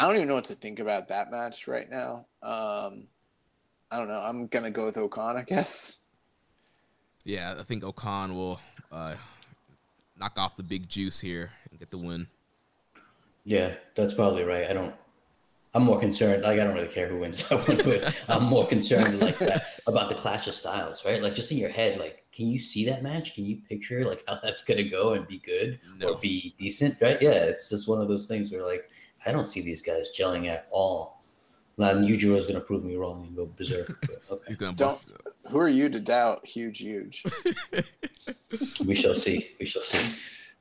I 0.00 0.04
don't 0.04 0.16
even 0.16 0.26
know 0.26 0.34
what 0.34 0.46
to 0.46 0.56
think 0.56 0.80
about 0.80 1.06
that 1.10 1.30
match 1.30 1.68
right 1.68 1.88
now. 1.88 2.26
Um, 2.42 3.06
I 3.92 3.98
don't 3.98 4.08
know. 4.08 4.18
I'm 4.18 4.48
gonna 4.48 4.72
go 4.72 4.84
with 4.84 4.98
O-Khan, 4.98 5.36
I 5.36 5.42
guess. 5.42 6.02
Yeah, 7.24 7.54
I 7.56 7.62
think 7.62 7.84
O-Khan 7.84 8.34
will 8.34 8.58
uh, 8.90 9.14
knock 10.18 10.36
off 10.36 10.56
the 10.56 10.64
big 10.64 10.88
juice 10.88 11.20
here 11.20 11.52
and 11.70 11.78
get 11.78 11.92
the 11.92 11.98
win. 11.98 12.26
Yeah, 13.44 13.74
that's 13.94 14.12
probably 14.12 14.42
right. 14.42 14.68
I 14.68 14.72
don't 14.72 14.92
I'm 15.74 15.84
more 15.84 15.98
concerned. 15.98 16.42
Like 16.42 16.60
I 16.60 16.64
don't 16.64 16.74
really 16.74 16.88
care 16.88 17.08
who 17.08 17.20
wins 17.20 17.46
that 17.48 17.66
one, 17.66 17.78
but 17.78 18.14
I'm 18.28 18.44
more 18.44 18.66
concerned 18.66 19.20
like 19.20 19.38
that, 19.38 19.64
about 19.86 20.10
the 20.10 20.14
clash 20.14 20.46
of 20.46 20.54
styles, 20.54 21.04
right? 21.04 21.22
Like 21.22 21.34
just 21.34 21.50
in 21.50 21.58
your 21.58 21.70
head, 21.70 21.98
like 21.98 22.24
can 22.32 22.48
you 22.48 22.58
see 22.58 22.84
that 22.86 23.02
match? 23.02 23.34
Can 23.34 23.46
you 23.46 23.58
picture 23.68 24.04
like 24.04 24.22
how 24.28 24.38
that's 24.42 24.64
gonna 24.64 24.84
go 24.84 25.14
and 25.14 25.26
be 25.26 25.38
good 25.38 25.80
no. 25.98 26.10
or 26.10 26.18
be 26.18 26.54
decent, 26.58 26.98
right? 27.00 27.20
Yeah, 27.20 27.30
it's 27.30 27.70
just 27.70 27.88
one 27.88 28.02
of 28.02 28.08
those 28.08 28.26
things 28.26 28.52
where 28.52 28.64
like 28.64 28.90
I 29.24 29.32
don't 29.32 29.46
see 29.46 29.62
these 29.62 29.80
guys 29.80 30.10
gelling 30.16 30.46
at 30.46 30.68
all. 30.70 31.22
Now 31.78 31.94
Yujiro 31.94 32.36
is 32.36 32.46
gonna 32.46 32.60
prove 32.60 32.84
me 32.84 32.96
wrong 32.96 33.24
and 33.26 33.36
go 33.36 33.46
berserk. 33.46 33.88
okay. 34.30 34.74
Don't, 34.74 35.00
who 35.48 35.58
are 35.58 35.68
you 35.68 35.88
to 35.88 36.00
doubt? 36.00 36.46
Huge, 36.46 36.80
huge. 36.80 37.24
we 38.84 38.94
shall 38.94 39.14
see. 39.14 39.48
We 39.58 39.64
shall 39.64 39.82
see. 39.82 40.18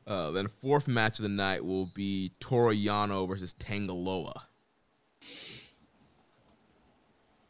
Uh, 0.07 0.31
then 0.31 0.47
fourth 0.47 0.87
match 0.87 1.19
of 1.19 1.23
the 1.23 1.29
night 1.29 1.63
will 1.63 1.85
be 1.85 2.31
Toru 2.39 2.73
Yano 2.73 3.27
versus 3.27 3.53
Tanga 3.53 3.93
Loa. 3.93 4.47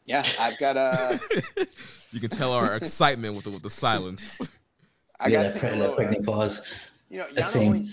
Yeah, 0.04 0.24
I've 0.40 0.58
got 0.58 0.76
a. 0.76 1.20
you 2.12 2.20
can 2.20 2.30
tell 2.30 2.52
our 2.52 2.74
excitement 2.74 3.34
with 3.34 3.44
the, 3.44 3.50
with 3.50 3.62
the 3.62 3.70
silence. 3.70 4.40
I 5.20 5.28
yeah, 5.28 5.44
got 5.44 5.52
that, 5.52 5.60
pre- 5.60 5.78
that 5.78 5.94
pregnant 5.94 6.26
pause. 6.26 6.62
You 7.08 7.18
know, 7.18 7.26
Yano 7.34 7.66
only, 7.66 7.88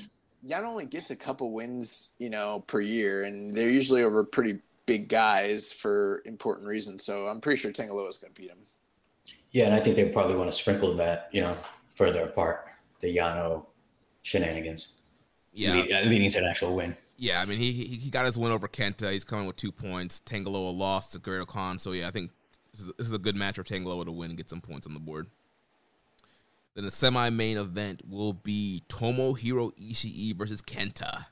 Yano 0.46 0.64
only 0.64 0.86
gets 0.86 1.12
a 1.12 1.16
couple 1.16 1.52
wins, 1.52 2.12
you 2.18 2.30
know, 2.30 2.64
per 2.68 2.82
year, 2.82 3.26
and 3.26 3.56
they're 3.56 3.70
usually 3.70 4.04
over 4.04 4.24
pretty 4.24 4.60
big 4.86 5.08
guys 5.08 5.72
for 5.72 6.24
important 6.26 6.68
reasons. 6.68 7.04
So 7.04 7.28
I'm 7.28 7.40
pretty 7.40 7.60
sure 7.60 7.72
Tanga 7.72 7.94
Loa 7.94 8.08
is 8.08 8.18
going 8.18 8.34
to 8.34 8.42
beat 8.42 8.50
him. 8.50 8.66
Yeah, 9.52 9.66
and 9.66 9.74
I 9.74 9.80
think 9.80 9.96
they 9.96 10.10
probably 10.10 10.36
want 10.36 10.50
to 10.50 10.56
sprinkle 10.56 10.96
that, 10.96 11.30
you 11.32 11.42
know, 11.42 11.58
further 11.96 12.24
apart. 12.24 12.66
The 13.02 13.16
Yano 13.16 13.66
shenanigans. 14.24 14.90
Yeah, 15.54 15.74
lead, 15.74 15.92
uh, 15.92 16.02
leading 16.02 16.30
to 16.32 16.40
an 16.40 16.46
actual 16.46 16.76
win. 16.76 16.96
Yeah, 17.22 17.42
I 17.42 17.46
mean 17.46 17.58
he, 17.58 17.74
he 17.74 17.84
he 17.98 18.10
got 18.10 18.26
his 18.26 18.38
win 18.38 18.54
over 18.54 18.70
Kenta. 18.70 19.12
He's 19.12 19.26
coming 19.26 19.46
with 19.46 19.58
two 19.58 19.74
points. 19.74 20.22
Tangaloa 20.26 20.76
lost 20.76 21.12
to 21.12 21.20
Great-O-Khan, 21.20 21.78
so 21.78 21.92
yeah, 21.92 22.08
I 22.08 22.12
think 22.12 22.32
this 22.72 22.82
is, 22.82 22.94
this 22.98 23.08
is 23.08 23.14
a 23.14 23.20
good 23.20 23.36
match 23.36 23.56
for 23.56 23.64
Tangaloa 23.64 24.06
to 24.06 24.12
win 24.12 24.32
and 24.32 24.38
get 24.38 24.50
some 24.50 24.62
points 24.62 24.88
on 24.88 24.94
the 24.94 25.02
board. 25.02 25.28
Then 26.76 26.86
the 26.86 26.92
semi-main 26.92 27.58
event 27.58 28.04
will 28.08 28.32
be 28.32 28.84
Tomohiro 28.88 29.74
Ishii 29.78 30.34
versus 30.38 30.62
Kenta. 30.62 31.26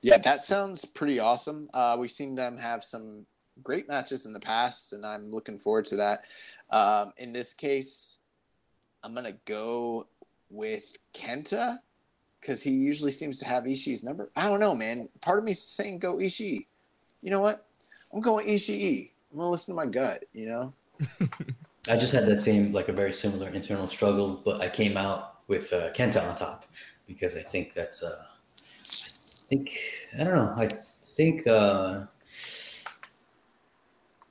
Yeah, 0.00 0.16
that 0.18 0.40
sounds 0.40 0.86
pretty 0.86 1.18
awesome. 1.18 1.68
Uh, 1.74 1.98
we've 2.00 2.10
seen 2.10 2.34
them 2.34 2.56
have 2.56 2.82
some 2.82 3.26
great 3.62 3.88
matches 3.88 4.24
in 4.24 4.32
the 4.32 4.40
past, 4.40 4.94
and 4.94 5.04
I'm 5.04 5.30
looking 5.30 5.58
forward 5.58 5.84
to 5.86 5.96
that. 5.96 6.24
Um, 6.70 7.12
in 7.18 7.34
this 7.34 7.52
case, 7.52 8.20
I'm 9.02 9.14
gonna 9.14 9.36
go 9.44 10.06
with 10.48 10.96
Kenta 11.12 11.80
because 12.40 12.62
he 12.62 12.70
usually 12.70 13.12
seems 13.12 13.38
to 13.38 13.44
have 13.44 13.64
Ishii's 13.64 14.04
number. 14.04 14.30
I 14.36 14.48
don't 14.48 14.60
know, 14.60 14.74
man. 14.74 15.08
Part 15.20 15.38
of 15.38 15.44
me 15.44 15.52
saying 15.52 15.98
go 15.98 16.16
Ishii. 16.16 16.66
You 17.22 17.30
know 17.30 17.40
what? 17.40 17.66
I'm 18.12 18.20
going 18.20 18.46
Ishii. 18.46 19.10
I'm 19.32 19.38
gonna 19.38 19.50
listen 19.50 19.74
to 19.74 19.76
my 19.76 19.86
gut. 19.86 20.24
You 20.32 20.48
know. 20.48 20.72
I 21.88 21.96
just 21.96 22.12
had 22.12 22.26
that 22.26 22.40
same, 22.40 22.72
like 22.72 22.88
a 22.88 22.92
very 22.92 23.12
similar 23.12 23.48
internal 23.48 23.88
struggle, 23.88 24.42
but 24.44 24.60
I 24.60 24.68
came 24.68 24.96
out 24.96 25.46
with 25.46 25.72
uh, 25.72 25.92
Kenta 25.92 26.26
on 26.28 26.34
top 26.34 26.66
because 27.06 27.36
I 27.36 27.42
think 27.42 27.74
that's, 27.74 28.02
uh, 28.02 28.24
I 28.82 29.48
think, 29.48 29.70
I 30.18 30.24
don't 30.24 30.34
know, 30.34 30.54
I 30.56 30.66
think 30.66 31.46
uh, 31.46 32.06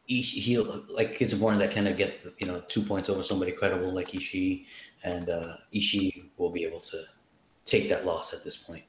he 0.05 0.57
like 0.89 1.21
it's 1.21 1.33
important 1.33 1.59
that 1.61 1.71
kind 1.71 1.87
of 1.87 1.97
get 1.97 2.19
you 2.37 2.45
know 2.45 2.61
two 2.67 2.81
points 2.81 3.09
over 3.09 3.23
somebody 3.23 3.51
credible 3.51 3.91
like 3.91 4.11
Ishii, 4.11 4.65
and 5.03 5.29
uh, 5.29 5.57
Ishii 5.73 6.29
will 6.37 6.51
be 6.51 6.63
able 6.63 6.79
to 6.81 7.03
take 7.65 7.89
that 7.89 8.05
loss 8.05 8.33
at 8.33 8.43
this 8.43 8.55
point. 8.55 8.83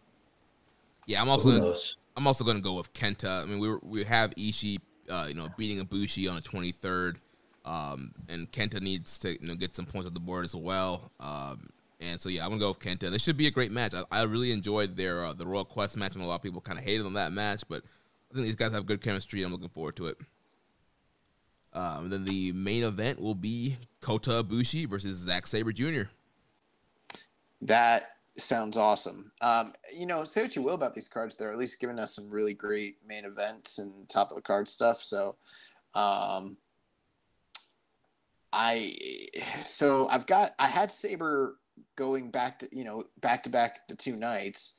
Yeah, 1.07 1.23
I'm 1.23 1.28
also 1.28 1.51
gonna, 1.51 1.74
I'm 2.16 2.27
also 2.27 2.44
going 2.44 2.57
to 2.57 2.62
go 2.62 2.74
with 2.74 2.93
Kenta. 2.93 3.43
I 3.43 3.44
mean, 3.47 3.59
we 3.59 3.77
we 3.82 4.05
have 4.05 4.35
Ishii, 4.35 4.78
uh, 5.09 5.27
you 5.28 5.35
know, 5.35 5.48
beating 5.57 5.85
Ibushi 5.85 6.28
on 6.28 6.36
the 6.36 6.43
23rd. 6.43 7.16
Um, 7.65 8.12
and 8.28 8.51
Kenta 8.53 8.81
needs 8.81 9.19
to 9.19 9.32
you 9.32 9.48
know 9.48 9.55
get 9.57 9.74
some 9.74 9.86
points 9.86 10.07
on 10.07 10.15
the 10.15 10.20
board 10.20 10.44
as 10.44 10.55
well. 10.55 11.11
Um, 11.19 11.69
and 12.01 12.20
so 12.20 12.28
yeah, 12.28 12.44
I'm 12.44 12.51
gonna 12.51 12.61
go 12.61 12.69
with 12.69 12.78
Kenta. 12.78 13.11
This 13.11 13.23
should 13.23 13.36
be 13.36 13.48
a 13.48 13.51
great 13.51 13.73
match. 13.73 13.93
I, 13.94 14.05
I 14.11 14.23
really 14.23 14.53
enjoyed 14.53 14.97
their 14.97 15.24
uh, 15.24 15.32
the 15.32 15.47
Royal 15.47 15.65
Quest 15.65 15.97
match, 15.97 16.15
and 16.15 16.23
a 16.23 16.27
lot 16.27 16.36
of 16.36 16.43
people 16.43 16.61
kind 16.61 16.78
of 16.78 16.85
hated 16.85 17.07
on 17.07 17.15
that 17.15 17.32
match, 17.32 17.65
but 17.69 17.82
I 18.31 18.35
think 18.35 18.47
these 18.47 18.57
guys 18.57 18.73
have 18.73 18.86
good 18.86 19.01
chemistry. 19.01 19.43
I'm 19.43 19.53
looking 19.53 19.69
forward 19.69 19.97
to 19.97 20.07
it. 20.07 20.19
Um, 21.73 22.09
then 22.09 22.24
the 22.24 22.53
main 22.53 22.85
event 22.85 23.20
will 23.20 23.35
be 23.35 23.77
Kota 24.01 24.43
Ibushi 24.43 24.89
versus 24.89 25.19
Zack 25.19 25.47
Sabre 25.47 25.73
Jr. 25.73 26.03
That 27.62 28.05
sounds 28.39 28.77
awesome. 28.77 29.33
Um, 29.41 29.73
you 29.95 30.07
know, 30.07 30.25
say 30.25 30.43
what 30.43 30.57
you 30.57 30.63
will 30.63 30.75
about 30.75 30.95
these 30.95 31.09
cards, 31.09 31.37
they're 31.37 31.53
at 31.53 31.59
least 31.59 31.81
giving 31.81 31.99
us 31.99 32.15
some 32.15 32.31
really 32.31 32.55
great 32.55 32.97
main 33.07 33.25
events 33.25 33.79
and 33.79 34.09
top 34.09 34.31
of 34.31 34.37
the 34.37 34.43
card 34.43 34.69
stuff. 34.69 35.03
So, 35.03 35.37
um, 35.95 36.57
I 38.53 38.97
so 39.63 40.09
I've 40.09 40.27
got 40.27 40.55
I 40.59 40.67
had 40.67 40.91
Sabre 40.91 41.59
going 41.97 42.31
back 42.31 42.61
to 42.61 42.69
you 42.73 42.85
know 42.85 43.05
back 43.21 43.43
to 43.45 43.51
back 43.51 43.87
the 43.89 43.95
two 43.95 44.17
nights. 44.17 44.79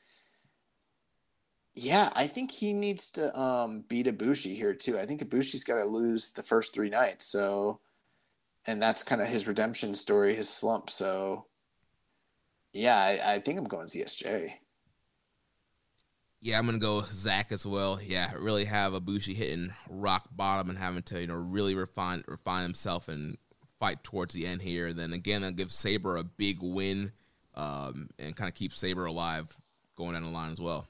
Yeah, 1.75 2.09
I 2.15 2.25
think 2.25 2.49
he 2.49 2.73
needs 2.73 3.11
to 3.11 3.39
um, 3.39 3.83
beat 3.87 4.07
Ibushi 4.07 4.55
here 4.55 4.73
too. 4.73 4.97
I 4.97 5.05
think 5.05 5.21
Ibushi's 5.21 5.63
got 5.63 5.75
to 5.75 5.85
lose 5.85 6.31
the 6.31 6.41
first 6.41 6.73
three 6.73 6.89
nights. 6.89 7.27
So, 7.27 7.81
and 8.65 8.81
that's 8.81 9.03
kind 9.03 9.21
of 9.21 9.27
his 9.27 9.45
redemption 9.45 9.93
story, 9.93 10.35
his 10.35 10.49
slump. 10.49 10.89
So, 10.89 11.45
yeah, 12.77 12.97
I, 12.97 13.33
I 13.33 13.39
think 13.39 13.57
I'm 13.57 13.65
going 13.65 13.87
ZSJ. 13.87 14.51
Yeah, 16.39 16.59
I'm 16.59 16.65
gonna 16.65 16.77
go 16.77 17.01
Zack 17.09 17.51
as 17.51 17.65
well. 17.65 17.99
Yeah, 18.01 18.31
really 18.37 18.65
have 18.65 18.93
Ibushi 18.93 19.33
hitting 19.33 19.73
rock 19.89 20.29
bottom 20.31 20.69
and 20.69 20.77
having 20.77 21.01
to 21.03 21.19
you 21.19 21.27
know 21.27 21.35
really 21.35 21.73
refine 21.73 22.23
refine 22.27 22.63
himself 22.63 23.07
and 23.07 23.37
fight 23.79 24.03
towards 24.03 24.33
the 24.33 24.45
end 24.45 24.61
here. 24.61 24.93
Then 24.93 25.13
again, 25.13 25.41
that 25.41 25.55
gives 25.55 25.75
Sabre 25.75 26.17
a 26.17 26.23
big 26.23 26.59
win 26.61 27.11
um, 27.55 28.09
and 28.19 28.35
kind 28.35 28.47
of 28.47 28.53
keep 28.53 28.73
Sabre 28.73 29.05
alive 29.05 29.47
going 29.95 30.13
down 30.13 30.23
the 30.23 30.29
line 30.29 30.51
as 30.51 30.61
well. 30.61 30.87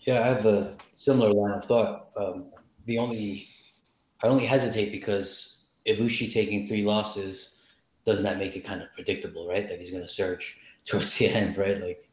Yeah, 0.00 0.20
I 0.20 0.26
have 0.26 0.46
a 0.46 0.76
similar 0.92 1.32
line 1.32 1.58
of 1.58 1.64
thought. 1.64 2.10
Um, 2.16 2.52
the 2.86 2.98
only 2.98 3.48
I 4.22 4.28
only 4.28 4.46
hesitate 4.46 4.92
because 4.92 5.64
Ibushi 5.86 6.32
taking 6.32 6.68
three 6.68 6.84
losses 6.84 7.55
doesn't 8.06 8.24
that 8.24 8.38
make 8.38 8.56
it 8.56 8.64
kind 8.64 8.80
of 8.80 8.92
predictable, 8.94 9.48
right? 9.48 9.68
That 9.68 9.80
he's 9.80 9.90
going 9.90 10.02
to 10.02 10.08
surge 10.08 10.58
towards 10.86 11.18
the 11.18 11.28
end, 11.28 11.58
right? 11.58 11.80
Like, 11.80 12.08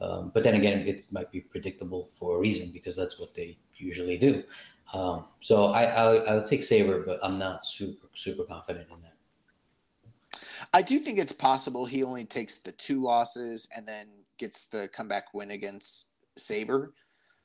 um, 0.00 0.30
but 0.32 0.44
then 0.44 0.54
again, 0.54 0.86
it 0.86 1.06
might 1.10 1.32
be 1.32 1.40
predictable 1.40 2.08
for 2.12 2.36
a 2.36 2.38
reason 2.38 2.70
because 2.72 2.94
that's 2.94 3.18
what 3.18 3.34
they 3.34 3.58
usually 3.76 4.18
do. 4.18 4.44
Um, 4.92 5.26
so 5.40 5.64
I, 5.64 5.84
I'll, 5.84 6.28
I'll 6.28 6.42
take 6.42 6.62
Sabre, 6.62 7.02
but 7.04 7.18
I'm 7.22 7.38
not 7.38 7.64
super 7.64 8.06
super 8.14 8.44
confident 8.44 8.88
in 8.90 9.02
that. 9.02 10.38
I 10.72 10.82
do 10.82 10.98
think 10.98 11.18
it's 11.18 11.32
possible 11.32 11.84
he 11.84 12.02
only 12.02 12.24
takes 12.24 12.56
the 12.56 12.72
two 12.72 13.02
losses 13.02 13.68
and 13.74 13.86
then 13.86 14.08
gets 14.38 14.64
the 14.64 14.88
comeback 14.88 15.34
win 15.34 15.50
against 15.50 16.08
Sabre. 16.36 16.92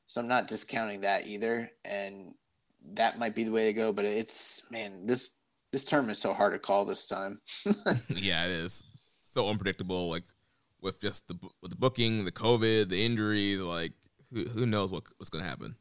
So 0.07 0.21
I'm 0.21 0.27
not 0.27 0.47
discounting 0.47 1.01
that 1.01 1.27
either, 1.27 1.71
and 1.85 2.34
that 2.93 3.19
might 3.19 3.35
be 3.35 3.43
the 3.43 3.51
way 3.51 3.65
to 3.65 3.73
go. 3.73 3.91
But 3.91 4.05
it's 4.05 4.63
man, 4.71 5.05
this 5.05 5.35
this 5.74 5.84
term 5.84 6.12
is 6.12 6.20
so 6.20 6.34
hard 6.34 6.54
to 6.54 6.60
call 6.60 6.86
this 6.86 7.08
time. 7.08 7.41
yeah, 8.08 8.45
it 8.45 8.52
is 8.52 8.86
so 9.26 9.50
unpredictable. 9.50 10.08
Like 10.08 10.24
with 10.82 11.02
just 11.02 11.28
the 11.28 11.36
with 11.62 11.72
the 11.72 11.78
booking, 11.78 12.24
the 12.24 12.32
COVID, 12.32 12.90
the 12.90 13.04
injury, 13.04 13.58
like 13.58 13.91
who 14.32 14.45
who 14.45 14.66
knows 14.68 14.91
what 14.91 15.04
what's 15.18 15.32
gonna 15.32 15.44
happen. 15.44 15.76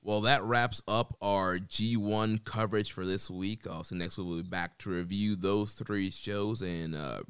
Well, 0.00 0.20
that 0.22 0.44
wraps 0.44 0.80
up 0.86 1.16
our 1.20 1.58
G1 1.58 2.44
coverage 2.44 2.92
for 2.92 3.04
this 3.04 3.28
week. 3.28 3.66
Also, 3.68 3.96
next 3.96 4.16
week 4.16 4.28
we'll 4.28 4.36
be 4.38 4.48
back 4.48 4.78
to 4.78 4.90
review 4.90 5.34
those 5.34 5.72
three 5.72 6.10
shows 6.12 6.62
and 6.62 6.94
uh, 6.94 7.22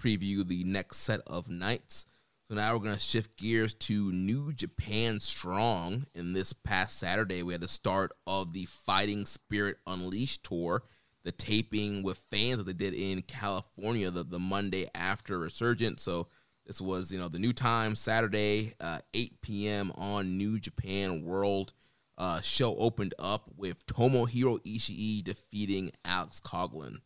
preview 0.00 0.46
the 0.46 0.62
next 0.62 0.98
set 0.98 1.20
of 1.26 1.48
nights. 1.48 2.06
So 2.54 2.60
now 2.60 2.72
we're 2.72 2.84
going 2.84 2.94
to 2.94 3.00
shift 3.00 3.36
gears 3.36 3.74
to 3.74 4.12
New 4.12 4.52
Japan 4.52 5.18
Strong. 5.18 6.06
And 6.14 6.36
this 6.36 6.52
past 6.52 6.96
Saturday, 6.96 7.42
we 7.42 7.52
had 7.52 7.62
the 7.62 7.66
start 7.66 8.12
of 8.28 8.52
the 8.52 8.66
Fighting 8.66 9.26
Spirit 9.26 9.78
Unleashed 9.88 10.44
tour, 10.44 10.84
the 11.24 11.32
taping 11.32 12.04
with 12.04 12.22
fans 12.30 12.58
that 12.58 12.66
they 12.66 12.72
did 12.72 12.94
in 12.94 13.22
California 13.22 14.08
the, 14.12 14.22
the 14.22 14.38
Monday 14.38 14.86
after 14.94 15.40
Resurgence. 15.40 16.00
So 16.02 16.28
this 16.64 16.80
was, 16.80 17.10
you 17.10 17.18
know, 17.18 17.26
the 17.26 17.40
new 17.40 17.52
time, 17.52 17.96
Saturday, 17.96 18.74
uh, 18.78 19.00
8 19.14 19.42
p.m. 19.42 19.90
on 19.96 20.38
New 20.38 20.60
Japan 20.60 21.24
World 21.24 21.72
uh, 22.16 22.40
show 22.40 22.76
opened 22.76 23.14
up 23.18 23.50
with 23.56 23.84
Tomohiro 23.86 24.60
Ishii 24.64 25.24
defeating 25.24 25.90
Alex 26.04 26.40
Coughlin. 26.40 26.98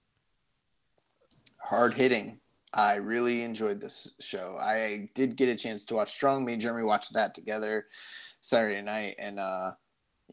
Hard 1.57 1.95
hitting. 1.95 2.39
I 2.74 2.97
really 2.97 3.43
enjoyed 3.43 3.81
this 3.81 4.15
show. 4.20 4.59
I 4.61 5.09
did 5.15 5.36
get 5.36 5.49
a 5.49 5.57
chance 5.57 5.85
to 5.86 5.95
watch 5.95 6.12
Strong. 6.12 6.45
Me 6.45 6.53
and 6.55 6.62
Jeremy 6.62 6.82
watched 6.82 7.15
that 7.15 7.35
together 7.35 7.86
Saturday 8.40 8.82
night, 8.82 9.16
and 9.19 9.39
uh, 9.39 9.73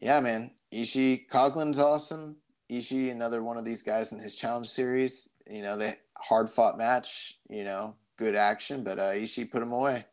yeah, 0.00 0.20
man, 0.20 0.50
Ishii 0.72 1.28
Coughlin's 1.28 1.78
awesome. 1.78 2.36
Ishii, 2.70 3.10
another 3.10 3.42
one 3.42 3.56
of 3.56 3.64
these 3.64 3.82
guys 3.82 4.12
in 4.12 4.18
his 4.18 4.36
challenge 4.36 4.66
series. 4.66 5.30
You 5.50 5.62
know, 5.62 5.78
the 5.78 5.96
hard 6.18 6.50
fought 6.50 6.76
match. 6.76 7.38
You 7.48 7.64
know, 7.64 7.94
good 8.16 8.34
action, 8.34 8.84
but 8.84 8.98
uh, 8.98 9.12
Ishii 9.12 9.50
put 9.50 9.62
him 9.62 9.72
away. 9.72 10.04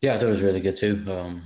Yeah, 0.00 0.14
I 0.14 0.18
thought 0.18 0.26
it 0.26 0.30
was 0.30 0.42
really 0.42 0.60
good 0.60 0.76
too. 0.76 1.04
Um, 1.08 1.42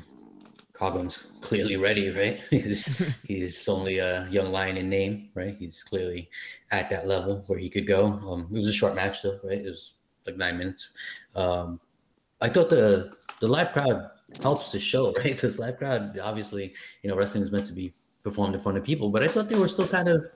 Coughlin's 0.78 1.26
clearly 1.40 1.76
ready, 1.76 2.10
right? 2.10 2.40
he's, 2.50 3.02
he's 3.24 3.68
only 3.68 3.98
a 3.98 4.28
young 4.30 4.52
lion 4.52 4.76
in 4.76 4.88
name, 4.88 5.30
right? 5.34 5.56
He's 5.58 5.82
clearly 5.82 6.30
at 6.70 6.88
that 6.90 7.06
level 7.06 7.42
where 7.48 7.58
he 7.58 7.68
could 7.68 7.86
go. 7.86 8.06
Um, 8.06 8.48
it 8.52 8.56
was 8.56 8.68
a 8.68 8.72
short 8.72 8.94
match 8.94 9.22
though, 9.22 9.38
right? 9.42 9.58
It 9.58 9.70
was 9.70 9.94
like 10.24 10.36
nine 10.36 10.56
minutes. 10.56 10.90
Um, 11.34 11.80
I 12.40 12.48
thought 12.48 12.70
the 12.70 13.12
the 13.40 13.48
live 13.48 13.72
crowd 13.72 14.08
helps 14.42 14.70
the 14.70 14.78
show, 14.78 15.12
right? 15.18 15.32
Because 15.32 15.58
live 15.58 15.78
crowd, 15.78 16.16
obviously, 16.18 16.74
you 17.02 17.10
know, 17.10 17.16
wrestling 17.16 17.42
is 17.42 17.50
meant 17.50 17.66
to 17.66 17.72
be 17.72 17.92
performed 18.22 18.54
in 18.54 18.60
front 18.60 18.78
of 18.78 18.84
people, 18.84 19.10
but 19.10 19.22
I 19.22 19.28
thought 19.28 19.48
they 19.48 19.58
were 19.58 19.68
still 19.68 19.88
kind 19.88 20.08
of 20.08 20.30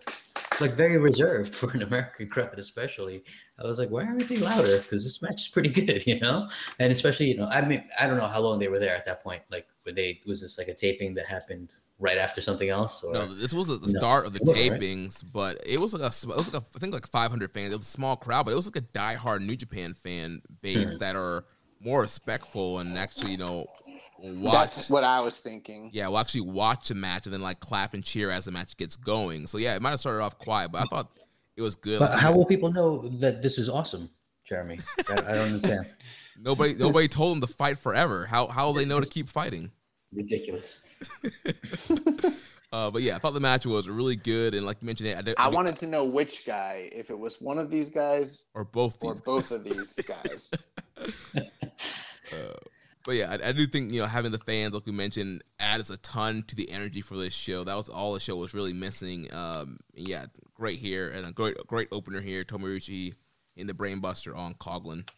like 0.61 0.73
very 0.73 0.99
reserved 0.99 1.55
for 1.61 1.71
an 1.71 1.83
American 1.83 2.29
crowd, 2.29 2.59
especially. 2.59 3.23
I 3.63 3.67
was 3.67 3.79
like, 3.79 3.91
why 3.91 4.05
aren't 4.05 4.29
they 4.29 4.37
louder? 4.37 4.79
Because 4.79 5.05
this 5.05 5.23
match 5.23 5.43
is 5.43 5.49
pretty 5.49 5.69
good, 5.85 6.07
you 6.07 6.19
know. 6.21 6.49
And 6.79 6.93
especially, 6.93 7.27
you 7.27 7.37
know, 7.37 7.47
I 7.47 7.65
mean, 7.65 7.85
I 7.99 8.07
don't 8.07 8.17
know 8.17 8.27
how 8.27 8.41
long 8.41 8.59
they 8.59 8.69
were 8.69 8.79
there 8.79 8.95
at 8.95 9.07
that 9.07 9.23
point. 9.23 9.43
Like, 9.51 9.67
were 9.87 9.93
they 9.93 10.21
was 10.27 10.41
this 10.41 10.59
like 10.59 10.69
a 10.69 10.75
taping 10.75 11.15
that 11.15 11.27
happened 11.27 11.75
right 11.99 12.19
after 12.19 12.41
something 12.41 12.69
else? 12.69 13.03
Or? 13.03 13.13
No, 13.13 13.27
this 13.27 13.55
was 13.55 13.69
the 13.69 13.89
start 13.89 14.25
no, 14.25 14.29
of 14.29 14.33
the 14.33 14.41
tapings, 14.41 15.23
right? 15.23 15.33
but 15.33 15.63
it 15.67 15.81
was 15.81 15.95
like 15.95 16.03
a 16.03 16.07
it 16.07 16.37
was 16.37 16.53
like 16.53 16.63
a, 16.63 16.67
I 16.75 16.79
think 16.79 16.93
like 16.93 17.07
500 17.07 17.51
fans. 17.53 17.73
It 17.73 17.77
was 17.77 17.87
a 17.87 17.91
small 17.91 18.17
crowd, 18.17 18.45
but 18.45 18.53
it 18.53 18.57
was 18.57 18.67
like 18.67 18.77
a 18.77 18.87
diehard 18.87 19.45
New 19.45 19.57
Japan 19.57 19.95
fan 19.95 20.43
base 20.61 20.93
hmm. 20.93 20.99
that 20.99 21.17
are 21.17 21.45
more 21.81 22.01
respectful 22.01 22.79
and 22.79 22.97
actually, 22.97 23.33
you 23.33 23.39
know, 23.39 23.67
watch. 24.19 24.53
That's 24.77 24.91
what 24.91 25.05
I 25.05 25.21
was 25.21 25.39
thinking. 25.39 25.91
Yeah, 25.93 26.09
we'll 26.09 26.19
actually 26.19 26.43
watch 26.43 26.89
the 26.89 26.95
match 26.95 27.27
and 27.27 27.33
then 27.33 27.41
like 27.41 27.61
clap 27.61 27.95
and 27.95 28.05
cheer 28.05 28.31
as 28.31 28.45
the 28.47 28.53
match 28.53 28.77
gets 28.77 28.97
going. 28.97 29.47
So 29.47 29.59
yeah, 29.59 29.75
it 29.75 29.83
might 29.83 29.91
have 29.91 30.01
started 30.01 30.23
off 30.23 30.39
quiet, 30.39 30.73
but 30.73 30.83
I 30.83 30.85
thought 30.85 31.11
it 31.63 31.65
was 31.65 31.77
good. 31.77 32.01
But 32.01 32.19
how 32.19 32.33
will 32.33 32.45
people 32.45 32.73
know 32.73 33.09
that 33.21 33.43
this 33.43 33.59
is 33.59 33.69
awesome? 33.69 34.11
Jeremy? 34.45 34.81
I, 35.09 35.13
I 35.13 35.17
don't 35.17 35.47
understand. 35.47 35.87
Nobody 36.41 36.75
nobody 36.75 37.09
told 37.09 37.37
them 37.37 37.41
to 37.43 37.47
fight 37.47 37.79
forever. 37.79 38.27
How 38.27 38.49
how 38.49 38.67
will 38.67 38.73
they 38.75 38.85
know 38.85 39.01
to 39.01 39.09
keep 39.09 39.29
fighting? 39.29 39.71
Ridiculous. 40.13 40.81
Uh, 42.73 42.91
but 42.91 43.03
yeah, 43.03 43.15
I 43.15 43.19
thought 43.19 43.35
the 43.35 43.41
match 43.41 43.67
was 43.67 43.87
really 43.87 44.17
good, 44.17 44.55
and 44.55 44.65
like 44.65 44.79
you 44.81 44.87
mentioned, 44.87 45.11
it, 45.11 45.19
I, 45.19 45.21
did, 45.21 45.35
I 45.37 45.51
did- 45.51 45.55
wanted 45.55 45.77
to 45.77 45.87
know 45.87 46.07
which 46.07 46.47
guy, 46.47 46.89
if 46.91 47.11
it 47.11 47.19
was 47.19 47.39
one 47.39 47.59
of 47.59 47.71
these 47.71 47.91
guys 47.91 48.49
or 48.55 48.65
both 48.65 48.97
or 49.05 49.13
these 49.13 49.21
both 49.21 49.51
of 49.51 49.63
these 49.63 50.01
guys. 50.01 50.51
But 53.05 53.17
yeah, 53.17 53.37
I, 53.43 53.49
I 53.49 53.53
do 53.53 53.67
think 53.67 53.93
you 53.93 54.01
know 54.01 54.07
having 54.07 54.33
the 54.33 54.39
fans, 54.39 54.75
like 54.75 54.87
we 54.87 54.93
mentioned, 54.93 55.43
adds 55.59 55.91
a 55.91 55.97
ton 55.99 56.45
to 56.49 56.55
the 56.55 56.71
energy 56.71 57.01
for 57.01 57.17
this 57.17 57.35
show. 57.35 57.65
That 57.65 57.77
was 57.77 57.89
all 57.89 58.15
the 58.15 58.21
show 58.21 58.37
was 58.37 58.55
really 58.55 58.73
missing. 58.73 59.33
Um, 59.35 59.79
yeah, 59.95 60.27
great 60.55 60.79
here 60.79 61.09
and 61.09 61.27
a 61.27 61.33
great 61.33 61.57
great 61.67 61.89
opener 61.91 62.21
here. 62.21 62.45
Tomoruchi 62.45 63.15
in 63.57 63.67
the 63.67 63.75
Brainbuster 63.75 64.37
on 64.37 64.55
Coughlin. 64.55 65.09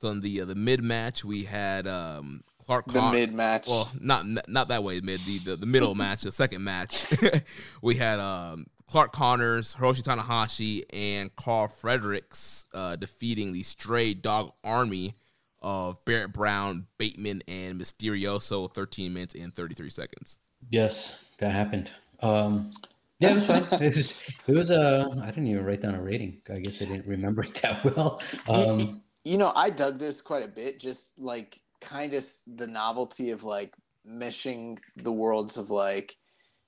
So 0.00 0.08
in 0.08 0.20
the 0.20 0.42
uh, 0.42 0.44
the 0.46 0.54
mid 0.54 0.82
match, 0.82 1.24
we 1.24 1.44
had 1.44 1.86
um, 1.86 2.42
Clark. 2.64 2.86
The 2.86 3.00
Con- 3.00 3.14
mid 3.14 3.34
match. 3.34 3.66
Well, 3.68 3.90
not 4.00 4.24
not 4.48 4.68
that 4.68 4.82
way 4.82 5.00
mid. 5.00 5.20
The 5.20 5.38
the, 5.38 5.56
the 5.56 5.66
middle 5.66 5.94
match, 5.96 6.22
the 6.22 6.32
second 6.32 6.64
match, 6.64 7.12
we 7.82 7.96
had 7.96 8.18
um, 8.18 8.66
Clark 8.90 9.12
Connors, 9.12 9.74
Hiroshi 9.74 10.02
Tanahashi, 10.02 10.84
and 10.90 11.34
Carl 11.36 11.68
Fredericks 11.68 12.64
uh, 12.72 12.96
defeating 12.96 13.52
the 13.52 13.62
Stray 13.62 14.14
Dog 14.14 14.52
Army 14.64 15.14
of 15.62 16.04
Barrett 16.04 16.32
Brown, 16.32 16.86
Bateman, 16.98 17.42
and 17.48 17.80
Misterioso. 17.80 18.72
Thirteen 18.72 19.12
minutes 19.12 19.34
and 19.34 19.54
thirty 19.54 19.74
three 19.74 19.90
seconds. 19.90 20.38
Yes, 20.70 21.14
that 21.38 21.52
happened. 21.52 21.90
Um, 22.20 22.70
yeah, 23.18 23.32
it 23.32 23.34
was 23.36 23.46
fine. 23.46 23.80
It 23.80 23.96
was, 23.96 24.16
it 24.46 24.52
was 24.52 24.70
uh, 24.70 25.06
I 25.22 25.26
didn't 25.26 25.46
even 25.46 25.64
write 25.64 25.82
down 25.82 25.94
a 25.94 26.02
rating. 26.02 26.40
I 26.50 26.58
guess 26.58 26.80
I 26.80 26.86
didn't 26.86 27.06
remember 27.06 27.42
it 27.42 27.54
that 27.62 27.84
well. 27.84 28.20
Um, 28.48 29.02
you 29.24 29.36
know, 29.36 29.52
I 29.54 29.70
dug 29.70 29.98
this 29.98 30.22
quite 30.22 30.44
a 30.44 30.48
bit, 30.48 30.80
just 30.80 31.18
like 31.18 31.60
kind 31.80 32.14
of 32.14 32.26
the 32.56 32.66
novelty 32.66 33.30
of 33.30 33.44
like 33.44 33.74
meshing 34.06 34.78
the 34.96 35.12
worlds 35.12 35.58
of 35.58 35.70
like, 35.70 36.16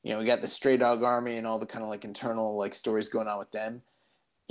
you 0.03 0.13
know, 0.13 0.19
we 0.19 0.27
got 0.27 0.43
the 0.43 0.49
Stray 0.49 0.77
Dog 0.77 1.03
Army 1.03 1.37
and 1.37 1.47
all 1.47 1.59
the 1.59 1.67
kind 1.67 1.83
of 1.83 1.89
like 1.89 2.05
internal 2.05 2.59
like 2.59 2.75
stories 2.75 3.09
going 3.09 3.29
on 3.29 3.39
with 3.39 3.51
them, 3.53 3.81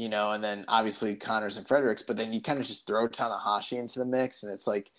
you 0.02 0.10
know, 0.10 0.32
and 0.32 0.44
then 0.44 0.66
obviously 0.68 1.14
Connors 1.16 1.58
and 1.58 1.68
Fredericks, 1.68 2.02
but 2.02 2.18
then 2.18 2.34
you 2.34 2.42
kind 2.42 2.60
of 2.60 2.66
just 2.66 2.88
throw 2.88 3.08
Tanahashi 3.08 3.78
into 3.78 4.00
the 4.00 4.06
mix, 4.06 4.42
and 4.42 4.52
it's 4.52 4.66
like 4.66 4.90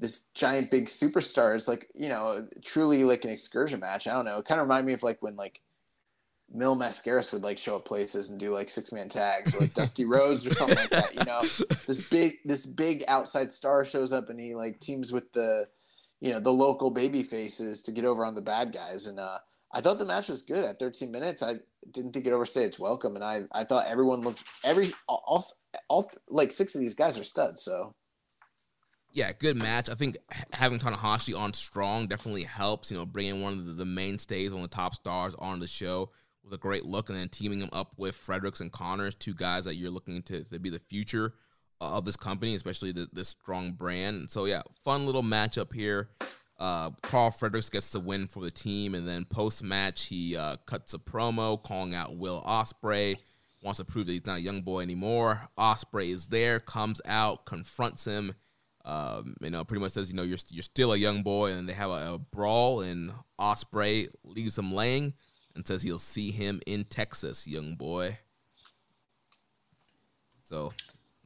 this 0.00 0.30
giant 0.34 0.72
big 0.72 0.86
superstar 0.86 1.54
is 1.54 1.68
like, 1.68 1.88
you 1.94 2.08
know, 2.08 2.44
truly 2.64 3.04
like 3.04 3.24
an 3.24 3.30
excursion 3.30 3.78
match. 3.78 4.08
I 4.08 4.12
don't 4.14 4.24
know. 4.24 4.38
It 4.38 4.46
kind 4.46 4.60
of 4.60 4.66
reminded 4.66 4.86
me 4.88 4.94
of 4.94 5.04
like 5.04 5.22
when 5.22 5.36
like 5.36 5.60
Mil 6.52 6.76
Máscaras 6.76 7.32
would 7.32 7.44
like 7.44 7.56
show 7.56 7.76
up 7.76 7.84
places 7.84 8.30
and 8.30 8.40
do 8.40 8.52
like 8.52 8.68
six 8.68 8.90
man 8.90 9.08
tags 9.08 9.54
or 9.54 9.60
like 9.60 9.74
Dusty 9.74 10.04
Rhodes 10.04 10.44
or 10.44 10.54
something 10.54 10.76
like 10.76 10.90
that. 10.90 11.14
You 11.14 11.24
know, 11.24 11.42
this 11.86 12.00
big 12.00 12.38
this 12.44 12.66
big 12.66 13.04
outside 13.06 13.52
star 13.52 13.84
shows 13.84 14.12
up 14.12 14.28
and 14.28 14.40
he 14.40 14.56
like 14.56 14.80
teams 14.80 15.12
with 15.12 15.32
the 15.32 15.68
you 16.20 16.32
know 16.32 16.40
the 16.40 16.52
local 16.52 16.90
baby 16.90 17.22
faces 17.22 17.80
to 17.84 17.92
get 17.92 18.04
over 18.04 18.24
on 18.24 18.34
the 18.34 18.42
bad 18.42 18.72
guys. 18.72 19.06
And 19.06 19.20
uh, 19.20 19.38
I 19.72 19.80
thought 19.80 19.98
the 19.98 20.04
match 20.04 20.28
was 20.28 20.42
good 20.42 20.64
at 20.64 20.78
13 20.78 21.12
minutes. 21.12 21.42
I 21.42 21.56
didn't 21.92 22.12
think 22.12 22.26
it 22.26 22.32
overstayed 22.32 22.66
its 22.66 22.78
welcome, 22.78 23.14
and 23.16 23.24
I 23.24 23.42
I 23.52 23.64
thought 23.64 23.86
everyone 23.86 24.22
looked 24.22 24.44
every 24.64 24.92
all, 25.06 25.22
all, 25.26 25.44
all 25.88 26.10
like 26.28 26.52
six 26.52 26.74
of 26.74 26.80
these 26.80 26.94
guys 26.94 27.18
are 27.18 27.24
studs. 27.24 27.62
So 27.62 27.94
Yeah, 29.12 29.32
good 29.32 29.56
match. 29.56 29.90
I 29.90 29.94
think 29.94 30.16
having 30.52 30.78
Tanahashi 30.78 31.38
on 31.38 31.52
strong 31.52 32.06
definitely 32.06 32.44
helps. 32.44 32.90
You 32.90 32.96
know, 32.96 33.06
bringing 33.06 33.42
one 33.42 33.54
of 33.54 33.76
the, 33.76 33.84
mainstays, 33.84 34.50
one 34.50 34.62
of 34.62 34.70
the 34.70 34.76
top 34.76 34.94
stars 34.94 35.34
on 35.38 35.60
the 35.60 35.66
show 35.66 36.10
was 36.42 36.52
a 36.52 36.58
great 36.58 36.84
look, 36.84 37.10
and 37.10 37.18
then 37.18 37.28
teaming 37.28 37.60
him 37.60 37.70
up 37.72 37.92
with 37.96 38.16
Fredericks 38.16 38.60
and 38.60 38.72
Connors, 38.72 39.14
two 39.14 39.34
guys 39.34 39.64
that 39.66 39.74
you're 39.74 39.90
looking 39.90 40.22
to, 40.22 40.44
to 40.44 40.58
be 40.58 40.70
the 40.70 40.78
future 40.78 41.34
of 41.80 42.04
this 42.04 42.16
company, 42.16 42.54
especially 42.54 42.92
the, 42.92 43.08
this 43.12 43.28
strong 43.28 43.72
brand. 43.72 44.16
And 44.16 44.30
so, 44.30 44.46
yeah, 44.46 44.62
fun 44.84 45.06
little 45.06 45.22
matchup 45.22 45.72
here. 45.72 46.10
Uh, 46.58 46.90
Carl 47.02 47.30
Fredericks 47.30 47.70
gets 47.70 47.90
the 47.90 48.00
win 48.00 48.26
for 48.26 48.42
the 48.42 48.50
team, 48.50 48.94
and 48.94 49.06
then 49.06 49.24
post 49.24 49.62
match 49.62 50.06
he 50.06 50.36
uh, 50.36 50.56
cuts 50.66 50.92
a 50.94 50.98
promo 50.98 51.62
calling 51.62 51.94
out 51.94 52.16
Will 52.16 52.42
Ospreay. 52.42 53.16
Wants 53.62 53.78
to 53.78 53.84
prove 53.84 54.06
that 54.06 54.12
he's 54.12 54.26
not 54.26 54.38
a 54.38 54.40
young 54.40 54.62
boy 54.62 54.80
anymore. 54.80 55.48
Ospreay 55.58 56.12
is 56.12 56.28
there, 56.28 56.60
comes 56.60 57.00
out, 57.04 57.44
confronts 57.44 58.04
him. 58.04 58.34
Um, 58.84 59.34
you 59.40 59.50
know, 59.50 59.64
pretty 59.64 59.80
much 59.80 59.92
says, 59.92 60.10
you 60.10 60.16
know, 60.16 60.22
you're 60.22 60.38
you're 60.48 60.62
still 60.62 60.92
a 60.92 60.96
young 60.96 61.22
boy, 61.22 61.52
and 61.52 61.68
they 61.68 61.74
have 61.74 61.90
a, 61.90 62.14
a 62.14 62.18
brawl, 62.18 62.80
and 62.80 63.12
Ospreay 63.38 64.08
leaves 64.24 64.58
him 64.58 64.72
laying 64.72 65.14
and 65.54 65.66
says 65.66 65.82
he'll 65.82 65.98
see 65.98 66.30
him 66.30 66.60
in 66.66 66.84
Texas, 66.84 67.46
young 67.46 67.74
boy. 67.74 68.18
So, 70.44 70.72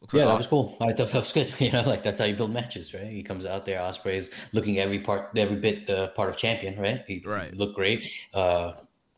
looks 0.02 0.14
yeah, 0.14 0.24
like 0.24 0.32
that 0.32 0.38
was 0.38 0.46
cool. 0.48 0.76
I 0.80 0.92
thought 0.92 1.10
that 1.10 1.20
was 1.20 1.32
good. 1.32 1.54
You 1.60 1.72
know, 1.72 1.82
like 1.82 2.02
that's 2.02 2.18
how 2.18 2.26
you 2.26 2.34
build 2.34 2.52
matches, 2.52 2.92
right? 2.92 3.06
He 3.06 3.22
comes 3.22 3.46
out 3.46 3.64
there, 3.64 3.78
Ospreay's 3.80 4.30
looking 4.52 4.78
every 4.78 4.98
part, 4.98 5.36
every 5.36 5.56
bit 5.56 5.86
the 5.86 6.08
part 6.16 6.28
of 6.28 6.36
champion, 6.36 6.78
right? 6.78 7.04
He 7.06 7.22
Right. 7.24 7.54
looked 7.54 7.76
great. 7.76 8.10
Uh, 8.34 8.72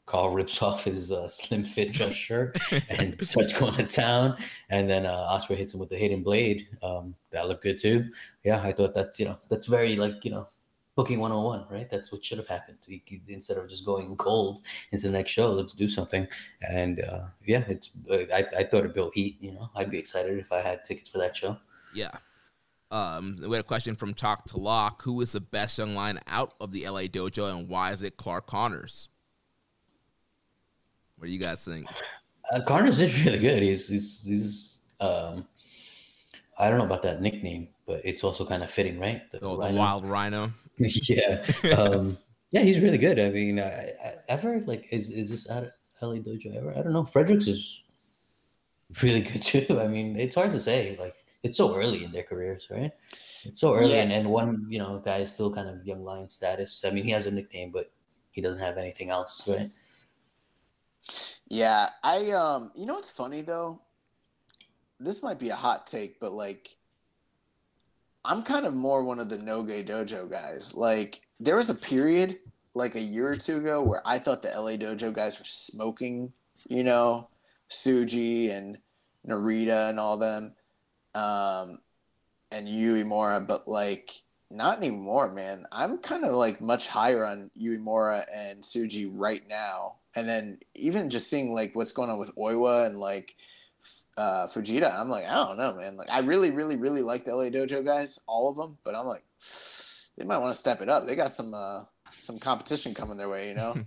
Carl 0.07 0.35
rips 0.35 0.61
off 0.69 0.85
his 0.85 1.11
uh, 1.11 1.29
slim 1.29 1.65
fit 1.65 1.93
dress 1.93 2.15
shirt 2.15 2.59
and 2.91 3.21
starts 3.23 3.53
going 3.53 3.75
to 3.75 3.85
town, 3.85 4.37
and 4.71 4.89
then 4.89 5.07
uh, 5.07 5.17
Ospreay 5.31 5.57
hits 5.57 5.75
him 5.75 5.81
with 5.81 5.89
the 5.89 5.97
hidden 5.97 6.23
blade. 6.23 6.69
Um, 6.83 7.15
that 7.31 7.49
looked 7.49 7.63
good 7.63 7.81
too. 7.81 8.11
Yeah, 8.45 8.61
I 8.63 8.73
thought 8.73 8.95
that's 8.95 9.19
you 9.19 9.25
know 9.25 9.39
that's 9.49 9.67
very 9.67 9.97
like 9.97 10.25
you 10.25 10.31
know 10.31 10.49
booking 10.97 11.19
101 11.19 11.67
right 11.71 11.91
that's 11.91 12.13
what 12.13 12.25
should 12.25 12.39
have 12.39 12.47
happened 12.47 12.79
We 12.89 13.01
could- 13.01 13.23
instead 13.29 13.57
of 13.57 13.69
just 13.69 13.85
going 13.85 14.15
cold 14.17 14.63
into 14.93 15.07
the 15.09 15.13
next 15.13 15.33
show 15.33 15.51
let's 15.53 15.73
do 15.73 15.89
something 15.89 16.27
and 16.71 17.01
uh, 17.01 17.25
yeah 17.45 17.65
it's 17.69 17.91
I, 18.13 18.45
I 18.59 18.65
thought 18.65 18.85
it 18.85 18.95
built 18.95 19.13
heat 19.15 19.37
you 19.41 19.53
know 19.53 19.71
i'd 19.77 19.91
be 19.91 19.99
excited 19.99 20.39
if 20.39 20.53
i 20.53 20.61
had 20.61 20.85
tickets 20.85 21.11
for 21.11 21.19
that 21.19 21.37
show 21.37 21.57
Yeah. 21.95 22.11
Um, 22.91 23.39
we 23.41 23.57
had 23.57 23.65
a 23.65 23.67
question 23.67 23.97
from 23.97 24.15
Chalk 24.15 24.45
to 24.51 24.59
Lock. 24.59 25.03
Who 25.03 25.21
is 25.21 25.33
the 25.33 25.41
best 25.41 25.79
young 25.79 25.97
line 25.97 26.21
out 26.29 26.55
of 26.61 26.71
the 26.71 26.85
LA 26.89 27.03
dojo 27.09 27.51
and 27.51 27.69
why 27.69 27.91
is 27.91 28.03
it 28.03 28.17
Clark 28.17 28.47
Connors? 28.47 29.09
What 31.17 31.27
do 31.27 31.33
you 31.33 31.41
guys 31.41 31.65
think? 31.65 31.89
uh, 32.53 32.61
Connors 32.65 33.01
is 33.01 33.25
really 33.25 33.39
good 33.41 33.63
he's 33.65 33.89
he's, 33.89 34.21
he's 34.25 34.79
um 35.01 35.49
i 36.59 36.69
don't 36.69 36.79
know 36.79 36.85
about 36.85 37.03
that 37.03 37.21
nickname 37.21 37.67
but 37.87 38.01
it's 38.05 38.23
also 38.23 38.45
kind 38.47 38.63
of 38.63 38.71
fitting 38.71 39.01
right 39.01 39.23
Oh, 39.33 39.39
The, 39.39 39.39
the 39.57 39.57
Rhino. 39.59 39.79
wild 39.79 40.05
rhino. 40.05 40.53
yeah. 40.79 41.47
Um 41.77 42.19
yeah 42.51 42.63
he's 42.63 42.81
really 42.81 42.99
good. 42.99 43.19
I 43.19 43.31
mean 43.31 43.59
I, 43.61 43.93
I, 44.05 44.15
ever 44.29 44.61
like 44.61 44.87
is, 44.91 45.11
is 45.11 45.31
this 45.31 45.49
out 45.51 45.65
of 45.65 45.71
la 46.03 46.15
dojo 46.15 46.57
ever? 46.57 46.73
I 46.77 46.83
don't 46.83 46.93
know. 46.93 47.05
Fredericks 47.05 47.47
is 47.47 47.83
really 49.03 49.23
good 49.23 49.43
too. 49.51 49.81
I 49.81 49.87
mean 49.89 50.19
it's 50.19 50.35
hard 50.35 50.53
to 50.53 50.61
say. 50.61 50.97
Like 50.99 51.15
it's 51.43 51.57
so 51.57 51.75
early 51.77 52.05
in 52.05 52.13
their 52.13 52.23
careers 52.23 52.69
right? 52.71 52.93
It's 53.45 53.61
so 53.61 53.75
early 53.75 53.95
Yeah. 53.95 54.03
and, 54.03 54.13
and 54.13 54.31
one 54.31 54.67
you 54.69 54.79
know 54.79 55.01
guy 55.05 55.19
is 55.19 55.33
still 55.33 55.53
kind 55.53 55.69
of 55.69 55.87
young 55.87 56.03
lion 56.05 56.29
status. 56.29 56.83
I 56.85 56.91
mean 56.91 57.05
he 57.05 57.11
has 57.11 57.27
a 57.27 57.31
nickname 57.31 57.71
but 57.71 57.91
he 58.31 58.41
doesn't 58.41 58.61
have 58.61 58.79
anything 58.79 59.11
else 59.11 59.47
right? 59.47 59.71
Yeah, 61.47 61.91
I 62.03 62.31
um 62.31 62.73
you 62.75 62.87
know 62.87 62.95
what's 62.95 63.11
funny 63.11 63.43
though? 63.43 63.81
This 65.01 65.23
might 65.23 65.39
be 65.39 65.51
a 65.51 65.57
hot 65.57 65.87
take, 65.87 66.19
but 66.21 66.33
like 66.33 66.77
I'm 68.25 68.43
kind 68.43 68.67
of 68.67 68.75
more 68.75 69.05
one 69.05 69.21
of 69.21 69.29
the 69.29 69.37
Noge 69.37 69.87
dojo 69.87 70.31
guys. 70.31 70.75
Like 70.75 71.21
there 71.41 71.57
was 71.57 71.71
a 71.71 71.75
period 71.75 72.39
like 72.75 72.95
a 72.95 73.01
year 73.01 73.29
or 73.29 73.35
two 73.35 73.59
ago 73.59 73.83
where 73.83 74.03
I 74.05 74.19
thought 74.19 74.43
the 74.43 74.49
LA 74.49 74.73
dojo 74.73 75.13
guys 75.13 75.39
were 75.39 75.45
smoking, 75.45 76.33
you 76.67 76.85
know, 76.85 77.29
Tsuji 77.71 78.51
and 78.51 78.79
Narita 79.27 79.91
and 79.91 80.01
all 80.01 80.17
them. 80.17 80.55
Um 81.15 81.79
and 82.51 82.69
Uemura, 82.69 83.47
but 83.47 83.69
like 83.69 84.13
not 84.51 84.79
anymore, 84.79 85.31
man. 85.33 85.67
I'm 85.73 85.99
kind 85.99 86.25
of 86.25 86.35
like 86.35 86.61
much 86.61 86.87
higher 86.87 87.27
on 87.27 87.51
Uemura 87.61 88.25
and 88.33 88.63
Tsuji 88.63 89.11
right 89.13 89.43
now. 89.49 89.97
And 90.15 90.29
then 90.29 90.59
even 90.75 91.11
just 91.11 91.29
seeing 91.29 91.53
like 91.53 91.75
what's 91.75 91.93
going 91.93 92.11
on 92.11 92.19
with 92.19 92.35
Oiwa 92.37 92.87
and 92.87 93.01
like 93.01 93.35
uh, 94.17 94.47
Fujita, 94.47 94.93
I'm 94.93 95.09
like, 95.09 95.25
I 95.25 95.35
don't 95.35 95.57
know, 95.57 95.75
man. 95.75 95.97
Like, 95.97 96.11
I 96.11 96.21
really, 96.21 96.51
really, 96.51 96.77
really 96.77 97.03
like 97.03 97.25
the 97.25 97.35
LA 97.35 97.45
Dojo 97.45 97.85
guys, 97.85 98.21
all 98.27 98.49
of 98.49 98.57
them. 98.57 98.77
But 98.85 98.95
I'm 98.95 99.07
like, 99.07 99.25
they 100.17 100.25
might 100.25 100.39
want 100.39 100.53
to 100.55 100.59
step 100.59 100.81
it 100.83 100.89
up. 100.89 101.07
They 101.07 101.17
got 101.17 101.31
some 101.31 101.55
uh, 101.55 101.85
some 102.19 102.39
competition 102.39 102.95
coming 102.95 103.17
their 103.17 103.29
way, 103.29 103.49
you 103.49 103.55
know. 103.55 103.77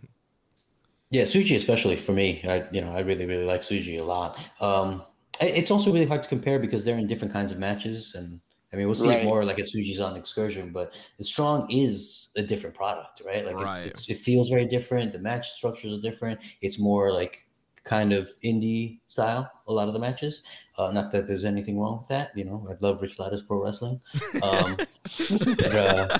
Yeah, 1.10 1.24
Tsuji 1.24 1.56
especially 1.56 1.96
for 1.96 2.12
me. 2.12 2.42
I 2.44 2.66
you 2.70 2.82
know 2.82 2.92
I 2.92 3.00
really 3.00 3.26
really 3.26 3.46
like 3.46 3.62
Tsuji 3.62 3.98
a 4.00 4.04
lot. 4.04 4.38
Um, 4.60 5.04
it's 5.40 5.72
also 5.72 5.90
really 5.94 6.06
hard 6.06 6.22
to 6.24 6.28
compare 6.28 6.60
because 6.60 6.84
they're 6.84 6.98
in 6.98 7.08
different 7.08 7.32
kinds 7.32 7.54
of 7.54 7.58
matches, 7.60 8.14
and 8.16 8.42
I 8.74 8.76
mean 8.76 8.88
we'll 8.88 8.96
see 8.96 9.08
Right. 9.08 9.22
it 9.22 9.26
more 9.26 9.46
like 9.46 9.58
at 9.58 9.68
Tsuji's 9.68 10.02
on 10.02 10.18
excursion, 10.18 10.74
but 10.74 10.92
Strong 11.22 11.72
is 11.72 12.32
a 12.36 12.42
different 12.42 12.76
product, 12.76 13.22
right? 13.26 13.46
Like 13.46 13.56
Right. 13.56 13.86
it's, 13.86 14.00
it's 14.00 14.10
it 14.10 14.18
feels 14.18 14.50
very 14.50 14.66
different. 14.66 15.14
The 15.14 15.20
match 15.20 15.52
structures 15.52 15.94
are 15.94 16.02
different. 16.02 16.42
It's 16.62 16.78
more 16.78 17.14
like 17.14 17.47
kind 17.88 18.14
of 18.14 18.30
indie 18.44 19.00
style. 19.08 19.52
A 19.68 19.74
lot 19.74 19.88
of 19.88 19.94
the 19.94 20.00
matches. 20.00 20.44
Uh, 20.78 20.92
not 20.92 21.12
that 21.12 21.28
there's 21.28 21.46
anything 21.46 21.80
wrong 21.80 22.00
with 22.00 22.08
that. 22.10 22.32
You 22.36 22.46
know, 22.46 22.68
I 22.70 22.74
love 22.80 23.02
Rich 23.02 23.18
Lattice 23.20 23.42
pro 23.42 23.64
wrestling. 23.64 24.00
Um, 24.44 24.78
but, 24.78 25.76
uh, 25.76 26.20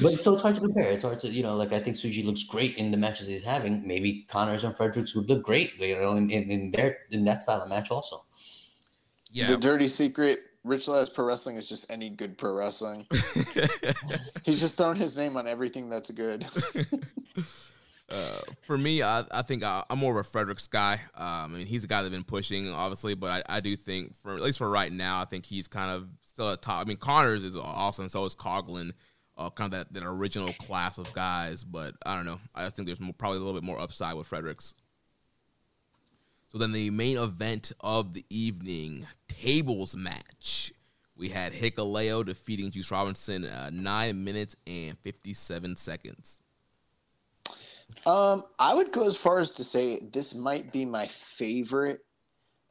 but 0.00 0.22
so 0.22 0.34
it's 0.34 0.42
hard 0.42 0.54
to 0.56 0.60
compare. 0.60 0.90
It's 0.90 1.04
hard 1.04 1.18
to, 1.20 1.28
you 1.28 1.42
know, 1.42 1.54
like 1.54 1.72
I 1.72 1.80
think 1.80 1.96
Tsuji 1.96 2.24
looks 2.24 2.42
great 2.42 2.76
in 2.76 2.90
the 2.90 2.96
matches 2.96 3.28
he's 3.28 3.44
having. 3.44 3.86
Maybe 3.86 4.26
Connors 4.28 4.64
and 4.64 4.76
Fredericks 4.76 5.14
would 5.14 5.28
look 5.28 5.42
great, 5.42 5.74
you 5.78 5.94
know, 5.94 6.12
in, 6.16 6.30
in, 6.30 6.50
in 6.50 6.70
their 6.72 6.98
in 7.10 7.24
that 7.24 7.42
style 7.42 7.62
of 7.62 7.68
match 7.68 7.90
also. 7.90 8.24
Yeah. 9.30 9.48
The 9.48 9.56
dirty 9.56 9.88
secret 9.88 10.40
Rich 10.64 10.86
Lada's 10.88 11.10
pro 11.10 11.24
wrestling 11.24 11.56
is 11.56 11.68
just 11.68 11.90
any 11.90 12.08
good 12.08 12.38
pro 12.38 12.54
wrestling. 12.54 13.06
He's 14.44 14.60
just 14.60 14.76
thrown 14.76 14.96
his 14.96 15.16
name 15.16 15.36
on 15.36 15.48
everything 15.48 15.88
that's 15.88 16.10
good. 16.10 16.46
Uh, 18.08 18.38
for 18.60 18.76
me, 18.76 19.02
I, 19.02 19.24
I 19.32 19.42
think 19.42 19.62
I, 19.62 19.84
am 19.88 19.98
more 19.98 20.12
of 20.12 20.26
a 20.26 20.28
Fredericks 20.28 20.66
guy. 20.66 20.94
Um, 21.14 21.24
I 21.24 21.46
mean, 21.48 21.66
he's 21.66 21.84
a 21.84 21.86
guy 21.86 22.02
that's 22.02 22.12
been 22.12 22.24
pushing, 22.24 22.68
obviously, 22.68 23.14
but 23.14 23.44
I, 23.48 23.56
I 23.56 23.60
do 23.60 23.74
think, 23.76 24.14
for 24.16 24.34
at 24.34 24.42
least 24.42 24.58
for 24.58 24.68
right 24.68 24.92
now, 24.92 25.20
I 25.20 25.24
think 25.24 25.46
he's 25.46 25.66
kind 25.66 25.90
of 25.90 26.08
still 26.20 26.50
a 26.50 26.56
top. 26.56 26.84
I 26.84 26.88
mean, 26.88 26.98
Connors 26.98 27.42
is 27.42 27.56
awesome, 27.56 28.08
so 28.08 28.24
is 28.26 28.34
Coughlin, 28.34 28.92
uh, 29.38 29.48
kind 29.50 29.72
of 29.72 29.78
that, 29.78 29.94
that 29.94 30.06
original 30.06 30.48
class 30.48 30.98
of 30.98 31.12
guys. 31.14 31.64
But 31.64 31.94
I 32.04 32.14
don't 32.16 32.26
know. 32.26 32.40
I 32.54 32.64
just 32.64 32.76
think 32.76 32.86
there's 32.86 33.00
more, 33.00 33.14
probably 33.14 33.38
a 33.38 33.40
little 33.40 33.58
bit 33.58 33.64
more 33.64 33.80
upside 33.80 34.14
with 34.14 34.26
Fredericks. 34.26 34.74
So 36.50 36.58
then 36.58 36.72
the 36.72 36.90
main 36.90 37.16
event 37.16 37.72
of 37.80 38.12
the 38.12 38.26
evening, 38.28 39.06
tables 39.26 39.96
match. 39.96 40.70
We 41.16 41.30
had 41.30 41.54
Hikuleo 41.54 42.26
defeating 42.26 42.70
Juice 42.70 42.90
Robinson 42.90 43.46
uh, 43.46 43.70
nine 43.72 44.22
minutes 44.22 44.54
and 44.66 44.98
fifty 44.98 45.32
seven 45.32 45.76
seconds. 45.76 46.41
Um, 48.06 48.44
I 48.58 48.74
would 48.74 48.92
go 48.92 49.06
as 49.06 49.16
far 49.16 49.38
as 49.38 49.52
to 49.52 49.64
say 49.64 50.00
this 50.12 50.34
might 50.34 50.72
be 50.72 50.84
my 50.84 51.06
favorite 51.06 52.04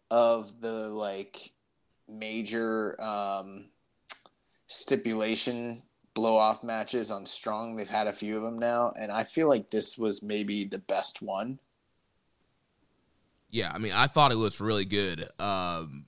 of 0.10 0.60
the 0.62 0.90
like 0.90 1.54
major 2.08 3.02
um, 3.02 3.70
stipulation 4.68 5.82
blow 6.14 6.36
off 6.36 6.64
matches 6.64 7.12
on 7.12 7.26
Strong. 7.26 7.76
They've 7.76 7.90
had 7.90 8.08
a 8.08 8.14
few 8.14 8.38
of 8.38 8.44
them 8.44 8.60
now, 8.60 8.94
and 9.00 9.12
I 9.12 9.24
feel 9.24 9.48
like 9.48 9.70
this 9.70 9.98
was 9.98 10.22
maybe 10.22 10.66
the 10.66 10.80
best 10.80 11.22
one. 11.22 11.60
Yeah, 13.50 13.72
I 13.74 13.78
mean, 13.78 13.92
I 13.94 14.08
thought 14.08 14.32
it 14.32 14.38
was 14.38 14.62
really 14.62 14.86
good. 14.86 15.28
Um, 15.40 16.06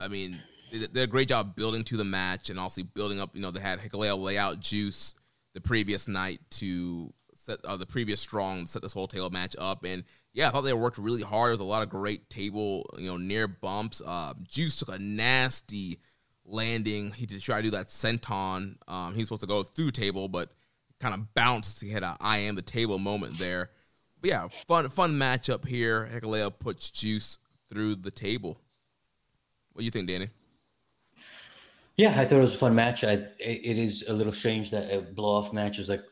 I 0.00 0.08
mean, 0.08 0.42
they 0.72 0.78
did 0.78 0.96
a 0.96 1.06
great 1.06 1.28
job 1.28 1.54
building 1.54 1.84
to 1.84 1.96
the 1.96 2.04
match 2.04 2.50
and 2.50 2.58
also 2.58 2.82
building 2.82 3.20
up. 3.20 3.34
You 3.34 3.42
know, 3.42 3.50
they 3.50 3.60
had 3.60 3.80
Hikuleo 3.80 4.20
lay 4.20 4.38
out 4.38 4.60
Juice 4.60 5.14
the 5.54 5.60
previous 5.60 6.08
night 6.08 6.40
to 6.50 7.12
set 7.40 7.64
uh, 7.64 7.76
the 7.76 7.86
previous 7.86 8.20
strong 8.20 8.66
set 8.66 8.82
this 8.82 8.92
whole 8.92 9.08
table 9.08 9.30
match 9.30 9.56
up, 9.58 9.84
and 9.84 10.04
yeah, 10.32 10.48
I 10.48 10.50
thought 10.50 10.62
they 10.62 10.72
worked 10.72 10.98
really 10.98 11.22
hard. 11.22 11.52
Was 11.52 11.60
a 11.60 11.64
lot 11.64 11.82
of 11.82 11.88
great 11.88 12.28
table, 12.30 12.88
you 12.98 13.06
know, 13.06 13.16
near 13.16 13.48
bumps. 13.48 14.02
Uh, 14.04 14.34
Juice 14.42 14.76
took 14.76 14.90
a 14.90 14.98
nasty 14.98 15.98
landing. 16.44 17.12
He 17.12 17.26
did 17.26 17.40
try 17.42 17.56
to 17.56 17.62
do 17.62 17.70
that 17.70 17.88
senton. 17.88 18.76
Um, 18.86 19.14
he's 19.14 19.26
supposed 19.26 19.40
to 19.42 19.46
go 19.46 19.62
through 19.62 19.90
table, 19.92 20.28
but 20.28 20.52
kind 21.00 21.14
of 21.14 21.34
bounced. 21.34 21.80
He 21.80 21.90
had 21.90 22.02
a 22.02 22.16
I 22.20 22.38
am 22.38 22.54
the 22.54 22.62
table 22.62 22.98
moment 22.98 23.38
there. 23.38 23.70
But 24.20 24.30
yeah, 24.30 24.48
fun 24.48 24.88
fun 24.90 25.18
matchup 25.18 25.66
here. 25.66 26.08
Hikuleo 26.12 26.56
puts 26.56 26.90
Juice 26.90 27.38
through 27.70 27.96
the 27.96 28.10
table. 28.10 28.60
What 29.72 29.80
do 29.80 29.84
you 29.84 29.90
think, 29.90 30.08
Danny? 30.08 30.28
Yeah, 31.96 32.18
I 32.18 32.24
thought 32.24 32.38
it 32.38 32.42
was 32.42 32.54
a 32.54 32.58
fun 32.58 32.74
match. 32.74 33.04
I, 33.04 33.26
it 33.38 33.76
is 33.78 34.04
a 34.08 34.12
little 34.12 34.32
strange 34.32 34.70
that 34.70 34.90
a 34.90 35.02
blow 35.02 35.36
off 35.36 35.52
match 35.52 35.78
is 35.78 35.88
like 35.88 36.02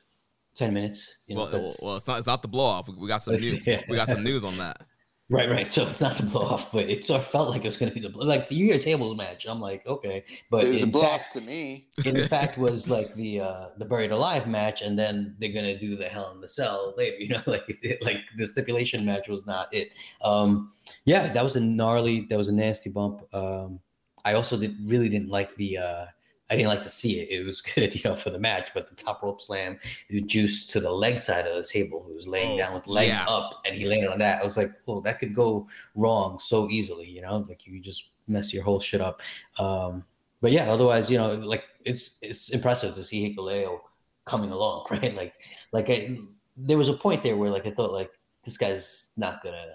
ten 0.59 0.75
minutes. 0.75 1.17
You 1.27 1.37
know, 1.37 1.49
well, 1.53 1.75
well, 1.83 1.97
it's 1.97 2.07
not. 2.07 2.19
It's 2.19 2.27
not 2.27 2.43
the 2.43 2.49
blow 2.49 2.65
off. 2.65 2.89
We, 2.89 2.95
we 2.95 3.09
got 3.09 3.23
some 3.23 3.37
news. 3.41 3.61
Yeah. 3.67 3.83
We 3.89 3.97
got 3.97 4.09
some 4.09 4.25
news 4.25 4.45
on 4.45 4.59
that. 4.59 4.83
Right, 5.31 5.51
right. 5.51 5.71
So 5.71 5.87
it's 5.87 6.01
not 6.01 6.17
the 6.17 6.23
blow 6.23 6.41
off, 6.41 6.73
but 6.73 6.89
it 6.89 7.05
sort 7.05 7.21
of 7.21 7.27
felt 7.27 7.51
like 7.51 7.63
it 7.63 7.67
was 7.67 7.77
going 7.77 7.91
to 7.91 7.95
be 7.95 8.01
the 8.01 8.09
blow. 8.09 8.25
Like 8.25 8.51
you 8.51 8.65
hear 8.65 8.79
tables 8.79 9.15
match, 9.15 9.45
I'm 9.47 9.61
like, 9.61 9.87
okay, 9.87 10.25
but 10.51 10.65
it 10.65 10.71
was 10.71 10.83
a 10.83 10.87
blow 10.87 11.03
off 11.03 11.29
to 11.33 11.43
me. 11.43 11.89
in 12.07 12.25
fact, 12.29 12.57
was 12.57 12.89
like 12.89 13.13
the 13.13 13.41
uh 13.41 13.69
the 13.77 13.85
buried 13.85 14.11
alive 14.11 14.49
match, 14.49 14.81
and 14.81 14.99
then 14.99 15.37
they're 15.39 15.53
going 15.53 15.67
to 15.67 15.79
do 15.79 15.97
the 15.97 16.07
hell 16.09 16.33
in 16.35 16.41
the 16.41 16.49
cell 16.49 16.95
later. 16.97 17.19
You 17.19 17.29
know, 17.29 17.43
like 17.47 17.65
it, 17.69 18.03
like 18.03 18.23
the 18.39 18.47
stipulation 18.47 19.05
match 19.05 19.29
was 19.29 19.45
not 19.45 19.69
it. 19.75 19.91
Um, 20.23 20.73
yeah, 21.05 21.31
that 21.31 21.45
was 21.45 21.57
a 21.57 21.61
gnarly. 21.61 22.27
That 22.31 22.39
was 22.39 22.49
a 22.49 22.55
nasty 22.55 22.89
bump. 22.89 23.23
Um, 23.35 23.81
I 24.25 24.33
also 24.33 24.59
did, 24.59 24.79
really 24.83 25.11
didn't 25.11 25.29
like 25.29 25.55
the 25.57 25.77
uh 25.77 26.07
I 26.51 26.57
didn't 26.57 26.69
like 26.69 26.83
to 26.83 26.89
see 26.89 27.21
it. 27.21 27.31
It 27.31 27.45
was 27.45 27.61
good, 27.75 27.95
you 27.95 28.01
know, 28.05 28.15
for 28.15 28.31
the 28.31 28.39
match, 28.39 28.71
but 28.75 28.89
the 28.89 28.95
top 28.95 29.23
rope 29.23 29.41
slam, 29.41 29.79
juice 30.27 30.67
to 30.67 30.81
the 30.81 30.91
leg 30.91 31.19
side 31.19 31.47
of 31.47 31.55
the 31.55 31.69
table, 31.69 32.03
who 32.07 32.15
was 32.15 32.27
laying 32.27 32.53
oh, 32.53 32.59
down 32.59 32.75
with 32.75 32.87
legs 32.87 33.19
yeah. 33.19 33.27
up, 33.29 33.61
and 33.65 33.75
he 33.75 33.87
landed 33.87 34.11
on 34.11 34.19
that. 34.19 34.41
I 34.41 34.45
was 34.45 34.57
like, 34.57 34.73
oh, 34.87 35.01
that 35.03 35.19
could 35.19 35.35
go 35.35 35.67
wrong 35.95 36.39
so 36.39 36.69
easily, 36.71 37.07
you 37.07 37.23
know, 37.23 37.45
like 37.49 37.67
you 37.67 37.81
just 37.81 38.09
mess 38.27 38.53
your 38.53 38.63
whole 38.63 38.81
shit 38.81 39.01
up. 39.01 39.21
Um, 39.59 40.05
but 40.41 40.53
yeah, 40.53 40.71
otherwise, 40.71 41.11
you 41.11 41.19
know, 41.19 41.33
like 41.33 41.65
it's 41.85 42.19
it's 42.23 42.51
impressive 42.51 42.95
to 42.95 43.03
see 43.03 43.35
Hikuleo 43.35 43.81
coming 44.25 44.51
along, 44.51 44.87
right? 44.91 45.15
Like, 45.15 45.35
like 45.73 45.91
I, 45.91 46.19
there 46.57 46.79
was 46.79 46.89
a 46.89 46.95
point 46.95 47.23
there 47.23 47.37
where 47.37 47.51
like 47.51 47.67
I 47.67 47.71
thought 47.71 47.93
like 47.93 48.11
this 48.45 48.57
guy's 48.57 49.09
not 49.17 49.43
gonna 49.43 49.67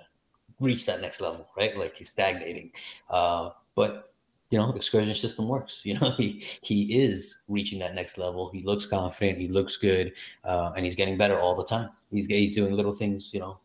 reach 0.59 0.85
that 0.85 1.01
next 1.01 1.21
level, 1.21 1.49
right? 1.57 1.77
Like 1.77 1.95
he's 1.95 2.09
stagnating. 2.09 2.71
Uh, 3.09 3.49
but 3.75 4.12
you 4.49 4.59
know, 4.59 4.71
excursion 4.73 5.15
system 5.15 5.47
works. 5.47 5.81
You 5.83 5.99
know, 5.99 6.11
he 6.17 6.45
he 6.61 7.03
is 7.03 7.43
reaching 7.47 7.79
that 7.79 7.95
next 7.95 8.17
level. 8.17 8.49
He 8.51 8.63
looks 8.63 8.85
confident. 8.85 9.37
He 9.37 9.47
looks 9.47 9.77
good, 9.77 10.13
uh, 10.43 10.73
and 10.75 10.85
he's 10.85 10.95
getting 10.95 11.17
better 11.17 11.39
all 11.39 11.55
the 11.55 11.65
time. 11.65 11.89
He's 12.11 12.27
he's 12.27 12.55
doing 12.55 12.73
little 12.73 12.95
things, 12.95 13.33
you 13.33 13.39
know, 13.39 13.57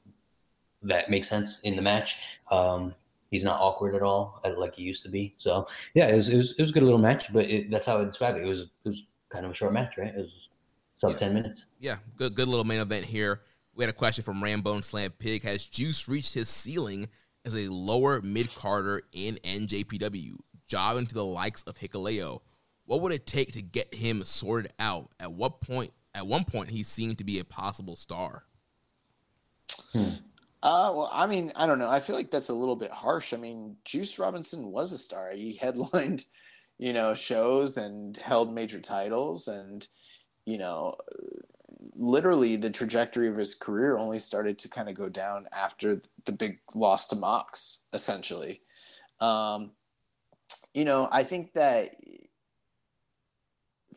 that 0.82 1.10
make 1.10 1.24
sense 1.24 1.60
in 1.60 1.76
the 1.76 1.82
match. 1.82 2.39
Um, 2.50 2.94
he's 3.31 3.44
not 3.44 3.60
awkward 3.60 3.94
at 3.94 4.02
all, 4.02 4.40
like 4.57 4.74
he 4.74 4.82
used 4.82 5.02
to 5.05 5.10
be. 5.10 5.34
So 5.39 5.68
yeah, 5.94 6.08
it 6.08 6.16
was 6.16 6.28
it 6.28 6.36
was, 6.36 6.52
it 6.52 6.62
was 6.62 6.70
a 6.70 6.74
good 6.74 6.82
little 6.82 6.98
match, 6.98 7.32
but 7.32 7.44
it, 7.47 7.70
that's 7.70 7.86
how 7.86 8.00
I 8.00 8.05
describe 8.05 8.36
it. 8.36 8.42
It 8.42 8.48
was 8.48 8.62
it 8.84 8.89
was 8.89 9.05
kind 9.31 9.44
of 9.44 9.50
a 9.50 9.55
short 9.55 9.73
match, 9.73 9.98
right? 9.98 10.15
It 10.15 10.16
was 10.16 10.48
sub 10.97 11.12
yeah. 11.12 11.16
ten 11.18 11.34
minutes. 11.34 11.66
Yeah, 11.78 11.97
good 12.16 12.34
good 12.34 12.48
little 12.48 12.65
main 12.65 12.81
event 12.81 13.07
here. 13.07 13.42
We 13.74 13.84
had 13.84 13.90
a 13.90 13.97
question 13.97 14.24
from 14.24 14.42
Rambone 14.42 14.82
Slam 14.82 15.12
Pig. 15.12 15.42
Has 15.42 15.65
Juice 15.65 16.08
reached 16.08 16.34
his 16.34 16.48
ceiling 16.48 17.08
as 17.44 17.55
a 17.55 17.68
lower 17.68 18.20
mid 18.23 18.52
carder 18.55 19.02
in 19.12 19.39
NJPW? 19.44 20.36
Job 20.68 20.97
into 20.97 21.14
the 21.14 21.24
likes 21.24 21.62
of 21.64 21.78
Hikuleo. 21.78 22.40
what 22.84 23.00
would 23.00 23.12
it 23.12 23.26
take 23.26 23.52
to 23.52 23.62
get 23.62 23.94
him 23.94 24.24
sorted 24.24 24.72
out? 24.78 25.10
At 25.18 25.32
what 25.32 25.60
point? 25.60 25.92
At 26.14 26.26
one 26.26 26.44
point, 26.44 26.70
he 26.70 26.82
seemed 26.82 27.18
to 27.18 27.24
be 27.24 27.38
a 27.38 27.44
possible 27.44 27.97
star. 27.97 28.44
Hmm. 29.92 30.08
Uh, 30.62 30.90
well, 30.94 31.10
I 31.12 31.26
mean, 31.26 31.52
I 31.55 31.66
don't 31.66 31.78
know. 31.78 31.88
I 31.88 32.00
feel 32.00 32.16
like 32.16 32.30
that's 32.30 32.48
a 32.48 32.55
little 32.55 32.76
bit 32.76 32.90
harsh. 32.90 33.32
I 33.32 33.36
mean, 33.36 33.76
Juice 33.84 34.18
Robinson 34.18 34.72
was 34.72 34.92
a 34.92 34.98
star. 34.98 35.30
He 35.32 35.55
headlined, 35.55 36.24
you 36.78 36.92
know, 36.92 37.14
shows 37.14 37.76
and 37.76 38.16
held 38.16 38.52
major 38.52 38.80
titles, 38.80 39.48
and 39.48 39.86
you 40.47 40.58
know, 40.58 40.97
literally 41.94 42.56
the 42.56 42.70
trajectory 42.70 43.28
of 43.28 43.36
his 43.36 43.55
career 43.55 43.98
only 43.98 44.18
started 44.18 44.58
to 44.58 44.68
kind 44.68 44.88
of 44.88 44.94
go 44.94 45.08
down 45.08 45.47
after 45.52 46.00
the 46.24 46.32
big 46.32 46.58
loss 46.74 47.06
to 47.08 47.16
Mox, 47.16 47.82
essentially. 47.92 48.62
Um, 49.20 49.72
you 50.74 50.84
know, 50.84 51.08
I 51.10 51.22
think 51.22 51.52
that 51.54 51.96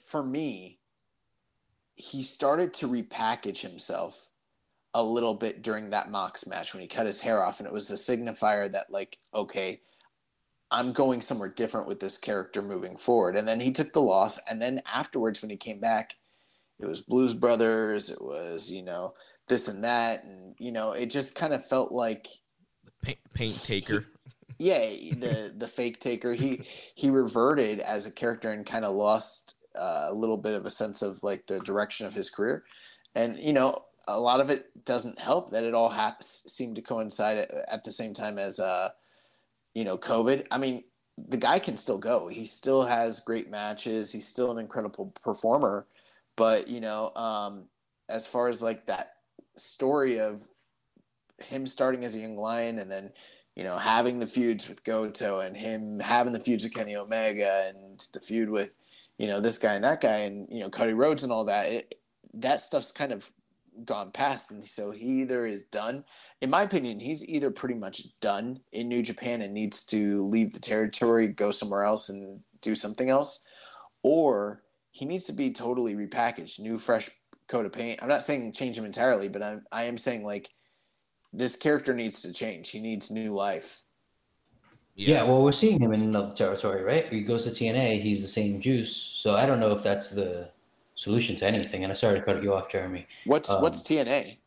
for 0.06 0.24
me, 0.24 0.80
he 1.96 2.24
started 2.24 2.74
to 2.76 2.88
repackage 2.88 3.62
himself 3.62 4.30
a 4.94 5.04
little 5.04 5.36
bit 5.36 5.62
during 5.62 5.90
that 5.90 6.12
Mox 6.12 6.48
match 6.48 6.74
when 6.74 6.82
he 6.82 6.88
cut 6.88 7.06
his 7.06 7.22
hair 7.22 7.46
off, 7.46 7.60
and 7.60 7.68
it 7.68 7.74
was 7.74 7.92
a 7.92 7.96
signifier 7.96 8.72
that, 8.72 8.90
like, 8.90 9.18
okay, 9.34 9.80
I'm 10.70 10.94
going 10.94 11.22
somewhere 11.22 11.50
different 11.50 11.88
with 11.88 12.00
this 12.00 12.18
character 12.18 12.62
moving 12.62 12.98
forward. 12.98 13.36
And 13.36 13.48
then 13.48 13.60
he 13.60 13.72
took 13.72 13.94
the 13.94 14.02
loss, 14.02 14.40
and 14.50 14.62
then 14.62 14.82
afterwards, 14.92 15.42
when 15.42 15.52
he 15.52 15.58
came 15.58 15.80
back, 15.80 16.16
it 16.80 16.86
was 16.86 17.02
Blues 17.02 17.34
Brothers, 17.34 18.10
it 18.10 18.22
was, 18.22 18.72
you 18.72 18.82
know, 18.82 19.14
this 19.48 19.68
and 19.68 19.84
that, 19.84 20.24
and 20.24 20.56
you 20.60 20.72
know, 20.72 20.94
it 20.94 21.10
just 21.10 21.36
kind 21.36 21.54
of 21.54 21.66
felt 21.66 21.92
like 21.92 22.28
paint, 23.02 23.20
paint 23.34 23.64
taker 23.64 24.08
yeah, 24.62 24.80
the 25.16 25.54
the 25.58 25.68
fake 25.68 26.00
taker. 26.00 26.34
He 26.34 26.62
he 26.94 27.10
reverted 27.10 27.80
as 27.80 28.06
a 28.06 28.12
character 28.12 28.52
and 28.52 28.64
kind 28.64 28.86
of 28.86 28.96
lost 28.96 29.56
uh, 29.76 30.08
a 30.10 30.14
little 30.14 30.38
bit 30.38 30.54
of 30.54 30.68
a 30.68 30.70
sense 30.70 31.02
of 31.02 31.22
like 31.24 31.48
the 31.48 31.60
direction 31.62 32.06
of 32.06 32.14
his 32.14 32.30
career, 32.30 32.64
and 33.16 33.40
you 33.40 33.54
know 33.54 33.86
a 34.08 34.20
lot 34.20 34.40
of 34.40 34.52
it 34.52 34.68
doesn't 34.86 35.20
help 35.20 35.50
that 35.52 35.64
it 35.64 35.74
all 35.74 35.90
hap- 35.90 36.24
seemed 36.24 36.76
to 36.76 36.82
coincide 36.82 37.40
at, 37.40 37.52
at 37.70 37.84
the 37.84 37.90
same 37.90 38.14
time 38.14 38.38
as 38.38 38.60
uh, 38.60 38.90
you 39.74 39.84
know 39.84 39.98
COVID. 39.98 40.46
I 40.52 40.60
mean, 40.60 40.84
the 41.30 41.38
guy 41.38 41.58
can 41.58 41.76
still 41.76 41.98
go. 41.98 42.28
He 42.28 42.46
still 42.46 42.84
has 42.84 43.20
great 43.20 43.50
matches. 43.50 44.12
He's 44.12 44.28
still 44.28 44.52
an 44.52 44.60
incredible 44.60 45.12
performer, 45.24 45.88
but 46.36 46.68
you 46.68 46.82
know, 46.82 47.10
um, 47.16 47.66
as 48.10 48.28
far 48.28 48.48
as 48.48 48.62
like 48.62 48.86
that 48.86 49.14
story 49.58 50.20
of 50.20 50.48
him 51.40 51.66
starting 51.66 52.06
as 52.06 52.16
a 52.16 52.20
young 52.20 52.38
lion 52.38 52.78
and 52.78 52.92
then 52.92 53.12
you 53.62 53.68
know, 53.68 53.78
having 53.78 54.18
the 54.18 54.26
feuds 54.26 54.68
with 54.68 54.84
Goto 54.84 55.42
and 55.42 55.56
him 55.56 56.00
having 56.00 56.34
the 56.34 56.40
feuds 56.40 56.64
with 56.64 56.74
Kenny 56.74 56.96
Omega 56.96 57.68
and 57.68 58.04
the 58.12 58.20
feud 58.20 58.50
with, 58.50 58.76
you 59.20 59.28
know, 59.28 59.40
this 59.40 59.60
guy 59.60 59.76
and 59.76 59.84
that 59.84 60.02
guy 60.02 60.22
and, 60.22 60.48
you 60.50 60.62
know, 60.62 60.70
Cody 60.72 60.94
Rhodes 60.94 61.22
and 61.22 61.32
all 61.32 61.46
that, 61.46 61.72
it, 61.72 62.00
that 62.34 62.62
stuff's 62.62 62.92
kind 62.92 63.12
of 63.12 63.30
gone 63.86 64.10
past. 64.10 64.50
And 64.50 64.66
so 64.66 64.90
he 64.90 65.22
either 65.22 65.46
is 65.46 65.66
done, 65.66 66.04
in 66.42 66.50
my 66.50 66.64
opinion, 66.64 67.00
he's 67.00 67.24
either 67.30 67.52
pretty 67.52 67.76
much 67.76 68.20
done 68.20 68.60
in 68.72 68.88
New 68.88 69.04
Japan 69.04 69.44
and 69.44 69.54
needs 69.54 69.84
to 69.86 70.24
leave 70.24 70.54
the 70.54 70.60
territory, 70.60 71.28
go 71.28 71.52
somewhere 71.52 71.84
else 71.84 72.10
and 72.10 72.40
do 72.62 72.74
something 72.74 73.10
else, 73.10 73.46
or 74.02 74.64
he 74.90 75.06
needs 75.06 75.26
to 75.26 75.34
be 75.34 75.54
totally 75.54 75.94
repackaged, 75.94 76.60
new, 76.60 76.80
fresh 76.80 77.12
coat 77.48 77.68
of 77.68 77.74
paint. 77.74 78.02
I'm 78.02 78.10
not 78.10 78.24
saying 78.24 78.54
change 78.54 78.76
him 78.76 78.86
entirely, 78.86 79.30
but 79.30 79.44
I'm, 79.44 79.66
I 79.72 79.84
am 79.84 80.00
saying 80.00 80.26
like, 80.26 80.50
this 81.34 81.56
character 81.56 81.94
needs 81.94 82.22
to 82.24 82.34
change. 82.34 82.70
He 82.70 82.80
needs 82.80 83.12
new 83.12 83.32
life. 83.34 83.84
Yeah. 84.96 85.24
well, 85.24 85.42
we're 85.42 85.52
seeing 85.52 85.80
him 85.80 85.94
in 85.94 86.02
another 86.02 86.34
territory, 86.34 86.84
right? 86.84 87.08
He 87.08 87.22
goes 87.22 87.46
to 87.46 87.50
TNA, 87.50 88.02
he's 88.02 88.22
the 88.22 88.28
same 88.28 88.60
juice. 88.60 88.96
So 88.96 89.32
I 89.32 89.46
don't 89.46 89.60
know 89.60 89.72
if 89.72 89.82
that's 89.82 90.10
the 90.10 90.50
solution 90.96 91.36
to 91.38 91.48
anything. 91.48 91.84
And 91.84 91.92
I 91.92 91.96
started 91.96 92.20
to 92.20 92.26
cut 92.26 92.44
you 92.44 92.54
off, 92.54 92.70
Jeremy. 92.70 93.08
What's 93.26 93.50
Um, 93.50 93.62
what's 93.62 93.82
TNA? 93.82 94.38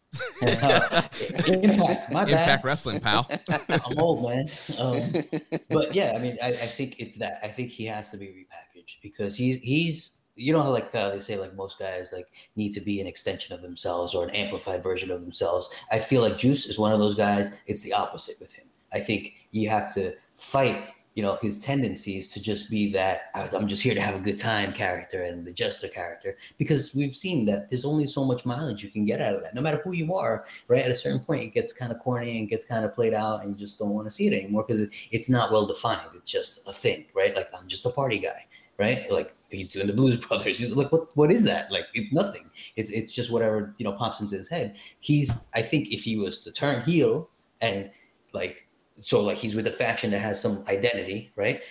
Uh, 0.43 1.03
Impact, 1.49 2.13
my 2.13 2.25
bad. 2.25 2.31
Impact 2.31 2.65
Wrestling, 2.65 3.01
pal. 3.01 3.29
I'm 3.69 3.99
old, 3.99 4.31
man. 4.31 4.47
Um, 4.79 5.01
but 5.71 5.95
yeah, 5.95 6.13
I 6.15 6.21
mean, 6.21 6.39
I, 6.43 6.49
I 6.49 6.53
think 6.53 7.01
it's 7.01 7.17
that. 7.17 7.41
I 7.43 7.49
think 7.49 7.71
he 7.71 7.85
has 7.87 8.11
to 8.13 8.17
be 8.17 8.27
repackaged 8.27 8.99
because 9.03 9.37
he's 9.37 9.59
he's 9.59 10.13
you 10.37 10.53
know 10.53 10.63
how 10.63 10.71
like 10.71 10.95
uh, 10.95 11.11
they 11.11 11.21
say 11.21 11.37
like 11.37 11.55
most 11.55 11.79
guys 11.79 12.13
like 12.13 12.27
need 12.57 12.71
to 12.73 12.81
be 12.81 13.01
an 13.01 13.07
extension 13.07 13.55
of 13.55 13.63
themselves 13.63 14.15
or 14.15 14.25
an 14.25 14.31
amplified 14.31 14.83
version 14.83 15.11
of 15.11 15.21
themselves. 15.21 15.71
I 15.91 15.99
feel 15.99 16.23
like 16.23 16.39
Juice 16.39 16.67
is 16.67 16.79
one 16.79 16.93
of 16.93 16.99
those 16.99 17.15
guys. 17.15 17.51
It's 17.67 17.83
the 17.83 17.93
opposite 17.93 18.37
with 18.41 18.53
him. 18.53 18.67
I 18.93 19.01
think 19.01 19.35
you 19.53 19.69
have 19.69 19.95
to 19.95 20.15
fight 20.35 20.89
you 21.15 21.23
know 21.23 21.39
his 21.41 21.61
tendencies 21.61 22.33
to 22.33 22.43
just 22.43 22.69
be 22.69 22.91
that 22.93 23.31
"I- 23.35 23.49
i'm 23.55 23.69
just 23.69 23.83
here 23.83 23.95
to 23.95 24.01
have 24.01 24.17
a 24.17 24.21
good 24.21 24.37
time 24.37 24.73
character 24.73 25.23
and 25.23 25.47
the 25.47 25.53
jester 25.53 25.87
character 25.87 26.37
because 26.59 26.93
we've 26.95 27.15
seen 27.15 27.45
that 27.47 27.71
there's 27.71 27.85
only 27.85 28.07
so 28.09 28.25
much 28.25 28.45
mileage 28.45 28.83
you 28.83 28.91
can 28.91 29.05
get 29.05 29.21
out 29.21 29.35
of 29.35 29.43
that 29.43 29.55
no 29.55 29.61
matter 29.63 29.81
who 29.85 29.93
you 29.93 30.13
are 30.15 30.45
right 30.67 30.85
at 30.85 30.91
a 30.91 30.97
certain 30.97 31.21
point 31.21 31.43
it 31.45 31.55
gets 31.55 31.73
kind 31.73 31.93
of 31.93 32.01
corny 32.01 32.39
and 32.39 32.49
gets 32.49 32.65
kind 32.65 32.85
of 32.85 32.93
played 32.95 33.15
out 33.15 33.43
and 33.43 33.51
you 33.51 33.57
just 33.57 33.79
don't 33.79 33.91
want 33.91 34.07
to 34.07 34.11
see 34.11 34.27
it 34.27 34.33
anymore 34.33 34.65
because 34.67 34.83
it, 34.83 34.91
it's 35.13 35.31
not 35.31 35.53
well 35.53 35.67
defined 35.67 36.01
it's 36.17 36.31
just 36.31 36.59
a 36.67 36.73
thing 36.73 37.05
right 37.15 37.37
like 37.37 37.49
i'm 37.57 37.69
just 37.69 37.87
a 37.87 37.91
party 37.91 38.19
guy 38.19 38.45
right 38.78 39.11
like 39.11 39.35
he's 39.51 39.69
doing 39.69 39.86
the 39.86 39.93
blues 39.93 40.17
brothers 40.27 40.59
he's 40.59 40.75
like 40.75 40.91
what 40.91 41.17
what 41.17 41.31
is 41.31 41.44
that 41.44 41.70
like 41.70 41.86
it's 41.94 42.12
nothing 42.12 42.51
it's 42.77 42.91
it's 42.91 43.12
just 43.12 43.31
whatever 43.31 43.75
you 43.78 43.85
know 43.85 43.93
pops 43.93 44.20
into 44.20 44.36
his 44.36 44.49
head 44.49 44.75
he's 45.01 45.33
i 45.55 45.62
think 45.62 45.93
if 45.93 46.03
he 46.03 46.17
was 46.17 46.43
to 46.43 46.51
turn 46.51 46.83
heel 46.83 47.28
and 47.61 47.91
like 48.33 48.67
so 48.99 49.20
like 49.20 49.39
he's 49.39 49.55
with 49.55 49.67
a 49.67 49.73
faction 49.73 50.11
that 50.11 50.20
has 50.20 50.41
some 50.41 50.65
identity, 50.69 51.33
right? 51.36 51.62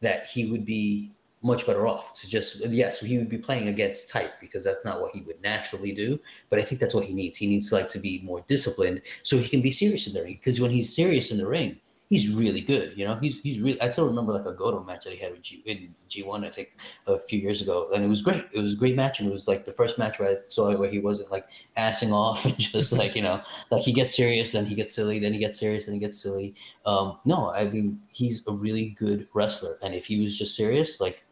That 0.00 0.26
he 0.26 0.46
would 0.46 0.64
be 0.64 1.12
much 1.42 1.66
better 1.66 1.86
off 1.86 2.12
to 2.20 2.28
just 2.28 2.66
yes, 2.68 3.00
he 3.00 3.18
would 3.18 3.28
be 3.28 3.38
playing 3.38 3.68
against 3.68 4.10
type 4.10 4.32
because 4.40 4.62
that's 4.62 4.84
not 4.84 5.00
what 5.00 5.14
he 5.14 5.22
would 5.22 5.40
naturally 5.42 5.92
do. 5.92 6.18
But 6.48 6.58
I 6.58 6.62
think 6.62 6.80
that's 6.80 6.94
what 6.94 7.04
he 7.04 7.14
needs. 7.14 7.36
He 7.36 7.46
needs 7.46 7.72
like 7.72 7.88
to 7.90 7.98
be 7.98 8.20
more 8.22 8.44
disciplined 8.48 9.02
so 9.22 9.38
he 9.38 9.48
can 9.48 9.62
be 9.62 9.72
serious 9.72 10.06
in 10.06 10.12
the 10.12 10.22
ring. 10.22 10.34
Because 10.34 10.60
when 10.60 10.70
he's 10.70 10.94
serious 10.94 11.30
in 11.30 11.38
the 11.38 11.46
ring, 11.46 11.80
he's 12.10 12.28
really 12.28 12.60
good. 12.60 12.92
You 12.96 13.06
know, 13.06 13.14
he's 13.16 13.38
he's 13.38 13.60
really. 13.60 13.80
I 13.80 13.88
still 13.88 14.06
remember 14.06 14.32
like 14.32 14.44
a 14.44 14.52
Goto 14.52 14.82
match 14.82 15.04
that 15.04 15.12
he 15.14 15.18
had 15.18 15.32
with 15.32 15.42
G 15.42 15.62
in 15.64 15.94
G 16.08 16.22
one, 16.24 16.44
I 16.44 16.50
think, 16.50 16.76
a 17.06 17.18
few 17.18 17.38
years 17.38 17.62
ago, 17.62 17.88
and 17.94 18.04
it 18.04 18.08
was 18.08 18.20
great. 18.20 18.44
It 18.52 18.60
was 18.60 18.74
a 18.74 18.76
great 18.76 18.96
match, 18.96 19.20
and 19.20 19.28
it 19.28 19.32
was 19.32 19.48
like 19.48 19.64
the 19.64 19.72
first 19.72 19.96
match 19.96 20.18
where 20.18 20.30
I 20.30 20.36
saw 20.48 20.76
where 20.76 20.90
he 20.90 20.98
wasn't 20.98 21.30
like 21.30 21.46
assing 21.78 22.12
off 22.12 22.44
and 22.44 22.58
just 22.58 22.92
like 22.92 23.14
you 23.14 23.22
know, 23.22 23.40
like 23.70 23.82
he 23.82 23.92
gets 23.92 24.14
serious, 24.14 24.52
then 24.52 24.66
he 24.66 24.74
gets 24.74 24.94
silly, 24.94 25.18
then 25.18 25.32
he 25.32 25.38
gets 25.38 25.58
serious, 25.58 25.86
then 25.86 25.94
he 25.94 26.00
gets 26.00 26.20
silly. 26.20 26.54
Um, 26.84 27.18
no, 27.24 27.50
I 27.52 27.66
mean 27.66 28.00
he's 28.12 28.42
a 28.46 28.52
really 28.52 28.90
good 28.98 29.28
wrestler, 29.32 29.78
and 29.82 29.94
if 29.94 30.06
he 30.06 30.20
was 30.20 30.36
just 30.36 30.56
serious, 30.56 31.00
like 31.00 31.24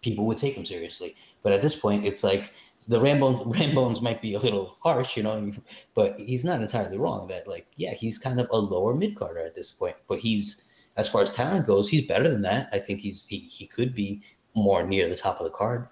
people 0.00 0.24
would 0.26 0.38
take 0.38 0.54
him 0.54 0.64
seriously. 0.64 1.16
But 1.42 1.52
at 1.52 1.62
this 1.62 1.74
point, 1.74 2.06
it's 2.06 2.22
like 2.22 2.52
the 2.90 3.00
Rambo 3.00 3.44
Rambones 3.58 4.02
might 4.02 4.20
be 4.20 4.34
a 4.34 4.38
little 4.38 4.76
harsh, 4.80 5.16
you 5.16 5.22
know, 5.22 5.52
but 5.94 6.18
he's 6.18 6.44
not 6.44 6.60
entirely 6.60 6.98
wrong. 6.98 7.26
That 7.28 7.46
like, 7.48 7.66
yeah, 7.76 7.94
he's 7.94 8.18
kind 8.18 8.40
of 8.40 8.48
a 8.50 8.56
lower 8.58 8.94
mid 8.94 9.16
carder 9.16 9.40
at 9.40 9.54
this 9.54 9.70
point, 9.70 9.96
but 10.08 10.18
he's 10.18 10.62
as 10.96 11.08
far 11.08 11.22
as 11.22 11.32
talent 11.32 11.66
goes, 11.66 11.88
he's 11.88 12.06
better 12.06 12.28
than 12.28 12.42
that. 12.42 12.68
I 12.72 12.78
think 12.78 13.00
he's 13.00 13.24
he 13.26 13.38
he 13.38 13.66
could 13.66 13.94
be 13.94 14.22
more 14.54 14.82
near 14.86 15.08
the 15.08 15.16
top 15.16 15.38
of 15.38 15.44
the 15.44 15.50
card. 15.50 15.88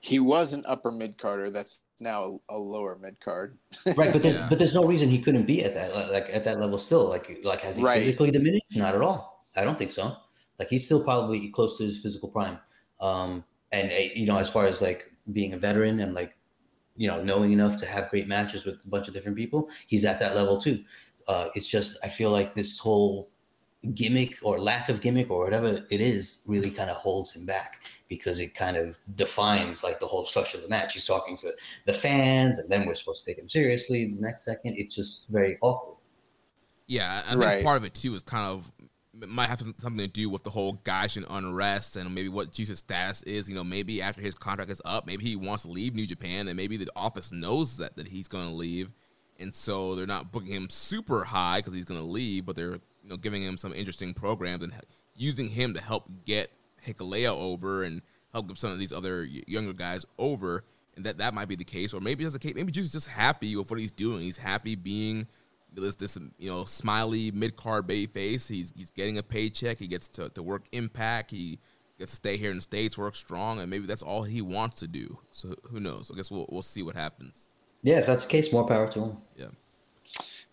He 0.00 0.18
was 0.18 0.52
an 0.52 0.64
upper 0.66 0.90
mid 0.90 1.16
carder. 1.16 1.50
That's 1.50 1.84
now 2.00 2.40
a, 2.50 2.56
a 2.56 2.58
lower 2.58 2.98
mid 3.00 3.20
card. 3.20 3.56
Right, 3.96 4.12
but 4.12 4.22
there's, 4.22 4.36
Yeah. 4.42 4.46
but 4.50 4.58
there's 4.58 4.74
no 4.74 4.82
reason 4.82 5.08
he 5.08 5.18
couldn't 5.20 5.46
be 5.46 5.64
at 5.64 5.72
that 5.74 5.94
like 6.10 6.28
at 6.32 6.42
that 6.44 6.58
level 6.58 6.78
still. 6.78 7.08
Like 7.08 7.40
like 7.44 7.60
has 7.60 7.78
he 7.78 7.84
Right. 7.84 8.00
physically 8.02 8.32
diminished? 8.32 8.66
Not 8.74 8.94
at 8.96 9.00
all. 9.02 9.46
I 9.54 9.64
don't 9.64 9.78
think 9.78 9.92
so. 9.92 10.16
Like 10.58 10.68
he's 10.68 10.84
still 10.84 11.02
probably 11.02 11.48
close 11.50 11.78
to 11.78 11.84
his 11.84 12.02
physical 12.02 12.28
prime. 12.28 12.58
Um, 13.00 13.44
and 13.70 13.90
uh, 13.92 13.94
you 14.14 14.26
know, 14.26 14.36
as 14.38 14.50
far 14.50 14.66
as 14.66 14.82
like 14.82 15.11
being 15.32 15.52
a 15.52 15.56
veteran 15.58 16.00
and 16.00 16.14
like 16.14 16.36
you 16.96 17.06
know 17.08 17.22
knowing 17.22 17.52
enough 17.52 17.76
to 17.76 17.86
have 17.86 18.10
great 18.10 18.26
matches 18.28 18.64
with 18.66 18.76
a 18.84 18.88
bunch 18.88 19.08
of 19.08 19.14
different 19.14 19.36
people, 19.36 19.68
he's 19.86 20.04
at 20.04 20.18
that 20.20 20.34
level 20.34 20.60
too. 20.60 20.82
Uh, 21.28 21.48
it's 21.54 21.68
just 21.68 21.98
I 22.04 22.08
feel 22.08 22.30
like 22.30 22.54
this 22.54 22.78
whole 22.78 23.28
gimmick 23.94 24.36
or 24.42 24.60
lack 24.60 24.88
of 24.88 25.00
gimmick 25.00 25.28
or 25.30 25.42
whatever 25.42 25.84
it 25.90 26.00
is 26.00 26.38
really 26.46 26.70
kind 26.70 26.88
of 26.88 26.96
holds 26.96 27.32
him 27.32 27.44
back 27.44 27.80
because 28.08 28.38
it 28.38 28.54
kind 28.54 28.76
of 28.76 28.96
defines 29.16 29.82
like 29.82 29.98
the 29.98 30.06
whole 30.06 30.24
structure 30.24 30.56
of 30.56 30.62
the 30.62 30.68
match. 30.68 30.92
He's 30.92 31.06
talking 31.06 31.36
to 31.38 31.52
the 31.86 31.92
fans, 31.94 32.58
and 32.58 32.70
then 32.70 32.86
we're 32.86 32.94
supposed 32.94 33.24
to 33.24 33.30
take 33.30 33.38
him 33.40 33.48
seriously. 33.48 34.06
The 34.06 34.20
next 34.20 34.44
second, 34.44 34.74
it's 34.76 34.94
just 34.94 35.28
very 35.28 35.58
awkward. 35.62 35.96
Yeah, 36.86 37.22
I 37.26 37.30
think 37.30 37.42
Right. 37.42 37.64
part 37.64 37.76
of 37.78 37.84
it 37.84 37.94
too 37.94 38.14
is 38.14 38.22
kind 38.22 38.46
of 38.46 38.70
it 38.78 38.81
might 39.14 39.48
have 39.48 39.60
something 39.60 39.98
to 39.98 40.06
do 40.06 40.30
with 40.30 40.42
the 40.42 40.50
whole 40.50 40.78
Gaijin 40.84 41.26
unrest 41.28 41.96
and 41.96 42.14
maybe 42.14 42.28
what 42.28 42.50
Jesus' 42.50 42.78
status 42.78 43.22
is. 43.24 43.48
You 43.48 43.54
know, 43.54 43.64
maybe 43.64 44.00
after 44.00 44.22
his 44.22 44.34
contract 44.34 44.70
is 44.70 44.80
up, 44.84 45.06
maybe 45.06 45.24
he 45.24 45.36
wants 45.36 45.64
to 45.64 45.70
leave 45.70 45.94
New 45.94 46.06
Japan, 46.06 46.48
and 46.48 46.56
maybe 46.56 46.76
the 46.76 46.88
office 46.96 47.30
knows 47.30 47.76
that 47.76 47.96
that 47.96 48.08
he's 48.08 48.28
going 48.28 48.48
to 48.48 48.54
leave, 48.54 48.90
and 49.38 49.54
so 49.54 49.94
they're 49.94 50.06
not 50.06 50.32
booking 50.32 50.54
him 50.54 50.70
super 50.70 51.24
high 51.24 51.58
because 51.58 51.74
he's 51.74 51.84
going 51.84 52.00
to 52.00 52.06
leave, 52.06 52.46
but 52.46 52.56
they're 52.56 52.80
you 53.02 53.08
know 53.08 53.16
giving 53.16 53.42
him 53.42 53.58
some 53.58 53.72
interesting 53.74 54.14
programs 54.14 54.64
and 54.64 54.72
using 55.14 55.48
him 55.48 55.74
to 55.74 55.82
help 55.82 56.08
get 56.24 56.50
Hikuleo 56.86 57.36
over 57.36 57.84
and 57.84 58.00
help 58.32 58.56
some 58.56 58.70
of 58.70 58.78
these 58.78 58.92
other 58.92 59.24
younger 59.24 59.74
guys 59.74 60.06
over. 60.18 60.64
And 60.94 61.06
that 61.06 61.18
that 61.18 61.32
might 61.32 61.48
be 61.48 61.56
the 61.56 61.64
case, 61.64 61.94
or 61.94 62.00
maybe 62.00 62.22
it's 62.24 62.34
the 62.34 62.38
case. 62.38 62.54
Maybe 62.54 62.70
Jesus 62.70 62.88
is 62.88 63.04
just 63.04 63.08
happy 63.08 63.56
with 63.56 63.70
what 63.70 63.80
he's 63.80 63.92
doing. 63.92 64.22
He's 64.22 64.36
happy 64.36 64.74
being 64.74 65.26
this 65.74 65.96
this 65.96 66.18
you 66.38 66.50
know 66.50 66.64
smiley 66.64 67.30
mid 67.30 67.56
card 67.56 67.86
bay 67.86 68.06
face. 68.06 68.48
He's 68.48 68.72
he's 68.76 68.90
getting 68.90 69.18
a 69.18 69.22
paycheck. 69.22 69.78
He 69.78 69.86
gets 69.86 70.08
to, 70.10 70.28
to 70.30 70.42
work 70.42 70.64
Impact. 70.72 71.30
He 71.30 71.58
gets 71.98 72.12
to 72.12 72.16
stay 72.16 72.36
here 72.36 72.50
in 72.50 72.56
the 72.56 72.62
states, 72.62 72.98
work 72.98 73.14
strong, 73.14 73.60
and 73.60 73.70
maybe 73.70 73.86
that's 73.86 74.02
all 74.02 74.22
he 74.22 74.42
wants 74.42 74.80
to 74.80 74.88
do. 74.88 75.18
So 75.32 75.54
who 75.70 75.80
knows? 75.80 76.10
I 76.12 76.16
guess 76.16 76.30
we'll 76.30 76.46
we'll 76.50 76.62
see 76.62 76.82
what 76.82 76.96
happens. 76.96 77.48
Yeah, 77.82 77.98
if 77.98 78.06
that's 78.06 78.24
the 78.24 78.30
case, 78.30 78.52
more 78.52 78.66
power 78.66 78.88
to 78.92 79.00
him. 79.00 79.16
Yeah. 79.36 79.46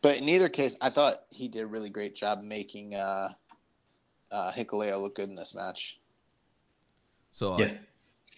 But 0.01 0.17
in 0.17 0.29
either 0.29 0.49
case, 0.49 0.77
I 0.81 0.89
thought 0.89 1.23
he 1.29 1.47
did 1.47 1.61
a 1.63 1.67
really 1.67 1.89
great 1.89 2.15
job 2.15 2.41
making 2.41 2.95
uh, 2.95 3.29
uh, 4.31 4.51
Hikuleo 4.51 5.01
look 5.01 5.15
good 5.15 5.29
in 5.29 5.35
this 5.35 5.53
match. 5.53 5.99
So 7.31 7.53
uh, 7.53 7.57
Yeah. 7.57 7.73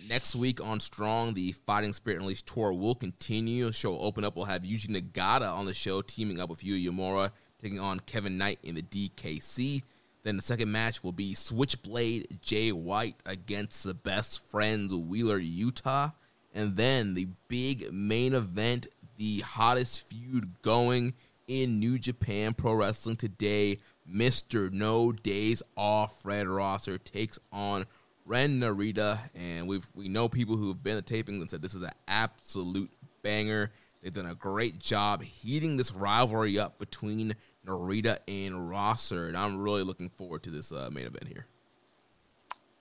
Next 0.08 0.36
week 0.36 0.60
on 0.64 0.80
Strong, 0.80 1.36
the 1.36 1.52
Fighting 1.66 1.94
Spirit 1.94 2.22
Unleashed 2.22 2.48
tour 2.48 2.74
will 2.74 2.96
continue. 2.96 3.72
Show 3.72 3.92
will 3.92 4.06
open 4.06 4.26
up. 4.26 4.36
We'll 4.36 4.46
have 4.46 4.64
Yuji 4.64 4.88
Nagata 4.88 5.54
on 5.54 5.66
the 5.66 5.74
show, 5.74 6.02
teaming 6.02 6.40
up 6.40 6.50
with 6.50 6.62
Yuya 6.62 6.90
Uemura, 6.90 7.32
taking 7.62 7.80
on 7.80 8.00
Kevin 8.02 8.38
Knight 8.38 8.60
in 8.64 8.76
the 8.76 8.82
DKC. 8.82 9.84
Then 10.24 10.36
the 10.36 10.42
second 10.42 10.72
match 10.72 11.04
will 11.04 11.12
be 11.12 11.34
Switchblade 11.34 12.40
Jay 12.42 12.72
White 12.72 13.16
against 13.26 13.84
the 13.84 13.94
best 13.94 14.46
friends 14.48 14.94
Wheeler 14.94 15.40
Yuta. 15.40 16.14
And 16.54 16.76
then 16.76 17.14
the 17.14 17.28
big 17.48 17.92
main 17.92 18.34
event, 18.34 18.88
the 19.18 19.40
hottest 19.40 20.08
feud 20.08 20.62
going 20.62 21.14
in 21.48 21.80
New 21.80 21.98
Japan 21.98 22.54
Pro 22.54 22.74
Wrestling 22.74 23.18
today. 23.18 23.78
Mr. 24.10 24.72
No 24.72 25.12
Days 25.12 25.64
Off 25.78 26.22
Fred 26.22 26.48
Rosser 26.48 26.98
takes 26.98 27.40
on 27.52 27.86
Ren 28.26 28.60
Narita, 28.60 29.20
and 29.36 29.68
we've 29.68 29.86
we 29.94 30.10
know 30.10 30.30
people 30.30 30.58
who 30.58 30.68
have 30.70 30.84
been 30.84 30.98
at 30.98 31.06
tapings 31.06 31.42
and 31.42 31.50
said 31.50 31.62
this 31.62 31.74
is 31.74 31.82
an 31.82 31.92
absolute 32.08 32.92
banger. 33.24 33.72
They've 34.02 34.14
done 34.14 34.26
a 34.26 34.36
great 34.36 34.80
job 34.80 35.22
heating 35.22 35.78
this 35.78 35.94
rivalry 35.94 36.58
up 36.58 36.80
between 36.80 37.36
Narita 37.66 38.18
and 38.28 38.70
Rosser, 38.70 39.28
and 39.28 39.38
I'm 39.38 39.60
really 39.60 39.84
looking 39.84 40.10
forward 40.10 40.44
to 40.44 40.50
this 40.50 40.72
uh, 40.72 40.90
main 40.92 41.06
event 41.06 41.28
here. 41.28 41.46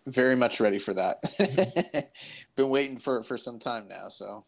Very 0.06 0.34
much 0.34 0.60
ready 0.60 0.78
for 0.78 0.94
that. 0.94 2.10
Been 2.56 2.70
waiting 2.70 2.96
for 2.96 3.22
for 3.22 3.36
some 3.36 3.58
time 3.58 3.86
now. 3.88 4.08
So 4.08 4.44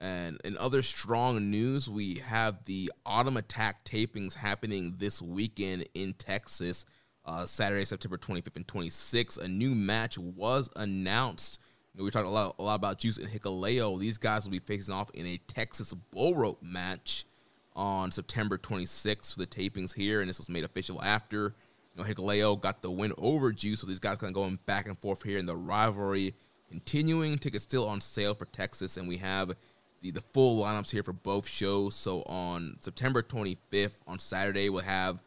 And 0.00 0.40
in 0.44 0.56
other 0.58 0.82
strong 0.82 1.50
news, 1.50 1.90
we 1.90 2.16
have 2.16 2.64
the 2.64 2.92
Autumn 3.04 3.36
Attack 3.36 3.84
tapings 3.84 4.34
happening 4.34 4.94
this 4.98 5.20
weekend 5.20 5.88
in 5.94 6.14
Texas, 6.14 6.84
uh, 7.26 7.44
Saturday, 7.44 7.84
September 7.84 8.16
25th 8.16 8.56
and 8.56 8.66
26th. 8.66 9.38
A 9.38 9.48
new 9.48 9.74
match 9.74 10.16
was 10.16 10.70
announced. 10.76 11.60
We 11.96 12.10
talked 12.10 12.26
a 12.26 12.30
lot, 12.30 12.54
a 12.58 12.62
lot 12.62 12.74
about 12.74 12.98
Juice 12.98 13.18
and 13.18 13.28
Hikuleo. 13.28 13.98
These 13.98 14.18
guys 14.18 14.44
will 14.44 14.52
be 14.52 14.58
facing 14.58 14.94
off 14.94 15.10
in 15.14 15.26
a 15.26 15.38
Texas 15.48 15.94
bull 16.12 16.34
rope 16.34 16.62
match 16.62 17.24
on 17.74 18.10
September 18.10 18.58
26th 18.58 19.32
for 19.32 19.38
the 19.38 19.46
tapings 19.46 19.94
here, 19.94 20.20
and 20.20 20.28
this 20.28 20.38
was 20.38 20.48
made 20.48 20.64
official 20.64 21.02
after. 21.02 21.54
You 21.94 22.02
know, 22.02 22.04
Hikuleo 22.04 22.60
got 22.60 22.82
the 22.82 22.90
win 22.90 23.12
over 23.16 23.52
Juice, 23.52 23.80
so 23.80 23.86
these 23.86 23.98
guys 23.98 24.18
kind 24.18 24.30
of 24.30 24.34
going 24.34 24.58
back 24.66 24.86
and 24.86 24.98
forth 24.98 25.22
here 25.22 25.38
in 25.38 25.46
the 25.46 25.56
rivalry 25.56 26.34
continuing. 26.68 27.38
Tickets 27.38 27.64
still 27.64 27.88
on 27.88 28.00
sale 28.00 28.34
for 28.34 28.44
Texas, 28.44 28.98
and 28.98 29.08
we 29.08 29.16
have 29.16 29.52
the, 30.02 30.10
the 30.10 30.22
full 30.32 30.62
lineups 30.62 30.90
here 30.90 31.02
for 31.02 31.14
both 31.14 31.48
shows. 31.48 31.94
So 31.94 32.22
on 32.22 32.76
September 32.80 33.22
25th, 33.22 34.02
on 34.06 34.18
Saturday, 34.18 34.68
we'll 34.68 34.82
have 34.82 35.20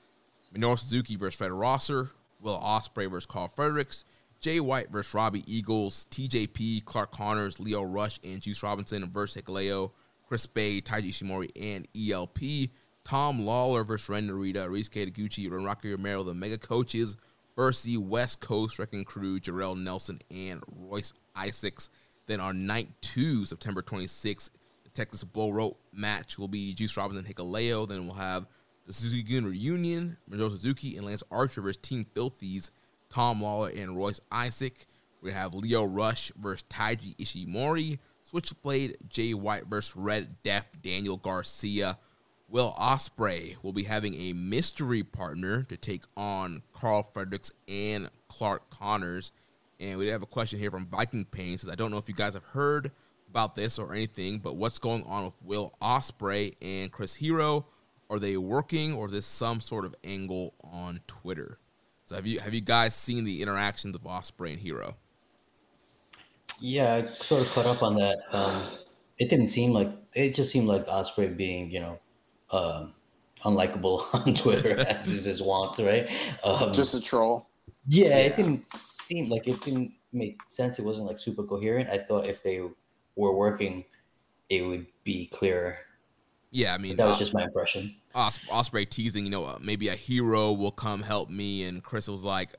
Minoru 0.53 0.79
Suzuki 0.79 1.15
versus 1.15 1.37
Fred 1.37 1.51
Rosser, 1.51 2.09
Will 2.41 2.59
Ospreay 2.59 3.09
versus 3.09 3.25
Carl 3.25 3.47
Fredericks, 3.49 4.05
Jay 4.39 4.59
White 4.59 4.89
versus 4.89 5.13
Robbie 5.13 5.43
Eagles, 5.45 6.07
TJP, 6.11 6.85
Clark 6.85 7.11
Connors, 7.11 7.59
Lio 7.59 7.83
Rush, 7.83 8.19
and 8.23 8.41
Juice 8.41 8.63
Robinson 8.63 9.09
versus 9.11 9.41
Hikuleo, 9.41 9.91
Chris 10.27 10.45
Bey, 10.45 10.81
Taiji 10.81 11.09
Ishimori, 11.09 11.49
and 11.59 11.87
ELP 11.95 12.69
Tom 13.09 13.41
Lawlor 13.41 13.83
versus 13.83 14.07
Ren 14.07 14.27
Narita, 14.29 14.67
Ryusuke 14.67 15.11
Taguchi, 15.11 15.51
and 15.51 15.65
Rocky 15.65 15.91
Romero, 15.91 16.23
the 16.23 16.35
Mega 16.35 16.59
Coaches 16.59 17.17
versus 17.55 17.81
the 17.81 17.97
West 17.97 18.39
Coast 18.39 18.77
Wrecking 18.77 19.03
Crew, 19.03 19.39
Jorel 19.39 19.75
Nelson 19.75 20.19
and 20.29 20.61
Royce 20.75 21.13
Isaacs. 21.35 21.89
Then 22.27 22.39
on 22.39 22.67
night 22.67 22.89
two, 23.01 23.45
September 23.45 23.81
26th, 23.81 24.51
the 24.83 24.89
Texas 24.91 25.23
Bull 25.23 25.51
Rope 25.51 25.79
match 25.91 26.37
will 26.37 26.47
be 26.47 26.75
Juice 26.75 26.95
Robinson 26.95 27.25
Hikuleo. 27.25 27.89
Then 27.89 28.05
we'll 28.05 28.15
have 28.15 28.47
the 28.89 28.93
Suzuki 28.93 29.35
Gun 29.35 29.45
reunion, 29.45 30.17
Minoru 30.27 30.49
Suzuki 30.49 30.97
and 30.97 31.05
Lance 31.05 31.21
Archer 31.29 31.61
versus 31.61 31.77
Team 31.77 32.07
Filthies, 32.15 32.71
Tom 33.11 33.39
Lawlor 33.39 33.69
and 33.79 33.95
Royce 33.95 34.19
Isaac. 34.31 34.87
We 35.21 35.31
have 35.31 35.53
Lio 35.53 35.83
Rush 35.83 36.31
versus 36.35 36.63
Taiji 36.71 37.15
Ishimori, 37.17 37.99
Switchblade 38.23 38.97
Jay 39.07 39.35
White 39.35 39.67
versus 39.67 39.95
Red 39.95 40.41
Death 40.41 40.65
Daniel 40.81 41.17
Garcia. 41.17 41.99
Will 42.47 42.73
Ospreay 42.79 43.57
will 43.61 43.73
be 43.73 43.83
having 43.83 44.15
a 44.15 44.33
mystery 44.33 45.03
partner 45.03 45.61
to 45.61 45.77
take 45.77 46.05
on 46.17 46.63
Carl 46.73 47.11
Fredericks 47.13 47.51
and 47.67 48.09
Clark 48.27 48.71
Connors. 48.71 49.31
And 49.79 49.99
we 49.99 50.07
have 50.07 50.23
a 50.23 50.25
question 50.25 50.57
here 50.57 50.71
from 50.71 50.87
Viking 50.87 51.25
Pain. 51.25 51.59
Says 51.59 51.69
I 51.69 51.75
don't 51.75 51.91
know 51.91 51.99
if 51.99 52.09
you 52.09 52.15
guys 52.15 52.33
have 52.33 52.43
heard 52.43 52.91
about 53.29 53.53
this 53.53 53.77
or 53.77 53.93
anything, 53.93 54.39
but 54.39 54.55
what's 54.55 54.79
going 54.79 55.03
on 55.03 55.25
with 55.25 55.33
Will 55.43 55.73
Ospreay 55.79 56.55
and 56.59 56.91
Chris 56.91 57.13
Hero? 57.13 57.67
Are 58.09 58.19
they 58.19 58.37
working, 58.37 58.93
or 58.93 59.05
is 59.05 59.11
this 59.11 59.25
some 59.25 59.61
sort 59.61 59.85
of 59.85 59.95
angle 60.03 60.53
on 60.63 61.01
Twitter? 61.07 61.59
So 62.05 62.15
have 62.15 62.25
you 62.25 62.39
have 62.39 62.53
you 62.53 62.61
guys 62.61 62.95
seen 62.95 63.23
the 63.23 63.41
interactions 63.41 63.95
of 63.95 64.01
Ospreay 64.01 64.53
and 64.53 64.59
Hero? 64.59 64.95
Yeah, 66.59 66.95
I 66.95 67.05
sort 67.05 67.41
of 67.41 67.51
caught 67.53 67.65
up 67.67 67.83
on 67.83 67.95
that. 67.95 68.17
Um, 68.31 68.61
it 69.19 69.29
didn't 69.29 69.49
seem 69.49 69.71
like 69.71 69.91
it 70.13 70.33
just 70.33 70.51
seemed 70.51 70.67
like 70.67 70.87
Ospreay 70.87 71.35
being, 71.35 71.69
you 71.69 71.81
know, 71.81 71.99
um, 72.51 72.93
unlikable 73.43 74.07
on 74.13 74.33
Twitter 74.33 74.77
as 74.87 75.09
is 75.09 75.25
his 75.25 75.41
wont, 75.41 75.77
right? 75.79 76.09
Um, 76.43 76.73
Just 76.73 76.95
a 76.95 77.01
troll. 77.01 77.47
yeah, 77.87 78.07
yeah. 78.09 78.17
it 78.17 78.35
didn't 78.35 78.67
seem 78.69 79.29
like 79.29 79.47
it 79.47 79.61
didn't 79.61 79.93
make 80.11 80.39
sense. 80.47 80.79
It 80.79 80.85
wasn't 80.85 81.07
like 81.07 81.19
super 81.19 81.43
coherent. 81.43 81.89
I 81.89 81.97
thought 81.97 82.25
if 82.25 82.41
they 82.43 82.61
were 83.15 83.35
working, 83.35 83.85
it 84.49 84.65
would 84.65 84.87
be 85.03 85.27
clearer. 85.27 85.77
Yeah, 86.51 86.73
I 86.73 86.77
mean, 86.77 86.97
That 86.97 87.05
was 87.05 87.15
uh, 87.15 87.19
just 87.19 87.33
my 87.33 87.43
impression. 87.43 87.95
Os- 88.15 88.39
Ospreay 88.49 88.89
teasing, 88.89 89.25
you 89.25 89.29
know, 89.29 89.45
uh, 89.45 89.57
maybe 89.61 89.87
a 89.87 89.95
hero 89.95 90.51
will 90.51 90.71
come 90.71 91.03
help 91.03 91.29
me, 91.29 91.63
and 91.63 91.83
Chris 91.83 92.07
was 92.07 92.23
like, 92.23 92.49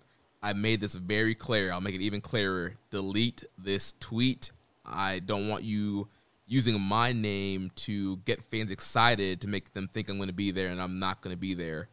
"I 0.42 0.52
made 0.52 0.80
this 0.80 0.94
very 0.94 1.34
clear. 1.34 1.72
I'll 1.72 1.80
make 1.80 1.94
it 1.96 2.00
even 2.00 2.20
clearer. 2.20 2.76
Delete 2.90 3.44
this 3.58 3.94
tweet. 3.98 4.52
I 4.84 5.18
don't 5.18 5.48
want 5.48 5.64
you 5.64 6.08
using 6.46 6.80
my 6.80 7.12
name 7.12 7.70
to 7.76 8.16
get 8.18 8.42
fans 8.44 8.70
excited 8.70 9.40
to 9.40 9.48
make 9.48 9.72
them 9.72 9.88
think 9.88 10.08
I'm 10.08 10.16
going 10.16 10.28
to 10.28 10.34
be 10.34 10.50
there, 10.50 10.68
and 10.68 10.80
I'm 10.80 10.98
not 10.98 11.20
going 11.20 11.34
to 11.34 11.40
be 11.40 11.54
there. 11.54 11.88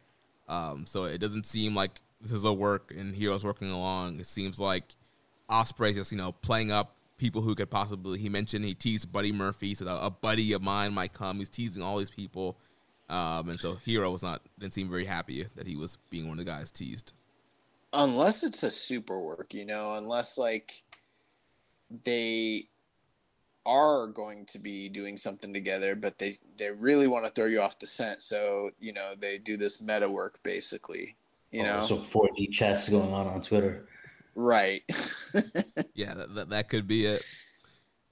Um, 0.48 0.86
so 0.86 1.04
it 1.04 1.18
doesn't 1.18 1.46
seem 1.46 1.74
like 1.74 2.00
this 2.20 2.32
is 2.32 2.44
a 2.44 2.52
work 2.52 2.92
and 2.96 3.14
Hero's 3.14 3.44
working 3.44 3.70
along. 3.70 4.18
It 4.18 4.26
seems 4.26 4.58
like 4.58 4.84
Ospreay's 5.48 5.94
just 5.94 6.12
you 6.12 6.18
know 6.18 6.32
playing 6.32 6.70
up 6.70 6.96
people 7.18 7.42
who 7.42 7.54
could 7.54 7.70
possibly. 7.70 8.18
He 8.18 8.28
mentioned 8.28 8.64
he 8.64 8.74
teased 8.74 9.12
Buddy 9.12 9.32
Murphy, 9.32 9.74
said 9.74 9.88
a 9.88 10.08
buddy 10.10 10.52
of 10.52 10.62
mine 10.62 10.94
might 10.94 11.12
come. 11.12 11.38
He's 11.38 11.48
teasing 11.48 11.82
all 11.82 11.98
these 11.98 12.10
people, 12.10 12.58
um, 13.10 13.50
and 13.50 13.60
so 13.60 13.74
Hero 13.84 14.10
was 14.10 14.22
not 14.22 14.40
didn't 14.58 14.74
seem 14.74 14.88
very 14.88 15.04
happy 15.04 15.46
that 15.56 15.66
he 15.66 15.76
was 15.76 15.98
being 16.10 16.28
one 16.28 16.38
of 16.38 16.44
the 16.44 16.50
guys 16.50 16.70
teased. 16.70 17.12
unless 17.92 18.42
it's 18.44 18.62
a 18.62 18.70
super 18.70 19.20
work, 19.20 19.52
you 19.54 19.64
know, 19.64 19.94
unless 19.94 20.38
like 20.38 20.82
they 22.04 22.68
are 23.66 24.06
going 24.06 24.46
to 24.46 24.58
be 24.58 24.88
doing 24.88 25.16
something 25.16 25.52
together, 25.52 25.94
but 25.94 26.18
they 26.18 26.36
they 26.56 26.70
really 26.70 27.06
want 27.06 27.24
to 27.26 27.30
throw 27.32 27.46
you 27.46 27.60
off 27.60 27.78
the 27.78 27.86
scent, 27.86 28.22
so 28.22 28.70
you 28.80 28.92
know 28.92 29.12
they 29.18 29.38
do 29.38 29.56
this 29.56 29.82
meta 29.82 30.08
work 30.08 30.38
basically, 30.42 31.16
you 31.50 31.62
know, 31.62 31.84
so 31.84 31.98
4D 31.98 32.50
chess 32.50 32.88
going 32.88 33.12
on 33.12 33.26
on 33.26 33.42
Twitter. 33.42 33.86
Right? 34.38 34.82
Yeah, 35.94 36.14
that, 36.14 36.34
that, 36.36 36.50
that 36.50 36.68
could 36.68 36.86
be 36.86 37.06
it. 37.06 37.24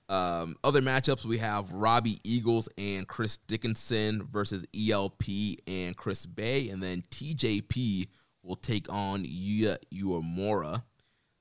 Um, 0.08 0.56
other 0.64 0.82
matchups 0.82 1.24
we 1.24 1.38
have 1.38 1.72
Robbie 1.72 2.18
Eagles 2.24 2.68
and 2.76 3.06
Chris 3.06 3.36
Dickinson 3.36 4.26
versus 4.30 4.66
ELP 4.76 5.22
and 5.68 5.96
Chris 5.96 6.26
Bey, 6.26 6.68
and 6.68 6.82
then 6.82 7.02
TJP 7.10 8.08
will 8.42 8.56
take 8.56 8.92
on 8.92 9.24
Yuya 9.24 9.78
Uemura. 9.94 10.82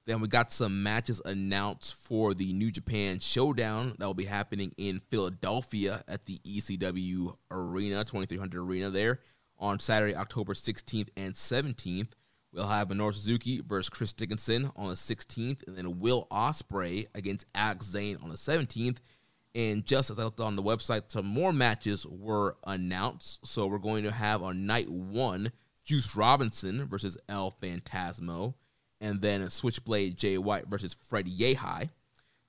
Then 0.05 0.21
we 0.21 0.27
got 0.27 0.53
some 0.53 0.83
matches 0.83 1.19
announced 1.25 1.95
for 1.95 2.35
the 2.35 2.53
New 2.53 2.71
Japan 2.71 3.19
Showdown 3.19 3.95
that 3.97 4.05
will 4.05 4.13
be 4.13 4.25
happening 4.25 4.71
in 4.77 4.99
Philadelphia 4.99 6.03
at 6.07 6.25
the 6.25 6.39
ECW 6.45 7.35
Arena, 7.49 8.03
2300 8.03 8.59
Arena 8.61 8.91
there 8.91 9.19
on 9.57 9.79
Saturday, 9.79 10.15
October 10.15 10.53
16th 10.53 11.09
and 11.17 11.33
17th. 11.33 12.09
We'll 12.55 12.67
have 12.67 12.87
Minoru 12.87 13.13
Suzuki 13.13 13.59
versus 13.59 13.89
Chris 13.89 14.13
Dickinson 14.13 14.71
on 14.77 14.87
the 14.87 14.95
16th, 14.95 15.67
and 15.67 15.75
then 15.75 15.99
Will 15.99 16.25
Ospreay 16.31 17.05
against 17.13 17.45
Alex 17.53 17.87
Zayne 17.87 18.17
on 18.23 18.29
the 18.29 18.37
17th. 18.37 18.99
And 19.53 19.85
just 19.85 20.09
as 20.09 20.17
I 20.17 20.23
looked 20.23 20.39
on 20.39 20.55
the 20.55 20.63
website, 20.63 21.11
some 21.11 21.25
more 21.25 21.51
matches 21.51 22.05
were 22.05 22.55
announced. 22.65 23.45
So 23.45 23.67
we're 23.67 23.77
going 23.77 24.05
to 24.05 24.11
have 24.11 24.41
on 24.41 24.65
night 24.65 24.89
one, 24.89 25.51
Juice 25.83 26.15
Robinson 26.15 26.87
versus 26.87 27.17
El 27.27 27.51
Phantasmo, 27.61 28.53
and 29.01 29.21
then 29.21 29.49
Switchblade 29.49 30.17
Jay 30.17 30.37
White 30.37 30.67
versus 30.67 30.93
Freddie 30.93 31.35
Yehi. 31.35 31.89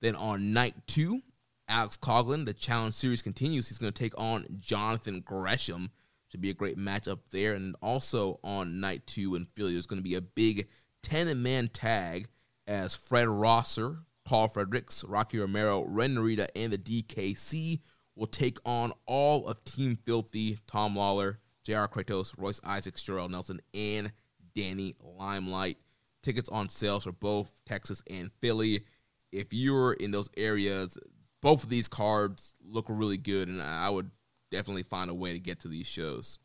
Then 0.03 0.15
on 0.15 0.53
night 0.53 0.75
two, 0.87 1.23
Alex 1.69 1.97
Coughlin, 1.97 2.47
the 2.47 2.55
challenge 2.55 2.95
series 2.95 3.23
continues. 3.23 3.69
He's 3.69 3.79
going 3.79 3.93
to 3.93 4.03
take 4.03 4.17
on 4.17 4.47
Jonathan 4.61 5.21
Gresham. 5.21 5.91
Should 6.37 6.43
be 6.43 6.51
a 6.51 6.55
great 6.55 6.77
matchup 6.77 7.21
there. 7.31 7.55
And 7.55 7.75
also 7.81 8.41
on 8.45 8.79
night 8.79 9.07
two 9.07 9.37
in 9.37 9.47
Philly, 9.47 9.73
there's 9.73 9.87
going 9.87 10.01
to 10.01 10.07
be 10.07 10.17
a 10.17 10.21
big 10.21 10.69
10 11.03 11.43
man 11.43 11.69
tag 11.69 12.29
as 12.67 12.95
Fred 12.95 13.27
Rosser, 13.27 14.01
Paul 14.27 14.49
Fredericks, 14.49 15.03
Rocky 15.05 15.39
Romero, 15.39 15.87
Ren 15.87 16.15
Narita, 16.15 16.49
and 16.55 16.75
the 16.75 16.77
DKC 16.77 17.81
will 18.17 18.27
take 18.27 18.59
on 18.67 18.93
all 19.07 19.47
of 19.47 19.65
Team 19.65 19.97
Filthy, 20.05 20.59
Tom 20.67 20.95
Lawlor, 20.95 21.39
JR 21.65 21.87
Kratos, 21.87 22.35
Royce 22.37 22.61
Isaacs, 22.63 23.03
Jorel 23.03 23.31
Nelson, 23.31 23.63
and 23.73 24.13
Danny 24.55 24.95
Limelight. 25.01 25.79
Tickets 26.23 26.51
on 26.51 26.69
sales 26.69 27.05
for 27.05 27.13
both 27.13 27.51
Texas 27.65 28.03
and 28.11 28.31
Philly. 28.43 28.85
If 29.33 29.55
you're 29.55 29.95
in 29.95 30.11
those 30.11 30.29
areas, 30.37 30.99
both 31.41 31.63
of 31.63 31.71
these 31.71 31.89
cards 31.89 32.55
look 32.63 32.85
really 32.91 33.17
good, 33.17 33.49
and 33.49 33.63
I 33.63 33.89
would 33.89 34.11
definitely 34.51 34.83
find 34.83 35.11
a 35.11 35.15
way 35.15 35.33
to 35.33 35.39
get 35.39 35.61
to 35.61 35.69
these 35.69 35.87
shows. 35.87 36.39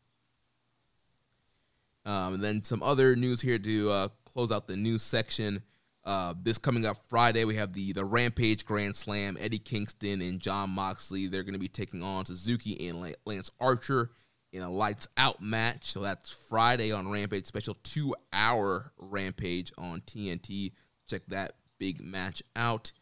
Um, 2.04 2.34
and 2.34 2.42
then 2.42 2.62
some 2.62 2.82
other 2.82 3.14
news 3.14 3.40
here 3.40 3.58
to 3.58 3.90
uh, 3.90 4.08
close 4.24 4.50
out 4.50 4.66
the 4.66 4.76
news 4.76 5.02
section. 5.02 5.62
Uh, 6.04 6.34
this 6.42 6.58
coming 6.58 6.84
up 6.84 6.96
Friday, 7.08 7.44
we 7.44 7.54
have 7.54 7.74
the 7.74 7.92
the 7.92 8.04
Rampage 8.04 8.64
Grand 8.64 8.96
Slam. 8.96 9.36
Eddie 9.38 9.60
Kingston 9.60 10.20
and 10.20 10.40
Jon 10.40 10.70
Moxley. 10.70 11.28
They're 11.28 11.44
going 11.44 11.52
to 11.52 11.60
be 11.60 11.68
taking 11.68 12.02
on 12.02 12.26
Suzuki 12.26 12.88
and 12.88 13.14
Lance 13.24 13.50
Archer 13.60 14.10
in 14.52 14.62
a 14.62 14.70
lights 14.70 15.06
out 15.16 15.40
match. 15.40 15.92
So 15.92 16.00
that's 16.00 16.30
Friday 16.30 16.90
on 16.90 17.08
Rampage. 17.08 17.46
Special 17.46 17.76
two 17.84 18.14
hour 18.32 18.92
Rampage 18.98 19.72
on 19.78 20.00
TNT. 20.00 20.72
Check 21.08 21.22
that 21.28 21.52
big 21.78 22.00
match 22.00 22.42
out. 22.56 22.92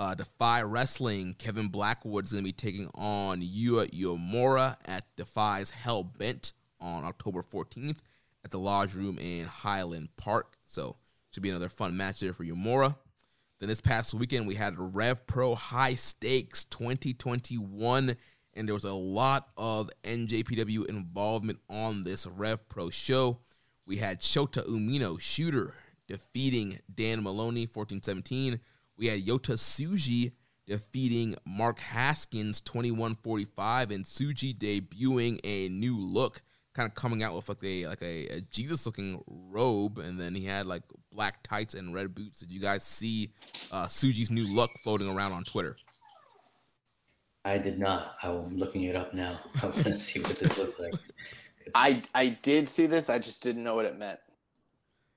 Uh, 0.00 0.14
Defy 0.14 0.62
Wrestling, 0.62 1.34
Kevin 1.38 1.68
Blackwood's 1.68 2.32
going 2.32 2.42
to 2.42 2.48
be 2.48 2.54
taking 2.54 2.88
on 2.94 3.42
Yuya 3.42 3.90
Uemura 3.92 4.76
at 4.86 5.04
Defy's 5.14 5.70
Hell 5.70 6.04
Bent 6.04 6.54
on 6.80 7.04
October 7.04 7.42
14th 7.42 7.98
at 8.42 8.50
the 8.50 8.58
Lodge 8.58 8.94
Room 8.94 9.18
in 9.18 9.44
Highland 9.44 10.08
Park. 10.16 10.56
So, 10.64 10.96
should 11.30 11.42
be 11.42 11.50
another 11.50 11.68
fun 11.68 11.98
match 11.98 12.20
there 12.20 12.32
for 12.32 12.46
Uemura. 12.46 12.96
Then 13.58 13.68
this 13.68 13.82
past 13.82 14.14
weekend, 14.14 14.46
we 14.46 14.54
had 14.54 14.72
Rev 14.78 15.26
Pro 15.26 15.54
High 15.54 15.96
Stakes 15.96 16.64
2021, 16.64 18.16
and 18.54 18.66
there 18.66 18.74
was 18.74 18.84
a 18.84 18.94
lot 18.94 19.48
of 19.58 19.90
NJPW 20.04 20.86
involvement 20.88 21.58
on 21.68 22.04
this 22.04 22.26
Rev 22.26 22.66
Pro 22.70 22.88
show. 22.88 23.40
We 23.86 23.96
had 23.96 24.20
Shota 24.20 24.66
Umino, 24.66 25.20
shooter, 25.20 25.74
defeating 26.08 26.78
Dan 26.94 27.22
Moloney 27.22 27.66
14 27.66 28.00
17. 28.00 28.60
We 29.00 29.06
had 29.06 29.24
Yota 29.24 29.54
Tsuji 29.54 30.32
defeating 30.66 31.34
Mark 31.46 31.78
Haskins 31.80 32.60
21-45 32.60 33.94
and 33.94 34.04
Tsuji 34.04 34.54
debuting 34.54 35.40
a 35.42 35.70
new 35.70 35.98
look, 35.98 36.42
kind 36.74 36.86
of 36.86 36.94
coming 36.94 37.22
out 37.22 37.34
with 37.34 37.48
like 37.48 37.64
a 37.64 37.86
like 37.86 38.02
a, 38.02 38.26
a 38.26 38.40
Jesus 38.42 38.84
looking 38.84 39.24
robe, 39.26 39.96
and 39.96 40.20
then 40.20 40.34
he 40.34 40.44
had 40.44 40.66
like 40.66 40.82
black 41.10 41.42
tights 41.42 41.72
and 41.72 41.94
red 41.94 42.14
boots. 42.14 42.40
Did 42.40 42.52
you 42.52 42.60
guys 42.60 42.84
see 42.84 43.32
uh, 43.72 43.86
Tsuji's 43.86 44.30
new 44.30 44.46
look 44.54 44.70
floating 44.84 45.08
around 45.08 45.32
on 45.32 45.44
Twitter? 45.44 45.76
I 47.46 47.56
did 47.56 47.78
not. 47.78 48.16
I'm 48.22 48.58
looking 48.58 48.82
it 48.82 48.96
up 48.96 49.14
now. 49.14 49.32
I 49.62 49.66
want 49.68 49.84
to 49.84 49.96
see 49.96 50.20
what 50.20 50.36
this 50.36 50.58
looks 50.58 50.78
like. 50.78 50.92
I 51.74 52.02
I 52.14 52.28
did 52.42 52.68
see 52.68 52.84
this. 52.84 53.08
I 53.08 53.18
just 53.18 53.42
didn't 53.42 53.64
know 53.64 53.76
what 53.76 53.86
it 53.86 53.96
meant. 53.96 54.20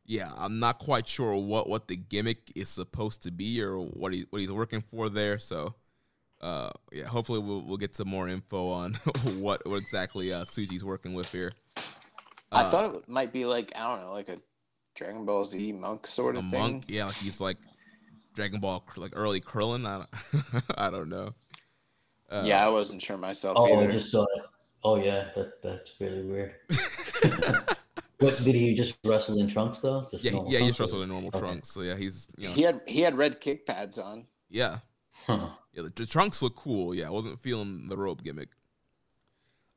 Yeah, 0.06 0.32
I'm 0.38 0.60
not 0.60 0.80
quite 0.80 1.08
sure 1.08 1.36
what 1.36 1.70
what 1.70 1.88
the 1.88 1.96
gimmick 1.96 2.52
is 2.56 2.68
supposed 2.70 3.24
to 3.24 3.32
be 3.32 3.62
or 3.62 3.78
what 3.78 4.14
he 4.14 4.26
what 4.30 4.40
he's 4.42 4.52
working 4.52 4.82
for 4.82 5.10
there. 5.10 5.40
So 5.40 5.76
uh, 6.42 6.72
yeah, 6.92 7.06
hopefully 7.06 7.40
we'll 7.40 7.62
we'll 7.62 7.78
get 7.78 7.96
some 7.96 8.10
more 8.10 8.28
info 8.28 8.68
on 8.68 8.94
what 9.40 9.66
what 9.68 9.78
exactly 9.78 10.34
uh, 10.34 10.44
Tsuji's 10.44 10.84
working 10.84 11.14
with 11.14 11.32
here. 11.32 11.54
I 12.52 12.70
thought 12.70 12.94
it 12.96 13.08
might 13.10 13.32
be 13.32 13.46
like 13.46 13.72
I 13.76 13.88
don't 13.88 14.02
know, 14.06 14.12
like 14.12 14.28
a 14.30 14.40
Dragon 14.96 15.26
Ball 15.26 15.46
Z 15.46 15.72
monk 15.72 16.06
sort 16.06 16.36
of 16.36 16.42
thing. 16.50 16.60
monk, 16.60 16.86
yeah, 16.90 17.06
like 17.06 17.16
he's 17.16 17.40
like 17.40 17.58
Dragon 18.36 18.60
Ball, 18.60 18.84
like 18.98 19.14
early 19.16 19.40
Krillin. 19.40 19.88
I 19.88 20.06
don't, 20.34 20.64
I 20.78 20.90
don't 20.90 21.10
know. 21.10 21.34
Uh, 22.30 22.44
yeah, 22.46 22.66
I 22.66 22.70
wasn't 22.70 23.02
sure 23.02 23.18
myself 23.18 23.56
Oh, 23.58 23.72
I 23.80 23.84
either. 23.84 23.94
just 23.94 24.12
saw 24.12 24.24
it. 24.24 24.44
Oh 24.84 25.02
yeah, 25.02 25.30
that 25.36 25.62
that's 25.62 25.94
really 26.02 26.24
weird. 26.24 26.56
what 28.24 28.38
did 28.44 28.56
he 28.56 28.74
just 28.74 28.96
wrestle 29.06 29.38
in 29.40 29.48
trunks 29.48 29.80
though? 29.82 30.08
Just 30.12 30.24
yeah, 30.24 30.32
he- 30.32 30.38
yeah, 30.54 30.60
he's 30.60 30.76
trunks, 30.76 30.80
or- 30.80 30.84
wrestled 30.84 31.04
in 31.04 31.10
normal 31.10 31.28
Okay. 31.30 31.40
trunks. 31.40 31.70
So 31.72 31.82
yeah, 31.82 31.96
he's 31.96 32.28
you 32.38 32.48
know, 32.48 32.54
He 32.54 32.62
had 32.64 32.82
he 32.88 33.02
had 33.02 33.18
red 33.18 33.40
kick 33.42 33.66
pads 33.66 33.98
on. 33.98 34.26
yeah, 34.50 34.80
Huh. 35.28 35.50
yeah. 35.74 35.84
The, 35.84 35.90
the 35.96 36.06
trunks 36.06 36.42
look 36.42 36.56
cool. 36.56 36.94
Yeah, 36.96 37.08
I 37.08 37.12
wasn't 37.12 37.40
feeling 37.40 37.88
the 37.90 37.98
rope 37.98 38.24
gimmick. 38.24 38.50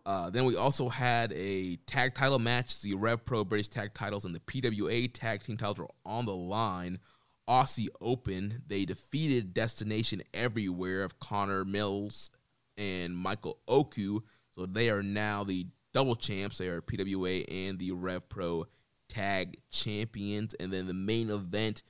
Uh, 0.05 0.31
then 0.31 0.45
we 0.45 0.55
also 0.55 0.89
had 0.89 1.33
a 1.33 1.77
tag 1.87 2.15
title 2.15 2.39
match. 2.39 2.81
The 2.81 2.95
Rev 2.95 3.25
Pro 3.25 3.43
British 3.45 3.67
Tag 3.69 3.93
Titles 3.93 4.25
and 4.25 4.33
the 4.33 4.39
PWA 4.41 5.09
Tag 5.13 5.43
Team 5.43 5.57
titles 5.57 5.79
were 5.79 5.89
on 6.05 6.27
the 6.27 6.35
line. 6.37 7.01
Aussie 7.49 7.89
Open, 8.01 8.63
they 8.69 8.85
defeated 8.85 9.53
Destination 9.55 10.23
Everywhere 10.33 11.03
of 11.03 11.19
Connor 11.19 11.65
Mills 11.65 12.31
and 12.77 13.17
Michael 13.17 13.59
Oku. 13.67 14.21
So 14.55 14.65
they 14.67 14.91
are 14.91 15.03
now 15.03 15.43
the 15.45 15.67
double 15.97 16.15
champs. 16.15 16.59
They 16.59 16.69
are 16.69 16.83
PWA 16.83 17.47
and 17.51 17.79
the 17.79 17.91
Rev 17.93 18.29
Pro 18.29 18.67
Tag 19.09 19.57
Champions. 19.71 20.53
And 20.61 20.71
then 20.71 20.87
the 20.87 20.93
main 20.93 21.31
event 21.31 21.83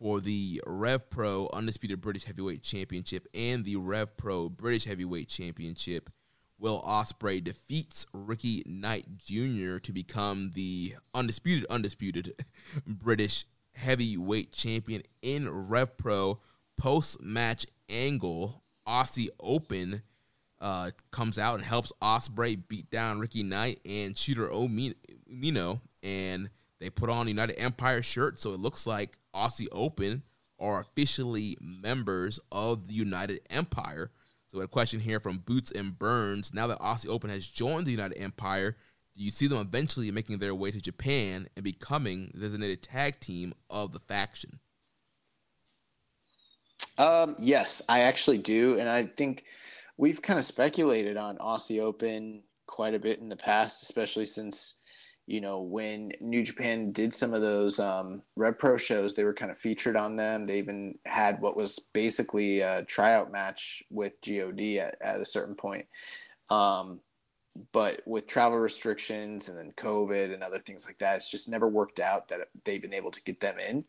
for 0.00 0.20
the 0.20 0.60
Rev 0.66 1.08
Pro 1.08 1.48
Undisputed 1.52 2.00
British 2.00 2.24
Heavyweight 2.24 2.64
Championship 2.64 3.28
and 3.32 3.64
the 3.64 3.76
Rev 3.76 4.16
Pro 4.16 4.48
British 4.48 4.82
Heavyweight 4.82 5.28
Championship. 5.28 6.10
Will 6.58 6.82
Ospreay 6.82 7.42
defeats 7.42 8.04
Ricky 8.12 8.64
Knight 8.66 9.16
Jr. 9.16 9.78
to 9.78 9.92
become 9.92 10.50
the 10.54 10.96
undisputed, 11.14 11.64
undisputed 11.66 12.34
British 12.86 13.44
heavyweight 13.74 14.50
champion 14.50 15.04
in 15.22 15.48
Rev 15.48 15.96
Pro. 15.96 16.40
Post 16.76 17.22
match 17.22 17.64
angle, 17.88 18.64
Aussie 18.88 19.28
Open 19.38 20.02
uh, 20.62 20.92
comes 21.10 21.38
out 21.38 21.56
and 21.56 21.64
helps 21.64 21.92
Ospreay 22.00 22.62
beat 22.68 22.88
down 22.88 23.18
Ricky 23.18 23.42
Knight 23.42 23.80
and 23.84 24.16
Shooter 24.16 24.48
Umino, 24.48 25.80
and 26.02 26.48
they 26.78 26.88
put 26.88 27.10
on 27.10 27.26
United 27.28 27.60
Empire 27.60 28.02
shirt, 28.02 28.38
so 28.40 28.52
it 28.52 28.60
looks 28.60 28.86
like 28.86 29.18
Aussie 29.34 29.66
Open 29.72 30.22
are 30.60 30.80
officially 30.80 31.58
members 31.60 32.38
of 32.52 32.86
the 32.86 32.94
United 32.94 33.40
Empire. 33.50 34.12
So, 34.46 34.60
a 34.60 34.68
question 34.68 35.00
here 35.00 35.18
from 35.18 35.38
Boots 35.38 35.72
and 35.72 35.98
Burns. 35.98 36.54
Now 36.54 36.68
that 36.68 36.78
Aussie 36.78 37.08
Open 37.08 37.30
has 37.30 37.46
joined 37.46 37.86
the 37.86 37.90
United 37.90 38.18
Empire, 38.18 38.76
do 39.16 39.24
you 39.24 39.30
see 39.30 39.48
them 39.48 39.58
eventually 39.58 40.10
making 40.12 40.38
their 40.38 40.54
way 40.54 40.70
to 40.70 40.80
Japan 40.80 41.48
and 41.56 41.64
becoming 41.64 42.30
the 42.34 42.40
designated 42.40 42.82
tag 42.82 43.18
team 43.18 43.52
of 43.68 43.92
the 43.92 43.98
faction? 43.98 44.60
Um, 46.98 47.34
yes, 47.38 47.82
I 47.88 48.00
actually 48.00 48.38
do, 48.38 48.78
and 48.78 48.88
I 48.88 49.04
think 49.04 49.44
we've 50.02 50.20
kind 50.20 50.36
of 50.36 50.44
speculated 50.44 51.16
on 51.16 51.38
Aussie 51.38 51.80
Open 51.80 52.42
quite 52.66 52.92
a 52.92 52.98
bit 52.98 53.20
in 53.20 53.28
the 53.28 53.36
past, 53.36 53.84
especially 53.84 54.24
since 54.24 54.74
you 55.28 55.40
know 55.40 55.60
when 55.60 56.10
New 56.20 56.42
Japan 56.42 56.90
did 56.90 57.14
some 57.14 57.32
of 57.32 57.40
those 57.40 57.78
um, 57.78 58.20
Rev 58.34 58.58
Pro 58.58 58.76
shows, 58.76 59.14
they 59.14 59.22
were 59.22 59.32
kind 59.32 59.52
of 59.52 59.56
featured 59.56 59.94
on 59.94 60.16
them. 60.16 60.44
They 60.44 60.58
even 60.58 60.98
had 61.06 61.40
what 61.40 61.56
was 61.56 61.78
basically 61.92 62.62
a 62.62 62.84
tryout 62.86 63.30
match 63.30 63.80
with 63.90 64.14
God 64.26 64.80
at, 64.80 64.96
at 65.00 65.20
a 65.20 65.24
certain 65.24 65.54
point. 65.54 65.86
Um, 66.50 66.98
but 67.70 68.02
with 68.04 68.26
travel 68.26 68.58
restrictions 68.58 69.48
and 69.48 69.56
then 69.56 69.72
COVID 69.76 70.34
and 70.34 70.42
other 70.42 70.58
things 70.58 70.84
like 70.84 70.98
that, 70.98 71.14
it's 71.14 71.30
just 71.30 71.48
never 71.48 71.68
worked 71.68 72.00
out 72.00 72.26
that 72.26 72.48
they've 72.64 72.82
been 72.82 72.92
able 72.92 73.12
to 73.12 73.22
get 73.22 73.38
them 73.38 73.56
in. 73.60 73.84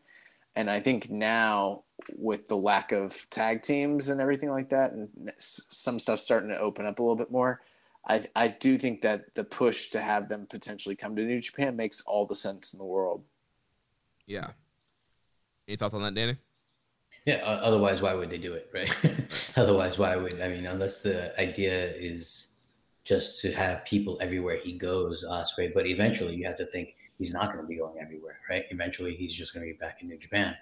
And 0.55 0.69
I 0.69 0.79
think 0.79 1.09
now, 1.09 1.83
with 2.15 2.45
the 2.47 2.55
lack 2.57 2.91
of 2.91 3.27
tag 3.29 3.63
teams 3.63 4.09
and 4.09 4.21
everything 4.21 4.49
like 4.49 4.69
that, 4.69 4.91
and 4.91 5.09
some 5.39 5.97
stuff 5.99 6.19
starting 6.19 6.49
to 6.49 6.59
open 6.59 6.85
up 6.85 6.99
a 6.99 7.01
little 7.01 7.15
bit 7.15 7.31
more, 7.31 7.61
I 8.05 8.23
I 8.35 8.49
do 8.49 8.77
think 8.77 9.01
that 9.01 9.33
the 9.33 9.43
push 9.43 9.89
to 9.89 10.01
have 10.01 10.29
them 10.29 10.45
potentially 10.47 10.95
come 10.95 11.15
to 11.15 11.23
New 11.23 11.39
Japan 11.39 11.75
makes 11.75 12.01
all 12.01 12.25
the 12.25 12.35
sense 12.35 12.73
in 12.73 12.79
the 12.79 12.85
world. 12.85 13.23
Yeah. 14.27 14.51
Any 15.67 15.77
thoughts 15.77 15.93
on 15.93 16.01
that, 16.03 16.13
Danny? 16.13 16.37
Yeah. 17.25 17.41
o- 17.43 17.65
Otherwise, 17.67 18.01
why 18.01 18.13
would 18.13 18.29
they 18.29 18.37
do 18.37 18.53
it, 18.53 18.69
right? 18.73 18.93
otherwise, 19.55 19.97
why 19.97 20.15
would 20.15 20.39
I 20.41 20.49
mean? 20.49 20.65
Unless 20.65 21.01
the 21.01 21.39
idea 21.39 21.93
is 21.93 22.47
just 23.05 23.41
to 23.41 23.51
have 23.53 23.85
people 23.85 24.17
everywhere 24.21 24.57
he 24.57 24.73
goes, 24.73 25.25
Ospreay. 25.27 25.73
But 25.73 25.87
eventually, 25.87 26.35
you 26.35 26.45
have 26.45 26.57
to 26.57 26.65
think 26.65 26.95
he's 27.23 27.33
not 27.33 27.53
going 27.53 27.63
to 27.63 27.67
be 27.67 27.77
going 27.77 27.95
everywhere, 28.01 28.37
right? 28.49 28.65
Eventually, 28.69 29.15
he's 29.15 29.33
just 29.33 29.53
going 29.53 29.65
to 29.65 29.71
be 29.71 29.77
back 29.77 30.01
in 30.01 30.09
New 30.09 30.17
Japan. 30.17 30.57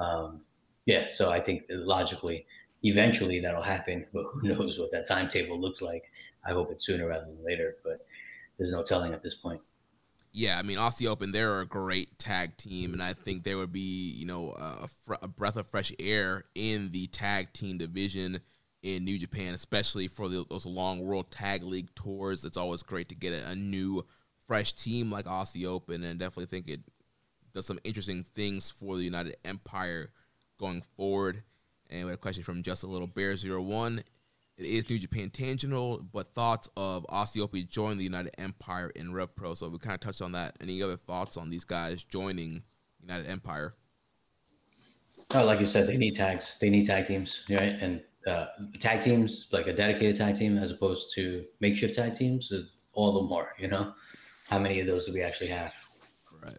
Um, 0.00 0.40
yeah. 0.86 1.06
So 1.06 1.30
I 1.30 1.40
think 1.40 1.62
logically, 1.68 2.46
eventually 2.82 3.38
that'll 3.38 3.62
happen. 3.62 4.06
But 4.12 4.24
who 4.24 4.48
knows 4.48 4.80
what 4.80 4.90
that 4.90 5.06
timetable 5.06 5.60
looks 5.60 5.80
like? 5.80 6.02
I 6.44 6.50
hope 6.50 6.72
it's 6.72 6.84
sooner 6.84 7.06
rather 7.06 7.26
than 7.26 7.44
later. 7.44 7.76
But 7.84 8.04
there's 8.58 8.72
no 8.72 8.82
telling 8.82 9.14
at 9.14 9.22
this 9.22 9.36
point. 9.36 9.60
Yeah, 10.32 10.58
I 10.58 10.62
mean, 10.62 10.78
Aussie 10.78 11.06
Open, 11.06 11.30
they're 11.30 11.60
a 11.60 11.66
great 11.66 12.18
tag 12.18 12.56
team, 12.56 12.92
and 12.92 13.02
I 13.02 13.14
think 13.14 13.42
there 13.42 13.58
would 13.58 13.72
be, 13.72 14.10
you 14.12 14.26
know, 14.26 14.50
a, 14.52 14.88
fr- 15.04 15.14
a 15.22 15.26
breath 15.28 15.56
of 15.56 15.66
fresh 15.66 15.92
air 15.98 16.44
in 16.54 16.92
the 16.92 17.08
tag 17.08 17.52
team 17.52 17.78
division 17.78 18.40
in 18.82 19.04
New 19.04 19.18
Japan, 19.18 19.54
especially 19.54 20.06
for 20.06 20.28
the, 20.28 20.44
those 20.48 20.66
long 20.66 21.00
World 21.00 21.32
Tag 21.32 21.64
League 21.64 21.92
tours. 21.96 22.44
It's 22.44 22.56
always 22.56 22.84
great 22.84 23.08
to 23.08 23.16
get 23.16 23.32
a, 23.32 23.48
a 23.48 23.54
new, 23.56 24.06
fresh 24.50 24.72
team 24.72 25.12
like 25.12 25.26
Aussie 25.26 25.64
Open, 25.64 26.02
and 26.02 26.18
definitely 26.18 26.46
think 26.46 26.66
it 26.66 26.80
does 27.54 27.64
some 27.66 27.78
interesting 27.84 28.24
things 28.24 28.68
for 28.68 28.96
the 28.96 29.04
United 29.04 29.36
Empire 29.44 30.10
going 30.58 30.82
forward. 30.96 31.44
And 31.88 32.06
we 32.06 32.10
had 32.10 32.14
a 32.14 32.20
question 32.20 32.42
from 32.42 32.64
Just 32.64 32.82
a 32.82 32.88
Little 32.88 33.06
Bear 33.06 33.36
01. 33.36 34.02
It 34.56 34.64
is 34.64 34.90
New 34.90 34.98
Japan 34.98 35.30
Tangential, 35.30 35.98
but 36.12 36.34
thoughts 36.34 36.68
of 36.76 37.06
Aussie 37.08 37.40
Open 37.40 37.64
joining 37.70 37.98
the 37.98 38.02
United 38.02 38.32
Empire 38.40 38.90
in 38.96 39.14
Rev 39.14 39.36
Pro. 39.36 39.54
So 39.54 39.68
we 39.68 39.78
kind 39.78 39.94
of 39.94 40.00
touched 40.00 40.20
on 40.20 40.32
that. 40.32 40.56
Any 40.60 40.82
other 40.82 40.96
thoughts 40.96 41.36
on 41.36 41.50
these 41.50 41.64
guys 41.64 42.02
joining 42.02 42.64
United 43.00 43.28
Empire? 43.28 43.74
Oh, 45.32 45.46
like 45.46 45.60
you 45.60 45.66
said, 45.66 45.86
they 45.86 45.96
need 45.96 46.16
tags. 46.16 46.56
They 46.60 46.70
need 46.70 46.86
tag 46.86 47.06
teams, 47.06 47.44
right? 47.48 47.76
And 47.80 48.02
uh, 48.26 48.46
tag 48.80 49.00
teams, 49.00 49.46
like 49.52 49.68
a 49.68 49.72
dedicated 49.72 50.16
tag 50.16 50.34
team, 50.34 50.58
as 50.58 50.72
opposed 50.72 51.14
to 51.14 51.44
makeshift 51.60 51.94
tag 51.94 52.16
teams, 52.16 52.50
uh, 52.50 52.62
all 52.94 53.12
the 53.12 53.28
more. 53.28 53.54
You 53.56 53.68
know, 53.68 53.94
how 54.50 54.58
many 54.58 54.80
of 54.80 54.86
those 54.86 55.06
do 55.06 55.12
we 55.12 55.22
actually 55.22 55.46
have? 55.46 55.74
Right. 56.42 56.56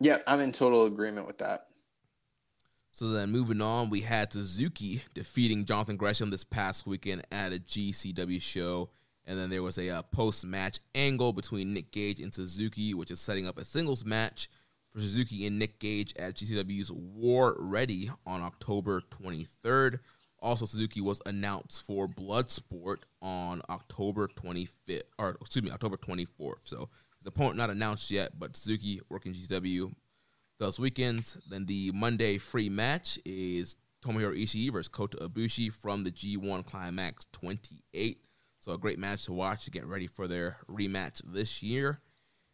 Yeah, 0.00 0.16
I'm 0.26 0.40
in 0.40 0.50
total 0.50 0.86
agreement 0.86 1.26
with 1.26 1.38
that. 1.38 1.66
So 2.90 3.10
then 3.10 3.30
moving 3.30 3.60
on, 3.60 3.90
we 3.90 4.00
had 4.00 4.32
Suzuki 4.32 5.02
defeating 5.12 5.66
Jonathan 5.66 5.96
Gresham 5.96 6.30
this 6.30 6.42
past 6.42 6.86
weekend 6.86 7.26
at 7.30 7.52
a 7.52 7.56
GCW 7.56 8.40
show. 8.40 8.88
And 9.26 9.38
then 9.38 9.50
there 9.50 9.62
was 9.62 9.78
a 9.78 9.90
uh, 9.90 10.02
post 10.02 10.44
match 10.44 10.78
angle 10.94 11.34
between 11.34 11.74
Nick 11.74 11.92
Gage 11.92 12.18
and 12.18 12.32
Suzuki, 12.32 12.94
which 12.94 13.10
is 13.10 13.20
setting 13.20 13.46
up 13.46 13.58
a 13.58 13.64
singles 13.64 14.04
match 14.04 14.48
for 14.90 15.00
Suzuki 15.00 15.46
and 15.46 15.58
Nick 15.58 15.78
Gage 15.78 16.14
at 16.18 16.34
GCW's 16.34 16.90
War 16.90 17.56
Ready 17.58 18.10
on 18.26 18.40
October 18.40 19.02
23rd. 19.22 20.00
Also, 20.42 20.64
Suzuki 20.64 21.00
was 21.00 21.20
announced 21.26 21.82
for 21.82 22.08
Bloodsport 22.08 22.98
on 23.20 23.60
October 23.68 24.26
25th, 24.28 25.02
or 25.18 25.36
excuse 25.40 25.62
me, 25.62 25.70
October 25.70 25.96
24th. 25.96 26.66
So 26.66 26.88
his 27.18 27.26
opponent 27.26 27.56
not 27.56 27.68
announced 27.68 28.10
yet, 28.10 28.38
but 28.38 28.56
Suzuki 28.56 29.00
working 29.10 29.34
GW 29.34 29.92
those 30.58 30.78
weekends. 30.78 31.38
Then 31.50 31.66
the 31.66 31.90
Monday 31.92 32.38
free 32.38 32.70
match 32.70 33.18
is 33.24 33.76
Tomohiro 34.04 34.34
Ishii 34.34 34.72
versus 34.72 34.88
Kota 34.88 35.18
Ibushi 35.18 35.72
from 35.72 36.04
the 36.04 36.10
G1 36.10 36.64
Climax 36.64 37.26
28. 37.32 38.22
So 38.60 38.72
a 38.72 38.78
great 38.78 38.98
match 38.98 39.24
to 39.24 39.32
watch 39.32 39.64
to 39.64 39.70
get 39.70 39.86
ready 39.86 40.06
for 40.06 40.26
their 40.26 40.58
rematch 40.70 41.20
this 41.24 41.62
year. 41.62 42.00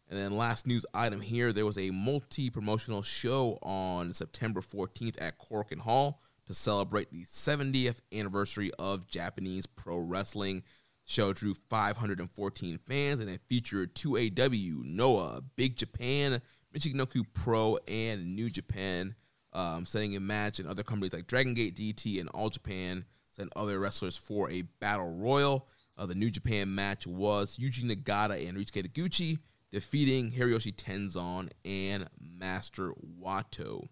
And 0.09 0.17
then 0.17 0.37
last 0.37 0.65
news 0.65 0.85
item 0.93 1.19
here, 1.19 1.51
there 1.51 1.65
was 1.65 1.77
a 1.77 1.91
multi-promotional 1.91 3.01
show 3.01 3.59
on 3.61 4.13
September 4.13 4.61
14th 4.61 5.15
at 5.19 5.37
Korakuen 5.37 5.79
Hall 5.79 6.21
to 6.47 6.53
celebrate 6.53 7.11
the 7.11 7.23
70th 7.23 7.99
anniversary 8.11 8.71
of 8.79 9.07
Japanese 9.07 9.65
pro 9.65 9.97
wrestling. 9.97 10.63
Show 11.05 11.31
drew 11.31 11.53
514 11.53 12.79
fans 12.79 13.19
and 13.21 13.29
it 13.29 13.41
featured 13.47 13.95
2AW, 13.95 14.83
Noah, 14.83 15.41
Big 15.55 15.77
Japan, 15.77 16.41
Michinoku 16.75 17.23
Pro, 17.33 17.77
and 17.87 18.35
New 18.35 18.49
Japan, 18.49 19.15
um, 19.53 19.85
setting 19.85 20.15
a 20.17 20.19
match, 20.19 20.59
and 20.59 20.67
other 20.67 20.83
companies 20.83 21.13
like 21.13 21.27
Dragon 21.27 21.53
Gate 21.53 21.77
DT 21.77 22.19
and 22.19 22.27
All 22.29 22.49
Japan 22.49 23.05
sent 23.31 23.53
other 23.55 23.79
wrestlers 23.79 24.17
for 24.17 24.49
a 24.49 24.63
battle 24.81 25.15
royal. 25.15 25.67
Uh, 25.97 26.05
the 26.05 26.15
New 26.15 26.29
Japan 26.29 26.75
match 26.75 27.07
was 27.07 27.57
Yuji 27.57 27.83
Nagata 27.83 28.47
and 28.47 28.57
Ryusuke 28.57 28.87
Taguchi 28.87 29.39
defeating 29.71 30.31
Hiroshi 30.31 30.75
Tenzan 30.75 31.49
and 31.65 32.07
Master 32.19 32.91
Wato. 33.21 33.87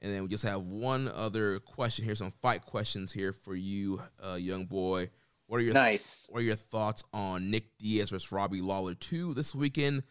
And 0.00 0.12
then 0.12 0.22
we 0.22 0.28
just 0.28 0.44
have 0.44 0.62
one 0.62 1.08
other 1.08 1.58
question 1.60 2.04
here, 2.04 2.14
some 2.14 2.32
fight 2.40 2.64
questions 2.64 3.12
here 3.12 3.32
for 3.32 3.54
you, 3.54 4.02
uh, 4.24 4.34
young 4.34 4.66
boy. 4.66 5.10
What 5.46 5.58
are 5.58 5.62
your 5.62 5.72
nice? 5.72 6.28
What 6.30 6.40
are 6.40 6.44
your 6.44 6.56
thoughts 6.56 7.02
on 7.12 7.50
Nick 7.50 7.78
Diaz 7.78 8.10
versus 8.10 8.30
Robbie 8.30 8.60
Lawler 8.60 8.94
two 8.94 9.34
this 9.34 9.54
weekend? 9.54 10.02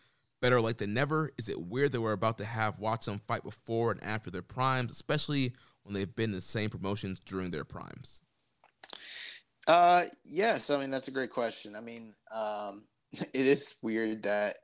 Better 0.42 0.60
late 0.60 0.78
than 0.78 0.94
never. 0.94 1.32
Is 1.38 1.48
it 1.48 1.60
weird 1.60 1.92
that 1.92 2.02
we're 2.02 2.12
about 2.12 2.38
to 2.40 2.46
have 2.46 2.80
watched 2.80 3.06
them 3.06 3.22
fight 3.28 3.44
before 3.44 3.92
and 3.92 4.04
after 4.04 4.30
their 4.30 4.42
primes, 4.42 4.92
especially 4.92 5.54
when 5.84 5.94
they've 5.94 6.16
been 6.16 6.32
in 6.32 6.36
the 6.36 6.42
same 6.42 6.70
promotions 6.70 7.20
during 7.20 7.52
their 7.52 7.64
primes? 7.64 8.22
Uh, 9.68 10.04
yes. 10.24 10.70
I 10.70 10.80
mean, 10.80 10.92
that's 10.92 11.08
a 11.08 11.12
great 11.12 11.32
question. 11.32 11.76
I 11.76 11.82
mean, 11.82 12.14
um, 12.34 12.86
it 13.12 13.46
is 13.46 13.76
weird 13.82 14.24
that, 14.24 14.58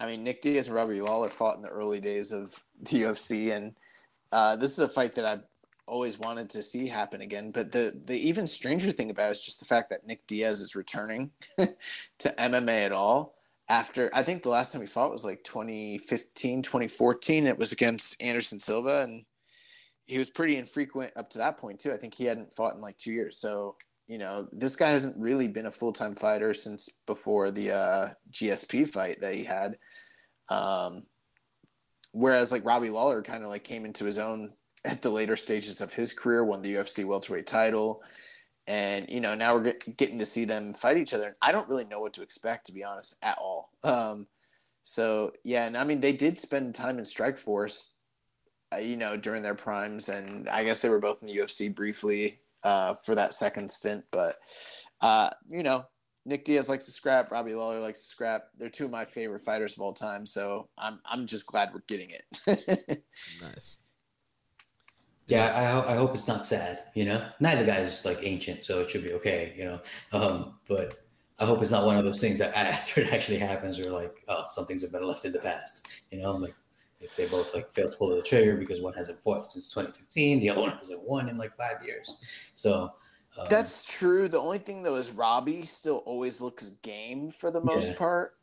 I 0.00 0.06
mean, 0.06 0.24
Nick 0.24 0.42
Diaz 0.42 0.68
and 0.68 0.76
Robbie 0.76 1.00
Lawler 1.00 1.28
fought 1.28 1.56
in 1.56 1.62
the 1.62 1.68
early 1.68 2.00
days 2.00 2.32
of 2.32 2.54
the 2.80 3.02
UFC, 3.02 3.54
and 3.54 3.74
uh, 4.32 4.56
this 4.56 4.72
is 4.72 4.78
a 4.80 4.88
fight 4.88 5.14
that 5.14 5.24
I've 5.24 5.44
always 5.86 6.18
wanted 6.18 6.50
to 6.50 6.62
see 6.62 6.86
happen 6.86 7.22
again. 7.22 7.50
But 7.50 7.72
the 7.72 8.00
the 8.04 8.16
even 8.16 8.46
stranger 8.46 8.92
thing 8.92 9.10
about 9.10 9.28
it 9.28 9.32
is 9.32 9.40
just 9.40 9.60
the 9.60 9.66
fact 9.66 9.90
that 9.90 10.06
Nick 10.06 10.26
Diaz 10.26 10.60
is 10.60 10.76
returning 10.76 11.30
to 11.58 12.34
MMA 12.38 12.86
at 12.86 12.92
all 12.92 13.34
after 13.68 14.10
I 14.12 14.22
think 14.22 14.42
the 14.42 14.50
last 14.50 14.72
time 14.72 14.80
he 14.80 14.86
fought 14.86 15.10
was 15.10 15.24
like 15.24 15.42
2015, 15.44 16.62
2014. 16.62 17.46
It 17.46 17.58
was 17.58 17.72
against 17.72 18.20
Anderson 18.22 18.58
Silva, 18.58 19.02
and 19.02 19.24
he 20.04 20.18
was 20.18 20.30
pretty 20.30 20.56
infrequent 20.56 21.12
up 21.16 21.30
to 21.30 21.38
that 21.38 21.58
point 21.58 21.80
too. 21.80 21.92
I 21.92 21.96
think 21.96 22.14
he 22.14 22.24
hadn't 22.24 22.52
fought 22.52 22.74
in 22.74 22.80
like 22.80 22.96
two 22.96 23.12
years. 23.12 23.38
So 23.38 23.76
you 24.06 24.16
know, 24.16 24.48
this 24.52 24.74
guy 24.74 24.90
hasn't 24.90 25.18
really 25.18 25.48
been 25.48 25.66
a 25.66 25.72
full 25.72 25.92
time 25.92 26.14
fighter 26.14 26.54
since 26.54 26.88
before 27.06 27.50
the 27.50 27.72
uh, 27.72 28.08
GSP 28.32 28.88
fight 28.88 29.20
that 29.20 29.34
he 29.34 29.44
had. 29.44 29.78
Um, 30.48 31.04
whereas 32.12 32.52
like 32.52 32.64
Robbie 32.64 32.90
Lawler 32.90 33.22
kind 33.22 33.42
of 33.42 33.50
like 33.50 33.64
came 33.64 33.84
into 33.84 34.04
his 34.04 34.18
own 34.18 34.52
at 34.84 35.02
the 35.02 35.10
later 35.10 35.36
stages 35.36 35.80
of 35.80 35.92
his 35.92 36.12
career, 36.12 36.44
won 36.44 36.62
the 36.62 36.74
UFC 36.74 37.04
welterweight 37.04 37.46
title, 37.46 38.02
and 38.66 39.08
you 39.08 39.20
know 39.20 39.34
now 39.34 39.54
we're 39.54 39.74
getting 39.96 40.18
to 40.18 40.26
see 40.26 40.44
them 40.44 40.74
fight 40.74 40.96
each 40.96 41.14
other. 41.14 41.26
And 41.26 41.34
I 41.42 41.52
don't 41.52 41.68
really 41.68 41.84
know 41.84 42.00
what 42.00 42.12
to 42.14 42.22
expect, 42.22 42.66
to 42.66 42.72
be 42.72 42.84
honest, 42.84 43.16
at 43.22 43.38
all. 43.38 43.70
Um, 43.84 44.26
so 44.82 45.32
yeah, 45.44 45.66
and 45.66 45.76
I 45.76 45.84
mean 45.84 46.00
they 46.00 46.12
did 46.12 46.38
spend 46.38 46.74
time 46.74 46.98
in 46.98 47.04
Strikeforce, 47.04 47.94
uh, 48.72 48.78
you 48.78 48.96
know, 48.96 49.16
during 49.16 49.42
their 49.42 49.54
primes, 49.54 50.08
and 50.08 50.48
I 50.48 50.64
guess 50.64 50.80
they 50.80 50.88
were 50.88 51.00
both 51.00 51.18
in 51.22 51.28
the 51.28 51.36
UFC 51.36 51.74
briefly 51.74 52.40
uh, 52.62 52.94
for 52.94 53.14
that 53.14 53.34
second 53.34 53.70
stint. 53.70 54.04
But 54.10 54.36
uh, 55.00 55.30
you 55.50 55.62
know, 55.62 55.84
Nick 56.28 56.44
Diaz 56.44 56.68
likes 56.68 56.84
to 56.84 56.90
scrap. 56.90 57.30
Robbie 57.30 57.54
Lawler 57.54 57.80
likes 57.80 58.02
to 58.02 58.06
scrap. 58.06 58.48
They're 58.58 58.68
two 58.68 58.84
of 58.84 58.90
my 58.90 59.06
favorite 59.06 59.40
fighters 59.40 59.72
of 59.72 59.80
all 59.80 59.94
time. 59.94 60.26
So 60.26 60.68
I'm 60.76 61.00
I'm 61.06 61.26
just 61.26 61.46
glad 61.46 61.70
we're 61.72 61.80
getting 61.88 62.10
it. 62.10 63.02
nice. 63.42 63.78
Yeah, 65.26 65.82
I, 65.86 65.94
I 65.94 65.96
hope 65.96 66.14
it's 66.14 66.28
not 66.28 66.44
sad. 66.44 66.84
You 66.94 67.06
know, 67.06 67.26
neither 67.40 67.64
guy 67.64 67.78
is 67.78 68.04
like 68.04 68.18
ancient, 68.22 68.64
so 68.64 68.80
it 68.80 68.90
should 68.90 69.04
be 69.04 69.14
okay. 69.14 69.54
You 69.56 69.64
know, 69.66 69.74
um, 70.12 70.58
but 70.68 70.94
I 71.40 71.46
hope 71.46 71.62
it's 71.62 71.70
not 71.70 71.86
one 71.86 71.96
of 71.96 72.04
those 72.04 72.20
things 72.20 72.36
that 72.38 72.54
after 72.54 73.00
it 73.00 73.12
actually 73.12 73.38
happens, 73.38 73.78
we're 73.78 73.90
like, 73.90 74.22
oh, 74.28 74.44
some 74.50 74.66
things 74.66 74.82
have 74.82 74.92
been 74.92 75.06
left 75.06 75.24
in 75.24 75.32
the 75.32 75.38
past. 75.38 75.88
You 76.10 76.20
know, 76.20 76.32
like 76.32 76.54
if 77.00 77.16
they 77.16 77.26
both 77.26 77.54
like 77.54 77.72
fail 77.72 77.90
to 77.90 77.96
pull 77.96 78.14
the 78.14 78.20
trigger 78.20 78.56
because 78.56 78.82
one 78.82 78.92
hasn't 78.92 79.22
fought 79.22 79.50
since 79.50 79.72
2015, 79.72 80.40
the 80.40 80.50
other 80.50 80.60
one 80.60 80.76
hasn't 80.76 81.02
won 81.02 81.30
in 81.30 81.38
like 81.38 81.56
five 81.56 81.82
years. 81.82 82.16
So 82.52 82.92
um, 83.38 83.46
that's 83.48 83.84
true. 83.84 84.28
The 84.28 84.40
only 84.40 84.58
thing 84.58 84.82
though 84.82 84.96
is 84.96 85.12
Robbie 85.12 85.64
still 85.64 85.98
always 85.98 86.40
looks 86.40 86.70
game 86.82 87.30
for 87.30 87.50
the 87.50 87.62
most 87.62 87.92
yeah. 87.92 87.98
part. 87.98 88.34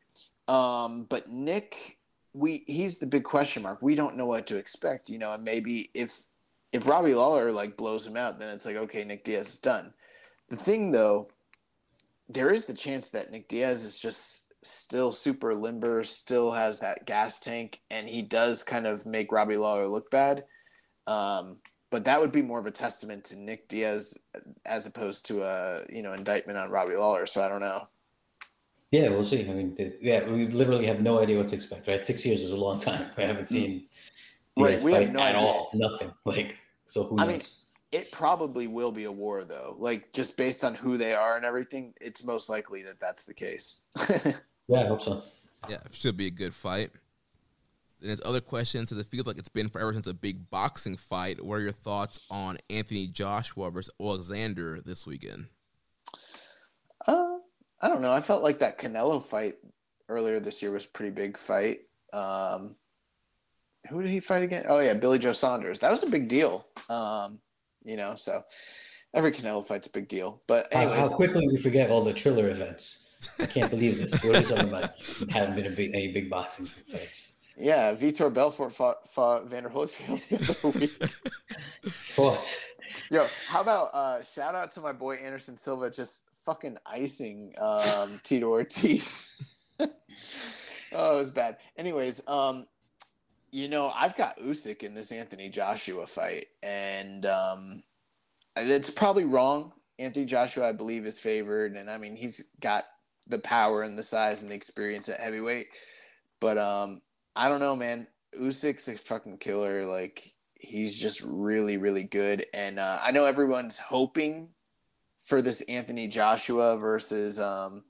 Um, 0.48 1.06
but 1.09 1.27
Nick, 1.30 1.98
we 2.33 2.64
he's 2.67 2.98
the 2.98 3.07
big 3.07 3.24
question 3.24 3.64
mark. 3.64 3.82
We 3.82 3.95
don't 3.95 4.15
know 4.15 4.25
what 4.25 4.48
to 4.48 4.57
expect, 4.57 5.09
you 5.09 5.17
know, 5.17 5.33
and 5.33 5.43
maybe 5.43 5.90
if 5.93 6.25
if 6.72 6.88
Robbie 6.88 7.14
Lawler 7.14 7.51
like 7.51 7.77
blows 7.77 8.06
him 8.07 8.17
out, 8.17 8.40
then 8.40 8.49
it's 8.49 8.65
like 8.65 8.75
okay, 8.75 9.03
Nick 9.03 9.24
Diaz 9.24 9.49
is 9.49 9.59
done. 9.59 9.93
The 10.49 10.56
thing 10.56 10.91
though, 10.91 11.30
there 12.30 12.51
is 12.51 12.65
the 12.65 12.74
chance 12.74 13.09
that 13.09 13.32
Nick 13.32 13.48
Diaz 13.48 13.83
is 13.83 13.98
just 13.98 14.53
still 14.64 15.11
super 15.11 15.53
limber, 15.53 16.03
still 16.03 16.51
has 16.51 16.80
that 16.80 17.06
gas 17.06 17.40
tank, 17.40 17.80
and 17.90 18.07
he 18.07 18.22
does 18.22 18.64
kind 18.64 18.88
of 18.88 19.06
make 19.06 19.32
Robbie 19.32 19.57
Lawler 19.57 19.88
look 19.88 20.09
bad. 20.09 20.45
Um, 21.07 21.57
but 21.89 22.05
that 22.05 22.19
would 22.19 22.31
be 22.31 22.41
more 22.41 22.59
of 22.59 22.65
a 22.65 22.72
testament 22.72 23.23
to 23.25 23.35
Nick 23.35 23.67
Diaz 23.67 24.17
as 24.65 24.85
opposed 24.85 25.25
to 25.27 25.43
a 25.43 25.83
you 25.89 26.01
know 26.01 26.14
indictment 26.14 26.57
on 26.57 26.69
Robbie 26.69 26.95
Lawler. 26.95 27.25
So 27.25 27.43
I 27.43 27.47
don't 27.47 27.61
know. 27.61 27.88
Yeah, 28.91 29.09
we'll 29.09 29.25
see. 29.25 29.41
I 29.41 29.53
mean, 29.53 29.75
yeah, 29.99 30.30
we 30.30 30.47
literally 30.47 30.85
have 30.85 31.01
no 31.01 31.22
idea 31.22 31.38
what 31.38 31.49
to 31.49 31.55
expect. 31.55 31.88
Right, 31.88 32.03
six 32.05 32.25
years 32.25 32.43
is 32.43 32.51
a 32.51 32.55
long 32.55 32.77
time. 32.77 33.07
We 33.17 33.23
haven't 33.23 33.49
seen 33.49 33.88
mm. 34.57 34.67
Diaz 34.67 34.83
right, 34.83 34.93
fight 34.93 35.14
no 35.14 35.19
at 35.19 35.35
idea. 35.35 35.47
all. 35.47 35.69
Nothing. 35.73 36.11
Like 36.25 36.55
so, 36.85 37.03
who 37.03 37.15
knows? 37.15 37.25
I 37.25 37.30
mean, 37.30 37.41
it 37.91 38.11
probably 38.11 38.67
will 38.67 38.91
be 38.91 39.05
a 39.05 39.11
war 39.11 39.43
though. 39.43 39.75
Like 39.80 40.11
just 40.14 40.38
based 40.38 40.64
on 40.64 40.75
who 40.75 40.97
they 40.97 41.14
are 41.14 41.35
and 41.35 41.45
everything, 41.45 41.93
it's 41.99 42.23
most 42.23 42.49
likely 42.49 42.83
that 42.83 42.99
that's 42.99 43.23
the 43.23 43.33
case. 43.33 43.81
Yeah, 44.67 44.81
I 44.81 44.88
hope 44.88 45.01
so. 45.01 45.23
Yeah, 45.69 45.77
it 45.85 45.93
should 45.93 46.17
be 46.17 46.27
a 46.27 46.31
good 46.31 46.53
fight. 46.53 46.91
Then 48.06 48.16
there's 48.16 48.30
other 48.30 48.42
questions. 48.42 48.92
So 48.92 48.98
it 48.98 49.08
feels 49.08 49.25
like 49.25 49.40
it's 49.40 49.50
been 49.50 49.67
forever 49.67 49.92
since 49.92 50.06
a 50.06 50.14
big 50.14 50.48
boxing 50.51 50.95
fight. 50.95 51.43
What 51.43 51.56
are 51.56 51.61
your 51.61 51.72
thoughts 51.72 52.19
on 52.30 52.59
Anthony 52.69 53.08
Joshua 53.08 53.72
versus 53.72 53.92
Alexander 54.00 54.80
this 54.80 55.08
weekend? 55.08 55.48
Uh, 57.08 57.38
I 57.82 57.88
don't 57.88 58.01
know. 58.01 58.11
I 58.11 58.22
felt 58.22 58.43
like 58.43 58.59
that 58.59 58.77
Canelo 58.77 59.24
fight 59.24 59.56
earlier 60.08 60.40
this 60.40 60.61
year 60.61 60.72
was 60.72 60.85
a 60.85 60.90
pretty 60.90 61.09
big 61.09 61.35
fight. 61.35 61.80
Um, 62.14 62.75
who 63.90 64.03
did 64.03 64.11
he 64.11 64.19
fight 64.19 64.43
again? 64.43 64.66
Oh 64.67 64.80
yeah, 64.80 64.93
Billy 64.93 65.17
Joe 65.17 65.34
Saunders. 65.34 65.80
That 65.80 65.90
was 65.90 66.03
a 66.03 66.11
big 66.11 66.27
deal. 66.27 66.67
Um, 66.92 67.40
you 67.84 67.98
know, 67.98 68.14
so 68.14 68.43
every 69.16 69.32
Canelo 69.32 69.66
fight's 69.66 69.88
a 69.88 69.92
big 69.92 70.08
deal. 70.08 70.43
But 70.48 70.67
anyways, 70.72 70.95
how, 70.95 71.09
how 71.09 71.16
quickly 71.16 71.48
we 71.48 71.58
forget 71.58 71.90
all 71.90 72.03
the 72.03 72.14
Triller 72.14 72.50
events. 72.50 73.00
I 73.40 73.48
can't 73.48 73.72
believe 73.72 73.98
this. 73.98 74.24
What 74.24 74.35
are 74.35 74.40
you 74.42 74.45
talking 74.45 74.69
about? 74.69 74.92
Haven't 75.32 75.56
been 75.56 75.66
a 75.66 75.75
big, 75.75 75.95
any 75.95 76.11
big 76.11 76.30
boxing 76.30 76.67
fights. 76.67 77.34
Yeah, 77.58 77.93
Vitor 77.93 78.34
Belfort 78.34 78.74
fought, 78.74 79.08
fought 79.08 79.50
Vander 79.50 79.69
Holyfield 79.69 80.27
the 80.27 80.69
other 80.69 80.80
week. 80.80 82.17
what? 82.17 82.64
Yo, 83.09 83.27
how 83.48 83.61
about 83.61 83.93
uh, 83.93 84.22
shout 84.22 84.56
out 84.56 84.72
to 84.74 84.82
my 84.82 84.92
boy 84.92 85.16
Anderson 85.16 85.56
Silva 85.56 85.90
just 85.90 86.24
fucking 86.45 86.77
icing 86.85 87.53
um, 87.58 88.19
Tito 88.24 88.48
Ortiz. 88.48 89.42
oh, 89.80 89.88
it 89.88 91.17
was 91.17 91.32
bad. 91.32 91.58
Anyways, 91.77 92.22
um, 92.27 92.67
you 93.51 93.67
know, 93.67 93.92
I've 93.95 94.16
got 94.16 94.38
Usyk 94.40 94.84
in 94.84 94.93
this 94.93 95.11
Anthony 95.11 95.50
Joshua 95.50 96.06
fight, 96.06 96.48
and 96.61 97.25
um, 97.25 97.84
it's 98.56 98.90
probably 98.90 99.25
wrong. 99.25 99.74
Anthony 99.98 100.25
Joshua, 100.25 100.69
I 100.69 100.72
believe, 100.74 101.06
is 101.06 101.19
favored, 101.19 101.75
and 101.75 101.90
I 101.90 101.98
mean 101.98 102.16
he's 102.16 102.50
got 102.59 102.85
the 103.27 103.40
power 103.40 103.84
and 103.84 103.98
the 103.98 104.03
size 104.03 104.42
and 104.43 104.51
the 104.51 104.56
experience 104.56 105.09
at 105.09 105.19
heavyweight. 105.19 105.67
But 106.40 106.58
um, 106.58 107.01
I 107.35 107.49
don't 107.49 107.59
know, 107.59 107.75
man. 107.75 108.07
Usyk's 108.39 108.88
a 108.88 108.97
fucking 108.97 109.38
killer. 109.38 109.85
Like 109.85 110.30
he's 110.55 110.99
just 110.99 111.22
really, 111.23 111.77
really 111.77 112.03
good. 112.03 112.45
And 112.53 112.80
uh, 112.80 112.99
I 113.01 113.11
know 113.11 113.25
everyone's 113.25 113.80
hoping 113.80 114.49
for 115.23 115.41
this 115.41 115.61
Anthony 115.64 116.07
Joshua 116.07 116.77
versus 116.77 117.39
um, 117.39 117.83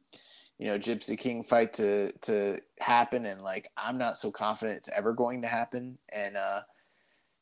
you 0.57 0.67
know 0.67 0.79
Gypsy 0.79 1.17
King 1.17 1.43
fight 1.43 1.73
to 1.73 2.11
to 2.23 2.59
happen. 2.79 3.25
And 3.25 3.41
like 3.41 3.69
I'm 3.77 3.97
not 3.97 4.17
so 4.17 4.31
confident 4.31 4.77
it's 4.77 4.89
ever 4.89 5.13
going 5.13 5.41
to 5.41 5.47
happen. 5.47 5.97
And 6.11 6.37
uh, 6.37 6.61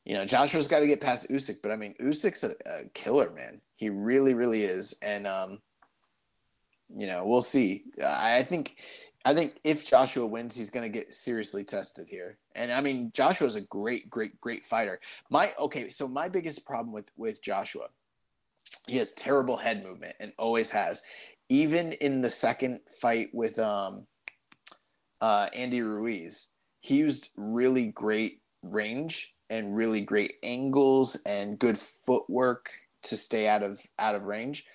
you 0.06 0.14
know 0.14 0.25
Joshua's 0.25 0.67
got 0.67 0.80
to 0.80 0.88
get 0.88 1.01
past 1.01 1.30
Usyk, 1.30 1.57
but 1.61 1.72
I 1.72 1.75
mean 1.75 1.95
Usyk's 2.01 2.43
a, 2.43 2.56
a 2.65 2.90
killer, 2.93 3.32
man. 3.32 3.61
He 3.75 3.90
really, 3.90 4.33
really 4.33 4.64
is. 4.64 4.93
And 5.01 5.27
um, 5.27 5.59
you 6.95 7.07
know, 7.07 7.25
we'll 7.25 7.41
see. 7.41 7.85
I 8.03 8.43
think 8.43 8.77
I 9.26 9.34
think 9.34 9.60
if 9.64 9.85
Joshua 9.85 10.26
wins, 10.26 10.56
he's 10.56 10.69
going 10.69 10.90
to 10.90 11.00
get 11.00 11.16
seriously 11.16 11.64
tested 11.64 12.08
here. 12.10 12.38
And 12.56 12.72
I 12.72 12.82
mean, 12.82 13.11
Joshua 13.14 13.48
is 13.48 13.56
a 13.56 13.61
great, 13.61 14.10
great, 14.10 14.40
great 14.42 14.64
fighter. 14.64 15.00
My 15.30 15.53
okay, 15.60 15.90
so 15.90 16.08
my 16.08 16.27
biggest 16.27 16.66
problem 16.66 16.92
with 16.92 17.10
with 17.16 17.42
Joshua, 17.42 17.88
he 18.88 18.98
has 18.98 19.14
terrible 19.14 19.56
head 19.56 19.84
movement 19.84 20.16
and 20.19 20.34
always 20.38 20.72
has. 20.72 21.02
Even 21.50 21.93
in 21.93 22.22
the 22.22 22.30
second 22.30 22.82
fight 23.02 23.30
with 23.34 23.60
um, 23.60 24.06
uh, 25.22 25.48
Andy 25.53 25.82
Ruiz, 25.82 26.50
he 26.82 26.98
used 26.98 27.30
really 27.38 27.88
great 27.88 28.42
range 28.61 29.35
and 29.50 29.76
really 29.76 30.02
great 30.02 30.35
angles 30.43 31.16
and 31.26 31.60
good 31.60 31.77
footwork 31.77 32.72
to 33.03 33.16
stay 33.16 33.48
out 33.48 33.64
of 33.64 33.80
out 34.00 34.16
of 34.16 34.26
range. 34.26 34.66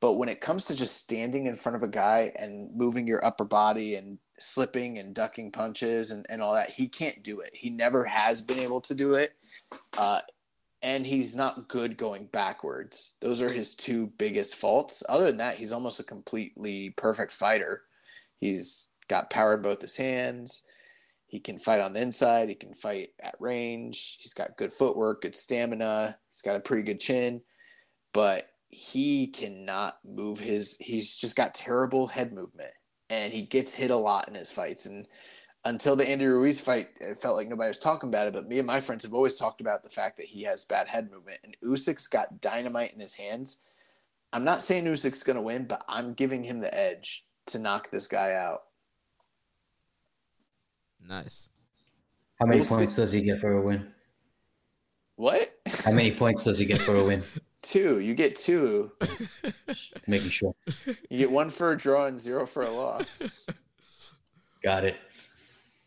But 0.00 0.14
when 0.14 0.28
it 0.28 0.40
comes 0.40 0.64
to 0.66 0.76
just 0.76 0.96
standing 0.96 1.46
in 1.46 1.56
front 1.56 1.76
of 1.76 1.82
a 1.82 1.88
guy 1.88 2.32
and 2.36 2.74
moving 2.76 3.06
your 3.06 3.24
upper 3.24 3.44
body 3.44 3.96
and 3.96 4.18
slipping 4.38 4.98
and 4.98 5.14
ducking 5.14 5.50
punches 5.50 6.12
and, 6.12 6.24
and 6.28 6.40
all 6.40 6.54
that, 6.54 6.70
he 6.70 6.88
can't 6.88 7.22
do 7.24 7.40
it. 7.40 7.50
He 7.52 7.70
never 7.70 8.04
has 8.04 8.40
been 8.40 8.60
able 8.60 8.80
to 8.82 8.94
do 8.94 9.14
it. 9.14 9.32
Uh, 9.98 10.20
and 10.82 11.04
he's 11.04 11.34
not 11.34 11.68
good 11.68 11.96
going 11.96 12.26
backwards. 12.26 13.16
Those 13.20 13.42
are 13.42 13.50
his 13.50 13.74
two 13.74 14.06
biggest 14.18 14.54
faults. 14.54 15.02
Other 15.08 15.26
than 15.26 15.38
that, 15.38 15.56
he's 15.56 15.72
almost 15.72 15.98
a 15.98 16.04
completely 16.04 16.90
perfect 16.90 17.32
fighter. 17.32 17.82
He's 18.38 18.90
got 19.08 19.30
power 19.30 19.54
in 19.54 19.62
both 19.62 19.82
his 19.82 19.96
hands. 19.96 20.62
He 21.26 21.40
can 21.40 21.58
fight 21.58 21.80
on 21.80 21.92
the 21.92 22.00
inside. 22.00 22.48
He 22.48 22.54
can 22.54 22.74
fight 22.74 23.10
at 23.20 23.34
range. 23.40 24.18
He's 24.20 24.32
got 24.32 24.56
good 24.56 24.72
footwork, 24.72 25.22
good 25.22 25.34
stamina. 25.34 26.16
He's 26.30 26.42
got 26.42 26.56
a 26.56 26.60
pretty 26.60 26.84
good 26.84 27.00
chin, 27.00 27.42
but 28.14 28.44
he 28.68 29.28
cannot 29.28 29.98
move 30.04 30.38
his. 30.38 30.76
He's 30.80 31.16
just 31.16 31.36
got 31.36 31.54
terrible 31.54 32.06
head 32.06 32.32
movement, 32.32 32.72
and 33.10 33.32
he 33.32 33.42
gets 33.42 33.74
hit 33.74 33.90
a 33.90 33.96
lot 33.96 34.28
in 34.28 34.34
his 34.34 34.50
fights. 34.50 34.86
And 34.86 35.06
until 35.64 35.96
the 35.96 36.08
Andy 36.08 36.26
Ruiz 36.26 36.60
fight, 36.60 36.88
it 37.00 37.20
felt 37.20 37.36
like 37.36 37.48
nobody 37.48 37.68
was 37.68 37.78
talking 37.78 38.08
about 38.08 38.26
it. 38.26 38.32
But 38.32 38.48
me 38.48 38.58
and 38.58 38.66
my 38.66 38.80
friends 38.80 39.04
have 39.04 39.14
always 39.14 39.36
talked 39.36 39.60
about 39.60 39.82
the 39.82 39.90
fact 39.90 40.16
that 40.18 40.26
he 40.26 40.42
has 40.42 40.64
bad 40.64 40.88
head 40.88 41.10
movement, 41.10 41.40
and 41.44 41.56
Usyk's 41.64 42.06
got 42.08 42.40
dynamite 42.40 42.92
in 42.92 43.00
his 43.00 43.14
hands. 43.14 43.60
I'm 44.32 44.44
not 44.44 44.62
saying 44.62 44.84
Usyk's 44.84 45.22
going 45.22 45.36
to 45.36 45.42
win, 45.42 45.64
but 45.64 45.84
I'm 45.88 46.12
giving 46.12 46.44
him 46.44 46.60
the 46.60 46.74
edge 46.74 47.24
to 47.46 47.58
knock 47.58 47.90
this 47.90 48.06
guy 48.06 48.34
out. 48.34 48.64
Nice. 51.06 51.48
How 52.38 52.46
many 52.46 52.60
We'll 52.60 52.68
points 52.68 52.96
does 52.96 53.12
he 53.12 53.22
get 53.22 53.40
for 53.40 53.52
a 53.52 53.62
win? 53.62 53.90
What? 55.16 55.50
How 55.84 55.90
many 55.90 56.12
points 56.12 56.44
does 56.44 56.58
he 56.58 56.66
get 56.66 56.78
for 56.78 56.96
a 56.96 57.04
win? 57.04 57.22
two. 57.62 58.00
You 58.00 58.14
get 58.14 58.36
two. 58.36 58.92
Making 60.06 60.30
sure. 60.30 60.54
You 61.10 61.18
get 61.18 61.30
one 61.30 61.50
for 61.50 61.72
a 61.72 61.76
draw 61.76 62.06
and 62.06 62.20
zero 62.20 62.46
for 62.46 62.62
a 62.62 62.70
loss. 62.70 63.44
Got 64.62 64.84
it. 64.84 64.96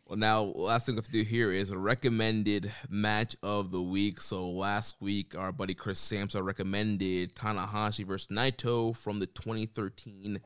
Well, 0.08 0.18
now 0.18 0.42
last 0.42 0.86
thing 0.86 0.96
we 0.96 0.98
have 0.98 1.06
to 1.06 1.12
do 1.12 1.24
here 1.24 1.52
is 1.52 1.72
a 1.72 1.78
recommended 1.78 2.72
match 2.90 3.36
of 3.42 3.72
the 3.72 3.82
week. 3.82 4.20
So 4.20 4.50
last 4.50 4.96
week, 5.00 5.36
our 5.38 5.52
buddy 5.54 5.74
Chris 5.74 6.00
Samsa 6.02 6.44
recommended 6.44 7.34
Tanahashi 7.36 8.06
versus 8.06 8.28
Naito 8.30 8.96
from 8.96 9.20
the 9.20 9.26
2013 9.28 10.42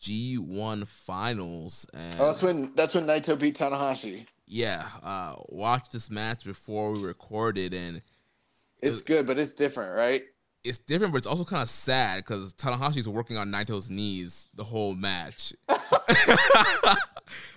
G1 0.00 0.86
Finals. 0.86 1.86
And 1.92 2.14
Oh, 2.18 2.26
that's 2.26 2.42
when 2.42 2.72
that's 2.74 2.94
when 2.94 3.06
Naito 3.06 3.38
beat 3.38 3.56
Tanahashi. 3.56 4.26
yeah, 4.46 4.86
uh, 5.02 5.36
watched 5.50 5.92
this 5.92 6.10
match 6.10 6.44
before 6.44 6.92
we 6.92 7.02
recorded, 7.04 7.74
and 7.74 8.00
It's 8.82 9.02
good, 9.02 9.26
but 9.26 9.38
it's 9.38 9.52
different, 9.52 9.94
right? 9.96 10.22
It's 10.64 10.78
different, 10.78 11.12
but 11.12 11.18
it's 11.18 11.26
also 11.26 11.44
kind 11.44 11.62
of 11.62 11.68
sad 11.68 12.18
because 12.18 12.52
Tanahashi's 12.54 13.08
working 13.08 13.36
on 13.36 13.50
Naito's 13.50 13.90
knees 13.90 14.48
the 14.54 14.64
whole 14.64 14.94
match. 14.94 15.52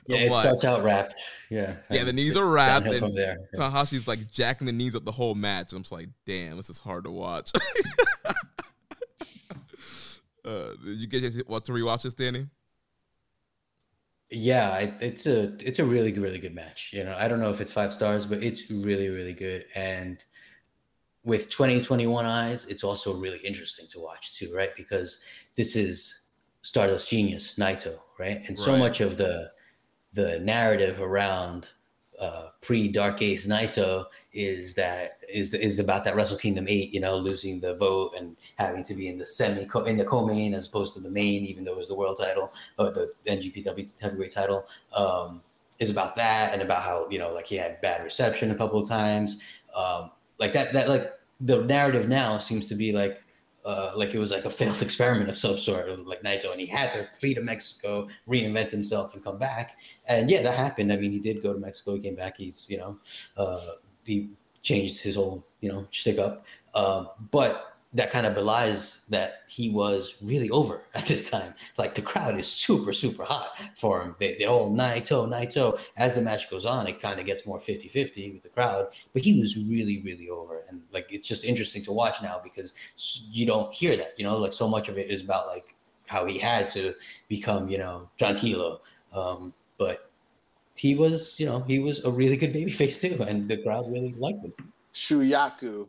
Yeah, 0.08 0.18
it 0.18 0.34
starts 0.36 0.66
out 0.66 0.84
wrapped. 0.84 1.20
Yeah. 1.50 1.76
Yeah, 1.90 2.04
the 2.04 2.14
knees 2.14 2.36
are 2.36 2.46
wrapped, 2.46 2.88
and 2.88 3.16
there. 3.16 3.38
Tanahashi's 3.56 4.08
like 4.08 4.30
jacking 4.32 4.68
the 4.68 4.74
knees 4.74 4.96
up 4.96 5.06
the 5.06 5.12
whole 5.12 5.36
match. 5.36 5.72
I'm 5.74 5.84
just 5.84 5.92
like, 5.92 6.10
damn, 6.26 6.58
this 6.58 6.70
is 6.70 6.80
hard 6.80 7.06
to 7.06 7.12
watch. 7.12 7.52
uh, 10.46 10.74
did 10.84 10.98
you 10.98 11.08
get 11.08 11.48
what 11.48 11.66
to 11.66 11.72
rewatch 11.72 12.04
this, 12.04 12.14
Danny? 12.14 12.48
Yeah, 14.30 14.78
it, 14.78 14.94
it's 15.00 15.26
a 15.26 15.54
it's 15.66 15.80
a 15.80 15.86
really 15.86 16.12
really 16.14 16.40
good 16.40 16.56
match. 16.56 16.90
You 16.92 17.04
know, 17.04 17.16
I 17.18 17.28
don't 17.28 17.40
know 17.40 17.52
if 17.52 17.62
it's 17.62 17.72
five 17.72 17.94
stars, 17.94 18.26
but 18.26 18.44
it's 18.44 18.70
really 18.70 19.10
really 19.10 19.34
good. 19.34 19.66
And 19.76 20.18
with 21.24 21.50
2021 21.50 22.26
eyes, 22.26 22.66
it's 22.66 22.84
also 22.84 23.14
really 23.14 23.40
interesting 23.40 23.88
to 23.88 24.00
watch 24.00 24.36
too, 24.38 24.54
right? 24.54 24.76
Because 24.76 25.20
this 25.56 25.76
is 25.76 26.22
Stardust 26.62 27.10
Genius 27.10 27.56
Naito, 27.56 28.00
right? 28.20 28.42
And 28.48 28.58
so 28.58 28.72
Right. 28.72 28.80
much 28.80 29.02
of 29.02 29.18
the 29.18 29.52
the 30.14 30.40
narrative 30.42 31.02
around 31.02 31.70
uh, 32.20 32.50
pre 32.62 32.88
Dark 32.88 33.22
Ace 33.22 33.48
Naito 33.48 34.06
is 34.32 34.76
that 34.76 35.20
is 35.28 35.54
is 35.54 35.80
about 35.80 36.04
that 36.06 36.16
Wrestle 36.16 36.38
Kingdom 36.38 36.68
eight, 36.70 36.94
you 36.94 37.00
know, 37.00 37.18
losing 37.18 37.60
the 37.60 37.76
vote 37.76 38.14
and 38.18 38.38
having 38.58 38.84
to 38.84 38.94
be 38.94 39.08
in 39.08 39.18
the 39.18 39.26
semi 39.26 39.66
in 39.88 39.98
the 39.98 40.06
co-main 40.06 40.54
as 40.54 40.68
opposed 40.68 40.94
to 40.94 41.00
the 41.00 41.10
main, 41.10 41.46
even 41.46 41.64
though 41.64 41.74
it 41.74 41.78
was 41.80 41.88
the 41.90 41.96
world 41.96 42.18
title 42.18 42.54
or 42.78 42.92
the 42.92 43.14
NGPW 43.26 44.00
heavyweight 44.00 44.32
title. 44.32 44.68
Um, 44.94 45.42
is 45.80 45.90
about 45.90 46.16
that 46.16 46.54
and 46.54 46.62
about 46.62 46.84
how 46.84 47.10
you 47.10 47.18
know 47.18 47.34
like 47.34 47.48
he 47.48 47.56
had 47.56 47.82
bad 47.82 48.04
reception 48.04 48.52
a 48.52 48.56
couple 48.56 48.80
of 48.80 48.88
times, 48.88 49.42
um, 49.76 50.12
like 50.40 50.54
that 50.54 50.74
that 50.74 50.90
like 50.90 51.12
the 51.40 51.64
narrative 51.64 52.08
now 52.08 52.40
seems 52.40 52.70
to 52.70 52.76
be 52.76 52.92
like 52.92 53.24
uh, 53.66 53.94
like 53.96 54.14
it 54.14 54.20
was 54.20 54.32
like 54.32 54.46
a 54.46 54.50
failed 54.50 54.82
experiment 54.82 55.30
of 55.30 55.38
some 55.38 55.58
sort, 55.58 55.88
like 56.06 56.22
Naito, 56.22 56.52
and 56.52 56.60
he 56.60 56.68
had 56.68 56.92
to 56.92 57.08
flee 57.18 57.34
to 57.34 57.42
Mexico, 57.42 58.08
reinvent 58.28 58.70
himself, 58.70 59.14
and 59.14 59.24
come 59.24 59.38
back. 59.38 59.78
And 60.06 60.30
yeah, 60.30 60.42
that 60.42 60.58
happened. 60.58 60.92
I 60.92 60.98
mean, 60.98 61.12
he 61.12 61.20
did 61.20 61.42
go 61.42 61.54
to 61.54 61.60
Mexico, 61.60 61.96
he 61.96 62.02
came 62.02 62.16
back. 62.16 62.38
He's 62.38 62.68
you 62.70 62.78
know, 62.78 63.00
uh, 63.38 63.76
he 64.04 64.30
changed 64.62 65.02
his 65.02 65.16
whole 65.16 65.46
you 65.62 65.70
know 65.70 65.88
stick 65.92 66.20
up, 66.20 66.46
um, 66.76 67.10
but 67.32 67.73
that 67.96 68.12
kind 68.12 68.26
of 68.26 68.34
belies 68.34 69.02
that 69.10 69.42
he 69.48 69.70
was 69.70 70.16
really 70.22 70.50
over 70.50 70.84
at 70.96 71.06
this 71.06 71.30
time. 71.30 71.54
Like 71.78 71.96
the 71.96 72.02
crowd 72.02 72.38
is 72.38 72.48
super 72.48 72.94
super 72.94 73.24
hot 73.24 73.52
for 73.76 74.02
him. 74.02 74.16
They 74.20 74.36
they 74.38 74.46
all 74.46 74.72
Naito 74.72 75.28
Naito. 75.28 75.80
As 75.98 76.16
the 76.16 76.22
match 76.22 76.50
goes 76.50 76.66
on, 76.66 76.88
it 76.88 77.02
kind 77.02 77.20
of 77.20 77.26
gets 77.26 77.46
more 77.46 77.60
50-50 77.60 78.34
with 78.34 78.44
the 78.44 78.50
crowd, 78.50 78.88
but 79.14 79.22
he 79.22 79.40
was 79.40 79.58
really 79.58 80.02
really 80.02 80.30
over, 80.30 80.64
and 80.70 80.82
like 80.92 81.08
it's 81.12 81.28
just 81.28 81.46
interesting 81.46 81.84
to 81.84 81.92
watch 81.92 82.22
now 82.22 82.42
because 82.44 82.74
you 83.32 83.46
don't 83.46 83.74
hear 83.74 83.96
that. 83.96 84.18
You 84.18 84.26
know, 84.26 84.38
like 84.38 84.54
so 84.54 84.68
much 84.68 84.90
of 84.90 84.98
it 84.98 85.10
is 85.10 85.22
about 85.22 85.48
like 85.48 85.76
how 86.08 86.26
he 86.26 86.38
had 86.38 86.68
to 86.70 86.94
become 87.28 87.70
you 87.70 87.78
know 87.78 88.10
tranquilo, 88.20 88.80
um, 89.14 89.54
but 89.78 90.10
he 90.76 90.96
was 90.96 91.40
you 91.40 91.46
know 91.46 91.62
he 91.62 91.80
was 91.80 92.04
a 92.04 92.12
really 92.12 92.38
good 92.38 92.54
babyface 92.54 93.00
too, 93.02 93.22
and 93.24 93.48
the 93.48 93.58
crowd 93.58 93.92
really 93.92 94.16
liked 94.18 94.44
him. 94.44 94.54
Shuyaku. 94.94 95.88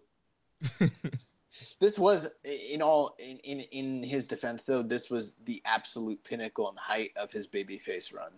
this 1.80 1.98
was 1.98 2.28
in 2.44 2.82
all 2.82 3.14
in, 3.18 3.38
in 3.38 3.60
in 3.60 4.02
his 4.02 4.26
defense 4.26 4.66
though 4.66 4.82
this 4.82 5.10
was 5.10 5.36
the 5.44 5.62
absolute 5.64 6.22
pinnacle 6.24 6.68
and 6.68 6.78
height 6.78 7.12
of 7.16 7.32
his 7.32 7.46
babyface 7.46 8.14
run. 8.14 8.32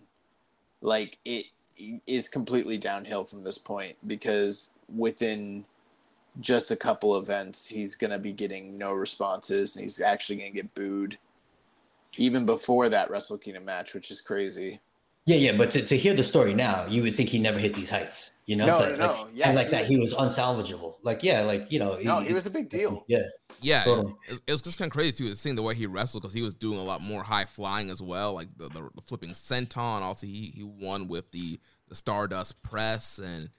Like 0.81 1.17
it 1.25 1.45
is 2.05 2.27
completely 2.27 2.77
downhill 2.77 3.25
from 3.25 3.43
this 3.43 3.57
point 3.57 3.95
because 4.07 4.71
within 4.95 5.65
just 6.39 6.71
a 6.71 6.75
couple 6.75 7.17
events 7.17 7.67
he's 7.67 7.95
going 7.95 8.11
to 8.11 8.19
be 8.19 8.33
getting 8.33 8.77
no 8.77 8.93
responses 8.93 9.75
and 9.75 9.83
he's 9.83 10.01
actually 10.01 10.37
going 10.37 10.51
to 10.51 10.55
get 10.55 10.73
booed 10.75 11.17
even 12.17 12.45
before 12.45 12.89
that 12.89 13.09
Wrestle 13.09 13.37
Kingdom 13.37 13.65
match 13.65 13.93
which 13.93 14.11
is 14.11 14.21
crazy 14.21 14.79
Yeah, 15.27 15.35
yeah, 15.35 15.57
but 15.57 15.71
to, 15.71 15.81
to 15.83 15.97
hear 15.97 16.15
the 16.15 16.23
story 16.23 16.53
now, 16.53 16.85
you 16.87 17.03
would 17.03 17.15
think 17.17 17.27
he 17.27 17.37
never 17.37 17.59
hit 17.59 17.73
these 17.73 17.89
heights. 17.89 18.31
You 18.45 18.55
know, 18.55 18.65
No, 18.65 18.79
like, 18.79 18.97
no, 18.97 19.05
like- 19.07 19.27
Yeah, 19.33 19.47
and 19.47 19.55
like 19.57 19.67
he 19.67 19.71
that, 19.71 19.81
was- 19.81 19.89
he 19.89 19.99
was 19.99 20.13
unsalvageable. 20.13 20.95
Like, 21.03 21.21
yeah, 21.21 21.41
like 21.41 21.69
you 21.69 21.79
know, 21.79 21.99
no 22.01 22.19
he 22.21 22.33
was 22.33 22.45
a 22.45 22.49
big 22.49 22.69
deal 22.69 23.03
Yeah, 23.09 23.23
Yeah, 23.61 23.83
Totally. 23.83 24.15
it, 24.29 24.41
it 24.47 24.51
was 24.53 24.61
just 24.61 24.77
kind 24.79 24.89
of 24.89 24.93
crazy 24.93 25.11
too, 25.11 25.35
seeing 25.35 25.57
the 25.57 25.61
way 25.63 25.75
he 25.75 25.85
wrestled 25.85 26.23
because 26.23 26.33
he 26.33 26.41
was 26.41 26.55
doing 26.55 26.79
a 26.79 26.83
lot 26.83 27.01
more 27.01 27.23
high 27.23 27.43
flying 27.43 27.89
as 27.89 28.01
well, 28.01 28.33
like 28.33 28.47
the, 28.57 28.69
the, 28.69 28.89
the 28.95 29.01
flipping 29.01 29.31
senton. 29.31 30.01
Also, 30.01 30.25
he 30.27 30.53
he 30.55 30.63
won 30.63 31.09
with 31.09 31.29
the 31.31 31.59
the 31.89 31.95
Stardust 31.95 32.63
press, 32.63 33.19
and 33.19 33.49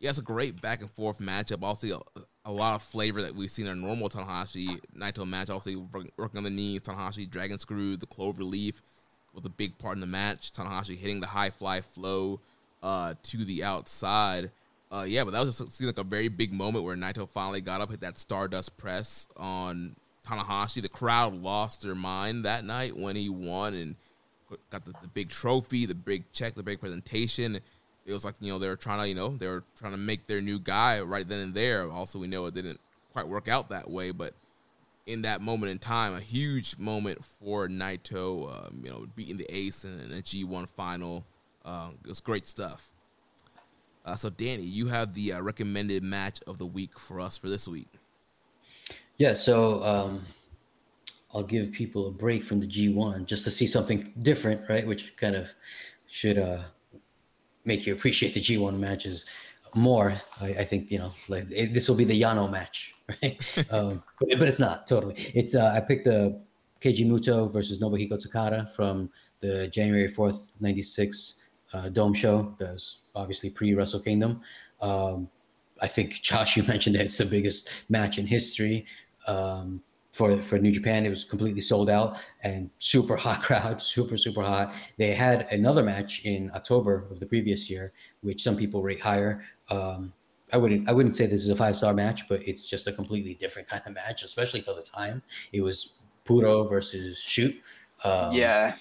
yeah, 0.00 0.10
it's 0.10 0.18
a 0.18 0.22
great 0.22 0.60
back 0.60 0.80
and 0.80 0.90
forth 0.90 1.20
matchup. 1.20 1.62
Also, 1.62 2.02
a, 2.16 2.20
a 2.46 2.50
lot 2.52 2.74
of 2.74 2.82
flavor 2.82 3.22
that 3.22 3.36
we've 3.36 3.48
seen 3.50 3.66
in 3.66 3.72
a 3.72 3.76
normal 3.76 4.08
Tanahashi 4.08 4.80
Naito 4.96 5.24
match. 5.24 5.50
Also, 5.50 5.70
working, 5.92 6.10
working 6.18 6.38
on 6.38 6.44
the 6.44 6.50
knees, 6.50 6.82
Tanahashi 6.82 7.30
dragon 7.30 7.58
screw, 7.58 7.96
the 7.96 8.06
clover 8.06 8.42
leaf 8.42 8.82
was 9.34 9.44
a 9.44 9.50
big 9.50 9.76
part 9.78 9.96
in 9.96 10.00
the 10.00 10.06
match. 10.06 10.52
Tanahashi 10.52 10.96
hitting 10.96 11.20
the 11.20 11.26
high 11.26 11.50
fly 11.50 11.80
flow 11.80 12.40
uh, 12.82 13.14
to 13.24 13.44
the 13.44 13.64
outside. 13.64 14.50
Uh, 14.90 15.04
yeah, 15.08 15.24
but 15.24 15.30
that 15.30 15.44
was 15.44 15.58
just 15.58 15.72
seemed 15.72 15.88
like 15.88 15.98
a 15.98 16.08
very 16.08 16.28
big 16.28 16.52
moment 16.52 16.84
where 16.84 16.96
Naito 16.96 17.28
finally 17.28 17.62
got 17.62 17.80
up, 17.80 17.90
hit 17.90 18.00
that 18.00 18.18
Stardust 18.18 18.76
press 18.76 19.26
on 19.36 19.96
Tanahashi. 20.26 20.82
The 20.82 20.88
crowd 20.88 21.34
lost 21.34 21.82
their 21.82 21.94
mind 21.94 22.44
that 22.44 22.64
night 22.64 22.96
when 22.96 23.16
he 23.16 23.30
won 23.30 23.74
and 23.74 23.96
got 24.70 24.84
the, 24.84 24.92
the 25.00 25.08
big 25.08 25.30
trophy, 25.30 25.86
the 25.86 25.94
big 25.94 26.24
check, 26.32 26.54
the 26.54 26.62
big 26.62 26.80
presentation. 26.80 27.58
It 28.04 28.12
was 28.12 28.24
like 28.24 28.34
you 28.40 28.52
know 28.52 28.58
they 28.58 28.68
were 28.68 28.76
trying 28.76 29.00
to 29.00 29.08
you 29.08 29.14
know 29.14 29.36
they 29.36 29.46
were 29.46 29.64
trying 29.78 29.92
to 29.92 29.98
make 29.98 30.26
their 30.26 30.42
new 30.42 30.58
guy 30.58 31.00
right 31.00 31.26
then 31.26 31.40
and 31.40 31.54
there. 31.54 31.90
Also, 31.90 32.18
we 32.18 32.26
know 32.26 32.44
it 32.46 32.54
didn't 32.54 32.80
quite 33.12 33.26
work 33.26 33.48
out 33.48 33.70
that 33.70 33.90
way, 33.90 34.10
but 34.10 34.34
in 35.06 35.22
that 35.22 35.40
moment 35.40 35.72
in 35.72 35.78
time, 35.78 36.14
a 36.14 36.20
huge 36.20 36.78
moment 36.78 37.24
for 37.24 37.68
Naito. 37.68 38.66
Um, 38.66 38.80
you 38.84 38.90
know, 38.90 39.06
beating 39.16 39.36
the 39.36 39.54
Ace 39.54 39.84
in, 39.84 40.00
in 40.00 40.12
a 40.12 40.22
G1 40.22 40.68
final. 40.68 41.24
Uh, 41.64 41.90
it 42.04 42.08
was 42.08 42.20
great 42.20 42.46
stuff. 42.46 42.88
Uh, 44.04 44.16
so, 44.16 44.30
Danny, 44.30 44.64
you 44.64 44.88
have 44.88 45.14
the 45.14 45.32
uh, 45.34 45.40
recommended 45.40 46.02
match 46.02 46.40
of 46.46 46.58
the 46.58 46.66
week 46.66 46.98
for 46.98 47.20
us 47.20 47.36
for 47.36 47.48
this 47.48 47.68
week. 47.68 47.88
yeah. 49.16 49.34
So 49.34 49.82
um, 49.84 50.26
I'll 51.32 51.42
give 51.44 51.72
people 51.72 52.08
a 52.08 52.10
break 52.10 52.42
from 52.42 52.60
the 52.60 52.66
G1 52.66 53.26
just 53.26 53.44
to 53.44 53.50
see 53.50 53.66
something 53.66 54.12
different, 54.18 54.68
right? 54.68 54.86
Which 54.86 55.16
kind 55.16 55.36
of 55.36 55.50
should 56.06 56.38
uh, 56.38 56.62
make 57.64 57.86
you 57.86 57.92
appreciate 57.92 58.34
the 58.34 58.40
G1 58.40 58.78
matches 58.78 59.24
more. 59.74 60.14
I, 60.40 60.48
I 60.48 60.64
think 60.64 60.90
you 60.90 60.98
know, 60.98 61.12
like 61.28 61.48
this 61.48 61.88
will 61.88 61.96
be 61.96 62.04
the 62.04 62.20
Yano 62.20 62.50
match, 62.50 62.91
right? 63.08 63.66
um, 63.70 64.02
but, 64.20 64.38
but 64.38 64.48
it's 64.48 64.58
not 64.58 64.86
totally. 64.86 65.14
It's 65.34 65.54
uh, 65.54 65.72
I 65.74 65.80
picked 65.80 66.06
a 66.06 66.38
Keiji 66.80 67.06
Muto 67.06 67.52
versus 67.52 67.78
Nobuhiko 67.78 68.24
Takada 68.24 68.70
from 68.74 69.10
the 69.40 69.68
January 69.68 70.08
fourth 70.08 70.52
'96 70.60 71.36
uh, 71.72 71.88
Dome 71.88 72.14
show. 72.14 72.54
That's 72.58 72.98
obviously 73.14 73.50
pre 73.50 73.74
Wrestle 73.74 74.00
Kingdom. 74.00 74.40
Um, 74.80 75.28
I 75.80 75.88
think 75.88 76.22
Josh, 76.22 76.56
you 76.56 76.62
mentioned 76.64 76.96
that 76.96 77.06
it's 77.06 77.18
the 77.18 77.24
biggest 77.24 77.68
match 77.88 78.18
in 78.18 78.26
history. 78.26 78.86
Um, 79.26 79.82
for 80.12 80.40
for 80.42 80.58
New 80.58 80.72
Japan. 80.72 81.04
It 81.04 81.10
was 81.10 81.24
completely 81.24 81.62
sold 81.62 81.90
out 81.90 82.18
and 82.42 82.70
super 82.78 83.16
hot 83.16 83.42
crowd, 83.42 83.80
super 83.94 84.16
super 84.16 84.42
hot. 84.42 84.74
They 84.98 85.14
had 85.14 85.50
another 85.50 85.82
match 85.82 86.24
in 86.24 86.50
October 86.54 87.06
of 87.10 87.18
the 87.18 87.26
previous 87.26 87.68
year, 87.68 87.92
which 88.20 88.42
some 88.42 88.56
people 88.56 88.82
rate 88.82 89.00
higher. 89.00 89.44
Um, 89.70 90.12
I 90.52 90.58
wouldn't 90.58 90.88
I 90.88 90.92
wouldn't 90.92 91.16
say 91.16 91.26
this 91.26 91.42
is 91.42 91.48
a 91.48 91.56
five 91.56 91.76
star 91.76 91.94
match, 91.94 92.28
but 92.28 92.46
it's 92.46 92.66
just 92.68 92.86
a 92.86 92.92
completely 92.92 93.34
different 93.34 93.68
kind 93.68 93.82
of 93.86 93.94
match, 93.94 94.22
especially 94.22 94.60
for 94.60 94.74
the 94.74 94.82
time. 94.82 95.22
It 95.52 95.62
was 95.62 95.94
Puro 96.24 96.64
versus 96.64 97.18
Shoot. 97.18 97.56
Um, 98.04 98.32
yeah, 98.32 98.74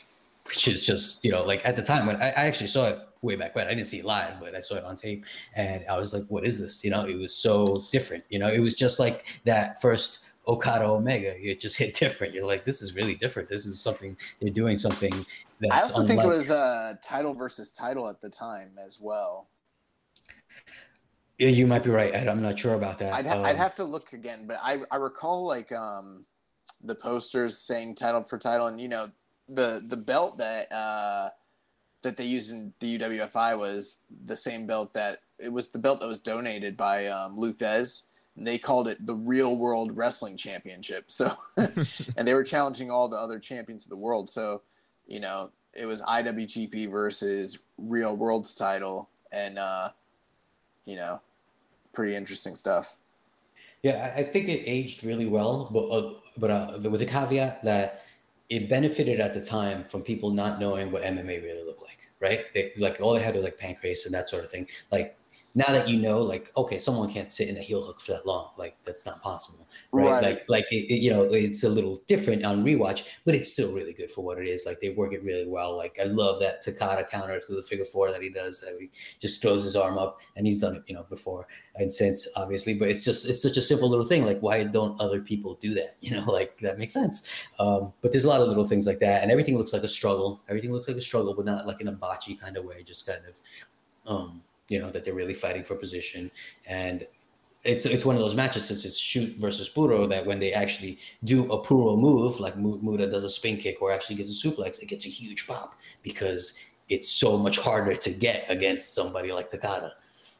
which 0.47 0.67
is 0.67 0.85
just 0.85 1.23
you 1.23 1.31
know 1.31 1.43
like 1.43 1.65
at 1.65 1.75
the 1.75 1.81
time 1.81 2.05
when 2.05 2.17
I, 2.17 2.29
I 2.29 2.45
actually 2.45 2.67
saw 2.67 2.87
it 2.87 2.99
way 3.21 3.35
back 3.35 3.55
when 3.55 3.67
I 3.67 3.69
didn't 3.69 3.87
see 3.87 3.99
it 3.99 4.05
live, 4.05 4.39
but 4.39 4.55
I 4.55 4.61
saw 4.61 4.75
it 4.75 4.83
on 4.83 4.95
tape, 4.95 5.25
and 5.55 5.85
I 5.89 5.97
was 5.97 6.13
like, 6.13 6.25
"What 6.27 6.45
is 6.45 6.59
this?" 6.59 6.83
You 6.83 6.91
know, 6.91 7.05
it 7.05 7.15
was 7.15 7.35
so 7.35 7.83
different. 7.91 8.23
You 8.29 8.39
know, 8.39 8.47
it 8.47 8.59
was 8.59 8.75
just 8.75 8.99
like 8.99 9.25
that 9.45 9.81
first 9.81 10.19
Okada 10.47 10.85
Omega. 10.85 11.35
It 11.37 11.59
just 11.59 11.77
hit 11.83 11.93
different. 11.95 12.33
You're 12.33 12.45
like, 12.45 12.65
"This 12.65 12.81
is 12.81 12.95
really 12.95 13.15
different. 13.15 13.47
This 13.47 13.65
is 13.65 13.79
something 13.79 14.17
they're 14.41 14.51
doing 14.51 14.77
something." 14.77 15.13
That's 15.59 15.73
I 15.73 15.77
also 15.81 16.01
unlike- 16.01 16.07
think 16.07 16.23
it 16.23 16.27
was 16.27 16.49
uh, 16.51 16.95
title 17.03 17.33
versus 17.35 17.75
title 17.75 18.09
at 18.09 18.19
the 18.19 18.29
time 18.29 18.71
as 18.83 18.99
well. 18.99 19.47
Yeah, 21.41 21.49
you 21.49 21.65
might 21.65 21.81
be 21.83 21.89
right. 21.89 22.13
Ed. 22.13 22.27
I'm 22.27 22.39
not 22.39 22.59
sure 22.59 22.75
about 22.75 22.99
that. 22.99 23.15
I'd, 23.15 23.25
ha- 23.25 23.41
I'd 23.41 23.53
Um, 23.53 23.57
have 23.57 23.73
to 23.77 23.83
look 23.83 24.13
again, 24.13 24.45
but 24.45 24.59
I, 24.61 24.77
I 24.91 24.97
recall 24.97 25.47
like 25.47 25.71
um, 25.71 26.23
the 26.83 26.93
posters 26.93 27.57
saying 27.57 27.95
title 27.95 28.21
for 28.21 28.37
title, 28.37 28.67
and 28.67 28.79
you 28.79 28.87
know 28.87 29.09
the 29.49 29.83
the 29.87 29.97
belt 29.97 30.37
that 30.37 30.71
uh, 30.71 31.29
that 32.03 32.15
they 32.15 32.25
used 32.25 32.51
in 32.51 32.71
the 32.79 32.99
UWFI 32.99 33.57
was 33.57 34.03
the 34.25 34.35
same 34.35 34.67
belt 34.67 34.93
that 34.93 35.21
it 35.39 35.49
was 35.51 35.69
the 35.69 35.79
belt 35.79 35.99
that 36.01 36.07
was 36.07 36.19
donated 36.19 36.77
by 36.77 37.07
um, 37.07 37.35
Lou 37.35 37.53
Thesz. 37.53 38.03
And 38.37 38.45
they 38.45 38.59
called 38.59 38.87
it 38.87 39.03
the 39.07 39.15
Real 39.15 39.57
World 39.57 39.97
Wrestling 39.97 40.37
Championship. 40.37 41.09
So, 41.11 41.35
and 41.57 42.27
they 42.27 42.35
were 42.35 42.43
challenging 42.43 42.91
all 42.91 43.09
the 43.09 43.17
other 43.17 43.39
champions 43.39 43.85
of 43.85 43.89
the 43.89 43.97
world. 43.97 44.29
So, 44.29 44.61
you 45.07 45.19
know, 45.19 45.49
it 45.73 45.87
was 45.87 46.03
IWGP 46.03 46.89
versus 46.91 47.57
Real 47.79 48.15
World's 48.15 48.53
title, 48.53 49.09
and 49.31 49.57
uh, 49.57 49.89
you 50.85 50.95
know, 50.97 51.19
pretty 51.93 52.15
interesting 52.15 52.55
stuff. 52.55 52.99
Yeah, 53.83 54.13
I 54.15 54.23
think 54.23 54.47
it 54.47 54.63
aged 54.65 55.03
really 55.03 55.25
well, 55.25 55.69
but 55.71 55.87
uh, 55.89 56.13
but 56.37 56.51
uh, 56.51 56.89
with 56.89 56.99
the 56.99 57.05
caveat 57.05 57.63
that 57.63 58.03
it 58.49 58.69
benefited 58.69 59.19
at 59.19 59.33
the 59.33 59.41
time 59.41 59.83
from 59.83 60.01
people 60.01 60.29
not 60.29 60.59
knowing 60.59 60.91
what 60.91 61.03
MMA 61.03 61.41
really 61.41 61.63
looked 61.63 61.81
like, 61.81 62.09
right? 62.19 62.45
They 62.53 62.73
like 62.77 62.99
all 63.01 63.13
they 63.13 63.21
had 63.21 63.33
was 63.33 63.43
like 63.43 63.57
Pancrase 63.57 64.05
and 64.05 64.13
that 64.13 64.29
sort 64.29 64.43
of 64.43 64.51
thing. 64.51 64.67
Like 64.91 65.17
now 65.53 65.65
that 65.67 65.89
you 65.89 65.97
know, 65.97 66.21
like 66.21 66.51
okay, 66.55 66.79
someone 66.79 67.11
can't 67.11 67.31
sit 67.31 67.49
in 67.49 67.57
a 67.57 67.61
heel 67.61 67.83
hook 67.85 67.99
for 68.01 68.11
that 68.13 68.25
long. 68.25 68.51
Like 68.57 68.77
that's 68.85 69.05
not 69.05 69.21
possible, 69.21 69.67
right? 69.91 70.05
Right. 70.09 70.23
Like 70.23 70.43
like 70.47 70.65
it, 70.71 70.91
it- 70.93 71.01
you 71.01 71.09
know, 71.11 71.23
it's 71.23 71.63
a 71.63 71.69
little 71.69 72.01
different 72.07 72.43
on 72.45 72.63
rewatch, 72.63 73.03
but 73.25 73.35
it's 73.35 73.51
still 73.51 73.71
really 73.73 73.93
good 73.93 74.11
for 74.11 74.23
what 74.23 74.37
it 74.37 74.47
is. 74.47 74.65
Like 74.65 74.79
they 74.79 74.89
work 74.89 75.13
it 75.13 75.23
really 75.23 75.47
well. 75.47 75.75
Like 75.75 75.97
I 75.99 76.05
love 76.05 76.39
that 76.39 76.63
Takada 76.63 77.09
counter 77.09 77.39
to 77.39 77.55
the 77.55 77.63
figure 77.63 77.85
four 77.85 78.11
that 78.11 78.21
he 78.21 78.29
does. 78.29 78.61
That 78.61 78.77
he 78.79 78.89
just 79.19 79.41
throws 79.41 79.63
his 79.63 79.75
arm 79.75 79.97
up, 79.97 80.19
and 80.35 80.45
he's 80.47 80.61
done 80.61 80.75
it, 80.77 80.83
you 80.87 80.95
know, 80.95 81.05
before 81.09 81.47
and 81.75 81.93
since 81.93 82.27
obviously 82.35 82.73
but 82.73 82.89
it's 82.89 83.05
just 83.05 83.25
it's 83.25 83.41
such 83.41 83.55
a 83.55 83.61
simple 83.61 83.89
little 83.89 84.03
thing 84.03 84.25
like 84.25 84.37
why 84.41 84.61
don't 84.61 84.99
other 84.99 85.21
people 85.21 85.55
do 85.61 85.73
that 85.73 85.95
you 86.01 86.11
know 86.11 86.29
like 86.29 86.57
that 86.59 86.77
makes 86.77 86.93
sense 86.93 87.23
um 87.59 87.93
but 88.01 88.11
there's 88.11 88.25
a 88.25 88.27
lot 88.27 88.41
of 88.41 88.47
little 88.49 88.67
things 88.67 88.85
like 88.85 88.99
that 88.99 89.21
and 89.23 89.31
everything 89.31 89.57
looks 89.57 89.71
like 89.71 89.83
a 89.83 89.87
struggle 89.87 90.41
everything 90.49 90.73
looks 90.73 90.87
like 90.89 90.97
a 90.97 91.01
struggle 91.01 91.33
but 91.33 91.45
not 91.45 91.65
like 91.65 91.79
in 91.79 91.87
a 91.87 91.93
botchy 91.93 92.37
kind 92.37 92.57
of 92.57 92.65
way 92.65 92.83
just 92.83 93.05
kind 93.07 93.21
of 93.25 93.39
um 94.13 94.41
you 94.69 94.79
know 94.79 94.89
that 94.89 95.03
they're 95.03 95.13
really 95.13 95.33
fighting 95.33 95.63
for 95.63 95.75
position 95.75 96.31
and 96.67 97.07
it's 97.63 97.85
it's 97.85 98.05
one 98.05 98.15
of 98.15 98.21
those 98.21 98.35
matches 98.35 98.65
since 98.65 98.85
it's 98.85 98.97
shoot 98.97 99.37
versus 99.37 99.69
Puro 99.69 100.07
that 100.07 100.25
when 100.25 100.39
they 100.39 100.53
actually 100.53 100.97
do 101.23 101.51
a 101.51 101.61
Puro 101.61 101.95
move 101.95 102.39
like 102.39 102.57
Mu- 102.57 102.81
Muto 102.81 103.09
does 103.11 103.23
a 103.23 103.29
spin 103.29 103.57
kick 103.57 103.81
or 103.81 103.91
actually 103.91 104.15
gets 104.15 104.31
a 104.31 104.47
suplex 104.47 104.81
it 104.81 104.87
gets 104.87 105.05
a 105.05 105.09
huge 105.09 105.45
pop 105.47 105.75
because 106.01 106.55
it's 106.89 107.09
so 107.09 107.37
much 107.37 107.59
harder 107.59 107.95
to 107.95 108.11
get 108.11 108.45
against 108.49 108.93
somebody 108.93 109.31
like 109.31 109.49
Takada 109.49 109.91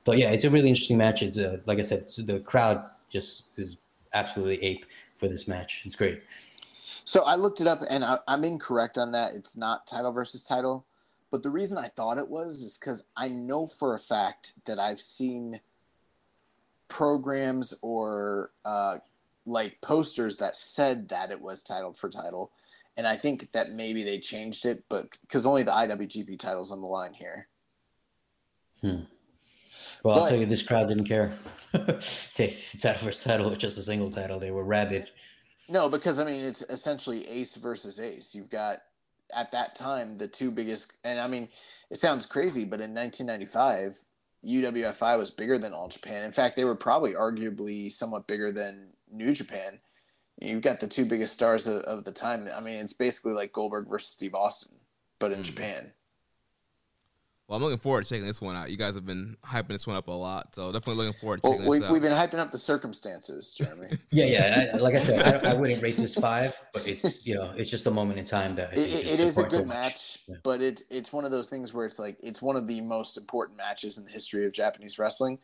but 0.03 0.17
yeah, 0.17 0.32
it's 0.32 0.43
a 0.43 0.50
really 0.50 0.69
interesting 0.69 0.98
match. 0.98 1.22
It's 1.22 1.38
uh, 1.38 1.58
like 1.66 1.80
I 1.80 1.83
said, 1.83 2.08
the 2.08 2.40
crowd 2.40 2.83
just 3.09 3.43
is 3.58 3.77
absolutely 4.14 4.61
ape 4.64 4.85
for 5.17 5.27
this 5.27 5.48
match. 5.48 5.83
It's 5.85 5.95
great. 5.95 6.22
So 7.03 7.24
I 7.24 7.35
looked 7.35 7.61
it 7.61 7.67
up, 7.67 7.80
and 7.90 8.03
I, 8.03 8.19
I'm 8.27 8.43
incorrect 8.43 8.98
on 8.98 9.11
that. 9.11 9.35
It's 9.35 9.58
not 9.58 9.85
title 9.88 10.11
versus 10.11 10.43
title, 10.43 10.85
but 11.32 11.43
the 11.43 11.50
reason 11.50 11.77
I 11.77 11.88
thought 11.88 12.18
it 12.18 12.27
was 12.27 12.61
is 12.61 12.77
because 12.77 13.03
I 13.16 13.30
know 13.30 13.66
for 13.66 13.95
a 13.95 14.00
fact 14.00 14.53
that 14.66 14.80
I've 14.80 15.00
seen 15.00 15.60
programs 16.90 17.74
or 17.82 18.51
uh, 18.66 18.98
like 19.45 19.80
posters 19.82 20.38
that 20.38 20.58
said 20.58 21.08
that 21.10 21.32
it 21.32 21.42
was 21.42 21.64
titled 21.64 21.98
for 21.98 22.10
title, 22.10 22.51
and 22.98 23.08
I 23.08 23.16
think 23.16 23.51
that 23.53 23.72
maybe 23.72 24.03
they 24.03 24.19
changed 24.19 24.66
it, 24.66 24.84
but 24.90 25.08
because 25.22 25.45
only 25.45 25.64
the 25.64 25.72
IWGP 25.72 26.38
title's 26.38 26.72
on 26.72 26.82
the 26.82 26.88
line 26.88 27.14
here. 27.14 27.48
Hmm. 28.82 29.03
Well, 30.03 30.19
I'll 30.19 30.27
tell 30.27 30.40
you, 30.40 30.45
this 30.45 30.64
crowd 30.64 30.90
didn't 30.90 31.06
care. 31.06 31.32
they, 32.35 32.58
title 32.80 33.06
versus 33.06 33.24
title 33.24 33.50
was 33.50 33.60
just 33.60 33.77
a 33.77 33.84
single 33.84 34.10
title. 34.10 34.40
They 34.40 34.51
were 34.51 34.64
rabid. 34.64 35.10
No, 35.69 35.88
because 35.88 36.19
I 36.19 36.26
mean 36.26 36.42
it's 36.42 36.64
essentially 36.64 37.26
ace 37.30 37.56
versus 37.56 38.00
ace. 38.00 38.35
You've 38.35 38.50
got 38.50 38.80
at 39.34 39.51
that 39.51 39.76
time 39.76 40.18
the 40.18 40.27
two 40.27 40.51
biggest, 40.51 40.98
and 41.03 41.19
I 41.19 41.27
mean 41.27 41.50
it 41.90 41.98
sounds 41.98 42.26
crazy, 42.26 42.64
but 42.64 42.80
in 42.80 42.93
1995, 42.95 44.00
UWFI 44.45 45.18
was 45.18 45.30
bigger 45.30 45.58
than 45.58 45.74
All 45.74 45.88
Japan. 45.90 46.24
In 46.24 46.32
fact, 46.32 46.56
they 46.56 46.64
were 46.64 46.76
probably 46.76 47.14
arguably 47.14 47.92
somewhat 47.92 48.27
bigger 48.27 48.51
than 48.51 48.93
New 49.11 49.34
Japan. 49.34 49.80
You've 50.40 50.61
got 50.61 50.80
the 50.80 50.88
two 50.88 51.06
biggest 51.06 51.34
stars 51.34 51.68
of, 51.68 51.82
of 51.84 52.03
the 52.06 52.11
time. 52.11 52.50
I 52.56 52.61
mean, 52.61 52.76
it's 52.76 52.93
basically 52.93 53.34
like 53.34 53.51
Goldberg 53.51 53.90
versus 53.90 54.11
Steve 54.11 54.34
Austin, 54.34 54.77
but 55.19 55.32
in 55.32 55.40
Mhm. 55.42 55.43
Japan. 55.43 55.93
Well, 57.51 57.57
I'm 57.57 57.63
looking 57.65 57.80
forward 57.80 58.05
to 58.05 58.09
checking 58.09 58.25
this 58.25 58.39
one 58.41 58.55
out. 58.55 58.71
You 58.71 58.77
guys 58.77 58.95
have 58.95 59.05
been 59.05 59.35
hyping 59.45 59.67
this 59.67 59.85
one 59.85 59.97
up 59.97 60.07
a 60.07 60.11
lot, 60.13 60.55
so 60.55 60.71
definitely 60.71 61.03
looking 61.03 61.19
forward 61.19 61.43
to 61.43 61.49
Well, 61.49 61.57
checking 61.57 61.69
we, 61.69 61.80
this 61.80 61.85
out. 61.89 61.91
we've 61.91 62.01
been 62.01 62.13
hyping 62.13 62.39
up 62.39 62.49
the 62.49 62.57
circumstances, 62.57 63.51
Jeremy. 63.53 63.97
Yeah, 64.09 64.25
yeah. 64.25 64.71
I, 64.73 64.77
like 64.77 64.95
I 64.95 64.99
said, 64.99 65.45
I, 65.45 65.51
I 65.51 65.53
wouldn't 65.53 65.83
rate 65.83 65.97
this 65.97 66.15
five, 66.15 66.55
but 66.73 66.88
it's 66.88 67.25
you 67.25 67.35
know, 67.35 67.51
it's 67.57 67.69
just 67.69 67.88
a 67.88 67.91
moment 67.91 68.19
in 68.19 68.23
time 68.23 68.55
that 68.55 68.69
I 68.69 68.71
it, 68.75 68.77
it- 68.77 69.05
is 69.05 69.11
it 69.11 69.19
is 69.19 69.38
a 69.38 69.43
good 69.43 69.67
match, 69.67 70.19
Yeah. 70.30 70.38
but 70.43 70.61
it 70.61 70.83
it's 70.89 71.11
one 71.11 71.25
of 71.25 71.31
those 71.31 71.49
things 71.49 71.73
where 71.73 71.85
it's 71.85 71.99
like 71.99 72.15
it's 72.23 72.41
one 72.41 72.55
of 72.55 72.67
the 72.67 72.80
most 72.80 73.17
important 73.17 73.57
matches 73.57 73.97
in 73.97 74.05
the 74.05 74.11
history 74.11 74.45
of 74.45 74.53
Japanese 74.53 74.97
wrestling. 74.97 75.38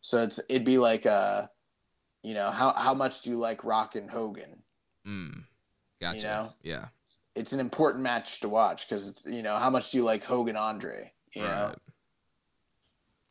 So 0.00 0.22
it's 0.22 0.40
it'd 0.48 0.64
be 0.64 0.78
like 0.78 1.04
uh 1.04 1.46
you 2.22 2.32
know, 2.32 2.50
how 2.50 2.72
how 2.72 2.94
much 2.94 3.20
do 3.20 3.28
you 3.28 3.36
like 3.36 3.64
Rock 3.64 3.96
and 3.96 4.10
Hogan? 4.10 4.62
Mm, 5.06 5.42
gotcha. 6.00 6.22
know? 6.22 6.52
Yeah. 6.62 6.86
It's 7.34 7.52
an 7.52 7.60
important 7.60 8.02
match 8.02 8.40
to 8.40 8.48
watch 8.48 8.88
because 8.88 9.10
it's 9.10 9.26
you 9.26 9.42
know, 9.42 9.56
how 9.56 9.68
much 9.68 9.90
do 9.90 9.98
you 9.98 10.04
like 10.04 10.24
Hogan 10.24 10.56
Andre? 10.56 11.12
You 11.34 11.42
know? 11.42 11.66
Right. 11.68 11.78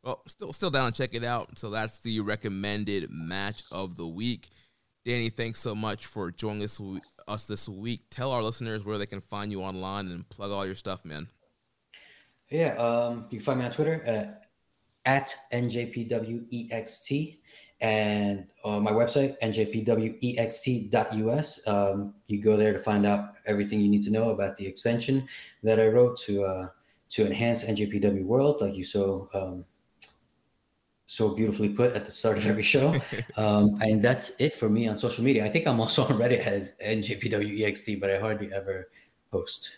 Well, 0.03 0.21
still 0.27 0.53
still 0.53 0.69
down 0.69 0.91
to 0.91 0.97
check 0.97 1.13
it 1.13 1.23
out. 1.23 1.59
So 1.59 1.69
that's 1.69 1.99
the 1.99 2.19
recommended 2.21 3.09
match 3.11 3.63
of 3.71 3.97
the 3.97 4.07
week. 4.07 4.49
Danny, 5.05 5.29
thanks 5.29 5.59
so 5.59 5.75
much 5.75 6.05
for 6.05 6.31
joining 6.31 6.63
us 6.63 6.81
us 7.27 7.45
this 7.45 7.69
week. 7.69 8.01
Tell 8.09 8.31
our 8.31 8.41
listeners 8.41 8.83
where 8.83 8.97
they 8.97 9.05
can 9.05 9.21
find 9.21 9.51
you 9.51 9.61
online 9.61 10.07
and 10.07 10.27
plug 10.29 10.51
all 10.51 10.65
your 10.65 10.75
stuff, 10.75 11.05
man. 11.05 11.27
Yeah, 12.49 12.75
um, 12.77 13.27
you 13.29 13.37
can 13.37 13.45
find 13.45 13.59
me 13.59 13.65
on 13.65 13.71
Twitter 13.71 14.03
at, 14.05 14.49
at 15.05 15.35
NJPWEXT 15.53 17.37
and 17.81 18.47
uh, 18.65 18.79
my 18.79 18.91
website, 18.91 19.39
njpwext.us. 19.41 20.87
Um, 21.67 22.15
you 22.25 22.41
go 22.41 22.57
there 22.57 22.73
to 22.73 22.79
find 22.79 23.05
out 23.05 23.35
everything 23.45 23.79
you 23.79 23.89
need 23.89 24.03
to 24.03 24.11
know 24.11 24.31
about 24.31 24.57
the 24.57 24.65
extension 24.65 25.27
that 25.63 25.79
I 25.79 25.87
wrote 25.87 26.17
to 26.21 26.43
uh, 26.43 26.67
to 27.09 27.25
enhance 27.25 27.63
NJPW 27.63 28.23
World, 28.23 28.61
like 28.61 28.75
you 28.75 28.83
so 28.83 29.29
um, 29.33 29.65
so 31.07 31.29
beautifully 31.29 31.69
put 31.69 31.93
at 31.93 32.05
the 32.05 32.11
start 32.11 32.37
of 32.37 32.45
every 32.45 32.63
show. 32.63 32.95
Um, 33.37 33.79
and 33.81 34.03
that's 34.03 34.31
it 34.37 34.53
for 34.53 34.67
me 34.67 34.89
on 34.89 34.97
social 34.97 35.23
media. 35.23 35.45
I 35.45 35.49
think 35.49 35.65
I'm 35.65 35.79
also 35.79 36.03
on 36.03 36.17
Reddit 36.17 36.39
as 36.39 36.75
NJPWEXT, 36.85 38.01
but 38.01 38.09
I 38.09 38.19
hardly 38.19 38.51
ever 38.53 38.89
post. 39.31 39.77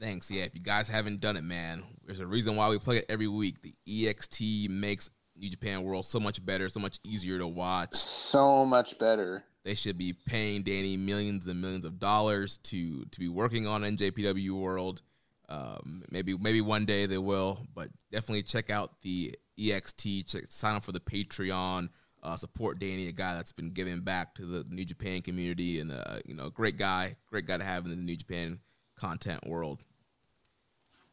Thanks. 0.00 0.30
Yeah, 0.30 0.44
if 0.44 0.54
you 0.54 0.62
guys 0.62 0.88
haven't 0.88 1.20
done 1.20 1.36
it, 1.36 1.44
man, 1.44 1.82
there's 2.06 2.20
a 2.20 2.26
reason 2.26 2.56
why 2.56 2.70
we 2.70 2.78
plug 2.78 2.96
it 2.96 3.06
every 3.08 3.28
week. 3.28 3.60
The 3.60 3.74
EXT 3.86 4.70
makes 4.70 5.10
New 5.36 5.50
Japan 5.50 5.82
World 5.82 6.06
so 6.06 6.18
much 6.18 6.44
better, 6.44 6.68
so 6.68 6.80
much 6.80 6.98
easier 7.04 7.38
to 7.38 7.46
watch. 7.46 7.94
So 7.94 8.64
much 8.64 8.98
better. 8.98 9.44
They 9.64 9.74
should 9.74 9.98
be 9.98 10.14
paying 10.14 10.62
Danny 10.62 10.96
millions 10.96 11.46
and 11.48 11.60
millions 11.60 11.84
of 11.84 11.98
dollars 11.98 12.58
to 12.64 13.04
to 13.04 13.20
be 13.20 13.28
working 13.28 13.66
on 13.66 13.82
NJPW 13.82 14.52
World. 14.52 15.02
Um, 15.48 16.02
maybe 16.10 16.36
maybe 16.36 16.60
one 16.60 16.84
day 16.84 17.06
they 17.06 17.18
will, 17.18 17.66
but 17.74 17.88
definitely 18.12 18.42
check 18.42 18.70
out 18.70 19.00
the 19.02 19.34
EXT. 19.58 20.26
Check, 20.26 20.44
sign 20.48 20.76
up 20.76 20.84
for 20.84 20.92
the 20.92 21.00
Patreon. 21.00 21.88
Uh, 22.22 22.36
support 22.36 22.80
Danny, 22.80 23.06
a 23.06 23.12
guy 23.12 23.34
that's 23.34 23.52
been 23.52 23.70
giving 23.70 24.00
back 24.00 24.34
to 24.34 24.44
the 24.44 24.64
New 24.68 24.84
Japan 24.84 25.22
community, 25.22 25.80
and 25.80 25.92
uh, 25.92 26.18
you 26.26 26.34
know, 26.34 26.50
great 26.50 26.76
guy, 26.76 27.16
great 27.30 27.46
guy 27.46 27.56
to 27.56 27.64
have 27.64 27.84
in 27.84 27.90
the 27.90 27.96
New 27.96 28.16
Japan 28.16 28.58
content 28.96 29.46
world. 29.46 29.84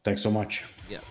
Thanks 0.04 0.22
so 0.22 0.30
much. 0.30 0.64
Yep. 0.90 1.04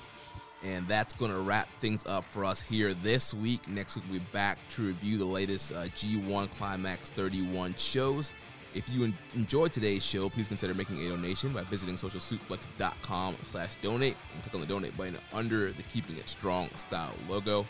And 0.64 0.88
that's 0.88 1.14
going 1.14 1.32
to 1.32 1.40
wrap 1.40 1.68
things 1.80 2.04
up 2.08 2.26
for 2.32 2.44
us 2.44 2.62
here 2.62 2.94
this 2.94 3.34
week. 3.34 3.68
Next 3.68 3.95
week, 3.95 4.06
we'll 4.10 4.20
be 4.20 4.26
back 4.32 4.58
to 4.72 4.88
review 4.88 5.18
the 5.18 5.26
latest 5.26 5.72
uh, 5.72 5.86
G1 5.86 6.50
Climax 6.52 7.10
31 7.10 7.76
shows. 7.76 8.32
If 8.76 8.90
you 8.90 9.14
enjoyed 9.34 9.72
today's 9.72 10.04
show, 10.04 10.30
please 10.30 10.50
consider 10.50 10.74
making 10.74 11.00
a 11.00 11.10
donation 11.10 11.54
by 11.54 11.64
visiting 11.64 11.95
socialsuplex.com 11.95 13.38
slash 13.50 13.76
donate 13.82 14.18
and 14.34 14.44
click 14.44 14.54
on 14.54 14.60
the 14.60 14.68
donate 14.68 14.98
button 14.98 15.18
under 15.34 15.72
the 15.72 15.84
Keeping 15.84 16.18
It 16.18 16.28
Strong 16.28 16.70
style 16.76 17.14
logo. 17.30 17.66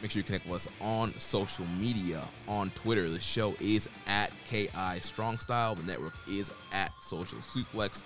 Make 0.00 0.10
sure 0.10 0.20
you 0.20 0.24
connect 0.24 0.46
with 0.46 0.54
us 0.54 0.68
on 0.80 1.12
social 1.18 1.66
media. 1.66 2.26
On 2.46 2.70
Twitter, 2.70 3.10
the 3.10 3.20
show 3.20 3.56
is 3.60 3.90
at 4.06 4.32
KI 4.46 5.00
Strong 5.00 5.36
Style. 5.38 5.74
The 5.74 5.82
network 5.82 6.14
is 6.26 6.50
at 6.72 6.92
Social 7.02 7.40
Suplex. 7.40 8.04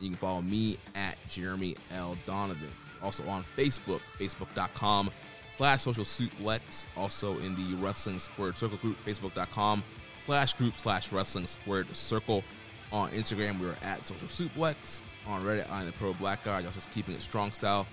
You 0.00 0.08
can 0.08 0.18
follow 0.18 0.42
me 0.42 0.78
at 0.96 1.16
Jeremy 1.28 1.76
L. 1.92 2.16
Donovan. 2.26 2.70
Also 3.02 3.24
on 3.28 3.44
Facebook, 3.56 4.00
facebook.com 4.18 5.10
slash 5.56 5.82
social 5.82 6.04
suplex. 6.04 6.86
Also 6.96 7.38
in 7.38 7.54
the 7.54 7.76
Wrestling 7.76 8.18
Squared 8.18 8.58
Circle 8.58 8.78
group, 8.78 8.96
facebook.com 9.04 9.84
slash 10.26 10.54
group 10.54 10.76
slash 10.76 11.12
wrestling 11.12 11.46
squared 11.46 11.94
circle. 11.94 12.42
On 12.92 13.10
Instagram, 13.10 13.58
we 13.58 13.66
are 13.68 13.76
at 13.82 14.06
social 14.06 14.28
suplex. 14.28 15.00
On 15.26 15.42
Reddit, 15.42 15.70
I 15.70 15.80
am 15.80 15.86
the 15.86 15.92
pro 15.92 16.12
black 16.14 16.44
guy. 16.44 16.60
Y'all 16.60 16.70
just 16.70 16.90
keeping 16.90 17.14
it 17.14 17.22
strong 17.22 17.50
style. 17.50 17.86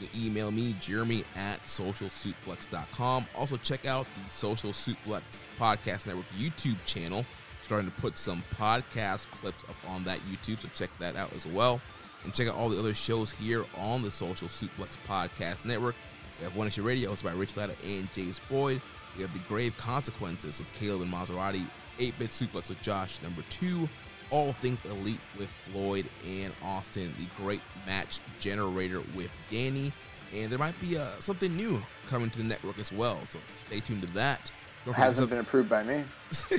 You 0.00 0.08
can 0.08 0.20
email 0.24 0.50
me, 0.50 0.74
jeremy 0.80 1.24
at 1.36 1.62
socialsuplex.com. 1.64 3.26
Also, 3.36 3.56
check 3.58 3.86
out 3.86 4.06
the 4.06 4.32
Social 4.32 4.70
Suplex 4.70 5.22
Podcast 5.58 6.06
Network 6.06 6.26
YouTube 6.36 6.78
channel. 6.86 7.24
Starting 7.62 7.90
to 7.90 8.00
put 8.00 8.16
some 8.18 8.42
podcast 8.56 9.30
clips 9.30 9.62
up 9.68 9.76
on 9.88 10.02
that 10.04 10.18
YouTube, 10.30 10.60
so 10.60 10.68
check 10.74 10.90
that 10.98 11.16
out 11.16 11.32
as 11.34 11.46
well. 11.46 11.80
And 12.24 12.34
check 12.34 12.48
out 12.48 12.56
all 12.56 12.68
the 12.70 12.78
other 12.78 12.94
shows 12.94 13.30
here 13.30 13.64
on 13.76 14.02
the 14.02 14.10
Social 14.10 14.48
Suplex 14.48 14.96
Podcast 15.06 15.64
Network. 15.64 15.94
We 16.38 16.44
have 16.44 16.56
One 16.56 16.66
Issue 16.66 16.82
Radio, 16.82 17.12
hosted 17.12 17.24
by 17.24 17.32
Rich 17.32 17.56
Latta 17.56 17.76
and 17.84 18.12
James 18.14 18.40
Boyd. 18.48 18.80
We 19.16 19.22
have 19.22 19.32
The 19.32 19.40
Grave 19.40 19.76
Consequences 19.76 20.58
with 20.58 20.72
Caleb 20.74 21.02
and 21.02 21.12
Maserati. 21.12 21.66
8 21.98 22.18
Bit 22.18 22.30
Suplex 22.30 22.68
with 22.68 22.80
Josh, 22.82 23.20
number 23.22 23.42
two. 23.50 23.88
All 24.30 24.52
Things 24.52 24.82
Elite 24.84 25.20
with 25.38 25.50
Floyd 25.70 26.06
and 26.26 26.52
Austin. 26.62 27.12
The 27.18 27.26
Great 27.42 27.60
Match 27.86 28.20
Generator 28.38 29.02
with 29.14 29.30
Danny. 29.50 29.92
And 30.34 30.50
there 30.50 30.58
might 30.58 30.80
be 30.80 30.96
uh, 30.96 31.08
something 31.18 31.54
new 31.56 31.82
coming 32.06 32.30
to 32.30 32.38
the 32.38 32.44
network 32.44 32.78
as 32.78 32.92
well. 32.92 33.18
So 33.28 33.40
stay 33.66 33.80
tuned 33.80 34.06
to 34.06 34.14
that. 34.14 34.50
Don't 34.84 34.94
Hasn't 34.94 35.28
been 35.28 35.40
approved 35.40 35.68
by 35.68 35.82
me. 35.82 36.04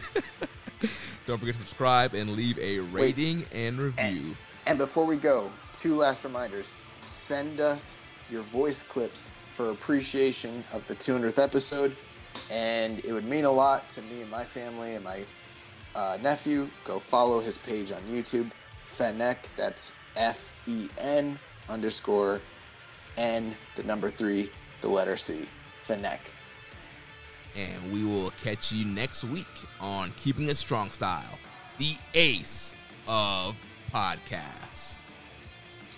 Don't 1.26 1.40
forget 1.40 1.56
to 1.56 1.62
subscribe 1.62 2.14
and 2.14 2.32
leave 2.32 2.58
a 2.60 2.80
rating 2.80 3.40
Wait, 3.40 3.48
and 3.54 3.80
review. 3.80 4.02
And, 4.04 4.36
and 4.68 4.78
before 4.78 5.06
we 5.06 5.16
go, 5.16 5.52
two 5.74 5.96
last 5.96 6.24
reminders. 6.24 6.74
Send 7.02 7.60
us 7.60 7.96
your 8.30 8.44
voice 8.44 8.84
clips 8.84 9.32
for 9.52 9.72
appreciation 9.72 10.64
of 10.72 10.86
the 10.88 10.96
200th 10.96 11.40
episode 11.40 11.96
and 12.50 13.04
it 13.06 13.14
would 13.14 13.26
mean 13.26 13.46
a 13.46 13.52
lot 13.52 13.90
to 13.92 14.02
me 14.04 14.22
and 14.22 14.30
my 14.30 14.46
family 14.46 14.96
and 14.96 15.04
my 15.04 15.26
uh, 15.96 16.18
nephew. 16.22 16.70
Go 16.86 17.00
follow 17.00 17.40
his 17.40 17.58
page 17.58 17.92
on 17.92 18.02
YouTube, 18.02 18.52
Fennec. 18.86 19.50
That's 19.56 19.94
F 20.16 20.52
E 20.68 20.90
N 20.98 21.40
underscore 21.70 22.42
N, 23.18 23.56
the 23.76 23.84
number 23.84 24.10
three, 24.10 24.50
the 24.82 24.88
letter 24.88 25.18
C, 25.18 25.48
Fennec. 25.82 26.20
And 27.56 27.92
we 27.92 28.06
will 28.06 28.32
catch 28.42 28.72
you 28.72 28.86
next 28.86 29.26
week 29.26 29.48
on 29.80 30.14
Keeping 30.16 30.48
It 30.48 30.56
Strong 30.56 30.92
Style, 30.92 31.38
the 31.78 31.98
ace 32.14 32.76
of 33.08 33.56
podcasts. 33.94 35.00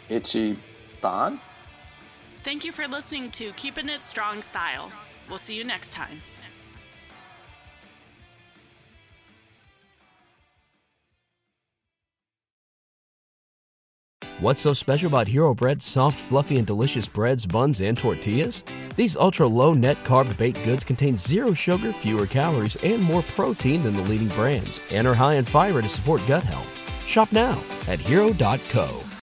Itchy 0.09 0.57
Bond. 0.99 1.39
Thank 2.43 2.65
you 2.65 2.71
for 2.71 2.87
listening 2.87 3.29
to 3.31 3.51
Keeping 3.53 3.87
It 3.87 4.03
Strong 4.03 4.41
Style. 4.41 4.91
We'll 5.29 5.37
see 5.37 5.55
you 5.55 5.63
next 5.63 5.91
time. 5.91 6.21
What's 14.39 14.59
so 14.59 14.73
special 14.73 15.07
about 15.07 15.27
Hero 15.27 15.53
Bread's 15.53 15.85
soft, 15.85 16.19
fluffy, 16.19 16.57
and 16.57 16.67
delicious 16.67 17.07
breads, 17.07 17.45
buns, 17.45 17.79
and 17.79 17.97
tortillas? 17.97 18.65
These 18.97 19.15
ultra 19.15 19.47
low 19.47 19.73
net 19.73 20.03
carb 20.03 20.35
baked 20.37 20.63
goods 20.63 20.83
contain 20.83 21.15
zero 21.15 21.53
sugar, 21.53 21.93
fewer 21.93 22.27
calories, 22.27 22.75
and 22.83 23.01
more 23.01 23.21
protein 23.21 23.83
than 23.83 23.95
the 23.95 24.03
leading 24.03 24.27
brands, 24.29 24.81
and 24.91 25.07
are 25.07 25.13
high 25.13 25.35
in 25.35 25.45
fiber 25.45 25.81
to 25.81 25.87
support 25.87 26.21
gut 26.27 26.43
health. 26.43 26.67
Shop 27.07 27.31
now 27.31 27.57
at 27.87 27.99
hero.co. 27.99 29.12